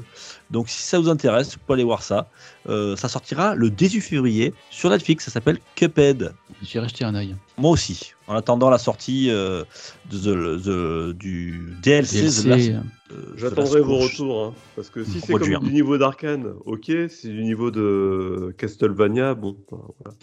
Donc 0.51 0.69
si 0.69 0.81
ça 0.81 0.99
vous 0.99 1.09
intéresse, 1.09 1.53
vous 1.53 1.59
pouvez 1.65 1.77
aller 1.77 1.83
voir 1.83 2.03
ça. 2.03 2.27
Euh, 2.69 2.95
ça 2.95 3.09
sortira 3.09 3.55
le 3.55 3.71
18 3.71 4.01
février 4.01 4.53
sur 4.69 4.89
Netflix, 4.89 5.25
ça 5.25 5.31
s'appelle 5.31 5.59
Cuphead. 5.75 6.33
J'irai 6.63 6.87
jeter 6.87 7.03
un 7.05 7.15
œil. 7.15 7.35
Moi 7.57 7.71
aussi, 7.71 8.13
en 8.27 8.35
attendant 8.35 8.69
la 8.69 8.77
sortie 8.77 9.29
euh, 9.29 9.63
de, 10.11 10.17
the- 10.17 10.61
the- 10.61 11.13
du 11.17 11.73
DLC. 11.81 12.17
The 12.17 12.43
DLC, 12.43 12.47
Last- 12.49 12.69
euh, 12.69 12.79
euh, 13.13 13.33
The 13.35 13.37
J'attendrai 13.39 13.79
Last 13.79 13.85
vos 13.89 13.97
retours, 13.97 14.45
hein, 14.45 14.53
parce 14.75 14.89
que 14.89 15.03
si 15.03 15.19
c'est 15.19 15.33
de 15.33 15.37
comme 15.39 15.63
du 15.67 15.73
niveau 15.73 15.97
d'Arkane, 15.97 16.53
ok, 16.65 16.83
si 16.85 17.09
c'est 17.09 17.29
du 17.29 17.43
niveau 17.43 17.71
de 17.71 18.53
Castlevania, 18.57 19.33
bon, 19.33 19.57
voilà. 19.69 20.15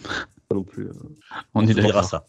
Pas 0.47 0.55
non 0.55 0.63
plus. 0.63 0.85
euh. 0.87 0.93
on 1.53 1.61
dira 1.61 1.81
d'accord. 1.81 2.03
ça. 2.05 2.25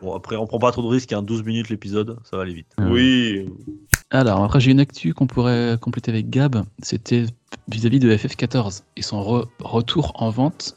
Bon, 0.00 0.14
après, 0.14 0.36
on 0.36 0.46
prend 0.46 0.58
pas 0.58 0.70
trop 0.70 0.82
de 0.82 0.88
risques, 0.88 1.12
hein, 1.12 1.22
12 1.22 1.42
minutes 1.42 1.70
l'épisode, 1.70 2.18
ça 2.30 2.36
va 2.36 2.42
aller 2.42 2.54
vite. 2.54 2.68
Ah. 2.76 2.86
Oui, 2.88 3.48
Alors, 4.10 4.44
après, 4.44 4.60
j'ai 4.60 4.70
une 4.70 4.78
actu 4.80 5.14
qu'on 5.14 5.26
pourrait 5.26 5.76
compléter 5.80 6.10
avec 6.12 6.28
Gab. 6.30 6.62
C'était 6.82 7.24
vis-à-vis 7.68 7.98
de 7.98 8.14
FF14 8.14 8.82
et 8.96 9.02
son 9.02 9.20
re- 9.22 9.46
retour 9.60 10.12
en 10.22 10.30
vente 10.30 10.76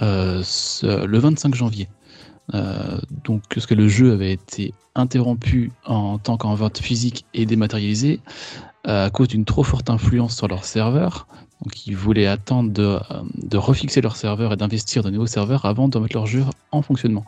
euh, 0.00 0.40
ce- 0.44 1.04
le 1.04 1.18
25 1.18 1.54
janvier. 1.54 1.88
Euh, 2.54 2.98
donc, 3.24 3.42
que 3.48 3.74
le 3.74 3.88
jeu 3.88 4.12
avait 4.12 4.32
été 4.32 4.74
interrompu 4.94 5.70
en 5.84 6.18
tant 6.18 6.36
qu'en 6.36 6.54
vente 6.54 6.78
physique 6.78 7.24
et 7.34 7.46
dématérialisé 7.46 8.20
euh, 8.86 9.06
à 9.06 9.10
cause 9.10 9.28
d'une 9.28 9.44
trop 9.44 9.62
forte 9.62 9.90
influence 9.90 10.36
sur 10.36 10.48
leur 10.48 10.64
serveur. 10.64 11.26
Donc, 11.62 11.86
ils 11.86 11.96
voulaient 11.96 12.26
attendre 12.26 12.70
de, 12.70 12.82
euh, 12.82 13.22
de 13.34 13.56
refixer 13.56 14.00
leur 14.00 14.16
serveur 14.16 14.52
et 14.52 14.56
d'investir 14.56 15.02
de 15.02 15.10
nouveaux 15.10 15.26
serveurs 15.26 15.64
avant 15.64 15.88
de 15.88 15.96
remettre 15.96 16.16
leur 16.16 16.26
jeu 16.26 16.44
en 16.72 16.82
fonctionnement. 16.82 17.24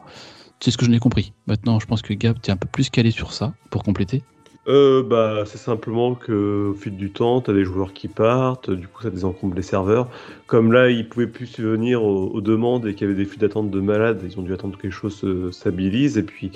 C'est 0.60 0.70
ce 0.70 0.78
que 0.78 0.84
je 0.84 0.90
n'ai 0.90 1.00
compris. 1.00 1.32
Maintenant, 1.46 1.80
je 1.80 1.86
pense 1.86 2.02
que 2.02 2.14
Gab, 2.14 2.40
tu 2.40 2.50
es 2.50 2.52
un 2.52 2.56
peu 2.56 2.68
plus 2.68 2.88
calé 2.88 3.10
sur 3.10 3.32
ça 3.32 3.52
pour 3.70 3.82
compléter. 3.82 4.22
Euh, 4.68 5.02
bah, 5.02 5.42
c'est 5.44 5.58
simplement 5.58 6.14
que 6.14 6.68
au 6.70 6.74
fil 6.74 6.96
du 6.96 7.10
temps, 7.10 7.40
tu 7.40 7.50
as 7.50 7.54
des 7.54 7.64
joueurs 7.64 7.92
qui 7.92 8.06
partent, 8.06 8.70
du 8.70 8.86
coup 8.86 9.02
ça 9.02 9.10
désencombre 9.10 9.56
les 9.56 9.62
serveurs. 9.62 10.08
Comme 10.46 10.72
là, 10.72 10.88
ils 10.88 11.08
pouvaient 11.08 11.26
plus 11.26 11.46
subvenir 11.46 12.04
aux, 12.04 12.40
demandes 12.40 12.86
et 12.86 12.94
qu'il 12.94 13.08
y 13.08 13.10
avait 13.10 13.18
des 13.18 13.24
flux 13.24 13.38
d'attente 13.38 13.72
de 13.72 13.80
malades, 13.80 14.20
ils 14.24 14.38
ont 14.38 14.42
dû 14.42 14.52
attendre 14.52 14.76
que 14.76 14.82
quelque 14.82 14.92
chose 14.92 15.16
se 15.16 15.50
stabilise. 15.50 16.16
Et 16.16 16.22
puis, 16.22 16.52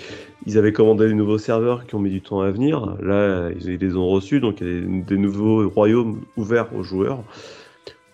ils 0.47 0.57
avaient 0.57 0.73
commandé 0.73 1.09
des 1.09 1.15
nouveaux 1.15 1.39
serveurs 1.39 1.85
qui 1.85 1.97
ont 1.97 1.99
mis 1.99 2.11
du 2.11 2.21
temps 2.23 2.41
à 2.43 2.51
venir. 2.53 2.97
Là, 3.03 3.51
ils, 3.51 3.77
les 3.77 3.97
ont 3.97 4.07
reçus, 4.07 4.39
donc 4.39 4.61
il 4.61 4.67
y 4.69 4.79
a 4.79 5.03
des, 5.03 5.19
nouveaux 5.19 5.69
royaumes 5.69 6.21
ouverts 6.37 6.73
aux 6.77 6.85
joueurs. 6.85 7.25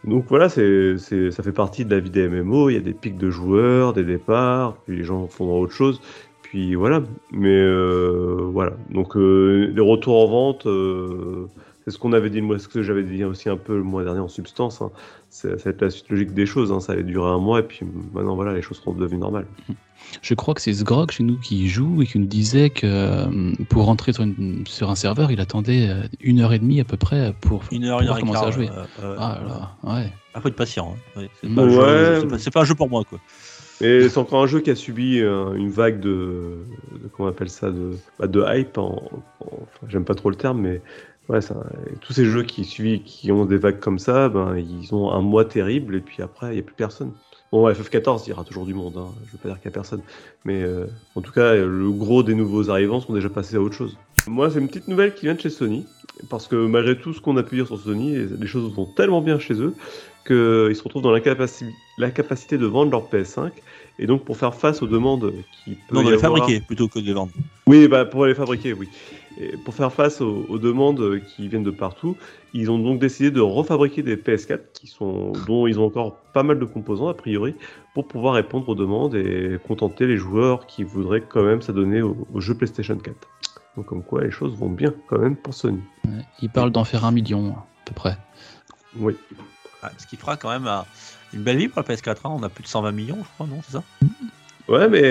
Donc 0.05 0.25
voilà, 0.29 0.49
c'est- 0.49 0.97
ça 0.99 1.43
fait 1.43 1.53
partie 1.53 1.85
de 1.85 1.95
la 1.95 2.01
vie 2.01 2.11
des 2.11 2.29
MMO. 2.29 2.71
Il 2.71 2.75
y 2.75 2.77
a 2.77 2.81
des 2.81 2.95
pics 2.95 3.19
de 3.19 3.31
joueurs, 3.31 3.93
des 3.93 4.05
départs, 4.05 4.77
puis 4.87 4.97
les 4.97 5.05
gens 5.05 5.27
font 5.29 5.61
autre 5.61 5.73
chose. 5.73 6.01
Puis 6.53 6.75
voilà, 6.75 7.03
mais 7.31 7.49
euh, 7.49 8.47
voilà. 8.53 8.73
Donc 8.91 9.17
euh, 9.17 9.73
les 9.75 9.81
retours 9.81 10.23
en 10.23 10.27
vente, 10.29 10.67
euh, 10.67 11.47
c'est 11.85 11.91
ce 11.93 11.99
qu'on 11.99 12.13
avait 12.13 12.29
dit, 12.29 12.43
moi, 12.43 12.59
ce 12.59 12.69
que 12.69 12.83
j'avais 12.83 13.05
dit 13.05 13.25
aussi 13.25 13.49
un 13.49 13.57
peu 13.57 13.75
le 13.75 13.83
mois 13.83 14.05
dernier 14.05 14.21
en 14.21 14.29
substance. 14.29 14.83
hein. 14.83 14.91
C'est, 15.31 15.59
ça 15.59 15.65
va 15.65 15.71
être 15.71 15.81
la 15.81 15.89
suite 15.89 16.11
logique 16.11 16.35
des 16.35 16.45
choses. 16.45 16.71
hein. 16.71 16.81
Ça 16.81 16.93
allait 16.93 17.05
durer 17.05 17.31
un 17.31 17.39
mois 17.39 17.61
et 17.61 17.63
puis 17.63 17.87
maintenant 18.13 18.35
voilà, 18.35 18.53
les 18.53 18.61
choses 18.61 18.77
seront 18.77 18.93
devenues 18.93 19.17
normales. 19.19 19.47
Je 20.21 20.35
crois 20.35 20.53
que 20.53 20.61
c'est 20.61 20.75
Sgrog 20.75 21.11
chez 21.11 21.23
nous 21.25 21.39
qui 21.39 21.69
joue 21.69 22.03
et 22.03 22.07
qui 22.07 22.19
nous 22.19 22.27
disait 22.27 22.69
que 22.69 23.25
pour 23.65 23.87
rentrer 23.87 24.13
sur, 24.13 24.25
une- 24.25 24.67
sur 24.67 24.91
un 24.91 24.95
serveur, 24.95 25.31
il 25.31 25.41
attendait 25.41 25.89
une 26.21 26.41
heure 26.41 26.53
et 26.53 26.59
demie 26.59 26.81
à 26.81 26.85
peu 26.85 26.99
près 26.99 27.35
pour 27.41 27.63
Une 27.73 27.85
heure, 27.85 28.03
une 28.03 28.09
heure 28.09 28.19
et 28.19 28.21
commencer 28.21 28.41
quart. 28.41 28.49
à 28.49 28.51
jouer. 28.51 28.69
euh, 28.69 28.85
euh, 29.03 29.17
Ah 29.19 29.41
là, 29.85 29.95
ouais. 29.95 30.13
Ah, 30.35 30.41
faut 30.43 30.49
être 30.49 30.57
patient. 30.57 30.95
hein. 31.17 31.21
Ouais, 31.21 31.31
c'est, 31.41 31.49
Ouais. 31.49 31.55
pas 31.55 31.63
un 31.63 31.69
jeu- 31.71 32.21
c'est 32.21 32.27
pas- 32.29 32.39
c'est 32.39 32.51
pas 32.51 32.61
un 32.61 32.65
jeu 32.65 32.75
pour 32.75 32.91
moi, 32.91 33.05
quoi. 33.09 33.19
Et 33.83 34.09
c'est 34.09 34.19
encore 34.19 34.43
un 34.43 34.47
jeu 34.47 34.61
qui 34.61 34.71
a 34.71 34.77
subi 34.77 35.21
euh, 35.21 35.55
une 35.55 35.71
vague 35.71 35.99
de, 35.99 36.59
comment 37.13 37.29
on 37.29 37.33
appelle 37.33 37.51
ça, 37.51 37.71
de, 37.71 37.97
bah, 38.19 38.57
hype. 38.57 38.79
J'aime 39.89 40.05
pas 40.05 40.15
trop 40.15 40.31
le 40.31 40.37
terme, 40.37 40.61
mais 40.61 40.81
tous 42.01 42.13
ces 42.13 42.25
jeux 42.25 42.45
qui 42.45 42.65
suivent, 42.65 43.03
qui 43.03 43.33
ont 43.33 43.45
des 43.45 43.57
vagues 43.57 43.81
comme 43.81 43.99
ça, 43.99 44.29
ben 44.29 44.57
ils 44.57 44.95
ont 44.95 45.11
un 45.11 45.21
mois 45.21 45.45
terrible 45.45 45.97
et 45.97 46.01
puis 46.01 46.23
après 46.23 46.53
il 46.53 46.57
y 46.57 46.61
a 46.61 46.63
plus 46.63 46.75
personne. 46.75 47.13
Bon, 47.51 47.69
FF14, 47.69 48.23
il 48.27 48.31
y 48.31 48.33
aura 48.33 48.45
toujours 48.45 48.65
du 48.65 48.73
monde. 48.73 48.95
Hein. 48.97 49.09
Je 49.27 49.33
veux 49.33 49.39
pas 49.39 49.49
dire 49.49 49.59
qu'il 49.59 49.67
y 49.67 49.73
a 49.73 49.75
personne, 49.75 50.03
mais 50.45 50.63
euh, 50.63 50.87
en 51.17 51.21
tout 51.21 51.33
cas, 51.33 51.55
le 51.55 51.91
gros 51.91 52.23
des 52.23 52.35
nouveaux 52.35 52.71
arrivants 52.71 53.01
sont 53.01 53.13
déjà 53.13 53.29
passés 53.29 53.57
à 53.57 53.61
autre 53.61 53.75
chose. 53.75 53.99
Moi, 54.27 54.51
c'est 54.51 54.61
une 54.61 54.69
petite 54.69 54.89
nouvelle 54.89 55.15
qui 55.15 55.27
vient 55.27 55.35
de 55.35 55.41
chez 55.41 55.51
Sony, 55.51 55.85
parce 56.31 56.47
que 56.47 56.55
malgré 56.67 56.97
tout 56.97 57.13
ce 57.13 57.21
qu'on 57.21 57.37
a 57.37 57.43
pu 57.43 57.57
dire 57.57 57.67
sur 57.67 57.79
Sony, 57.79 58.15
les 58.41 58.47
choses 58.47 58.73
vont 58.73 58.87
tellement 58.87 59.21
bien 59.21 59.39
chez 59.39 59.55
eux 59.55 59.75
qu'ils 60.27 60.77
se 60.77 60.83
retrouvent 60.83 61.03
dans 61.03 61.13
l'incapaci- 61.13 61.75
l'incapacité 61.99 62.59
de 62.59 62.67
vendre 62.67 62.91
leur 62.93 63.09
PS5 63.09 63.51
et 63.99 64.07
donc 64.07 64.25
pour 64.25 64.37
faire 64.37 64.55
face 64.55 64.83
aux 64.83 64.87
demandes 64.87 65.33
qui 65.65 65.75
peuvent 65.75 65.99
Non, 65.99 66.05
de 66.05 66.11
les 66.15 66.25
avoir- 66.25 66.39
fabriquer 66.39 66.61
plutôt 66.61 66.89
que 66.89 66.99
de 66.99 67.05
les 67.07 67.13
vendre. 67.13 67.33
Oui, 67.67 67.89
bah 67.89 68.05
pour 68.05 68.27
les 68.27 68.35
fabriquer, 68.35 68.73
oui. 68.73 68.89
Et 69.39 69.57
pour 69.57 69.75
faire 69.75 69.93
face 69.93 70.21
aux, 70.21 70.45
aux 70.49 70.59
demandes 70.59 71.21
qui 71.25 71.49
viennent 71.49 71.63
de 71.63 71.71
partout, 71.71 72.17
ils 72.53 72.71
ont 72.71 72.79
donc 72.79 72.99
décidé 73.01 73.31
de 73.31 73.41
refabriquer 73.41 74.03
des 74.03 74.17
PS4 74.17 74.73
qui 74.75 74.87
sont, 74.87 75.33
dont 75.47 75.67
ils 75.67 75.79
ont 75.81 75.87
encore 75.87 76.17
pas 76.35 76.43
mal 76.43 76.59
de 76.59 76.65
composants 76.65 77.09
a 77.09 77.15
priori 77.15 77.55
pour 77.95 78.07
pouvoir 78.09 78.35
répondre 78.35 78.69
aux 78.69 78.75
demandes 78.75 79.15
et 79.15 79.59
contenter 79.67 80.07
les 80.07 80.17
joueurs 80.17 80.67
qui 80.67 80.85
voudraient 80.85 81.23
quand 81.23 81.43
même 81.43 81.63
s'adonner 81.63 82.03
au, 82.03 82.27
au 82.33 82.41
jeu 82.41 82.55
PlayStation 82.55 82.97
4. 82.97 83.17
Donc 83.77 83.87
comme 83.87 84.03
quoi 84.03 84.23
les 84.23 84.31
choses 84.31 84.55
vont 84.55 84.69
bien 84.69 84.93
quand 85.09 85.19
même 85.19 85.37
pour 85.37 85.55
Sony. 85.55 85.81
Ouais. 86.07 86.13
Il 86.43 86.51
parle 86.51 86.71
d'en 86.71 86.85
faire 86.85 87.05
un 87.07 87.11
million 87.13 87.53
à 87.53 87.67
peu 87.87 87.95
près. 87.95 88.17
Oui. 88.99 89.15
Ah, 89.83 89.91
ce 89.99 90.07
qui 90.07 90.17
fera 90.17 90.37
quand 90.37 90.49
même 90.51 90.67
euh, 90.67 90.81
une 91.35 91.43
belle 91.43 91.57
vie 91.59 91.69
pour 91.69 91.83
la 91.87 91.95
PS4. 91.95 92.11
hein. 92.25 92.31
On 92.31 92.43
a 92.43 92.49
plus 92.49 92.63
de 92.63 92.69
120 92.69 92.93
millions, 92.93 93.19
je 93.21 93.29
crois, 93.35 93.47
non 93.47 93.61
C'est 93.67 93.73
ça? 93.73 93.83
Ouais, 94.69 94.89
mais 94.89 95.03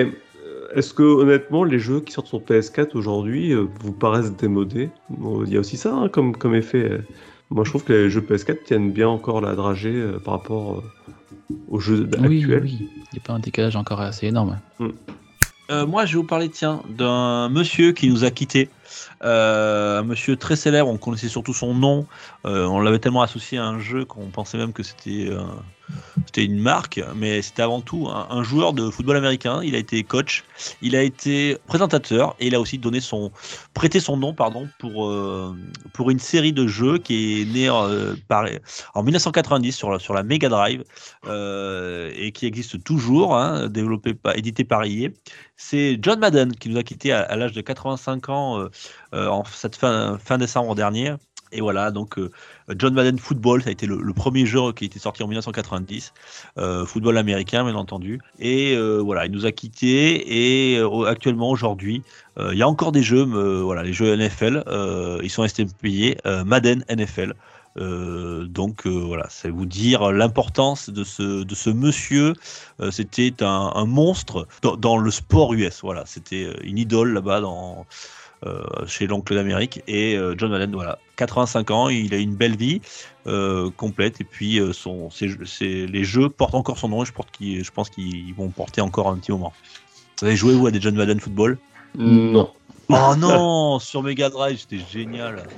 euh, 0.45 0.67
est-ce 0.75 0.93
que 0.93 1.03
honnêtement 1.03 1.63
les 1.63 1.79
jeux 1.79 1.99
qui 1.99 2.13
sortent 2.13 2.27
sur 2.27 2.39
PS4 2.39 2.91
aujourd'hui 2.95 3.51
euh, 3.53 3.67
vous 3.81 3.91
paraissent 3.91 4.31
démodés? 4.35 4.89
Bon, 5.09 5.43
Il 5.43 5.51
y 5.53 5.57
a 5.57 5.59
aussi 5.59 5.77
ça 5.77 5.93
hein, 5.93 6.07
comme, 6.09 6.35
comme 6.37 6.55
effet. 6.55 7.01
Moi 7.49 7.65
je 7.65 7.69
trouve 7.69 7.83
que 7.83 7.91
les 7.93 8.09
jeux 8.09 8.21
PS4 8.21 8.63
tiennent 8.63 8.91
bien 8.91 9.09
encore 9.09 9.41
la 9.41 9.55
dragée 9.55 9.93
euh, 9.93 10.19
par 10.19 10.35
rapport 10.35 10.77
euh, 10.79 11.53
aux 11.67 11.79
jeux 11.79 12.07
Oui, 12.19 12.39
actuels. 12.43 12.63
oui. 12.63 12.77
Il 12.79 13.15
n'y 13.15 13.19
a 13.19 13.27
pas 13.27 13.33
un 13.33 13.39
décalage 13.39 13.75
encore 13.75 13.99
assez 13.99 14.27
énorme. 14.27 14.57
Euh, 15.69 15.85
moi, 15.85 16.05
je 16.05 16.13
vais 16.13 16.17
vous 16.21 16.27
parler, 16.27 16.49
tiens, 16.49 16.81
d'un 16.89 17.49
monsieur 17.49 17.91
qui 17.93 18.07
nous 18.09 18.23
a 18.23 18.31
quittés. 18.31 18.69
Euh, 19.23 19.99
un 19.99 20.03
monsieur 20.03 20.35
très 20.35 20.55
célèbre, 20.55 20.89
on 20.89 20.97
connaissait 20.97 21.29
surtout 21.29 21.53
son 21.53 21.73
nom. 21.73 22.07
Euh, 22.45 22.65
on 22.65 22.79
l'avait 22.79 22.99
tellement 22.99 23.21
associé 23.21 23.57
à 23.57 23.65
un 23.65 23.79
jeu 23.79 24.05
qu'on 24.05 24.27
pensait 24.27 24.57
même 24.57 24.73
que 24.73 24.83
c'était 24.83 25.27
euh, 25.29 25.41
c'était 26.25 26.45
une 26.45 26.59
marque, 26.59 27.01
mais 27.15 27.41
c'était 27.41 27.63
avant 27.63 27.81
tout 27.81 28.07
un, 28.07 28.43
joueur 28.43 28.71
de 28.71 28.89
football 28.89 29.17
américain. 29.17 29.61
Il 29.61 29.75
a 29.75 29.77
été 29.77 30.03
coach, 30.03 30.45
il 30.81 30.95
a 30.95 31.01
été 31.03 31.57
présentateur 31.67 32.35
et 32.39 32.47
il 32.47 32.55
a 32.55 32.61
aussi 32.61 32.77
donné 32.77 33.01
son 33.01 33.31
prêté 33.73 33.99
son 33.99 34.15
nom, 34.15 34.33
pardon, 34.33 34.69
pour 34.79 35.13
pour 35.91 36.09
une 36.09 36.19
série 36.19 36.53
de 36.53 36.65
jeux 36.65 36.97
qui 36.97 37.41
est 37.41 37.45
née 37.45 37.69
en 37.69 39.03
1990 39.03 39.71
sur 39.73 39.91
la, 39.91 39.99
sur 39.99 40.13
la 40.13 40.23
Mega 40.23 40.47
Drive 40.47 40.85
et 41.25 42.31
qui 42.31 42.45
existe 42.45 42.81
toujours, 42.85 43.35
hein, 43.35 43.67
développé 43.67 44.15
édité 44.35 44.63
par 44.63 44.85
EA. 44.85 45.09
C'est 45.57 45.99
John 46.01 46.19
Madden 46.19 46.55
qui 46.55 46.69
nous 46.69 46.77
a 46.77 46.83
quitté 46.83 47.11
à, 47.11 47.21
à 47.23 47.35
l'âge 47.35 47.51
de 47.51 47.59
85 47.59 48.29
ans 48.29 48.69
en 49.13 49.43
cette 49.45 49.75
fin, 49.75 50.17
fin 50.17 50.37
décembre 50.37 50.75
dernier. 50.75 51.15
Et 51.51 51.61
voilà, 51.61 51.91
donc 51.91 52.17
euh, 52.17 52.31
John 52.77 52.93
Madden 52.93 53.19
Football, 53.19 53.61
ça 53.61 53.69
a 53.69 53.71
été 53.71 53.85
le, 53.85 54.13
premier 54.13 54.45
jeu 54.45 54.71
qui 54.71 54.85
a 54.85 54.87
été 54.87 54.99
sorti 54.99 55.21
en 55.21 55.27
1990, 55.27 56.13
euh, 56.57 56.85
football 56.85 57.17
américain 57.17 57.63
bien 57.65 57.75
entendu. 57.75 58.21
Et 58.39 58.73
euh, 58.75 58.99
voilà, 58.99 59.25
il 59.25 59.31
nous 59.31 59.45
a 59.45 59.51
quittés 59.51 60.73
et 60.73 60.77
euh, 60.77 61.05
actuellement 61.05 61.49
aujourd'hui, 61.49 62.03
euh, 62.39 62.51
il 62.53 62.57
y 62.57 62.61
a 62.61 62.67
encore 62.67 62.93
des 62.93 63.03
jeux, 63.03 63.27
euh, 63.27 63.61
voilà, 63.61 63.83
les 63.83 63.91
jeux 63.91 64.15
NFL, 64.15 64.63
euh, 64.67 65.19
ils 65.23 65.29
sont 65.29 65.41
restés 65.41 65.65
payés 65.81 66.17
euh, 66.25 66.45
Madden 66.45 66.85
NFL. 66.89 67.33
Euh, 67.77 68.45
donc 68.45 68.85
euh, 68.85 68.89
voilà, 68.89 69.27
c'est 69.29 69.49
vous 69.49 69.65
dire 69.65 70.11
l'importance 70.11 70.89
de 70.89 71.03
ce, 71.03 71.43
de 71.43 71.55
ce 71.55 71.69
monsieur. 71.69 72.33
Euh, 72.81 72.91
c'était 72.91 73.33
un, 73.41 73.85
monstre 73.85 74.47
dans, 74.61 74.97
le 74.97 75.11
sport 75.11 75.53
US. 75.53 75.81
Voilà, 75.81 76.03
c'était 76.05 76.45
euh, 76.45 76.55
une 76.63 76.77
idole 76.77 77.13
là-bas 77.13 77.39
euh, 77.39 77.83
chez 78.87 79.07
l'oncle 79.07 79.35
d'Amérique. 79.35 79.81
Et 79.87 80.15
euh, 80.17 80.33
John 80.37 80.51
Madden, 80.51 80.71
voilà, 80.73 80.97
85 81.17 81.71
ans, 81.71 81.89
il 81.89 82.13
a 82.13 82.17
une 82.17 82.35
belle 82.35 82.55
vie 82.57 82.81
euh, 83.27 83.69
complète. 83.77 84.19
Et 84.21 84.23
puis 84.23 84.59
euh, 84.59 84.73
son, 84.73 85.09
ses 85.09 85.29
ses- 85.45 85.85
les 85.87 86.03
jeux 86.03 86.29
portent 86.29 86.55
encore 86.55 86.77
son 86.77 86.89
nom. 86.89 87.03
Et 87.03 87.05
je, 87.05 87.13
porte 87.13 87.31
qu'il- 87.31 87.63
je 87.63 87.71
pense 87.71 87.89
qu'ils 87.89 88.33
vont 88.35 88.49
porter 88.49 88.81
encore 88.81 89.09
un 89.09 89.17
petit 89.17 89.31
moment. 89.31 89.53
Vous 90.19 90.27
avez 90.27 90.35
joué 90.35 90.53
vous 90.53 90.67
à 90.67 90.71
des 90.71 90.81
John 90.81 90.95
Madden 90.95 91.19
football? 91.19 91.57
Non. 91.95 92.49
Oh 92.89 93.15
non, 93.17 93.79
sur 93.79 94.03
Mega 94.03 94.29
Drive, 94.29 94.59
c'était 94.59 94.83
génial. 94.91 95.47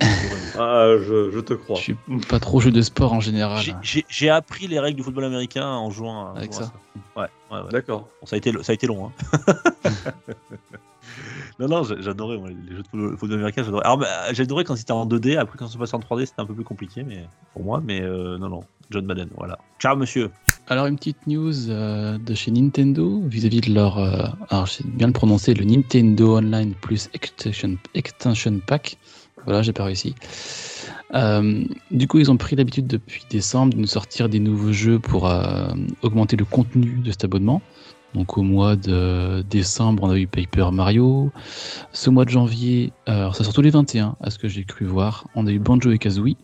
Ah, 0.56 0.86
je, 1.00 1.32
je 1.32 1.40
te 1.40 1.52
crois. 1.54 1.74
Je 1.76 1.82
suis 1.82 1.96
pas 2.28 2.38
trop 2.38 2.60
jeu 2.60 2.70
de 2.70 2.80
sport 2.80 3.12
en 3.12 3.18
général. 3.18 3.60
J'ai- 3.82 4.30
appris 4.30 4.68
les 4.68 4.78
règles 4.78 4.98
du 4.98 5.02
football 5.02 5.24
américain 5.24 5.66
en 5.66 5.90
jouant 5.90 6.32
Avec 6.36 6.52
jouant 6.52 6.62
ça. 6.66 6.72
Ouais, 7.16 7.26
ouais, 7.50 7.58
ouais. 7.64 7.72
D'accord. 7.72 8.08
Bon, 8.20 8.26
ça, 8.26 8.36
a 8.36 8.38
été, 8.38 8.52
ça 8.62 8.70
a 8.70 8.74
été 8.74 8.86
long. 8.86 9.10
Hein. 9.10 9.52
non, 11.58 11.68
non, 11.68 11.82
j'a- 11.82 12.00
j'adorais 12.00 12.38
les 12.68 12.76
jeux 12.76 12.82
de 12.82 13.16
football, 13.16 13.38
américain. 13.38 13.62
J'adorais. 13.62 13.84
Alors, 13.84 13.98
bah, 13.98 14.32
j'adorais 14.32 14.64
quand 14.64 14.76
c'était 14.76 14.92
en 14.92 15.06
2D. 15.06 15.36
Après, 15.36 15.56
quand 15.58 15.68
ça 15.68 15.78
passait 15.78 15.94
en 15.94 16.00
3D, 16.00 16.26
c'était 16.26 16.40
un 16.40 16.46
peu 16.46 16.54
plus 16.54 16.64
compliqué 16.64 17.02
mais, 17.02 17.26
pour 17.52 17.64
moi. 17.64 17.82
Mais 17.84 18.00
euh, 18.02 18.38
non, 18.38 18.48
non. 18.48 18.60
John 18.90 19.06
Madden, 19.06 19.28
voilà. 19.36 19.58
Ciao, 19.78 19.96
monsieur. 19.96 20.30
Alors 20.66 20.86
une 20.86 20.96
petite 20.96 21.26
news 21.26 21.68
euh, 21.68 22.16
de 22.16 22.34
chez 22.34 22.50
Nintendo 22.50 23.22
vis-à-vis 23.26 23.60
de 23.60 23.74
leur, 23.74 23.98
euh, 23.98 24.26
alors 24.48 24.64
je 24.66 24.72
sais 24.72 24.84
bien 24.86 25.06
le 25.08 25.12
prononcer, 25.12 25.52
le 25.52 25.64
Nintendo 25.64 26.38
Online 26.38 26.72
Plus 26.74 27.10
Extension, 27.12 27.76
Extension 27.94 28.60
Pack. 28.66 28.96
Voilà, 29.44 29.60
j'ai 29.60 29.74
pas 29.74 29.84
réussi. 29.84 30.14
Du 31.90 32.08
coup, 32.08 32.18
ils 32.18 32.30
ont 32.30 32.38
pris 32.38 32.56
l'habitude 32.56 32.86
depuis 32.86 33.24
décembre 33.28 33.74
de 33.74 33.78
nous 33.78 33.86
sortir 33.86 34.30
des 34.30 34.40
nouveaux 34.40 34.72
jeux 34.72 34.98
pour 34.98 35.30
augmenter 36.02 36.36
le 36.36 36.46
contenu 36.46 36.98
de 37.04 37.10
cet 37.10 37.24
abonnement. 37.24 37.60
Donc 38.14 38.38
au 38.38 38.42
mois 38.42 38.76
de 38.76 39.44
décembre, 39.50 40.04
on 40.04 40.10
a 40.10 40.18
eu 40.18 40.26
Paper 40.26 40.70
Mario. 40.72 41.32
Ce 41.92 42.10
mois 42.10 42.24
de 42.24 42.30
janvier, 42.30 42.92
euh, 43.08 43.12
alors 43.12 43.36
ça 43.36 43.44
sort 43.44 43.52
tous 43.52 43.62
les 43.62 43.70
21, 43.70 44.16
à 44.20 44.30
ce 44.30 44.38
que 44.38 44.48
j'ai 44.48 44.64
cru 44.64 44.84
voir, 44.84 45.26
on 45.34 45.46
a 45.46 45.50
eu 45.50 45.58
Banjo 45.58 45.90
et 45.90 45.98
Kazooie. 45.98 46.36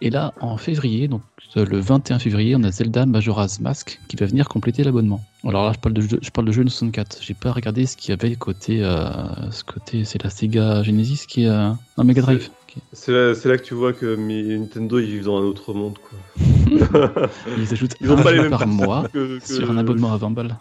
Et 0.00 0.10
là, 0.10 0.34
en 0.40 0.56
février, 0.56 1.08
donc 1.08 1.22
euh, 1.56 1.64
le 1.64 1.78
21 1.78 2.18
février, 2.18 2.56
on 2.56 2.62
a 2.64 2.70
Zelda 2.70 3.06
Majora's 3.06 3.60
Mask 3.60 4.00
qui 4.08 4.16
va 4.16 4.26
venir 4.26 4.48
compléter 4.48 4.82
l'abonnement. 4.82 5.24
Alors 5.46 5.64
là, 5.64 5.72
je 5.72 5.78
parle 5.78 5.94
de 5.94 6.00
jeu, 6.00 6.18
je 6.20 6.30
parle 6.30 6.46
de 6.46 6.52
jeu 6.52 6.64
de 6.64 6.68
64. 6.68 7.18
J'ai 7.20 7.34
pas 7.34 7.52
regardé 7.52 7.86
ce 7.86 7.96
qu'il 7.96 8.10
y 8.10 8.12
avait 8.12 8.34
côté, 8.34 8.82
euh, 8.82 9.50
ce 9.50 9.62
côté, 9.62 10.04
c'est 10.04 10.22
la 10.22 10.30
Sega 10.30 10.82
Genesis 10.82 11.26
qui 11.28 11.44
est 11.44 11.48
euh, 11.48 11.70
un 11.96 12.04
Mega 12.04 12.22
Drive. 12.22 12.50
C'est 12.92 13.12
là, 13.12 13.56
que 13.58 13.62
tu 13.62 13.74
vois 13.74 13.92
que 13.92 14.16
Nintendo 14.16 14.98
ils 14.98 15.06
vivent 15.06 15.24
dans 15.24 15.38
un 15.38 15.44
autre 15.44 15.72
monde. 15.74 15.98
Quoi. 15.98 16.18
Ils 17.58 17.72
ajoutent 17.72 17.94
Ils 18.00 18.10
ont 18.10 18.18
un 18.18 18.22
pas 18.22 18.32
les 18.32 18.40
mêmes 18.40 18.50
par 18.50 18.66
mois 18.66 19.04
que- 19.12 19.38
que- 19.38 19.46
sur 19.46 19.70
un 19.70 19.76
abonnement 19.76 20.12
à 20.12 20.16
20 20.16 20.30
balles. 20.30 20.56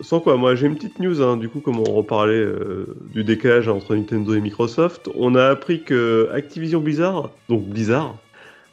Sans 0.00 0.20
quoi, 0.20 0.36
moi 0.36 0.54
j'ai 0.54 0.66
une 0.66 0.76
petite 0.76 0.98
news, 0.98 1.20
hein, 1.22 1.36
du 1.36 1.48
coup, 1.50 1.60
comme 1.60 1.78
on 1.78 1.84
reparlait 1.92 2.32
euh, 2.34 2.96
du 3.12 3.22
décalage 3.22 3.68
entre 3.68 3.94
Nintendo 3.94 4.32
et 4.34 4.40
Microsoft, 4.40 5.10
on 5.14 5.34
a 5.34 5.44
appris 5.46 5.84
que 5.84 6.28
Activision 6.32 6.80
Blizzard, 6.80 7.30
donc 7.50 7.66
Blizzard, 7.68 8.16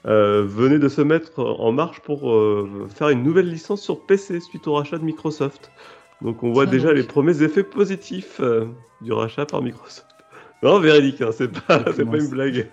euh, 0.05 0.43
venait 0.47 0.79
de 0.79 0.87
se 0.87 1.01
mettre 1.01 1.39
en 1.43 1.71
marche 1.73 1.99
pour 1.99 2.31
euh, 2.31 2.87
faire 2.95 3.09
une 3.09 3.23
nouvelle 3.23 3.49
licence 3.49 3.81
sur 3.81 3.99
PC 4.05 4.39
suite 4.39 4.67
au 4.67 4.75
rachat 4.75 4.97
de 4.97 5.03
Microsoft. 5.03 5.69
Donc 6.21 6.43
on 6.43 6.53
voit 6.53 6.63
Ça 6.65 6.71
déjà 6.71 6.87
donc. 6.87 6.97
les 6.97 7.03
premiers 7.03 7.43
effets 7.43 7.63
positifs 7.63 8.39
du 9.01 9.11
rachat 9.11 9.45
par 9.45 9.61
Microsoft. 9.61 10.06
Non, 10.63 10.79
véridique, 10.79 11.21
hein, 11.21 11.29
c'est 11.35 11.47
pas, 11.47 11.83
une 11.97 12.29
blague. 12.29 12.67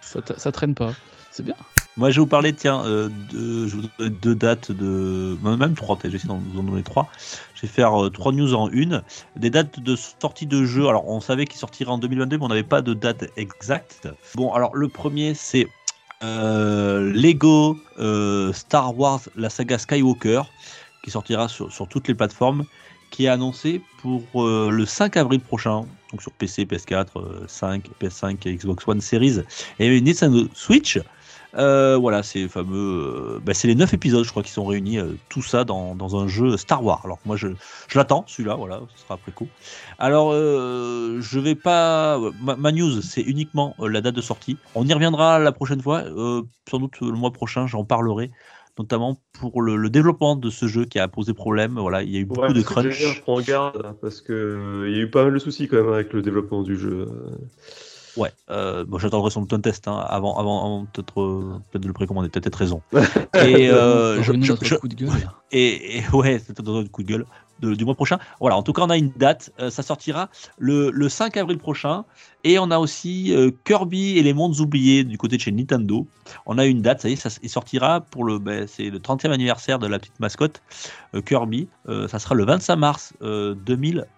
Ça, 0.00 0.52
traîne 0.52 0.74
pas. 0.74 0.92
C'est 1.30 1.44
bien. 1.44 1.54
Moi, 1.96 2.10
je 2.10 2.16
vais 2.16 2.20
vous 2.20 2.26
parler, 2.26 2.52
tiens, 2.52 2.84
euh, 2.84 3.08
de, 3.32 3.66
je 3.66 3.76
vous 3.76 3.82
donne 3.98 4.08
deux 4.08 4.34
dates 4.34 4.72
de. 4.72 5.36
Même 5.42 5.74
trois, 5.74 5.96
peut-être, 5.96 6.12
j'essaie 6.12 6.28
d'en 6.28 6.38
vous 6.38 6.60
en 6.60 6.62
donner 6.62 6.82
trois. 6.82 7.08
Je 7.54 7.62
vais 7.62 7.68
faire 7.68 8.04
euh, 8.04 8.10
trois 8.10 8.32
news 8.32 8.54
en 8.54 8.70
une. 8.70 9.02
Des 9.36 9.50
dates 9.50 9.80
de 9.80 9.96
sortie 9.96 10.46
de 10.46 10.64
jeux. 10.64 10.88
Alors, 10.88 11.08
on 11.08 11.20
savait 11.20 11.46
qu'il 11.46 11.58
sortirait 11.58 11.90
en 11.90 11.98
2022, 11.98 12.38
mais 12.38 12.44
on 12.44 12.48
n'avait 12.48 12.62
pas 12.62 12.82
de 12.82 12.94
date 12.94 13.24
exacte. 13.36 14.08
Bon, 14.34 14.52
alors, 14.52 14.74
le 14.74 14.88
premier, 14.88 15.34
c'est 15.34 15.66
euh, 16.22 17.12
Lego 17.14 17.78
euh, 17.98 18.52
Star 18.52 18.98
Wars, 18.98 19.20
la 19.36 19.48
saga 19.48 19.78
Skywalker, 19.78 20.42
qui 21.02 21.10
sortira 21.10 21.48
sur, 21.48 21.72
sur 21.72 21.88
toutes 21.88 22.08
les 22.08 22.14
plateformes, 22.14 22.64
qui 23.10 23.24
est 23.24 23.28
annoncé 23.28 23.80
pour 24.02 24.22
euh, 24.44 24.70
le 24.70 24.84
5 24.84 25.16
avril 25.16 25.40
prochain. 25.40 25.84
Donc, 26.10 26.22
sur 26.22 26.32
PC, 26.32 26.64
PS4, 26.64 27.06
euh, 27.16 27.44
5, 27.46 27.90
PS5 28.00 28.48
et 28.48 28.54
Xbox 28.54 28.86
One 28.86 29.00
Series. 29.00 29.40
Et 29.78 30.00
Nintendo 30.00 30.48
Switch. 30.54 30.98
Euh, 31.56 31.96
voilà, 31.96 32.22
c'est 32.22 32.48
fameux. 32.48 33.36
euh, 33.36 33.40
bah, 33.44 33.54
c'est 33.54 33.68
les 33.68 33.74
9 33.74 33.92
épisodes, 33.94 34.24
je 34.24 34.30
crois, 34.30 34.42
qui 34.42 34.50
sont 34.50 34.64
réunis, 34.64 34.98
euh, 34.98 35.14
tout 35.28 35.42
ça 35.42 35.64
dans, 35.64 35.94
dans 35.94 36.16
un 36.16 36.28
jeu 36.28 36.56
Star 36.56 36.84
Wars. 36.84 37.00
Alors 37.04 37.18
moi, 37.24 37.36
je, 37.36 37.48
je 37.88 37.98
l'attends, 37.98 38.24
celui-là, 38.28 38.54
voilà, 38.54 38.80
ce 38.94 39.02
sera 39.02 39.14
après 39.14 39.32
coup. 39.32 39.48
Alors, 39.98 40.32
je 40.32 41.38
vais 41.38 41.54
pas. 41.54 42.18
Ma, 42.40 42.72
news, 42.72 43.02
c'est 43.02 43.22
uniquement 43.22 43.74
la 43.78 44.00
date 44.00 44.14
de 44.14 44.20
sortie. 44.20 44.56
On 44.74 44.86
y 44.86 44.92
reviendra 44.94 45.38
la 45.38 45.52
prochaine 45.52 45.82
fois, 45.82 46.04
sans 46.70 46.78
doute 46.78 47.00
le 47.00 47.12
mois 47.12 47.32
prochain, 47.32 47.66
j'en 47.66 47.84
parlerai. 47.84 48.30
Notamment 48.78 49.18
pour 49.32 49.62
le, 49.62 49.76
le 49.76 49.90
développement 49.90 50.36
de 50.36 50.48
ce 50.50 50.66
jeu 50.66 50.84
qui 50.84 50.98
a 50.98 51.08
posé 51.08 51.34
problème. 51.34 51.78
Voilà, 51.78 52.02
il 52.02 52.10
y 52.10 52.16
a 52.16 52.20
eu 52.20 52.24
beaucoup 52.24 52.40
Ouais, 52.40 52.52
de 52.52 52.62
crunch. 52.62 52.92
Je 52.92 53.20
prends 53.20 53.40
garde 53.40 53.94
parce 54.00 54.20
que 54.20 54.32
euh, 54.32 54.88
il 54.88 54.96
y 54.96 54.98
a 54.98 55.02
eu 55.02 55.10
pas 55.10 55.24
mal 55.24 55.34
de 55.34 55.38
soucis 55.38 55.68
quand 55.68 55.76
même 55.76 55.92
avec 55.92 56.12
le 56.12 56.22
développement 56.22 56.62
du 56.62 56.76
jeu. 56.76 57.06
Ouais, 58.16 58.32
euh, 58.50 58.84
bon, 58.84 58.98
j'attendrai 58.98 59.30
son 59.30 59.46
ton 59.46 59.60
test 59.60 59.86
hein, 59.86 59.96
avant, 60.08 60.36
avant, 60.36 60.64
avant 60.64 60.86
peut-être 60.86 61.20
euh, 61.20 61.60
peut-être 61.70 61.82
de 61.82 61.86
le 61.88 61.92
précommander, 61.94 62.28
peut-être 62.28 62.48
être 62.48 62.56
raison. 62.56 62.82
Et 63.44 63.70
euh, 63.70 64.16
je- 64.22 64.32
je- 64.32 64.32
notre 64.32 64.64
je- 64.64 64.74
coup 64.74 64.88
de 64.88 64.94
gueule. 64.94 65.10
Et, 65.52 65.98
et 65.98 66.02
ouais, 66.12 66.40
c'est 66.44 66.58
un 66.58 66.84
coup 66.86 67.02
de 67.02 67.08
gueule 67.08 67.26
de- 67.60 67.74
du 67.74 67.84
mois 67.84 67.94
prochain. 67.94 68.18
Voilà, 68.40 68.56
en 68.56 68.62
tout 68.62 68.72
cas, 68.72 68.82
on 68.82 68.90
a 68.90 68.96
une 68.96 69.10
date. 69.16 69.52
euh, 69.60 69.70
ça 69.70 69.82
sortira 69.82 70.28
le, 70.58 70.90
le 70.90 71.08
5 71.08 71.36
avril 71.36 71.58
prochain. 71.58 72.04
Et 72.42 72.58
on 72.58 72.70
a 72.70 72.78
aussi 72.78 73.34
euh, 73.34 73.50
Kirby 73.64 74.16
et 74.18 74.22
les 74.22 74.32
mondes 74.32 74.58
oubliés 74.60 75.04
du 75.04 75.18
côté 75.18 75.36
de 75.36 75.42
chez 75.42 75.52
Nintendo. 75.52 76.06
On 76.46 76.56
a 76.58 76.64
une 76.64 76.80
date, 76.80 77.00
ça 77.02 77.08
y 77.10 77.12
est, 77.12 77.16
ça, 77.16 77.28
il 77.42 77.50
sortira 77.50 78.00
pour 78.00 78.24
le, 78.24 78.38
ben, 78.38 78.66
c'est 78.66 78.88
le 78.90 78.98
30e 78.98 79.30
anniversaire 79.30 79.78
de 79.78 79.86
la 79.86 79.98
petite 79.98 80.18
mascotte 80.20 80.62
euh, 81.14 81.20
Kirby. 81.20 81.68
Euh, 81.88 82.08
ça 82.08 82.18
sera 82.18 82.34
le 82.34 82.44
25 82.44 82.76
mars 82.76 83.12
euh, 83.22 83.54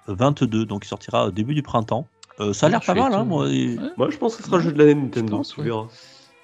2022. 0.08 0.64
Donc, 0.66 0.84
il 0.84 0.88
sortira 0.88 1.26
au 1.26 1.30
début 1.30 1.54
du 1.54 1.62
printemps. 1.62 2.06
Euh, 2.40 2.52
ça 2.52 2.66
a 2.66 2.68
l'air 2.70 2.80
pas 2.80 2.94
mal, 2.94 3.12
hein, 3.14 3.24
moi. 3.24 3.48
Moi, 3.96 4.10
je 4.10 4.16
pense 4.16 4.36
que 4.36 4.42
ce 4.42 4.48
sera 4.48 4.56
le 4.58 4.62
jeu 4.62 4.72
de 4.72 4.78
l'année 4.78 4.94
Nintendo. 4.94 5.36
pense, 5.38 5.56
ouais. 5.56 5.64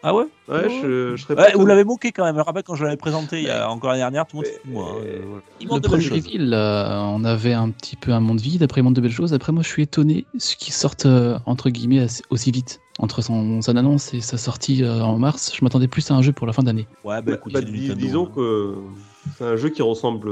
Ah 0.03 0.15
ouais 0.15 0.25
Ouais, 0.49 0.69
je, 0.71 1.17
je 1.17 1.23
serais 1.23 1.35
pas 1.35 1.47
Ouais, 1.47 1.55
Vous 1.55 1.67
l'avez 1.67 1.85
moqué 1.85 2.13
quand 2.13 2.25
même. 2.25 2.35
Je 2.35 2.39
me 2.39 2.45
rappelle 2.45 2.63
quand 2.63 2.75
je 2.77 2.85
l'avais 2.85 2.97
présenté 2.97 3.39
il 3.41 3.47
y 3.47 3.51
a 3.51 3.69
encore 3.71 3.91
l'année 3.91 4.03
dernière, 4.03 4.27
tout 4.27 4.37
le 4.37 4.39
monde 4.39 4.47
se 4.47 4.53
fout 4.53 4.67
de 4.67 4.71
moi. 4.71 4.97
Mais- 5.03 5.09
Euh, 5.11 5.23
voilà. 5.27 5.43
Il 5.61 5.69
Le 5.69 5.81
premier 5.81 6.09
reveal, 6.09 6.55
euh, 6.55 7.01
on 7.01 7.25
avait 7.25 7.53
un 7.53 7.71
petit 7.71 7.97
peu 7.97 8.13
un 8.13 8.21
monde 8.21 8.41
vide, 8.41 8.63
après 8.63 8.81
il 8.81 8.85
monte 8.85 8.95
de 8.95 9.01
belles 9.01 9.11
choses. 9.11 9.35
Après, 9.35 9.51
moi, 9.53 9.63
je 9.65 9.69
suis 9.69 9.83
étonné 9.83 10.25
ce 10.39 10.55
qui 10.57 10.71
sortent 10.71 11.07
euh, 11.07 11.39
entre 11.47 11.69
guillemets 11.71 12.01
assez- 12.01 12.23
aussi 12.31 12.51
vite. 12.53 12.81
Entre 13.01 13.23
son, 13.23 13.61
son 13.63 13.77
annonce 13.77 14.13
et 14.15 14.21
sa 14.21 14.39
sortie 14.39 14.83
euh, 14.83 15.03
en 15.03 15.19
mars, 15.19 15.53
je 15.55 15.65
m'attendais 15.65 15.87
plus 15.89 16.09
à 16.11 16.15
un 16.15 16.23
jeu 16.23 16.33
pour 16.33 16.47
la 16.47 16.53
fin 16.53 16.63
d'année. 16.63 16.87
Ouais, 17.05 17.17
bah, 17.17 17.23
Bah, 17.27 17.33
écoute, 17.35 17.53
bah, 17.53 17.61
dis- 17.61 17.73
Nintendo, 17.89 17.95
disons 17.95 18.27
hein. 18.27 18.31
que 18.35 18.75
c'est 19.37 19.45
un 19.45 19.57
jeu 19.57 19.69
qui 19.69 19.83
ressemble, 19.83 20.31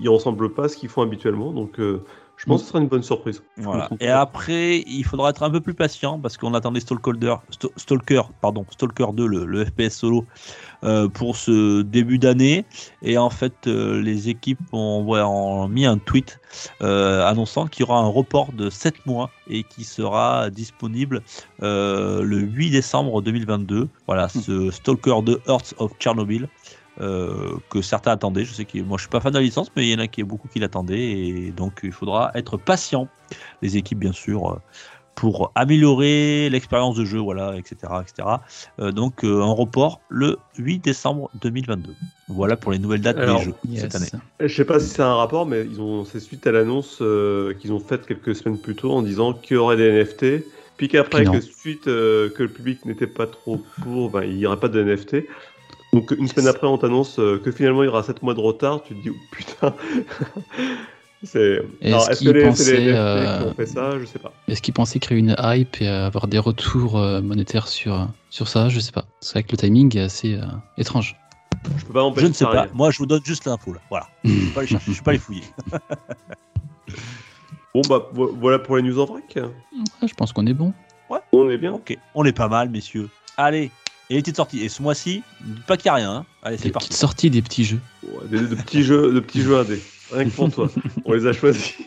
il 0.00 0.08
ressemble 0.08 0.52
pas 0.52 0.64
à 0.64 0.68
ce 0.68 0.76
qu'ils 0.76 0.88
font 0.90 1.02
habituellement, 1.02 1.52
donc 1.52 1.78
euh, 1.80 2.02
je 2.40 2.46
pense 2.46 2.62
que 2.62 2.64
ce 2.64 2.72
sera 2.72 2.82
une 2.82 2.88
bonne 2.88 3.02
surprise. 3.02 3.42
Voilà. 3.58 3.90
Et 4.00 4.08
après, 4.08 4.78
il 4.86 5.04
faudra 5.04 5.28
être 5.28 5.42
un 5.42 5.50
peu 5.50 5.60
plus 5.60 5.74
patient 5.74 6.18
parce 6.18 6.38
qu'on 6.38 6.54
attendait 6.54 6.80
Stalker, 6.80 7.34
Stalker, 7.76 8.22
pardon, 8.40 8.64
Stalker 8.70 9.08
2, 9.12 9.26
le, 9.26 9.44
le 9.44 9.64
FPS 9.66 9.90
solo, 9.90 10.24
euh, 10.82 11.06
pour 11.06 11.36
ce 11.36 11.82
début 11.82 12.16
d'année. 12.16 12.64
Et 13.02 13.18
en 13.18 13.28
fait, 13.28 13.66
euh, 13.66 14.00
les 14.00 14.30
équipes 14.30 14.60
ont, 14.72 15.04
ouais, 15.04 15.20
ont 15.20 15.68
mis 15.68 15.84
un 15.84 15.98
tweet 15.98 16.40
euh, 16.80 17.26
annonçant 17.26 17.66
qu'il 17.66 17.84
y 17.84 17.88
aura 17.90 17.98
un 17.98 18.08
report 18.08 18.52
de 18.54 18.70
7 18.70 19.04
mois 19.04 19.30
et 19.46 19.62
qui 19.62 19.84
sera 19.84 20.48
disponible 20.48 21.20
le 21.60 22.38
8 22.38 22.70
décembre 22.70 23.20
2022. 23.20 23.86
Voilà, 24.06 24.30
ce 24.30 24.70
Stalker 24.70 25.20
2 25.22 25.42
Hearts 25.46 25.74
of 25.76 25.92
Chernobyl. 25.98 26.48
Euh, 27.00 27.56
que 27.70 27.82
certains 27.82 28.12
attendaient. 28.12 28.44
Je 28.44 28.52
sais 28.52 28.64
que 28.64 28.78
moi 28.78 28.98
je 28.98 29.02
suis 29.02 29.10
pas 29.10 29.20
fan 29.20 29.32
de 29.32 29.38
la 29.38 29.44
licence, 29.44 29.70
mais 29.76 29.86
il 29.86 29.90
y 29.90 29.94
en 29.94 29.98
a 29.98 30.06
qui 30.06 30.22
beaucoup 30.22 30.48
qui 30.48 30.58
l'attendaient 30.58 30.98
et 31.00 31.52
donc 31.56 31.80
il 31.82 31.92
faudra 31.92 32.30
être 32.34 32.56
patient. 32.56 33.08
Les 33.62 33.76
équipes 33.76 33.98
bien 33.98 34.12
sûr 34.12 34.50
euh, 34.50 34.56
pour 35.20 35.52
améliorer 35.54 36.48
l'expérience 36.50 36.96
de 36.96 37.04
jeu, 37.04 37.18
voilà, 37.18 37.54
etc., 37.56 37.92
etc. 38.00 38.28
Euh, 38.78 38.90
donc 38.90 39.22
euh, 39.22 39.42
un 39.42 39.52
report 39.52 40.00
le 40.08 40.38
8 40.56 40.78
décembre 40.78 41.30
2022. 41.42 41.92
Voilà 42.28 42.56
pour 42.56 42.72
les 42.72 42.78
nouvelles 42.78 43.02
dates 43.02 43.18
Alors, 43.18 43.38
des 43.38 43.44
jeux 43.44 43.54
Yes. 43.68 43.82
cette 43.82 43.94
année. 43.96 44.08
Je 44.40 44.48
sais 44.48 44.64
pas 44.64 44.80
si 44.80 44.88
c'est 44.88 45.02
un 45.02 45.14
rapport, 45.14 45.44
mais 45.44 45.66
ils 45.70 45.78
ont, 45.80 46.06
c'est 46.06 46.20
suite 46.20 46.46
à 46.46 46.52
l'annonce 46.52 46.98
euh, 47.02 47.52
qu'ils 47.52 47.72
ont 47.74 47.80
faite 47.80 48.06
quelques 48.06 48.34
semaines 48.34 48.58
plus 48.58 48.74
tôt 48.74 48.92
en 48.92 49.02
disant 49.02 49.34
qu'il 49.34 49.56
y 49.56 49.58
aurait 49.58 49.76
des 49.76 49.90
NFT, 49.90 50.44
puis 50.78 50.88
qu'après, 50.88 51.24
que 51.24 51.40
suite 51.42 51.88
euh, 51.88 52.30
que 52.30 52.42
le 52.42 52.48
public 52.48 52.86
n'était 52.86 53.06
pas 53.06 53.26
trop 53.26 53.62
pour, 53.82 54.08
ben, 54.08 54.22
il 54.22 54.36
n'y 54.36 54.46
aurait 54.46 54.60
pas 54.60 54.68
de 54.68 54.82
NFT. 54.82 55.26
Donc 55.92 56.12
une 56.16 56.28
semaine 56.28 56.46
après, 56.48 56.66
on 56.66 56.78
t'annonce 56.78 57.18
euh, 57.18 57.38
que 57.44 57.50
finalement 57.50 57.82
il 57.82 57.86
y 57.86 57.88
aura 57.88 58.02
7 58.02 58.22
mois 58.22 58.34
de 58.34 58.40
retard. 58.40 58.82
Tu 58.84 58.94
te 58.94 59.02
dis, 59.02 59.10
oh, 59.10 59.16
putain. 59.30 59.74
c'est... 61.24 61.62
Est-ce 61.80 61.86
Alors, 61.94 62.10
est-ce 62.10 62.20
que 62.24 62.30
qu'ils 62.30 62.42
pensaient, 62.42 62.76
les 62.80 62.92
NFT 62.92 62.96
euh, 62.96 63.38
qui 63.38 63.44
ont 63.44 63.54
fait 63.54 63.66
ça? 63.66 63.98
Je 63.98 64.04
sais 64.04 64.18
pas. 64.18 64.32
Est-ce 64.48 64.62
qu'ils 64.62 64.74
pensaient 64.74 64.98
créer 65.00 65.18
une 65.18 65.34
hype 65.38 65.80
et 65.80 65.88
avoir 65.88 66.28
des 66.28 66.38
retours 66.38 66.98
euh, 66.98 67.20
monétaires 67.20 67.66
sur, 67.68 68.08
sur 68.30 68.46
ça? 68.48 68.68
Je 68.68 68.78
sais 68.78 68.92
pas. 68.92 69.04
C'est 69.20 69.32
vrai 69.34 69.42
que 69.42 69.50
le 69.52 69.56
timing 69.56 69.96
est 69.96 70.02
assez 70.02 70.34
euh, 70.34 70.44
étrange. 70.78 71.16
Je 71.76 71.84
peux 71.84 71.92
pas 71.92 72.00
Je 72.00 72.04
empêcher 72.04 72.28
ne 72.28 72.32
sais 72.34 72.44
pas. 72.44 72.56
arrive. 72.58 72.74
Moi, 72.74 72.90
je 72.90 72.98
vous 72.98 73.06
donne 73.06 73.24
juste 73.24 73.44
l'info 73.46 73.72
là. 73.72 73.80
Voilà. 73.90 74.06
Je 74.24 74.30
ne 74.30 74.38
suis 74.40 74.50
pas 74.52 74.60
les 74.62 74.66
chercher, 74.68 74.86
je 74.88 74.92
suis 74.92 75.02
pas 75.02 75.12
les 75.12 75.18
fouiller. 75.18 75.42
Bon 77.74 77.82
bah 77.88 78.08
vo- 78.12 78.34
voilà 78.40 78.58
pour 78.58 78.76
les 78.76 78.82
news 78.82 78.98
en 78.98 79.04
vrac. 79.04 79.36
Ouais, 79.36 80.08
je 80.08 80.14
pense 80.14 80.32
qu'on 80.32 80.44
est 80.46 80.54
bon. 80.54 80.72
On 81.32 81.48
est 81.48 81.58
bien. 81.58 81.72
Ok, 81.74 81.96
on 82.16 82.24
est 82.24 82.32
pas 82.32 82.48
mal, 82.48 82.68
messieurs. 82.68 83.08
Allez, 83.36 83.70
et 84.10 84.14
les 84.14 84.20
petites 84.20 84.36
sorties. 84.36 84.60
Et 84.62 84.68
ce 84.68 84.82
mois-ci, 84.82 85.22
pas 85.66 85.76
qu'il 85.78 85.90
n'y 85.90 85.90
a 85.92 85.94
rien. 85.94 86.12
hein. 86.12 86.26
Allez, 86.42 86.56
Des 86.56 86.62
c'est 86.64 86.68
petites 86.70 86.72
parti. 86.88 86.92
sorties 86.94 87.30
des 87.30 87.40
petits 87.42 87.64
jeux. 87.64 87.80
Ouais, 88.02 88.26
des, 88.28 88.40
de 88.40 88.54
petits 88.54 88.82
jeux, 88.82 89.12
de 89.14 89.20
petits 89.20 89.40
jeux 89.42 89.58
indés. 89.58 89.80
Rien 90.12 90.24
que 90.24 90.30
pour 90.30 90.50
toi. 90.50 90.68
On 91.04 91.12
les 91.14 91.26
a 91.26 91.32
choisis. 91.32 91.74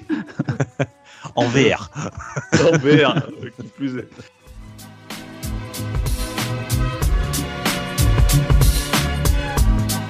En 1.36 1.46
VR. 1.48 1.90
En 2.54 2.78
VR, 2.78 3.16
qui 3.60 3.68
plus 3.70 3.98
est. 3.98 4.08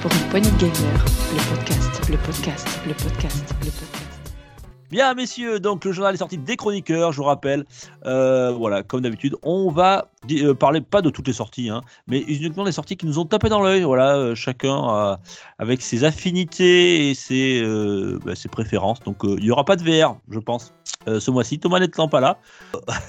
Pour 0.01 0.11
une 0.11 0.29
poignée 0.29 0.51
de 0.51 0.57
gamers, 0.57 1.05
le 1.31 1.55
podcast, 1.55 2.09
le 2.09 2.17
podcast, 2.17 2.67
le 2.87 2.93
podcast, 2.93 3.45
le 3.61 3.65
podcast. 3.71 3.82
Bien, 4.93 5.15
messieurs, 5.15 5.59
donc 5.59 5.85
le 5.85 5.91
journal 5.91 6.13
est 6.13 6.19
sorti 6.19 6.37
des 6.37 6.55
chroniqueurs, 6.55 7.13
je 7.13 7.17
vous 7.17 7.23
rappelle. 7.23 7.65
Euh, 8.05 8.51
voilà, 8.51 8.83
comme 8.83 9.01
d'habitude, 9.01 9.35
on 9.41 9.71
va 9.71 10.07
euh, 10.29 10.53
parler 10.53 10.81
pas 10.81 11.01
de 11.01 11.09
toutes 11.09 11.25
les 11.25 11.33
sorties, 11.33 11.71
hein, 11.71 11.81
mais 12.05 12.19
uniquement 12.19 12.63
des 12.63 12.71
sorties 12.71 12.95
qui 12.95 13.07
nous 13.07 13.17
ont 13.17 13.25
tapé 13.25 13.49
dans 13.49 13.59
l'œil. 13.59 13.81
Voilà, 13.81 14.15
euh, 14.15 14.35
chacun 14.35 15.17
avec 15.57 15.81
ses 15.81 16.03
affinités 16.03 17.09
et 17.09 17.15
ses, 17.15 17.63
bah, 18.23 18.33
préférences. 18.51 18.99
Donc, 18.99 19.17
il 19.23 19.43
y 19.43 19.49
aura 19.49 19.65
pas 19.65 19.77
de 19.77 19.81
VR, 19.81 20.15
je 20.29 20.37
pense, 20.37 20.75
ce 21.07 21.31
mois-ci. 21.31 21.57
Thomas 21.57 21.79
n'étant 21.79 22.07
pas 22.07 22.19
là. 22.19 22.37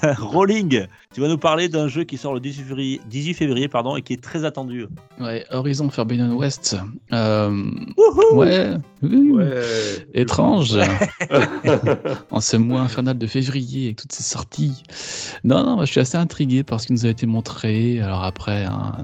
Rolling, 0.18 0.86
tu 1.14 1.20
vas 1.20 1.28
nous 1.28 1.38
parler 1.38 1.68
d'un 1.68 1.86
jeu 1.86 2.02
qui 2.02 2.16
sort 2.16 2.34
le 2.34 2.40
18 2.40 2.64
février, 2.64 3.00
18 3.08 3.34
février 3.34 3.68
pardon, 3.68 3.96
et 3.96 4.02
qui 4.02 4.12
est 4.14 4.22
très 4.22 4.44
attendu. 4.44 4.86
Ouais, 5.20 5.46
Horizon 5.52 5.88
Forbidden 5.88 6.32
West. 6.32 6.76
Euh, 7.12 7.70
Wouhou 7.96 8.38
ouais. 8.38 8.74
Étrange. 10.12 10.76
en 12.32 12.40
ce 12.40 12.56
mois 12.56 12.80
infernal 12.80 13.16
de 13.16 13.26
février 13.28 13.84
avec 13.86 13.96
toutes 13.98 14.12
ces 14.12 14.24
sorties. 14.24 14.82
Non, 15.44 15.64
non, 15.64 15.76
moi, 15.76 15.84
je 15.84 15.92
suis 15.92 16.00
assez 16.00 16.16
intrigué 16.16 16.64
par 16.64 16.80
ce 16.80 16.88
qui 16.88 16.94
nous 16.94 17.06
a 17.06 17.10
été 17.10 17.26
montré. 17.26 18.00
Alors 18.00 18.24
après, 18.24 18.64
hein, 18.64 18.96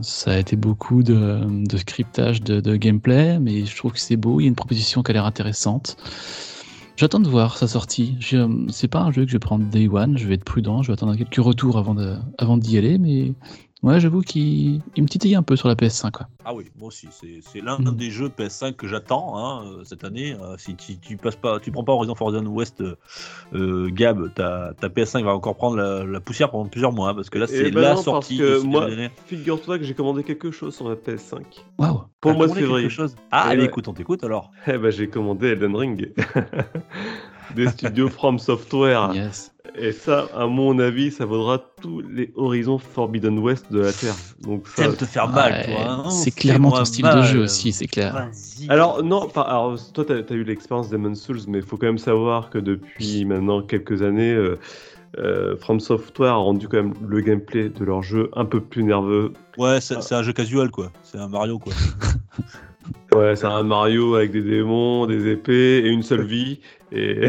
ça 0.00 0.32
a 0.32 0.38
été 0.38 0.56
beaucoup 0.56 1.02
de, 1.02 1.40
de 1.68 1.76
scriptage 1.76 2.42
de, 2.42 2.60
de 2.60 2.76
gameplay, 2.76 3.38
mais 3.38 3.66
je 3.66 3.76
trouve 3.76 3.92
que 3.92 4.00
c'est 4.00 4.16
beau. 4.16 4.40
Il 4.40 4.44
y 4.44 4.46
a 4.46 4.48
une 4.48 4.54
proposition 4.54 5.02
qui 5.02 5.10
a 5.10 5.14
l'air 5.14 5.26
intéressante. 5.26 5.98
J'attends 6.98 7.20
de 7.20 7.28
voir 7.28 7.56
sa 7.58 7.68
sortie. 7.68 8.16
C'est 8.70 8.88
pas 8.88 8.98
un 8.98 9.12
jeu 9.12 9.22
que 9.24 9.28
je 9.28 9.36
vais 9.36 9.38
prendre 9.38 9.64
day 9.66 9.86
one. 9.86 10.18
Je 10.18 10.26
vais 10.26 10.34
être 10.34 10.42
prudent. 10.42 10.82
Je 10.82 10.88
vais 10.88 10.94
attendre 10.94 11.14
quelques 11.14 11.36
retours 11.36 11.78
avant 11.78 12.56
d'y 12.56 12.76
aller, 12.76 12.98
mais 12.98 13.34
Ouais, 13.84 14.00
j'avoue 14.00 14.22
qu'il 14.22 14.80
il 14.96 15.02
me 15.04 15.08
titille 15.08 15.36
un 15.36 15.42
peu 15.44 15.54
sur 15.54 15.68
la 15.68 15.76
PS5. 15.76 16.10
Quoi. 16.10 16.26
Ah 16.44 16.52
oui, 16.52 16.64
moi 16.76 16.88
aussi. 16.88 17.06
C'est 17.12 17.38
c'est 17.42 17.60
l'un 17.60 17.78
Mm. 17.78 17.94
des 17.96 18.10
jeux 18.10 18.28
PS5 18.28 18.72
que 18.74 18.88
j'attends 18.88 19.38
hein, 19.38 19.64
euh, 19.66 19.84
cette 19.84 20.02
année. 20.02 20.34
Euh, 20.42 20.56
si 20.58 20.74
tu, 20.74 20.98
tu 20.98 21.16
passes 21.16 21.36
pas, 21.36 21.60
tu 21.60 21.70
prends 21.70 21.84
pas 21.84 21.92
Horizon 21.92 22.16
Forbidden 22.16 22.48
West, 22.48 22.82
euh, 23.54 23.88
Gab, 23.92 24.34
ta, 24.34 24.72
ta 24.80 24.88
PS5 24.88 25.22
va 25.24 25.32
encore 25.32 25.54
prendre 25.56 25.76
la, 25.76 26.04
la 26.04 26.18
poussière 26.20 26.50
pendant 26.50 26.68
plusieurs 26.68 26.92
mois 26.92 27.14
parce 27.14 27.30
que 27.30 27.38
là 27.38 27.46
c'est 27.46 27.68
Eh 27.68 27.70
ben 27.70 27.80
la 27.82 27.88
non, 27.90 27.94
parce 27.94 28.04
sortie. 28.04 28.38
que 28.38 28.60
moi-. 28.62 28.88
Figure-toi 29.26 29.78
que 29.78 29.84
j'ai 29.84 29.94
commandé 29.94 30.24
quelque 30.24 30.50
chose 30.50 30.74
sur 30.74 30.86
ma 30.88 30.94
PS5. 30.94 31.42
Waouh. 31.78 32.02
Pour 32.20 32.32
le 32.32 32.36
mois 32.36 32.48
de 32.48 32.54
février. 32.54 32.90
chose? 32.90 33.14
Ah, 33.30 33.44
Eh 33.46 33.50
allez, 33.52 33.60
ouais. 33.62 33.68
écoute, 33.68 33.86
on 33.86 33.92
t'écoute 33.92 34.24
alors. 34.24 34.50
Eh 34.66 34.76
ben, 34.76 34.90
j'ai 34.90 35.08
commandé 35.08 35.48
Elden 35.48 35.76
Ring. 35.76 36.12
Des 37.56 37.68
studios 37.68 38.08
From 38.08 38.38
Software. 38.38 39.10
Yes. 39.14 39.52
Et 39.80 39.92
ça, 39.92 40.26
à 40.36 40.46
mon 40.46 40.78
avis, 40.80 41.12
ça 41.12 41.24
vaudra 41.24 41.58
tous 41.80 42.00
les 42.00 42.32
horizons 42.34 42.78
Forbidden 42.78 43.38
West 43.38 43.70
de 43.70 43.80
la 43.80 43.92
Terre. 43.92 44.14
Donc 44.40 44.66
ça... 44.66 44.82
T'aimes 44.82 44.96
te 44.96 45.04
faire 45.04 45.28
mal, 45.28 45.52
Ouais, 45.52 45.64
toi. 45.66 45.90
hein. 46.06 46.10
c'est 46.10 46.30
clairement 46.32 46.72
ton 46.72 46.84
style 46.84 47.04
de 47.04 47.22
jeu 47.22 47.42
aussi, 47.42 47.72
c'est 47.72 47.86
clair. 47.86 48.28
Alors 48.68 49.04
non, 49.04 49.28
alors 49.36 49.76
toi 49.92 50.04
t'as 50.04 50.14
as 50.14 50.32
eu 50.34 50.42
l'expérience 50.42 50.88
Demon's 50.88 51.20
Souls, 51.20 51.40
mais 51.46 51.58
il 51.58 51.64
faut 51.64 51.76
quand 51.76 51.86
même 51.86 51.98
savoir 51.98 52.50
que 52.50 52.58
depuis 52.58 53.24
maintenant 53.24 53.62
quelques 53.62 54.02
années, 54.02 54.32
euh, 54.32 54.58
euh, 55.18 55.56
From 55.56 55.78
Software 55.80 56.32
a 56.32 56.36
rendu 56.36 56.66
quand 56.66 56.78
même 56.78 56.94
le 57.06 57.20
gameplay 57.20 57.68
de 57.68 57.84
leur 57.84 58.02
jeu 58.02 58.30
un 58.34 58.44
peu 58.46 58.60
plus 58.60 58.82
nerveux. 58.82 59.32
Ouais, 59.58 59.80
c'est 59.80 60.02
c'est 60.02 60.14
un 60.14 60.22
jeu 60.22 60.32
casual, 60.32 60.70
quoi. 60.70 60.90
C'est 61.04 61.18
un 61.18 61.28
Mario, 61.28 61.58
quoi. 61.60 61.72
Ouais, 63.14 63.36
c'est 63.36 63.46
un 63.46 63.62
Mario 63.62 64.14
avec 64.16 64.30
des 64.32 64.42
démons, 64.42 65.06
des 65.06 65.30
épées 65.30 65.78
et 65.78 65.88
une 65.88 66.02
seule 66.02 66.24
vie. 66.24 66.60
Et, 66.92 67.28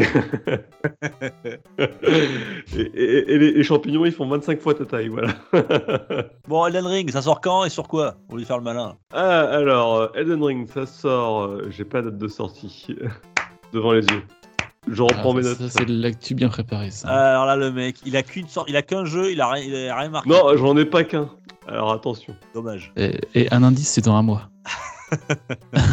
et, 1.78 2.80
et- 2.80 3.32
et 3.34 3.38
les, 3.38 3.52
les 3.52 3.62
champignons 3.62 4.04
ils 4.04 4.12
font 4.12 4.26
25 4.28 4.60
fois 4.60 4.74
ta 4.74 4.84
taille, 4.86 5.08
voilà. 5.08 5.28
Bon, 6.48 6.66
Elden 6.66 6.86
Ring, 6.86 7.10
ça 7.10 7.22
sort 7.22 7.40
quand 7.40 7.64
et 7.64 7.70
sur 7.70 7.88
quoi 7.88 8.16
On 8.30 8.36
lui 8.36 8.44
faire 8.44 8.58
le 8.58 8.64
malin? 8.64 8.96
Ah, 9.12 9.40
alors, 9.40 10.10
Elden 10.14 10.42
Ring, 10.42 10.68
ça 10.72 10.86
sort, 10.86 11.42
euh, 11.42 11.66
j'ai 11.70 11.84
pas 11.84 12.02
date 12.02 12.18
de 12.18 12.28
sortie 12.28 12.96
devant 13.72 13.92
les 13.92 14.02
yeux. 14.06 14.22
Je 14.90 15.02
reprends 15.02 15.32
Ah, 15.32 15.36
mes 15.36 15.42
notes. 15.42 15.58
ça, 15.58 15.68
c'est 15.68 15.84
de 15.84 16.02
l'actu 16.02 16.34
bien 16.34 16.48
préparé, 16.48 16.90
ça. 16.90 17.08
Alors 17.08 17.44
là, 17.44 17.54
le 17.56 17.70
mec, 17.70 17.96
il 18.06 18.16
a 18.16 18.22
qu'une 18.22 18.48
sorte, 18.48 18.68
il 18.70 18.76
a 18.76 18.82
qu'un 18.82 19.04
jeu, 19.04 19.30
il 19.30 19.40
a 19.40 19.48
rien, 19.50 19.64
il 19.64 19.88
a 19.88 19.96
rien 19.96 20.08
marqué. 20.08 20.30
Non, 20.30 20.56
j'en 20.56 20.76
ai 20.78 20.86
pas 20.86 21.04
qu'un. 21.04 21.28
Alors 21.68 21.92
attention. 21.92 22.34
Dommage. 22.54 22.92
Et, 22.96 23.20
et 23.34 23.52
un 23.52 23.62
indice, 23.62 23.88
c'est 23.90 24.04
dans 24.04 24.14
un 24.14 24.22
mois. 24.22 24.48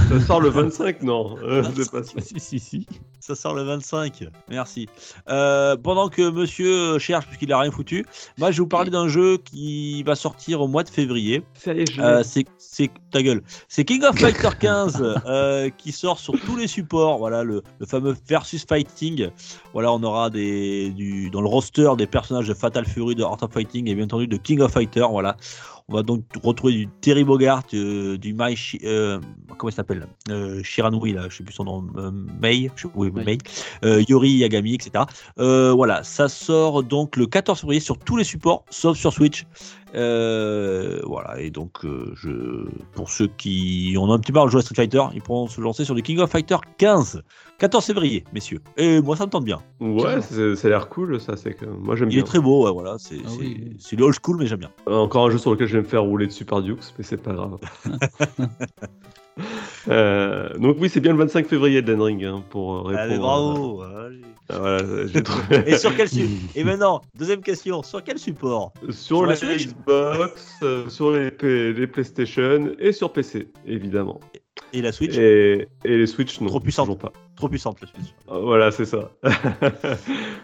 Ça 0.10 0.20
sort 0.22 0.42
le 0.42 0.50
25, 0.50 1.02
non 1.04 1.36
euh, 1.44 1.64
pas 1.92 2.04
ça. 2.04 2.22
Si, 2.22 2.40
si, 2.40 2.60
si. 2.60 2.88
Ça 3.20 3.36
sort 3.36 3.56
le 3.56 3.64
25. 3.64 4.24
Merci. 4.50 4.88
Euh, 5.30 5.76
pendant 5.76 6.08
que 6.08 6.30
monsieur 6.30 6.98
cherche, 6.98 7.26
puisqu'il 7.26 7.52
a 7.52 7.60
rien 7.60 7.72
foutu, 7.72 8.06
moi 8.38 8.52
je 8.52 8.58
vais 8.58 8.62
vous 8.62 8.68
parler 8.68 8.90
d'un 8.90 9.08
jeu 9.08 9.38
qui 9.38 10.02
va 10.04 10.16
sortir 10.16 10.62
au 10.62 10.68
mois 10.68 10.84
de 10.84 10.90
février. 10.90 11.44
Ça 11.54 11.74
y 11.74 11.82
est, 11.82 11.92
je 11.92 12.02
Euh, 12.02 12.24
c'est 12.24 12.92
ta 13.12 13.22
gueule. 13.22 13.42
C'est 13.68 13.86
King 13.86 14.04
of 14.04 14.18
Fighter 14.18 14.50
15 14.60 15.04
euh, 15.26 15.70
qui 15.78 15.92
sort 15.92 16.20
sur 16.20 16.40
tous 16.40 16.56
les 16.56 16.68
supports. 16.68 17.18
Voilà 17.18 17.44
le, 17.44 17.64
le 17.80 17.86
fameux 17.86 18.16
versus 18.28 18.66
fighting. 18.66 19.30
Voilà, 19.74 19.92
on 19.92 20.04
aura 20.04 20.30
des 20.30 20.92
du 20.92 21.30
dans 21.30 21.42
le 21.42 21.48
roster 21.48 21.90
des 21.98 22.08
personnages 22.08 22.48
de 22.48 22.54
Fatal 22.54 22.86
Fury, 22.86 23.16
de 23.16 23.24
Art 23.24 23.38
of 23.42 23.52
Fighting 23.52 23.90
et 23.90 23.96
bien 23.96 24.06
entendu 24.06 24.28
de 24.28 24.38
King 24.38 24.62
of 24.62 24.72
Fighter. 24.72 25.06
Voilà. 25.10 25.36
On 25.90 25.96
va 25.96 26.04
donc 26.04 26.26
retrouver 26.44 26.74
du 26.74 26.88
Terry 27.00 27.24
Bogart, 27.24 27.64
euh, 27.74 28.18
du 28.18 28.34
Mai, 28.34 28.56
euh, 28.84 29.22
comment 29.58 29.70
il 29.70 29.74
s'appelle 29.74 30.06
euh, 30.30 30.62
Shiranui 30.62 31.14
là, 31.14 31.28
je 31.30 31.38
sais 31.38 31.44
plus 31.46 31.54
son 31.54 31.64
nom, 31.64 31.88
euh, 31.96 32.12
Mei, 32.12 32.70
je 32.76 32.82
sais, 32.82 32.94
oui, 32.94 33.10
Mei. 33.10 33.38
Yori 34.10 34.32
Yagami, 34.32 34.74
etc. 34.74 35.06
Voilà, 35.38 36.04
ça 36.04 36.28
sort 36.28 36.84
donc 36.84 37.16
le 37.16 37.26
14 37.26 37.62
février 37.62 37.80
sur 37.80 37.98
tous 38.00 38.18
les 38.18 38.26
supports, 38.26 38.66
sauf 38.70 38.98
sur 38.98 39.14
Switch. 39.14 39.46
Euh, 39.96 41.00
voilà, 41.06 41.40
et 41.40 41.50
donc 41.50 41.86
euh, 41.86 42.12
je, 42.16 42.66
pour 42.94 43.10
ceux 43.10 43.28
qui 43.28 43.96
ont 43.98 44.12
un 44.12 44.20
petit 44.20 44.32
peu 44.32 44.38
marre 44.38 44.46
de 44.48 44.52
jouer 44.52 44.60
à 44.60 44.64
Street 44.64 44.76
Fighter, 44.76 45.02
ils 45.14 45.22
pourront 45.22 45.48
se 45.48 45.62
lancer 45.62 45.86
sur 45.86 45.96
le 45.96 46.02
King 46.02 46.20
of 46.20 46.30
Fighter 46.30 46.58
15, 46.78 47.24
14 47.58 47.86
février, 47.86 48.24
messieurs. 48.34 48.60
Et 48.76 49.02
moi, 49.02 49.16
ça 49.16 49.26
me 49.26 49.32
tente 49.32 49.46
bien. 49.46 49.62
Ouais, 49.80 50.22
ça 50.22 50.68
a 50.68 50.70
l'air 50.70 50.90
cool, 50.90 51.20
ça. 51.22 51.38
C'est 51.38 51.54
que 51.54 51.66
moi 51.66 51.96
j'aime 51.96 52.10
Il 52.10 52.16
bien. 52.16 52.24
est 52.24 52.28
très 52.28 52.40
beau, 52.40 52.66
ouais, 52.66 52.72
voilà, 52.74 52.98
c'est 53.00 53.18
Ah 53.26 53.30
c'est- 53.30 53.40
oui. 53.40 53.78
le 53.98 54.04
old 54.04 54.16
school, 54.24 54.38
mais 54.40 54.46
j'aime 54.48 54.60
bien. 54.60 54.72
Euh, 54.90 54.96
Encore 54.98 55.26
un 55.26 55.30
jeu 55.32 55.38
sur 55.38 55.52
lequel 55.52 55.68
je 55.68 55.78
vais 55.78 55.84
me 55.84 55.88
faire 55.88 56.04
rouler 56.04 56.28
dessus 56.28 56.46
par 56.46 56.62
Dukes, 56.62 56.94
mais 56.98 57.04
c'est 57.04 57.18
pas 57.18 57.34
grave. 57.34 57.58
Euh, 59.90 60.50
donc 60.58 60.76
oui, 60.82 60.90
c'est 60.90 61.00
bien 61.00 61.14
le 61.14 61.18
25 61.20 61.48
février 61.48 61.78
Elden 61.78 62.02
Ring 62.02 62.26
hein, 62.26 62.44
pour 62.50 62.74
euh, 62.74 62.82
répondre. 62.82 63.00
Allez, 63.00 63.18
bravo. 63.18 63.82
Ah, 64.50 64.60
voilà. 64.60 64.84
Et 65.66 65.78
sur 65.78 65.96
quel 65.96 66.10
support 66.10 66.30
Et 66.56 66.64
maintenant, 66.66 67.02
deuxième 67.18 67.42
question, 67.42 67.84
sur 67.84 68.04
quel 68.04 68.18
support? 68.20 68.74
Sur 68.90 69.26
la 69.26 69.36
les 69.36 69.66
Xbox, 69.66 70.60
euh, 70.64 70.90
sur 70.90 71.12
les, 71.12 71.32
les 71.74 71.88
PlayStation 71.88 72.72
et 72.80 72.92
sur 72.92 73.14
PC, 73.14 73.48
évidemment. 73.66 74.20
Et 74.74 74.82
la 74.82 74.92
Switch? 74.92 75.16
Et, 75.18 75.70
et 75.86 75.98
les 75.98 76.08
Switch, 76.08 76.42
non. 76.42 76.48
Trop 76.48 76.60
puissante. 76.60 77.00
pas. 77.00 77.14
Trop 77.38 77.48
puissante, 77.48 77.80
la 77.80 77.88
Switch. 77.88 78.14
Euh, 78.30 78.42
Voilà, 78.42 78.72
c'est 78.72 78.86
ça. 78.86 79.12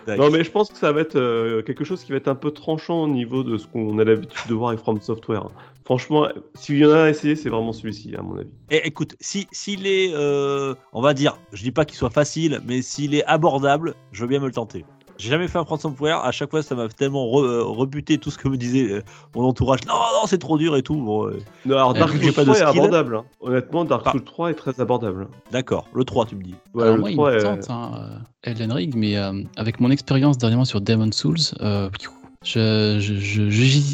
Non, 0.08 0.30
mais 0.30 0.46
je 0.46 0.52
pense 0.52 0.72
que 0.72 0.78
ça 0.78 0.94
va 0.94 1.02
être 1.02 1.62
quelque 1.64 1.84
chose 1.84 2.02
qui 2.04 2.12
va 2.12 2.18
être 2.18 2.30
un 2.30 2.36
peu 2.36 2.52
tranchant 2.52 3.04
au 3.04 3.08
niveau 3.10 3.44
de 3.44 3.58
ce 3.58 3.68
qu'on 3.68 4.00
a 4.00 4.06
l'habitude 4.06 4.48
de 4.48 4.54
voir 4.54 4.70
avec 4.70 4.80
From 4.80 5.02
Software. 5.02 5.48
Franchement, 5.86 6.28
s'il 6.56 6.78
y 6.78 6.86
en 6.86 6.92
a 6.92 6.96
un 6.96 7.04
à 7.06 7.10
essayer, 7.10 7.36
c'est 7.36 7.50
vraiment 7.50 7.74
celui-ci, 7.74 8.16
à 8.16 8.22
mon 8.22 8.38
avis. 8.38 8.50
Et 8.72 8.88
écoute, 8.88 9.16
si 9.20 9.48
s'il 9.52 9.86
est, 9.86 10.12
euh, 10.14 10.76
on 10.94 11.02
va 11.02 11.14
dire, 11.14 11.38
je 11.52 11.62
dis 11.64 11.72
pas 11.72 11.86
qu'il 11.86 11.98
soit 11.98 12.10
facile, 12.10 12.62
mais 12.66 12.82
s'il 12.82 13.14
est 13.16 13.26
abordable, 13.26 13.94
je 14.12 14.22
veux 14.22 14.28
bien 14.30 14.40
me 14.40 14.46
le 14.46 14.54
tenter. 14.54 14.86
J'ai 15.20 15.30
jamais 15.30 15.48
fait 15.48 15.60
un 15.60 15.64
From 15.66 15.78
Software, 15.78 16.18
à 16.26 16.32
chaque 16.32 16.50
fois 16.50 16.64
ça 16.64 16.74
m'a 16.74 16.88
tellement 16.90 17.26
re- 17.28 17.44
euh, 17.44 17.62
rebuté 17.64 18.18
tout 18.18 18.32
ce 18.32 18.38
que 18.40 18.48
me 18.48 18.58
disait 18.58 18.92
euh, 18.92 19.02
mon 19.36 19.44
entourage. 19.44 19.82
Non, 19.88 19.94
non, 19.94 20.26
c'est 20.26 20.40
trop 20.40 20.58
dur 20.58 20.76
et 20.76 20.82
tout. 20.82 20.96
Bon, 20.96 21.28
euh, 21.28 21.38
Non, 21.66 21.76
alors 21.76 21.92
Euh, 21.92 22.00
Dark 22.00 22.12
Souls 22.14 22.22
j'ai 22.24 22.32
pas 22.32 22.44
de 22.44 22.52
3 22.52 22.60
est 22.60 22.64
abordable. 22.64 23.16
hein. 23.18 23.26
Honnêtement, 23.40 23.86
Dark 23.86 24.02
Ah. 24.08 24.12
Souls 24.12 24.24
3 24.24 24.50
est 24.50 24.56
très 24.56 24.82
abordable. 24.82 25.28
D'accord, 25.52 25.86
le 25.94 26.04
3, 26.04 26.26
tu 26.26 26.36
me 26.36 26.42
dis. 26.44 26.56
Ouais, 26.74 26.84
Alors 26.84 26.96
le 26.96 27.02
moi, 27.02 27.12
3 27.12 27.32
il 27.32 27.36
me 27.38 27.42
tente, 27.44 27.70
hein, 27.70 28.22
Elden 28.42 28.72
Ring, 28.72 28.94
mais 28.96 29.16
euh, 29.18 29.44
avec 29.56 29.80
mon 29.80 29.92
expérience 29.92 30.40
dernièrement 30.40 30.66
sur 30.66 30.82
Demon's 30.82 31.16
Souls, 31.16 31.38
euh, 31.62 31.90
je- 32.44 32.98
je- 33.00 33.14
je- 33.16 33.50
je- 33.50 33.50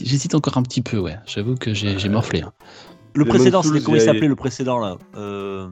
j'hésite 0.05 0.35
encore 0.35 0.57
un 0.57 0.63
petit 0.63 0.81
peu, 0.81 0.97
ouais. 0.97 1.15
J'avoue 1.25 1.55
que 1.55 1.73
j'ai 1.73 2.09
morflé. 2.09 2.41
hein. 2.41 2.51
Le 3.15 3.23
Demon's 3.23 3.37
précédent, 3.37 3.61
c'était 3.63 3.81
comment 3.81 3.97
il 3.97 4.01
il 4.01 4.05
s'appelait 4.05 4.27
le 4.27 4.35
précédent 4.35 4.79
là 4.79 4.97
euh, 5.17 5.67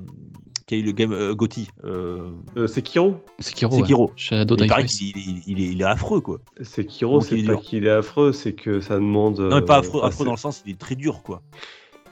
Qui 0.66 0.76
a 0.76 0.78
eu 0.80 0.82
le 0.82 0.92
game 0.92 1.14
euh, 1.14 1.34
Gotti 1.36 1.70
euh, 1.86 2.32
Euh, 2.58 2.68
Sekiro 2.68 3.22
Sekiro. 3.40 3.78
Sekiro. 3.78 4.06
ouais. 4.08 4.12
Shadow 4.18 4.56
Il 4.58 4.64
Die 4.64 4.68
paraît 4.68 4.86
qu'il 4.86 5.16
il, 5.16 5.44
il 5.48 5.62
est, 5.62 5.68
il 5.72 5.82
est 5.82 5.86
affreux 5.86 6.20
quoi. 6.20 6.40
C'est 6.62 6.82
il 7.02 7.44
est 7.44 7.46
pas 7.48 7.56
qu'il 7.58 7.86
est 7.86 7.90
affreux, 7.92 8.34
c'est 8.34 8.54
que 8.54 8.82
ça 8.82 8.96
demande. 8.96 9.40
Non, 9.40 9.56
mais 9.58 9.62
pas 9.62 9.78
euh, 9.78 9.80
affreux, 9.80 10.00
enfin, 10.00 10.08
affreux 10.10 10.26
dans 10.26 10.36
c'est- 10.36 10.48
le 10.48 10.52
sens, 10.54 10.64
il 10.66 10.74
est 10.74 10.78
très 10.80 10.96
dur 10.96 11.22
quoi. 11.24 11.42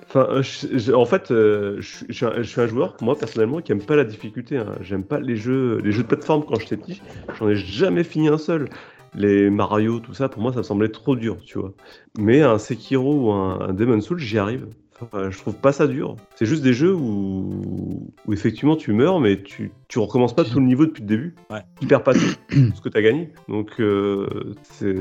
Enfin, 0.08 0.28
euh, 0.30 0.44
je- 0.44 0.78
je- 0.78 0.94
en 0.94 1.06
fait, 1.06 1.26
je, 1.30 1.78
je 2.08 2.14
suis 2.44 2.62
un 2.62 2.68
joueur, 2.68 2.96
moi 3.02 3.18
personnellement, 3.18 3.60
qui 3.60 3.72
aime 3.74 3.82
pas 3.82 3.96
la 3.98 4.06
difficulté. 4.06 4.58
hein. 4.58 4.68
J'aime 4.82 5.04
pas 5.04 5.20
les 5.20 5.36
jeux, 5.36 5.82
les 5.84 5.92
jeux 5.92 6.04
de 6.04 6.08
plateforme 6.08 6.46
quand 6.48 6.58
j'étais 6.60 6.78
petit. 6.78 7.02
J'en 7.40 7.50
ai 7.50 7.56
jamais 7.56 8.04
fini 8.04 8.28
un 8.30 8.38
seul. 8.38 8.70
Les 9.16 9.50
Mario, 9.50 10.00
tout 10.00 10.14
ça, 10.14 10.30
pour 10.30 10.42
moi, 10.42 10.52
ça 10.52 10.60
me 10.60 10.64
semblait 10.64 10.90
trop 10.90 11.16
dur, 11.16 11.38
tu 11.46 11.58
vois. 11.58 11.74
Mais 12.18 12.42
un 12.42 12.58
Sekiro 12.58 13.28
ou 13.28 13.32
un, 13.32 13.70
un 13.70 13.74
Demon's 13.74 14.06
Souls, 14.06 14.20
j'y 14.20 14.38
arrive. 14.38 14.68
Enfin, 15.02 15.30
je 15.30 15.38
trouve 15.38 15.56
pas 15.56 15.74
ça 15.74 15.88
dur. 15.88 16.16
C'est 16.36 16.46
juste 16.46 16.64
des 16.64 16.74
jeux 16.74 16.94
où, 16.94 18.14
où 18.26 18.34
effectivement 18.34 18.78
tu 18.78 18.94
meurs, 18.94 19.20
mais 19.20 19.42
tu, 19.42 19.72
tu 19.90 20.00
recommences 20.00 20.34
pas 20.34 20.46
tout 20.46 20.60
le 20.60 20.66
niveau 20.66 20.86
depuis 20.86 21.02
le 21.02 21.08
début. 21.08 21.36
Ouais. 21.50 21.60
Tu 21.82 21.88
perds 21.88 22.04
pas 22.04 22.14
tout 22.14 22.20
ce 22.50 22.82
que 22.82 22.88
tu 22.88 22.98
as 22.98 23.02
gagné. 23.02 23.32
Donc, 23.50 23.80
euh, 23.80 24.54
c'est. 24.64 24.96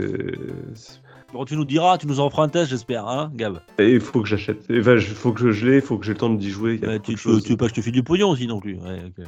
Bon, 1.35 1.45
tu 1.45 1.57
nous 1.57 1.65
diras, 1.65 1.99
tu 1.99 2.07
nous 2.07 2.21
en 2.21 2.31
feras 2.31 2.45
un 2.45 2.49
test, 2.49 2.71
j'espère, 2.71 3.09
hein, 3.09 3.29
Gab. 3.35 3.59
Il 3.81 3.99
faut 4.01 4.21
que 4.23 4.29
j'achète. 4.29 4.59
Enfin, 4.71 4.95
il 4.95 5.01
faut 5.01 5.33
que 5.33 5.51
je 5.51 5.67
l'ai, 5.67 5.77
il 5.77 5.83
faut 5.83 5.99
que 5.99 6.07
j'ai 6.07 6.13
le 6.13 6.19
temps 6.19 6.31
d'y 6.31 6.49
jouer. 6.49 6.79
il 6.81 6.89
y 6.89 6.93
a 6.93 7.01
tu, 7.01 7.17
tu 7.17 7.27
veux, 7.27 7.35
choses. 7.35 7.43
tu 7.43 7.51
veux 7.51 7.57
pas 7.57 7.65
que 7.65 7.71
je 7.71 7.75
te 7.75 7.81
file 7.81 7.93
du 7.93 8.05
pognon 8.05 8.29
aussi 8.31 8.47
non 8.47 8.61
plus. 8.61 8.77
Ouais. 8.77 9.03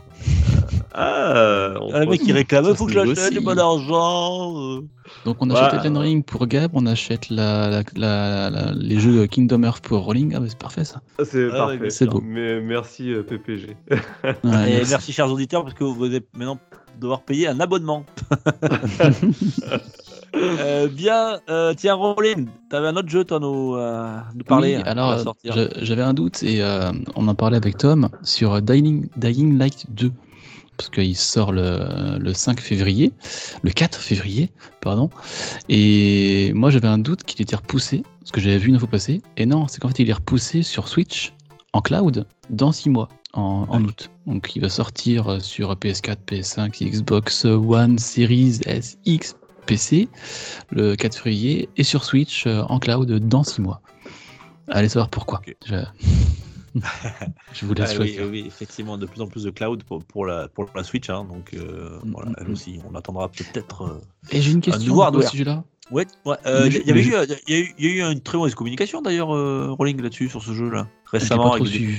Ah, 0.98 1.74
Ah, 1.92 2.00
le 2.00 2.06
mec 2.06 2.22
il 2.24 2.32
réclame, 2.32 2.64
ça 2.64 2.74
faut 2.74 2.86
que 2.86 2.92
je 2.92 3.00
l'achète, 3.00 3.32
j'ai 3.34 3.40
pas 3.42 3.54
d'argent. 3.54 4.56
euh. 4.56 4.80
Donc 5.26 5.36
on 5.40 5.46
Bah, 5.46 5.66
achète 5.66 5.80
Elden 5.84 5.98
Ring 5.98 6.24
pour 6.24 6.46
Gab, 6.46 6.70
on 6.74 6.86
achète 6.86 7.28
la, 7.28 7.68
la- 7.68 7.82
la- 7.96 8.50
la- 8.50 8.72
les 8.72 8.98
jeux 8.98 9.26
Kingdom 9.26 9.62
Hearts 9.64 9.80
pour 9.82 9.98
Rolling. 10.04 10.32
Ah, 10.34 10.40
bah, 10.40 10.46
c'est 10.48 10.56
parfait 10.58 10.84
ça. 10.84 11.02
Ah, 11.18 11.24
C'est 11.26 11.48
Ah, 11.52 11.56
parfait. 11.56 11.90
C'est 11.90 12.06
beau. 12.06 12.22
Mais 12.24 12.60
merci 12.62 13.12
euh, 13.12 13.22
PPG. 13.24 13.76
Ouais, 13.90 13.98
Et 14.44 14.44
merci. 14.44 14.90
merci. 14.90 15.12
chers 15.12 15.30
auditeurs 15.30 15.64
parce 15.64 15.74
que 15.74 15.84
vous 15.84 16.04
allez 16.04 16.22
maintenant 16.34 16.58
devoir 16.98 17.22
payer 17.22 17.48
un 17.48 17.60
abonnement. 17.60 18.06
Euh, 20.36 20.88
bien, 20.88 21.40
euh, 21.48 21.74
tiens 21.74 21.94
Roland, 21.94 22.44
t'avais 22.68 22.88
un 22.88 22.96
autre 22.96 23.08
jeu 23.08 23.24
toi 23.24 23.40
nous, 23.40 23.74
euh, 23.74 24.18
nous 24.34 24.44
parler. 24.44 24.76
Oui, 24.76 24.82
hein, 24.82 24.84
alors 24.86 25.22
j'avais 25.80 26.02
un 26.02 26.14
doute 26.14 26.42
et 26.42 26.62
on 27.14 27.28
en 27.28 27.34
parlait 27.34 27.56
avec 27.56 27.78
Tom 27.78 28.08
sur 28.22 28.60
Dying, 28.60 29.08
Dying 29.16 29.58
Light 29.58 29.86
2 29.90 30.12
parce 30.76 30.90
qu'il 30.90 31.16
sort 31.16 31.52
le, 31.52 32.18
le 32.18 32.34
5 32.34 32.60
février, 32.60 33.12
le 33.62 33.70
4 33.70 33.98
février, 33.98 34.50
pardon. 34.82 35.08
Et 35.70 36.52
moi 36.54 36.70
j'avais 36.70 36.88
un 36.88 36.98
doute 36.98 37.22
qu'il 37.24 37.40
était 37.40 37.56
repoussé 37.56 38.02
parce 38.20 38.30
que 38.30 38.40
j'avais 38.40 38.58
vu 38.58 38.68
une 38.68 38.76
info 38.76 38.86
passer. 38.86 39.22
Et 39.38 39.46
non, 39.46 39.68
c'est 39.68 39.80
qu'en 39.80 39.88
fait 39.88 40.00
il 40.00 40.10
est 40.10 40.14
repoussé 40.14 40.62
sur 40.62 40.88
Switch 40.88 41.32
en 41.72 41.80
cloud 41.80 42.26
dans 42.50 42.72
6 42.72 42.90
mois. 42.90 43.08
En, 43.32 43.66
en 43.68 43.84
août. 43.84 44.10
Donc 44.26 44.56
il 44.56 44.62
va 44.62 44.70
sortir 44.70 45.42
sur 45.42 45.74
PS4, 45.74 46.16
PS5, 46.26 46.90
Xbox 46.90 47.44
One, 47.44 47.98
Series 47.98 48.60
S, 48.64 48.96
X, 49.04 49.36
PC 49.66 50.08
le 50.70 50.94
4 50.96 51.14
février 51.16 51.68
et 51.76 51.82
sur 51.84 52.04
Switch 52.04 52.46
euh, 52.46 52.62
en 52.68 52.78
cloud 52.78 53.10
dans 53.28 53.42
6 53.44 53.60
mois. 53.60 53.80
Allez 54.68 54.88
savoir 54.88 55.08
pourquoi. 55.10 55.42
Je... 55.66 55.76
je 57.54 57.64
vous 57.66 57.74
laisse 57.74 57.96
Ah 57.98 58.02
oui, 58.30 58.44
effectivement, 58.46 58.98
de 58.98 59.06
plus 59.06 59.20
en 59.22 59.26
plus 59.26 59.44
de 59.44 59.50
cloud 59.50 59.82
pour, 59.84 60.04
pour 60.04 60.26
la, 60.26 60.48
pour 60.48 60.66
la 60.74 60.84
Switch. 60.84 61.08
hein, 61.08 61.24
donc 61.24 61.54
euh, 61.54 61.98
Mm, 62.04 62.12
voilà, 62.12 62.32
elle 62.38 62.48
mm. 62.48 62.52
aussi, 62.52 62.80
on 62.90 62.94
attendra 62.94 63.28
peut-être. 63.28 63.82
euh, 63.82 64.00
Et 64.30 64.42
j'ai 64.42 64.52
une 64.52 64.60
question 64.60 64.86
nouveau 64.86 65.02
à 65.02 65.12
ce 65.22 65.28
sujet-là. 65.30 65.64
Ouais, 65.90 66.04
euh, 66.46 66.66
Il 66.68 66.74
y, 66.74 66.92
a 66.92 66.96
eu, 66.96 67.74
il 67.78 67.84
y 67.84 67.88
a 68.02 68.08
eu 68.08 68.12
une 68.12 68.20
très 68.20 68.36
mauvaise 68.36 68.54
communication 68.56 69.02
d'ailleurs, 69.02 69.28
Rolling 69.28 70.02
là-dessus 70.02 70.28
sur 70.28 70.42
ce 70.42 70.52
jeu-là 70.52 70.88
récemment. 71.12 71.52
avec 71.52 71.68
des. 71.70 71.94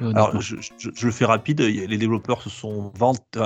Alors, 0.00 0.40
je, 0.40 0.56
je- 0.60 0.88
je 0.92 1.06
le 1.06 1.12
fais 1.12 1.24
rapide. 1.24 1.60
Les 1.60 1.96
développeurs 1.96 2.42
se 2.42 2.50
sont 2.50 2.92
vantés. 2.96 3.38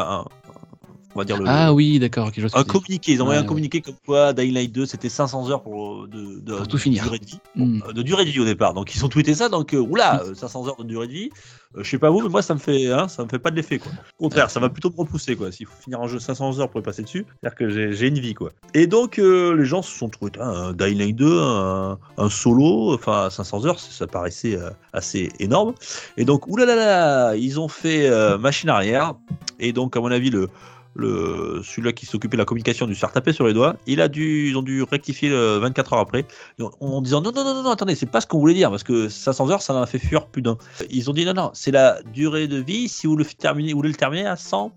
On 1.14 1.18
va 1.18 1.24
dire 1.24 1.38
le. 1.38 1.44
Ah 1.46 1.72
oui, 1.72 1.98
d'accord. 1.98 2.30
Un 2.54 2.64
communiqué, 2.64 3.12
ils 3.12 3.20
ont 3.20 3.22
envoyé 3.22 3.40
Ouais, 3.40 3.44
un 3.44 3.48
communiqué 3.48 3.80
comme 3.80 3.94
quoi 4.06 4.32
Dying 4.32 4.52
Light 4.54 4.72
2 4.72 4.86
c'était 4.86 5.08
500 5.08 5.50
heures 5.50 5.62
pour, 5.62 6.06
de, 6.08 6.40
de, 6.40 6.54
Pour 6.56 6.68
tout 6.68 6.76
de 6.76 6.82
finir. 6.82 7.04
durée 7.04 7.18
de 7.18 7.24
vie. 7.26 7.38
Hmm. 7.56 7.80
Euh, 7.88 7.92
de 7.92 8.02
durée 8.02 8.24
de 8.24 8.30
vie 8.30 8.40
au 8.40 8.44
départ. 8.44 8.74
Donc 8.74 8.94
ils 8.94 9.04
ont 9.04 9.08
tweeté 9.08 9.34
ça, 9.34 9.48
donc 9.48 9.74
euh, 9.74 9.78
oula, 9.78 10.22
euh, 10.24 10.34
500 10.34 10.68
heures 10.68 10.76
de 10.76 10.84
durée 10.84 11.06
de 11.06 11.12
vie. 11.12 11.30
Euh, 11.76 11.82
je 11.82 11.90
sais 11.90 11.98
pas 11.98 12.10
vous, 12.10 12.20
mais 12.20 12.28
moi 12.28 12.42
ça 12.42 12.54
me 12.54 12.58
fait, 12.58 12.90
hein, 12.90 13.08
ça 13.08 13.24
me 13.24 13.28
fait 13.28 13.38
pas 13.38 13.50
de 13.50 13.56
l'effet 13.56 13.78
quoi. 13.78 13.90
Au 14.18 14.24
contraire, 14.24 14.50
ça 14.50 14.60
va 14.60 14.68
plutôt 14.68 14.90
me 14.90 14.96
repousser 14.96 15.36
quoi. 15.36 15.50
S'il 15.52 15.66
faut 15.66 15.80
finir 15.82 16.00
un 16.00 16.06
jeu 16.08 16.18
500 16.18 16.60
heures 16.60 16.68
pour 16.68 16.80
y 16.80 16.82
passer 16.82 17.02
dessus, 17.02 17.24
c'est-à-dire 17.40 17.56
que 17.56 17.92
j'ai 17.92 18.08
une 18.08 18.18
vie 18.18 18.34
quoi. 18.34 18.50
Et 18.74 18.86
donc 18.86 19.18
euh, 19.18 19.56
les 19.56 19.64
gens 19.64 19.82
se 19.82 19.96
sont 19.96 20.08
trouvés 20.08 20.32
un 20.40 20.72
Dying 20.72 20.98
Light 20.98 21.16
2, 21.16 21.40
un, 21.40 21.98
un 22.18 22.28
solo, 22.28 22.94
enfin 22.94 23.30
500 23.30 23.64
heures, 23.66 23.80
ça 23.80 24.06
paraissait 24.06 24.56
euh, 24.56 24.70
assez 24.92 25.30
énorme. 25.38 25.74
Et 26.16 26.24
donc 26.24 26.46
oulala, 26.46 27.36
ils 27.36 27.58
ont 27.58 27.68
fait 27.68 28.06
euh, 28.08 28.36
machine 28.38 28.68
arrière. 28.68 29.14
Et 29.58 29.72
donc 29.72 29.96
à 29.96 30.00
mon 30.00 30.10
avis 30.10 30.30
le 30.30 30.48
le, 30.94 31.60
celui-là 31.64 31.92
qui 31.92 32.06
s'occupait 32.06 32.36
de 32.36 32.42
la 32.42 32.44
communication 32.44 32.86
du 32.86 32.94
se 32.94 33.00
faire 33.00 33.12
taper 33.12 33.32
sur 33.32 33.46
les 33.46 33.54
doigts, 33.54 33.76
il 33.86 34.00
a 34.00 34.08
dû, 34.08 34.48
ils 34.48 34.56
ont 34.56 34.62
dû 34.62 34.82
rectifier 34.82 35.28
le 35.28 35.58
24 35.58 35.92
heures 35.94 36.00
après, 36.00 36.26
en, 36.60 36.70
en 36.80 37.02
disant 37.02 37.20
non, 37.20 37.32
non, 37.32 37.44
non, 37.44 37.54
non, 37.54 37.62
non, 37.62 37.70
attendez, 37.70 37.94
c'est 37.94 38.06
pas 38.06 38.20
ce 38.20 38.26
qu'on 38.26 38.38
voulait 38.38 38.54
dire, 38.54 38.70
parce 38.70 38.82
que 38.82 39.08
500 39.08 39.50
heures, 39.50 39.62
ça 39.62 39.74
en 39.74 39.82
a 39.82 39.86
fait 39.86 39.98
fuir 39.98 40.26
plus 40.26 40.42
d'un. 40.42 40.58
Ils 40.90 41.10
ont 41.10 41.12
dit 41.12 41.24
non, 41.24 41.34
non, 41.34 41.50
c'est 41.54 41.70
la 41.70 42.02
durée 42.12 42.48
de 42.48 42.58
vie 42.58 42.88
si 42.88 43.06
vous 43.06 43.16
le 43.16 43.24
terminez, 43.24 43.72
vous 43.72 43.78
voulez 43.78 43.90
le 43.90 43.94
terminer 43.94 44.26
à 44.26 44.34
100%. 44.34 44.70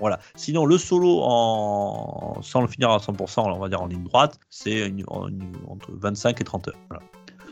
Voilà. 0.00 0.18
Sinon, 0.36 0.66
le 0.66 0.78
solo, 0.78 1.20
en, 1.22 2.40
sans 2.42 2.60
le 2.60 2.68
finir 2.68 2.90
à 2.90 2.98
100%, 2.98 3.40
on 3.40 3.58
va 3.58 3.68
dire 3.68 3.82
en 3.82 3.86
ligne 3.86 4.04
droite, 4.04 4.38
c'est 4.50 4.92
entre 5.66 5.92
25 5.92 6.40
et 6.40 6.44
30 6.44 6.68
heures. 6.68 6.74
Voilà. 6.88 7.02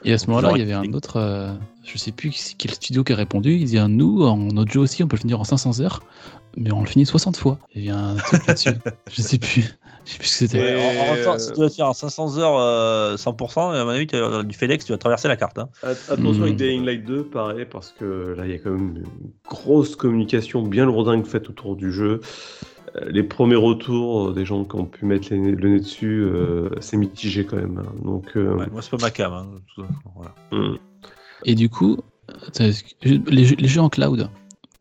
Et 0.04 0.12
à 0.12 0.18
ce 0.18 0.28
moment-là, 0.28 0.52
il 0.54 0.58
y 0.58 0.62
avait 0.62 0.72
un 0.72 0.92
autre, 0.92 1.16
euh, 1.16 1.52
je 1.82 1.98
sais 1.98 2.12
plus 2.12 2.54
quel 2.58 2.70
studio 2.72 3.02
qui 3.02 3.12
a 3.12 3.16
répondu. 3.16 3.54
Il 3.54 3.64
dit 3.64 3.78
nous, 3.88 4.22
en 4.22 4.66
jeu 4.66 4.78
aussi, 4.78 5.02
on 5.02 5.08
peut 5.08 5.16
le 5.16 5.22
finir 5.22 5.40
en 5.40 5.44
500 5.44 5.80
heures, 5.80 6.00
mais 6.56 6.72
on 6.72 6.80
le 6.80 6.86
finit 6.86 7.06
60 7.06 7.36
fois. 7.36 7.58
Il 7.74 7.84
y 7.84 7.90
a 7.90 7.96
un 7.98 8.16
truc 8.16 8.46
là-dessus. 8.46 8.70
je 9.10 9.22
sais 9.22 9.38
plus. 9.38 9.74
Je 10.04 10.12
sais 10.12 10.18
plus 10.18 10.28
ce 10.28 10.32
que 10.44 10.46
c'était. 10.48 10.60
Ouais. 10.60 10.76
en, 11.00 11.02
en 11.10 11.14
même 11.14 11.24
temps, 11.24 11.34
euh, 11.34 11.38
si 11.38 11.48
tu 11.52 11.58
dois 11.58 11.68
faire 11.70 11.86
à 11.88 11.94
500 11.94 12.38
heures 12.38 12.58
euh, 12.58 13.16
100%, 13.16 13.72
à 13.74 13.84
mon 13.84 13.90
avis, 13.90 14.06
tu 14.06 14.16
vas- 14.18 14.42
du 14.44 14.56
FedEx, 14.56 14.84
tu 14.84 14.92
vas 14.92 14.98
traverser 14.98 15.26
la 15.28 15.36
carte. 15.36 15.58
hein. 15.58 15.68
At- 15.82 15.90
Attention 16.12 16.40
Hmm. 16.40 16.42
avec 16.44 16.56
Dying 16.56 16.84
Light 16.84 17.04
2, 17.04 17.24
pareil, 17.24 17.66
parce 17.70 17.90
que 17.98 18.34
là, 18.36 18.44
il 18.46 18.52
y 18.52 18.54
a 18.54 18.58
quand 18.58 18.70
même 18.70 18.96
une 18.98 19.04
grosse 19.48 19.96
communication 19.96 20.62
bien 20.62 20.86
lourdingue 20.86 21.26
faite 21.26 21.48
autour 21.48 21.74
du 21.76 21.92
jeu. 21.92 22.20
Euh, 22.94 23.00
Les 23.10 23.24
premiers 23.24 23.56
retours 23.56 24.28
euh, 24.28 24.32
des 24.32 24.44
gens 24.44 24.64
qui 24.64 24.76
ont 24.76 24.84
pu 24.86 25.06
mettre 25.06 25.28
les- 25.32 25.50
le 25.52 25.68
nez 25.68 25.80
dessus, 25.80 26.22
euh, 26.22 26.70
c'est 26.80 26.96
mitigé 26.96 27.44
quand 27.44 27.56
même. 27.56 27.78
hein. 27.84 27.92
Donc, 28.04 28.36
euh, 28.36 28.54
Ouais, 28.54 28.66
moi, 28.70 28.82
c'est 28.82 28.90
pas 28.92 28.98
ma 29.02 29.10
cam. 29.10 29.32
hein, 29.32 29.46
tout 29.74 29.82
ça, 29.82 29.88
voilà. 30.14 30.34
hmm. 30.52 30.76
Et 31.44 31.54
du 31.56 31.68
coup, 31.68 31.98
euh, 32.30 32.70
les 33.26 33.44
jeux, 33.44 33.56
les 33.58 33.68
jeux 33.68 33.80
en 33.80 33.88
cloud, 33.88 34.28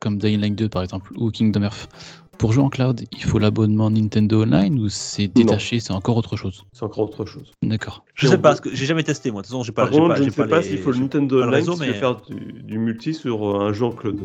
comme 0.05 0.19
Dying 0.19 0.39
Light 0.39 0.53
2 0.55 0.69
par 0.69 0.83
exemple, 0.83 1.11
ou 1.17 1.31
Kingdom 1.31 1.63
Hearts, 1.63 1.89
pour 2.37 2.53
jouer 2.53 2.63
en 2.63 2.69
cloud, 2.69 3.01
il 3.11 3.23
faut 3.23 3.39
l'abonnement 3.39 3.89
Nintendo 3.89 4.43
Online 4.43 4.77
ou 4.77 4.87
c'est 4.89 5.27
détaché, 5.27 5.79
c'est 5.79 5.93
encore 5.93 6.15
autre 6.15 6.35
chose? 6.37 6.63
C'est 6.73 6.83
encore 6.83 7.05
autre 7.09 7.25
chose. 7.25 7.51
D'accord. 7.63 8.05
Je 8.13 8.27
sais 8.27 8.33
pas, 8.33 8.37
peut- 8.37 8.41
parce 8.43 8.61
que 8.61 8.75
j'ai 8.75 8.85
jamais 8.85 9.01
testé 9.03 9.31
moi. 9.31 9.41
De 9.41 9.47
toute 9.47 9.53
façon, 9.53 9.63
j'ai 9.63 9.71
pas. 9.71 9.83
Par 9.87 9.91
contre, 9.91 10.09
pas- 10.09 10.15
je 10.17 10.23
ne 10.25 10.29
sais 10.29 10.45
pas 10.47 10.61
s'il 10.61 10.77
faut 10.77 10.91
le 10.91 10.99
Nintendo 10.99 11.37
Online 11.41 11.49
réseau, 11.55 11.71
si 11.73 11.79
tu 11.79 11.85
veux 11.87 11.93
mais- 11.93 11.97
faire 11.99 12.17
du, 12.21 12.35
du 12.61 12.77
multi 12.77 13.15
sur 13.15 13.49
euh, 13.49 13.69
un 13.69 13.73
jeu 13.73 13.85
en 13.85 13.91
cloud. 13.93 14.19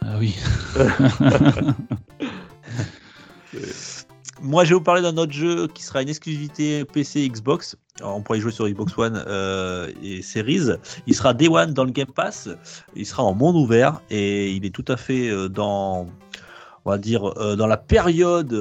Ah 0.00 0.16
oui. 0.18 0.34
Moi, 4.44 4.64
je 4.64 4.68
vais 4.68 4.74
vous 4.74 4.82
parler 4.82 5.00
d'un 5.00 5.16
autre 5.16 5.32
jeu 5.32 5.68
qui 5.68 5.82
sera 5.82 6.02
une 6.02 6.10
exclusivité 6.10 6.84
PC 6.84 7.26
Xbox. 7.30 7.76
Alors, 8.00 8.14
on 8.14 8.20
pourrait 8.20 8.36
y 8.36 8.40
jouer 8.42 8.52
sur 8.52 8.68
Xbox 8.68 8.92
One 8.98 9.24
euh, 9.26 9.90
et 10.02 10.20
Series. 10.20 10.68
Il 11.06 11.14
sera 11.14 11.32
Day 11.32 11.48
One 11.48 11.72
dans 11.72 11.84
le 11.84 11.92
Game 11.92 12.12
Pass. 12.14 12.50
Il 12.94 13.06
sera 13.06 13.22
en 13.22 13.32
monde 13.32 13.56
ouvert 13.56 14.02
et 14.10 14.50
il 14.50 14.66
est 14.66 14.74
tout 14.74 14.84
à 14.88 14.98
fait 14.98 15.30
euh, 15.30 15.48
dans, 15.48 16.08
on 16.84 16.90
va 16.90 16.98
dire, 16.98 17.24
euh, 17.38 17.56
dans 17.56 17.66
la 17.66 17.78
période 17.78 18.52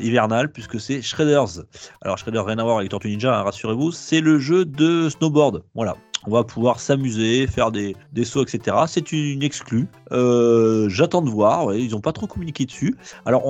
hivernale 0.00 0.50
puisque 0.50 0.80
c'est 0.80 1.02
Shredders. 1.02 1.64
Alors 2.00 2.16
Shredders, 2.16 2.46
rien 2.46 2.56
à 2.58 2.64
voir 2.64 2.78
avec 2.78 2.88
Tortue 2.88 3.08
Ninja, 3.08 3.38
hein, 3.38 3.42
rassurez-vous. 3.42 3.92
C'est 3.92 4.22
le 4.22 4.38
jeu 4.38 4.64
de 4.64 5.10
snowboard. 5.10 5.64
Voilà. 5.74 5.98
On 6.26 6.30
va 6.30 6.44
pouvoir 6.44 6.80
s'amuser, 6.80 7.46
faire 7.46 7.72
des, 7.72 7.96
des 8.12 8.24
sauts, 8.24 8.44
etc. 8.44 8.76
C'est 8.86 9.12
une 9.12 9.42
exclue. 9.42 9.88
Euh, 10.12 10.88
J'attends 10.88 11.22
de 11.22 11.30
voir. 11.30 11.74
ils 11.74 11.90
n'ont 11.90 12.00
pas 12.00 12.12
trop 12.12 12.26
communiqué 12.26 12.64
dessus. 12.64 12.96
Alors, 13.26 13.42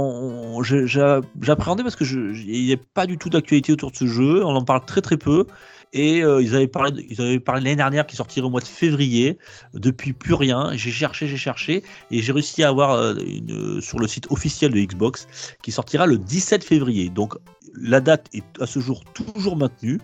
j'appréhendais 0.62 1.82
parce 1.82 1.96
que 1.96 2.04
il 2.04 2.64
n'y 2.64 2.72
a 2.72 2.78
pas 2.94 3.06
du 3.06 3.18
tout 3.18 3.28
d'actualité 3.28 3.72
autour 3.72 3.90
de 3.90 3.96
ce 3.96 4.06
jeu. 4.06 4.44
On 4.44 4.56
en 4.56 4.64
parle 4.64 4.84
très 4.84 5.00
très 5.00 5.16
peu. 5.16 5.46
Et 5.92 6.24
euh, 6.24 6.42
ils 6.42 6.54
avaient 6.54 6.68
parlé, 6.68 7.06
ils 7.10 7.42
l'année 7.46 7.76
dernière 7.76 8.06
qui 8.06 8.16
sortirait 8.16 8.46
au 8.46 8.50
mois 8.50 8.62
de 8.62 8.66
février. 8.66 9.38
Depuis 9.74 10.12
plus 10.12 10.34
rien. 10.34 10.70
J'ai 10.74 10.90
cherché, 10.90 11.26
j'ai 11.26 11.36
cherché 11.36 11.82
et 12.10 12.22
j'ai 12.22 12.32
réussi 12.32 12.62
à 12.62 12.68
avoir 12.68 12.92
euh, 12.92 13.80
sur 13.80 13.98
le 13.98 14.08
site 14.08 14.26
officiel 14.30 14.72
de 14.72 14.80
Xbox 14.80 15.26
qui 15.62 15.70
sortira 15.70 16.06
le 16.06 16.16
17 16.16 16.64
février. 16.64 17.10
Donc 17.10 17.34
la 17.74 18.00
date 18.00 18.28
est 18.32 18.44
à 18.60 18.66
ce 18.66 18.80
jour 18.80 19.04
toujours 19.12 19.56
maintenue. 19.56 20.00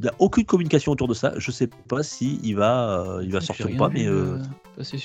Il 0.00 0.02
n'y 0.04 0.08
a 0.08 0.14
aucune 0.20 0.44
communication 0.44 0.92
autour 0.92 1.08
de 1.08 1.14
ça. 1.14 1.32
Je 1.38 1.50
sais 1.50 1.66
pas 1.66 2.04
si 2.04 2.38
il 2.44 2.54
va, 2.54 3.00
euh, 3.00 3.20
il 3.24 3.32
va 3.32 3.40
sortir 3.40 3.66
ou 3.66 3.76
pas, 3.78 3.88
mais 3.88 4.06
euh, 4.06 4.36
euh, 4.36 4.38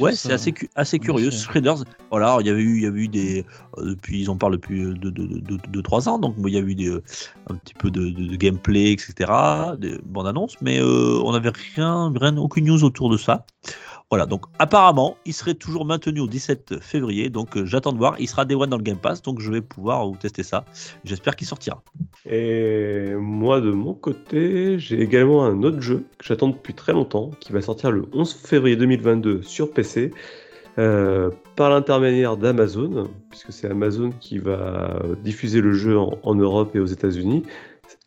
Ouais, 0.04 0.12
c'est 0.16 0.32
assez, 0.34 0.54
En 0.98 1.00
curieux. 1.00 1.32
Shredders, 1.32 1.78
voilà, 2.12 2.38
il 2.42 2.46
y 2.46 2.50
avait 2.52 2.62
eu, 2.62 2.78
il 2.78 2.84
y 2.84 2.86
avait 2.86 3.00
eu 3.00 3.08
des, 3.08 3.44
euh, 3.80 3.86
depuis, 3.90 4.22
ils 4.22 4.30
en 4.30 4.38
parlent 4.38 4.52
depuis 4.54 4.82
2 4.84 4.94
deux, 4.94 5.12
deux, 5.12 5.40
deux- 5.42 5.58
deux, 5.68 5.82
trois 5.82 6.08
ans, 6.08 6.20
donc 6.20 6.36
il 6.46 6.54
y 6.54 6.58
a 6.58 6.60
eu 6.60 6.76
des, 6.76 6.92
un 7.50 7.56
petit 7.56 7.74
peu 7.74 7.90
de, 7.90 8.10
de- 8.10 8.28
de 8.28 8.36
gameplay, 8.36 8.92
etc., 8.92 9.32
des 9.80 9.98
bandes 10.06 10.28
annonces, 10.28 10.58
mais 10.62 10.80
on 10.84 11.32
n'avait 11.32 11.52
rien, 11.76 12.14
rien, 12.16 12.38
aucune 12.38 12.66
news 12.66 12.84
autour 12.84 13.10
de 13.10 13.18
ça. 13.18 13.48
Voilà, 14.14 14.28
donc 14.28 14.46
apparemment, 14.60 15.18
il 15.26 15.34
serait 15.34 15.56
toujours 15.56 15.86
maintenu 15.86 16.20
au 16.20 16.28
17 16.28 16.80
février, 16.82 17.32
donc 17.32 17.58
euh, 17.58 17.66
j'attends 17.66 17.94
de 17.94 17.98
voir. 17.98 18.16
Il 18.20 18.28
sera 18.30 18.46
Day 18.46 18.54
One 18.54 18.70
dans 18.70 18.78
le 18.78 18.84
Game 18.84 19.00
Pass, 19.00 19.24
donc 19.24 19.40
je 19.40 19.52
vais 19.52 19.62
pouvoir 19.62 20.08
vous 20.08 20.16
tester 20.16 20.44
ça. 20.44 20.66
J'espère 21.04 21.36
qu'il 21.36 21.48
sortira. 21.48 21.82
Et 22.30 23.16
moi, 23.16 23.60
de 23.60 23.72
mon 23.72 23.96
côté, 23.96 24.78
j'ai 24.78 25.02
également 25.02 25.44
un 25.44 25.64
autre 25.64 25.82
jeu 25.82 26.06
que 26.20 26.26
j'attends 26.28 26.50
depuis 26.50 26.76
très 26.76 26.94
longtemps, 26.94 27.32
qui 27.40 27.54
va 27.54 27.64
sortir 27.64 27.90
le 27.90 28.06
11 28.14 28.32
février 28.36 28.76
2022 28.76 29.42
sur 29.42 29.72
PC, 29.72 30.12
euh, 30.78 31.32
par 31.56 31.72
l'intermédiaire 31.72 32.38
d'Amazon, 32.38 33.10
puisque 33.32 33.52
c'est 33.52 33.68
Amazon 33.68 34.12
qui 34.20 34.38
va 34.38 35.00
diffuser 35.24 35.60
le 35.60 35.74
jeu 35.74 35.98
en, 35.98 36.20
en 36.22 36.36
Europe 36.36 36.76
et 36.76 36.80
aux 36.80 36.86
États-Unis. 36.86 37.42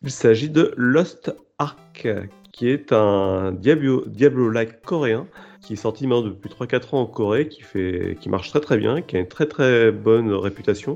Il 0.03 0.11
s'agit 0.11 0.49
de 0.49 0.73
Lost 0.77 1.35
Ark, 1.57 2.07
qui 2.53 2.69
est 2.69 2.93
un 2.93 3.51
Diablo- 3.51 4.05
Diablo-like 4.07 4.81
coréen, 4.83 5.27
qui 5.67 5.73
est 5.73 5.75
sorti 5.75 6.07
maintenant 6.07 6.29
depuis 6.29 6.49
3-4 6.49 6.95
ans 6.95 7.01
en 7.01 7.05
Corée, 7.05 7.49
qui, 7.49 7.61
fait, 7.61 8.17
qui 8.21 8.29
marche 8.29 8.49
très 8.49 8.61
très 8.61 8.77
bien, 8.77 9.01
qui 9.01 9.17
a 9.17 9.19
une 9.19 9.27
très 9.27 9.47
très 9.47 9.91
bonne 9.91 10.31
réputation 10.31 10.95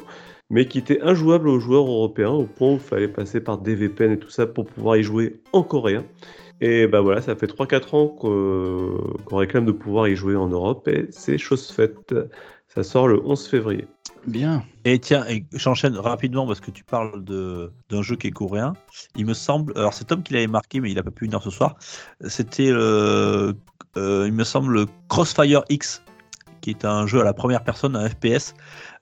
mais 0.54 0.66
qui 0.66 0.80
était 0.80 1.02
injouable 1.02 1.48
aux 1.48 1.62
joueurs 1.62 1.88
européens 1.88 2.32
au 2.32 2.46
point 2.46 2.72
où 2.72 2.74
il 2.74 2.80
fallait 2.80 3.08
passer 3.08 3.40
par 3.40 3.58
des 3.58 3.74
VPN 3.74 4.12
et 4.12 4.20
tout 4.20 4.30
ça 4.30 4.46
pour 4.46 4.66
pouvoir 4.66 4.98
y 4.98 5.04
jouer 5.04 5.40
en 5.54 5.64
coréen. 5.64 6.04
Et 6.60 6.88
bah 6.88 7.00
voilà, 7.00 7.22
ça 7.22 7.38
fait 7.38 7.48
3-4 7.48 7.96
ans 7.96 8.08
qu'on 8.10 9.38
réclame 9.38 9.66
de 9.66 9.72
pouvoir 9.72 10.10
y 10.10 10.16
jouer 10.18 10.36
en 10.36 10.50
Europe 10.50 10.90
et 10.90 11.08
c'est 11.10 11.38
chose 11.38 11.72
faite. 11.72 12.14
Ça 12.68 12.84
sort 12.84 13.08
le 13.08 13.26
11 13.26 13.48
février. 13.48 13.88
Bien. 14.28 14.64
Et 14.84 15.00
tiens, 15.00 15.26
et 15.28 15.46
j'enchaîne 15.54 15.96
rapidement 15.96 16.46
parce 16.46 16.60
que 16.60 16.70
tu 16.70 16.84
parles 16.84 17.24
d'un 17.24 18.02
jeu 18.02 18.18
qui 18.18 18.28
est 18.28 18.32
coréen. 18.32 18.74
Il 19.16 19.26
me 19.26 19.34
semble, 19.34 19.72
alors 19.78 19.94
c'est 19.94 20.06
Tom 20.06 20.22
qui 20.22 20.34
l'avait 20.34 20.48
marqué, 20.48 20.82
mais 20.82 20.92
il 20.92 20.96
n'a 20.96 21.04
pas 21.04 21.12
pu 21.12 21.26
venir 21.26 21.42
ce 21.42 21.50
soir. 21.50 21.78
C'était, 22.28 22.70
euh, 22.70 23.54
il 23.96 24.32
me 24.34 24.44
semble, 24.44 24.74
le 24.74 24.86
Crossfire 25.10 25.64
X, 25.70 26.04
qui 26.62 26.70
est 26.70 26.86
un 26.86 27.08
jeu 27.08 27.20
à 27.20 27.24
la 27.24 27.34
première 27.34 27.64
personne, 27.64 27.96
un 27.96 28.08
FPS, 28.08 28.54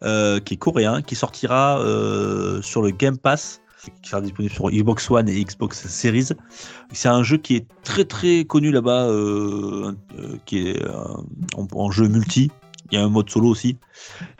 euh, 0.03 0.39
qui 0.39 0.55
est 0.55 0.57
coréen, 0.57 1.01
qui 1.01 1.15
sortira 1.15 1.79
euh, 1.79 2.61
sur 2.61 2.81
le 2.81 2.91
Game 2.91 3.17
Pass, 3.17 3.61
qui 4.01 4.09
sera 4.09 4.21
disponible 4.21 4.53
sur 4.53 4.69
Xbox 4.69 5.09
One 5.11 5.29
et 5.29 5.43
Xbox 5.43 5.87
Series. 5.87 6.29
C'est 6.91 7.09
un 7.09 7.23
jeu 7.23 7.37
qui 7.37 7.55
est 7.55 7.67
très 7.83 8.05
très 8.05 8.45
connu 8.45 8.71
là-bas, 8.71 9.05
euh, 9.05 9.93
euh, 10.17 10.37
qui 10.45 10.69
est 10.69 10.83
euh, 10.83 11.03
en 11.73 11.91
jeu 11.91 12.07
multi. 12.07 12.51
Il 12.91 12.97
y 12.97 13.01
a 13.01 13.05
un 13.05 13.09
mode 13.09 13.29
solo 13.29 13.49
aussi 13.49 13.77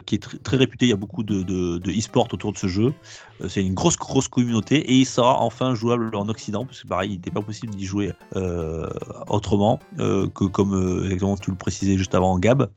qui 0.09 0.15
est 0.15 0.25
tr- 0.25 0.41
très 0.41 0.57
réputé. 0.57 0.87
Il 0.87 0.89
y 0.89 0.93
a 0.93 0.97
beaucoup 0.97 1.21
de, 1.21 1.79
e-sport 1.87 2.27
autour 2.33 2.51
de 2.51 2.57
ce 2.57 2.65
jeu. 2.67 2.93
Euh, 3.41 3.47
C'est 3.47 3.63
une 3.63 3.75
grosse, 3.75 3.95
grosse 3.95 4.27
communauté 4.27 4.77
et 4.77 4.95
il 4.95 5.05
sera 5.05 5.39
enfin 5.39 5.75
jouable 5.75 6.15
en 6.15 6.27
Occident 6.27 6.65
parce 6.65 6.81
que 6.81 6.87
pareil, 6.87 7.11
il 7.11 7.15
n'était 7.17 7.29
pas 7.29 7.43
possible 7.43 7.75
d'y 7.75 7.85
jouer 7.85 8.11
euh, 8.35 8.89
autrement 9.27 9.79
euh, 9.99 10.27
que 10.27 10.45
comme 10.45 10.73
euh, 10.73 11.35
tu 11.41 11.51
le 11.51 11.57
précisais 11.57 11.95
juste 11.95 12.15
avant 12.15 12.31
en 12.31 12.39
Gab, 12.39 12.69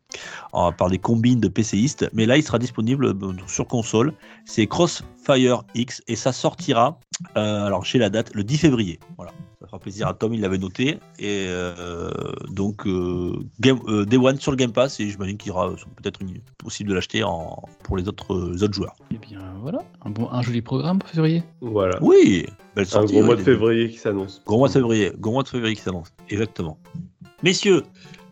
par 0.53 0.91
des 0.91 0.99
combines 0.99 1.41
de 1.41 1.49
PCistes. 1.49 2.09
Mais 2.13 2.27
là, 2.27 2.37
il 2.37 2.43
sera 2.43 2.59
disponible 2.59 3.15
sur 3.47 3.67
console. 3.67 4.13
C'est 4.45 4.67
Crossfire 5.27 5.63
X 5.75 6.03
et 6.09 6.17
ça 6.17 6.33
sortira 6.33 6.99
Euh, 7.37 7.67
alors 7.67 7.85
j'ai 7.85 7.99
la 7.99 8.11
date, 8.11 8.35
le 8.35 8.43
10 8.43 8.59
février. 8.59 8.99
Voilà, 9.17 9.31
ça 9.61 9.67
fera 9.67 9.79
plaisir 9.79 10.09
à 10.09 10.15
Tom, 10.15 10.35
il 10.35 10.41
l'avait 10.41 10.59
noté. 10.59 10.99
Et 11.21 11.47
euh, 11.49 12.11
donc 12.51 12.85
euh, 12.87 13.35
Game, 13.61 13.79
euh, 13.87 14.05
Day 14.05 14.17
One 14.17 14.41
sur 14.41 14.51
le 14.51 14.57
Game 14.57 14.73
Pass 14.73 14.99
et 14.99 15.09
j'imagine 15.09 15.37
qu'il 15.37 15.49
y 15.49 15.53
aura 15.53 15.71
peut-être 15.97 16.21
une- 16.23 16.41
possible 16.59 16.91
de 16.91 16.95
l'acheter 16.97 17.23
en, 17.23 17.63
pour 17.85 17.97
les 17.97 18.09
autres, 18.09 18.35
euh, 18.35 18.63
autres 18.65 18.75
joueurs. 18.75 18.97
Eh 19.13 19.19
bien 19.19 19.41
voilà, 19.61 19.79
un, 20.05 20.11
bon, 20.11 20.29
un 20.33 20.43
joli 20.43 20.63
programme 20.63 20.99
pour 20.99 21.09
février. 21.09 21.45
Voilà. 21.61 21.97
Oui, 22.03 22.45
belle 22.75 22.85
Un 22.87 22.89
sortie. 22.89 23.13
gros 23.13 23.21
ouais, 23.21 23.27
mois 23.27 23.37
de 23.37 23.43
février 23.43 23.89
qui 23.91 23.99
s'annonce. 23.99 24.43
Gros 24.45 24.59
mois 24.59 24.69
de 24.69 24.73
février, 24.73 25.13
gros 25.19 25.33
mois 25.33 25.45
de 25.45 25.49
février 25.49 25.77
qui 25.77 25.83
s'annonce. 25.83 26.09
Exactement. 26.29 26.79
Messieurs, 27.45 27.85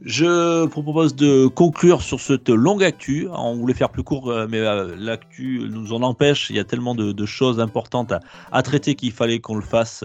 je 0.03 0.67
propose 0.67 1.15
de 1.15 1.47
conclure 1.47 2.01
sur 2.01 2.21
cette 2.21 2.49
longue 2.49 2.83
actu. 2.83 3.29
On 3.31 3.57
voulait 3.57 3.75
faire 3.75 3.91
plus 3.91 4.03
court, 4.03 4.31
euh, 4.31 4.47
mais 4.49 4.61
euh, 4.61 4.95
l'actu 4.99 5.69
nous 5.71 5.93
en 5.93 6.03
empêche. 6.03 6.49
Il 6.49 6.57
y 6.57 6.59
a 6.59 6.65
tellement 6.65 6.95
de, 6.95 7.27
choses 7.27 7.61
importantes 7.61 8.13
à, 8.51 8.63
traiter 8.63 8.95
qu'il 8.95 9.13
fallait 9.13 9.41
qu'on 9.41 9.55
le 9.55 9.63
fasse. 9.63 10.05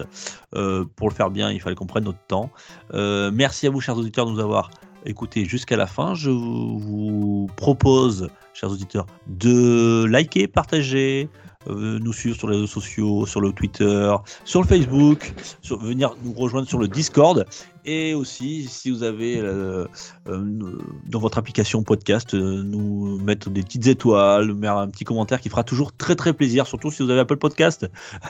Euh, 0.54 0.84
pour 0.96 1.08
le 1.08 1.14
faire 1.14 1.30
bien, 1.30 1.50
il 1.50 1.60
fallait 1.60 1.74
qu'on 1.74 1.86
prenne 1.86 2.04
notre 2.04 2.24
temps. 2.26 2.50
Merci 2.92 3.66
à 3.66 3.70
vous, 3.70 3.80
chers 3.80 3.96
auditeurs, 3.96 4.26
de 4.26 4.32
nous 4.32 4.40
avoir 4.40 4.70
écoutés 5.06 5.44
jusqu'à 5.44 5.76
la 5.76 5.86
fin. 5.86 6.14
Je 6.14 6.30
vous 6.30 7.48
propose, 7.56 8.28
chers 8.52 8.70
auditeurs, 8.70 9.06
de 9.26 10.04
liker, 10.04 10.46
partager, 10.46 11.30
euh, 11.68 11.98
nous 12.00 12.12
suivre 12.12 12.36
sur 12.36 12.48
les 12.48 12.56
réseaux 12.56 12.66
sociaux, 12.66 13.26
sur 13.26 13.40
le 13.40 13.52
Twitter, 13.52 14.14
sur 14.44 14.60
le 14.60 14.66
Facebook, 14.66 15.32
sur, 15.62 15.78
venir 15.78 16.14
nous 16.24 16.32
rejoindre 16.32 16.68
sur 16.68 16.78
le 16.78 16.88
Discord. 16.88 17.46
Et 17.88 18.14
aussi, 18.14 18.66
si 18.68 18.90
vous 18.90 19.04
avez 19.04 19.38
euh, 19.38 19.86
euh, 20.28 20.78
dans 21.06 21.20
votre 21.20 21.38
application 21.38 21.84
podcast, 21.84 22.34
euh, 22.34 22.64
nous 22.64 23.20
mettre 23.20 23.48
des 23.48 23.62
petites 23.62 23.86
étoiles, 23.86 24.54
mettre 24.54 24.74
un 24.74 24.88
petit 24.88 25.04
commentaire 25.04 25.40
qui 25.40 25.48
fera 25.48 25.62
toujours 25.62 25.92
très 25.92 26.16
très 26.16 26.32
plaisir, 26.32 26.66
surtout 26.66 26.90
si 26.90 27.04
vous 27.04 27.10
avez 27.10 27.20
Apple 27.20 27.36
Podcast, 27.36 27.86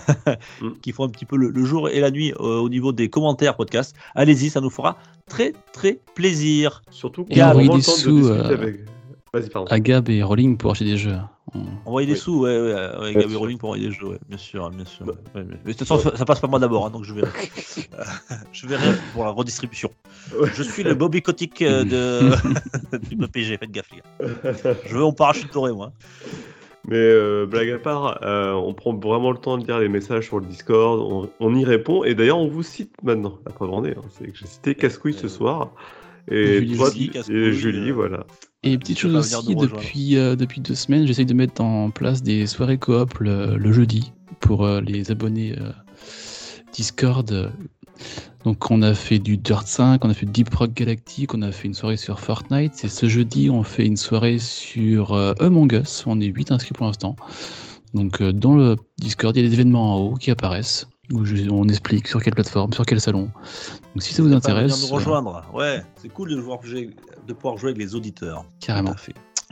Mm. 0.61 0.71
qui 0.83 0.93
font 0.93 1.05
un 1.05 1.09
petit 1.09 1.25
peu 1.25 1.37
le, 1.37 1.51
le 1.51 1.65
jour 1.65 1.89
et 1.89 2.01
la 2.01 2.11
nuit 2.11 2.33
euh, 2.41 2.59
au 2.59 2.69
niveau 2.69 2.93
des 2.93 3.09
commentaires 3.09 3.57
podcast. 3.57 3.95
Allez-y, 4.15 4.51
ça 4.51 4.61
nous 4.61 4.71
fera 4.71 4.97
très 5.29 5.53
très 5.73 5.99
plaisir. 6.15 6.83
Surtout 6.91 7.25
qu'on 7.25 7.35
Et 7.35 7.41
a 7.41 7.55
des 7.55 7.67
temps 7.67 7.77
de 7.77 7.83
sous, 7.83 8.21
discuter 8.21 8.33
euh, 8.33 8.55
avec. 8.55 8.77
Vas-y, 9.39 9.51
pardon. 9.51 9.69
À 9.71 9.81
Gab 9.81 10.09
et 10.09 10.23
Rolling 10.23 10.57
pour 10.57 10.71
acheter 10.71 10.85
des 10.87 10.97
jeux. 10.97 11.17
On- 11.55 11.61
Envoyer 11.85 12.07
des 12.07 12.15
Oui. 12.15 12.19
sous, 12.19 12.41
ouais, 12.41 12.59
ouais, 12.59 12.73
ouais, 13.01 13.15
Gabi 13.15 13.31
sûr. 13.31 13.39
Rolling 13.39 13.59
pour 13.59 13.69
envoyer 13.69 13.89
des 13.89 13.95
jeux, 13.95 14.07
ouais, 14.09 14.19
bien 14.29 14.39
sûr, 14.39 14.71
bien 14.71 14.85
sûr. 14.85 15.05
Bah. 15.07 15.13
ouais, 15.35 15.45
mais- 15.47 15.57
mais 15.65 15.73
de 15.73 15.79
toute 15.79 15.87
façon, 15.87 16.11
ça 16.17 16.25
passe 16.25 16.41
par 16.41 16.49
moi 16.51 16.59
d'abord, 16.59 16.87
hein, 16.87 16.91
donc 16.91 17.05
je 17.05 17.13
verrai. 17.15 17.29
Je 18.53 18.67
verrai 18.67 18.95
pour 19.13 19.25
la 19.25 19.31
redistribution. 19.31 19.91
Je 20.55 20.63
suis 20.63 20.83
le 20.83 20.95
Bobby 20.95 21.21
Kotick 21.23 21.61
euh, 21.63 21.85
de... 21.85 22.99
du 23.11 23.17
PPG, 23.17 23.59
faites 23.59 23.71
gaffe, 23.71 23.91
les 23.93 23.99
gars. 23.99 24.75
Je 24.87 24.95
veux 24.95 25.01
mon 25.03 25.13
parachute 25.13 25.53
doré, 25.53 25.73
moi. 25.73 25.93
Mais 26.89 26.97
euh, 26.97 27.47
blague 27.47 27.71
à 27.71 27.79
part, 27.79 28.21
euh, 28.23 28.53
on 28.53 28.73
prend 28.73 28.95
vraiment 28.95 29.31
le 29.33 29.39
temps 29.39 29.59
de 29.59 29.67
lire 29.67 29.79
les 29.81 29.89
messages 29.89 30.25
sur 30.27 30.39
le 30.41 30.47
Discord, 30.47 31.01
on, 31.01 31.29
on 31.41 31.55
y 31.55 31.65
répond, 31.65 32.05
et 32.05 32.15
d'ailleurs 32.15 32.39
on 32.39 32.49
vous 32.49 32.63
cite 32.63 32.95
maintenant. 33.03 33.39
La 33.45 33.53
preuve 33.53 33.71
en 33.73 33.85
est, 33.85 33.97
hein, 33.97 34.03
c'est 34.11 34.29
que 34.31 34.39
j'ai 34.39 34.47
cité 34.47 34.75
Cascouille 34.77 35.15
ce 35.15 35.29
soir. 35.29 35.73
Et 36.29 36.59
Julie 36.59 36.77
toi, 36.77 36.89
et 37.29 37.53
Julie, 37.53 37.91
euh, 37.91 37.95
voilà. 37.95 38.25
Et 38.67 38.79
petite 38.79 38.99
chose 38.99 39.15
aussi, 39.15 39.55
depuis, 39.55 40.17
euh, 40.17 40.35
depuis 40.35 40.61
deux 40.61 40.75
semaines, 40.75 41.07
j'essaye 41.07 41.27
de 41.27 41.35
mettre 41.35 41.63
en 41.63 41.91
place 41.91 42.23
des 42.23 42.47
soirées 42.47 42.79
coop 42.79 43.19
le, 43.19 43.57
le 43.57 43.73
jeudi 43.73 44.13
pour 44.41 44.65
euh, 44.65 44.81
les 44.81 45.11
abonnés 45.11 45.55
euh, 45.59 45.71
Discord. 46.73 47.53
Donc 48.45 48.71
on 48.71 48.83
a 48.83 48.93
fait 48.95 49.19
du 49.19 49.37
Dirt 49.37 49.67
5, 49.67 50.05
on 50.05 50.11
a 50.11 50.15
fait 50.15 50.27
du 50.27 50.33
Deep 50.33 50.55
Rock 50.55 50.75
Galactic, 50.75 51.33
on 51.35 51.43
a 51.43 51.53
fait 51.53 51.69
une 51.69 51.75
soirée 51.75 51.97
sur 51.97 52.19
Fortnite. 52.21 52.85
Et 52.85 52.89
ce 52.89 53.09
jeudi, 53.09 53.51
on 53.51 53.63
fait 53.63 53.87
une 53.87 53.97
soirée 53.97 54.39
sur 54.39 55.15
Among 55.41 55.73
Us. 55.73 56.05
On 56.07 56.21
est 56.21 56.27
8 56.27 56.53
inscrits 56.53 56.75
pour 56.75 56.87
l'instant. 56.87 57.17
Donc 57.95 58.23
dans 58.23 58.55
le 58.55 58.77
Discord, 58.99 59.35
il 59.37 59.43
y 59.43 59.47
a 59.47 59.49
des 59.49 59.55
événements 59.55 59.95
en 59.95 59.99
haut 60.01 60.15
qui 60.15 60.31
apparaissent. 60.31 60.89
Où 61.12 61.24
je- 61.24 61.49
on 61.51 61.69
explique 61.69 62.09
sur 62.09 62.20
quelle 62.23 62.35
plateforme, 62.35 62.73
sur 62.73 62.85
quel 62.85 63.01
salon. 63.01 63.31
Donc 63.95 64.03
si 64.03 64.12
ça 64.12 64.23
vous 64.23 64.33
intéresse, 64.33 64.83
nous 64.83 64.93
euh, 64.93 64.97
rejoindre. 64.99 65.45
Ouais, 65.55 65.83
c'est 66.03 66.09
cool 66.09 66.31
de, 66.31 66.37
pouvoir 66.37 66.62
jouer, 66.65 66.91
de 67.27 67.33
pouvoir 67.33 67.57
jouer 67.59 67.70
avec 67.70 67.81
les 67.83 67.95
auditeurs. 67.95 68.45
carrément. 68.61 68.95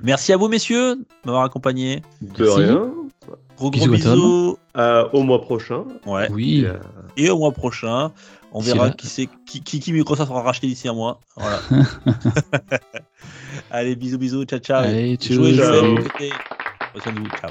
Merci 0.03 0.33
à 0.33 0.37
vous, 0.37 0.49
messieurs, 0.49 0.97
de 0.97 1.05
m'avoir 1.25 1.45
accompagné. 1.45 2.03
De 2.21 2.45
Merci. 2.45 2.63
rien. 2.65 2.91
Gros 3.57 3.59
gros 3.71 3.71
Bisous 3.71 3.87
Tom. 3.87 3.95
bisous. 4.15 4.59
Euh, 4.77 5.09
au 5.13 5.23
mois 5.23 5.41
prochain. 5.41 5.85
Ouais. 6.07 6.29
Oui. 6.33 6.63
Et, 6.63 6.67
euh, 6.67 6.79
Et 7.17 7.31
au 7.31 7.39
mois 7.39 7.53
prochain, 7.53 8.11
on 8.53 8.61
verra 8.61 8.91
qui, 8.91 9.07
c'est, 9.07 9.29
qui, 9.47 9.63
qui, 9.63 9.79
qui 9.79 9.93
Microsoft 9.93 10.33
aura 10.33 10.43
racheté 10.43 10.67
d'ici 10.67 10.89
un 10.89 10.95
mois. 10.95 11.21
Voilà. 11.37 11.61
Allez, 13.71 13.95
bisous, 13.95 14.19
bisous, 14.19 14.45
ciao, 14.45 14.59
ciao. 14.59 14.83
Allez, 14.83 15.17
Jouez, 15.21 15.55
jouez, 15.55 16.33
ciao. 17.41 17.51